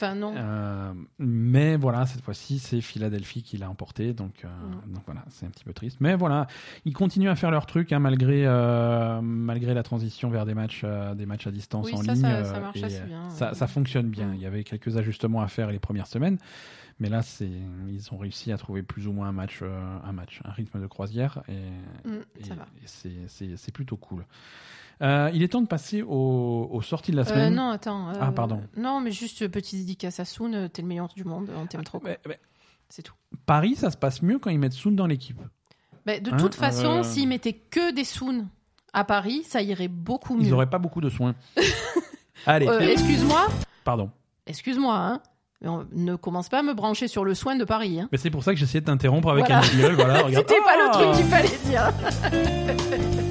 Enfin, 0.00 0.14
non. 0.14 0.32
Euh, 0.36 0.92
mais 1.18 1.76
voilà, 1.76 2.06
cette 2.06 2.22
fois-ci, 2.22 2.60
c'est 2.60 2.80
Philadelphie 2.80 3.42
qui 3.42 3.56
l'a 3.58 3.68
emporté, 3.68 4.12
donc, 4.12 4.44
euh, 4.44 4.48
donc 4.86 5.02
voilà, 5.06 5.24
c'est 5.28 5.44
un 5.44 5.50
petit 5.50 5.64
peu 5.64 5.72
triste. 5.72 5.96
Mais 6.00 6.14
voilà, 6.14 6.46
ils 6.84 6.92
continuent 6.92 7.28
à 7.30 7.34
faire 7.34 7.50
leur 7.50 7.66
truc 7.66 7.92
hein, 7.92 7.98
malgré, 7.98 8.46
euh, 8.46 9.20
malgré 9.20 9.74
la 9.74 9.82
transition 9.82 10.30
vers 10.30 10.46
des 10.46 10.54
matchs, 10.54 10.84
des 11.16 11.26
matchs 11.26 11.48
à 11.48 11.50
distance 11.50 11.86
Oui, 11.86 11.94
en 11.94 12.02
ça, 12.04 12.12
ligne. 12.14 12.22
ça- 12.22 12.44
ça 12.44 12.60
marche 12.60 12.82
assez 12.82 13.00
bien, 13.02 13.28
Ça, 13.30 13.66
fonctionne 13.66 14.08
bien. 14.08 14.32
Il 14.34 14.40
y 14.40 14.46
avait 14.46 14.62
quelques 14.62 14.96
ajustements 14.96 15.40
à 15.42 15.48
faire 15.48 15.68
les 15.70 15.80
premières 15.80 16.06
semaines, 16.06 16.38
mais 17.00 17.08
là, 17.08 17.22
c'est, 17.22 17.50
ils 17.88 18.08
ont 18.14 18.18
réussi 18.18 18.52
à 18.52 18.56
trouver 18.56 18.84
plus 18.84 19.08
ou 19.08 19.12
moins 19.12 19.28
un 19.28 19.32
match, 19.32 19.62
un 19.62 20.12
match, 20.12 20.40
un 20.44 20.52
rythme 20.52 20.80
de 20.80 20.86
croisière, 20.86 21.42
et, 21.48 22.08
Mm, 22.08 22.20
et- 22.38 22.44
ça 22.44 22.54
va. 22.54 22.66
et 22.82 22.86
c'est, 22.86 23.10
c'est, 23.26 23.56
c'est 23.56 23.72
plutôt 23.72 23.96
cool. 23.96 24.24
Euh, 25.02 25.30
il 25.32 25.42
est 25.42 25.48
temps 25.48 25.60
de 25.62 25.66
passer 25.68 26.02
aux, 26.02 26.68
aux 26.72 26.82
sorties 26.82 27.12
de 27.12 27.16
la 27.16 27.22
Euh, 27.22 27.26
semaine. 27.26 27.54
non, 27.54 27.70
attends. 27.70 28.08
euh, 28.10 28.14
Ah, 28.20 28.32
pardon. 28.32 28.60
Non, 28.76 29.00
mais 29.00 29.12
juste 29.12 29.46
petite 29.48 29.78
dédicace 29.80 30.18
à 30.20 30.24
Soon, 30.24 30.68
t'es 30.72 30.82
le 30.82 30.88
meilleur 30.88 31.08
du 31.08 31.24
monde, 31.24 31.48
on 31.56 31.66
t'aime 31.66 31.84
trop. 31.84 32.00
quoi. 32.00 32.10
Mais- 32.10 32.18
mais 32.26 32.38
C'est 32.88 33.02
tout. 33.02 33.14
Paris, 33.46 33.76
ça 33.76 33.90
se 33.90 33.96
passe 33.96 34.22
mieux 34.22 34.38
quand 34.38 34.50
ils 34.50 34.58
mettent 34.58 34.72
Soon 34.72 34.92
dans 34.92 35.06
l'équipe. 35.06 35.40
Bah, 36.06 36.18
de 36.18 36.30
Hein, 36.32 36.36
toute 36.38 36.54
façon, 36.54 37.02
s'ils 37.02 37.28
mettaient 37.28 37.52
que 37.52 37.92
des 37.92 38.04
Soon 38.04 38.46
à 38.94 39.04
Paris, 39.04 39.42
ça 39.46 39.60
irait 39.62 39.88
beaucoup 39.88 40.34
mieux. 40.34 40.44
Ils 40.44 40.50
n'auraient 40.50 40.70
pas 40.70 40.78
beaucoup 40.78 41.00
de 41.02 41.10
soins. 41.10 41.34
Allez, 42.46 42.66
excuse-moi, 42.90 43.46
pardon. 43.84 44.10
excuse-moi, 44.46 44.96
hein. 44.96 45.20
mais 45.60 45.68
on- 45.68 45.86
ne 45.92 46.16
commence 46.16 46.48
pas 46.48 46.60
à 46.60 46.62
me 46.62 46.72
brancher 46.72 47.08
sur 47.08 47.24
le 47.24 47.34
soin 47.34 47.56
de 47.56 47.64
Paris. 47.64 48.00
Hein. 48.00 48.08
Mais 48.10 48.16
c'est 48.18 48.30
pour 48.30 48.42
ça 48.42 48.52
que 48.54 48.58
j'essayais 48.58 48.80
de 48.80 48.86
t'interrompre 48.86 49.28
avec 49.28 49.44
Voilà. 49.46 49.58
un 49.58 49.62
jingle. 49.62 49.94
Voilà. 49.94 50.22
C'était 50.32 50.60
pas 50.62 50.76
le 50.76 50.84
Ah 50.88 50.90
truc 50.92 51.12
qu'il 51.12 51.24
fallait 51.26 51.58
dire. 51.66 51.92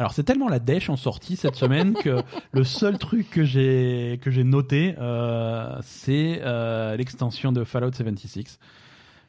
Alors 0.00 0.14
c'est 0.14 0.22
tellement 0.22 0.48
la 0.48 0.60
dèche 0.60 0.88
en 0.88 0.96
sortie 0.96 1.36
cette 1.36 1.56
semaine 1.56 1.92
que 1.92 2.22
le 2.52 2.64
seul 2.64 2.96
truc 2.96 3.28
que 3.28 3.44
j'ai 3.44 4.18
que 4.22 4.30
j'ai 4.30 4.44
noté, 4.44 4.94
euh, 4.98 5.76
c'est 5.82 6.40
euh, 6.42 6.96
l'extension 6.96 7.52
de 7.52 7.64
Fallout 7.64 7.92
76. 7.92 8.58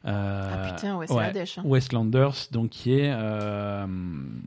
Euh, 0.04 0.50
Ah 0.52 0.72
putain, 0.72 0.96
ouais, 0.96 1.06
c'est 1.06 1.14
la 1.14 1.30
dèche. 1.32 1.58
hein. 1.58 1.62
Westlanders, 1.64 2.34
donc 2.50 2.70
qui 2.70 2.92
est 2.92 3.12
euh, 3.14 3.86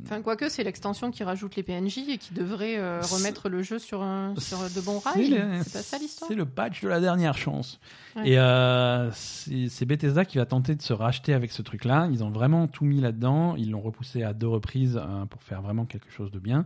Enfin, 0.04 0.22
quoique, 0.22 0.50
c'est 0.50 0.64
l'extension 0.64 1.12
qui 1.12 1.24
rajoute 1.24 1.56
les 1.56 1.64
PNJ 1.64 2.00
et 2.10 2.18
qui 2.18 2.34
devrait 2.34 2.78
euh, 2.78 3.00
remettre 3.10 3.48
le 3.48 3.64
jeu 3.64 3.80
sur, 3.80 4.02
un, 4.04 4.34
sur 4.38 4.58
de 4.60 4.82
bons 4.82 5.00
rails. 5.00 5.42
C'est 5.64 5.74
pas 5.74 5.82
ça 5.82 5.98
l'histoire 5.98 6.28
C'est 6.30 6.36
le 6.36 6.46
patch 6.46 6.82
de 6.82 6.90
la 6.90 7.00
dernière 7.00 7.38
chance. 7.38 7.80
Ouais. 8.16 8.32
Et 8.32 8.40
euh, 8.40 9.10
c'est 9.14 9.86
Bethesda 9.86 10.26
qui 10.26 10.38
va 10.38 10.46
tenter 10.46 10.76
de 10.76 10.82
se 10.82 10.94
racheter 10.94 11.34
avec 11.34 11.52
ce 11.52 11.62
truc-là. 11.62 12.08
Ils 12.12 12.24
ont 12.24 12.30
vraiment 12.32 12.68
tout 12.68 12.84
mis 12.86 13.00
là-dedans. 13.00 13.56
Ils 13.56 13.72
l'ont 13.72 13.82
repoussé 13.82 14.24
à 14.24 14.34
deux 14.34 14.48
reprises 14.48 14.98
euh, 15.02 15.26
pour 15.26 15.42
faire 15.42 15.62
vraiment 15.62 15.86
quelque 15.86 16.12
chose 16.12 16.32
de 16.32 16.40
bien. 16.40 16.66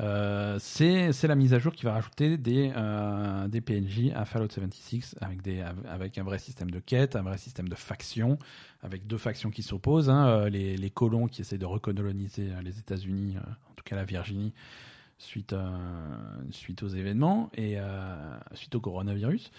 Euh, 0.00 0.58
c'est 0.60 1.26
la 1.26 1.34
mise 1.34 1.54
à 1.54 1.58
jour 1.58 1.72
qui 1.72 1.84
va 1.84 1.92
rajouter 1.92 2.36
des, 2.36 2.72
euh, 2.76 3.48
des 3.48 3.60
PNJ 3.60 4.12
à 4.14 4.24
Fallout 4.24 4.48
76 4.48 5.16
avec, 5.20 5.42
des, 5.42 5.64
avec 5.88 6.18
un 6.18 6.22
vrai 6.22 6.38
système 6.38 6.70
de 6.70 6.78
quête, 6.78 7.16
un 7.16 7.22
vrai 7.22 7.38
système 7.38 7.68
de 7.68 7.74
factions, 7.74 8.38
avec 8.82 9.06
deux 9.06 9.18
factions 9.18 9.50
qui 9.50 9.62
s'opposent. 9.62 10.08
hein, 10.10 10.28
euh, 10.28 10.48
les, 10.48 10.76
les 10.76 10.90
colons 10.90 11.26
qui 11.26 11.40
essaient 11.40 11.58
de 11.58 11.66
recoloniser 11.66 12.50
les 12.62 12.78
États-Unis, 12.78 13.36
en 13.38 13.74
tout 13.74 13.84
cas 13.84 13.96
la 13.96 14.04
Virginie, 14.04 14.52
suite, 15.18 15.52
euh, 15.52 15.68
suite 16.50 16.82
aux 16.82 16.88
événements 16.88 17.50
et 17.54 17.74
euh, 17.78 18.14
suite 18.54 18.74
au 18.74 18.80
coronavirus. 18.80 19.50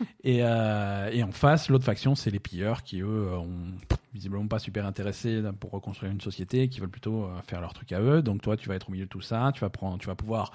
et, 0.24 0.40
euh, 0.42 1.10
et 1.12 1.22
en 1.22 1.32
face, 1.32 1.68
l'autre 1.68 1.84
faction, 1.84 2.14
c'est 2.14 2.30
les 2.30 2.40
pilleurs 2.40 2.82
qui, 2.82 3.00
eux, 3.00 3.06
euh, 3.06 3.36
ont 3.36 3.72
visiblement 4.12 4.46
pas 4.46 4.58
super 4.58 4.86
intéressés 4.86 5.42
pour 5.58 5.70
reconstruire 5.70 6.12
une 6.12 6.20
société, 6.20 6.68
qui 6.68 6.80
veulent 6.80 6.90
plutôt 6.90 7.24
euh, 7.24 7.40
faire 7.46 7.60
leur 7.60 7.72
truc 7.72 7.92
à 7.92 8.00
eux. 8.00 8.22
Donc 8.22 8.42
toi, 8.42 8.56
tu 8.56 8.68
vas 8.68 8.74
être 8.74 8.88
au 8.88 8.92
milieu 8.92 9.04
de 9.04 9.10
tout 9.10 9.20
ça, 9.20 9.50
tu 9.54 9.60
vas, 9.60 9.70
prendre, 9.70 9.98
tu 9.98 10.06
vas 10.06 10.14
pouvoir 10.14 10.52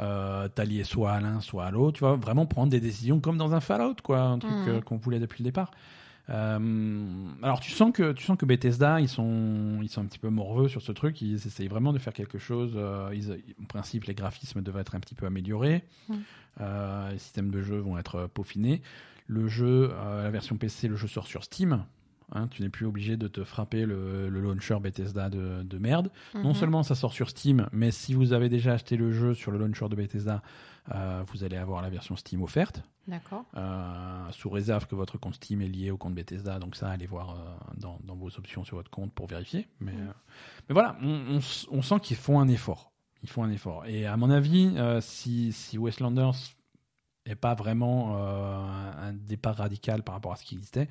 euh, 0.00 0.46
t'allier 0.48 0.84
soit 0.84 1.12
à 1.12 1.20
l'un, 1.20 1.40
soit 1.40 1.64
à 1.64 1.70
l'autre. 1.70 1.98
Tu 1.98 2.04
vas 2.04 2.14
vraiment 2.14 2.46
prendre 2.46 2.70
des 2.70 2.80
décisions 2.80 3.20
comme 3.20 3.36
dans 3.36 3.54
un 3.54 3.60
Fallout, 3.60 3.96
quoi, 4.02 4.20
un 4.20 4.38
truc 4.38 4.52
euh, 4.68 4.80
qu'on 4.80 4.96
voulait 4.96 5.18
depuis 5.18 5.42
le 5.42 5.48
départ. 5.48 5.70
Euh, 6.30 6.58
alors 7.42 7.60
tu 7.60 7.70
sens 7.70 7.90
que 7.92 8.12
tu 8.12 8.24
sens 8.24 8.36
que 8.36 8.44
Bethesda 8.44 9.00
ils 9.00 9.08
sont 9.08 9.78
ils 9.82 9.88
sont 9.88 10.02
un 10.02 10.06
petit 10.06 10.18
peu 10.18 10.28
morveux 10.28 10.68
sur 10.68 10.82
ce 10.82 10.92
truc. 10.92 11.22
Ils 11.22 11.34
essayent 11.34 11.68
vraiment 11.68 11.92
de 11.92 11.98
faire 11.98 12.12
quelque 12.12 12.38
chose 12.38 12.72
euh, 12.76 13.10
ils- 13.14 13.32
en 13.62 13.64
principe 13.64 14.04
les 14.04 14.14
graphismes 14.14 14.60
devraient 14.62 14.82
être 14.82 14.94
un 14.94 15.00
petit 15.00 15.14
peu 15.14 15.26
améliorés. 15.26 15.84
Euh, 16.60 17.10
les 17.12 17.18
systèmes 17.18 17.50
de 17.50 17.62
jeu 17.62 17.78
vont 17.78 17.98
être 17.98 18.26
peaufinés. 18.34 18.82
Le 19.26 19.48
jeu 19.48 19.90
la 20.22 20.30
version 20.30 20.56
PC 20.56 20.88
le 20.88 20.96
jeu 20.96 21.08
sort 21.08 21.26
sur 21.26 21.44
Steam 21.44 21.84
Hein, 22.34 22.46
tu 22.48 22.60
n'es 22.60 22.68
plus 22.68 22.84
obligé 22.84 23.16
de 23.16 23.26
te 23.26 23.42
frapper 23.42 23.86
le, 23.86 24.28
le 24.28 24.40
launcher 24.42 24.76
Bethesda 24.82 25.30
de, 25.30 25.62
de 25.62 25.78
merde. 25.78 26.10
Non 26.34 26.50
Mhm. 26.50 26.54
seulement 26.54 26.82
ça 26.82 26.94
sort 26.94 27.14
sur 27.14 27.30
Steam, 27.30 27.70
mais 27.72 27.90
si 27.90 28.12
vous 28.12 28.34
avez 28.34 28.50
déjà 28.50 28.74
acheté 28.74 28.98
le 28.98 29.12
jeu 29.12 29.32
sur 29.32 29.50
le 29.50 29.56
launcher 29.56 29.88
de 29.88 29.96
Bethesda, 29.96 30.42
euh, 30.94 31.24
vous 31.28 31.44
allez 31.44 31.56
avoir 31.56 31.82
la 31.82 31.90
version 31.90 32.16
Steam 32.16 32.42
offerte, 32.42 32.82
D'accord. 33.06 33.44
euh, 33.56 34.30
sous 34.32 34.50
réserve 34.50 34.86
que 34.86 34.94
votre 34.94 35.18
compte 35.18 35.34
Steam 35.34 35.60
est 35.62 35.68
lié 35.68 35.90
au 35.90 35.96
compte 35.96 36.14
Bethesda. 36.14 36.58
Donc 36.58 36.76
ça, 36.76 36.88
allez 36.90 37.06
voir 37.06 37.30
euh, 37.30 37.34
dans, 37.76 37.98
dans 38.04 38.14
vos 38.16 38.28
options 38.38 38.64
sur 38.64 38.76
votre 38.76 38.90
compte 38.90 39.12
pour 39.12 39.26
vérifier. 39.26 39.68
Mais, 39.80 39.92
Mm. 39.92 40.14
mais 40.68 40.72
voilà, 40.72 40.96
on, 41.02 41.08
on 41.08 41.38
s- 41.38 41.66
on 41.70 41.82
sent 41.82 42.00
qu'ils 42.00 42.16
font 42.16 42.40
un 42.40 42.48
effort. 42.48 42.92
Ils 43.22 43.28
font 43.28 43.42
un 43.42 43.50
effort. 43.50 43.84
Et 43.86 44.06
à 44.06 44.16
mon 44.16 44.30
avis, 44.30 44.74
si, 45.00 45.52
si 45.52 45.76
Westlanders 45.78 46.34
n'est 47.26 47.34
pas 47.34 47.54
vraiment 47.54 48.16
un 48.16 49.12
départ 49.12 49.56
radical 49.56 50.02
par 50.04 50.14
rapport 50.14 50.32
à 50.32 50.36
ce 50.36 50.44
qui 50.44 50.54
existait, 50.54 50.88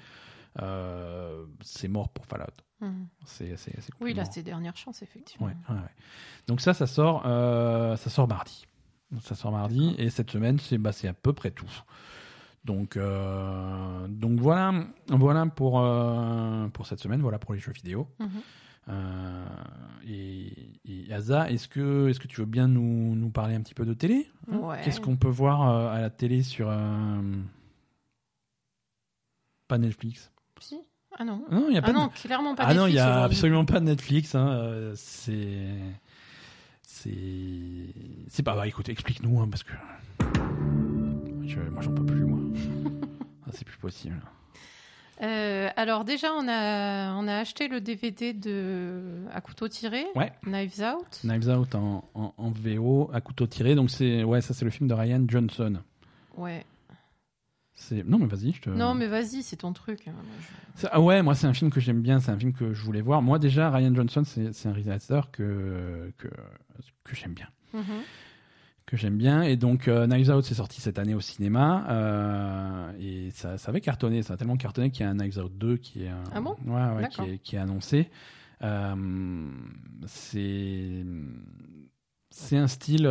euh, 0.62 1.46
c'est 1.62 1.88
mort 1.88 2.10
pour 2.10 2.26
Fallout. 2.26 2.46
Mhm. 2.82 3.08
C'est 3.26 3.56
Oui, 4.02 4.14
là, 4.14 4.26
c'est 4.26 4.44
dernière 4.44 4.76
chance, 4.76 5.02
effectivement. 5.02 5.48
Ouais, 5.48 5.56
ouais, 5.70 5.76
ouais. 5.76 5.90
Donc 6.48 6.62
ça, 6.62 6.74
ça 6.74 6.86
sort, 6.86 7.24
euh, 7.26 7.96
ça 7.96 8.10
sort 8.10 8.28
mardi. 8.28 8.66
Ça 9.22 9.36
sort 9.36 9.52
mardi 9.52 9.96
et 9.98 10.10
cette 10.10 10.32
semaine, 10.32 10.60
c'est 10.60 10.78
bah, 10.78 10.92
à 11.08 11.14
peu 11.14 11.34
près 11.34 11.52
tout. 11.52 11.70
Donc, 12.66 12.98
euh, 12.98 14.08
donc 14.10 14.40
voilà, 14.42 14.74
voilà 15.08 15.46
pour 15.46 15.80
euh, 15.80 16.68
pour 16.70 16.86
cette 16.88 17.00
semaine, 17.00 17.22
voilà 17.22 17.40
pour 17.40 17.54
les 17.54 17.60
jeux 17.62 17.72
vidéo. 17.72 18.10
Mhm. 18.20 18.30
Euh, 18.90 19.46
et, 20.06 20.80
et 20.86 21.14
Asa, 21.14 21.50
est-ce 21.50 21.68
que 21.70 22.10
est-ce 22.10 22.20
que 22.20 22.28
tu 22.28 22.42
veux 22.42 22.46
bien 22.46 22.68
nous, 22.68 23.16
nous 23.16 23.30
parler 23.30 23.56
un 23.56 23.62
petit 23.62 23.74
peu 23.74 23.86
de 23.86 23.94
télé 23.94 24.28
hein? 24.52 24.58
Ouais. 24.58 24.82
Qu'est-ce 24.84 25.00
qu'on 25.02 25.16
peut 25.18 25.28
voir 25.30 25.62
à 25.92 26.00
la 26.02 26.10
télé 26.10 26.44
sur 26.44 26.70
pas 29.68 29.78
Netflix? 29.78 30.32
Si 30.60 30.78
Ah 31.18 31.24
non. 31.26 31.44
Non, 31.52 31.68
il 31.70 31.76
y 31.76 31.78
a 31.78 31.82
pas 31.82 31.90
Ah 31.90 31.94
de- 31.94 31.98
non, 31.98 32.10
clairement 32.10 32.56
pas 32.56 32.64
ah 32.66 32.74
non, 32.74 32.88
il 32.88 32.94
Netflix 32.94 32.96
y 32.96 33.00
a 33.00 33.24
absolument 33.24 33.66
pas 33.66 33.80
de 33.80 33.86
Netflix. 33.86 34.36
hein, 34.36 34.92
c'est, 34.96 35.68
c'est, 37.12 38.30
c'est 38.30 38.44
pas. 38.44 38.56
Bah, 38.56 38.68
écoute, 38.68 38.90
explique-nous 38.90 39.40
hein, 39.42 39.48
parce 39.50 39.64
que 39.64 39.74
Je- 41.46 41.60
moi, 41.72 41.82
j'en 41.82 41.94
peux 41.94 42.06
plus 42.06 42.24
moi. 42.26 42.40
Ah, 43.46 43.52
c'est 43.54 43.64
plus 43.66 43.78
possible. 43.78 44.22
Euh, 45.22 45.70
alors 45.78 46.04
déjà, 46.04 46.34
on 46.34 46.48
a, 46.50 47.14
on 47.16 47.28
a 47.30 47.38
acheté 47.38 47.70
le 47.70 47.80
DVD 47.80 48.34
de 48.34 49.24
À 49.34 49.40
couteau 49.40 49.70
tiré, 49.70 50.04
Ouais. 50.16 50.34
Knives 50.46 50.82
Out. 50.82 51.22
Knives 51.24 51.48
Out 51.50 51.74
en, 51.76 52.04
en, 52.14 52.34
en 52.38 52.50
VO 52.52 53.10
à 53.14 53.22
couteau 53.22 53.48
tiré. 53.48 53.74
Donc 53.76 53.90
c'est, 53.90 54.24
ouais, 54.26 54.42
ça 54.42 54.54
c'est 54.54 54.66
le 54.66 54.72
film 54.72 54.90
de 54.90 54.94
Ryan 54.94 55.24
Johnson. 55.28 55.78
Ouais. 56.36 56.66
Non 58.06 58.18
mais 58.20 58.26
vas-y, 58.26 58.52
je 58.54 58.62
te. 58.62 58.70
Non, 58.70 58.94
mais 58.96 59.08
vas-y, 59.08 59.44
c'est 59.44 59.58
ton 59.58 59.72
truc. 59.74 60.08
hein. 60.08 60.14
Je- 60.78 60.88
Ah 60.92 61.00
ouais, 61.02 61.22
moi 61.22 61.36
c'est 61.36 61.48
un 61.48 61.54
film 61.54 61.70
que 61.72 61.80
j'aime 61.80 62.02
bien, 62.02 62.20
c'est 62.20 62.32
un 62.32 62.38
film 62.40 62.54
que 62.54 62.74
je 62.74 62.84
voulais 62.84 63.02
voir. 63.02 63.22
Moi 63.22 63.40
déjà, 63.40 63.70
Ryan 63.72 63.94
Johnson, 63.96 64.24
c'est 64.26 64.68
un 64.68 64.72
réalisateur 64.74 65.32
que, 65.32 66.12
que, 66.18 66.28
que 67.04 67.16
j'aime 67.16 67.34
bien. 67.34 67.48
Mhm. 67.74 67.84
que 68.86 68.96
j'aime 68.96 69.18
bien. 69.18 69.42
Et 69.42 69.58
donc, 69.58 69.90
euh, 69.90 70.08
Knives 70.08 70.30
Out, 70.30 70.46
c'est 70.46 70.54
sorti 70.56 70.80
cette 70.80 70.98
année 70.98 71.14
au 71.14 71.20
cinéma. 71.20 71.86
euh, 71.90 72.92
et 73.00 73.32
ça, 73.32 73.58
ça 73.58 73.70
avait 73.70 73.82
cartonné. 73.82 74.24
Ça 74.24 74.36
a 74.36 74.38
tellement 74.38 74.56
cartonné 74.56 74.92
qu'il 74.92 75.06
y 75.06 75.08
a 75.08 75.12
un 75.12 75.16
Knives 75.16 75.38
Out 75.40 75.58
2 75.58 75.76
qui 75.78 76.06
est, 76.06 76.10
euh, 76.10 76.24
Ah 76.34 76.40
bon? 76.40 76.56
ouais, 76.66 76.74
ouais, 76.96 77.02
D'accord. 77.02 77.26
qui, 77.26 77.32
est, 77.32 77.38
qui 77.40 77.56
est 77.58 77.60
annoncé. 77.60 78.10
Euh, 78.64 78.96
c'est. 80.06 81.04
C'est 82.30 82.58
un 82.58 82.68
style. 82.68 83.06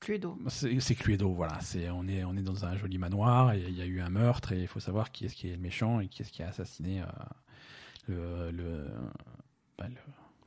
Cluedo. 0.00 0.38
c'est 0.48 0.94
Cluedo, 0.94 1.30
voilà. 1.32 1.58
C'est 1.60 1.90
on 1.90 2.08
est 2.08 2.24
on 2.24 2.34
est 2.36 2.42
dans 2.42 2.64
un 2.64 2.74
joli 2.76 2.96
manoir 2.98 3.52
et 3.52 3.62
il 3.68 3.76
y 3.76 3.82
a 3.82 3.86
eu 3.86 4.00
un 4.00 4.08
meurtre 4.10 4.52
et 4.52 4.60
il 4.62 4.66
faut 4.66 4.80
savoir 4.80 5.12
qui 5.12 5.26
est-ce 5.26 5.34
qui 5.36 5.48
est 5.48 5.56
le 5.56 5.60
méchant 5.62 6.00
et 6.00 6.08
qui 6.08 6.22
est-ce 6.22 6.32
qui 6.32 6.42
a 6.42 6.48
assassiné 6.48 7.02
euh, 7.02 7.04
le 8.08 8.50
le, 8.50 8.86
bah, 9.78 9.86
le 9.88 9.96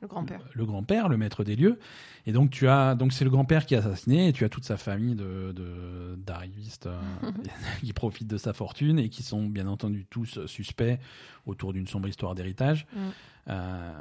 Le 0.01 0.07
grand-père. 0.07 0.41
le 0.53 0.65
grand-père, 0.65 1.07
le 1.07 1.17
maître 1.17 1.43
des 1.43 1.55
lieux. 1.55 1.79
Et 2.25 2.31
donc 2.33 2.49
tu 2.49 2.67
as 2.67 2.95
donc 2.95 3.13
c'est 3.13 3.23
le 3.23 3.29
grand-père 3.29 3.65
qui 3.67 3.75
est 3.75 3.77
assassiné 3.77 4.27
et 4.27 4.33
tu 4.33 4.43
as 4.43 4.49
toute 4.49 4.65
sa 4.65 4.77
famille 4.77 5.15
de 5.15 5.51
de- 5.55 6.15
d'arrivistes 6.17 6.87
euh, 7.23 7.31
qui 7.83 7.93
profitent 7.93 8.27
de 8.27 8.37
sa 8.37 8.53
fortune 8.53 8.97
et 8.97 9.09
qui 9.09 9.21
sont 9.23 9.45
bien 9.45 9.67
entendu 9.67 10.05
tous 10.09 10.45
suspects 10.47 10.99
autour 11.45 11.73
d'une 11.73 11.87
sombre 11.87 12.07
histoire 12.07 12.33
d'héritage. 12.35 12.87
Mm. 12.95 12.99
Euh, 13.49 13.91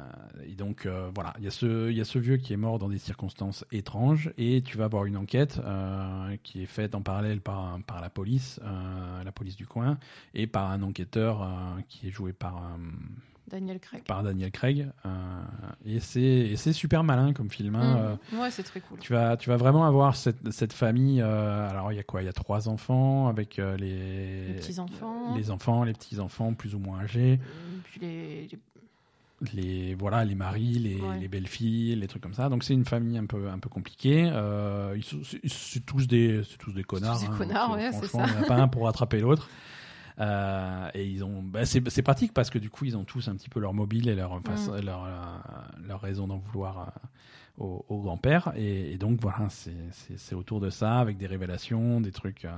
et 0.45 0.55
donc 0.55 0.85
euh, 0.85 1.09
voilà, 1.13 1.33
il 1.37 1.43
y 1.43 1.47
a 1.47 1.51
ce 1.51 1.89
il 1.91 1.97
y 1.97 2.01
a 2.01 2.05
ce 2.05 2.17
vieux 2.17 2.37
qui 2.37 2.53
est 2.53 2.57
mort 2.57 2.79
dans 2.79 2.87
des 2.87 2.97
circonstances 2.97 3.65
étranges 3.73 4.31
et 4.37 4.61
tu 4.61 4.77
vas 4.77 4.85
avoir 4.85 5.03
une 5.03 5.17
enquête 5.17 5.59
euh, 5.65 6.37
qui 6.43 6.63
est 6.63 6.65
faite 6.65 6.95
en 6.95 7.01
parallèle 7.01 7.41
par 7.41 7.77
par 7.85 7.99
la 7.99 8.09
police, 8.09 8.59
la 9.25 9.31
police 9.33 9.57
du 9.57 9.67
coin 9.67 9.97
et 10.33 10.47
par 10.47 10.71
un 10.71 10.81
enquêteur 10.81 11.45
qui 11.89 12.07
est 12.07 12.11
joué 12.11 12.31
par 12.31 12.61
Daniel 13.49 13.79
Craig. 13.81 14.03
par 14.05 14.23
Daniel 14.23 14.49
Craig. 14.49 14.89
euh, 15.05 15.43
et 15.85 15.99
c'est 15.99 16.73
super 16.73 17.03
malin 17.03 17.33
comme 17.33 17.49
film. 17.49 17.75
hein, 17.75 18.17
Mhm. 18.31 18.39
Ouais, 18.39 18.49
c'est 18.49 18.63
très 18.63 18.79
cool. 18.79 18.99
tu 18.99 19.11
vas, 19.11 19.35
tu 19.35 19.49
vas 19.49 19.57
vraiment 19.57 19.83
avoir 19.83 20.15
cette, 20.15 20.51
cette 20.51 20.71
famille. 20.73 21.21
euh, 21.21 21.69
alors, 21.69 21.91
il 21.91 21.95
y 21.97 21.99
a 21.99 22.03
quoi? 22.03 22.21
Il 22.21 22.25
y 22.25 22.29
a 22.29 22.33
trois 22.33 22.69
enfants 22.69 23.27
avec 23.27 23.59
euh, 23.59 23.75
les, 23.75 24.47
Les 24.47 24.53
petits-enfants. 24.53 25.35
les 25.35 25.51
enfants, 25.51 25.83
les 25.83 25.93
petits 25.93 26.19
enfants 26.19 26.53
plus 26.53 26.73
ou 26.75 26.79
moins 26.79 27.01
âgés, 27.01 27.39
Puis 27.83 27.99
les, 27.99 28.47
les- 28.47 28.59
les 29.53 29.95
voilà, 29.95 30.23
les 30.23 30.35
maris, 30.35 30.79
les, 30.79 30.95
Ouais. 31.01 31.19
les 31.19 31.27
belles 31.27 31.47
filles, 31.47 31.95
les 31.95 32.07
trucs 32.07 32.21
comme 32.23 32.33
ça. 32.33 32.49
Donc, 32.49 32.63
c'est 32.63 32.73
une 32.73 32.85
famille 32.85 33.17
un 33.17 33.25
peu, 33.25 33.49
un 33.49 33.59
peu 33.59 33.69
compliquée. 33.69 34.29
Euh, 34.31 34.93
ils 34.95 35.03
sont, 35.03 35.19
c'est, 35.23 35.41
c'est 35.47 35.85
tous 35.85 36.07
des, 36.07 36.41
tous 36.59 36.71
des 36.71 36.83
connards. 36.83 37.19
des 37.19 37.25
hein, 37.25 37.35
connards, 37.37 37.69
donc, 37.69 37.77
ouais, 37.77 37.91
c'est 37.91 38.07
franchement, 38.07 38.25
Il 38.27 38.33
n'y 38.33 38.39
en 38.39 38.43
a 38.43 38.47
pas 38.47 38.61
un 38.61 38.67
pour 38.67 38.83
rattraper 38.85 39.19
l'autre. 39.19 39.49
Euh, 40.19 40.89
et 40.93 41.05
ils 41.07 41.23
ont, 41.23 41.41
bah, 41.41 41.65
c'est, 41.65 41.87
c'est 41.89 42.03
pratique 42.03 42.33
parce 42.33 42.49
que 42.51 42.59
du 42.59 42.69
coup, 42.69 42.85
ils 42.85 42.95
ont 42.95 43.03
tous 43.03 43.27
un 43.27 43.35
petit 43.35 43.49
peu 43.49 43.59
leur 43.59 43.73
mobile 43.73 44.07
et 44.09 44.15
leur, 44.15 44.39
façon- 44.41 44.79
leur, 44.83 45.03
euh, 45.05 45.09
leur 45.87 45.99
raison 46.01 46.27
d'en 46.27 46.37
vouloir 46.37 46.79
euh, 46.79 47.07
au, 47.57 47.85
au 47.87 48.01
grand-père. 48.01 48.53
Et, 48.55 48.93
et 48.93 48.97
donc, 48.97 49.19
voilà, 49.21 49.47
c'est, 49.49 50.35
autour 50.35 50.59
de 50.59 50.69
ça, 50.69 50.99
avec 50.99 51.17
des 51.17 51.27
révélations, 51.27 52.01
des 52.01 52.11
trucs. 52.11 52.45
euh, 52.45 52.51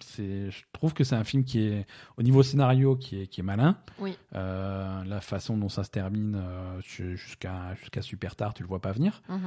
c'est, 0.00 0.50
je 0.50 0.64
trouve 0.72 0.94
que 0.94 1.04
c'est 1.04 1.14
un 1.14 1.24
film 1.24 1.44
qui 1.44 1.60
est, 1.66 1.86
au 2.16 2.22
niveau 2.22 2.42
scénario, 2.42 2.96
qui 2.96 3.22
est, 3.22 3.26
qui 3.26 3.40
est 3.40 3.44
malin. 3.44 3.78
Oui. 3.98 4.16
Euh, 4.34 5.04
la 5.04 5.20
façon 5.20 5.56
dont 5.56 5.68
ça 5.68 5.84
se 5.84 5.90
termine 5.90 6.34
euh, 6.36 6.80
jusqu'à, 6.82 7.74
jusqu'à 7.76 8.02
super 8.02 8.36
tard, 8.36 8.54
tu 8.54 8.62
le 8.62 8.68
vois 8.68 8.80
pas 8.80 8.92
venir. 8.92 9.22
Mhm. 9.28 9.40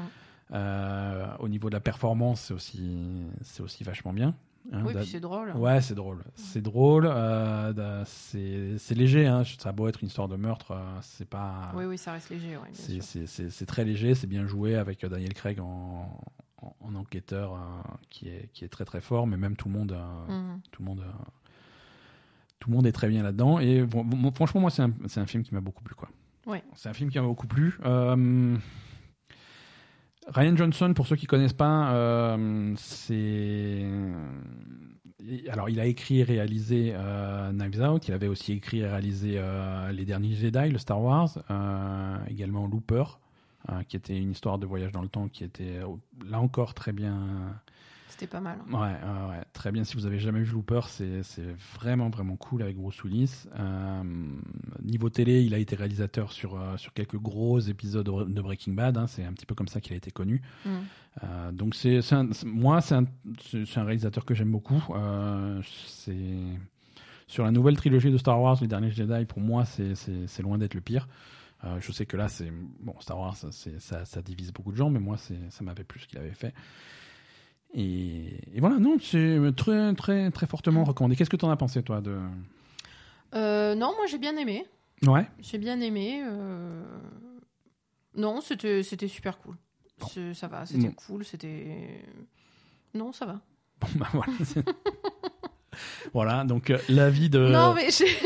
Au 1.39 1.47
niveau 1.47 1.69
de 1.69 1.75
la 1.75 1.79
performance, 1.79 2.41
c'est 2.41 2.53
aussi, 2.55 3.27
c'est 3.41 3.61
aussi 3.61 3.83
vachement 3.83 4.13
bien. 4.13 4.33
Hein. 4.71 4.83
Oui, 4.85 4.93
puis 4.95 5.05
c'est 5.05 5.19
drôle. 5.19 5.51
Ouais, 5.55 5.81
c'est 5.81 5.95
drôle. 5.95 6.23
C'est 6.35 6.61
drôle. 6.61 7.07
euh, 7.09 8.03
c'est 8.05 8.95
léger. 8.95 9.25
Hein. 9.27 9.43
Ça 9.59 9.69
a 9.69 9.71
beau 9.71 9.87
être 9.87 10.01
une 10.01 10.07
histoire 10.07 10.27
de 10.27 10.35
meurtre, 10.35 10.71
euh, 10.71 10.97
c'est 11.01 11.27
pas. 11.27 11.71
Oui, 11.75 11.85
oui, 11.85 11.97
ça 11.97 12.11
reste 12.13 12.29
léger. 12.29 12.57
Ouais, 12.57 12.69
c'est- 12.73 13.65
très 13.65 13.83
léger. 13.85 14.15
C'est 14.15 14.27
bien 14.27 14.45
joué 14.47 14.75
avec 14.75 15.03
euh, 15.03 15.09
Daniel 15.09 15.33
Craig 15.33 15.59
en, 15.59 16.21
en, 16.61 16.75
en 16.81 16.95
enquêteur 16.95 17.53
euh, 17.53 17.57
qui 18.09 18.27
est 18.29 18.49
qui 18.53 18.65
est 18.65 18.69
très 18.69 18.85
très 18.85 19.01
fort. 19.01 19.27
Mais 19.27 19.37
même 19.37 19.55
tout 19.55 19.67
le 19.69 19.73
monde, 19.75 19.91
euh, 19.93 20.27
Mhm. 20.27 20.61
tout 20.71 20.81
le 20.81 20.85
monde, 20.87 21.03
tout 22.59 22.69
le 22.69 22.75
monde 22.75 22.85
est 22.87 22.91
très 22.91 23.07
bien 23.09 23.23
là-dedans. 23.23 23.59
Et 23.59 23.83
bon, 23.83 24.03
bon, 24.03 24.31
franchement, 24.31 24.61
moi, 24.61 24.69
c'est 24.69 24.81
un, 24.83 24.91
un 25.15 25.25
film 25.25 25.43
qui 25.43 25.53
m'a 25.53 25.61
beaucoup 25.61 25.83
plu, 25.83 25.95
quoi. 25.95 26.09
Ouais. 26.45 26.63
C'est 26.75 26.89
un 26.89 26.93
film 26.93 27.09
qui 27.09 27.19
m'a 27.19 27.25
beaucoup 27.25 27.47
plu. 27.47 27.77
Ryan 30.33 30.55
Johnson, 30.55 30.93
pour 30.95 31.07
ceux 31.07 31.15
qui 31.15 31.25
connaissent 31.25 31.53
pas, 31.53 31.93
euh, 31.93 32.73
c'est 32.77 33.83
alors 35.51 35.69
il 35.69 35.79
a 35.79 35.85
écrit 35.85 36.19
et 36.19 36.23
réalisé 36.23 36.93
euh, 36.93 37.51
Knives 37.51 37.81
Out. 37.81 38.07
Il 38.07 38.13
avait 38.13 38.27
aussi 38.27 38.53
écrit 38.53 38.79
et 38.79 38.87
réalisé 38.87 39.33
euh, 39.35 39.91
Les 39.91 40.05
Derniers 40.05 40.33
Jedi, 40.33 40.69
le 40.69 40.77
Star 40.77 41.01
Wars, 41.01 41.29
également 42.27 42.67
Looper, 42.67 43.03
qui 43.87 43.95
était 43.95 44.17
une 44.17 44.31
histoire 44.31 44.57
de 44.57 44.65
voyage 44.65 44.91
dans 44.91 45.01
le 45.01 45.09
temps, 45.09 45.27
qui 45.27 45.43
était 45.43 45.77
euh, 45.77 45.87
là 46.27 46.39
encore 46.39 46.73
très 46.73 46.91
bien. 46.91 47.61
C'était 48.19 48.31
pas 48.31 48.41
mal. 48.41 48.59
Ouais, 48.69 48.77
ouais, 48.79 49.29
ouais, 49.29 49.43
très 49.53 49.71
bien. 49.71 49.85
Si 49.85 49.95
vous 49.95 50.05
avez 50.05 50.19
jamais 50.19 50.41
vu 50.41 50.51
Looper, 50.51 50.81
c'est 50.89 51.23
c'est 51.23 51.55
vraiment 51.75 52.09
vraiment 52.09 52.35
cool 52.35 52.61
avec 52.63 52.75
Bruce 52.75 53.01
Willis. 53.05 53.45
Euh, 53.57 54.03
niveau 54.83 55.09
télé, 55.09 55.41
il 55.43 55.53
a 55.53 55.57
été 55.57 55.77
réalisateur 55.77 56.33
sur 56.33 56.59
euh, 56.59 56.75
sur 56.75 56.91
quelques 56.91 57.15
gros 57.15 57.59
épisodes 57.59 58.05
de 58.05 58.41
Breaking 58.41 58.73
Bad. 58.73 58.97
hein. 58.97 59.07
c'est 59.07 59.23
un 59.23 59.31
petit 59.31 59.45
peu 59.45 59.55
comme 59.55 59.69
ça 59.69 59.79
qu'il 59.79 59.93
a 59.93 59.95
été 59.95 60.11
connu. 60.11 60.41
Mhm. 60.65 60.71
Euh, 61.23 61.51
donc 61.53 61.75
c'est 61.75 62.01
c'est 62.01 62.15
un- 62.15 62.33
c'est- 62.33 62.45
moi 62.45 62.81
c'est 62.81 62.95
un 62.95 63.83
réalisateur 63.85 64.25
que 64.25 64.33
j'aime 64.33 64.51
beaucoup. 64.51 64.83
C'est 65.63 66.17
sur 67.27 67.43
la 67.45 67.51
nouvelle 67.51 67.77
trilogie 67.77 68.11
de 68.11 68.17
Star 68.17 68.41
Wars, 68.41 68.57
les 68.59 68.67
derniers 68.67 68.91
Jedi. 68.91 69.25
Pour 69.25 69.39
moi, 69.39 69.63
c'est 69.63 69.95
c'est 69.95 70.27
c'est 70.27 70.43
loin 70.43 70.57
d'être 70.57 70.73
le 70.73 70.81
pire. 70.81 71.07
Euh, 71.63 71.77
je 71.81 71.91
sais 71.91 72.05
que 72.05 72.15
là, 72.17 72.29
c'est 72.29 72.51
bon, 72.79 72.95
Star 73.01 73.19
Wars, 73.19 73.35
ça, 73.35 73.49
c'est- 73.51 73.79
ça, 73.79 74.05
ça 74.05 74.21
divise 74.21 74.53
beaucoup 74.53 74.71
de 74.71 74.77
gens, 74.77 74.89
mais 74.89 74.99
moi, 74.99 75.17
c'est 75.17 75.37
ça 75.49 75.63
m'avait 75.63 75.83
plu 75.83 75.99
ce 75.99 76.07
qu'il 76.07 76.17
avait 76.17 76.33
fait. 76.33 76.53
Et, 77.73 78.39
et 78.55 78.59
voilà, 78.59 78.77
non, 78.79 78.97
c'est 79.01 79.37
très 79.55 79.93
très 79.93 80.31
très 80.31 80.47
fortement 80.47 80.83
recommandé. 80.83 81.15
Qu'est-ce 81.15 81.29
que 81.29 81.37
tu 81.37 81.45
en 81.45 81.51
as 81.51 81.57
pensé 81.57 81.83
toi 81.83 82.01
de? 82.01 82.17
Euh, 83.35 83.75
non, 83.75 83.93
moi 83.95 84.05
j'ai 84.09 84.17
bien 84.17 84.35
aimé. 84.37 84.65
Ouais. 85.05 85.27
J'ai 85.39 85.57
bien 85.59 85.79
aimé. 85.81 86.21
euh, 86.25 86.83
Non, 88.15 88.41
c'était 88.41 88.81
c'était 88.83 89.07
super 89.07 89.37
cool. 89.39 89.55
C'est- 90.11 90.33
Ça 90.33 90.47
va, 90.47 90.65
c'était 90.65 90.87
Bon. 90.87 90.93
cool, 90.93 91.25
c'était. 91.25 92.03
Non, 92.95 93.11
ça 93.13 93.25
va. 93.25 93.39
Bon, 93.81 93.87
bah, 93.95 94.07
voilà. 94.13 94.31
voilà, 96.13 96.43
donc 96.43 96.69
euh, 96.69 96.77
l'avis 96.89 97.29
de. 97.29 97.39
Non, 97.39 97.73
mais 97.73 97.89
j'ai- 97.91 98.05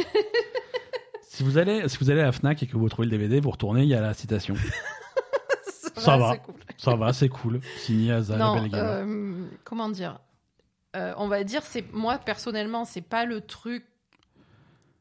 Si 1.28 1.42
vous 1.44 1.58
allez 1.58 1.90
si 1.90 1.98
vous 1.98 2.12
allez 2.12 2.22
à 2.22 2.26
la 2.26 2.32
Fnac 2.32 2.62
et 2.62 2.68
que 2.68 2.78
vous 2.78 2.88
trouvez 2.90 3.08
le 3.08 3.12
DVD, 3.12 3.40
vous 3.40 3.50
retournez, 3.50 3.82
il 3.82 3.90
y 3.90 3.96
a 3.96 4.02
la 4.02 4.14
citation. 4.14 4.56
ça, 5.96 6.02
Ça 6.02 6.18
va. 6.18 6.34
c'est 6.34 6.42
cool. 6.44 6.63
Ça 6.78 6.96
va, 6.96 7.14
c'est 7.14 7.30
cool. 7.30 7.62
Signé 7.78 8.12
Aza, 8.12 8.38
la 8.38 8.46
non, 8.46 8.70
euh, 8.74 9.46
comment 9.64 9.90
dire 9.90 10.20
Euh, 10.96 11.14
On 11.18 11.28
va 11.28 11.44
dire, 11.44 11.64
c'est 11.64 11.92
moi 11.94 12.18
personnellement, 12.18 12.86
c'est 12.86 13.02
pas 13.02 13.26
le 13.26 13.42
truc 13.42 13.86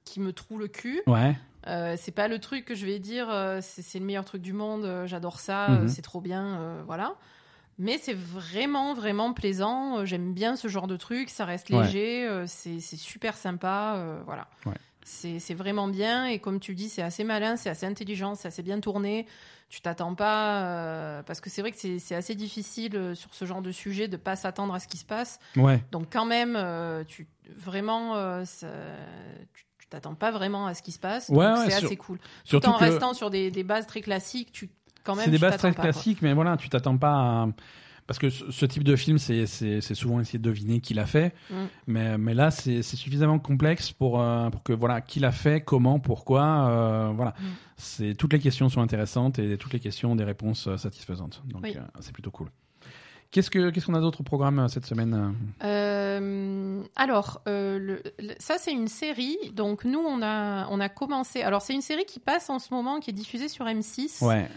qui 0.05 0.21
me 0.21 0.33
troue 0.33 0.59
le 0.59 0.69
cul. 0.69 1.01
Ouais. 1.07 1.37
Euh, 1.69 1.95
c'est 1.99 2.13
pas 2.13 2.27
le 2.29 2.39
truc 2.39 2.65
que 2.65 2.75
je 2.75 2.85
vais 2.87 2.99
dire, 2.99 3.29
euh, 3.31 3.59
c'est 3.61 3.99
le 3.99 4.05
meilleur 4.05 4.25
truc 4.25 4.43
du 4.43 4.53
monde, 4.53 5.05
j'adore 5.07 5.39
ça, 5.41 5.69
Mhm. 5.69 5.89
c'est 5.89 6.03
trop 6.03 6.21
bien, 6.21 6.83
voilà. 6.87 7.15
Mais 7.79 7.99
c'est 7.99 8.15
vraiment, 8.17 8.95
vraiment 8.95 9.33
plaisant. 9.33 10.05
J'aime 10.05 10.35
bien 10.35 10.57
ce 10.57 10.69
genre 10.69 10.87
de 10.87 10.97
truc, 10.97 11.31
ça 11.31 11.45
reste 11.47 11.71
Ouais. 11.71 11.83
léger, 11.85 12.29
euh, 12.29 12.45
c'est 12.47 12.81
c'est 12.81 12.97
super 12.99 13.37
sympa, 13.37 13.95
euh, 13.97 14.21
voilà. 14.27 14.47
Ouais. 14.67 14.75
C'est 15.05 15.55
vraiment 15.55 15.89
bien 15.89 16.27
et 16.27 16.39
comme 16.39 16.61
tu 16.61 16.75
dis, 16.75 16.89
c'est 16.89 17.03
assez 17.03 17.25
malin, 17.25 17.57
c'est 17.57 17.71
assez 17.71 17.87
intelligent, 17.87 18.35
c'est 18.35 18.49
assez 18.49 18.63
bien 18.63 18.81
tourné. 18.81 19.27
Tu 19.69 19.81
t'attends 19.81 20.15
pas 20.15 20.63
euh, 20.65 21.23
parce 21.23 21.41
que 21.41 21.49
c'est 21.49 21.63
vrai 21.63 21.73
que 21.73 21.99
c'est 21.99 22.15
assez 22.15 22.35
difficile 22.35 22.95
euh, 22.95 23.15
sur 23.15 23.35
ce 23.35 23.45
genre 23.47 23.63
de 23.63 23.73
sujet 23.73 24.07
de 24.07 24.17
pas 24.17 24.37
s'attendre 24.37 24.75
à 24.75 24.81
ce 24.81 24.87
qui 24.87 24.99
se 24.99 25.05
passe. 25.05 25.39
Ouais. 25.57 25.83
Donc 25.93 26.09
quand 26.13 26.27
même, 26.27 26.57
euh, 26.57 27.05
tu 27.05 27.27
vraiment, 27.57 28.45
ça- 28.45 28.67
tu 29.79 29.87
t'attends 29.89 30.15
pas 30.15 30.31
vraiment 30.31 30.67
à 30.67 30.75
ce 30.75 30.83
qui 30.83 30.93
se 30.93 30.99
passe. 30.99 31.29
Ouais, 31.31 31.47
donc 31.47 31.59
ouais, 31.59 31.71
c'est 31.71 31.85
assez 31.85 31.97
cool. 31.97 32.19
Tout 32.19 32.25
Surtout 32.45 32.69
en 32.69 32.79
que 32.79 32.85
restant 32.85 33.15
sur 33.15 33.31
des, 33.31 33.51
des 33.51 33.65
bases 33.65 33.87
très 33.87 34.03
classiques, 34.03 34.53
tu 34.53 34.71
quand 35.05 35.17
même. 35.17 35.25
c'est 35.25 35.31
des 35.31 35.39
bases 35.39 35.57
très 35.57 35.75
quoi. 35.75 35.83
classiques, 35.83 36.23
mais 36.23 36.33
voilà, 36.35 36.57
tu 36.57 36.69
t'attends 36.69 36.97
pas 36.97 37.13
à... 37.15 37.49
Parce 38.07 38.19
que 38.19 38.31
ce, 38.31 38.51
ce 38.51 38.67
type 38.67 38.85
de 38.85 38.97
film, 38.97 39.17
c'est 39.19 39.47
souvent 39.95 40.21
essayer 40.21 40.39
de 40.39 40.45
deviner 40.45 40.81
qui 40.81 40.93
l'a 40.93 41.07
fait. 41.07 41.33
Mm. 41.51 41.55
Mais, 41.87 42.19
mais 42.19 42.35
là, 42.35 42.51
c'est 42.51 42.83
suffisamment 42.83 43.39
complexe 43.39 43.93
pour, 43.93 44.21
euh, 44.21 44.51
pour 44.51 44.63
que, 44.63 44.73
voilà, 44.73 45.01
qui 45.01 45.21
l'a 45.21 45.33
fait, 45.33 45.61
comment, 45.63 45.99
pourquoi. 46.01 46.43
euh, 46.69 47.13
voilà. 47.15 47.31
Mm. 47.41 47.45
C'est 47.77 48.15
Toutes 48.15 48.33
les 48.33 48.39
questions 48.41 48.69
sont 48.69 48.81
intéressantes 48.83 49.39
et 49.39 49.57
toutes 49.57 49.73
les 49.73 49.81
questions 49.81 50.13
ont 50.13 50.17
des 50.17 50.25
réponses 50.25 50.67
euh, 50.67 50.77
satisfaisantes. 50.77 51.43
Donc, 51.47 51.63
Oui. 51.65 51.75
euh, 51.77 51.81
c'est 52.01 52.13
plutôt 52.13 52.31
cool. 52.31 52.49
Qu'est-ce 53.31 53.51
que 53.51 53.71
qu'est-ce 53.71 53.87
qu'on 53.87 53.95
a 53.95 54.01
d'autre 54.01 54.21
au 54.21 54.25
programme 54.25 54.69
cette 54.69 54.85
semaine 54.85 55.35
Euh, 55.65 56.83
alors, 56.97 57.41
euh, 57.49 57.79
le- 57.79 58.03
le- 58.19 58.35
ça 58.39 58.57
c'est 58.59 58.73
une 58.73 58.89
série. 58.89 59.39
Donc 59.55 59.85
nous 59.87 60.01
on 60.01 60.21
a 60.23 60.67
on 60.71 60.81
a 60.81 60.89
commencé. 60.91 61.41
Alors 61.43 61.63
c'est 61.63 61.73
une 61.73 61.81
série 61.81 62.05
qui 62.05 62.21
passe 62.21 62.51
en 62.51 62.59
ce 62.59 62.73
moment, 62.75 63.01
qui 63.01 63.09
est 63.09 63.15
diffusée 63.15 63.49
sur 63.49 63.65
M6 63.65 64.23
Ouais, 64.23 64.49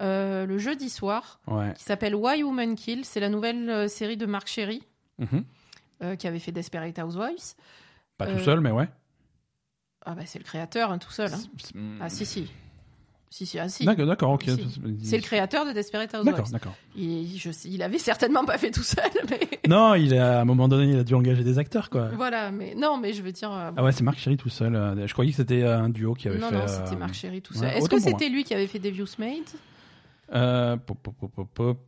euh, 0.00 0.46
le 0.46 0.58
jeudi 0.58 0.90
soir, 0.90 1.40
ouais. 1.46 1.72
qui 1.76 1.84
s'appelle 1.84 2.14
Why 2.14 2.42
Women 2.42 2.74
Kill. 2.74 3.04
C'est 3.04 3.20
la 3.20 3.28
nouvelle 3.28 3.68
euh, 3.70 3.88
série 3.88 4.16
de 4.16 4.26
Marc 4.26 4.48
Cherry 4.48 4.82
Mhm. 5.18 5.44
euh, 6.02 6.16
qui 6.16 6.26
avait 6.26 6.40
fait 6.40 6.52
Desperate 6.52 6.98
Housewives. 6.98 7.54
Pas 8.18 8.26
tout 8.26 8.40
seul, 8.40 8.60
mais 8.60 8.70
ouais. 8.70 8.88
Ah 10.06 10.14
bah 10.14 10.22
c'est 10.26 10.38
le 10.38 10.44
créateur 10.44 10.90
hein, 10.90 10.98
tout 10.98 11.10
seul. 11.12 11.30
hein. 11.32 11.80
Ah 12.00 12.08
si 12.10 12.26
si. 12.26 12.50
Si, 13.30 13.46
si, 13.46 13.58
ah, 13.58 13.68
si. 13.68 13.84
D'accord, 13.84 14.30
ok. 14.30 14.44
Si. 14.44 14.80
C'est 15.02 15.16
le 15.16 15.22
créateur 15.22 15.66
de 15.66 15.72
Desperate 15.72 16.08
Housewives. 16.14 16.24
D'accord, 16.36 16.48
d'accord. 16.50 16.74
Il, 16.94 17.36
je 17.36 17.50
sais- 17.50 17.68
il 17.68 17.82
avait 17.82 17.98
certainement 17.98 18.44
pas 18.44 18.58
fait 18.58 18.70
tout 18.70 18.84
seul, 18.84 19.10
mais 19.30 19.40
Non, 19.68 19.94
il 19.94 20.16
a, 20.16 20.38
à 20.38 20.42
un 20.42 20.44
moment 20.44 20.68
donné, 20.68 20.92
il 20.92 20.98
a 21.00 21.02
dû 21.02 21.14
engager 21.14 21.42
des 21.42 21.58
acteurs, 21.58 21.90
quoi. 21.90 22.10
voilà. 22.10 22.52
Mais 22.52 22.76
non, 22.76 22.96
mais 22.96 23.12
je 23.12 23.22
veux 23.22 23.32
dire. 23.32 23.50
euh, 23.52 23.72
Ah 23.76 23.82
ouais, 23.82 23.90
c'est 23.90 24.04
Marc 24.04 24.18
Chéry 24.18 24.36
tout 24.36 24.50
seul. 24.50 24.74
Je 25.04 25.12
croyais 25.12 25.32
que 25.32 25.36
c'était 25.36 25.64
un 25.64 25.88
duo 25.88 26.14
qui 26.14 26.28
avait 26.28 26.38
non, 26.38 26.50
fait. 26.50 26.54
non, 26.58 26.68
c'était 26.68 26.94
euh, 26.94 26.98
Marc 26.98 27.14
Chéry 27.14 27.42
tout 27.42 27.54
ouais, 27.54 27.60
seul. 27.60 27.70
Est-ce 27.70 27.88
que 27.88 27.96
moi. 27.96 28.04
c'était 28.04 28.28
lui 28.28 28.44
qui 28.44 28.54
avait 28.54 28.68
fait 28.68 28.78
Devious 28.78 29.06
Made 29.18 29.40
Euh, 30.32 30.76
pop, 30.76 30.98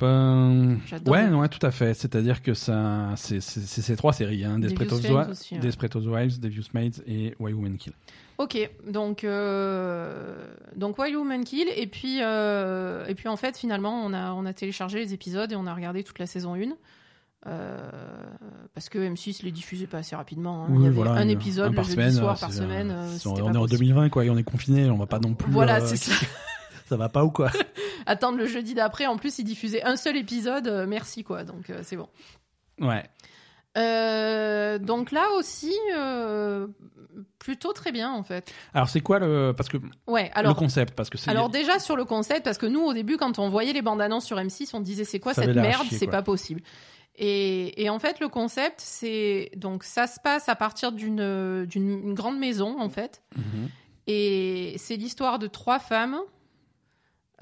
euh, 0.03 0.75
Ouais, 1.07 1.29
ouais, 1.29 1.49
tout 1.49 1.65
à 1.67 1.71
fait. 1.71 1.95
C'est-à-dire 1.95 2.43
que 2.43 2.53
ça, 2.55 3.15
c'est 3.17 3.41
ces 3.41 3.97
trois 3.97 4.13
séries, 4.13 4.45
hein, 4.45 4.59
Desperate 4.59 4.93
Housewives, 4.93 5.17
ouais. 5.53 5.59
Desperate 5.59 5.95
Housewives, 5.97 6.39
Devious 6.41 6.65
Maids 6.75 7.03
et 7.07 7.35
Why 7.41 7.53
Women 7.55 7.77
Kill. 7.79 7.93
Ok, 8.39 8.59
donc 8.87 9.25
euh, 9.25 10.35
donc 10.77 10.99
Wild 10.99 11.17
Woman 11.17 11.43
Kill 11.45 11.69
et 11.75 11.87
puis 11.87 12.19
euh, 12.21 13.07
et 13.07 13.15
puis 13.15 13.29
en 13.29 13.37
fait 13.39 13.57
finalement 13.57 14.05
on 14.05 14.13
a 14.13 14.33
on 14.35 14.45
a 14.45 14.53
téléchargé 14.53 14.99
les 14.99 15.15
épisodes 15.15 15.51
et 15.51 15.57
on 15.57 15.67
a 15.67 15.73
regardé 15.75 16.05
toute 16.05 16.19
la 16.19 16.27
saison 16.27 16.55
1 16.55 16.59
euh, 17.47 17.79
parce 18.75 18.91
que 18.91 18.99
M6 18.99 19.43
les 19.43 19.53
diffusait 19.53 19.87
pas 19.87 19.99
assez 19.99 20.15
rapidement. 20.17 20.65
hein. 20.65 20.67
Il 20.69 20.75
y 20.75 20.79
Oui, 20.81 20.87
avait 20.89 20.95
voilà, 20.95 21.13
un 21.13 21.29
épisode 21.29 21.69
un 21.69 21.71
le 21.71 21.77
par 21.77 21.85
jeudi 21.85 21.95
semaine, 21.97 22.13
soir 22.13 22.39
par 22.39 22.53
semaine. 22.53 22.91
euh, 22.91 23.17
on 23.25 23.37
est 23.37 23.41
en 23.41 23.53
possible. 23.63 23.69
2020, 23.79 24.09
quoi, 24.11 24.25
et 24.27 24.31
on 24.31 24.37
est 24.37 24.43
confiné, 24.43 24.91
on 24.91 24.99
va 24.99 25.07
pas 25.07 25.19
non 25.21 25.33
plus. 25.33 25.51
Voilà, 25.51 25.77
euh, 25.81 25.87
c'est 25.87 25.97
ça. 25.97 26.13
ça 26.91 26.97
va 26.99 27.09
pas 27.09 27.25
ou 27.25 27.31
quoi? 27.31 27.51
Attendre 28.07 28.39
le 28.39 28.47
jeudi 28.47 28.74
d'après. 28.74 29.07
En 29.07 29.16
plus, 29.16 29.39
ils 29.39 29.45
diffusaient 29.45 29.83
un 29.83 29.97
seul 29.97 30.16
épisode. 30.16 30.69
euh, 30.69 30.87
merci 30.87 31.24
quoi. 31.24 31.45
Donc 31.45 31.70
euh, 31.70 31.81
c'est 31.83 31.97
bon. 31.97 32.09
Ouais. 32.81 33.05
Euh, 33.77 34.78
donc 34.78 35.11
là 35.12 35.27
aussi, 35.37 35.74
euh, 35.95 36.66
plutôt 37.39 37.73
très 37.74 37.93
bien 37.93 38.11
en 38.11 38.23
fait. 38.23 38.51
Alors 38.73 38.89
c'est 38.89 39.01
quoi 39.01 39.19
le, 39.19 39.53
parce 39.57 39.69
que 39.69 39.77
Ouais. 40.07 40.31
le 40.35 40.39
Alors 40.39 40.57
concept, 40.57 40.95
parce 40.95 41.11
que 41.11 41.19
c'est. 41.19 41.31
Alors 41.31 41.51
déjà 41.51 41.78
sur 41.78 41.95
le 41.97 42.05
concept, 42.07 42.43
parce 42.45 42.57
que 42.59 42.66
nous 42.66 42.81
au 42.81 42.95
début 42.95 43.16
quand 43.19 43.39
on 43.39 43.49
voyait 43.51 43.74
les 43.74 43.83
bandes 43.83 44.01
annonces 44.01 44.24
sur 44.24 44.39
M6, 44.39 44.70
on 44.74 44.81
disait 44.81 45.05
c'est 45.05 45.20
quoi 45.20 45.35
Ça 45.35 45.43
cette 45.43 45.51
avait 45.51 45.61
l'air 45.61 45.65
à 45.65 45.78
merde, 45.78 45.89
chier, 45.89 45.99
c'est 45.99 46.07
quoi. 46.07 46.12
pas 46.19 46.23
possible. 46.23 46.62
Et, 47.16 47.83
et 47.83 47.91
en 47.91 47.99
fait 47.99 48.20
le 48.20 48.28
concept 48.28 48.81
c'est 48.81 49.51
donc 49.57 49.85
ça 49.85 50.07
se 50.07 50.20
passe 50.20 50.49
à 50.49 50.55
partir 50.55 50.93
d'une 50.93 51.65
d'une 51.66 51.91
une 52.09 52.15
grande 52.15 52.39
maison 52.39 52.81
en 52.81 52.89
fait, 52.89 53.23
Mhm. 53.37 53.69
et 54.07 54.74
c'est 54.78 54.97
l'histoire 54.97 55.39
de 55.39 55.47
trois 55.49 55.78
femmes. 55.78 56.19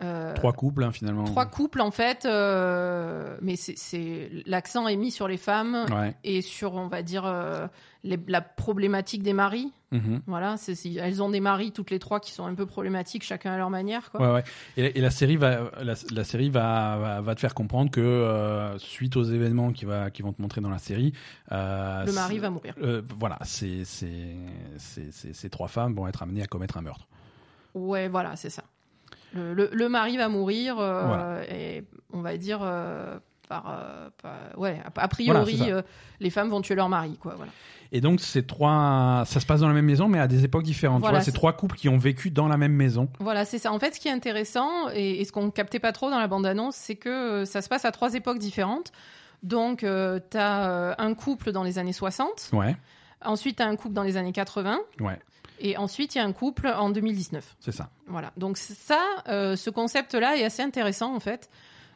Euh, 0.03 0.35
trois 0.35 0.53
couples 0.53 0.83
hein, 0.83 0.91
finalement. 0.93 1.23
trois 1.25 1.47
couples 1.47 1.81
en 1.81 1.91
fait, 1.93 2.25
euh, 2.25 3.37
mais 3.43 3.55
c'est- 3.57 4.29
l'accent 4.47 4.89
est 4.89 4.97
mis 4.97 5.11
sur 5.13 5.29
les 5.29 5.37
femmes 5.37 5.87
Ouais. 5.93 6.17
et 6.25 6.43
sur 6.43 6.75
on 6.75 6.89
va 6.89 7.03
dire 7.03 7.25
euh, 7.27 7.69
les- 8.03 8.19
la 8.27 8.41
problématique 8.41 9.23
des 9.23 9.33
maris. 9.33 9.73
Mhm. 9.93 10.23
Voilà, 10.27 10.57
elles 11.01 11.23
ont 11.23 11.29
des 11.31 11.39
maris 11.39 11.71
toutes 11.71 11.93
les 11.93 12.01
trois 12.01 12.19
qui 12.19 12.33
sont 12.33 12.45
un 12.45 12.55
peu 12.57 12.67
problématiques 12.67 13.23
chacun 13.23 13.53
à 13.53 13.57
leur 13.57 13.71
manière 13.71 14.11
quoi. 14.11 14.21
Ouais, 14.21 14.33
ouais. 14.35 14.45
Et, 14.77 14.99
et 14.99 15.01
la 15.01 15.11
série 15.11 15.37
va, 15.37 15.71
la, 15.81 15.95
la 16.11 16.25
série 16.25 16.51
va, 16.51 16.97
va, 16.99 17.21
va 17.21 17.35
te 17.37 17.41
faire 17.41 17.55
comprendre 17.55 17.93
que 17.93 18.01
euh, 18.01 18.77
suite 18.79 19.17
aux 19.17 19.23
événements 19.23 19.71
qui 19.71 19.85
va, 19.85 20.11
qui 20.11 20.23
vont 20.23 20.33
te 20.33 20.43
montrer 20.43 20.61
dans 20.61 20.71
la 20.71 20.81
série, 20.81 21.13
euh, 21.53 22.05
Le 22.05 22.13
mari 22.13 22.39
va 22.41 22.51
mourir. 22.51 22.75
euh, 22.83 23.01
voilà, 23.17 23.39
c'est- 23.45 23.85
ces 23.85 25.51
trois 25.51 25.69
femmes 25.69 25.95
vont 25.95 26.09
être 26.09 26.23
amenées 26.25 26.43
à 26.43 26.47
commettre 26.47 26.77
un 26.79 26.83
meurtre. 26.83 27.07
Ouais, 27.75 28.09
voilà, 28.09 28.35
c'est 28.37 28.51
ça. 28.51 28.65
Le, 29.35 29.53
le- 29.53 29.71
le 29.73 29.89
mari 29.89 30.17
va 30.17 30.29
mourir 30.29 30.79
euh, 30.79 31.07
Voilà. 31.07 31.41
et 31.53 31.85
on 32.13 32.21
va 32.21 32.37
dire 32.37 32.61
euh, 32.63 33.19
par, 33.49 33.65
euh, 33.69 34.09
par- 34.23 34.59
ouais, 34.59 34.81
a, 34.85 34.91
Voilà, 34.95 35.09
priori, 35.09 35.73
euh, 35.73 35.83
les 36.21 36.31
femmes 36.31 36.49
vont 36.49 36.61
tuer 36.63 36.75
leur 36.77 36.89
mari, 36.89 37.17
quoi. 37.21 37.35
Voilà. 37.37 37.51
Et 37.93 38.01
donc 38.01 38.21
ces 38.21 38.45
trois, 38.45 39.25
ça 39.27 39.39
se 39.41 39.47
passe 39.47 39.61
dans 39.61 39.69
la 39.69 39.75
même 39.75 39.85
maison, 39.85 40.09
mais 40.09 40.19
à 40.19 40.27
des 40.29 40.45
époques 40.45 40.63
différentes. 40.63 41.01
Voilà, 41.01 41.21
c'est- 41.21 41.33
trois 41.33 41.53
couples 41.53 41.77
qui 41.77 41.89
ont 41.89 41.99
vécu 41.99 42.31
dans 42.31 42.49
la 42.49 42.57
même 42.57 42.73
maison. 42.73 43.09
Voilà, 43.21 43.45
c'est 43.45 43.59
ça. 43.59 43.73
En 43.73 43.79
fait, 43.79 43.95
ce 43.95 44.01
qui 44.01 44.09
est 44.09 44.13
intéressant 44.13 44.89
et, 44.95 45.21
et 45.21 45.25
ce 45.25 45.33
qu'on 45.33 45.51
captait 45.51 45.79
pas 45.81 45.93
trop 45.93 46.11
dans 46.11 46.19
la 46.19 46.27
bande-annonce, 46.29 46.75
c'est 46.77 46.97
que 46.97 47.45
ça 47.45 47.61
se 47.61 47.69
passe 47.69 47.85
à 47.85 47.91
trois 47.93 48.15
époques 48.15 48.39
différentes. 48.39 48.93
Donc, 49.43 49.81
tu 49.81 50.39
as 50.39 50.95
un 50.99 51.15
couple 51.15 51.53
dans 51.53 51.63
les 51.65 51.79
années 51.79 51.93
60, 51.93 52.49
Ouais, 52.53 52.75
ensuite 53.25 53.57
tu 53.57 53.63
as 53.63 53.67
un 53.67 53.77
couple 53.77 53.95
dans 53.95 54.03
les 54.03 54.17
années 54.17 54.33
80, 54.33 54.79
ouais, 55.01 55.19
et 55.61 55.77
ensuite 55.77 56.15
il 56.15 56.19
y 56.19 56.21
a 56.21 56.25
un 56.25 56.33
couple 56.33 56.67
en 56.69 56.91
2019. 56.91 57.57
c'est 57.61 57.73
ça. 57.73 57.91
Voilà. 58.07 58.33
Donc 58.37 58.57
ça, 58.59 59.01
euh, 59.29 59.57
ce 59.57 59.71
concept-là 59.71 60.37
est 60.37 60.45
assez 60.45 60.63
intéressant 60.63 61.15
en 61.15 61.21
fait. 61.21 61.49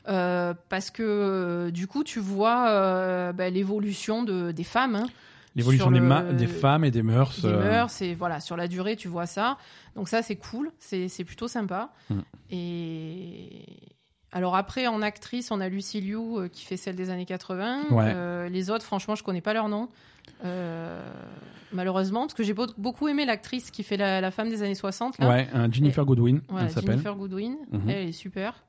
euh, 0.08 0.54
parce 0.68 0.90
que 0.90 1.02
euh, 1.02 1.70
du 1.70 1.86
coup, 1.86 2.02
tu 2.04 2.18
vois 2.20 3.32
bah, 3.32 3.50
l'évolution 3.50 4.22
de, 4.22 4.52
des 4.52 4.64
femmes, 4.64 4.94
hein, 4.96 5.06
L'évolution 5.56 5.90
des, 5.90 5.98
le- 5.98 6.04
ma- 6.06 6.22
des 6.22 6.46
femmes 6.46 6.84
et 6.84 6.90
des 6.92 7.02
mœurs. 7.02 7.40
des 7.40 7.48
mœurs, 7.48 8.00
et 8.00 8.14
voilà, 8.14 8.38
sur 8.38 8.56
la 8.56 8.68
durée, 8.68 8.94
tu 8.96 9.08
vois 9.08 9.26
ça. 9.26 9.58
Donc 9.96 10.08
ça, 10.08 10.22
c'est 10.22 10.36
cool, 10.36 10.70
c'est 10.78 11.24
plutôt 11.24 11.48
sympa. 11.48 11.90
Mm. 12.10 12.20
Et 12.50 13.66
alors 14.32 14.54
après, 14.56 14.86
en 14.86 15.02
actrice, 15.02 15.50
on 15.50 15.60
a 15.60 15.68
Lucy 15.68 16.00
Liu 16.00 16.16
euh, 16.16 16.48
qui 16.48 16.64
fait 16.64 16.76
celle 16.76 16.96
des 16.96 17.10
années 17.10 17.24
80. 17.26 17.84
Ouais. 17.90 18.12
Euh, 18.14 18.48
les 18.48 18.70
autres, 18.70 18.84
franchement, 18.84 19.14
je 19.14 19.22
connais 19.24 19.40
pas 19.40 19.52
leur 19.54 19.68
nom. 19.68 19.88
Euh, 20.44 21.02
malheureusement, 21.72 22.20
parce 22.22 22.34
que 22.34 22.42
j'ai 22.42 22.54
beau- 22.54 22.66
beaucoup 22.76 23.08
aimé 23.08 23.24
l'actrice 23.24 23.70
qui 23.70 23.82
fait 23.82 23.96
la, 23.96 24.20
la 24.20 24.30
femme 24.30 24.48
des 24.48 24.62
années 24.62 24.74
60. 24.74 25.18
Là. 25.18 25.28
Ouais, 25.28 25.48
Jennifer 25.70 26.04
Goodwin, 26.04 26.40
Voilà, 26.48 26.66
elle 26.66 26.72
s'appelle. 26.72 26.90
Jennifer 26.92 27.14
Goodwin, 27.16 27.56
Mhm. 27.70 27.90
elle 27.90 28.08
est 28.08 28.12
super. 28.12 28.64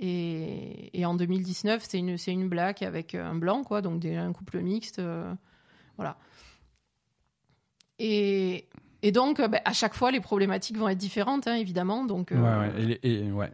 Et, 0.00 0.90
et 0.98 1.04
en 1.06 1.14
2019, 1.14 1.84
c'est 1.88 1.98
une, 1.98 2.16
c'est 2.18 2.32
une 2.32 2.48
black 2.48 2.82
avec 2.82 3.14
un 3.16 3.34
blanc, 3.34 3.64
quoi, 3.64 3.82
donc 3.82 3.98
déjà 4.00 4.22
un 4.22 4.32
couple 4.32 4.60
mixte. 4.60 4.98
euh, 5.00 5.32
voilà. 5.96 6.16
Et, 7.98 8.68
et 9.02 9.12
donc, 9.12 9.40
euh, 9.40 9.48
bah, 9.48 9.60
à 9.64 9.72
chaque 9.72 9.94
fois, 9.94 10.10
les 10.10 10.20
problématiques 10.20 10.76
vont 10.76 10.88
être 10.88 10.98
différentes, 10.98 11.46
hein, 11.48 11.54
évidemment. 11.56 12.04
Donc, 12.04 12.30
Ouais, 12.30 12.38
ouais, 12.38 12.98
et- 13.02 13.30
ouais. 13.32 13.50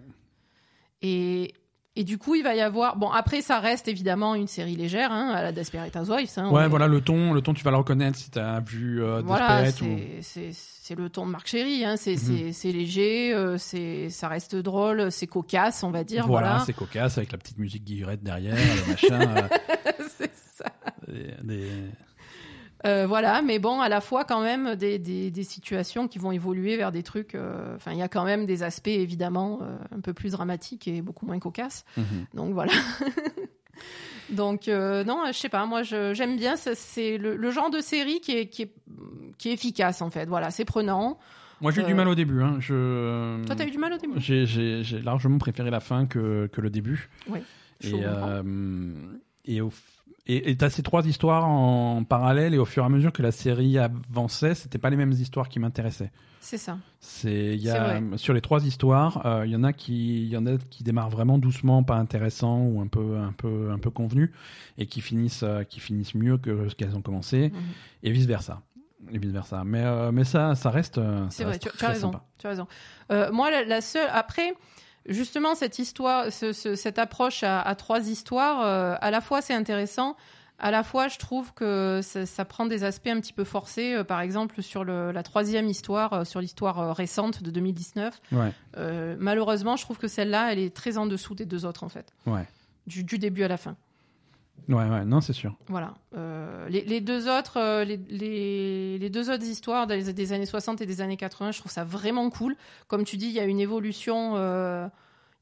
et, 1.03 1.55
et 1.97 2.05
du 2.05 2.19
coup, 2.19 2.35
il 2.35 2.43
va 2.43 2.55
y 2.55 2.61
avoir. 2.61 2.97
Bon, 2.97 3.11
après, 3.11 3.41
ça 3.43 3.61
reste 3.61 3.87
évidemment 3.89 4.35
une 4.35 4.47
série 4.49 4.75
légère, 4.77 5.13
hein, 5.13 5.31
à 5.35 5.43
la 5.43 5.53
Desperate 5.53 5.95
Housewives. 5.97 6.31
hein, 6.37 6.51
Ouais, 6.51 6.65
est- 6.65 6.69
voilà, 6.69 6.89
le 6.89 7.01
ton, 7.01 7.33
le 7.33 7.41
ton, 7.41 7.55
tu 7.55 7.63
vas 7.65 7.71
le 7.71 7.77
reconnaître 7.77 8.19
si 8.19 8.31
t'as 8.31 8.61
vu 8.61 9.03
euh, 9.03 9.23
Voilà, 9.25 9.63
Desperate 9.63 9.81
ou... 9.93 9.99
c'est- 10.23 10.23
c'est 10.23 10.51
c'est 10.85 10.95
le 10.97 11.09
ton 11.09 11.25
de 11.27 11.31
Marc 11.31 11.47
Chéry, 11.47 11.83
hein, 11.85 11.97
c'est 11.97 12.17
c'est- 12.17 12.53
c'est 12.53 12.71
léger, 12.73 13.33
euh, 13.33 13.57
c'est 13.59 14.11
ça 14.11 14.29
reste 14.29 14.55
drôle, 14.57 15.11
c'est 15.11 15.27
cocasse, 15.27 15.83
on 15.83 15.91
va 15.91 16.05
dire. 16.05 16.27
Voilà, 16.27 16.49
Voilà, 16.49 16.65
c'est 16.67 16.75
cocasse 16.75 17.17
avec 17.17 17.33
la 17.33 17.39
petite 17.39 17.59
musique 17.59 17.85
guillerette 17.85 18.23
derrière, 18.23 18.55
le 18.55 18.91
machin. 18.91 19.35
euh, 19.37 19.93
c'est 20.19 20.33
ça. 20.35 20.67
des- 21.09 21.35
des- 21.43 21.71
Euh, 22.87 23.07
voilà, 23.07 23.41
mais 23.43 23.59
bon, 23.59 23.81
à 23.81 23.89
la 23.89 24.01
fois 24.01 24.25
quand 24.25 24.43
même 24.43 24.75
des, 24.75 24.99
des, 24.99 25.31
des 25.31 25.43
situations 25.43 26.07
qui 26.07 26.19
vont 26.19 26.33
évoluer 26.33 26.77
vers 26.77 26.93
des 26.93 27.03
trucs. 27.03 27.35
euh, 27.35 27.75
Enfin, 27.77 27.93
il 27.93 27.99
y 27.99 28.03
a 28.03 28.09
quand 28.09 28.25
même 28.25 28.45
des 28.47 28.63
aspects 28.63 28.89
évidemment 28.89 29.61
euh, 29.63 29.77
un 29.97 30.01
peu 30.01 30.13
plus 30.13 30.33
dramatiques 30.33 30.87
et 30.89 31.01
beaucoup 31.01 31.25
moins 31.27 31.39
cocasses. 31.39 31.85
Mhm. 31.97 32.05
Donc 32.35 32.53
voilà. 32.53 32.73
Donc 34.31 34.69
non, 34.69 35.25
je 35.29 35.33
sais 35.33 35.49
pas, 35.49 35.67
moi 35.67 35.83
j'aime 35.83 36.37
bien, 36.37 36.57
c'est 36.57 37.19
le, 37.19 37.37
le 37.37 37.51
genre 37.51 37.71
de 37.71 37.81
série 37.81 38.21
qui 38.21 38.33
est, 38.33 38.47
qui, 38.49 38.63
est, 38.63 38.73
qui 39.39 39.51
est 39.51 39.53
efficace 39.53 40.01
en 40.03 40.11
fait. 40.11 40.27
Voilà, 40.27 40.51
c'est 40.51 40.65
prenant. 40.65 41.19
Moi, 41.61 41.71
j'ai 41.73 41.83
eu 41.83 41.85
du 41.85 41.95
mal 41.95 42.09
au 42.09 42.15
début. 42.15 42.43
Hein. 42.43 42.57
Je... 42.59 43.43
Toi, 43.47 43.55
t'as 43.55 43.67
eu 43.67 43.71
du 43.71 43.79
mal 43.79 43.93
au 43.93 43.99
début? 43.99 44.19
J'ai- 44.19 44.83
largement 45.03 45.39
préféré 45.39 45.71
la 45.71 45.81
fin 45.81 46.07
que, 46.07 46.47
que 46.53 46.61
le 46.61 46.69
début. 46.71 47.09
Oui. 47.29 47.41
Et, 49.47 49.61
au 49.61 49.71
et, 50.27 50.51
et 50.51 50.57
t'as 50.57 50.71
ces 50.71 50.83
trois 50.83 51.07
histoires 51.07 51.47
en 51.49 52.05
parallèle, 52.05 52.55
et 52.55 52.59
au 52.59 52.65
fur 52.65 52.83
et 52.83 52.87
à 52.87 52.89
mesure 52.89 53.13
que 53.13 53.23
la 53.23 53.33
série 53.33 53.79
avançait, 53.79 54.55
c'était 54.55 54.79
pas 54.79 54.91
les 54.91 54.97
mêmes 54.97 55.13
histoires 55.13 55.49
qui 55.49 55.59
m'intéressaient. 55.61 56.11
C'est 56.41 56.59
ça. 56.59 56.77
C'est 57.01 57.55
il 57.55 57.63
y 57.63 57.71
a 57.71 57.99
vrai. 58.01 58.19
sur 58.19 58.35
les 58.35 58.43
trois 58.43 58.67
histoires, 58.67 59.25
euh, 59.25 59.47
il 59.47 59.53
y 59.53 59.57
en 59.57 59.65
a 59.65 59.73
qui 59.73 60.23
il 60.25 60.29
y 60.29 60.37
en 60.37 60.47
a 60.47 60.59
qui 60.71 60.85
démarrent 60.85 61.09
vraiment 61.09 61.39
doucement, 61.39 61.83
pas 61.83 61.97
intéressants 61.97 62.61
ou 62.67 62.83
un 62.83 62.87
peu 62.87 63.17
un 63.17 63.33
peu 63.33 63.71
un 63.71 63.79
peu 63.79 63.89
convenus 63.91 64.31
et 64.77 64.85
qui 64.87 65.01
finissent 65.01 65.43
euh, 65.43 65.63
qui 65.65 65.81
finissent 65.81 66.15
mieux 66.15 66.37
que 66.37 66.69
ce 66.69 66.75
qu'elles 66.75 66.97
ont 66.97 67.01
commencé 67.03 67.49
Mhm. 67.51 67.61
et 68.03 68.11
vice 68.11 68.27
versa. 68.27 68.61
Et 69.11 69.19
vice 69.19 69.33
versa. 69.33 69.65
Mais 69.65 69.83
euh, 69.85 70.13
mais 70.13 70.25
ça 70.25 70.55
ça 70.55 70.69
reste 70.71 70.99
euh, 70.99 71.27
C'est 71.31 71.45
vrai, 71.45 71.59
tu, 71.59 71.71
tu 71.71 71.77
très 71.79 71.87
as 71.87 71.91
raison. 71.91 72.13
sympa. 72.13 72.25
Tu 72.39 72.47
as 72.47 72.51
raison. 72.51 72.67
Euh, 73.11 73.33
moi, 73.33 73.51
la, 73.51 73.65
la 73.65 73.81
seule. 73.81 74.09
Après, 74.13 74.53
justement, 75.07 75.55
cette 75.55 75.79
histoire, 75.79 76.33
ce- 76.33 76.53
ce- 76.53 76.75
cette 76.77 76.99
approche 76.99 77.43
à, 77.43 77.61
à 77.61 77.75
trois 77.75 78.09
histoires, 78.09 78.63
euh, 78.65 78.97
à 79.01 79.11
la 79.11 79.21
fois 79.21 79.43
c'est 79.43 79.55
intéressant, 79.55 80.17
à 80.59 80.71
la 80.71 80.83
fois 80.85 81.09
je 81.09 81.19
trouve 81.19 81.53
que 81.55 82.01
ça, 82.03 82.27
ça 82.27 82.45
prend 82.45 82.65
des 82.67 82.85
aspects 82.85 83.09
un 83.09 83.21
petit 83.21 83.33
peu 83.33 83.45
forcés. 83.45 83.95
euh, 83.95 84.05
par 84.05 84.21
exemple, 84.21 84.63
sur 84.63 84.85
le- 84.85 85.11
la 85.13 85.23
troisième 85.23 85.69
histoire, 85.69 86.13
euh, 86.13 86.25
sur 86.25 86.41
l'histoire 86.41 86.95
récente 86.97 87.43
de 87.43 87.51
2019. 87.51 88.21
Ouais. 88.33 88.53
euh, 88.77 89.17
malheureusement, 89.19 89.77
je 89.77 89.83
trouve 89.85 89.99
que 89.99 90.09
celle-là, 90.09 90.53
elle 90.53 90.59
est 90.59 90.75
très 90.75 90.97
en 90.99 91.07
dessous 91.07 91.35
des 91.35 91.45
deux 91.47 91.65
autres, 91.67 91.85
en 91.85 91.89
fait. 91.89 92.13
Ouais. 92.27 92.47
Du, 92.87 93.03
du 93.03 93.19
début 93.19 93.43
à 93.45 93.49
la 93.49 93.57
fin. 93.57 93.77
Ouais 94.69 94.89
ouais, 94.89 95.05
non, 95.05 95.21
c'est 95.21 95.33
sûr. 95.35 95.55
Voilà. 95.69 95.95
Euh, 96.17 96.69
les, 96.71 96.81
les 96.83 97.01
deux 97.03 97.29
autres, 97.29 97.59
euh, 97.59 97.85
les, 97.85 97.99
les, 98.09 98.99
les 98.99 99.11
deux 99.11 99.31
autres 99.31 99.45
histoires 99.45 99.87
des, 99.87 100.13
des 100.13 100.33
années 100.33 100.47
60 100.47 100.81
et 100.81 100.87
des 100.87 101.01
années 101.03 101.19
80, 101.19 101.53
je 101.53 101.59
trouve 101.61 101.71
ça 101.73 101.85
vraiment 101.85 102.31
cool. 102.31 102.57
Comme 102.89 103.05
tu 103.05 103.17
dis, 103.19 103.27
il 103.27 103.33
y 103.33 103.41
a 103.41 103.45
une 103.45 103.61
évolution. 103.61 104.33
euh, 104.37 104.87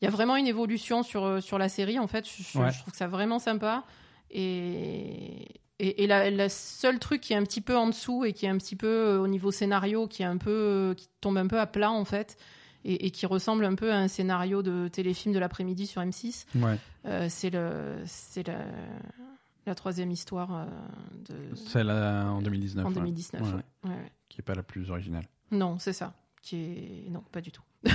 il 0.00 0.06
y 0.06 0.08
a 0.08 0.10
vraiment 0.10 0.34
une 0.34 0.48
évolution 0.48 1.04
sur, 1.04 1.40
sur 1.40 1.58
la 1.58 1.68
série, 1.68 2.00
en 2.00 2.08
fait. 2.08 2.26
Je, 2.28 2.42
je- 2.42 2.58
Ouais. 2.58 2.72
je 2.72 2.80
trouve 2.80 2.94
ça 2.94 3.06
vraiment 3.06 3.38
sympa. 3.38 3.84
Et, 4.30 5.46
et, 5.78 6.02
et 6.02 6.06
la, 6.06 6.30
la 6.30 6.48
seule 6.48 6.98
truc 6.98 7.20
qui 7.20 7.32
est 7.32 7.36
un 7.36 7.44
petit 7.44 7.60
peu 7.60 7.76
en 7.76 7.86
dessous 7.86 8.24
et 8.24 8.32
qui 8.32 8.46
est 8.46 8.48
un 8.48 8.58
petit 8.58 8.76
peu 8.76 9.16
au 9.16 9.28
niveau 9.28 9.50
scénario, 9.52 10.06
qui 10.08 10.22
est 10.22 10.26
un 10.26 10.36
peu, 10.38 10.94
qui 10.96 11.08
tombe 11.20 11.36
un 11.38 11.46
peu 11.46 11.60
à 11.60 11.66
plat, 11.66 11.90
en 11.92 12.04
fait. 12.04 12.36
Et, 12.84 13.06
et 13.06 13.10
qui 13.10 13.26
ressemble 13.26 13.64
un 13.64 13.74
peu 13.74 13.92
à 13.92 13.96
un 13.96 14.08
scénario 14.08 14.62
de 14.62 14.88
téléfilm 14.88 15.34
de 15.34 15.38
l'après-midi 15.38 15.86
sur 15.86 16.02
M6. 16.02 16.46
Ouais. 16.56 16.78
Euh, 17.06 17.26
c'est 17.28 17.50
le, 17.50 17.96
c'est 18.06 18.46
la, 18.46 18.64
la 19.66 19.74
troisième 19.74 20.10
histoire 20.10 20.54
euh, 20.54 20.64
de, 21.28 21.54
Celle 21.54 21.90
euh, 21.90 22.24
en 22.24 22.42
2019. 22.42 22.84
en 22.84 22.88
ouais. 22.88 22.94
2019. 22.94 23.54
Ouais. 23.84 23.90
Qui 24.28 24.40
est 24.40 24.44
pas 24.44 24.54
la 24.54 24.62
plus 24.62 24.90
originale. 24.90 25.24
Non, 25.50 25.78
c'est 25.78 25.92
ça. 25.92 26.14
Qui 26.42 26.56
est 26.56 27.10
non, 27.10 27.22
pas 27.30 27.40
du 27.40 27.52
tout. 27.52 27.62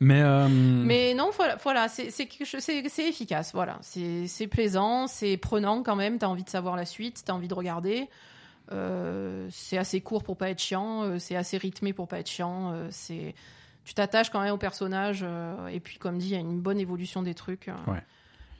Mais, 0.00 0.22
euh, 0.22 0.48
Mais 0.48 1.14
non, 1.14 1.30
voilà, 1.34 1.56
voilà 1.56 1.88
c'est 1.88 2.10
c'est 2.10 2.28
efficace. 3.08 3.52
Voilà, 3.52 3.78
c'est 3.82 4.26
c'est 4.26 4.46
plaisant, 4.48 5.06
c'est 5.06 5.36
prenant 5.36 5.82
quand 5.82 5.96
même. 5.96 6.18
T'as 6.18 6.26
envie 6.26 6.44
de 6.44 6.50
savoir 6.50 6.76
la 6.76 6.84
suite, 6.84 7.22
t'as 7.24 7.32
envie 7.32 7.48
de 7.48 7.54
regarder. 7.54 8.08
Euh, 8.72 9.46
c'est 9.50 9.78
assez 9.78 10.00
court 10.00 10.22
pour 10.22 10.36
pas 10.36 10.50
être 10.50 10.60
chiant, 10.60 11.02
euh, 11.02 11.18
c'est 11.18 11.36
assez 11.36 11.58
rythmé 11.58 11.92
pour 11.92 12.08
pas 12.08 12.18
être 12.18 12.28
chiant. 12.28 12.72
euh, 12.72 12.88
c'est 12.90 13.34
tu 13.84 13.92
t'attaches 13.92 14.30
quand 14.30 14.40
même 14.40 14.54
au 14.54 14.58
personnage 14.58 15.26
et 15.70 15.78
puis 15.78 15.98
comme 15.98 16.16
dit, 16.16 16.28
il 16.28 16.32
y 16.32 16.36
a 16.36 16.38
une 16.38 16.58
bonne 16.58 16.78
évolution 16.78 17.22
des 17.22 17.34
trucs. 17.34 17.68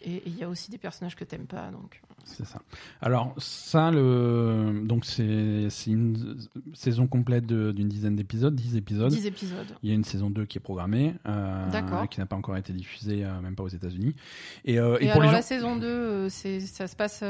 Et 0.06 0.22
il 0.26 0.36
y 0.36 0.44
a 0.44 0.48
aussi 0.48 0.70
des 0.70 0.78
personnages 0.78 1.16
que 1.16 1.24
t'aimes 1.24 1.46
pas, 1.46 1.70
donc. 1.70 2.00
C'est 2.26 2.46
ça. 2.46 2.60
Alors 3.02 3.34
ça, 3.36 3.90
le 3.90 4.82
donc 4.84 5.04
c'est 5.04 5.68
une 5.86 6.38
saison 6.72 7.06
complète 7.06 7.46
d'une 7.46 7.88
dizaine 7.88 8.16
d'épisodes, 8.16 8.54
10 8.54 8.76
épisodes. 8.76 9.10
10 9.12 9.26
épisodes. 9.26 9.66
Il 9.82 9.90
y 9.90 9.92
a 9.92 9.94
une 9.94 10.04
saison 10.04 10.30
2 10.30 10.46
qui 10.46 10.56
est 10.56 10.60
programmée, 10.60 11.14
euh, 11.26 12.06
qui 12.06 12.20
n'a 12.20 12.26
pas 12.26 12.36
encore 12.36 12.56
été 12.56 12.72
diffusée, 12.72 13.24
euh, 13.24 13.40
même 13.42 13.54
pas 13.56 13.62
aux 13.62 13.68
États-Unis. 13.68 14.14
Et, 14.64 14.78
euh, 14.78 14.96
Et, 15.00 15.04
et 15.04 15.08
pour 15.08 15.20
alors 15.20 15.32
les 15.32 15.36
la 15.38 15.42
saison 15.42 15.76
2, 15.76 15.86
euh, 15.86 16.28
c'est 16.30 16.60
ça 16.60 16.86
se 16.86 16.96
passe, 16.96 17.22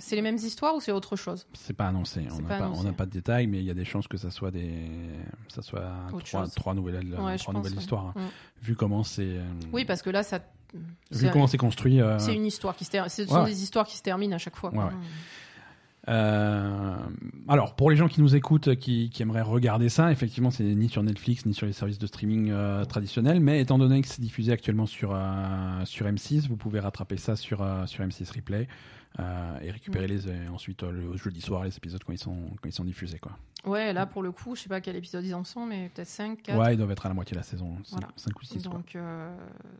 c'est 0.00 0.16
les 0.16 0.22
mêmes 0.22 0.36
histoires 0.36 0.74
ou 0.74 0.80
c'est 0.80 0.92
autre 0.92 1.16
chose? 1.16 1.46
C'est 1.52 1.76
pas 1.76 1.88
annoncé. 1.88 2.26
On 2.30 2.82
n'a 2.82 2.92
pas 2.92 3.04
de 3.06 3.10
détails, 3.10 3.46
mais 3.46 3.58
il 3.58 3.64
y 3.64 3.70
a 3.70 3.74
des 3.74 3.84
chances 3.84 4.08
que 4.08 4.16
ça 4.16 4.30
soit 4.30 4.50
des, 4.50 4.72
ça 5.48 5.60
soit 5.62 5.92
trois, 6.56 6.74
nouvelles, 6.74 7.06
Ouais, 7.18 7.36
trois 7.36 7.52
pense, 7.52 7.54
nouvelles 7.54 7.72
ouais. 7.74 7.78
histoires. 7.80 8.06
hein. 8.08 8.14
Mm. 8.16 8.64
Vu 8.64 8.74
comment 8.76 9.04
c'est, 9.04 9.36
Oui, 9.72 9.84
parce 9.84 10.00
que 10.02 10.10
là, 10.10 10.22
ça. 10.22 10.40
Vu 11.10 11.30
comment 11.30 11.46
c'est 11.46 11.56
construit. 11.58 12.00
euh, 12.00 12.18
C'est 12.18 12.34
une 12.34 12.46
histoire 12.46 12.76
qui 12.76 12.84
se 12.84 12.90
termine. 12.90 13.08
Ce 13.10 13.24
sont 13.26 13.40
ouais. 13.42 13.46
des 13.46 13.62
histoires 13.62 13.86
qui 13.86 13.96
se 13.96 14.02
terminent 14.02 14.34
à 14.34 14.38
chaque 14.38 14.56
fois. 14.56 14.70
quoi. 14.70 14.84
Ouais, 14.86 14.90
ouais. 14.90 14.96
Euh, 16.08 16.96
alors, 17.48 17.74
pour 17.76 17.90
les 17.90 17.96
gens 17.96 18.08
qui 18.08 18.22
nous 18.22 18.34
écoutent, 18.34 18.74
qui, 18.76 19.10
qui 19.10 19.22
aimeraient 19.22 19.42
regarder 19.42 19.90
ça, 19.90 20.10
effectivement, 20.10 20.50
c'est 20.50 20.64
ni 20.64 20.88
sur 20.88 21.02
Netflix 21.02 21.44
ni 21.44 21.52
sur 21.52 21.66
les 21.66 21.74
services 21.74 21.98
de 21.98 22.06
streaming 22.06 22.50
euh, 22.50 22.84
traditionnels. 22.86 23.40
Mais 23.40 23.60
étant 23.60 23.76
donné 23.78 24.00
que 24.00 24.08
c'est 24.08 24.20
diffusé 24.22 24.52
actuellement 24.52 24.86
sur 24.86 25.10
sur 25.84 26.06
M6, 26.06 26.48
vous 26.48 26.56
pouvez 26.56 26.80
rattraper 26.80 27.18
ça 27.18 27.36
sur 27.36 27.58
sur 27.86 28.04
M6 28.04 28.34
Replay 28.34 28.68
euh, 29.18 29.58
et 29.62 29.70
récupérer 29.70 30.06
Mm. 30.06 30.10
les 30.10 30.28
euh, 30.28 30.48
ensuite 30.52 30.82
euh, 30.82 30.92
le 30.92 31.16
jeudi 31.16 31.40
soir 31.40 31.64
les 31.64 31.76
épisodes 31.76 32.02
quand 32.04 32.12
ils 32.12 32.18
sont 32.18 32.36
quand 32.62 32.68
ils 32.68 32.72
sont 32.72 32.84
diffusés 32.84 33.18
quoi. 33.18 33.32
Ouais, 33.64 33.92
là, 33.92 34.06
pour 34.06 34.22
le 34.22 34.30
coup, 34.30 34.54
je 34.54 34.62
sais 34.62 34.68
pas 34.68 34.80
quel 34.80 34.94
épisode 34.94 35.24
ils 35.24 35.34
en 35.34 35.42
sont, 35.42 35.66
mais 35.66 35.90
peut-être 35.92 36.06
5, 36.06 36.42
4. 36.42 36.56
Ouais, 36.56 36.74
ils 36.74 36.76
doivent 36.76 36.92
être 36.92 37.04
à 37.06 37.08
la 37.08 37.14
moitié 37.16 37.34
de 37.34 37.40
la 37.40 37.42
saison, 37.42 37.76
5, 37.84 37.90
Voilà. 37.98 38.08
ou 38.16 38.44
6 38.44 38.62
quoi. 38.62 38.72
Donc, 38.74 38.96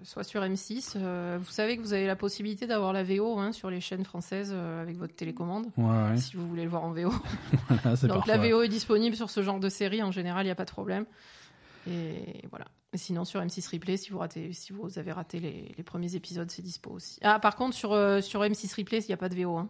soit 0.02 0.24
sur 0.24 0.42
M6. 0.42 0.94
euh, 0.96 1.38
vous 1.40 1.48
savez 1.50 1.76
que 1.76 1.82
vous 1.82 1.92
avez 1.92 2.06
la 2.09 2.16
possibilité 2.16 2.66
d'avoir 2.66 2.92
la 2.92 3.05
VO 3.05 3.38
hein, 3.38 3.52
sur 3.52 3.70
les 3.70 3.80
chaînes 3.80 4.02
françaises 4.05 4.52
avec 4.52 4.96
votre 4.96 5.14
télécommande, 5.14 5.66
Ouais, 5.76 5.84
ouais. 6.10 6.16
si 6.16 6.34
vous 6.36 6.48
voulez 6.48 6.64
le 6.64 6.70
voir 6.70 6.82
en 6.82 6.90
VO. 6.90 7.10
Voilà, 7.68 7.96
Donc, 7.96 8.09
parfois- 8.26 8.36
la 8.36 8.48
VO 8.48 8.62
est 8.62 8.68
disponible 8.68 9.14
sur 9.14 9.30
ce 9.30 9.44
genre 9.44 9.60
de 9.60 9.68
série. 9.68 10.02
En 10.02 10.10
général, 10.10 10.42
il 10.42 10.48
n'y 10.48 10.52
a 10.52 10.56
pas 10.56 10.64
de 10.64 10.70
problème. 10.72 11.05
Et 11.88 12.44
voilà. 12.50 12.66
Sinon, 12.94 13.24
sur 13.27 13.40
M6 13.40 13.70
Replay, 13.70 13.98
si 13.98 14.10
vous, 14.10 14.19
ratez, 14.19 14.52
si 14.55 14.73
vous 14.73 14.98
avez 14.98 15.12
raté 15.12 15.40
les, 15.40 15.74
les 15.77 15.82
premiers 15.82 16.15
épisodes, 16.15 16.51
c'est 16.51 16.62
dispo 16.62 16.90
aussi. 16.90 17.19
Ah, 17.23 17.39
par 17.39 17.55
contre, 17.55 17.74
sur, 17.74 17.93
euh, 17.93 18.23
sur 18.23 18.40
M6 18.43 18.74
Replay, 18.77 19.01
il 19.01 19.09
n'y 19.09 19.15
a 19.15 19.19
pas 19.19 19.28
de 19.28 19.35
VO. 19.35 19.56
Hein. 19.59 19.69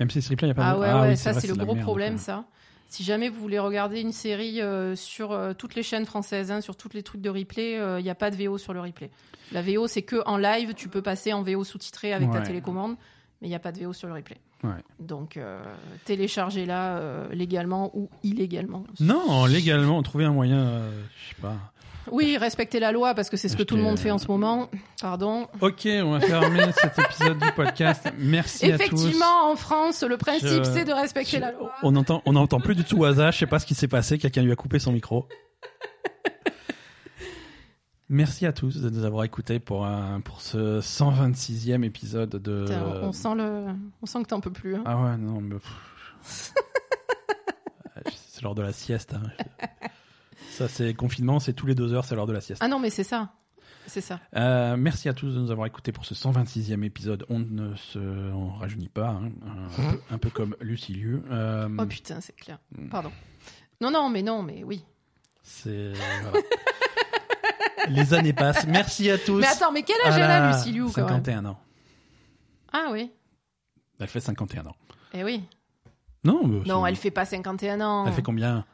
M6 0.00 0.30
Replay, 0.30 0.46
il 0.46 0.48
y 0.48 0.50
a 0.52 0.54
pas 0.54 0.70
Ah 0.70 0.74
de... 0.74 0.80
ouais, 0.80 0.92
oui, 0.92 1.00
ouais, 1.00 1.16
c'est 1.16 1.34
ça 1.34 1.40
c'est 1.40 1.48
le 1.48 1.54
gros 1.54 1.74
merde, 1.74 1.84
problème, 1.84 2.16
ça. 2.16 2.44
Si 2.88 3.02
jamais 3.02 3.28
vous 3.28 3.40
voulez 3.40 3.58
regarder 3.58 4.00
une 4.00 4.12
série 4.12 4.62
euh, 4.62 4.96
sur 4.96 5.32
euh, 5.32 5.52
toutes 5.52 5.74
les 5.74 5.82
chaînes 5.82 6.06
françaises, 6.06 6.50
hein, 6.50 6.60
sur 6.62 6.76
tous 6.76 6.88
les 6.94 7.02
trucs 7.02 7.20
de 7.20 7.28
replay, 7.28 7.74
il 7.98 8.02
n'y 8.02 8.10
a 8.10 8.14
pas 8.14 8.30
de 8.30 8.36
VO 8.36 8.56
sur 8.56 8.72
le 8.72 8.80
replay. 8.80 9.10
La 9.52 9.60
VO, 9.60 9.86
c'est 9.86 10.02
que 10.02 10.22
en 10.26 10.38
live, 10.38 10.72
tu 10.74 10.88
peux 10.88 11.02
passer 11.02 11.32
en 11.32 11.42
VO 11.42 11.62
sous-titré 11.62 12.12
avec 12.12 12.30
ta 12.30 12.40
télécommande, 12.40 12.96
mais 13.40 13.48
il 13.48 13.50
n'y 13.50 13.56
a 13.56 13.60
pas 13.60 13.72
de 13.72 13.84
VO 13.84 13.92
sur 13.92 14.08
le 14.08 14.14
replay. 14.14 14.38
Ouais. 14.64 14.70
Donc, 14.98 15.36
euh, 15.36 15.62
téléchargez-la 16.04 16.96
euh, 16.96 17.28
légalement 17.32 17.90
ou 17.94 18.08
illégalement. 18.22 18.84
Non, 19.00 19.44
légalement, 19.46 20.02
trouver 20.02 20.24
un 20.24 20.32
moyen, 20.32 20.58
euh, 20.58 21.02
je 21.16 21.34
sais 21.34 21.40
pas. 21.42 21.56
Oui, 22.12 22.36
respectez 22.38 22.78
la 22.80 22.92
loi 22.92 23.14
parce 23.14 23.30
que 23.30 23.36
c'est 23.36 23.48
ce 23.48 23.56
que 23.56 23.62
tout 23.62 23.76
le 23.76 23.82
monde 23.82 23.98
fait 23.98 24.10
en 24.10 24.18
ce 24.18 24.28
moment. 24.28 24.68
Pardon. 25.00 25.48
Ok, 25.60 25.86
on 25.86 26.12
va 26.12 26.20
fermer 26.20 26.70
cet 26.80 26.98
épisode 26.98 27.38
du 27.38 27.52
podcast. 27.52 28.06
Merci 28.18 28.70
à 28.72 28.78
tous. 28.78 28.84
Effectivement, 28.84 29.50
en 29.50 29.56
France, 29.56 30.02
le 30.02 30.16
principe, 30.16 30.48
Je- 30.64 30.70
c'est 30.72 30.84
de 30.84 30.92
respecter 30.92 31.38
la 31.38 31.52
loi. 31.52 31.72
On 31.82 31.94
entend, 31.96 32.22
on 32.26 32.32
n'entend 32.34 32.60
plus 32.60 32.74
du 32.74 32.84
tout 32.84 32.96
Waza. 32.98 33.30
Je 33.30 33.38
sais 33.38 33.46
pas 33.46 33.58
ce 33.58 33.66
qui 33.66 33.74
s'est 33.74 33.88
passé. 33.88 34.18
Quelqu'un 34.18 34.42
lui 34.42 34.52
a 34.52 34.56
coupé 34.56 34.78
son 34.78 34.92
micro. 34.92 35.28
Merci 38.08 38.46
à 38.46 38.52
tous 38.52 38.80
de 38.80 38.88
nous 38.88 39.04
avoir 39.04 39.24
écoutés 39.24 39.58
pour, 39.58 39.84
un- 39.84 40.20
pour 40.20 40.40
ce 40.40 40.80
126e 40.80 41.82
épisode 41.82 42.30
de. 42.30 42.64
Putain, 42.64 42.84
on, 43.02 43.10
sent 43.12 43.34
le... 43.36 43.64
on 44.00 44.06
sent 44.06 44.22
que 44.22 44.28
t'en 44.28 44.40
peux 44.40 44.52
plus. 44.52 44.76
hein. 44.76 44.82
Ah 44.86 44.96
ouais, 45.02 45.16
non, 45.16 45.40
mais. 45.40 45.56
pff. 45.56 46.52
c'est 48.28 48.42
l'heure 48.42 48.54
de 48.54 48.62
la 48.62 48.72
sieste. 48.72 49.14
hein. 49.14 49.22
Ça, 50.56 50.68
c'est 50.68 50.94
confinement, 50.94 51.38
c'est 51.38 51.52
tous 51.52 51.66
les 51.66 51.74
deux 51.74 51.92
heures, 51.92 52.06
c'est 52.06 52.14
l'heure 52.14 52.26
de 52.26 52.32
la 52.32 52.40
sieste. 52.40 52.62
Ah 52.64 52.68
non, 52.68 52.78
mais 52.78 52.88
c'est 52.88 53.04
ça. 53.04 53.34
C'est 53.86 54.00
ça. 54.00 54.20
Euh, 54.34 54.74
merci 54.78 55.06
à 55.10 55.12
tous 55.12 55.34
de 55.34 55.38
nous 55.38 55.50
avoir 55.50 55.66
écoutés 55.66 55.92
pour 55.92 56.06
ce 56.06 56.14
126e 56.14 56.82
épisode. 56.82 57.26
On 57.28 57.38
ne 57.38 57.74
se 57.76 57.98
on 57.98 58.48
rajeunit 58.54 58.88
pas, 58.88 59.08
hein. 59.10 59.30
un, 59.46 59.68
peu, 59.92 60.00
un 60.12 60.18
peu 60.18 60.30
comme 60.30 60.56
Lucilieu. 60.60 61.22
Euh, 61.30 61.68
Oh 61.78 61.84
putain, 61.84 62.22
c'est 62.22 62.34
clair. 62.34 62.58
Pardon. 62.90 63.12
Non, 63.82 63.90
non, 63.90 64.08
mais 64.08 64.22
non, 64.22 64.42
mais 64.42 64.64
oui. 64.64 64.82
C'est 65.42 65.92
voilà. 66.22 66.40
les 67.88 68.14
années 68.14 68.32
passent. 68.32 68.66
Merci 68.66 69.10
à 69.10 69.18
tous. 69.18 69.38
Mais 69.38 69.46
attends, 69.46 69.72
mais 69.72 69.82
quel 69.82 69.96
âge 70.06 70.14
Ah 70.14 70.16
elle 70.16 70.22
a, 70.30 70.52
Lucie 70.56 70.72
Liu, 70.72 70.86
quand 70.86 71.02
même 71.02 71.08
51 71.08 71.44
ans. 71.44 71.58
Ah 72.72 72.88
oui. 72.92 73.12
Elle 74.00 74.08
fait 74.08 74.20
51 74.20 74.64
ans. 74.66 74.76
Eh 75.12 75.22
oui. 75.22 75.44
Non, 76.24 76.46
mais 76.46 76.60
Non, 76.66 76.86
elle 76.86 76.96
fait 76.96 77.10
pas 77.10 77.26
51 77.26 77.80
ans. 77.82 78.06
elle 78.06 78.14
fait 78.14 78.22
combien? 78.22 78.64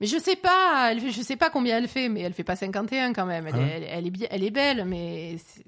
Mais 0.00 0.06
je 0.06 0.16
sais 0.18 0.36
pas, 0.36 0.90
elle 0.92 1.00
je 1.10 1.22
sais 1.22 1.36
pas 1.36 1.50
combien 1.50 1.78
elle 1.78 1.88
fait, 1.88 2.08
mais 2.08 2.20
elle 2.20 2.32
fait 2.32 2.44
pas 2.44 2.54
51 2.56 3.12
quand 3.12 3.26
même. 3.26 3.46
Elle, 3.48 3.54
Ah 3.56 3.60
est, 3.60 3.70
elle, 3.70 3.84
elle 3.90 4.06
est 4.06 4.10
bien, 4.10 4.28
elle 4.30 4.44
est 4.44 4.50
belle, 4.50 4.84
mais 4.84 5.36
c'est- 5.38 5.64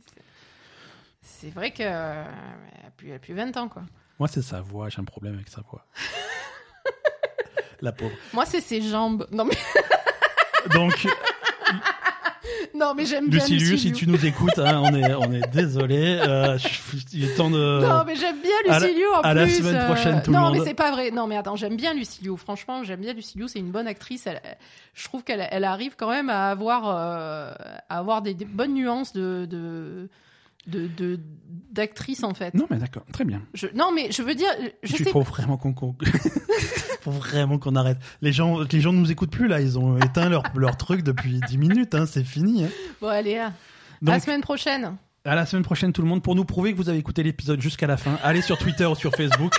c'est 1.22 1.50
vrai 1.50 1.70
que 1.72 1.82
euh, 1.82 2.24
elle 2.80 2.86
a 2.86 2.90
plus, 2.90 3.08
elle 3.08 3.16
a 3.16 3.18
plus 3.18 3.34
20 3.34 3.56
ans 3.56 3.68
quoi. 3.68 3.82
Moi, 4.18 4.28
c'est 4.28 4.42
sa 4.42 4.60
voix. 4.60 4.88
J'ai 4.90 5.00
un 5.00 5.04
problème 5.04 5.34
avec 5.34 5.48
sa 5.48 5.62
voix. 5.62 5.84
La 7.80 7.92
pauvre. 7.92 8.14
Moi, 8.34 8.44
c'est 8.44 8.60
ses 8.60 8.82
jambes. 8.82 9.26
Non 9.32 9.46
mais 9.46 9.56
Donc, 10.74 11.06
non, 12.80 12.94
mais 12.96 13.04
j'aime 13.04 13.28
bien 13.28 13.38
Luciliu, 13.40 13.70
Lucie 13.72 13.88
si 13.88 13.92
tu 13.92 14.08
nous 14.08 14.24
écoutes, 14.26 14.58
hein, 14.58 14.80
on 14.84 14.94
est, 14.94 15.14
on 15.14 15.32
est 15.32 15.46
désolé. 15.52 16.18
Euh, 16.26 16.58
il 17.12 17.24
est 17.24 17.34
temps 17.36 17.50
de. 17.50 17.80
Non, 17.80 18.02
mais 18.06 18.16
j'aime 18.16 18.36
bien 18.40 18.78
Liu 18.88 19.04
en 19.14 19.20
à 19.20 19.34
la 19.34 19.44
plus. 19.44 19.54
semaine 19.56 19.76
euh, 19.76 19.86
prochaine, 19.86 20.22
tout 20.22 20.30
le 20.32 20.36
non, 20.36 20.44
monde. 20.46 20.58
mais 20.58 20.64
c'est 20.64 20.74
pas 20.74 20.90
vrai. 20.90 21.10
Non, 21.10 21.26
mais 21.26 21.36
attends, 21.36 21.56
j'aime 21.56 21.76
bien 21.76 21.94
Lucie 21.94 22.24
Liu. 22.24 22.36
Franchement, 22.36 22.82
j'aime 22.82 23.00
bien 23.00 23.12
Lucie 23.12 23.38
Liu. 23.38 23.46
C'est 23.48 23.58
une 23.58 23.70
bonne 23.70 23.86
actrice. 23.86 24.26
Elle, 24.26 24.40
je 24.94 25.04
trouve 25.04 25.22
qu'elle 25.22 25.46
elle 25.50 25.64
arrive 25.64 25.94
quand 25.96 26.10
même 26.10 26.30
à 26.30 26.48
avoir, 26.48 26.88
euh, 26.88 27.52
à 27.88 27.98
avoir 27.98 28.22
des, 28.22 28.34
des 28.34 28.44
bonnes 28.46 28.74
nuances 28.74 29.12
de, 29.12 29.46
de, 29.46 30.08
de, 30.66 31.20
d'actrice 31.70 32.22
en 32.24 32.34
fait. 32.34 32.54
Non, 32.54 32.66
mais 32.70 32.78
d'accord, 32.78 33.04
très 33.12 33.24
bien. 33.24 33.42
Je, 33.54 33.66
non, 33.74 33.92
mais 33.94 34.10
je 34.10 34.22
veux 34.22 34.34
dire, 34.34 34.50
je 34.82 34.96
Il 34.98 35.04
sais. 35.04 35.10
vraiment 35.12 35.56
qu'on- 35.56 35.74
faut 37.00 37.10
vraiment 37.10 37.58
qu'on 37.58 37.76
arrête. 37.76 37.98
Les 38.22 38.32
gens, 38.32 38.58
les 38.70 38.80
gens 38.80 38.92
ne 38.92 38.98
nous 38.98 39.10
écoutent 39.10 39.30
plus 39.30 39.48
là. 39.48 39.60
Ils 39.60 39.78
ont 39.78 39.96
éteint 39.98 40.28
leur, 40.28 40.42
leur 40.54 40.76
truc 40.76 41.02
depuis 41.02 41.40
10 41.48 41.58
minutes. 41.58 41.94
Hein, 41.94 42.06
c'est 42.06 42.24
fini. 42.24 42.64
Hein. 42.64 42.68
Bon, 43.00 43.08
allez, 43.08 43.38
à, 43.38 43.52
Donc, 44.02 44.14
la 44.14 44.20
semaine 44.20 44.40
prochaine. 44.42 44.96
À 45.24 45.34
la 45.34 45.44
semaine 45.46 45.64
prochaine, 45.64 45.92
tout 45.92 46.02
le 46.02 46.08
monde. 46.08 46.22
Pour 46.22 46.34
nous 46.34 46.44
prouver 46.44 46.72
que 46.72 46.76
vous 46.78 46.88
avez 46.88 46.98
écouté 46.98 47.22
l'épisode 47.22 47.60
jusqu'à 47.60 47.86
la 47.86 47.96
fin, 47.96 48.18
allez 48.22 48.40
sur 48.42 48.56
Twitter 48.58 48.86
ou 48.86 48.94
sur 48.94 49.12
Facebook 49.14 49.52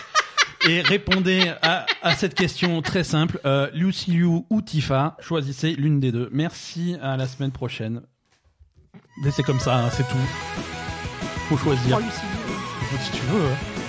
et 0.67 0.81
répondez 0.81 1.51
à, 1.61 1.85
à 2.01 2.15
cette 2.15 2.33
question 2.35 2.81
très 2.81 3.03
simple. 3.03 3.39
Euh, 3.45 3.69
Lucy 3.73 4.11
Liu 4.11 4.25
ou 4.49 4.61
Tifa, 4.63 5.17
choisissez 5.19 5.73
l'une 5.73 5.99
des 5.99 6.11
deux. 6.11 6.29
Merci, 6.31 6.95
à 7.01 7.15
la 7.17 7.27
semaine 7.27 7.51
prochaine. 7.51 8.01
C'est 9.31 9.43
comme 9.43 9.59
ça, 9.59 9.77
hein, 9.85 9.89
c'est 9.91 10.07
tout. 10.07 10.17
Faut 11.49 11.57
choisir. 11.57 11.97
Oh, 11.97 12.01
Liu. 12.01 12.97
Si 13.03 13.11
tu 13.11 13.21
veux. 13.27 13.45
hein. 13.45 13.80